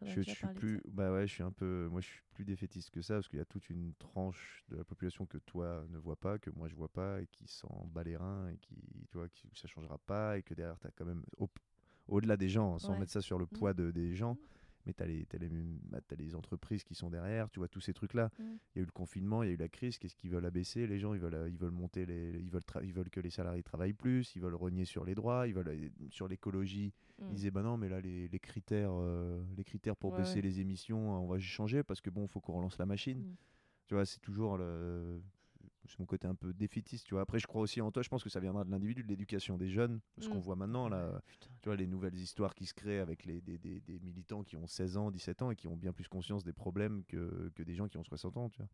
je, 0.02 0.22
suis 0.22 0.48
plus 0.48 0.82
bah 0.90 1.14
ouais 1.14 1.26
je 1.26 1.34
suis 1.34 1.44
un 1.44 1.54
peu 1.54 1.88
moi 1.90 2.02
je 2.02 2.08
suis 2.08 2.22
plus 2.34 2.44
défaitiste 2.44 2.90
que 2.90 3.02
ça 3.02 3.14
parce 3.14 3.30
qu'il 3.30 3.40
y 3.40 3.42
a 3.42 3.46
toute 3.46 3.70
une 3.70 3.94
tranche 3.96 4.66
de 4.68 4.76
la 4.76 4.84
population 4.84 5.26
que 5.26 5.38
toi 5.38 5.86
ne 5.88 5.98
vois 5.98 6.18
pas 6.18 6.38
que 6.38 6.50
moi 6.50 6.68
je 6.68 6.76
vois 6.76 6.90
pas 6.90 7.22
et 7.22 7.28
qui 7.28 7.48
s'en 7.48 7.88
bat 7.94 8.04
les 8.04 8.18
reins 8.18 8.50
et 8.50 8.58
qui 8.58 8.76
tu 9.10 9.18
vois 9.18 9.30
qui 9.30 9.50
ça 9.56 9.70
changera 9.70 9.98
pas 10.00 10.38
et 10.38 10.44
que 10.44 10.54
derrière 10.54 10.78
tu 10.80 10.88
as 10.88 10.92
quand 10.92 11.06
même 11.06 11.24
delà 12.22 12.38
des 12.38 12.50
gens 12.50 12.80
sans 12.80 12.98
mettre 12.98 13.12
ça 13.12 13.22
sur 13.22 13.38
le 13.38 13.46
mmh. 13.46 13.58
poids 13.58 13.74
de, 13.74 13.92
des 13.92 14.16
gens 14.16 14.38
mais 14.86 14.94
tu 14.94 15.04
as, 15.04 15.40
les, 15.40 15.50
bah, 15.90 16.00
les 16.18 16.36
entreprises 16.36 16.84
qui 16.84 16.96
sont 16.96 17.10
derrière, 17.10 17.50
tu 17.50 17.60
vois, 17.60 17.68
tous 17.68 17.82
ces 17.82 17.94
trucs-là. 17.94 18.32
Mm. 18.40 18.44
Il 18.44 18.78
y 18.78 18.80
a 18.80 18.82
eu 18.82 18.86
le 18.86 18.92
confinement, 18.92 19.44
il 19.44 19.48
y 19.48 19.50
a 19.52 19.54
eu 19.54 19.58
la 19.58 19.68
crise, 19.68 19.98
qu'est-ce 19.98 20.16
qu'ils 20.16 20.32
veulent 20.32 20.46
abaisser? 20.46 20.88
Les 20.88 21.00
gens, 21.00 21.14
ils 21.14 21.20
veulent, 21.20 21.48
ils 21.50 21.58
veulent 21.58 21.72
monter, 21.72 22.06
les, 22.06 22.40
ils, 22.40 22.50
veulent 22.50 22.64
ils 22.84 22.94
veulent 22.94 23.10
que 23.10 23.20
les 23.20 23.30
salariés 23.30 23.64
travaillent 23.64 23.94
plus, 23.94 24.36
ils 24.36 24.42
veulent 24.42 24.56
renier 24.56 24.86
sur 24.86 25.06
les 25.06 25.16
droits, 25.16 25.48
ils 25.48 25.54
veulent 25.54 25.92
sur 26.10 26.28
l'écologie. 26.28 26.94
Ils 27.20 27.26
mm. 27.26 27.34
disaient, 27.34 27.52
bah 27.52 27.64
non, 27.64 27.78
mais 27.78 27.90
là, 27.90 28.02
les, 28.02 28.40
critères, 28.40 28.92
euh, 28.94 29.44
les 29.58 29.64
critères 29.64 29.96
pour 29.96 30.16
baisser 30.16 30.42
les 30.42 30.60
émissions, 30.60 31.24
on 31.24 31.28
va 31.28 31.40
changer 31.40 31.84
parce 31.84 32.02
que 32.02 32.10
bon, 32.10 32.24
il 32.24 32.30
faut 32.30 32.40
qu'on 32.40 32.54
relance 32.54 32.78
la 32.78 32.86
machine. 32.86 33.20
Mm. 33.20 33.36
Tu 33.88 33.96
vois, 33.96 34.06
c'est 34.06 34.20
toujours 34.20 34.58
le 34.58 35.22
c'est 35.90 36.00
mon 36.00 36.06
côté 36.06 36.28
un 36.28 36.36
peu 36.36 36.54
défaitiste, 36.54 37.06
tu 37.06 37.16
vois. 37.16 37.22
Après, 37.22 37.40
je 37.40 37.48
crois 37.48 37.62
aussi 37.62 37.82
en 37.82 37.92
toi, 37.92 38.04
je 38.04 38.10
pense 38.10 38.24
que 38.24 38.30
ça 38.30 38.40
viendra 38.40 38.64
de 38.64 38.72
l'individu, 38.72 39.04
de 39.04 39.08
l'éducation 39.08 39.58
des 39.58 39.70
jeunes. 39.70 40.00
Ce 40.20 40.30
qu'on 40.30 40.36
mm. 40.36 40.42
voit 40.42 40.56
maintenant, 40.56 40.88
là, 40.88 41.22
tu 41.62 41.70
vois, 41.70 41.76
les 41.76 41.88
nouvelles 41.88 42.16
histoires 42.16 42.56
qui 42.56 42.66
se 42.66 42.74
créent 42.74 43.00
avec 43.00 43.26
les, 43.26 43.42
des, 43.42 43.58
des, 43.58 43.80
des, 43.82 44.00
militants 44.00 44.44
qui 44.44 44.56
ont 44.56 44.68
16 44.68 44.98
ans, 44.98 45.12
17 45.12 45.42
ans 45.42 45.52
et 45.52 45.56
qui 45.56 45.68
ont 45.68 45.76
bien 45.76 45.92
plus 45.92 46.08
conscience 46.08 46.44
des 46.44 46.54
problèmes 46.54 47.04
que, 47.06 47.52
que 47.56 47.64
des 47.64 47.76
gens 47.76 47.88
qui 47.88 47.98
ont 47.98 48.04
60 48.04 48.38
ans, 48.38 48.50
tu 48.50 48.60
vois. 48.60 48.70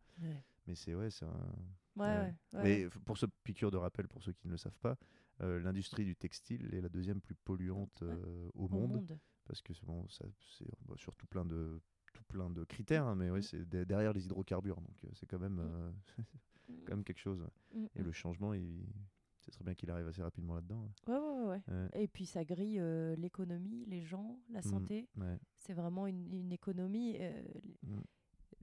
Mais 0.66 0.74
c'est, 0.74 0.94
ouais, 0.94 1.10
c'est 1.10 1.24
un. 1.24 1.54
Ouais, 1.96 2.34
ouais, 2.52 2.62
Mais 2.62 2.88
pour 3.04 3.16
ce 3.16 3.26
piqûre 3.44 3.70
de 3.70 3.78
rappel, 3.78 4.06
pour 4.06 4.22
ceux 4.22 4.32
qui 4.32 4.46
ne 4.46 4.52
le 4.52 4.58
savent 4.58 4.78
pas, 4.80 4.98
euh, 5.42 5.60
l'industrie 5.60 6.04
du 6.04 6.16
textile 6.16 6.74
est 6.74 6.80
la 6.80 6.88
deuxième 6.88 7.20
plus 7.20 7.34
polluante 7.34 8.02
euh, 8.02 8.50
au, 8.54 8.68
monde, 8.68 9.18
Parce 9.46 9.62
que 9.62 9.72
bon, 9.84 10.06
ça, 10.08 10.24
c'est 10.58 10.66
bah, 10.86 10.94
surtout 10.96 11.26
plein 11.26 11.44
de 11.44 11.80
tout 12.12 12.24
plein 12.24 12.48
de 12.48 12.64
critères, 12.64 13.06
hein, 13.06 13.14
mais 13.14 13.30
oui, 13.30 13.40
mm. 13.40 13.42
c'est 13.42 13.68
derrière 13.86 14.12
les 14.12 14.24
hydrocarbures, 14.24 14.80
donc 14.80 15.04
euh, 15.04 15.08
c'est 15.14 15.26
quand 15.26 15.38
même. 15.38 15.60
Mm. 16.68 16.74
quand 16.84 16.96
même 16.96 17.04
quelque 17.04 17.20
chose. 17.20 17.46
Mm, 17.74 17.84
et 17.94 18.02
mm. 18.02 18.04
le 18.04 18.12
changement, 18.12 18.54
il... 18.54 18.84
ce 19.40 19.50
serait 19.50 19.64
bien 19.64 19.74
qu'il 19.74 19.90
arrive 19.90 20.06
assez 20.06 20.22
rapidement 20.22 20.54
là-dedans. 20.54 20.88
Ouais, 21.06 21.18
ouais, 21.18 21.60
ouais. 21.68 21.90
Et 21.94 22.08
puis 22.08 22.26
ça 22.26 22.44
grille 22.44 22.78
euh, 22.80 23.14
l'économie, 23.16 23.84
les 23.86 24.02
gens, 24.02 24.38
la 24.50 24.60
mm, 24.60 24.62
santé. 24.62 25.08
C'est 25.56 25.74
vraiment 25.74 26.06
une, 26.06 26.32
une 26.32 26.52
économie. 26.52 27.16
Euh, 27.20 27.42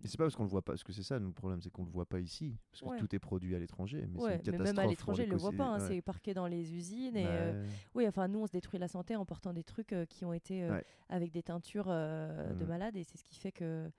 et 0.03 0.07
c'est 0.07 0.17
pas 0.17 0.25
parce 0.25 0.35
qu'on 0.35 0.43
le 0.43 0.49
voit 0.49 0.61
pas, 0.61 0.73
parce 0.73 0.83
que 0.83 0.91
c'est 0.91 1.03
ça 1.03 1.17
le 1.17 1.31
problème, 1.31 1.61
c'est 1.61 1.69
qu'on 1.69 1.85
le 1.85 1.89
voit 1.89 2.05
pas 2.05 2.19
ici, 2.19 2.57
parce 2.71 2.81
que 2.81 2.99
tout 2.99 3.15
est 3.15 3.19
produit 3.19 3.55
à 3.55 3.59
l'étranger. 3.59 4.05
Mais, 4.09 4.19
ouais, 4.19 4.41
mais 4.45 4.57
même 4.57 4.79
à 4.79 4.85
l'étranger, 4.85 5.23
ils 5.23 5.29
le 5.29 5.37
voient 5.37 5.53
pas. 5.53 5.75
Hein, 5.75 5.79
c'est 5.79 6.01
parqué 6.01 6.33
dans 6.33 6.47
les 6.47 6.73
usines. 6.73 7.15
Et 7.15 7.25
euh, 7.25 7.65
oui, 7.95 8.05
enfin 8.05 8.27
nous, 8.27 8.39
on 8.39 8.47
se 8.47 8.51
détruit 8.51 8.79
la 8.79 8.89
santé 8.89 9.15
en 9.15 9.25
portant 9.25 9.53
des 9.53 9.63
trucs 9.63 9.95
qui 10.09 10.25
ont 10.25 10.33
été 10.33 10.67
avec 11.07 11.31
des 11.31 11.43
teintures 11.43 11.87
de 11.87 12.65
malades, 12.65 12.97
et 12.97 13.03
c'est 13.03 13.17
ce 13.17 13.23
qui 13.23 13.35
fait 13.35 13.53
que 13.53 13.89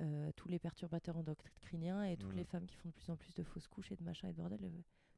euh, 0.00 0.30
tous 0.36 0.48
les 0.48 0.58
perturbateurs 0.58 1.16
endocriniens 1.16 2.04
et 2.04 2.16
toutes 2.16 2.34
les 2.34 2.44
femmes 2.44 2.66
qui 2.66 2.76
font 2.76 2.88
de 2.90 2.94
plus 2.94 3.10
en 3.10 3.16
plus 3.16 3.34
de 3.34 3.42
fausses 3.42 3.66
couches 3.66 3.92
et 3.92 3.96
de 3.96 4.04
machin 4.04 4.28
et 4.28 4.32
de 4.32 4.36
bordel. 4.36 4.62
Euh, 4.62 4.70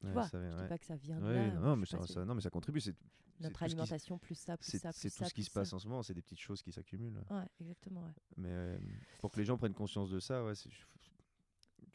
tu 0.06 0.12
vois, 0.12 0.28
je 0.32 0.62
dis 0.62 0.68
pas 0.68 0.78
que 0.78 0.84
ça 0.84 0.96
vient 0.96 1.20
de 1.20 1.26
là. 1.26 1.54
Non, 1.54 1.76
mais 1.76 1.86
ça, 1.86 2.24
non, 2.24 2.34
mais 2.34 2.40
ça 2.40 2.50
contribue. 2.50 2.80
C'est, 2.80 2.94
Notre 3.40 3.62
alimentation, 3.64 4.18
plus 4.18 4.36
ça, 4.36 4.56
plus 4.56 4.78
ça, 4.78 4.92
C'est 4.92 5.10
tout 5.10 5.24
ce 5.24 5.34
qui 5.34 5.42
se 5.42 5.50
passe 5.50 5.72
en 5.72 5.80
ce 5.80 5.88
moment, 5.88 6.02
c'est 6.02 6.14
des 6.14 6.22
petites 6.22 6.40
choses 6.40 6.62
qui 6.62 6.70
s'accumulent. 6.70 7.20
Ouais, 7.30 7.46
exactement. 7.60 8.04
Mais 8.36 8.50
euh, 8.50 8.78
pour 9.18 9.32
que 9.32 9.38
les 9.38 9.44
gens 9.44 9.58
prennent 9.58 9.74
conscience 9.74 10.10
de 10.10 10.20
ça, 10.20 10.44
ouais, 10.44 10.54
tu 10.54 10.70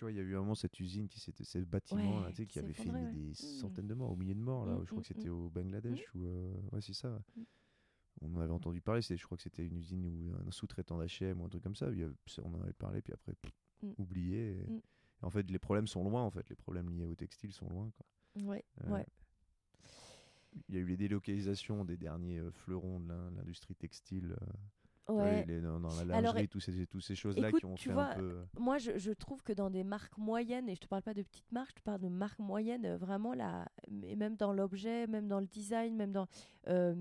vois, 0.02 0.12
il 0.12 0.18
y 0.18 0.20
a 0.20 0.24
eu 0.24 0.36
un 0.36 0.40
moment 0.40 0.56
cette 0.56 0.78
usine, 0.80 1.08
qui 1.08 1.22
c'était 1.22 1.46
ce 1.46 1.60
bâtiment 1.60 2.20
là, 2.20 2.32
qui 2.34 2.60
avait 2.60 2.74
fait 2.74 2.90
des 2.90 3.30
mmh. 3.30 3.34
centaines 3.36 3.88
de 3.88 3.94
morts, 3.94 4.12
au 4.12 4.16
milliers 4.18 4.34
de 4.34 4.42
morts. 4.42 4.66
Là, 4.66 4.74
mmh, 4.74 4.82
je 4.82 4.90
crois 4.92 5.02
que 5.02 5.14
mmh, 5.14 5.16
c'était 5.16 5.30
au 5.30 5.50
Bangladesh. 5.50 6.14
Ou, 6.16 6.20
ouais, 6.74 6.82
c'est 6.82 6.94
ça 6.94 7.22
on 8.22 8.36
en 8.36 8.42
avait 8.42 8.54
entendu 8.54 8.82
parler, 8.82 9.02
je 9.02 9.24
crois 9.24 9.38
que 9.38 9.44
c'était 9.44 9.66
une 9.66 9.78
usine 9.78 10.06
ou 10.06 10.34
un 10.48 10.52
sous-traitant 10.52 10.98
d'H&M 10.98 11.42
ou 11.42 11.46
un 11.46 11.50
truc 11.50 11.64
comme 11.64 11.76
ça, 11.76 11.88
on 12.44 12.54
en 12.54 12.62
avait 12.62 12.74
parlé, 12.74 13.02
puis 13.02 13.14
après, 13.14 13.34
mm. 13.82 13.92
oublié. 13.98 14.66
Mm. 14.68 14.80
en 15.24 15.30
fait, 15.30 15.50
les 15.50 15.60
problèmes 15.60 15.88
sont 15.88 16.04
loin, 16.04 16.24
en 16.24 16.32
fait, 16.32 16.48
les 16.50 16.56
problèmes 16.56 16.90
liés 16.90 17.06
au 17.06 17.16
textile 17.16 17.54
sont 17.54 17.70
loin. 17.70 17.92
Quoi. 17.98 18.44
Ouais, 18.44 18.64
euh, 18.86 18.92
ouais. 18.92 19.06
Il 20.70 20.76
y 20.76 20.78
a 20.78 20.82
eu 20.82 20.86
les 20.86 20.98
délocalisations 20.98 21.84
des 21.84 21.98
derniers 21.98 22.40
euh, 22.40 22.52
fleurons 22.52 23.00
de 23.00 23.14
l'industrie 23.36 23.76
textile. 23.76 24.36
Ouais. 25.10 25.46
dans, 25.62 25.80
la 26.06 26.22
lingerie, 26.22 26.48
tous 26.48 26.62
ces, 26.62 26.88
tous 26.88 27.02
ces 27.02 27.16
choses-là 27.16 27.52
qui 27.52 27.66
ont 27.66 27.76
fait 27.76 27.92
un 27.92 28.16
peu... 28.16 28.22
Euh, 28.22 28.44
moi, 28.58 28.78
je, 28.78 28.98
je, 28.98 29.12
trouve 29.12 29.44
que 29.44 29.52
dans 29.52 29.70
des 29.70 29.84
marques 29.84 30.18
moyennes, 30.18 30.70
et 30.70 30.76
je 30.76 30.80
te 30.80 30.88
parle 30.88 31.02
pas 31.02 31.14
de 31.14 31.24
petites 31.24 31.52
marques, 31.52 31.72
je 31.72 31.76
te 31.76 31.82
parle 31.82 32.00
de 32.00 32.08
marques 32.08 32.40
moyennes, 32.40 32.86
euh, 32.86 32.98
vraiment 32.98 33.34
là, 33.34 33.68
et 34.04 34.16
même 34.16 34.38
dans 34.38 34.54
l'objet, 34.54 35.06
même 35.08 35.28
dans 35.28 35.42
le 35.42 35.48
design, 35.48 35.96
même 35.96 36.14
dans... 36.14 36.28
Euh, 36.70 36.96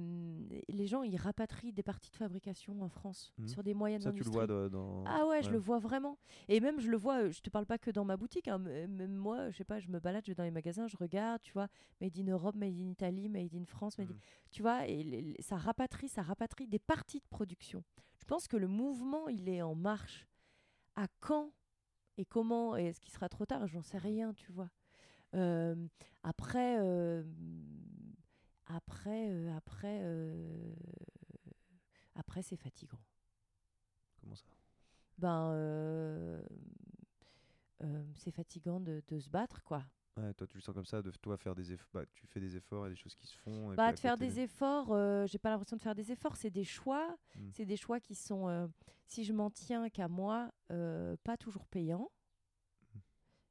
les 0.69 0.87
gens, 0.89 1.05
ils 1.05 1.17
rapatrient 1.17 1.73
des 1.73 1.85
parties 1.85 2.11
de 2.11 2.17
fabrication 2.17 2.83
en 2.83 2.89
France, 2.89 3.33
mmh. 3.39 3.47
sur 3.47 3.63
des 3.63 3.75
moyennes 3.75 4.01
Ça, 4.01 4.11
tu 4.11 4.25
le 4.25 4.31
vois 4.31 4.49
dans... 4.49 5.05
Ah 5.07 5.25
ouais, 5.29 5.43
je 5.43 5.51
le 5.51 5.59
vois 5.59 5.79
vraiment. 5.79 6.19
Et 6.49 6.59
même, 6.59 6.81
je 6.81 6.91
le 6.91 6.97
vois, 6.97 7.29
je 7.29 7.41
te 7.41 7.51
parle 7.51 7.67
pas 7.67 7.79
que 7.79 7.93
dans 7.93 8.05
ma 8.05 8.17
boutique, 8.17 8.49
hein, 8.49 8.59
même 8.59 9.15
moi, 9.15 9.51
je 9.51 9.59
sais 9.59 9.65
pas, 9.65 9.79
je 9.79 9.89
me 9.89 10.01
balade, 10.01 10.25
je 10.27 10.33
vais 10.33 10.35
dans 10.35 10.43
les 10.43 10.51
magasins, 10.51 10.89
je 10.89 10.97
regarde, 10.97 11.41
tu 11.43 11.53
vois, 11.53 11.69
Made 12.01 12.19
in 12.19 12.27
Europe, 12.27 12.57
Made 12.57 12.75
in 12.81 12.91
Italy, 12.91 13.29
Made 13.29 13.55
in 13.55 13.65
France, 13.65 13.97
made 13.99 14.11
mmh. 14.11 14.19
tu 14.51 14.63
vois, 14.63 14.89
et 14.89 15.37
ça 15.39 15.57
rapatrie, 15.57 16.09
ça 16.09 16.23
rapatrie 16.23 16.67
des 16.67 16.81
parties 16.81 17.21
de 17.21 17.27
production. 17.31 17.85
Je 18.19 18.25
pense 18.25 18.49
que 18.49 18.57
le 18.57 18.69
mouvement, 18.69 19.29
il 19.29 19.49
est 19.49 19.63
en 19.63 19.75
marche. 19.75 20.27
À 20.95 21.07
quand 21.21 21.53
et 22.19 22.25
comment 22.25 22.77
Est-ce 22.77 23.01
qu'il 23.01 23.13
sera 23.13 23.29
trop 23.29 23.47
tard? 23.47 23.67
J'en 23.67 23.83
sais 23.83 23.99
rien, 23.99 24.33
tu 24.35 24.53
vois. 24.53 24.71
Euh, 25.35 25.75
après, 26.23 26.77
euh, 26.81 27.23
après, 28.67 29.29
euh, 29.31 29.57
après, 29.57 30.03
après, 32.15 32.43
c'est 32.43 32.57
fatigant. 32.57 33.01
Comment 34.21 34.37
ça? 34.37 34.51
Ben, 35.19 36.43
c'est 38.15 38.31
fatigant 38.31 38.79
de, 38.81 39.03
de, 39.09 39.19
se 39.19 39.29
battre, 39.29 39.63
quoi. 39.65 39.85
Ouais, 40.17 40.35
toi, 40.35 40.47
tu 40.47 40.59
le 40.59 40.61
sens 40.61 40.75
comme 40.75 40.85
ça, 40.85 41.01
de 41.01 41.11
toi 41.11 41.39
faire 41.39 41.55
des 41.55 41.73
efforts. 41.73 41.89
Bah, 41.95 42.05
tu 42.15 42.27
fais 42.27 42.41
des 42.41 42.57
efforts 42.57 42.87
et 42.87 42.91
des 42.91 42.97
choses 42.97 43.15
qui 43.15 43.27
se 43.27 43.37
font. 43.39 43.75
bah, 43.75 43.93
de 43.93 43.99
faire 43.99 44.19
des 44.19 44.41
efforts, 44.41 44.93
euh, 44.93 45.27
j'ai 45.27 45.39
pas 45.39 45.49
l'impression 45.49 45.77
de 45.77 45.83
faire 45.83 45.95
des 45.95 46.13
efforts, 46.13 46.37
c'est 46.37 46.51
des 46.51 46.65
choix. 46.65 47.17
Hmm. 47.35 47.49
C'est 47.53 47.65
des 47.65 47.79
choix 47.79 47.99
qui 47.99 48.15
sont, 48.15 48.49
euh, 48.49 48.67
si 49.07 49.25
je 49.25 49.33
m'en 49.33 49.51
tiens 49.51 49.89
qu'à 49.89 50.09
moi, 50.09 50.53
euh, 50.71 51.17
pas 51.25 51.39
toujours 51.39 51.67
payants. 51.67 52.11
Hmm. 52.95 52.99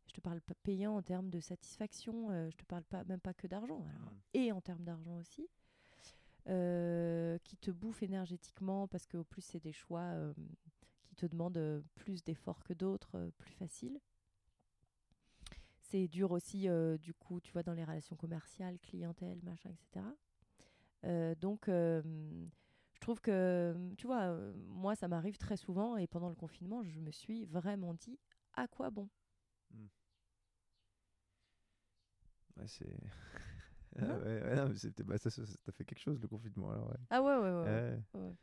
Je 0.06 0.14
te 0.14 0.22
parle 0.22 0.40
pas 0.40 0.54
payant 0.62 0.96
en 0.96 1.02
termes 1.02 1.32
de 1.32 1.40
satisfaction, 1.40 2.30
je 2.52 2.56
te 2.56 2.66
parle 2.66 2.84
pas, 2.84 3.04
même 3.06 3.22
pas 3.22 3.34
que 3.34 3.48
d'argent, 3.48 3.80
hmm. 3.80 4.20
et 4.36 4.52
en 4.52 4.62
termes 4.62 4.84
d'argent 4.84 5.18
aussi. 5.18 5.50
qui 6.46 7.58
te 7.58 7.72
bouffent 7.72 8.04
énergétiquement 8.04 8.88
parce 8.88 9.08
qu'au 9.08 9.24
plus 9.24 9.42
c'est 9.42 9.60
des 9.60 9.72
choix 9.72 10.14
qui 11.06 11.16
te 11.16 11.26
demandent 11.26 11.84
plus 11.96 12.24
d'efforts 12.24 12.64
que 12.64 12.74
d'autres, 12.74 13.32
plus 13.40 13.54
faciles 13.54 14.00
c'est 15.92 16.08
dur 16.08 16.32
aussi, 16.32 16.70
euh, 16.70 16.98
du 16.98 17.14
coup, 17.14 17.42
tu 17.42 17.52
vois, 17.52 17.64
dans 17.64 17.74
les 17.74 17.84
relations 17.84 18.16
commerciales, 18.16 18.80
clientèle, 18.80 19.40
machin, 19.44 19.70
etc. 19.70 20.06
Euh, 21.04 21.36
donc, 21.36 21.68
euh, 21.68 22.02
je 22.94 23.00
trouve 23.02 23.20
que, 23.20 23.76
tu 23.98 24.08
vois, 24.08 24.38
moi, 24.68 24.96
ça 24.96 25.08
m'arrive 25.08 25.38
très 25.38 25.58
souvent 25.58 25.98
et 25.98 26.08
pendant 26.08 26.30
le 26.30 26.36
confinement, 26.36 26.82
je 26.84 27.00
me 27.00 27.12
suis 27.12 27.46
vraiment 27.46 27.94
dit 27.94 28.18
à 28.54 28.68
quoi 28.68 28.90
bon? 28.90 29.10
Ouais, 32.58 32.68
c'est. 32.68 32.94
ah 34.00 34.06
ouais, 34.26 34.42
ouais, 34.44 35.04
bah, 35.06 35.18
ça, 35.18 35.30
ça, 35.30 35.72
fait 35.72 35.84
quelque 35.84 36.00
chose 36.00 36.22
le 36.22 36.28
confinement 36.28 36.72
alors. 36.72 36.94
Ah 37.10 37.22
ouais, 37.22 37.38
ouais, 37.38 37.52
ouais. 37.52 38.00
ouais. 38.14 38.36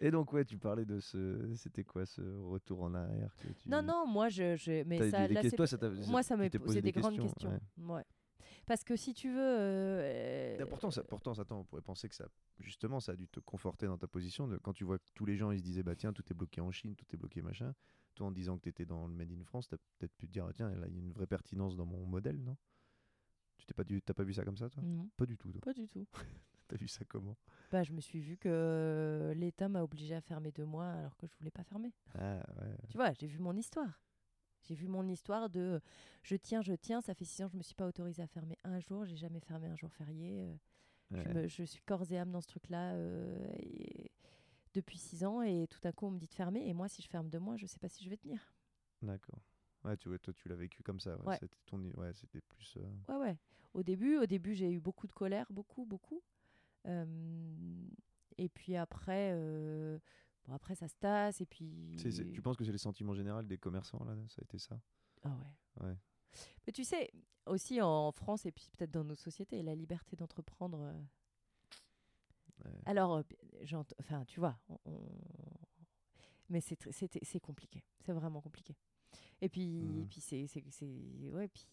Et 0.00 0.10
donc, 0.10 0.32
ouais, 0.32 0.44
tu 0.44 0.56
parlais 0.56 0.86
de 0.86 0.98
ce. 0.98 1.54
C'était 1.54 1.84
quoi 1.84 2.06
ce 2.06 2.22
retour 2.22 2.82
en 2.82 2.94
arrière 2.94 3.36
que 3.36 3.48
tu... 3.48 3.68
Non, 3.68 3.82
non, 3.82 4.06
moi, 4.06 4.30
je. 4.30 4.56
je... 4.56 4.82
Mais 4.84 5.10
ça, 5.10 5.28
là, 5.28 5.48
toi, 5.50 5.66
ça 5.66 5.76
moi, 6.08 6.22
ça 6.22 6.36
m'a 6.36 6.48
posé 6.48 6.80
des, 6.80 6.92
grandes 6.92 7.18
questions. 7.18 7.60
Ouais. 7.78 8.04
Parce 8.66 8.82
que 8.82 8.96
si 8.96 9.12
tu 9.12 9.28
veux. 9.28 9.58
Euh... 9.60 10.66
Pourtant, 10.66 10.90
ça, 10.90 11.04
pourtant, 11.04 11.32
attends, 11.32 11.60
on 11.60 11.64
pourrait 11.64 11.82
penser 11.82 12.08
que 12.08 12.14
ça. 12.14 12.28
Justement, 12.60 12.98
ça 13.00 13.12
a 13.12 13.16
dû 13.16 13.28
te 13.28 13.40
conforter 13.40 13.86
dans 13.86 13.98
ta 13.98 14.06
position. 14.06 14.48
De, 14.48 14.56
quand 14.56 14.72
tu 14.72 14.84
vois 14.84 14.98
que 14.98 15.04
tous 15.14 15.26
les 15.26 15.36
gens, 15.36 15.50
ils 15.50 15.58
se 15.58 15.64
disaient, 15.64 15.82
bah 15.82 15.96
tiens, 15.96 16.12
tout 16.12 16.24
est 16.30 16.34
bloqué 16.34 16.60
en 16.62 16.70
Chine, 16.70 16.94
tout 16.94 17.06
est 17.12 17.16
bloqué 17.18 17.42
machin. 17.42 17.74
Toi, 18.14 18.28
en 18.28 18.32
disant 18.32 18.56
que 18.56 18.62
tu 18.62 18.68
étais 18.70 18.86
dans 18.86 19.06
le 19.06 19.14
Made 19.14 19.32
in 19.32 19.44
France, 19.44 19.68
tu 19.68 19.74
as 19.74 19.78
peut-être 19.98 20.14
pu 20.16 20.26
te 20.26 20.32
dire, 20.32 20.46
ah, 20.48 20.52
tiens, 20.54 20.70
il 20.70 20.78
y 20.78 20.82
a 20.82 20.86
une 20.98 21.12
vraie 21.12 21.26
pertinence 21.26 21.76
dans 21.76 21.86
mon 21.86 22.06
modèle, 22.06 22.38
non? 22.42 22.56
Tu 23.58 23.66
t'es 23.66 23.74
pas, 23.74 23.84
t'as 23.84 24.14
pas 24.14 24.24
vu 24.24 24.32
ça 24.32 24.44
comme 24.44 24.56
ça, 24.56 24.70
toi? 24.70 24.82
Non. 24.82 25.10
Pas 25.16 25.26
du 25.26 25.36
tout, 25.36 25.52
toi. 25.52 25.60
Pas 25.60 25.74
du 25.74 25.86
tout. 25.88 26.06
T'as 26.70 26.76
vu 26.76 26.86
ça 26.86 27.04
comment? 27.04 27.36
Bah, 27.72 27.82
Je 27.82 27.92
me 27.92 28.00
suis 28.00 28.20
vu 28.20 28.36
que 28.36 29.32
l'État 29.34 29.68
m'a 29.68 29.82
obligé 29.82 30.14
à 30.14 30.20
fermer 30.20 30.52
deux 30.52 30.64
mois 30.64 30.86
alors 30.86 31.16
que 31.16 31.26
je 31.26 31.34
voulais 31.36 31.50
pas 31.50 31.64
fermer. 31.64 31.92
Ah, 32.16 32.40
tu 32.88 32.96
vois, 32.96 33.12
j'ai 33.12 33.26
vu 33.26 33.40
mon 33.40 33.56
histoire. 33.56 34.00
J'ai 34.62 34.76
vu 34.76 34.86
mon 34.86 35.08
histoire 35.08 35.50
de 35.50 35.80
je 36.22 36.36
tiens, 36.36 36.62
je 36.62 36.72
tiens. 36.74 37.00
Ça 37.00 37.12
fait 37.12 37.24
six 37.24 37.42
ans 37.42 37.46
que 37.46 37.54
je 37.54 37.58
me 37.58 37.64
suis 37.64 37.74
pas 37.74 37.88
autorisée 37.88 38.22
à 38.22 38.28
fermer 38.28 38.56
un 38.62 38.78
jour. 38.78 39.04
J'ai 39.04 39.16
jamais 39.16 39.40
fermé 39.40 39.66
un 39.66 39.74
jour 39.74 39.92
férié. 39.92 40.46
Euh. 41.12 41.48
Je, 41.48 41.64
suis 41.64 41.82
corps 41.82 42.04
et 42.12 42.18
âme 42.18 42.30
dans 42.30 42.40
ce 42.40 42.46
truc-là 42.46 42.92
euh, 42.92 43.48
depuis 44.74 44.98
six 44.98 45.24
ans. 45.24 45.42
Et 45.42 45.66
tout 45.66 45.80
à 45.82 45.90
coup, 45.90 46.06
on 46.06 46.12
me 46.12 46.20
dit 46.20 46.28
de 46.28 46.34
fermer. 46.34 46.68
Et 46.68 46.72
moi, 46.72 46.86
si 46.86 47.02
je 47.02 47.08
ferme 47.08 47.28
deux 47.28 47.40
mois, 47.40 47.56
je 47.56 47.66
sais 47.66 47.80
pas 47.80 47.88
si 47.88 48.04
je 48.04 48.10
vais 48.10 48.16
tenir. 48.16 48.54
D'accord. 49.02 49.40
Ouais, 49.82 49.96
tu, 49.96 50.08
toi, 50.20 50.32
tu 50.34 50.48
l'as 50.48 50.54
vécu 50.54 50.84
comme 50.84 51.00
ça. 51.00 51.20
Ouais. 51.24 51.36
C'était, 51.40 51.56
ton, 51.66 51.80
ouais, 51.96 52.12
plus. 52.48 52.76
Euh, 52.76 53.12
ouais, 53.12 53.16
ouais. 53.16 53.38
Au 53.74 53.82
début, 53.82 54.18
au 54.18 54.26
début, 54.26 54.54
j'ai 54.54 54.70
eu 54.70 54.78
beaucoup 54.78 55.08
de 55.08 55.12
colère, 55.12 55.46
beaucoup, 55.50 55.84
beaucoup 55.84 56.22
et 56.84 58.48
puis 58.48 58.76
après, 58.76 59.32
bon, 60.46 60.54
après 60.54 60.74
ça 60.74 60.88
se 60.88 60.94
tasse. 60.96 61.40
Et 61.40 61.46
puis... 61.46 61.96
tu 62.32 62.42
penses 62.42 62.56
que 62.56 62.64
c'est 62.64 62.72
le 62.72 62.78
sentiment 62.78 63.14
général 63.14 63.46
des 63.46 63.58
commerçants, 63.58 64.04
là 64.04 64.14
Ça 64.28 64.40
a 64.40 64.44
été 64.44 64.58
ça? 64.58 64.80
Ah 65.22 65.36
ouais. 65.80 65.86
ouais. 65.86 65.96
Mais 66.66 66.72
tu 66.72 66.84
sais, 66.84 67.10
aussi 67.46 67.80
en 67.80 68.12
France 68.12 68.46
et 68.46 68.52
puis 68.52 68.68
peut-être 68.76 68.90
dans 68.90 69.04
nos 69.04 69.16
sociétés, 69.16 69.62
la 69.62 69.74
liberté 69.74 70.16
d'entreprendre. 70.16 70.94
Alors, 72.84 73.22
enfin, 73.98 74.24
tu 74.26 74.40
vois, 74.40 74.58
Mais 76.48 76.60
c'est 76.60 77.40
compliqué. 77.40 77.84
C'est 78.00 78.12
vraiment 78.12 78.40
compliqué. 78.40 78.76
Et 79.40 79.48
puis, 79.48 79.82
mmh. 79.82 80.08
puis 80.08 80.20
c'est. 80.20 80.46
Ouais, 81.32 81.48
puis. 81.48 81.66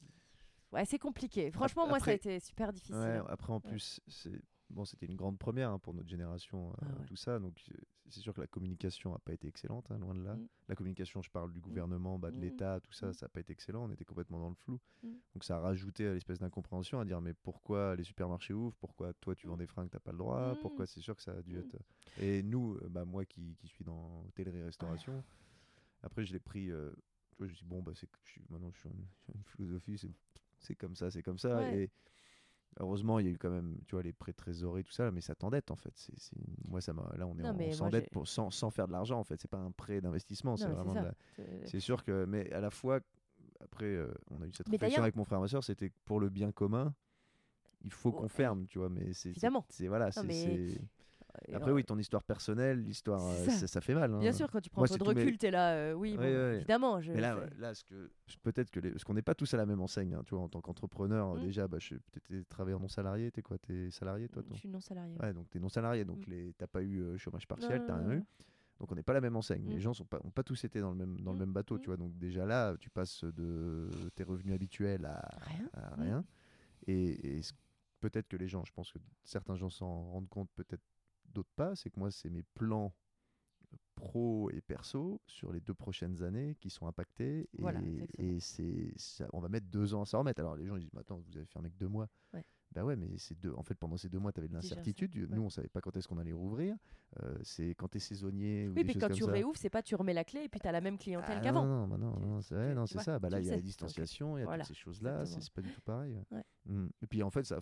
Ouais, 0.72 0.86
c'est 0.86 1.00
compliqué. 1.00 1.52
Franchement, 1.52 1.88
moi, 1.88 2.00
ça 2.00 2.12
a 2.12 2.14
été 2.14 2.40
super 2.40 2.74
difficile. 2.74 2.96
Ouais, 2.96 3.22
après, 3.28 3.54
en 3.54 3.60
plus, 3.60 4.02
c'est 4.08 4.42
bon, 4.70 4.86
c'était 4.86 5.06
une 5.06 5.16
grande 5.16 5.38
première 5.38 5.72
hein, 5.72 5.80
pour 5.80 5.94
notre 5.94 6.10
génération, 6.10 6.72
euh, 6.72 6.76
ah 6.82 7.04
tout 7.08 7.16
ça. 7.16 7.40
Donc, 7.40 7.62
euh, 7.72 7.78
c'est 8.10 8.20
sûr 8.20 8.34
que 8.34 8.42
la 8.42 8.48
communication 8.48 9.12
n'a 9.12 9.20
pas 9.20 9.34
été 9.34 9.48
excellente, 9.48 9.90
hein, 9.92 9.98
loin 9.98 10.14
de 10.14 10.24
là. 10.24 10.36
Mm. 10.36 10.48
La 10.70 10.76
communication, 10.76 11.22
je 11.22 11.30
parle 11.30 11.52
du 11.52 11.60
gouvernement, 11.60 12.20
bah, 12.20 12.32
de 12.32 12.38
mm. 12.38 12.42
l'État, 12.42 12.80
tout 12.80 12.94
ça, 12.94 13.08
mm. 13.08 13.14
ça 13.14 13.26
n'a 13.26 13.30
pas 13.30 13.40
été 13.40 13.54
excellent. 13.54 13.86
On 13.86 13.92
était 13.92 14.06
complètement 14.06 14.40
dans 14.40 14.50
le 14.50 14.56
flou. 14.56 14.80
Donc, 15.04 15.44
ça 15.44 15.58
a 15.58 15.60
rajouté 15.60 16.08
à 16.08 16.14
l'espèce 16.14 16.40
d'incompréhension 16.40 17.00
à 17.00 17.06
dire 17.06 17.22
mais 17.22 17.34
pourquoi 17.34 17.96
les 17.96 18.04
supermarchés 18.04 18.54
ouvrent? 18.54 18.76
Pourquoi 18.80 19.14
toi, 19.14 19.36
tu 19.36 19.48
vends 19.48 19.58
des 19.58 19.68
fringues, 19.68 19.90
t'as 19.90 20.00
pas 20.00 20.12
le 20.12 20.18
droit? 20.18 20.56
Pourquoi 20.62 20.86
C'est 20.86 21.02
sûr 21.02 21.16
que 21.16 21.24
ça 21.24 21.32
a 21.32 21.42
dû 21.42 21.58
être. 21.58 21.78
Et 22.20 22.44
nous, 22.44 22.76
euh, 22.76 22.90
bah, 22.90 23.06
moi 23.06 23.26
qui, 23.26 23.56
qui 23.58 23.68
suis 23.68 23.84
dans 23.84 24.26
hôtellerie-restauration, 24.28 25.24
après, 26.04 26.26
je 26.26 26.34
l'ai 26.34 26.40
pris. 26.40 26.68
je 26.68 27.44
me 27.44 27.48
suis 27.48 27.58
dit, 27.58 27.66
bon, 27.66 27.82
bah, 27.82 27.92
je 27.94 28.06
maintenant, 28.50 28.72
je 28.72 28.80
suis 28.80 28.90
une, 28.90 29.44
philosophie, 29.46 30.00
c'est 30.60 30.76
comme 30.76 30.96
ça, 30.96 31.12
c'est 31.12 31.24
comme 31.24 31.38
ça. 31.40 31.74
Et 31.74 31.90
Heureusement, 32.80 33.20
il 33.20 33.26
y 33.26 33.30
a 33.30 33.32
eu 33.32 33.38
quand 33.38 33.50
même, 33.50 33.78
tu 33.88 33.96
vois, 33.96 34.04
les 34.04 34.14
prêts 34.14 34.34
trésorerie, 34.34 34.84
tout 34.84 34.92
ça, 34.92 35.10
mais 35.10 35.22
ça 35.22 35.34
t'endette 35.34 35.72
en 35.72 35.76
fait. 35.76 35.94
C'est, 35.96 36.14
Moi, 36.68 36.80
ça 36.80 36.94
là, 37.18 37.26
on 37.26 37.60
est, 37.60 37.72
s'endette 37.72 38.12
pour, 38.12 38.28
sans, 38.28 38.52
sans, 38.52 38.70
faire 38.70 38.88
de 38.88 38.92
l'argent 38.92 39.20
en 39.20 39.24
fait. 39.24 39.42
C'est 39.42 39.50
pas 39.50 39.58
un 39.58 39.72
prêt 39.72 40.00
d'investissement, 40.00 40.58
c'est 40.58 40.68
vraiment. 40.68 40.96
C'est 41.66 41.80
sûr 41.80 42.04
que, 42.04 42.26
mais 42.26 42.52
à 42.52 42.62
la 42.62 42.70
fois, 42.70 43.00
après, 43.60 43.86
euh, 43.86 44.14
on 44.30 44.42
a 44.42 44.46
eu 44.46 44.52
cette 44.52 44.70
réflexion 44.70 45.02
avec 45.02 45.16
mon 45.16 45.24
frère 45.24 45.40
et 45.40 45.42
ma 45.42 45.48
soeur, 45.48 45.64
c'était 45.64 45.92
pour 46.06 46.20
le 46.20 46.30
bien 46.30 46.52
commun. 46.52 46.94
Il 47.84 47.92
faut 47.92 48.12
qu'on 48.12 48.28
ferme, 48.28 48.66
tu 48.68 48.80
vois, 48.80 48.90
mais 48.90 49.14
c'est, 49.14 49.34
c'est 49.70 49.88
voilà, 49.88 50.12
c'est 50.12 50.80
après, 51.54 51.72
oui, 51.72 51.84
ton 51.84 51.98
histoire 51.98 52.24
personnelle, 52.24 52.84
l'histoire, 52.84 53.22
euh, 53.26 53.50
ça. 53.50 53.82
fait 53.82 53.94
mal. 53.94 54.14
Hein. 54.14 54.20
Bien 54.20 54.32
sûr, 54.32 54.50
quand 54.50 54.62
tu 54.62 54.70
prends 54.70 54.84
un 54.84 54.88
peu 54.88 54.98
de 54.98 55.04
recul, 55.04 55.38
tu 55.38 55.46
es 55.46 55.52
là, 55.52 55.74
euh, 55.74 55.94
oui, 55.94 56.18
évidemment. 56.20 57.00
Mais 57.00 57.22
là, 57.22 57.38
là 57.58 57.74
ce 57.74 57.84
que, 57.84 58.10
peut-être 58.44 58.72
que. 58.72 58.80
Les... 58.80 58.92
Parce 58.92 59.04
qu'on 59.04 59.14
n'est 59.14 59.22
pas 59.22 59.36
tous 59.36 59.54
à 59.54 59.58
la 59.58 59.66
même 59.66 59.82
enseigne, 59.82 60.14
hein, 60.14 60.24
tu 60.26 60.36
vois, 60.36 60.44
en 60.44 60.50
tant 60.50 60.62
qu'entrepreneur, 60.62 61.36
mmh. 61.36 61.42
déjà, 61.42 61.68
bah, 61.68 61.78
tu 61.80 62.00
travailleur 62.50 62.80
non 62.80 62.88
salarié, 62.88 63.32
tu 63.32 63.40
es 63.40 63.44
quoi 63.44 63.58
Tu 63.58 63.88
es 63.88 63.92
salarié, 63.92 64.30
toi 64.30 64.44
Je 64.52 64.58
suis 64.58 64.70
non 64.70 64.80
salarié. 64.80 65.18
Ouais, 65.20 65.34
donc 65.34 65.50
tu 65.50 65.58
es 65.58 65.62
non 65.62 65.70
salarié, 65.70 66.06
donc 66.06 66.26
mmh. 66.28 66.32
les... 66.32 66.54
tu 66.54 66.64
n'as 66.64 66.68
pas 66.68 66.82
eu 66.82 67.02
euh, 67.02 67.18
chômage 67.18 67.48
partiel, 67.48 67.82
tu 67.82 67.88
n'as 67.88 67.98
rien 67.98 68.12
eu. 68.12 68.24
Donc 68.80 68.92
on 68.92 68.96
n'est 68.96 69.04
pas 69.04 69.14
la 69.14 69.22
même 69.22 69.36
enseigne. 69.36 69.68
Les 69.70 69.78
mmh. 69.78 69.80
gens 69.80 69.92
n'ont 70.00 70.06
pas, 70.06 70.20
ont 70.24 70.30
pas 70.30 70.44
tous 70.44 70.64
été 70.64 70.80
dans 70.80 70.92
le 70.92 70.98
même, 70.98 71.20
dans 71.22 71.34
le 71.34 71.40
même 71.40 71.54
bateau, 71.54 71.80
tu 71.80 71.88
vois. 71.88 71.98
Donc 71.98 72.18
déjà 72.18 72.46
là, 72.46 72.76
tu 72.80 72.90
passes 72.90 73.24
de 73.24 73.90
tes 74.16 74.24
revenus 74.24 74.54
habituels 74.54 75.06
à 75.06 75.38
rien. 75.42 75.70
À 75.74 75.96
rien. 75.96 76.26
Et, 76.86 77.38
et 77.38 77.42
peut-être 78.00 78.28
que 78.28 78.38
les 78.38 78.48
gens, 78.48 78.64
je 78.66 78.74
pense 78.74 78.92
que 78.92 79.00
certains 79.24 79.56
gens 79.56 79.70
s'en 79.70 80.04
rendent 80.12 80.30
compte 80.30 80.50
peut-être 80.56 80.84
d'autres 81.30 81.54
pas, 81.56 81.76
c'est 81.76 81.90
que 81.90 82.00
moi, 82.00 82.12
c'est 82.12 82.30
mes 82.30 82.44
plans 82.44 82.94
pro 83.98 84.50
et 84.52 84.62
perso 84.62 85.20
sur 85.26 85.52
les 85.52 85.60
deux 85.60 85.74
prochaines 85.74 86.24
années 86.24 86.56
qui 86.60 86.70
sont 86.70 86.88
impactés 86.88 87.50
et, 88.18 88.40
c'est 88.40 88.94
on 89.34 89.40
va 89.40 89.50
mettre 89.50 89.68
deux 89.68 89.94
ans 89.94 90.04
à 90.04 90.06
s'en 90.06 90.20
remettre. 90.20 90.42
Alors 90.42 90.56
les 90.56 90.66
gens 90.66 90.76
ils 90.76 90.82
disent 90.82 90.96
attends 90.98 91.18
vous 91.18 91.38
avez 91.38 91.46
fermé 91.48 91.70
que 91.70 91.78
deux 91.78 91.88
mois. 91.88 92.08
Ouais. 92.34 92.46
bah 92.72 92.84
ouais 92.84 92.96
mais 92.96 93.10
c'est 93.18 93.40
deux 93.40 93.54
en 93.54 93.64
fait 93.64 93.74
pendant 93.74 93.98
ces 93.98 94.08
deux 94.08 94.20
mois 94.20 94.32
tu 94.32 94.40
avais 94.40 94.48
de 94.48 94.54
l'incertitude. 94.54 95.16
nous 95.30 95.42
on 95.42 95.50
savait 95.50 95.68
pas 95.68 95.82
quand 95.82 95.98
est-ce 95.98 96.08
qu'on 96.08 96.20
allait 96.20 96.32
rouvrir. 96.32 96.76
Euh, 97.24 97.36
c'est 97.42 97.70
quand 97.72 97.88
tu 97.88 97.98
es 97.98 98.00
saisonnier 98.00 98.68
oui 98.68 98.84
mais 98.86 98.94
quand 98.94 99.10
tu 99.10 99.24
réouvres 99.24 99.58
c'est 99.58 99.70
pas 99.70 99.82
tu 99.82 99.96
remets 99.96 100.14
la 100.14 100.24
clé 100.24 100.44
et 100.44 100.50
puis 100.50 100.60
tu 100.60 100.68
as 100.68 100.72
la 100.72 100.82
même 100.82 100.98
clientèle 100.98 101.38
ah 101.40 101.44
qu'avant. 101.44 101.66
non 101.66 101.88
non 101.88 101.98
non, 101.98 102.20
non 102.20 102.86
c'est 102.86 103.00
ça. 103.00 103.18
Bah 103.20 103.30
là 103.30 103.40
il 103.40 103.48
y 103.48 103.52
a 103.52 103.56
la 103.56 103.62
distanciation 103.62 104.38
il 104.38 104.42
y 104.42 104.48
a 104.48 104.58
toutes 104.58 104.68
ces 104.68 104.76
choses 104.76 105.02
là 105.02 105.26
c'est 105.26 105.52
pas 105.52 105.62
du 105.62 105.72
tout 105.72 105.82
pareil. 105.82 106.18
Mmh. 106.66 106.88
et 107.02 107.08
puis 107.08 107.24
en 107.24 107.32
fait 107.32 107.46
ça 107.46 107.60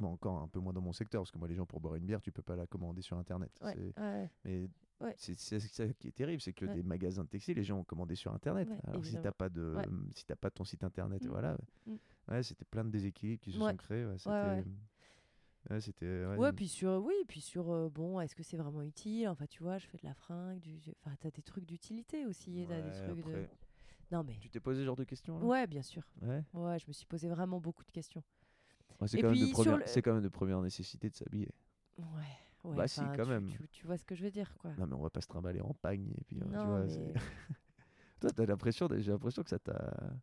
encore 0.00 0.40
un 0.40 0.48
peu 0.48 0.60
moins 0.60 0.72
dans 0.72 0.80
mon 0.80 0.92
secteur, 0.92 1.22
parce 1.22 1.30
que 1.30 1.38
moi, 1.38 1.48
les 1.48 1.54
gens, 1.54 1.66
pour 1.66 1.80
boire 1.80 1.94
une 1.94 2.04
bière, 2.04 2.20
tu 2.20 2.32
peux 2.32 2.42
pas 2.42 2.56
la 2.56 2.66
commander 2.66 3.02
sur 3.02 3.18
Internet. 3.18 3.52
Mais 4.44 4.68
c'est 5.16 5.34
ça 5.34 5.88
qui 5.88 6.08
est 6.08 6.12
terrible, 6.12 6.40
c'est 6.40 6.52
que 6.52 6.66
des 6.66 6.82
magasins 6.82 7.24
de 7.24 7.28
textiles, 7.28 7.56
les 7.56 7.64
gens 7.64 7.78
ont 7.78 7.84
commandé 7.84 8.14
sur 8.14 8.32
Internet. 8.32 8.68
Alors 8.86 9.04
si 9.04 9.18
t'as 9.20 9.32
pas 9.32 9.48
de, 9.48 9.76
si 10.14 10.24
t'as 10.24 10.36
pas 10.36 10.50
ton 10.50 10.64
site 10.64 10.84
Internet, 10.84 11.24
mmh. 11.24 11.28
voilà. 11.28 11.56
Mmh. 11.86 11.94
Ouais, 12.28 12.42
c'était 12.42 12.64
plein 12.64 12.84
de 12.84 12.90
déséquilibres 12.90 13.40
qui 13.40 13.52
se 13.52 13.58
sont 13.58 13.76
créés. 13.76 14.06
Ouais, 15.70 15.80
c'était. 15.80 16.26
Ouais, 16.36 16.52
puis 16.52 16.66
sur, 16.66 17.02
oui, 17.04 17.14
puis 17.28 17.40
sur, 17.40 17.70
euh, 17.70 17.88
bon, 17.88 18.20
est-ce 18.20 18.34
que 18.34 18.42
c'est 18.42 18.56
vraiment 18.56 18.82
utile? 18.82 19.28
Enfin, 19.28 19.46
tu 19.46 19.62
vois, 19.62 19.78
je 19.78 19.86
fais 19.86 19.96
de 19.98 20.04
la 20.04 20.14
fringue, 20.14 20.58
du, 20.58 20.80
enfin, 21.04 21.14
t'as 21.20 21.30
des 21.30 21.42
trucs 21.42 21.64
d'utilité 21.64 22.26
aussi, 22.26 22.66
t'as 22.68 22.80
des 22.80 22.90
trucs 22.90 23.24
de. 23.24 23.46
Non 24.10 24.22
mais. 24.24 24.36
Tu 24.40 24.50
t'es 24.50 24.60
posé 24.60 24.80
ce 24.80 24.84
genre 24.84 24.96
de 24.96 25.04
questions 25.04 25.38
Ouais, 25.42 25.66
bien 25.66 25.80
sûr. 25.80 26.02
Ouais. 26.20 26.44
Ouais, 26.52 26.78
je 26.78 26.86
me 26.86 26.92
suis 26.92 27.06
posé 27.06 27.28
vraiment 27.28 27.60
beaucoup 27.60 27.84
de 27.84 27.90
questions 27.90 28.22
c'est 29.06 29.20
quand, 29.20 29.32
quand, 29.32 30.12
même 30.12 30.22
de 30.22 30.28
première 30.28 30.60
nécessité 30.60 31.10
de 31.10 31.14
s'habiller. 31.14 31.48
Ouais. 31.98 32.04
ouais 32.64 32.76
bah 32.76 32.88
si, 32.88 33.00
quand 33.16 33.26
même. 33.26 33.50
Tu, 33.70 33.86
vois 33.86 33.96
ce 33.96 34.04
que 34.04 34.14
je 34.14 34.24
veux 34.24 34.30
dire, 34.30 34.56
quoi. 34.58 34.70
Non, 34.78 34.86
mais 34.86 34.94
on 34.94 35.02
va 35.02 35.10
pas 35.10 35.20
se 35.20 35.28
trimballer 35.28 35.60
en 35.60 35.74
pagne. 35.74 36.12
Et 36.18 36.24
puis, 36.24 36.40
hein, 36.40 36.48
tu 36.50 36.56
vois, 36.56 36.84
mais... 36.86 37.12
Toi, 38.20 38.30
t'as 38.30 38.46
l'impression, 38.46 38.88
j'ai 38.98 39.10
l'impression 39.10 39.42
que 39.42 39.50
ça 39.50 39.58
t'a 39.58 40.14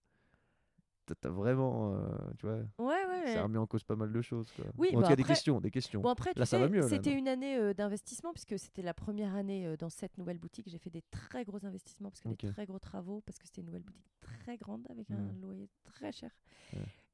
t'as 1.15 1.29
vraiment, 1.29 1.93
euh, 1.93 2.07
tu 2.37 2.45
vois, 2.45 2.55
ouais, 2.55 3.05
ouais, 3.05 3.33
ça 3.33 3.39
a 3.39 3.43
remis 3.43 3.57
en 3.57 3.67
cause 3.67 3.83
pas 3.83 3.95
mal 3.95 4.11
de 4.11 4.21
choses. 4.21 4.51
Quoi. 4.55 4.65
Oui, 4.77 4.89
bon, 4.93 5.01
il 5.01 5.09
y 5.09 5.13
a 5.13 5.15
des 5.15 5.23
questions, 5.23 5.59
des 5.59 5.71
questions. 5.71 6.01
Bon 6.01 6.09
après, 6.09 6.31
là, 6.35 6.45
ça 6.45 6.57
va 6.57 6.69
mieux. 6.69 6.87
C'était 6.87 7.13
une 7.13 7.27
année 7.27 7.57
euh, 7.57 7.73
d'investissement 7.73 8.31
puisque 8.33 8.57
c'était 8.59 8.81
la 8.81 8.93
première 8.93 9.35
année 9.35 9.65
euh, 9.67 9.77
dans 9.77 9.89
cette 9.89 10.17
nouvelle 10.17 10.37
boutique. 10.37 10.69
J'ai 10.69 10.77
fait 10.77 10.89
des 10.89 11.03
très 11.11 11.43
gros 11.45 11.65
investissements 11.65 12.09
parce 12.09 12.21
que 12.21 12.29
des 12.29 12.53
très 12.53 12.65
gros 12.65 12.79
travaux 12.79 13.21
parce 13.25 13.37
que 13.39 13.45
c'était 13.45 13.61
une 13.61 13.67
nouvelle 13.67 13.83
boutique 13.83 14.07
très 14.19 14.57
grande 14.57 14.85
avec 14.89 15.09
un 15.11 15.15
mmh. 15.15 15.41
loyer 15.41 15.69
très 15.83 16.11
cher. 16.11 16.31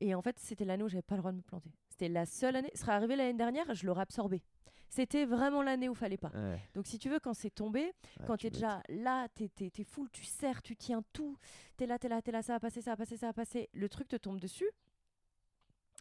Et 0.02 0.14
en 0.14 0.22
fait, 0.22 0.38
c'était 0.40 0.66
l'année 0.66 0.84
où 0.84 0.90
j'avais 0.90 1.02
pas 1.02 1.16
le 1.16 1.22
droit 1.22 1.32
de 1.32 1.38
me 1.38 1.42
planter. 1.42 1.72
C'était 1.90 2.10
la 2.10 2.26
seule 2.26 2.56
année. 2.56 2.72
Ce 2.74 2.82
serait 2.82 2.94
arrivé 2.94 3.16
l'année 3.16 3.38
dernière, 3.38 3.74
je 3.74 3.86
l'aurais 3.86 4.02
absorbé. 4.02 4.42
C'était 4.90 5.26
vraiment 5.26 5.62
l'année 5.62 5.90
où 5.90 5.94
fallait 5.94 6.18
pas. 6.18 6.32
Donc 6.74 6.88
si 6.88 7.00
tu 7.00 7.10
veux, 7.10 7.20
quand 7.20 7.34
c'est 7.34 7.50
tombé, 7.50 7.94
quand 8.28 8.38
tu 8.38 8.48
es 8.48 8.50
déjà 8.50 8.82
là, 8.90 9.28
tu 9.36 9.44
es, 9.44 9.72
es, 9.78 9.84
full, 9.84 10.10
tu 10.12 10.24
serres, 10.24 10.62
tu 10.62 10.76
tiens 10.76 11.04
tout, 11.14 11.38
tu 11.78 11.84
es 11.84 11.88
là, 11.88 12.00
tu 12.00 12.08
es 12.08 12.10
là, 12.10 12.22
tu 12.22 12.30
es 12.30 12.34
là, 12.34 12.42
ça 12.42 12.54
va 12.54 12.60
passer, 12.60 12.82
ça 12.82 12.92
va 12.92 12.98
passer, 12.98 13.18
ça 13.18 13.28
va 13.28 13.34
passer, 13.34 13.70
le 13.74 13.90
truc 13.90 14.08
te 14.08 14.16
tombe 14.16 14.40
dessus. 14.40 14.70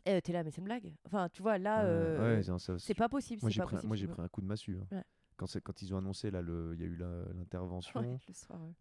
Euh, 0.06 0.20
tu 0.22 0.30
es 0.30 0.34
là, 0.34 0.44
mais 0.44 0.50
c'est 0.50 0.58
une 0.60 0.66
blague. 0.66 0.92
Enfin, 1.06 1.28
tu 1.30 1.42
vois, 1.42 1.58
là, 1.58 1.84
euh, 1.84 2.42
c'est 2.78 2.94
pas 2.94 3.08
possible. 3.08 3.40
Moi, 3.42 3.50
j'ai 3.50 3.62
pris, 3.62 3.76
moi, 3.86 3.96
j'ai 3.96 4.06
pris 4.06 4.20
un 4.20 4.28
coup 4.28 4.42
de 4.42 4.46
massue. 4.46 4.78
Hein. 4.92 5.02
Quand, 5.36 5.46
quand 5.62 5.82
ils 5.82 5.92
ont 5.94 5.98
annoncé, 5.98 6.30
là, 6.30 6.42
il 6.42 6.80
y 6.80 6.84
a 6.84 6.86
eu 6.86 6.96
l'intervention. 6.96 8.18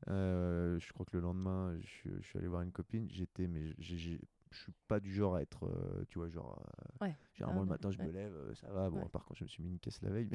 Euh, 0.09 0.80
je 0.80 0.93
crois 0.93 1.05
que 1.05 1.15
le 1.15 1.21
lendemain, 1.21 1.75
je, 1.80 2.09
je, 2.19 2.27
suis 2.27 2.38
allé 2.38 2.47
voir 2.47 2.61
une 2.61 2.71
copine. 2.71 3.09
J'étais, 3.09 3.47
mais 3.47 3.73
j'ai 3.80 4.19
je 4.53 4.61
suis 4.61 4.73
pas 4.88 4.99
du 4.99 5.13
genre 5.13 5.35
à 5.35 5.41
être, 5.41 5.65
euh, 5.65 6.05
tu 6.09 6.19
vois, 6.19 6.30
genre. 6.30 6.63
Euh, 7.01 7.05
ouais. 7.05 7.15
Généralement, 7.34 7.61
ah, 7.61 7.65
le 7.65 7.69
matin, 7.69 7.91
je 7.91 7.97
me 7.99 8.11
lève, 8.11 8.34
euh, 8.34 8.53
ça 8.55 8.71
va. 8.71 8.89
Bon, 8.89 9.01
ouais. 9.01 9.09
par 9.09 9.25
contre, 9.25 9.39
je 9.39 9.43
me 9.43 9.49
suis 9.49 9.63
mis 9.63 9.69
une 9.69 9.80
caisse 9.80 10.01
la 10.01 10.09
veille. 10.09 10.30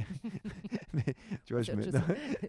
Mais, 0.93 1.05
tu 1.45 1.55
vois, 1.55 1.62
je 1.62 1.73
me. 1.73 1.85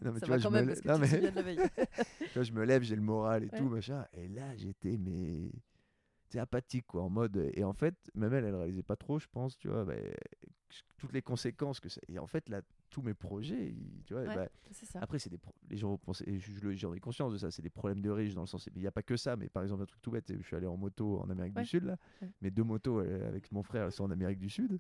Non, 0.04 0.12
mais 0.14 0.20
tu 0.20 0.28
vois, 0.28 0.38
je 0.38 0.48
me 0.48 2.44
je 2.44 2.52
me 2.54 2.64
lève, 2.64 2.84
j'ai 2.84 2.96
le 2.96 3.02
moral 3.02 3.44
et 3.44 3.50
tout, 3.50 3.70
machin. 3.70 4.06
Et 4.14 4.28
là, 4.28 4.56
j'étais, 4.56 4.98
mais. 4.98 5.52
C'est 6.32 6.40
apathique, 6.40 6.86
quoi, 6.86 7.02
en 7.02 7.10
mode. 7.10 7.50
Et 7.56 7.64
en 7.64 7.74
fait, 7.74 7.96
même 8.14 8.32
elle, 8.34 8.46
elle 8.46 8.56
réalisait 8.56 8.84
pas 8.84 8.96
trop, 8.96 9.18
je 9.18 9.28
pense, 9.32 9.58
tu 9.58 9.68
vois, 9.68 9.84
bah, 9.84 9.96
toutes 10.98 11.12
les 11.14 11.24
conséquences 11.24 11.80
que 11.80 11.90
ça. 11.90 12.02
Et 12.08 12.20
en 12.20 12.28
fait, 12.28 12.50
là, 12.50 12.62
tous 12.90 13.02
mes 13.02 13.14
projets, 13.14 13.76
tu 14.06 14.14
vois, 14.14 14.24
bah, 14.26 14.48
après, 14.96 15.20
c'est 15.20 15.30
des 15.30 15.40
les 15.70 15.78
gens 15.78 15.98
pensent, 15.98 16.24
et 16.26 16.40
j'en 16.76 16.94
ai 16.94 17.00
conscience 17.00 17.34
de 17.34 17.38
ça, 17.38 17.52
c'est 17.52 17.62
des 17.62 17.70
problèmes 17.70 18.02
de 18.02 18.10
riches 18.10 18.34
dans 18.34 18.42
le 18.42 18.48
sens, 18.48 18.68
il 18.74 18.82
n'y 18.82 18.88
a 18.88 18.92
pas 18.92 19.04
que 19.04 19.18
ça, 19.18 19.36
mais 19.36 19.50
par 19.50 19.64
exemple, 19.64 19.84
un 19.84 19.86
truc 19.86 20.02
tout 20.02 20.12
bête, 20.12 20.32
je 20.36 20.42
suis 20.42 20.56
allé 20.56 20.68
en 20.68 20.78
moto 20.78 21.20
en 21.20 21.30
Amérique 21.30 21.56
du 21.56 21.66
Sud, 21.66 21.84
là, 21.84 21.98
mes 22.42 22.52
deux 22.52 22.64
motos 22.64 23.00
euh, 23.00 23.28
avec 23.28 23.52
mon 23.52 23.64
frère, 23.64 23.86
elles 23.86 23.92
sont 23.92 24.06
en 24.06 24.12
Amérique 24.12 24.40
du 24.40 24.50
Sud. 24.50 24.80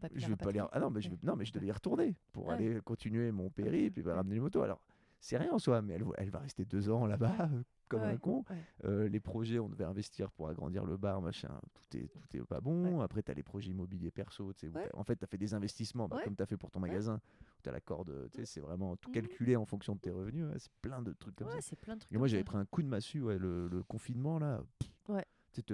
Pas 0.00 0.08
je 0.14 0.26
vais 0.26 0.36
pas 0.36 0.52
les... 0.52 0.60
Ah 0.72 0.80
non, 0.80 0.90
mais 0.90 1.00
je, 1.00 1.08
non, 1.22 1.34
mais 1.34 1.46
je 1.46 1.52
devais 1.52 1.68
y 1.68 1.72
retourner 1.72 2.14
pour 2.32 2.50
aller 2.50 2.78
continuer 2.84 3.32
mon 3.32 3.48
périple 3.48 4.00
et 4.00 4.02
ramener 4.02 4.34
les 4.34 4.40
motos. 4.40 4.60
Alors, 4.60 4.82
c'est 5.20 5.36
rien 5.36 5.52
en 5.52 5.58
soi, 5.58 5.82
mais 5.82 5.94
elle, 5.94 6.04
elle 6.16 6.30
va 6.30 6.38
rester 6.38 6.64
deux 6.64 6.90
ans 6.90 7.06
là-bas, 7.06 7.50
comme 7.88 8.02
un 8.02 8.16
con. 8.16 8.44
Euh, 8.84 9.08
les 9.08 9.20
projets, 9.20 9.58
on 9.58 9.68
devait 9.68 9.84
investir 9.84 10.30
pour 10.30 10.48
agrandir 10.48 10.84
le 10.84 10.96
bar, 10.96 11.20
machin, 11.20 11.60
tout 11.74 11.96
est, 11.96 12.08
tout 12.08 12.36
est 12.36 12.44
pas 12.44 12.60
bon. 12.60 13.00
Après, 13.00 13.22
tu 13.22 13.30
as 13.30 13.34
les 13.34 13.42
projets 13.42 13.70
immobiliers 13.70 14.10
perso, 14.10 14.52
en 14.94 15.04
fait, 15.04 15.16
tu 15.16 15.24
as 15.24 15.26
fait 15.26 15.38
des 15.38 15.54
investissements, 15.54 16.08
bah, 16.08 16.20
comme 16.24 16.36
tu 16.36 16.42
as 16.42 16.46
fait 16.46 16.56
pour 16.56 16.70
ton 16.70 16.80
magasin, 16.80 17.20
tu 17.62 17.68
as 17.68 17.72
la 17.72 17.80
corde, 17.80 18.28
c'est 18.44 18.60
vraiment 18.60 18.96
tout 18.96 19.10
mmh. 19.10 19.14
calculé 19.14 19.56
en 19.56 19.64
fonction 19.64 19.94
de 19.94 20.00
tes 20.00 20.10
revenus. 20.10 20.46
c'est 20.58 20.72
plein 20.82 21.02
de 21.02 21.12
trucs 21.12 21.36
comme 21.36 21.48
ça. 21.60 21.76
Plein 21.76 21.94
de 21.94 22.00
trucs 22.00 22.12
Et 22.12 22.18
moi, 22.18 22.28
j'avais 22.28 22.44
pris 22.44 22.56
un 22.56 22.64
coup 22.64 22.82
de 22.82 22.88
massue, 22.88 23.20
le, 23.20 23.68
le, 23.68 23.82
confinement, 23.82 24.38
là. 24.38 24.62
Ouais. 25.08 25.24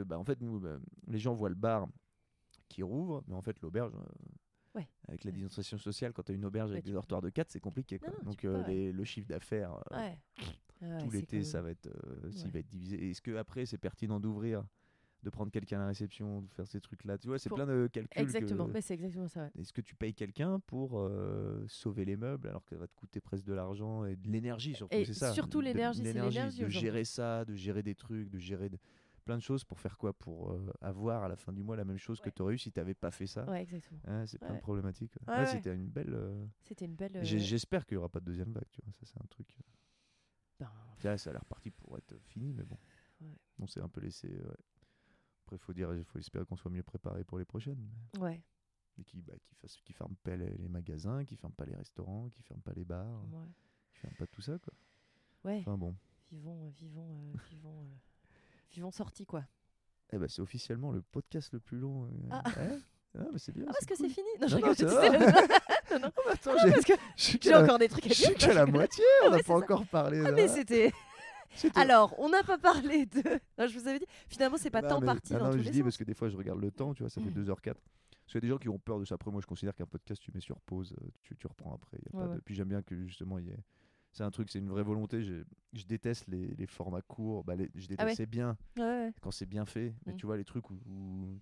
Bah, 0.07 0.19
en 0.19 0.25
fait, 0.25 0.41
nous, 0.41 0.61
bah, 0.61 0.79
les 1.09 1.19
gens 1.19 1.35
voient 1.35 1.51
le 1.51 1.55
bar 1.55 1.89
qui 2.69 2.83
rouvre, 2.83 3.23
mais 3.27 3.35
en 3.35 3.43
fait, 3.43 3.61
l'auberge. 3.61 3.93
Euh, 3.95 4.25
avec 5.09 5.25
la 5.25 5.31
distanciation 5.31 5.79
sociale, 5.79 6.13
quand 6.13 6.23
tu 6.23 6.33
as 6.33 6.35
une 6.35 6.45
auberge 6.45 6.73
avec 6.73 6.85
des 6.85 6.93
dortoirs 6.93 7.23
de 7.23 7.31
4, 7.31 7.51
c'est 7.51 7.61
compliqué. 7.61 8.01
Donc, 8.25 8.45
euh, 8.45 8.93
le 8.93 9.05
chiffre 9.05 9.29
d'affaires, 9.29 9.83
tout 11.01 11.11
l'été, 11.11 11.43
ça 11.43 11.63
va 11.63 11.71
être, 11.71 11.87
euh, 11.87 12.31
va 12.53 12.59
être 12.59 12.69
divisé. 12.69 13.11
Est-ce 13.11 13.23
que 13.23 13.37
après 13.37 13.67
c'est 13.67 13.79
pertinent 13.79 14.21
d'ouvrir, 14.21 14.65
de 15.23 15.31
prendre 15.31 15.51
quelqu'un 15.51 15.79
à 15.79 15.81
la 15.81 15.87
réception, 15.89 16.43
de 16.43 16.51
faire 16.51 16.67
ces 16.67 16.81
trucs-là? 16.81 17.19
Tu 17.19 17.29
vois, 17.29 17.39
c'est 17.39 17.51
plein 17.51 17.67
de 17.67 17.89
calculs. 17.93 18.23
Exactement, 18.23 18.67
mais 18.67 18.81
c'est 18.81 18.95
exactement 18.95 19.29
ça. 19.29 19.51
Est-ce 19.59 19.73
que 19.73 19.81
tu 19.81 19.95
payes 19.95 20.15
quelqu'un 20.15 20.61
pour 20.61 20.99
euh, 20.99 21.65
sauver 21.69 22.05
les 22.05 22.17
meubles 22.17 22.49
alors 22.49 22.65
que 22.65 22.71
ça 22.71 22.77
va 22.77 22.87
te 22.87 22.95
coûter 22.95 23.21
presque 23.21 23.45
de 23.45 23.55
l'argent 23.55 24.05
et 24.05 24.17
de 24.17 24.29
l'énergie 24.29 24.75
surtout 24.75 24.97
C'est 25.05 25.15
ça. 25.15 25.33
Surtout 25.33 25.61
l'énergie, 25.61 26.03
c'est 26.03 26.13
l'énergie. 26.13 26.61
De 26.61 26.69
gérer 26.69 27.05
ça, 27.05 27.45
de 27.45 27.55
gérer 27.55 27.83
des 27.83 27.95
trucs, 27.95 28.29
de 28.29 28.39
gérer 28.39 28.71
plein 29.25 29.37
de 29.37 29.43
choses 29.43 29.65
pour 29.65 29.81
faire 29.81 29.97
quoi? 29.99 30.13
Pour 30.13 30.53
euh, 30.53 30.73
avoir 30.81 31.25
à 31.25 31.29
la 31.29 31.37
fin 31.37 31.53
du 31.53 31.63
mois 31.63 31.77
la 31.77 31.85
même 31.85 31.99
chose 31.99 32.21
que 32.21 32.31
tu 32.31 32.43
aurais 32.43 32.55
eu 32.55 32.59
si 32.59 32.71
tu 32.71 32.79
n'avais 32.79 32.95
pas 32.95 33.11
fait 33.11 33.27
ça? 33.27 33.45
Ouais, 33.51 33.63
exactement. 33.63 34.01
c'est 34.27 34.39
plein 34.39 34.55
de 34.55 34.61
problématiques. 34.61 35.15
C'était 35.47 35.75
une 35.75 35.89
belle. 35.89 36.49
C'était 36.63 36.85
une 36.85 36.95
belle. 36.95 37.19
J'espère 37.23 37.87
qu'il 37.87 37.97
n'y 37.97 37.99
aura 37.99 38.09
pas 38.09 38.21
de 38.21 38.27
deuxième 38.27 38.53
vague, 38.53 38.69
tu 38.71 38.81
vois. 38.83 38.93
Ça, 38.93 39.07
c'est 39.07 39.21
un 39.21 39.27
truc. 39.29 39.57
ça 41.03 41.31
a 41.31 41.33
l'air 41.33 41.45
parti 41.45 41.71
pour 41.71 41.97
être 41.99 42.17
fini, 42.23 42.53
mais 42.53 42.65
bon. 42.65 42.79
On 43.59 43.67
s'est 43.67 43.81
un 43.81 43.89
peu 43.89 44.01
laissé. 44.01 44.29
Après, 45.45 45.57
il 45.57 45.59
faut 45.61 45.75
dire, 45.75 45.95
il 45.95 46.05
faut 46.05 46.19
espérer 46.19 46.45
qu'on 46.47 46.57
soit 46.57 46.71
mieux 46.71 46.83
préparé 46.83 47.23
pour 47.23 47.39
les 47.39 47.45
prochaines. 47.45 47.87
Ouais. 48.19 48.43
Et 48.97 49.05
qui, 49.05 49.21
bah, 49.21 49.35
qui, 49.43 49.55
fasse, 49.57 49.77
qui 49.83 49.93
ferment 49.93 50.17
pas 50.23 50.37
les, 50.37 50.69
magasins, 50.69 51.25
qui 51.25 51.37
ferment 51.37 51.55
pas 51.55 51.67
les 51.67 51.75
restaurants, 51.75 52.29
qui 52.31 52.43
ferment 52.43 52.63
pas 52.63 52.73
les 52.73 52.85
bars, 52.85 53.25
ouais. 53.33 53.49
qui 53.93 53.99
ferment 53.99 54.17
pas 54.17 54.27
tout 54.27 54.41
ça, 54.41 54.59
quoi. 54.59 54.73
Ouais. 55.45 55.59
Enfin 55.59 55.77
bon. 55.77 55.95
Vivons, 56.31 56.67
euh, 56.67 56.71
vivons, 56.71 57.21
euh, 57.21 57.39
vivons, 57.51 57.83
euh, 57.83 57.97
vivons 58.75 58.91
sortis, 58.91 59.27
quoi. 59.27 59.45
Eh 60.13 60.19
ben, 60.19 60.29
c'est 60.29 60.43
officiellement 60.43 60.93
le 60.93 61.03
podcast 61.03 61.53
le 61.53 61.61
plus 61.61 61.79
long. 61.79 62.09
Ah. 62.31 62.43
ah 63.19 63.25
mais 63.33 63.39
c'est 63.39 63.53
bien. 63.53 63.65
Ah, 63.69 63.73
parce 63.73 63.87
que 63.87 63.97
c'est 63.97 64.09
fini 64.09 64.29
Non, 64.41 64.49
je 64.49 64.57
rigole. 64.57 64.75
Non, 65.91 66.01
non. 66.01 66.11
Oh, 66.17 66.31
attends, 66.31 66.53
j'ai 67.17 67.55
encore 67.55 67.79
des 67.79 67.89
trucs 67.89 68.07
à 68.07 68.09
dire. 68.09 68.17
Je 68.17 68.23
suis 68.23 68.35
qu'à 68.35 68.55
la 68.55 68.67
moitié, 68.67 69.05
on 69.27 69.31
n'a 69.31 69.43
pas 69.43 69.55
encore 69.55 69.87
parlé. 69.87 70.23
Ah, 70.27 70.33
mais 70.33 70.49
c'était. 70.49 70.93
Alors, 71.75 72.15
on 72.19 72.31
n'a 72.31 72.43
pas 72.43 72.59
parlé 72.59 73.07
de. 73.07 73.23
Non, 73.59 73.67
je 73.67 73.79
vous 73.79 73.87
avais 73.87 73.99
dit, 73.99 74.07
finalement, 74.29 74.57
c'est 74.57 74.71
pas 74.71 74.83
tant 74.83 75.01
parti. 75.01 75.35
Non, 75.35 75.45
non, 75.45 75.53
je 75.53 75.71
dis 75.71 75.83
parce 75.83 75.97
que 75.97 76.05
des 76.05 76.15
fois, 76.15 76.29
je 76.31 76.37
regarde 76.37 76.61
le 76.61 76.71
temps, 76.71 76.95
tu 76.95 77.03
vois, 77.03 77.11
ça 77.11 77.21
fait 77.21 77.31
2h04. 77.31 77.63
Parce 77.65 78.33
qu'il 78.33 78.35
y 78.35 78.39
a 78.39 78.41
des 78.41 78.49
gens 78.49 78.59
qui 78.59 78.71
ont 78.71 78.79
peur 78.79 78.99
de 78.99 79.05
ça. 79.05 79.17
Après, 79.17 79.31
moi, 79.31 79.43
je 79.43 79.47
considère 79.47 79.75
qu'un 79.75 79.87
podcast, 79.87 80.21
tu 80.23 80.33
mets 80.33 80.41
sur 80.41 80.59
pause, 80.61 80.97
tu, 81.23 81.37
tu 81.37 81.47
reprends 81.47 81.75
après. 81.75 81.99
Y 81.99 82.17
a 82.17 82.27
pas 82.27 82.35
De... 82.35 82.41
Puis 82.41 82.55
j'aime 82.55 82.69
bien 82.69 82.83
que 82.83 82.97
justement, 83.05 83.39
il 83.39 83.47
y 83.47 83.51
ait 83.51 83.59
c'est 84.15 84.23
un 84.23 84.31
truc, 84.31 84.49
c'est 84.51 84.61
une 84.61 84.69
vraie 84.69 84.85
volonté. 84.85 85.23
Je, 85.23 85.43
je 85.73 85.85
déteste 85.85 86.29
les, 86.29 86.55
les, 86.55 86.67
formats 86.67 87.03
courts. 87.03 87.43
Bah, 87.43 87.55
je 87.57 87.89
déteste, 87.89 88.09
ah 88.11 88.15
c'est 88.15 88.27
bien 88.27 88.57
quand 89.21 89.33
c'est 89.33 89.47
bien 89.47 89.67
fait. 89.67 89.93
Mais 90.07 90.13
mm. 90.13 90.17
tu 90.17 90.27
vois, 90.27 90.37
les 90.37 90.45
trucs 90.45 90.71
où, 90.71 90.77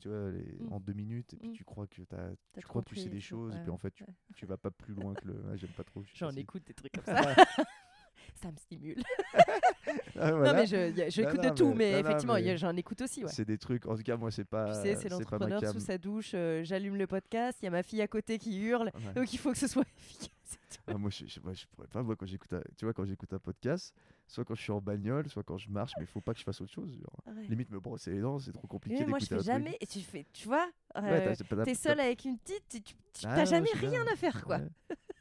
tu 0.01 0.09
vois, 0.09 0.31
les, 0.31 0.59
mm. 0.59 0.73
en 0.73 0.81
deux 0.81 0.95
minutes, 0.95 1.35
et 1.35 1.37
puis 1.37 1.51
mm. 1.51 1.53
tu 1.53 1.65
crois 1.65 1.87
que, 1.87 2.03
as, 2.15 2.31
tu 2.59 2.67
crois 2.67 2.83
que 2.83 2.89
tu 2.89 2.97
sais 2.97 3.11
des 3.11 3.21
choses, 3.21 3.55
et 3.55 3.61
puis 3.61 3.71
en 3.71 3.77
fait, 3.77 3.93
tu, 3.93 4.05
tu 4.35 4.47
vas 4.47 4.57
pas 4.57 4.71
plus 4.71 4.95
loin 4.95 5.15
que 5.15 5.29
le. 5.29 5.57
J'aime 5.57 5.71
pas 5.71 5.85
trop. 5.85 6.03
J'en 6.15 6.31
écoute 6.31 6.67
des 6.67 6.75
trucs 6.75 6.93
comme 6.93 7.05
ça. 7.15 7.35
ça 8.41 8.51
me 8.51 8.57
stimule. 8.57 9.03
Ah, 10.19 10.31
non, 10.31 10.53
mais 10.53 10.67
j'écoute 10.67 11.43
je, 11.43 11.49
de 11.49 11.55
tout, 11.55 11.75
mais, 11.75 12.01
effectivement, 12.01 12.37
j'en 12.57 12.77
écoute 12.77 13.01
aussi. 13.01 13.25
Ouais. 13.25 13.31
C'est 13.31 13.45
des 13.45 13.59
trucs, 13.59 13.87
en 13.87 13.97
tout 13.97 14.03
cas, 14.03 14.17
moi, 14.17 14.31
c'est 14.31 14.45
pas. 14.45 14.67
Tu 14.67 14.83
sais, 14.83 14.95
c'est 14.97 15.09
l'entrepreneur 15.09 15.65
sous 15.73 15.81
sa 15.81 15.99
douche, 15.99 16.33
euh, 16.35 16.63
j'allume 16.63 16.97
le 16.97 17.07
podcast, 17.07 17.59
il 17.63 17.65
y 17.65 17.69
a 17.69 17.71
ma 17.71 17.83
fille 17.83 18.03
à 18.03 18.09
côté 18.09 18.39
qui 18.39 18.61
hurle, 18.61 18.93
donc 19.15 19.33
il 19.33 19.39
faut 19.39 19.51
que 19.51 19.59
ce 19.59 19.67
soit 19.67 19.85
efficace. 19.99 20.42
Ah, 20.87 20.99
moi, 20.99 21.11
je, 21.11 21.27
je, 21.27 21.41
je, 21.53 21.67
pourrais 21.67 21.89
pas, 21.89 22.03
moi, 22.03 22.17
quand 22.17 22.27
j'écoute, 22.27 22.55
tu 22.77 22.85
vois, 22.85 22.93
quand 22.93 23.05
j'écoute 23.05 23.33
un 23.33 23.39
podcast, 23.39 23.95
soit 24.27 24.45
quand 24.45 24.55
je 24.55 24.63
suis 24.63 24.73
en 24.73 24.81
bagnole, 24.81 25.29
soit 25.29 25.43
quand 25.43 25.59
je 25.59 25.71
marche, 25.71 25.93
mais 25.99 26.05
il 26.05 26.09
faut 26.09 26.21
pas 26.21 26.33
que 26.33 26.41
je 26.41 26.45
fasse 26.45 26.61
autre 26.61 26.73
chose. 26.73 27.01
Limite 27.49 27.71
me 27.71 27.81
brosser 27.81 28.13
les 28.13 28.21
dents, 28.21 28.39
c'est 28.39 28.53
trop 28.53 28.67
compliqué. 28.67 29.05
moi, 29.07 29.19
je 29.19 29.27
fais 29.27 29.41
jamais. 29.41 29.77
Et 29.81 29.87
tu 29.87 30.01
fais, 30.01 30.27
tu 30.33 30.47
vois, 30.49 30.71
euh, 30.97 31.35
t'es 31.65 31.75
seul 31.75 32.01
avec 32.01 32.25
une 32.25 32.39
petite, 32.39 32.65
tu, 32.69 32.81
tu 32.83 33.27
ah, 33.27 33.45
jamais 33.45 33.71
rien 33.75 34.05
à 34.13 34.17
faire, 34.17 34.45
quoi. 34.45 34.61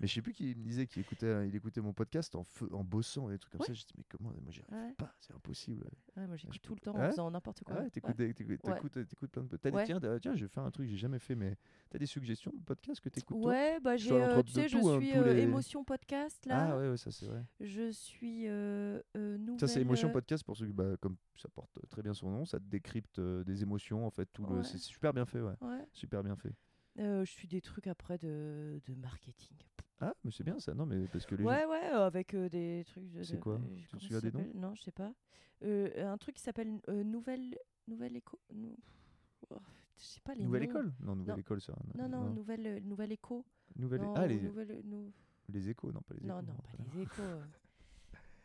Mais 0.01 0.07
je 0.07 0.15
sais 0.15 0.21
plus 0.21 0.33
qui 0.33 0.55
me 0.55 0.63
disait 0.63 0.87
qu'il 0.87 1.01
écoutait, 1.01 1.47
il 1.47 1.55
écoutait 1.55 1.79
mon 1.79 1.93
podcast 1.93 2.35
en, 2.35 2.43
feu, 2.43 2.67
en 2.71 2.83
bossant 2.83 3.29
et 3.29 3.33
des 3.33 3.39
trucs 3.39 3.51
comme 3.51 3.61
ça. 3.61 3.73
Je 3.73 3.85
dis 3.85 3.93
mais 3.97 4.03
comment 4.09 4.29
Moi, 4.29 4.49
j'y 4.49 4.61
arrive 4.71 4.95
pas, 4.95 5.13
c'est 5.19 5.33
impossible. 5.33 5.85
moi, 6.15 6.35
j'écoute 6.35 6.61
tout 6.61 6.73
le 6.73 6.79
temps 6.79 6.95
en 6.95 7.09
faisant 7.11 7.29
n'importe 7.29 7.63
quoi. 7.63 7.81
Ouais, 7.81 7.89
t'écoutes, 7.91 8.15
plein 8.15 9.43
de. 9.43 9.57
T'as 9.57 9.83
tiens, 9.83 9.99
tiens, 10.19 10.35
je 10.35 10.41
vais 10.41 10.47
faire 10.47 10.63
un 10.63 10.71
truc 10.71 10.87
que 10.87 10.91
j'ai 10.91 10.97
jamais 10.97 11.19
fait, 11.19 11.35
mais 11.35 11.55
t'as 11.91 11.99
des 11.99 12.07
suggestions 12.07 12.51
de 12.51 12.63
podcast 12.63 12.99
que 12.99 13.09
t'écoutes 13.09 13.45
Ouais, 13.45 13.79
bah 13.79 13.95
j'ai, 13.95 14.11
euh, 14.11 14.41
tu 14.41 14.53
sais, 14.53 14.67
je 14.67 14.77
hein, 14.77 14.99
suis 14.99 15.15
euh, 15.15 15.37
émotion 15.37 15.83
podcast 15.83 16.43
là. 16.47 16.71
Ah 16.71 16.77
ouais, 16.77 16.97
ça 16.97 17.11
c'est 17.11 17.27
vrai. 17.27 17.45
Je 17.59 17.91
suis 17.91 18.47
nouvelle. 18.47 19.59
Ça 19.59 19.67
c'est 19.67 19.81
émotion 19.81 20.09
podcast 20.11 20.43
pour 20.43 20.57
ceux 20.57 20.65
qui, 20.65 20.73
bah, 20.73 20.97
comme 20.99 21.15
ça 21.35 21.47
porte 21.49 21.77
très 21.89 22.01
bien 22.01 22.15
son 22.15 22.31
nom, 22.31 22.45
ça 22.45 22.59
te 22.59 22.65
décrypte 22.65 23.19
des 23.19 23.61
émotions 23.61 24.07
en 24.07 24.09
fait. 24.09 24.25
Tout 24.33 24.47
le, 24.47 24.63
c'est 24.63 24.79
super 24.79 25.13
bien 25.13 25.25
fait, 25.25 25.41
ouais. 25.41 25.53
Super 25.93 26.23
bien 26.23 26.35
fait. 26.35 26.55
je 26.97 27.23
suis 27.31 27.47
des 27.47 27.61
trucs 27.61 27.85
après 27.85 28.17
de, 28.17 28.81
de 28.87 28.95
marketing. 28.95 29.57
Ah, 30.01 30.15
mais 30.23 30.31
c'est 30.31 30.43
bien 30.43 30.59
ça, 30.59 30.73
non 30.73 30.85
mais 30.85 31.05
parce 31.07 31.25
que 31.25 31.35
les 31.35 31.43
Ouais, 31.43 31.65
ouais, 31.65 31.85
avec 31.91 32.35
des 32.35 32.83
trucs. 32.87 33.03
C'est 33.23 33.39
quoi? 33.39 33.61
Tu 33.99 34.15
as 34.15 34.21
des 34.21 34.31
noms? 34.31 34.47
Non, 34.55 34.75
je 34.75 34.81
sais 34.81 34.91
pas. 34.91 35.11
un 35.63 36.17
truc 36.17 36.35
qui 36.35 36.41
s'appelle 36.41 36.79
Nouvelle 36.87 37.55
Nouvelle 37.87 38.15
Éco. 38.15 38.39
Oh, 39.49 39.57
je 39.97 40.03
sais 40.03 40.21
pas 40.21 40.33
les 40.33 40.43
Nouvelle 40.43 40.63
noms. 40.63 40.69
école? 40.69 40.93
Non, 41.01 41.15
Nouvelle 41.15 41.39
école, 41.39 41.61
ça. 41.61 41.73
Non, 41.95 42.09
non, 42.09 42.29
Nouvelle 42.29 42.81
Nouvelle 42.83 43.11
Éco. 43.11 43.45
Nouvelle. 43.75 44.01
Non, 44.01 44.13
ah 44.15 44.27
les. 44.27 44.41
Nouvelle, 44.41 44.83
Les 45.49 45.69
échos, 45.69 45.91
non 45.91 46.01
pas 46.01 46.13
les 46.15 46.25
échos. 46.25 46.35
Non, 46.35 46.41
non, 46.41 46.53
pas 46.53 46.83
les 46.93 47.01
échos. 47.01 47.21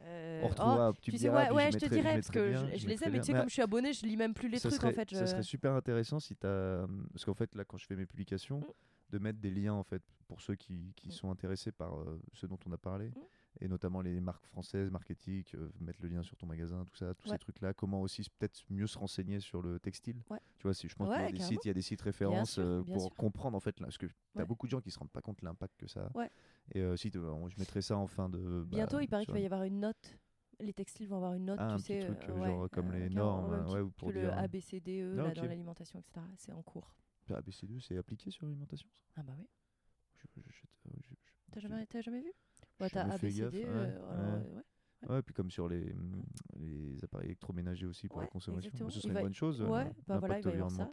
Euh, 0.03 0.49
on 0.61 0.89
oh, 0.89 0.93
tu, 1.01 1.11
tu 1.11 1.19
sais, 1.19 1.31
ouais, 1.31 1.51
ouais 1.51 1.73
je, 1.73 1.79
te 1.79 1.87
dirais, 1.87 2.15
parce 2.15 2.31
que 2.31 2.53
je, 2.53 2.79
je, 2.79 2.87
les 2.87 3.03
ai, 3.03 3.11
mais 3.11 3.21
tu 3.21 3.27
sais, 3.27 3.33
comme 3.33 3.49
je 3.49 3.55
suis 3.55 3.63
abonné, 3.63 3.93
je 3.93 4.05
lis 4.05 4.17
même 4.17 4.35
plus 4.35 4.49
les 4.49 4.61
trucs 4.61 4.73
serait, 4.75 4.89
en 4.89 4.93
fait. 4.93 5.11
Ça 5.15 5.27
serait 5.27 5.43
super 5.43 5.73
intéressant 5.73 6.21
si 6.21 6.35
tu. 6.35 6.47
Parce 6.47 7.25
qu'en 7.25 7.35
fait, 7.35 7.55
là, 7.55 7.65
quand 7.65 7.79
je 7.79 7.87
fais 7.87 7.97
mes 7.97 8.07
publications, 8.07 8.61
mm. 8.61 8.65
de 9.11 9.19
mettre 9.19 9.39
des 9.41 9.51
liens 9.51 9.75
en 9.75 9.85
fait 9.85 10.03
pour 10.27 10.41
ceux 10.41 10.55
qui, 10.55 10.93
qui 10.97 11.09
mm. 11.09 11.13
sont 11.13 11.31
intéressés 11.31 11.73
par 11.73 11.99
euh, 11.99 12.21
ce 12.33 12.47
dont 12.47 12.59
on 12.67 12.73
a 12.73 12.79
parlé. 12.79 13.09
Mm. 13.09 13.21
Et 13.63 13.69
notamment 13.69 14.03
les 14.03 14.21
marques 14.21 14.45
françaises, 14.47 14.91
marketing, 14.91 15.43
euh, 15.55 15.71
mettre 15.81 16.03
le 16.03 16.09
lien 16.09 16.23
sur 16.23 16.37
ton 16.37 16.47
magasin, 16.47 16.85
tout 16.85 16.97
ça, 16.97 17.15
tous 17.15 17.29
ces 17.29 17.39
trucs-là. 17.39 17.73
Comment 17.73 18.03
aussi 18.03 18.23
peut-être 18.39 18.63
mieux 18.69 18.87
se 18.87 18.99
renseigner 18.99 19.41
sur 19.41 19.63
le 19.63 19.81
textile. 19.81 20.23
Tu 20.59 20.65
vois, 20.65 20.75
si 20.75 20.89
je 20.89 20.95
pense 20.95 21.09
qu'il 21.09 21.23
y 21.23 21.29
a 21.29 21.33
des 21.33 21.41
sites, 21.41 21.65
il 21.65 21.69
y 21.69 21.71
a 21.71 21.75
des 21.75 21.81
sites 21.81 22.03
références 22.03 22.61
pour 22.93 23.15
comprendre 23.15 23.57
en 23.57 23.61
fait, 23.61 23.81
là, 23.81 23.87
parce 23.87 23.97
que 23.97 24.07
tu 24.07 24.43
as 24.43 24.45
beaucoup 24.45 24.67
de 24.67 24.73
gens 24.73 24.83
qui 24.83 24.91
se 24.91 24.99
rendent 24.99 25.11
pas 25.11 25.23
compte 25.23 25.41
de 25.41 25.47
l'impact 25.47 25.75
que 25.79 25.87
ça 25.87 26.11
a. 26.15 26.29
Et 26.75 26.97
si 26.99 27.11
je 27.11 27.59
mettrai 27.59 27.81
ça 27.81 27.97
en 27.97 28.07
fin 28.07 28.29
de. 28.29 28.63
Bah, 28.65 28.77
Bientôt, 28.77 29.01
il 29.01 29.09
paraît 29.09 29.25
qu'il 29.25 29.33
va 29.33 29.41
y 29.41 29.47
avoir 29.47 29.63
une 29.63 29.81
note 29.81 30.19
les 30.61 30.73
textiles 30.73 31.09
vont 31.09 31.17
avoir 31.17 31.35
une 31.35 31.45
note, 31.45 31.59
ah, 31.61 31.75
tu 31.77 31.85
sais, 31.85 32.01
truc, 32.01 32.19
euh, 32.29 32.45
genre 32.45 32.71
comme 32.71 32.93
les 32.93 33.09
normes, 33.09 33.67
ouais, 33.69 33.83
pour 33.97 34.13
le 34.13 34.31
ABCDE 34.31 35.19
ah, 35.19 35.23
là, 35.23 35.35
dans 35.35 35.45
l'alimentation, 35.45 35.99
etc. 35.99 36.21
C'est 36.37 36.53
en 36.53 36.63
cours. 36.63 36.95
ABCDE, 37.29 37.81
c'est 37.81 37.97
appliqué 37.97 38.31
sur 38.31 38.47
l'alimentation 38.47 38.89
Ah 39.17 39.23
bah 39.23 39.35
oui. 39.39 39.47
Euh, 40.89 40.91
t'as 41.53 41.61
jamais, 41.61 41.87
jamais 42.01 42.21
vu? 42.21 42.33
Ouais, 42.81 42.91
t'as 42.91 43.05
ABCD. 43.13 43.65
Euh, 43.65 44.43
ouais, 45.03 45.09
ouais. 45.09 45.23
puis 45.23 45.35
comme 45.35 45.51
sur 45.51 45.69
les, 45.69 45.95
les 46.57 47.03
appareils 47.05 47.27
électroménagers 47.29 47.87
aussi 47.87 48.09
pour 48.09 48.21
la 48.21 48.27
consommation, 48.27 48.71
bah, 48.79 48.91
ce 48.91 49.01
serait 49.01 49.15
une 49.15 49.21
bonne 49.21 49.35
chose. 49.35 49.63
Ouais, 49.63 49.91
bah 50.07 50.19
voilà, 50.19 50.39
il 50.39 50.45
va 50.45 50.51
y 50.51 50.55
avoir 50.55 50.71
ça. 50.71 50.91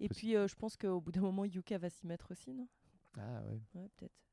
Et 0.00 0.08
puis 0.08 0.32
je 0.32 0.54
pense 0.54 0.76
qu'au 0.76 1.00
bout 1.00 1.12
d'un 1.12 1.22
moment, 1.22 1.44
Yuka 1.44 1.78
va 1.78 1.90
s'y 1.90 2.06
mettre 2.06 2.30
aussi, 2.30 2.52
non? 2.52 2.68
Ah 3.16 3.42
ouais. 3.42 3.60
Ouais, 3.74 3.88
peut-être. 3.96 4.27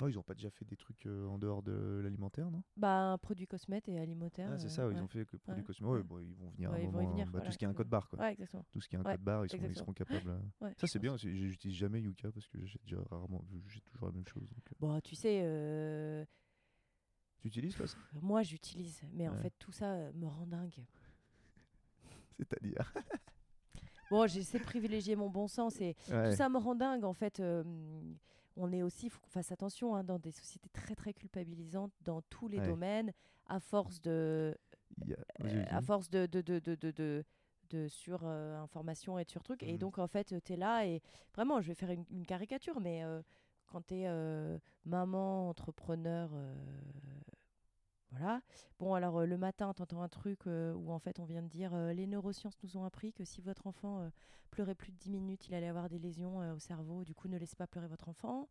Oh, 0.00 0.08
ils 0.08 0.14
n'ont 0.14 0.22
pas 0.22 0.34
déjà 0.34 0.50
fait 0.50 0.64
des 0.64 0.76
trucs 0.76 1.06
euh, 1.06 1.26
en 1.26 1.38
dehors 1.38 1.62
de 1.62 2.00
l'alimentaire, 2.02 2.50
non? 2.50 2.62
Bah, 2.76 3.16
produits 3.22 3.46
cosmètes 3.46 3.88
et 3.88 3.98
alimentaires. 3.98 4.50
Ah, 4.52 4.58
c'est 4.58 4.68
ça, 4.68 4.88
ils 4.90 5.00
ont 5.00 5.08
fait 5.08 5.24
que 5.24 5.36
produits 5.36 5.64
cosmétiques. 5.64 5.94
Ouais, 5.94 6.02
bon, 6.02 6.18
ils 6.18 6.34
vont 6.34 6.50
venir 6.50 6.72
à 6.72 6.76
un 6.76 6.78
moment. 6.78 7.10
Venir, 7.10 7.30
bah, 7.30 7.40
tout 7.40 7.52
ce 7.52 7.58
qui 7.58 7.64
est 7.64 7.68
un 7.68 7.74
code 7.74 7.88
barre, 7.88 8.08
quoi. 8.08 8.18
Ouais, 8.18 8.32
exactement. 8.32 8.64
Tout 8.70 8.80
ce 8.80 8.88
qui 8.88 8.96
est 8.96 8.98
un 8.98 9.02
code 9.02 9.20
barre, 9.20 9.46
ils, 9.46 9.64
ils 9.64 9.76
seront 9.76 9.92
capables. 9.92 10.40
ça, 10.78 10.86
c'est 10.86 10.98
bien. 10.98 11.16
J'utilise 11.16 11.76
jamais 11.76 12.00
Yuka 12.00 12.30
parce 12.32 12.46
que 12.46 12.64
j'ai 12.64 12.78
déjà 12.82 12.98
rarement, 13.10 13.44
j'ai 13.68 13.80
toujours 13.80 14.08
la 14.08 14.12
même 14.12 14.26
chose. 14.26 14.48
Donc... 14.48 14.72
Euh. 14.72 14.76
Bon, 14.80 15.00
tu 15.00 15.14
sais. 15.14 15.40
Euh... 15.42 16.24
Tu 17.40 17.48
utilises 17.48 17.76
toi 17.76 17.86
Moi, 18.20 18.42
j'utilise, 18.42 19.02
mais 19.12 19.28
en 19.28 19.36
fait, 19.36 19.52
tout 19.58 19.72
ça 19.72 20.10
me 20.12 20.26
rend 20.26 20.46
dingue. 20.46 20.84
C'est-à-dire? 22.38 22.92
Bon, 24.10 24.26
j'essaie 24.26 24.58
de 24.58 24.64
privilégier 24.64 25.16
mon 25.16 25.28
bon 25.28 25.48
sens 25.48 25.80
et 25.80 25.94
tout 25.94 26.36
ça 26.36 26.48
me 26.48 26.58
rend 26.58 26.74
dingue 26.74 27.04
en 27.04 27.12
fait. 27.12 27.40
Euh, 27.40 27.64
on 28.56 28.72
est 28.72 28.82
aussi, 28.82 29.06
il 29.06 29.10
faut 29.10 29.20
qu'on 29.20 29.30
fasse 29.30 29.52
attention, 29.52 29.94
hein, 29.94 30.04
dans 30.04 30.18
des 30.18 30.32
sociétés 30.32 30.68
très 30.70 30.94
très 30.94 31.12
culpabilisantes 31.12 31.92
dans 32.02 32.22
tous 32.22 32.48
les 32.48 32.60
domaines, 32.60 33.12
à 33.46 33.60
force 33.60 34.00
de, 34.00 34.56
euh, 35.10 35.64
à 35.70 35.80
force 35.82 36.10
de, 36.10 36.26
de, 36.26 36.40
de, 36.40 36.58
de, 36.58 37.24
de 37.70 37.88
sur 37.88 38.20
euh, 38.24 38.58
information 38.60 39.18
et 39.18 39.24
de 39.24 39.30
sur 39.30 39.42
trucs. 39.42 39.62
Et 39.62 39.74
mmh. 39.74 39.78
donc, 39.78 39.98
en 39.98 40.06
fait, 40.06 40.34
tu 40.42 40.52
es 40.52 40.56
là 40.56 40.86
et 40.86 41.02
vraiment, 41.34 41.60
je 41.60 41.68
vais 41.68 41.74
faire 41.74 41.90
une, 41.90 42.26
caricature, 42.26 42.80
mais 42.80 43.04
euh, 43.04 43.22
quand 43.66 43.86
tu 43.86 43.94
es 43.94 44.58
maman, 44.84 45.48
entrepreneur, 45.50 46.30
voilà. 48.18 48.40
Bon, 48.78 48.94
alors 48.94 49.18
euh, 49.18 49.26
le 49.26 49.38
matin, 49.38 49.72
tu 49.74 49.82
entends 49.82 50.02
un 50.02 50.08
truc 50.08 50.40
euh, 50.46 50.74
où 50.74 50.92
en 50.92 50.98
fait 50.98 51.18
on 51.20 51.24
vient 51.24 51.42
de 51.42 51.48
dire 51.48 51.74
euh, 51.74 51.92
les 51.92 52.06
neurosciences 52.06 52.56
nous 52.62 52.76
ont 52.76 52.84
appris 52.84 53.12
que 53.12 53.24
si 53.24 53.40
votre 53.40 53.66
enfant 53.66 54.10
pleurait 54.50 54.74
plus 54.74 54.92
de 54.92 54.96
10 54.98 55.10
minutes, 55.10 55.48
il 55.48 55.54
allait 55.54 55.68
avoir 55.68 55.88
des 55.88 55.98
lésions 55.98 56.38
au 56.52 56.58
cerveau, 56.58 57.04
du 57.04 57.14
coup 57.14 57.28
ne 57.28 57.36
laissez 57.36 57.56
pas 57.56 57.66
pleurer 57.66 57.88
votre 57.88 58.08
enfant. 58.08 58.48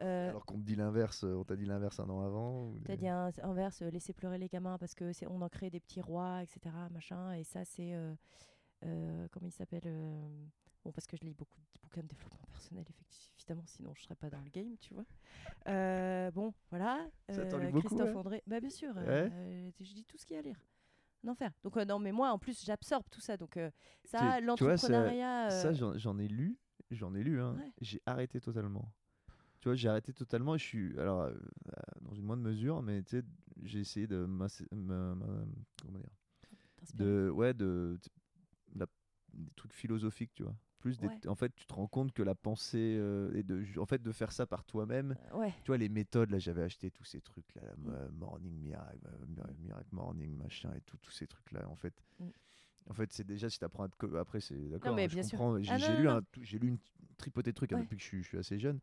alors 0.00 0.44
qu'on 0.44 0.58
te 0.58 0.64
dit 0.64 0.76
l'inverse, 0.76 1.24
on 1.24 1.44
t'a 1.44 1.56
dit 1.56 1.64
l'inverse 1.64 1.98
un 2.00 2.08
an 2.08 2.20
avant 2.20 2.72
T'as 2.84 2.96
dit 2.96 3.06
l'inverse, 3.06 3.82
laissez 3.82 4.12
pleurer 4.12 4.38
les 4.38 4.48
gamins 4.48 4.78
parce 4.78 4.94
que 4.94 5.12
c'est 5.12 5.26
on 5.26 5.40
en 5.40 5.48
crée 5.48 5.70
des 5.70 5.80
petits 5.80 6.00
rois, 6.00 6.42
etc. 6.42 6.74
Machin, 6.90 7.32
et 7.32 7.44
ça 7.44 7.64
c'est. 7.64 7.94
comment 8.80 9.46
il 9.46 9.52
s'appelle 9.52 9.88
Bon, 10.88 10.92
parce 10.92 11.06
que 11.06 11.18
je 11.18 11.22
lis 11.22 11.34
beaucoup 11.34 11.60
de 11.60 11.80
bouquins 11.82 12.00
de 12.00 12.06
développement 12.06 12.46
personnel, 12.50 12.86
évidemment, 13.36 13.66
sinon 13.66 13.92
je 13.94 14.04
serais 14.04 14.14
pas 14.14 14.30
dans 14.30 14.40
le 14.40 14.48
game, 14.48 14.74
tu 14.80 14.94
vois. 14.94 15.04
Euh, 15.68 16.30
bon, 16.30 16.54
voilà. 16.70 17.06
Euh, 17.30 17.70
Christophe 17.72 18.16
André. 18.16 18.42
Bah, 18.46 18.58
bien 18.58 18.70
sûr, 18.70 18.94
euh, 18.96 19.70
je 19.78 19.92
dis 19.92 20.06
tout 20.06 20.16
ce 20.16 20.24
qu'il 20.24 20.32
y 20.32 20.36
a 20.38 20.40
à 20.40 20.42
lire. 20.42 20.58
Un 21.24 21.28
enfer. 21.28 21.52
Donc, 21.62 21.76
non, 21.76 21.98
mais 21.98 22.10
moi, 22.10 22.30
en 22.30 22.38
plus, 22.38 22.64
j'absorbe 22.64 23.04
tout 23.10 23.20
ça. 23.20 23.36
Donc, 23.36 23.58
ça, 24.02 24.40
l'entrepreneuriat. 24.40 25.50
Ça, 25.50 25.74
j'en 25.74 26.18
ai 26.18 26.26
lu. 26.26 26.58
J'en 26.90 27.14
ai 27.14 27.22
lu. 27.22 27.38
Hein. 27.38 27.58
J'ai 27.82 28.00
arrêté 28.06 28.40
totalement. 28.40 28.90
Tu 29.60 29.68
vois, 29.68 29.74
j'ai 29.74 29.90
arrêté 29.90 30.14
totalement. 30.14 30.56
Je 30.56 30.64
suis. 30.64 30.98
Alors, 30.98 31.30
dans 32.00 32.14
une 32.14 32.24
moindre 32.24 32.44
mesure, 32.44 32.80
mais 32.80 33.02
tu 33.02 33.18
sais, 33.18 33.26
j'ai 33.62 33.80
essayé 33.80 34.06
de. 34.06 34.24
Comment 34.24 35.98
dire 35.98 36.10
de, 36.94 37.28
Ouais, 37.28 37.52
de. 37.52 38.00
La, 38.74 38.86
des 39.34 39.50
trucs 39.54 39.74
philosophiques, 39.74 40.32
tu 40.32 40.44
vois 40.44 40.56
plus 40.78 40.98
en 41.26 41.34
fait 41.34 41.54
tu 41.54 41.66
te 41.66 41.74
rends 41.74 41.86
compte 41.86 42.12
que 42.12 42.22
la 42.22 42.34
pensée 42.34 42.96
euh, 42.98 43.34
et 43.34 43.42
de 43.42 43.64
en 43.78 43.86
fait 43.86 44.02
de 44.02 44.12
faire 44.12 44.32
ça 44.32 44.46
par 44.46 44.64
toi-même 44.64 45.16
ouais. 45.34 45.52
tu 45.64 45.68
vois 45.68 45.78
les 45.78 45.88
méthodes 45.88 46.30
là 46.30 46.38
j'avais 46.38 46.62
acheté 46.62 46.90
tous 46.90 47.04
ces 47.04 47.20
trucs 47.20 47.54
là, 47.54 47.62
mm. 47.76 48.14
morning 48.16 48.54
miracle, 48.60 48.98
miracle 49.60 49.88
morning 49.92 50.36
machin 50.36 50.72
et 50.76 50.80
tout 50.82 50.96
tous 50.98 51.12
ces 51.12 51.26
trucs 51.26 51.52
là 51.52 51.68
en 51.68 51.76
fait 51.76 51.94
mm. 52.20 52.28
En 52.90 52.94
fait, 52.94 53.12
c'est 53.12 53.26
déjà 53.26 53.50
si 53.50 53.58
tu 53.58 53.64
apprends 53.64 53.84
à 53.84 54.18
après 54.18 54.40
c'est 54.40 54.56
d'accord. 54.70 54.94
mais 54.94 55.08
bien 55.08 55.22
sûr. 55.22 55.62
J'ai 55.62 55.72
ah 55.72 56.00
lu 56.00 56.08
un, 56.08 56.22
j'ai 56.40 56.58
lu 56.58 56.68
une 56.68 56.78
tripotée 57.18 57.50
de 57.50 57.54
trucs 57.54 57.72
hein, 57.72 57.80
depuis 57.80 57.96
que 57.96 58.02
je 58.02 58.06
suis, 58.08 58.22
je 58.22 58.28
suis, 58.28 58.38
assez 58.38 58.58
jeune 58.58 58.80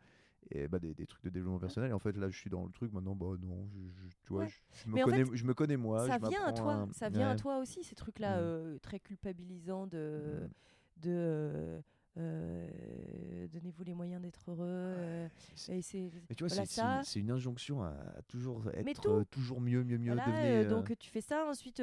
et 0.52 0.68
bah 0.68 0.78
des, 0.78 0.94
des, 0.94 1.08
trucs 1.08 1.24
de 1.24 1.30
développement 1.30 1.60
personnel. 1.60 1.90
Et 1.90 1.94
en 1.94 2.00
fait, 2.00 2.16
là, 2.18 2.30
je 2.30 2.38
suis 2.38 2.50
dans 2.50 2.66
le 2.66 2.72
truc 2.72 2.94
maintenant. 2.94 3.16
Bah 3.16 3.36
non, 3.42 3.68
je, 3.74 4.08
tu 4.24 4.34
vois, 4.34 4.46
je, 4.46 4.88
me 4.88 5.04
connais, 5.04 5.26
je 5.34 5.44
me 5.46 5.54
connais 5.54 5.78
moi. 5.78 6.06
Ça 6.06 6.18
vient 6.20 6.44
à 6.44 6.54
toi. 6.54 6.88
Ça 6.92 7.10
vient 7.10 7.32
à 7.32 7.36
toi 7.36 7.58
aussi 7.58 7.84
ces 7.84 7.96
trucs-là 7.96 8.38
mm. 8.38 8.42
euh, 8.42 8.78
très 8.80 9.00
culpabilisants 9.00 9.88
de 9.88 10.44
mm. 10.44 10.50
De 10.98 11.12
euh, 11.12 11.82
euh, 12.18 13.48
donnez-vous 13.52 13.84
les 13.84 13.94
moyens 13.94 14.22
d'être 14.22 14.50
heureux. 14.50 14.66
Euh, 14.68 15.28
et 15.70 15.82
c'est, 15.82 16.12
mais 16.30 16.36
tu 16.36 16.46
vois, 16.46 16.66
c'est, 17.04 17.20
une, 17.20 17.32
injonction 17.32 17.84
à, 17.84 17.94
toujours 18.28 18.64
être 18.74 19.24
toujours 19.30 19.60
mieux, 19.60 19.84
mieux, 19.84 19.98
mieux. 19.98 20.16
devenir, 20.16 20.70
donc 20.70 20.94
tu 20.98 21.10
fais 21.10 21.22
ça, 21.22 21.46
ensuite 21.46 21.82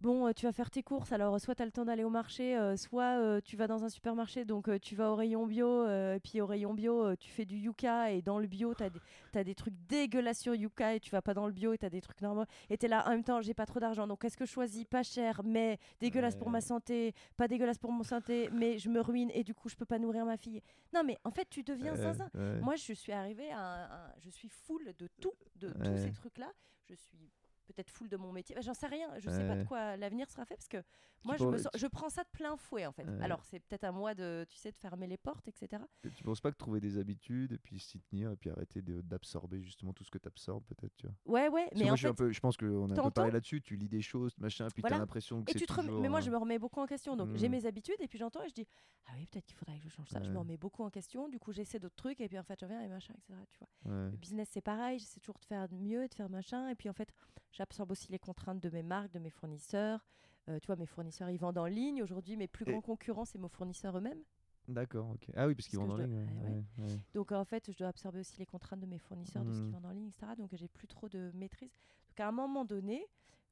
bon, 0.00 0.26
euh, 0.26 0.32
tu 0.32 0.46
vas 0.46 0.52
faire 0.52 0.70
tes 0.70 0.82
courses, 0.82 1.12
alors 1.12 1.40
soit 1.40 1.54
tu 1.54 1.62
as 1.62 1.64
le 1.64 1.72
temps 1.72 1.84
d'aller 1.84 2.04
au 2.04 2.10
marché, 2.10 2.56
euh, 2.56 2.76
soit 2.76 3.18
euh, 3.20 3.40
tu 3.42 3.56
vas 3.56 3.66
dans 3.66 3.84
un 3.84 3.88
supermarché, 3.88 4.44
donc 4.44 4.68
tu 4.80 4.96
vas 4.96 5.10
au 5.10 5.14
rayon 5.14 5.46
bio, 5.46 5.86
et 5.86 6.20
puis 6.22 6.40
au 6.40 6.46
rayon 6.46 6.74
bio, 6.74 7.14
tu 7.16 7.30
fais 7.30 7.44
du 7.44 7.56
yucca, 7.56 8.10
et 8.10 8.22
dans 8.22 8.38
le 8.38 8.46
bio, 8.46 8.74
tu 8.74 8.84
as, 9.38 9.44
des 9.44 9.54
trucs 9.54 9.74
dégueulasses 9.88 10.40
sur 10.40 10.54
yucca, 10.54 10.94
et 10.94 11.00
tu 11.00 11.10
vas 11.10 11.22
pas 11.22 11.34
dans 11.34 11.46
le 11.46 11.52
bio, 11.52 11.72
et 11.72 11.78
tu 11.78 11.86
as 11.86 11.90
des 11.90 12.00
trucs 12.00 12.20
normaux, 12.20 12.44
et 12.68 12.78
tu 12.78 12.86
es 12.86 12.88
là, 12.88 13.06
en 13.06 13.10
même 13.10 13.24
temps, 13.24 13.40
j'ai 13.40 13.54
pas 13.54 13.66
trop 13.66 13.80
d'argent, 13.80 14.06
donc 14.06 14.22
qu'est-ce 14.22 14.36
que 14.36 14.46
je 14.46 14.52
choisis 14.52 14.84
Pas 14.84 15.02
cher, 15.02 15.40
mais 15.44 15.78
dégueulasse 16.00 16.36
pour 16.36 16.50
ma 16.50 16.60
santé, 16.60 17.14
pas 17.36 17.48
dégueulasse 17.48 17.78
pour 17.78 17.92
mon 17.92 18.02
santé, 18.02 18.48
mais 18.52 18.78
je 18.78 18.88
me 18.88 19.00
ruine, 19.00 19.30
et 19.34 19.44
du 19.44 19.54
coup, 19.54 19.68
je 19.68 19.76
peux 19.76 19.84
pas 19.84 19.98
nourrir 19.98 20.24
ma 20.24 20.36
fille? 20.36 20.62
Non, 20.92 21.02
mais 21.04 21.18
en 21.24 21.30
fait, 21.30 21.48
tu 21.48 21.62
deviens 21.62 21.94
zinzin. 21.94 22.30
Moi, 22.34 22.76
je 22.76 22.92
suis 22.92 23.12
arrivée 23.12 23.50
à, 23.52 24.14
je 24.18 24.30
suis 24.30 24.48
full 24.48 24.92
de 24.98 25.08
tout, 25.20 25.34
de 25.56 25.70
tous 25.70 25.96
ces 25.96 26.12
trucs-là. 26.12 26.52
Je 26.88 26.94
suis 26.94 27.30
peut-être 27.72 27.90
full 27.90 28.08
de 28.08 28.16
mon 28.16 28.32
métier. 28.32 28.56
J'en 28.60 28.74
sais 28.74 28.86
rien. 28.86 29.08
Je 29.18 29.30
sais 29.30 29.46
pas 29.46 29.56
de 29.56 29.64
quoi 29.64 29.96
l'avenir 29.96 30.28
sera 30.30 30.44
fait 30.44 30.56
parce 30.56 30.68
que 30.68 30.82
moi, 31.24 31.36
je, 31.36 31.44
me 31.44 31.58
je, 31.58 31.86
prends 31.86 32.08
ça 32.08 32.22
de 32.22 32.28
plein 32.28 32.56
fouet 32.56 32.86
en 32.86 32.92
fait. 32.92 33.06
Alors, 33.20 33.44
c'est 33.44 33.60
peut-être 33.60 33.84
à 33.84 33.92
moi 33.92 34.14
de, 34.14 34.46
tu 34.48 34.56
sais, 34.56 34.70
de 34.70 34.76
fermer 34.76 35.06
les 35.06 35.18
portes, 35.18 35.46
etc. 35.48 35.82
Et 36.04 36.10
tu 36.10 36.24
penses 36.24 36.40
pas 36.40 36.50
que 36.50 36.56
trouver 36.56 36.80
des 36.80 36.98
habitudes 36.98 37.52
et 37.52 37.58
puis 37.58 37.78
s'y 37.78 38.00
tenir 38.00 38.30
et 38.30 38.36
puis 38.36 38.50
arrêter 38.50 38.80
d'absorber 38.82 39.60
justement 39.62 39.92
tout 39.92 40.04
ce 40.04 40.10
que 40.10 40.18
tu 40.18 40.28
absorbes 40.28 40.64
peut-être, 40.64 40.96
tu 40.96 41.06
vois? 41.06 41.16
Ouais, 41.26 41.48
ouais. 41.48 41.68
mais 41.76 41.84
moi, 41.84 41.96
je, 41.96 42.08
un 42.08 42.14
peu, 42.14 42.32
je 42.32 42.40
pense 42.40 42.56
qu'on 42.56 42.90
a 42.90 42.98
un 42.98 43.02
peu 43.02 43.10
parlé 43.10 43.32
là-dessus. 43.32 43.60
Tu 43.60 43.76
lis 43.76 43.88
des 43.88 44.02
choses, 44.02 44.36
machin, 44.38 44.68
puis 44.72 44.82
tu 44.82 44.92
as 44.92 44.98
l'impression 44.98 45.42
que 45.42 45.52
c'est 45.52 45.66
toujours... 45.66 46.00
Mais 46.00 46.08
moi, 46.08 46.20
je 46.20 46.30
me 46.30 46.36
remets 46.36 46.58
beaucoup 46.58 46.80
en 46.80 46.86
question. 46.86 47.16
Donc, 47.16 47.36
j'ai 47.36 47.48
mmh. 47.48 47.52
mes 47.52 47.66
habitudes 47.66 48.00
et 48.00 48.08
puis 48.08 48.18
j'entends 48.18 48.42
et 48.42 48.48
je 48.48 48.54
dis, 48.54 48.66
ah 49.06 49.12
oui, 49.16 49.26
peut-être 49.26 49.44
qu'il 49.44 49.56
faudrait 49.56 49.78
que 49.78 49.84
je 49.84 49.94
change 49.94 50.08
ça. 50.08 50.22
Je 50.22 50.30
me 50.30 50.38
remets 50.38 50.56
beaucoup 50.56 50.82
en 50.82 50.90
question. 50.90 51.28
Du 51.28 51.38
coup, 51.38 51.52
j'essaie 51.52 51.78
d'autres 51.78 51.96
trucs 51.96 52.20
et 52.20 52.28
puis 52.28 52.38
en 52.38 52.44
fait, 52.44 52.58
je 52.60 52.64
reviens 52.64 52.80
et 52.80 52.88
machin, 52.88 53.14
etc. 53.18 53.38
Tu 53.52 53.58
vois. 53.58 54.08
Le 54.10 54.16
business, 54.16 54.48
c'est 54.52 54.60
pareil. 54.60 54.98
J'essaie 54.98 55.20
toujours 55.20 55.38
de 55.38 55.44
faire 55.44 55.66
mieux, 55.72 56.08
de 56.08 56.14
faire 56.14 56.30
machin. 56.30 56.68
Et 56.68 56.74
puis 56.74 56.88
en 56.88 56.94
fait, 56.94 57.12
j'absorbe 57.60 57.90
aussi 57.90 58.10
les 58.10 58.18
contraintes 58.18 58.58
de 58.58 58.70
mes 58.70 58.82
marques, 58.82 59.12
de 59.12 59.18
mes 59.18 59.28
fournisseurs. 59.28 60.00
Euh, 60.48 60.58
tu 60.60 60.66
vois, 60.66 60.76
mes 60.76 60.86
fournisseurs, 60.86 61.28
ils 61.28 61.38
vendent 61.38 61.58
en 61.58 61.66
ligne. 61.66 62.02
Aujourd'hui, 62.02 62.38
mes 62.38 62.48
plus 62.48 62.64
grands 62.64 62.80
concurrents, 62.80 63.26
c'est 63.26 63.38
mes 63.38 63.50
fournisseurs 63.50 63.98
eux-mêmes. 63.98 64.22
D'accord, 64.66 65.10
ok. 65.10 65.26
Ah 65.36 65.46
oui, 65.46 65.54
parce 65.54 65.68
qu'ils 65.68 65.78
vendent 65.78 65.90
en 65.90 65.96
ligne. 65.98 66.64
Donc 67.12 67.32
en 67.32 67.44
fait, 67.44 67.70
je 67.70 67.76
dois 67.76 67.88
absorber 67.88 68.20
aussi 68.20 68.38
les 68.38 68.46
contraintes 68.46 68.80
de 68.80 68.86
mes 68.86 68.98
fournisseurs, 68.98 69.44
de 69.44 69.52
ce 69.52 69.58
qu'ils 69.58 69.68
mmh. 69.68 69.72
vendent 69.72 69.86
en 69.86 69.90
ligne, 69.90 70.08
etc. 70.08 70.32
Donc 70.38 70.54
j'ai 70.54 70.68
plus 70.68 70.86
trop 70.86 71.10
de 71.10 71.30
maîtrise. 71.34 71.70
Donc 72.08 72.20
à 72.20 72.28
un 72.28 72.32
moment 72.32 72.64
donné, 72.64 73.06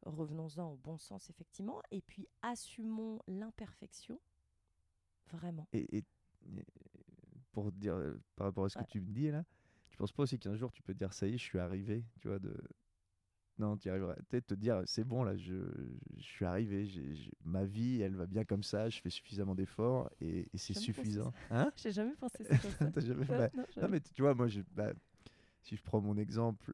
revenons-en 0.07 0.73
au 0.73 0.77
bon 0.77 0.97
sens, 0.97 1.29
effectivement, 1.29 1.83
et 1.91 2.01
puis 2.01 2.27
assumons 2.41 3.21
l'imperfection, 3.27 4.19
vraiment. 5.31 5.67
Et, 5.75 6.03
pour 7.53 7.73
dire, 7.73 7.95
euh, 7.95 8.19
par 8.37 8.47
rapport 8.47 8.65
à 8.65 8.69
ce 8.71 8.79
que 8.79 8.85
tu 8.85 9.01
me 9.01 9.11
dis 9.11 9.31
là, 9.31 9.45
tu 9.91 9.99
penses 9.99 10.13
pas 10.13 10.23
aussi 10.23 10.39
qu'un 10.39 10.55
jour 10.55 10.73
tu 10.73 10.83
peux 10.83 10.95
dire, 10.95 11.13
ça 11.13 11.27
y 11.27 11.35
est, 11.35 11.39
je 11.39 11.43
suis 11.43 11.59
arrivé, 11.59 12.07
tu 12.21 12.29
vois, 12.29 12.39
de 12.39 12.57
non, 13.59 13.77
tu 13.77 13.91
arriveras 13.91 14.15
peut-être 14.29 14.47
te 14.47 14.55
dire 14.55 14.83
c'est 14.87 15.05
bon 15.05 15.25
là, 15.25 15.37
je, 15.37 15.55
je 16.17 16.23
suis 16.23 16.45
arrivé, 16.45 16.87
j'ai, 16.87 17.31
ma 17.45 17.65
vie 17.65 18.01
elle 18.03 18.15
va 18.15 18.27
bien 18.27 18.45
comme 18.45 18.63
ça, 18.63 18.89
je 18.89 19.01
fais 19.01 19.11
suffisamment 19.11 19.55
d'efforts 19.55 20.11
et, 20.21 20.49
c'est 20.55 20.75
suffisant. 20.75 21.33
Hein? 21.51 21.71
J'ai 21.77 21.93
jamais 21.93 22.15
pensé 22.15 22.45
ça. 22.45 22.57
jamais... 23.01 23.25
Bah, 23.25 23.49
non, 23.55 23.89
mais 23.89 24.01
tu 24.01 24.23
vois, 24.23 24.35
moi, 24.35 24.47
bah, 24.73 24.93
si 25.63 25.77
je 25.77 25.83
prends 25.83 26.01
mon 26.01 26.17
exemple, 26.17 26.73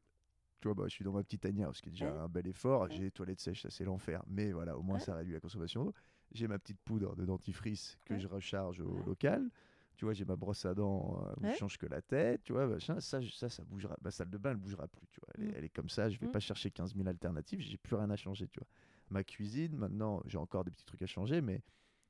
tu 0.60 0.68
vois, 0.68 0.74
bah, 0.74 0.84
je 0.88 0.94
suis 0.94 1.04
dans 1.04 1.12
ma 1.12 1.22
petite 1.22 1.42
tanière, 1.42 1.74
ce 1.74 1.82
qui 1.82 1.88
est 1.88 1.92
déjà 1.92 2.12
un 2.22 2.28
bel 2.28 2.46
effort. 2.46 2.88
J'ai 2.90 3.02
les 3.02 3.10
toilettes 3.10 3.40
sèches, 3.40 3.62
ça 3.62 3.70
c'est 3.70 3.84
l'enfer, 3.84 4.22
mais 4.26 4.52
voilà, 4.52 4.76
au 4.78 4.82
moins 4.82 4.98
ça 4.98 5.14
réduit 5.14 5.34
la 5.34 5.40
consommation 5.40 5.84
d'eau. 5.84 5.94
J'ai 6.32 6.48
ma 6.48 6.58
petite 6.58 6.80
poudre 6.80 7.14
de 7.16 7.24
dentifrice 7.24 7.98
que 8.04 8.18
je 8.18 8.26
recharge 8.26 8.80
au 8.80 9.02
local 9.06 9.50
tu 9.96 10.04
vois, 10.04 10.14
j'ai 10.14 10.24
ma 10.24 10.36
brosse 10.36 10.64
à 10.64 10.74
dents 10.74 11.24
euh, 11.42 11.52
je 11.52 11.58
change 11.58 11.78
que 11.78 11.86
la 11.86 12.02
tête, 12.02 12.42
tu 12.42 12.52
vois, 12.52 12.78
ça, 12.80 13.00
ça, 13.00 13.48
ça 13.48 13.64
bougera. 13.64 13.96
Ma 14.02 14.10
salle 14.10 14.30
de 14.30 14.38
bain, 14.38 14.50
elle 14.50 14.56
bougera 14.56 14.88
plus, 14.88 15.06
tu 15.08 15.20
vois. 15.20 15.48
Elle, 15.56 15.64
est, 15.64 15.68
mm. 15.68 15.70
comme 15.70 15.88
ça, 15.88 16.08
je 16.10 16.18
vais 16.18 16.26
mm. 16.26 16.32
pas 16.32 16.40
chercher 16.40 16.70
15 16.70 16.94
000 16.94 17.08
alternatives, 17.08 17.60
j'ai 17.60 17.76
plus 17.76 17.96
rien 17.96 18.10
à 18.10 18.16
changer, 18.16 18.48
tu 18.48 18.58
vois. 18.58 18.68
Ma 19.10 19.22
cuisine, 19.22 19.76
maintenant, 19.76 20.22
j'ai 20.26 20.38
encore 20.38 20.64
des 20.64 20.70
petits 20.70 20.84
trucs 20.84 21.02
à 21.02 21.06
changer, 21.06 21.40
mais 21.40 21.62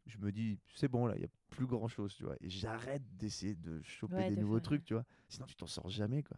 je 0.07 0.19
me 0.19 0.31
dis, 0.33 0.59
c'est 0.75 0.89
bon, 0.89 1.07
là, 1.07 1.15
il 1.17 1.23
y 1.23 1.25
a 1.25 1.29
plus 1.51 1.67
grand 1.67 1.89
chose, 1.89 2.15
tu 2.15 2.25
vois. 2.25 2.37
Et 2.41 2.49
j'arrête 2.49 3.03
d'essayer 3.17 3.55
de 3.55 3.81
choper 3.83 4.31
des 4.31 4.37
nouveaux 4.37 4.61
trucs, 4.61 4.85
tu 4.85 4.95
vois. 4.95 5.05
Sinon, 5.29 5.47
tu 5.47 5.57
t'en 5.57 5.67
sors 5.67 5.89
jamais, 5.89 6.23
quoi. 6.23 6.37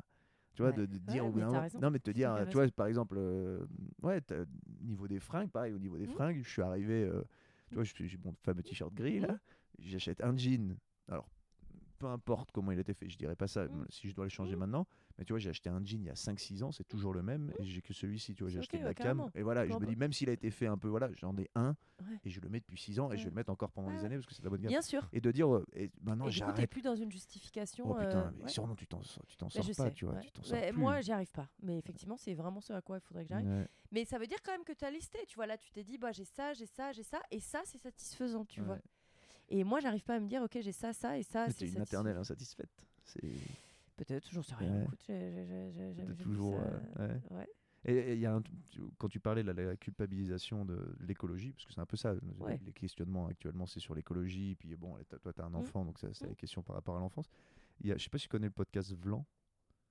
Tu 0.55 0.63
vois, 0.63 0.73
de, 0.73 0.87
dire 0.87 1.31
non, 1.81 1.91
mais 1.91 1.99
te 1.99 2.11
dire, 2.11 2.35
tu 2.49 2.55
vois, 2.55 2.67
par 2.69 2.87
exemple, 2.87 3.17
euh, 3.19 3.67
ouais, 4.03 4.23
niveau 4.81 5.07
des 5.07 5.21
fringues, 5.21 5.51
pareil, 5.51 5.75
au 5.75 5.79
niveau 5.79 5.99
des 5.99 6.07
mm. 6.07 6.13
fringues, 6.13 6.43
je 6.43 6.49
suis 6.49 6.63
arrivé, 6.63 7.05
euh, 7.05 7.23
tu 7.69 7.75
vois, 7.75 7.85
j'ai 7.85 8.19
mon 8.25 8.33
fameux 8.43 8.63
t-shirt 8.63 8.95
gris, 8.95 9.21
là, 9.21 9.39
j'achète 9.79 10.23
un 10.23 10.35
jean. 10.35 10.79
Alors, 11.09 11.29
peu 11.97 12.07
importe 12.07 12.51
comment 12.53 12.73
il 12.73 12.79
a 12.79 12.81
été 12.81 12.95
fait, 12.95 13.09
je 13.09 13.19
dirais 13.19 13.37
pas 13.37 13.47
ça 13.47 13.65
mm. 13.65 13.87
si 13.89 14.09
je 14.09 14.15
dois 14.15 14.25
le 14.25 14.31
changer 14.31 14.57
mm. 14.57 14.61
maintenant, 14.61 14.87
mais 15.19 15.25
tu 15.25 15.33
vois, 15.33 15.41
j'ai 15.41 15.51
acheté 15.51 15.69
un 15.69 15.85
jean 15.85 16.01
il 16.01 16.07
y 16.07 16.11
a 16.11 16.15
5-6 16.15 16.63
ans, 16.63 16.73
c'est 16.73 16.87
toujours 16.87 17.13
le 17.13 17.23
même, 17.23 17.53
et 17.59 17.65
j'ai 17.65 17.83
que 17.83 17.93
celui-ci, 17.93 18.35
tu 18.35 18.43
vois, 18.43 18.51
j'ai 18.51 18.59
acheté 18.59 18.79
de 18.79 18.85
la 18.85 18.95
cam, 18.95 19.31
et 19.35 19.43
voilà, 19.43 19.67
je 19.67 19.75
me 19.75 19.87
dis, 19.87 19.97
même 19.97 20.13
s'il 20.13 20.29
a 20.29 20.33
été 20.33 20.51
fait 20.51 20.67
un 20.67 20.79
peu, 20.79 20.89
voilà, 20.89 21.11
j'en 21.15 21.37
ai 21.37 21.51
un, 21.55 21.77
et 22.25 22.31
je 22.31 22.41
le 22.41 22.49
mets 22.49 22.61
depuis 22.61 22.79
6 22.79 23.01
ans, 23.01 23.11
et 23.13 23.17
je 23.17 23.25
vais 23.25 23.31
le 23.31 23.37
mettre 23.37 23.51
encore 23.51 23.71
pendant 23.71 23.91
des 23.91 24.05
années, 24.05 24.17
parce 24.17 24.27
que 24.27 24.35
c'est 24.35 24.45
la 24.45 24.51
bonne 24.51 24.61
gamme. 24.61 24.71
Bien 24.71 24.83
sûr. 24.83 25.09
Et 25.13 25.21
de 25.21 25.31
dire, 25.31 25.49
et 25.75 25.91
maintenant 26.03 26.29
j'arrête. 26.29 26.59
Et 26.59 26.67
plus 26.67 26.83
dans 26.83 26.97
une 26.97 27.11
justification. 27.11 27.91
Oh 27.91 27.95
putain, 27.95 28.33
euh, 28.43 28.49
sûrement 28.49 28.75
tu 28.75 28.87
t'en 28.87 29.01
tu 29.01 29.37
t'en 29.37 29.49
sors 29.49 29.65
pas, 29.77 29.91
tu 29.91 30.05
vois, 30.05 30.17
tu 30.17 30.31
t'en 30.31 30.43
sors 30.43 30.61
plus. 30.61 30.73
Moi, 30.79 31.01
j'y 31.01 31.13
arrive 31.13 31.33
pas, 31.33 31.49
mais 31.63 31.79
effectivement, 31.79 32.17
c'est 32.17 32.35
vraiment 32.35 32.61
ce 32.61 32.73
à 32.73 32.81
quoi 32.81 32.99
il 32.99 33.01
faudrait 33.01 33.25
que 33.25 33.31
j'arrive. 33.31 33.69
Mais 33.93 34.05
ça 34.05 34.19
veut 34.19 34.27
dire 34.27 34.43
quand 34.43 34.53
même 34.53 34.65
que 34.65 34.73
tu 34.73 34.85
as 34.85 34.91
listé, 34.91 35.19
tu 35.27 35.37
vois, 35.37 35.47
là, 35.47 35.57
tu 35.57 35.71
t'es 35.71 35.85
dit, 35.85 35.97
bah, 35.97 36.13
j'ai 36.13 36.25
ça, 36.25 36.53
j'ai 36.53 36.67
ça, 36.67 36.93
j'ai 36.93 37.03
ça, 37.03 37.21
et 37.31 37.41
ça, 37.41 37.63
c'est 37.65 37.79
satisfaisant, 37.79 38.45
tu 38.45 38.61
vois. 38.61 38.79
Et 39.49 39.65
moi, 39.65 39.81
j'arrive 39.81 40.05
pas 40.05 40.17
à 40.17 40.21
me 40.21 40.27
dire, 40.27 40.43
ok, 40.43 40.59
j'ai 40.61 40.73
ça, 40.73 40.93
ça 40.93 41.19
et 41.19 41.23
ça. 41.23 41.49
C'est 41.51 41.67
une 41.67 41.79
maternelle 41.79 42.17
insatisfaite. 42.17 42.87
Peut-être, 43.97 44.31
j'en 44.31 44.43
sais 44.43 44.55
rien. 44.55 44.75
Ouais. 44.75 44.83
Écoute, 44.83 45.05
j'ai 45.07 46.17
toujours. 46.23 46.61
Euh, 46.99 47.19
ouais. 47.31 47.49
Et 47.89 48.15
il 48.15 48.19
y 48.19 48.27
a 48.27 48.35
un, 48.35 48.43
quand 48.99 49.09
tu 49.09 49.21
parlais 49.21 49.45
de 49.45 49.51
la, 49.53 49.77
culpabilisation 49.77 50.65
de 50.65 50.97
l'écologie, 51.01 51.53
parce 51.53 51.67
que 51.67 51.73
c'est 51.73 51.81
un 51.81 51.87
peu 51.87 51.97
ça, 51.97 52.15
les 52.65 52.73
questionnements 52.73 53.29
actuellement, 53.29 53.65
c'est 53.65 53.79
sur 53.79 53.95
l'écologie. 53.95 54.57
Puis 54.57 54.75
bon, 54.75 54.97
toi, 55.23 55.33
tu 55.33 55.41
as 55.41 55.45
un 55.45 55.51
mmh. 55.51 55.57
enfant, 55.57 55.85
donc 55.85 55.99
c'est 56.01 56.09
mmh. 56.09 56.29
la 56.29 56.35
question 56.35 56.63
par 56.63 56.75
rapport 56.75 56.97
à 56.97 57.01
l'enfance. 57.01 57.31
Je 57.83 57.97
sais 57.97 58.11
pas 58.11 58.19
si 58.19 58.25
tu 58.25 58.29
connais 58.29 58.47
le 58.47 58.53
podcast 58.53 58.93
Vlan. 58.93 59.25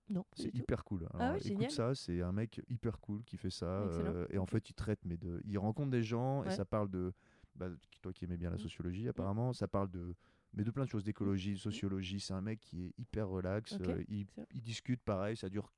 Non. 0.09 0.25
C'est 0.33 0.53
hyper 0.53 0.83
cool. 0.83 1.07
ah 1.13 1.33
ouais, 1.33 1.47
écoute 1.47 1.71
ça, 1.71 1.95
c'est 1.95 2.21
un 2.21 2.31
mec 2.31 2.61
hyper 2.69 2.99
cool 2.99 3.23
qui 3.23 3.37
fait 3.37 3.49
ça. 3.49 3.65
Euh, 3.65 4.27
et 4.29 4.37
en 4.37 4.45
fait, 4.45 4.69
il 4.69 4.73
traite, 4.73 4.99
mais 5.03 5.17
de, 5.17 5.41
il 5.45 5.57
rencontre 5.57 5.89
des 5.89 6.03
gens 6.03 6.43
et 6.43 6.51
ça 6.51 6.65
parle 6.65 6.89
de 6.89 7.13
bah, 7.55 7.69
toi 8.01 8.13
qui 8.13 8.25
aimais 8.25 8.37
bien 8.37 8.49
la 8.49 8.57
mmh. 8.57 8.59
sociologie, 8.59 9.05
mmh. 9.05 9.09
apparemment, 9.09 9.53
ça 9.53 9.67
parle 9.67 9.89
de, 9.89 10.15
mais 10.53 10.63
de 10.63 10.71
plein 10.71 10.85
de 10.85 10.89
choses, 10.89 11.03
d'écologie, 11.03 11.51
de 11.51 11.55
mmh. 11.55 11.59
sociologie. 11.59 12.19
C'est 12.19 12.33
un 12.33 12.41
mec 12.41 12.59
qui 12.59 12.85
est 12.85 12.93
hyper 12.97 13.27
relax. 13.27 13.77
Euh, 13.81 14.03
il, 14.07 14.27
discute 14.61 15.01
pareil, 15.01 15.37
ça 15.37 15.49
dure 15.49 15.71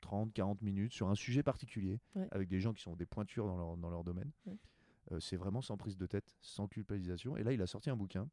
30, 0.00 0.32
40 0.32 0.62
minutes 0.62 0.92
sur 0.92 1.08
un 1.08 1.14
sujet 1.14 1.42
particulier, 1.42 2.00
avec 2.30 2.48
des 2.48 2.60
gens 2.60 2.72
qui 2.72 2.82
sont 2.82 2.96
des 2.96 3.06
pointures 3.06 3.46
dans 3.46 3.56
leur, 3.56 3.76
dans 3.76 3.90
leur 3.90 4.04
domaine. 4.04 4.30
Euh, 5.10 5.20
c'est 5.20 5.36
vraiment 5.36 5.62
sans 5.62 5.76
prise 5.76 5.96
de 5.96 6.06
tête, 6.06 6.36
sans 6.40 6.68
culpabilisation. 6.68 7.36
Et 7.36 7.42
là, 7.42 7.52
il 7.52 7.62
a 7.62 7.66
sorti 7.66 7.90
un 7.90 7.96
bouquin 7.96 8.28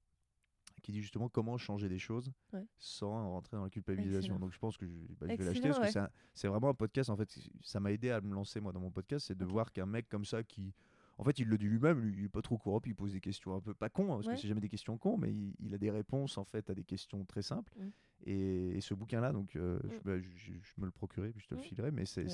qui 0.82 0.92
dit 0.92 1.02
justement 1.02 1.28
comment 1.30 1.58
changer 1.58 1.90
des 1.90 2.00
choses 2.00 2.32
sans 2.78 3.32
rentrer 3.32 3.58
dans 3.58 3.64
la 3.64 3.70
culpabilisation. 3.70 4.40
Donc 4.40 4.54
je 4.54 4.60
pense 4.60 4.78
que 4.78 4.88
je, 4.88 4.94
bah, 5.20 5.28
vais 5.28 5.38
l'acheter 5.38 5.70
parce 5.70 5.94
que 5.94 6.00
c'est 6.34 6.48
vraiment 6.48 6.70
un 6.70 6.74
podcast. 6.74 7.10
En 7.10 7.18
fait, 7.18 7.38
ça 7.62 7.80
m'a 7.80 7.92
aidé 7.92 8.12
à 8.12 8.22
me 8.22 8.34
lancer 8.34 8.60
moi 8.62 8.72
dans 8.72 8.80
mon 8.80 8.92
podcast, 8.92 9.28
c'est 9.28 9.38
de 9.38 9.46
voir 9.46 9.72
qu'un 9.72 9.86
mec 9.86 10.08
comme 10.10 10.26
ça 10.26 10.44
qui 10.44 10.74
en 11.20 11.24
fait, 11.26 11.38
il 11.38 11.50
le 11.50 11.58
dit 11.58 11.68
lui-même, 11.68 12.00
lui, 12.00 12.16
il 12.18 12.26
est 12.26 12.30
pas 12.30 12.42
trop 12.42 12.58
courant, 12.58 12.80
il 12.86 12.96
pose 12.96 13.12
des 13.12 13.20
questions 13.20 13.54
un 13.54 13.60
peu 13.60 13.74
pas 13.74 13.90
cons, 13.90 14.14
hein, 14.14 14.16
parce 14.16 14.28
que 14.28 14.36
c'est 14.38 14.48
jamais 14.48 14.62
des 14.62 14.70
questions 14.70 14.98
cons, 14.98 15.18
mais 15.18 15.34
il, 15.60 15.74
a 15.74 15.78
des 15.78 15.92
réponses 15.92 16.38
en 16.38 16.46
fait 16.46 16.70
à 16.70 16.74
des 16.74 16.86
questions 16.86 17.26
très 17.26 17.42
simples. 17.42 17.74
Mm. 17.78 17.90
Et, 18.26 18.82
ce 18.82 18.94
bouquin-là, 18.94 19.34
donc, 19.34 19.58
euh, 19.58 19.80
mm. 19.84 19.90
bah, 20.06 20.18
je, 20.18 20.54
me 20.78 20.86
le 20.86 20.92
procurerai, 20.92 21.32
puis 21.32 21.42
je 21.42 21.50
te 21.50 21.56
le 21.56 21.60
mm. 21.60 21.64
filerai. 21.64 21.92
Mais 21.92 22.06
c'est, 22.06 22.26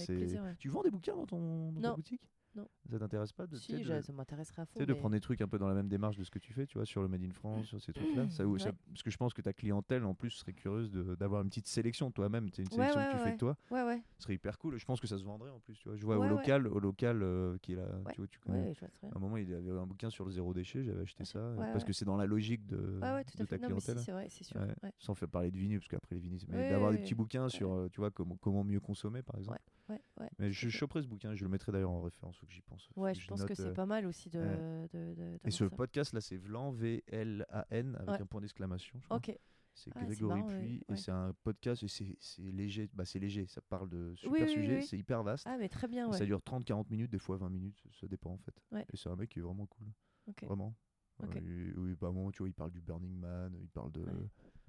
tu 0.60 0.70
vends 0.70 0.84
des 0.84 0.91
bouquins 0.91 1.16
dans 1.16 1.26
ton 1.26 1.74
ta 1.82 1.94
boutique? 1.94 2.30
Non. 2.56 2.68
Ça 2.90 2.99
t'intéresse 2.99 3.34
pas 3.34 3.48
de, 3.48 3.56
Si, 3.57 3.73
de, 3.73 4.02
ça 4.02 4.14
m'intéresserait 4.14 4.61
à 4.61 4.65
fond. 4.65 4.84
de 4.84 4.94
prendre 4.94 5.14
des 5.14 5.19
trucs 5.22 5.41
un 5.41 5.48
peu 5.48 5.57
dans 5.57 5.68
la 5.68 5.73
même 5.73 5.88
démarche 5.88 6.18
de 6.18 6.23
ce 6.23 6.32
que 6.32 6.40
tu 6.40 6.53
fais, 6.53 6.65
tu 6.65 6.77
vois, 6.77 6.86
sur 6.86 7.02
le 7.02 7.07
Made 7.07 7.23
in 7.23 7.32
France, 7.32 7.65
sur 7.65 7.82
ces 7.82 7.94
trucs-là. 7.94 8.23
Ouais. 8.23 8.57
parce 8.90 9.03
que 9.03 9.11
je 9.11 9.18
pense 9.18 9.34
que 9.34 9.41
ta 9.41 9.53
clientèle, 9.53 10.03
en 10.06 10.14
plus, 10.14 10.30
serait 10.32 10.53
curieuse 10.53 10.91
d'avoir 10.91 11.41
une 11.41 11.49
petite 11.49 11.68
sélection 11.68 12.11
toi-même. 12.11 12.49
C'est 12.53 12.61
une 12.64 12.68
Ouais, 12.69 12.88
sélection 12.88 12.99
ouais, 13.02 13.07
que 13.07 13.18
tu 13.18 13.23
fais 13.23 13.38
toi. 13.38 13.57
Ouais, 13.72 13.84
ouais. 13.84 14.02
Ce 14.18 14.23
serait 14.23 14.36
hyper 14.36 14.57
cool. 14.60 14.77
Je 14.77 14.86
pense 14.86 14.99
que 14.99 15.07
ça 15.07 15.18
se 15.18 15.23
vendrait 15.23 15.49
en 15.52 15.60
plus. 15.60 15.76
Tu 15.76 15.88
vois. 15.90 15.98
Je 15.98 16.06
vois 16.06 16.18
au 16.18 16.27
local, 16.27 16.68
au 16.68 16.80
local 16.80 17.22
euh, 17.23 17.57
qui 17.61 17.73
est 17.73 17.76
là. 17.76 17.88
Tu 18.11 18.18
vois, 18.18 18.27
tu 18.27 18.40
connais. 18.40 18.68
Ouais, 18.68 18.73
je 18.73 18.80
vois 18.80 18.90
très 18.90 19.07
bien. 19.07 19.14
À 19.14 19.18
un 19.18 19.22
moment, 19.22 19.38
il 19.38 19.53
avait 19.53 19.72
un 19.72 19.86
bouquin 19.88 20.10
sur 20.10 20.26
le 20.26 20.32
zéro 20.32 20.53
déchet. 20.53 20.84
J'avais 20.84 21.02
acheté 21.02 21.23
Ah, 21.23 21.26
ça 21.26 21.52
ouais, 21.53 21.72
parce 21.72 21.84
que 21.84 21.94
c'est 21.94 22.06
dans 22.06 22.18
la 22.18 22.26
logique 22.26 22.65
de, 22.68 22.99
Ouais, 23.02 23.11
ouais, 23.14 23.23
tout 23.26 23.38
de 23.38 23.44
à 23.44 23.45
ta. 23.45 23.57
Non, 23.57 23.80
si, 23.80 23.86
clientèle. 23.86 23.99
c'est 23.99 24.11
vrai, 24.11 24.27
c'est 24.30 24.44
sûr. 24.44 24.60
Sans 24.99 25.15
faire 25.15 25.30
parler 25.30 25.52
de 25.52 25.57
vinyle, 25.57 25.80
parce 25.80 25.88
qu'après 25.90 26.15
les 26.15 26.22
vinyles, 26.22 26.41
mais 26.49 26.69
d'avoir 26.69 26.91
des 26.91 26.98
petits 26.99 27.15
bouquins 27.15 27.49
sur, 27.49 27.72
euh, 27.73 27.88
tu 27.90 27.99
vois, 27.99 28.11
comment, 28.11 28.38
comment 28.38 28.64
mieux 28.64 28.80
consommer, 28.80 29.22
par 29.22 29.38
exemple. 29.40 29.60
Ouais, 29.88 30.02
ouais. 30.20 30.30
Mais 30.40 30.52
je 30.52 30.70
choperai 30.70 31.03
ce 31.03 31.07
bouquin, 31.07 31.36
je 31.36 31.44
le 31.44 31.49
mettrai 31.49 31.72
d'ailleurs 31.72 31.91
en 31.91 32.02
référence, 32.02 32.38
faut 32.38 32.45
que 32.48 32.52
j'y 32.53 32.62
pense. 32.62 32.90
Ouais, 32.95 33.14
je 33.14 33.28
pense 33.28 33.44
que 33.45 33.53
c'est 33.53 33.68
euh, 33.68 33.74
pas 33.74 33.86
mal 33.86 34.06
aussi 34.07 34.30
de. 34.30 34.40
ouais. 34.40 34.88
de, 34.94 35.14
de- 35.14 35.40
Et 35.45 35.52
ce 35.52 35.70
ça. 35.70 35.76
podcast 35.76 36.14
là, 36.14 36.22
c'est 36.22 36.38
Vlan, 36.38 36.72
V-L-A-N, 36.72 37.95
avec 38.07 38.22
un 38.22 38.26
point 38.26 38.41
d'exclamation. 38.41 38.99
Ok. 39.10 39.38
C'est 39.78 39.91
Ah, 39.95 40.06
Grégory 40.06 40.40
marrant, 40.40 40.48
ouais, 40.53 40.60
Puy, 40.62 40.84
et 40.88 40.95
c'est 40.95 41.12
un 41.12 41.34
podcast, 41.44 41.84
et 41.84 41.90
c'est 41.90 42.16
c'est 42.22 42.41
léger, 42.44 42.90
bah, 42.94 43.03
c'est 43.03 43.20
léger, 43.20 43.45
ça 43.45 43.60
parle 43.62 43.90
de 43.90 44.16
super 44.16 44.32
Oui, 44.32 44.40
oui, 44.45 44.49
sujets, 44.53 44.78
oui. 44.78 44.84
c'est 44.84 44.98
hyper 44.98 45.22
vaste. 45.22 45.45
Ah, 45.45 45.57
mais 45.60 45.68
très 45.68 45.90
bien, 45.90 46.06
et 46.07 46.12
ouais. 46.12 46.18
Ça 46.18 46.24
dure 46.26 46.40
30-40 46.40 46.90
minutes, 46.90 47.12
des 47.12 47.20
fois 47.20 47.36
20 47.36 47.49
minutes, 47.49 47.84
ça 47.99 48.07
dépend 48.07 48.32
en 48.32 48.38
fait. 48.38 48.56
Ouais. 48.72 48.86
Et 48.94 48.95
c'est 48.95 49.10
un 49.10 49.18
mec 49.18 49.30
qui 49.32 49.40
est 49.40 49.41
vraiment 49.41 49.66
cool, 49.66 49.88
vraiment. 50.44 50.74
Ok. 51.22 51.36
Euh, 51.36 51.90
et- 51.91 51.95
bah, 51.95 52.10
tu 52.32 52.38
vois, 52.40 52.48
il 52.48 52.53
parle 52.53 52.72
du 52.72 52.80
Burning 52.80 53.18
Man, 53.20 53.53
il 53.62 53.68
parle 53.68 53.91
de. 53.91 54.06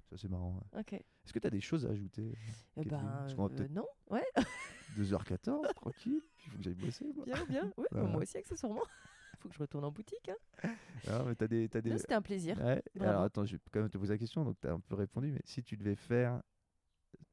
Ça, 0.09 0.17
c'est 0.17 0.29
marrant. 0.29 0.61
ouais. 0.73 0.83
Est-ce 0.93 1.33
que 1.33 1.39
tu 1.39 1.47
as 1.47 1.51
des 1.51 1.59
choses 1.61 1.85
à 1.85 1.89
ajouter 1.89 2.33
Eh 2.77 2.83
Kathleen 2.85 3.25
ben, 3.27 3.49
euh, 3.59 3.67
non, 3.69 3.85
ouais, 4.09 4.23
2h14, 4.97 5.73
tranquille, 5.73 6.21
il 6.45 6.49
faut 6.51 6.57
que 6.57 6.63
j'aille 6.63 6.75
bosser. 6.75 7.11
Moi. 7.13 7.25
bien, 7.25 7.45
bien. 7.45 7.65
Ouais, 7.77 7.87
Voilà. 7.91 8.07
Moi 8.07 8.21
aussi, 8.21 8.37
accessoirement. 8.37 8.83
Faut 9.39 9.49
que 9.49 9.53
je 9.53 9.59
retourne 9.59 9.83
en 9.83 9.91
boutique. 9.91 10.29
Hein. 10.63 10.69
Ah, 11.07 11.23
mais 11.23 11.35
t'as 11.35 11.47
des, 11.47 11.69
t'as 11.69 11.79
des... 11.79 11.91
Non, 11.91 11.97
C'était 11.99 12.15
un 12.15 12.23
plaisir. 12.23 12.57
Ouais. 12.57 12.81
Alors 12.99 13.21
attends, 13.21 13.45
je 13.45 13.55
vais 13.55 13.61
quand 13.71 13.81
même 13.81 13.89
te 13.89 13.97
poser 13.99 14.13
la 14.15 14.17
question, 14.17 14.43
donc 14.43 14.59
tu 14.59 14.67
as 14.67 14.73
un 14.73 14.79
peu 14.79 14.95
répondu, 14.95 15.31
mais 15.31 15.41
si 15.45 15.61
tu 15.61 15.77
devais 15.77 15.95
faire 15.95 16.41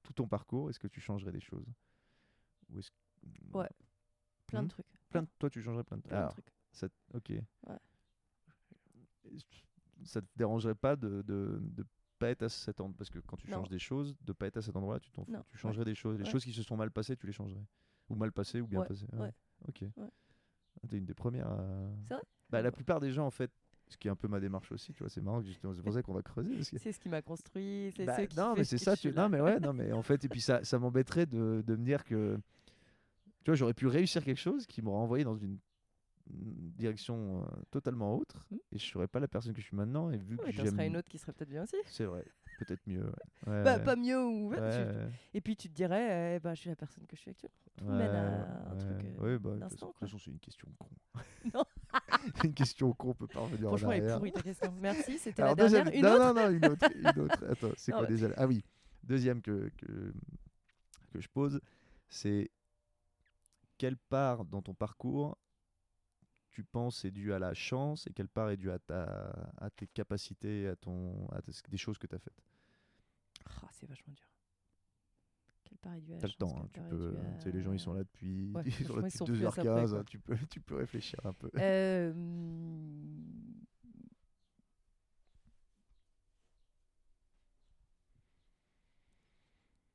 tout 0.03 0.13
ton 0.13 0.29
parcours, 0.29 0.69
est-ce 0.69 0.79
que 0.79 0.87
tu 0.89 1.01
changerais 1.01 1.33
des 1.33 1.41
choses? 1.41 1.65
Ou 2.69 2.79
est-ce... 2.79 2.91
Ouais. 3.55 3.71
Plein 4.49 4.61
Hmm? 4.61 4.65
de 4.65 4.69
trucs. 4.69 4.87
Plein 5.09 5.23
de... 5.23 5.29
Toi, 5.39 5.49
tu 5.49 5.63
changerais 5.63 5.85
plein 5.85 5.97
de, 5.97 6.03
Plein 6.03 6.27
de 6.27 6.31
trucs. 6.31 6.53
ça... 6.73 6.89
Ok. 7.15 7.31
Ouais. 7.31 7.79
Ça 10.05 10.21
te 10.21 10.27
dérangerait 10.37 10.75
pas 10.75 10.97
de, 10.97 11.23
de, 11.23 11.59
de 11.63 11.87
pas 12.25 12.31
être 12.31 12.43
à 12.45 12.49
cet 12.49 12.81
endroit 12.81 12.95
Parce 12.97 13.11
que 13.11 13.19
quand 13.19 13.37
tu 13.37 13.49
Non. 13.51 13.59
changes 13.59 13.69
des 13.69 13.79
choses, 13.79 14.17
de 14.23 14.33
pas 14.33 14.47
être 14.47 14.57
à 14.57 14.63
cet 14.63 14.75
endroit-là, 14.77 15.01
tu 15.01 15.11
t'en 15.11 15.25
fous. 15.25 15.33
Tu 15.51 15.59
changerais 15.59 15.85
des 15.85 15.95
choses. 15.95 16.19
Les 16.19 16.25
Ouais. 16.25 16.31
choses 16.31 16.45
qui 16.45 16.53
se 16.53 16.63
sont 16.63 16.77
mal 16.77 16.91
passées, 16.91 17.17
tu 17.17 17.27
les 17.27 17.33
changerais. 17.33 17.65
Ou 18.09 18.15
mal 18.15 18.33
passées 18.33 18.61
ou 18.61 18.67
bien 18.67 18.81
Ouais, 18.81 18.87
passées. 18.89 19.07
ouais. 19.13 19.33
Ok. 19.69 19.85
Ah, 19.99 20.09
T'es 20.89 20.99
une 20.99 21.05
des 21.07 21.15
premières 21.15 21.47
à... 21.49 21.89
C'est 22.09 22.15
vrai? 22.15 22.23
Bah, 22.51 22.63
La 22.63 22.73
plupart 22.73 23.01
des 23.01 23.11
gens, 23.13 23.27
en 23.27 23.31
fait, 23.31 23.51
ce 23.89 23.97
qui 23.97 24.09
est 24.09 24.11
un 24.11 24.17
peu 24.17 24.29
ma 24.29 24.41
démarche 24.41 24.73
aussi, 24.73 24.93
tu 24.93 25.01
vois, 25.03 25.09
c'est 25.11 25.21
marrant, 25.21 25.43
c'est 25.43 25.83
pour 25.83 25.93
ça 25.93 26.03
qu'on 26.03 26.15
va 26.15 26.23
creuser. 26.23 26.57
Que 26.57 26.63
C'est 26.79 26.93
ce 26.93 26.99
qui 26.99 27.09
m'a 27.09 27.23
construit. 27.23 27.93
C'est 27.97 28.05
bah, 28.07 28.17
ce 28.17 28.37
non, 28.37 28.55
mais 28.57 28.65
ce 28.65 28.77
c'est 28.77 28.85
ça. 28.85 28.97
Tu... 28.97 29.13
Non, 29.13 29.29
mais 29.29 29.41
ouais, 29.41 29.61
non, 29.61 29.73
mais 29.75 29.93
en 29.93 30.03
fait, 30.03 30.25
et 30.25 30.29
puis 30.29 30.41
ça, 30.41 30.65
ça 30.65 30.79
m'embêterait 30.79 31.27
de, 31.27 31.63
de 31.67 31.77
me 31.77 31.85
dire 31.85 32.05
que, 32.05 32.39
tu 33.45 33.51
vois, 33.51 33.55
j'aurais 33.55 33.75
pu 33.75 33.87
réussir 33.87 34.25
quelque 34.25 34.41
chose 34.41 34.67
qui 34.67 34.81
m'aurait 34.83 35.01
envoyé 35.03 35.25
dans 35.25 35.37
une 35.37 35.59
direction 36.27 37.43
euh, 37.43 37.47
totalement 37.71 38.17
autre, 38.17 38.45
Hmm. 38.51 38.57
et 38.73 38.79
je 38.79 38.85
serais 38.85 39.07
pas 39.09 39.21
la 39.21 39.29
personne 39.29 39.53
que 39.53 39.61
je 39.61 39.67
suis 39.67 39.77
maintenant. 39.77 40.11
Et 40.11 40.17
vu 40.17 40.37
Ouais, 40.37 40.45
que 40.47 40.53
j'aime, 40.53 40.81
une 40.81 40.97
autre 40.97 41.09
qui 41.09 41.19
serait 41.19 41.33
peut-être 41.33 41.51
bien 41.51 41.63
aussi. 41.65 41.77
c'est 41.87 42.05
vrai, 42.07 42.25
peut-être 42.59 42.81
mieux. 42.87 43.05
Ouais. 43.05 43.13
Ouais, 43.47 43.63
Bah, 43.63 43.79
pas 43.79 43.95
mieux 43.97 44.25
ou. 44.25 44.53
Et 45.35 45.41
puis 45.41 45.55
tu 45.57 45.69
te 45.69 45.75
dirais, 45.75 46.41
ben, 46.41 46.55
je 46.55 46.61
suis 46.61 46.71
la 46.71 46.77
personne 46.77 47.07
que 47.07 47.15
je 47.17 47.21
suis 47.21 47.31
actuellement. 47.31 47.55
Tout 47.77 47.85
mène 47.87 48.11
à 48.15 48.71
un 48.71 48.77
truc. 48.77 49.07
euh, 49.23 49.39
bah, 49.39 49.51
de 49.51 49.61
toute 49.69 49.71
façon- 49.99 50.19
c'est 50.19 50.31
une 50.31 50.39
question 50.39 50.69
con. 50.79 50.89
Non. 51.55 51.65
Une 52.43 52.55
question 52.55 52.93
con, 52.95 53.11
on 53.11 53.15
peut 53.15 53.27
pas 53.27 53.41
revenir 53.41 53.67
en 53.67 53.71
Franchement, 53.71 53.93
elle 53.93 53.99
est 53.99 54.05
arrière. 54.05 54.19
pourrie 54.19 54.33
ta 54.33 54.43
question. 54.43 54.73
Merci, 54.81 55.19
c'était 55.19 55.43
la 55.43 55.55
dernière. 55.55 55.85
deuxième- 55.85 55.95
Une 55.99 56.03
non, 56.09 56.15
autre 56.15 56.35
non, 56.35 56.35
non, 56.35 56.51
une 56.57 56.67
autre. 56.67 56.87
Une 56.97 57.23
autre. 57.23 57.45
Attends, 57.51 57.73
c'est 57.77 57.93
quoi 57.93 58.07
déjà 58.07 58.29
Ah 58.37 58.47
oui, 58.47 58.65
deuxième 59.03 59.43
que, 59.43 59.71
que, 59.77 60.13
que 61.13 61.21
je 61.21 61.29
pose, 61.29 61.61
c'est 62.09 62.51
quelle 63.79 63.97
part 63.97 64.45
dans 64.45 64.63
ton 64.63 64.73
parcours 64.75 65.37
tu 66.55 66.65
penses 66.65 67.05
est 67.05 67.11
due 67.11 67.33
à 67.33 67.39
la 67.39 67.53
chance 67.55 68.07
et 68.07 68.13
quelle 68.13 68.29
part 68.29 68.51
est 68.51 68.57
due 68.57 68.71
à, 68.71 68.79
ta, 68.79 69.05
à 69.59 69.71
tes 69.71 69.87
capacités, 69.87 70.69
à, 70.69 70.77
ton, 70.77 71.29
à 71.31 71.41
des 71.69 71.77
choses 71.77 71.99
que 71.99 72.07
tu 72.07 72.15
as 72.15 72.19
faites? 72.19 72.41
Ah, 73.63 73.69
c'est 73.73 73.87
vachement 73.87 74.13
dur. 74.15 74.27
Quelle 75.65 75.79
part 75.79 75.95
est 75.95 76.01
due 76.01 76.13
à 76.13 76.17
la 76.17 76.21
Tu 76.21 76.25
as 76.25 76.29
le 76.29 76.33
chance, 76.33 76.39
temps, 76.53 76.63
hein, 76.63 76.69
tu 76.73 76.81
peux, 76.81 77.17
tu 77.39 77.43
sais, 77.43 77.53
les 77.53 77.63
gens 77.63 77.73
ils 77.73 77.81
sont 77.81 77.93
à- 77.93 77.97
là 77.99 78.05
depuis, 78.05 78.53
Ouais, 78.55 78.63
ils 78.67 78.87
sont 78.87 78.97
là 78.97 79.03
depuis 79.03 79.19
sont 79.19 79.25
plus 79.27 79.45
à 79.47 79.51
ça 79.51 79.65
près, 79.65 79.65
2h15, 79.65 79.91
quoi. 79.91 79.99
hein, 80.01 80.05
tu, 80.07 80.19
peux, 80.19 80.37
tu 80.51 80.61
peux 80.61 80.77
réfléchir 80.77 81.19
un 81.25 81.33
peu. 81.33 81.51
Euh, 81.59 82.13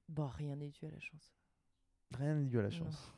Bon, 0.09 0.27
rien 0.27 0.55
n'est 0.55 0.69
dû 0.71 0.85
à 0.85 0.91
la 0.91 0.99
chance. 0.99 1.31
Rien 2.17 2.35
n'est 2.35 2.45
dû 2.45 2.59
à 2.59 2.63
la 2.63 2.71
chance. 2.71 3.13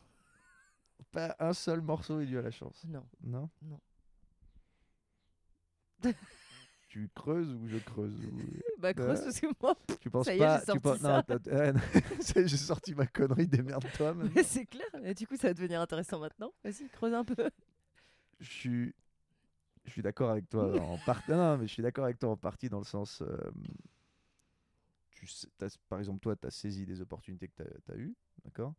Pas 1.11 1.35
un 1.39 1.53
seul 1.53 1.81
morceau 1.81 2.19
est 2.21 2.25
dû 2.25 2.37
à 2.37 2.41
la 2.41 2.51
chance. 2.51 2.83
Non. 2.85 3.05
Non? 3.23 3.49
Non. 3.63 3.79
Tu 6.87 7.09
creuses 7.15 7.53
ou 7.53 7.67
je 7.67 7.77
creuse 7.77 8.13
ou- 8.25 8.41
Bah, 8.79 8.93
creuse, 8.93 9.19
Euh, 9.19 9.23
parce 9.23 9.39
que 9.39 9.47
moi, 9.61 9.75
Tu 10.01 10.09
penses 10.09 10.25
Ça 10.25 10.33
y 10.33 10.37
est, 10.37 10.39
pas 10.39 10.59
tu 10.59 10.65
sorti 10.65 10.79
penses- 10.81 10.99
ça. 10.99 11.23
non, 11.27 11.79
c'est- 12.21 12.47
j'ai 12.47 12.57
sorti 12.57 12.95
ma 12.95 13.07
connerie, 13.07 13.47
démerde-toi. 13.47 14.13
mais 14.15 14.43
c'est 14.43 14.65
clair. 14.65 14.87
Et 15.03 15.13
du 15.13 15.25
coup, 15.27 15.37
ça 15.37 15.47
va 15.49 15.53
devenir 15.53 15.79
intéressant 15.79 16.19
maintenant. 16.19 16.51
Vas-y, 16.63 16.89
creuse 16.89 17.13
un 17.13 17.23
peu. 17.23 17.49
Je 18.39 18.49
suis, 18.51 18.95
je 19.85 19.91
suis 19.91 20.01
d'accord 20.01 20.31
avec 20.31 20.49
toi 20.49 20.81
en 20.81 20.97
partie. 21.05 21.31
Non, 21.31 21.57
mais 21.57 21.67
je 21.67 21.73
suis 21.73 21.83
d'accord 21.83 22.05
avec 22.05 22.19
toi 22.19 22.31
en 22.31 22.37
partie 22.37 22.67
dans 22.69 22.79
le 22.79 22.85
sens. 22.85 23.21
euh, 23.21 23.37
tu 25.11 25.27
sais- 25.27 25.47
par 25.87 25.99
exemple, 25.99 26.19
toi, 26.19 26.35
tu 26.35 26.47
as 26.47 26.51
saisi 26.51 26.85
des 26.85 26.99
opportunités 26.99 27.47
que 27.47 27.63
tu 27.63 27.91
as, 27.91 27.95
eues, 27.95 28.15
d'accord? 28.43 28.73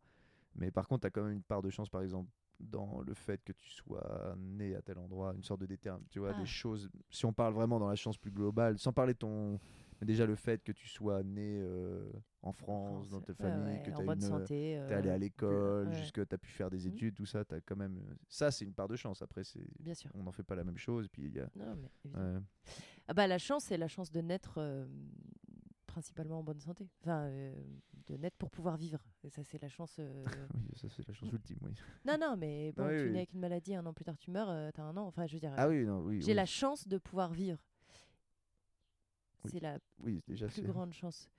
Mais 0.55 0.71
par 0.71 0.87
contre, 0.87 1.01
tu 1.01 1.07
as 1.07 1.09
quand 1.09 1.23
même 1.23 1.33
une 1.33 1.41
part 1.43 1.61
de 1.61 1.69
chance, 1.69 1.89
par 1.89 2.01
exemple, 2.01 2.29
dans 2.59 3.01
le 3.01 3.13
fait 3.13 3.43
que 3.43 3.51
tu 3.51 3.69
sois 3.69 4.35
né 4.37 4.75
à 4.75 4.81
tel 4.81 4.97
endroit, 4.99 5.33
une 5.35 5.43
sorte 5.43 5.61
de 5.61 5.65
détermination, 5.65 6.07
tu 6.11 6.19
vois, 6.19 6.31
Ah. 6.35 6.39
des 6.39 6.45
choses. 6.45 6.89
Si 7.09 7.25
on 7.25 7.33
parle 7.33 7.53
vraiment 7.53 7.79
dans 7.79 7.87
la 7.89 7.95
chance 7.95 8.17
plus 8.17 8.31
globale, 8.31 8.77
sans 8.77 8.93
parler 8.93 9.13
de 9.13 9.17
ton. 9.19 9.59
Mais 9.99 10.07
déjà, 10.07 10.25
le 10.25 10.35
fait 10.35 10.63
que 10.63 10.71
tu 10.71 10.87
sois 10.87 11.23
né 11.23 11.59
euh, 11.61 12.09
en 12.41 12.51
France, 12.53 13.09
dans 13.09 13.21
ta 13.21 13.33
famille, 13.33 13.77
ouais, 13.77 13.83
que 13.83 13.91
tu 13.91 14.03
bonne 14.05 14.19
santé. 14.21 14.79
T'es 14.87 14.93
allé 14.93 15.09
à 15.09 15.13
euh, 15.13 15.17
l'école, 15.17 15.87
ouais. 15.87 15.93
jusque 15.93 16.25
tu 16.27 16.35
as 16.35 16.37
pu 16.37 16.49
faire 16.51 16.69
des 16.69 16.85
Mhm. 16.87 16.93
études, 16.93 17.15
tout 17.15 17.25
ça, 17.25 17.43
t'as 17.43 17.59
quand 17.61 17.75
même. 17.75 17.97
euh, 17.97 18.13
Ça, 18.29 18.51
c'est 18.51 18.65
une 18.65 18.73
part 18.73 18.87
de 18.87 18.95
chance. 18.95 19.21
Après, 19.21 19.43
c'est 19.43 19.65
Bien 19.79 19.93
sûr. 19.95 20.11
on 20.13 20.23
n'en 20.23 20.31
fait 20.31 20.43
pas 20.43 20.55
la 20.55 20.63
même 20.63 20.77
chose. 20.77 21.07
Puis 21.09 21.23
il 21.25 21.33
y 21.35 21.39
a. 21.39 21.49
Non, 21.55 21.75
mais 21.75 21.89
évidemment. 22.05 22.35
ouais. 22.35 22.41
Ah 23.07 23.13
bah 23.13 23.27
la 23.27 23.37
chance, 23.39 23.65
c'est 23.65 23.77
la 23.77 23.87
chance 23.87 24.11
de 24.11 24.21
naître 24.21 24.55
euh, 24.57 24.85
principalement 25.93 26.39
en 26.39 26.43
bonne 26.43 26.59
santé. 26.59 26.89
Enfin, 27.01 27.25
euh, 27.27 27.53
de 28.07 28.17
naître 28.17 28.35
pour 28.37 28.49
pouvoir 28.49 28.75
vivre. 28.77 28.99
Et 29.23 29.29
ça, 29.29 29.43
c'est 29.43 29.61
la 29.61 29.69
chance. 29.69 29.95
euh, 29.99 30.25
Oui, 30.55 30.67
ça 30.75 30.87
c'est 30.89 31.07
la 31.07 31.13
chance 31.13 31.31
ultime, 31.33 31.59
oui. 31.61 31.71
non, 32.05 32.17
non, 32.19 32.35
mais 32.35 32.71
bon, 32.73 32.87
Oui, 32.87 32.97
tu 32.97 33.03
oui. 33.05 33.11
nais 33.11 33.17
avec 33.19 33.33
une 33.33 33.39
maladie, 33.39 33.75
un 33.75 33.85
an 33.85 33.93
plus 33.93 34.03
tard, 34.03 34.17
tu 34.17 34.31
meurs, 34.31 34.49
euh, 34.49 34.71
t'as 34.73 34.81
un 34.83 34.97
an. 34.97 35.05
Enfin, 35.05 35.27
je 35.27 35.33
veux 35.35 35.39
dire, 35.39 35.53
Ah 35.55 35.67
oui, 35.69 35.85
non, 35.85 35.99
oui. 36.01 36.19
j'ai 36.21 36.31
oui. 36.31 36.33
la 36.33 36.45
chance 36.47 36.87
de 36.87 36.97
pouvoir 36.97 37.31
vivre. 37.31 37.59
C'est 39.45 39.59
la 39.59 39.77
déjà 40.27 40.47
plus 40.47 40.63
grande 40.63 40.93
chance. 40.93 41.29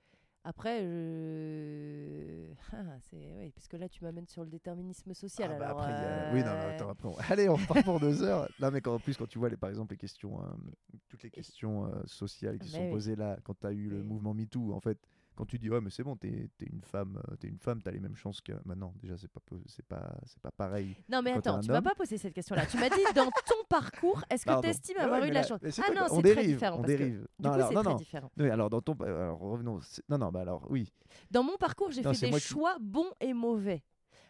Après, 0.47 0.83
je... 0.83 2.45
ah, 2.73 2.97
c'est 3.09 3.17
oui, 3.39 3.51
parce 3.51 3.67
que 3.67 3.77
là, 3.77 3.89
tu 3.89 4.03
m'amènes 4.03 4.27
sur 4.27 4.43
le 4.43 4.49
déterminisme 4.49 5.11
social. 5.15 5.49
Ah 5.51 5.55
bah 5.59 5.65
alors, 5.65 5.79
après, 5.81 5.93
a- 5.93 6.05
euh, 6.07 6.29
Oui, 6.33 6.43
non, 6.43 6.51
non, 6.51 6.67
attends, 6.69 6.89
après, 6.89 7.07
on- 7.09 7.17
Allez, 7.31 7.49
on 7.49 7.55
repart 7.55 7.83
pour 7.83 7.99
deux 7.99 8.21
heures. 8.21 8.47
Non, 8.59 8.69
mais 8.71 8.79
quand, 8.81 8.93
en 8.93 8.99
plus, 8.99 9.17
quand 9.17 9.25
tu 9.27 9.39
vois, 9.39 9.49
les, 9.49 9.57
par 9.57 9.71
exemple, 9.71 9.93
les 9.93 9.97
questions, 9.97 10.39
euh, 10.39 10.45
toutes 11.09 11.23
les 11.23 11.31
questions 11.31 11.85
euh, 11.87 11.89
sociales 12.05 12.59
qui 12.59 12.69
Mais 12.71 12.77
sont 12.77 12.83
oui. 12.83 12.89
posées 12.91 13.15
là, 13.15 13.37
quand 13.43 13.59
tu 13.59 13.65
as 13.65 13.71
eu 13.71 13.89
le 13.89 14.03
mouvement 14.03 14.33
MeToo, 14.35 14.73
en 14.73 14.79
fait, 14.79 14.99
quand 15.35 15.45
tu 15.45 15.57
dis, 15.59 15.69
ouais, 15.69 15.81
mais 15.81 15.89
c'est 15.89 16.03
bon, 16.03 16.15
t'es 16.15 16.49
es 16.61 16.65
une 16.65 16.81
femme, 16.81 17.21
euh, 17.29 17.35
t'es 17.35 17.47
une 17.47 17.59
femme, 17.59 17.81
t'as 17.81 17.91
les 17.91 17.99
mêmes 17.99 18.15
chances 18.15 18.41
que. 18.41 18.53
Maintenant, 18.65 18.93
déjà, 19.01 19.17
c'est 19.17 19.27
pas, 19.31 19.41
c'est 19.65 19.85
pas, 19.85 20.15
c'est 20.25 20.41
pas 20.41 20.51
pareil. 20.51 20.95
Non, 21.09 21.21
mais 21.21 21.31
attends, 21.31 21.59
tu 21.59 21.69
m'as 21.71 21.81
pas 21.81 21.95
posé 21.95 22.17
cette 22.17 22.33
question-là. 22.33 22.65
Tu 22.65 22.77
m'as 22.77 22.89
dit 22.89 22.95
dans 23.15 23.25
ton 23.25 23.63
parcours, 23.69 24.23
est-ce 24.29 24.43
que 24.45 24.49
Pardon. 24.49 24.61
tu 24.63 24.69
estimes 24.69 24.97
Ouais, 24.97 25.03
avoir 25.03 25.19
ouais, 25.21 25.27
eu 25.27 25.29
mais 25.29 25.33
la 25.35 25.41
là- 25.41 25.47
chance 25.47 25.59
Ah 25.63 25.93
non, 25.93 26.01
on 26.11 26.21
c'est 26.21 26.33
très 26.33 26.45
différent. 26.47 26.77
on 26.79 26.81
parce 26.81 26.93
que. 26.95 27.03
Du 27.03 27.17
Non, 27.39 27.49
coup, 27.49 27.55
alors, 27.55 27.67
c'est 27.69 27.75
non, 27.75 27.81
très 27.81 27.91
non. 27.91 27.97
différent. 27.97 28.31
Oui, 28.37 28.49
alors, 28.49 28.69
dans 28.69 28.81
ton. 28.81 28.93
Alors, 29.03 29.39
revenons. 29.39 29.79
Non, 30.09 30.17
non, 30.17 30.31
bah 30.31 30.41
alors, 30.41 30.65
oui. 30.69 30.91
Dans 31.31 31.43
mon 31.43 31.57
parcours, 31.57 31.91
j'ai 31.91 32.01
fait 32.03 32.29
des 32.31 32.39
choix 32.39 32.77
bons 32.79 33.11
et 33.19 33.33
mauvais. 33.33 33.83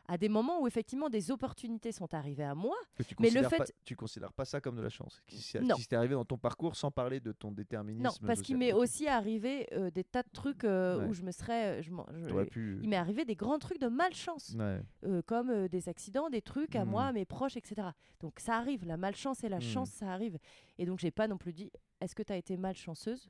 À 0.08 0.18
des 0.20 0.30
moments 0.30 0.62
où 0.62 0.68
effectivement 0.68 1.10
des 1.10 1.32
opportunités 1.32 1.92
sont 1.92 2.14
arrivées 2.14 2.44
à 2.44 2.54
moi. 2.54 2.76
Tu 3.08 3.16
Mais 3.20 3.32
le 3.32 3.42
fait- 3.48 3.58
pas, 3.58 3.66
tu 3.84 3.96
considères 3.96 4.34
pas 4.34 4.46
ça 4.46 4.62
comme 4.62 4.76
de 4.76 4.82
la 4.84 4.90
chance 4.90 5.20
qui, 5.26 5.58
Non. 5.62 5.76
qui 5.76 5.82
s'est 5.82 5.96
arrivé 5.96 6.14
dans 6.14 6.26
ton 6.26 6.38
parcours 6.38 6.76
sans 6.76 6.92
parler 6.92 7.20
de 7.20 7.32
ton 7.32 7.52
déterminisme 7.52 8.04
Non, 8.04 8.12
parce 8.28 8.42
qu'il 8.44 8.56
m'est 8.58 8.72
aussi 8.72 9.08
arrivé 9.08 9.68
euh, 9.74 9.90
des 9.90 10.04
tas 10.04 10.22
de 10.22 10.30
trucs 10.32 10.64
euh, 10.64 11.00
Ouais. 11.00 11.08
où 11.08 11.14
je 11.14 11.24
me 11.24 11.32
serais. 11.32 11.80
euh, 11.80 11.82
Je, 11.82 12.44
pu. 12.44 12.80
Il 12.84 12.90
m'est 12.90 12.96
arrivé 12.98 13.26
des 13.26 13.36
grands 13.36 13.58
trucs 13.58 13.80
de 13.80 13.88
malchance, 13.88 14.56
Ouais. 14.60 14.80
euh, 15.06 15.22
comme 15.26 15.68
des 15.70 15.90
accidents, 15.90 16.30
des 16.30 16.42
trucs 16.44 16.76
à 16.76 16.86
moi, 16.86 17.06
à 17.06 17.12
mes 17.12 17.26
proches, 17.26 17.58
etc. 17.58 17.88
Donc 18.20 18.40
ça 18.40 18.58
arrive, 18.58 18.86
la 18.86 18.98
malchance 18.98 19.44
et 19.44 19.50
la 19.50 19.58
Mm. 19.58 19.62
chance, 19.62 19.90
ça 19.90 20.12
arrive. 20.12 20.38
Et 20.78 20.86
donc 20.86 21.00
j'ai 21.00 21.12
pas 21.12 21.28
non 21.28 21.38
plus 21.38 21.52
dit, 21.54 21.72
est-ce 22.00 22.14
que 22.14 22.22
tu 22.22 22.32
as 22.32 22.38
été 22.38 22.58
malchanceuse? 22.58 23.28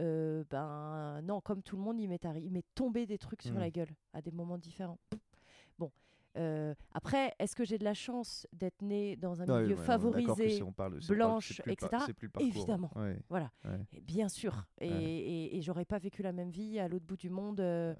Euh, 0.00 0.42
Ben 0.50 1.20
non, 1.22 1.40
comme 1.40 1.62
tout 1.62 1.76
le 1.76 1.82
monde, 1.82 2.00
il 2.00 2.08
m'est 2.08 2.64
tombé 2.74 3.06
des 3.06 3.18
trucs 3.18 3.42
sur 3.42 3.54
Mm. 3.54 3.58
la 3.60 3.70
gueule 3.70 3.94
à 4.12 4.20
des 4.22 4.30
moments 4.32 4.58
différents. 4.58 4.98
Bon, 5.80 5.90
Euh, 6.36 6.74
après, 6.92 7.34
est-ce 7.40 7.56
que 7.56 7.64
j'ai 7.64 7.76
de 7.76 7.82
la 7.84 7.94
chance 7.94 8.46
d'être 8.52 8.82
née 8.82 9.16
dans 9.16 9.42
un 9.42 9.62
milieu 9.62 9.74
favorisé, 9.74 10.62
blanche, 11.08 11.60
etc. 11.66 12.04
Évidemment. 12.38 12.92
Voilà. 13.28 13.50
bien 14.02 14.28
sûr. 14.28 14.66
Et, 14.80 15.56
et, 15.56 15.62
j'aurais 15.62 15.84
pas 15.84 15.98
vécu 15.98 16.22
la 16.22 16.32
même 16.32 16.50
vie 16.50 16.78
à 16.78 16.86
l'autre 16.86 17.06
bout 17.06 17.16
du 17.16 17.30
monde. 17.30 17.60
Euh, 17.60 17.94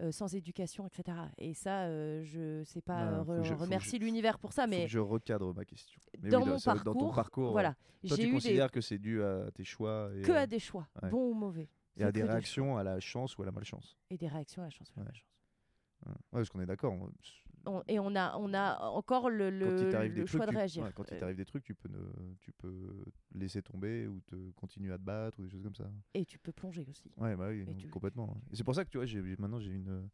euh, 0.00 0.10
sans 0.10 0.34
éducation, 0.34 0.88
etc. 0.88 1.16
Et 1.38 1.54
ça, 1.54 1.88
je 2.24 2.62
sais 2.64 2.80
pas 2.80 3.22
remercier 3.22 3.98
l'univers 4.00 4.38
pour 4.40 4.52
ça, 4.52 4.66
mais 4.66 4.88
je 4.88 4.98
recadre 4.98 5.54
ma 5.54 5.64
question. 5.64 6.00
dans 6.18 6.44
mon 6.44 6.58
parcours, 6.58 6.94
dans 6.94 7.00
ton 7.00 7.14
parcours, 7.14 7.52
voilà, 7.52 7.76
toi, 8.06 8.16
tu 8.16 8.32
considères 8.32 8.72
que 8.72 8.80
c'est 8.80 8.98
dû 8.98 9.22
à 9.22 9.50
tes 9.52 9.64
choix 9.64 10.10
que 10.24 10.32
à 10.32 10.46
des 10.48 10.58
choix, 10.58 10.88
bons 11.10 11.30
ou 11.30 11.34
mauvais. 11.34 11.68
Et 11.96 12.02
à 12.02 12.10
des 12.10 12.24
réactions 12.24 12.76
à 12.76 12.82
la 12.82 12.98
chance 12.98 13.38
ou 13.38 13.42
à 13.42 13.46
la 13.46 13.52
malchance. 13.52 13.96
Et 14.10 14.18
des 14.18 14.26
réactions 14.26 14.62
à 14.62 14.66
la 14.66 14.70
chance 14.70 14.90
ou 14.90 15.00
à 15.00 15.02
la 15.02 15.04
malchance. 15.04 15.33
Ouais, 16.06 16.12
parce 16.32 16.50
qu'on 16.50 16.60
est 16.60 16.66
d'accord 16.66 16.94
et 17.88 17.98
on 17.98 18.14
a, 18.14 18.36
on 18.36 18.52
a 18.52 18.78
encore 18.88 19.30
le, 19.30 19.50
le, 19.50 20.26
choix 20.26 20.46
de 20.46 20.54
réagir. 20.54 20.92
quand 20.94 21.10
il 21.10 21.18
t'arrive 21.18 21.36
des 21.36 21.44
trucs, 21.44 21.64
tu 21.64 21.74
peux, 21.74 21.88
ne, 21.88 22.34
tu 22.40 22.52
peux 22.52 23.04
laisser 23.34 23.62
tomber 23.62 24.06
ou 24.06 24.20
te 24.20 24.50
continuer 24.52 24.92
à 24.92 24.98
te 24.98 25.02
battre 25.02 25.38
ou 25.40 25.42
des 25.42 25.48
choses 25.48 25.62
comme 25.62 25.74
ça. 25.74 25.90
Et 26.14 26.24
tu 26.24 26.38
peux 26.38 26.52
plonger 26.52 26.84
aussi. 26.88 27.10
Ouais, 27.16 27.34
bah 27.36 27.48
oui, 27.48 27.64
complètement. 27.90 28.40
Et 28.52 28.56
c'est 28.56 28.64
pour 28.64 28.74
ça 28.74 28.84
que 28.84 28.90
tu 28.90 28.98
vois, 28.98 29.06
maintenant 29.38 29.60
j'ai 29.60 29.72
une. 29.72 30.08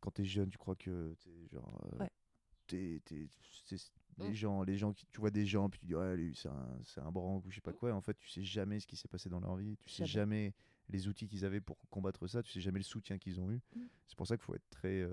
Quand 0.00 0.12
t'es 0.12 0.24
jeune, 0.24 0.48
tu 0.48 0.58
crois 0.58 0.76
que 0.76 1.16
t'es 1.18 1.48
genre. 1.48 1.80
Euh, 2.00 2.06
t'es, 2.68 3.02
les, 3.10 4.28
mm. 4.30 4.34
gens, 4.34 4.62
les 4.62 4.76
gens 4.76 4.92
qui, 4.92 5.06
tu 5.06 5.20
vois 5.20 5.30
des 5.30 5.44
gens, 5.44 5.68
puis 5.68 5.80
tu 5.80 5.86
dis, 5.86 5.94
ouais, 5.94 6.16
lui, 6.16 6.34
c'est 6.36 6.48
un, 6.48 6.78
c'est 6.84 7.00
un 7.00 7.10
branque 7.10 7.44
ou 7.46 7.50
je 7.50 7.56
sais 7.56 7.60
pas 7.60 7.72
mm. 7.72 7.76
quoi. 7.76 7.92
en 7.92 8.00
fait, 8.00 8.16
tu 8.18 8.28
sais 8.28 8.44
jamais 8.44 8.78
ce 8.78 8.86
qui 8.86 8.96
s'est 8.96 9.08
passé 9.08 9.28
dans 9.28 9.40
leur 9.40 9.56
vie. 9.56 9.76
Tu 9.84 9.90
sais 9.90 10.06
jamais 10.06 10.54
les 10.90 11.08
outils 11.08 11.28
qu'ils 11.28 11.44
avaient 11.44 11.60
pour 11.60 11.76
combattre 11.90 12.26
ça, 12.26 12.42
tu 12.42 12.52
sais 12.52 12.60
jamais 12.60 12.78
le 12.78 12.84
soutien 12.84 13.18
qu'ils 13.18 13.40
ont 13.40 13.50
eu. 13.50 13.60
Mm. 13.74 13.80
C'est 14.06 14.16
pour 14.16 14.26
ça 14.26 14.36
qu'il 14.36 14.44
faut 14.44 14.54
être 14.54 14.70
très, 14.70 15.02
euh, 15.02 15.10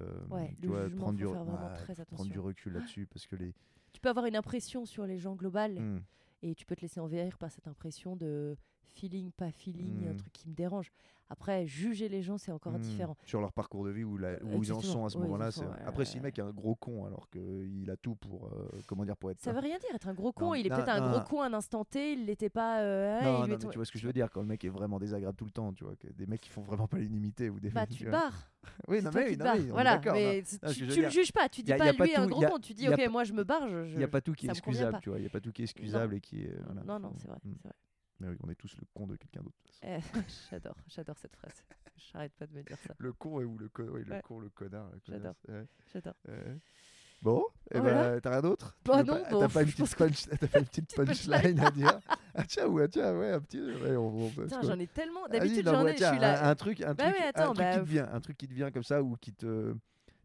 tu 0.62 0.68
vois, 0.68 0.90
prendre, 0.90 1.18
du, 1.18 1.26
prendre 1.26 2.30
du 2.30 2.40
recul 2.40 2.74
là-dessus 2.74 3.08
parce 3.08 3.28
que 3.28 3.36
les. 3.36 3.54
Tu 3.94 4.02
peux 4.02 4.10
avoir 4.10 4.26
une 4.26 4.36
impression 4.36 4.86
sur 4.86 5.06
les 5.06 5.20
gens 5.20 5.36
globales 5.36 5.80
mm. 5.80 6.04
et 6.44 6.56
tu 6.56 6.66
peux 6.66 6.76
te 6.76 6.82
laisser 6.82 7.00
envahir 7.00 7.38
par 7.38 7.52
cette 7.52 7.68
impression 7.68 8.16
de 8.16 8.58
feeling, 8.84 9.32
pas 9.32 9.52
feeling, 9.52 10.08
un 10.08 10.14
mm. 10.14 10.18
truc 10.18 10.34
qui 10.34 10.48
me 10.48 10.54
dérange. 10.54 10.92
Après, 11.30 11.66
juger 11.66 12.08
les 12.08 12.22
gens, 12.22 12.38
c'est 12.38 12.52
encore 12.52 12.74
hmm. 12.74 12.82
différent. 12.82 13.18
Sur 13.26 13.42
leur 13.42 13.52
parcours 13.52 13.84
de 13.84 13.90
vie, 13.90 14.04
où, 14.04 14.18
la, 14.18 14.34
où 14.44 14.62
ils 14.62 14.72
en 14.72 14.82
sont 14.82 15.06
à 15.06 15.10
ce 15.10 15.18
moment-là. 15.18 15.50
Après, 15.86 16.06
si 16.06 16.18
le 16.18 16.24
mec 16.24 16.38
est 16.38 16.44
un 16.44 16.52
gros 16.52 16.76
con, 16.76 17.06
alors 17.06 17.30
qu'il 17.30 17.90
a 17.90 17.98
tout 17.98 18.16
pour, 18.16 18.46
euh, 18.46 18.70
comment 18.88 19.06
dire, 19.06 19.18
pour 19.18 19.32
être. 19.32 19.42
Ça 19.42 19.52
veut 19.52 19.60
rien 19.60 19.78
dire, 19.80 19.90
être 19.94 20.08
un 20.08 20.14
gros 20.14 20.32
con. 20.32 20.54
il 20.54 20.68
est 20.68 20.70
peut-être 20.70 20.90
un 20.90 21.10
gros 21.10 21.22
con 21.22 21.42
un 21.42 21.54
instant 21.54 21.84
T, 21.84 22.14
il 22.14 22.26
l'était 22.26 22.50
pas. 22.50 22.82
Euh, 22.82 23.22
non, 23.22 23.48
non, 23.48 23.58
tu 23.58 23.78
vois 23.78 23.86
ce 23.86 23.92
que 23.92 24.00
je 24.00 24.06
veux 24.06 24.14
dire, 24.14 24.30
quand 24.30 24.42
le 24.42 24.48
mec 24.48 24.64
est 24.64 24.70
vraiment 24.70 25.00
désagréable 25.00 25.36
tout 25.36 25.46
le 25.46 25.52
temps, 25.52 25.74
tu 25.74 25.84
vois, 25.84 25.94
des 26.16 26.26
mecs 26.26 26.42
qui 26.42 26.50
font 26.50 26.62
vraiment 26.62 26.88
pas 26.88 26.98
l'unanimité. 26.98 27.50
Ou 27.50 27.60
des 27.60 27.70
bah, 27.70 27.86
tu 27.90 28.06
barres. 28.06 28.52
oui, 28.88 29.02
non, 29.02 29.12
mais, 29.14 29.36
non, 29.36 29.46
mais 29.56 29.60
voilà, 29.70 30.02
mais 30.06 30.44
tu, 30.74 30.86
le 30.86 31.10
juges 31.10 31.32
pas, 31.32 31.50
tu 31.50 31.62
dis 31.62 31.74
pas 31.74 31.92
lui 31.92 32.16
un 32.16 32.28
gros 32.28 32.42
con, 32.42 32.60
tu 32.60 32.74
dis 32.74 32.88
ok, 32.88 33.10
moi 33.10 33.24
je 33.24 33.34
me 33.34 33.44
barre. 33.44 33.68
Il 33.68 33.98
n'y 33.98 34.04
a 34.04 34.08
pas 34.08 34.22
tout 34.22 34.34
qui 34.34 34.48
est 34.48 34.52
excusable, 34.52 35.00
tu 35.02 35.10
vois, 35.10 35.18
il 35.18 35.22
n'y 35.22 35.28
a 35.28 35.32
pas 35.32 35.42
tout 35.42 35.52
qui 35.52 35.64
est 35.64 35.66
excusable 35.66 36.16
et 36.16 36.22
qui 36.22 36.44
est. 36.44 36.56
Non, 36.86 37.00
non, 37.00 37.14
c'est 37.18 37.28
vrai, 37.28 37.38
hmm. 37.44 37.54
c'est 37.62 37.68
vrai. 37.68 37.76
Mais 38.20 38.30
oui, 38.30 38.38
on 38.44 38.50
est 38.50 38.56
tous 38.56 38.76
le 38.78 38.86
con 38.94 39.08
de 39.08 39.16
quelqu'un 39.16 39.42
d'autre. 39.42 39.58
Eh, 39.84 40.00
j'adore, 40.50 40.78
j'adore 40.88 41.18
cette 41.18 41.36
phrase. 41.36 41.64
J'arrête 42.12 42.34
pas 42.34 42.48
de 42.48 42.54
me 42.54 42.64
dire 42.64 42.78
ça. 42.78 42.94
Le 42.98 43.14
con 43.14 43.42
ou 43.44 43.58
le, 43.58 43.70
con, 43.70 43.88
oui, 43.90 44.04
le 44.06 44.22
con, 44.22 44.40
le 44.40 44.50
connard. 44.50 44.90
J'adore. 45.06 45.36
J'adore. 45.92 46.16
Bon, 47.22 47.44
et 47.72 47.78
eh 47.78 47.82
ben, 47.82 48.20
t'as 48.22 48.30
rien 48.30 48.42
d'autre? 48.42 48.78
Bah 48.86 49.04
non, 49.04 49.16
pas, 49.24 49.40
T'as 49.40 49.50
pas, 49.50 49.64
une 49.64 49.72
petite 49.72 49.96
punch, 49.96 50.28
pas 50.28 50.60
une 50.60 50.66
petite 50.66 50.96
punchline 50.96 51.60
à 51.60 51.72
dire? 51.72 52.00
Ah 52.36 52.44
tiens, 52.44 52.68
ouais, 52.68 52.88
tiens, 52.88 53.18
ouais, 53.18 53.32
un 53.32 53.40
petit... 53.40 53.60
Ouais, 53.60 53.96
on, 53.96 54.30
j'en 54.62 54.78
ai 54.78 54.86
tellement... 54.86 55.28
D'habitude, 55.28 55.66
j'en 55.66 55.88
ai, 55.88 55.98
je 55.98 56.04
suis 56.04 56.20
là... 56.20 56.48
Un, 56.48 56.56
truc, 56.56 56.82
un, 56.82 56.94
bah 56.94 57.12
truc, 57.12 57.24
attends, 57.24 57.52
un 57.52 57.54
truc 57.54 57.72
qui 57.72 57.80
te 57.80 57.86
vient, 57.86 58.10
un 58.12 58.20
truc 58.20 58.38
qui 58.38 58.48
te 58.48 58.54
vient 58.54 58.72
comme 58.72 58.84
ça, 58.84 59.02
ou 59.02 59.16
qui 59.16 59.34
te... 59.34 59.74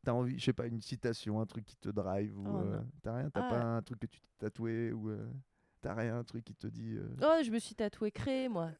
T'as 0.04 0.12
envie, 0.12 0.38
je 0.38 0.44
sais 0.44 0.52
pas, 0.52 0.66
une 0.66 0.82
citation, 0.82 1.40
un 1.40 1.46
truc 1.46 1.64
qui 1.64 1.76
te 1.76 1.88
drive, 1.88 2.36
ou... 2.38 2.44
Oh, 2.46 2.56
euh, 2.58 2.80
t'as 3.02 3.16
rien 3.16 3.30
T'as 3.30 3.46
ah. 3.46 3.50
pas 3.50 3.62
un 3.62 3.82
truc 3.82 4.00
que 4.00 4.06
tu 4.06 4.20
t'es 4.20 4.46
tatoué, 4.46 4.92
ou... 4.92 5.10
Euh, 5.10 5.26
T'as 5.80 5.94
rien, 5.94 6.18
un 6.18 6.24
truc 6.24 6.44
qui 6.44 6.54
te 6.54 6.66
dit. 6.66 6.96
Euh, 6.96 7.08
oh, 7.22 7.42
je 7.42 7.50
me 7.50 7.58
suis 7.58 7.74
tatoué 7.74 8.10
créer, 8.10 8.48
moi. 8.48 8.70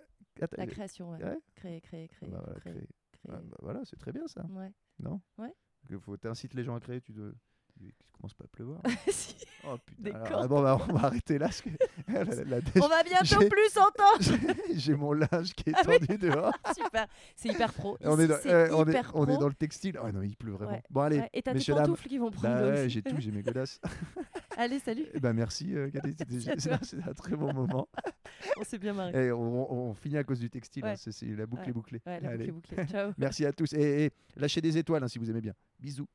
Ah, 0.41 0.47
la 0.57 0.67
création, 0.67 1.11
ouais. 1.11 1.39
Créer, 1.55 1.81
créer, 1.81 2.09
créer. 2.09 2.29
Bah 2.31 2.43
voilà, 2.45 2.61
créer. 2.61 2.89
Ah, 3.29 3.41
bah 3.43 3.57
voilà, 3.61 3.85
c'est 3.85 3.97
très 3.97 4.13
bien 4.13 4.27
ça. 4.27 4.45
Ouais. 4.51 4.73
Non? 4.99 5.21
Ouais. 5.39 5.55
Il 5.89 5.99
faut 5.99 6.17
t'incites 6.17 6.55
les 6.55 6.65
gens 6.65 6.75
à 6.75 6.81
créer, 6.81 7.01
tu 7.01 7.13
dois. 7.13 7.33
Il 7.81 7.93
commence 8.13 8.35
pas 8.35 8.45
à 8.45 8.49
pleuvoir. 8.49 8.81
si. 9.09 9.35
Oh 9.65 9.77
putain. 9.85 10.15
Alors, 10.15 10.43
ah, 10.43 10.49
bon, 10.49 10.63
bah, 10.63 10.79
on 10.89 10.93
va 10.93 11.07
arrêter 11.07 11.39
là. 11.39 11.47
Parce 11.47 11.63
que 11.63 11.71
on 12.09 12.89
va 12.89 13.03
bientôt 13.03 13.49
plus 13.49 13.69
s'entendre. 13.71 14.55
J'ai 14.75 14.95
mon 14.95 15.13
linge 15.13 15.55
qui 15.55 15.71
est 15.71 15.75
ah 15.77 15.85
tendu 15.85 16.19
dehors. 16.19 16.53
Super. 16.77 17.07
C'est 17.37 17.49
hyper 17.49 17.73
pro. 17.73 17.97
On 18.03 18.19
est, 18.19 18.27
dans, 18.27 18.39
euh, 18.47 18.69
on, 18.73 18.87
est, 18.87 19.03
on 19.15 19.27
est 19.27 19.39
dans 19.39 19.49
le 19.49 19.55
textile. 19.55 19.99
Oh 20.03 20.11
non, 20.13 20.23
il 20.23 20.37
pleut 20.37 20.53
vraiment. 20.53 20.83
Bon, 20.91 21.01
allez. 21.01 21.23
Et 21.33 21.43
t'as 21.43 21.55
des 21.55 21.65
pantoufles 21.65 22.09
qui 22.09 22.19
vont 22.19 22.31
prendre 22.31 22.55
bah, 22.55 22.69
ouais, 22.69 22.89
J'ai 22.89 23.03
tout, 23.03 23.17
j'ai 23.19 23.31
mes 23.31 23.43
godasses. 23.43 23.81
Allez, 24.57 24.79
salut. 24.79 25.07
Eh 25.15 25.21
ben, 25.21 25.33
merci, 25.33 25.75
euh, 25.75 25.91
C'est 26.59 26.73
un 26.73 27.15
très 27.15 27.37
bon 27.37 27.53
moment. 27.53 27.89
on 28.59 28.65
s'est 28.65 28.79
bien 28.79 28.93
marré. 28.93 29.27
Et 29.27 29.33
on, 29.33 29.95
finit 29.95 30.19
à 30.19 30.25
cause 30.25 30.41
du 30.41 30.51
textile. 30.51 30.85
Hein, 30.85 30.95
la 31.37 31.47
boucle 31.47 31.69
est 31.69 31.73
bouclée. 31.73 32.01
la 32.05 32.21
boucle 32.21 32.43
est 32.43 32.53
bouclée. 32.53 32.87
Ciao. 32.87 33.13
merci 33.19 33.47
à 33.47 33.53
tous. 33.53 33.73
Et, 33.73 34.11
lâchez 34.37 34.61
des 34.61 34.77
étoiles 34.79 35.03
hein, 35.03 35.09
si 35.09 35.19
vous 35.19 35.31
aimez 35.31 35.41
bien. 35.41 35.55
Bisous. 35.79 36.07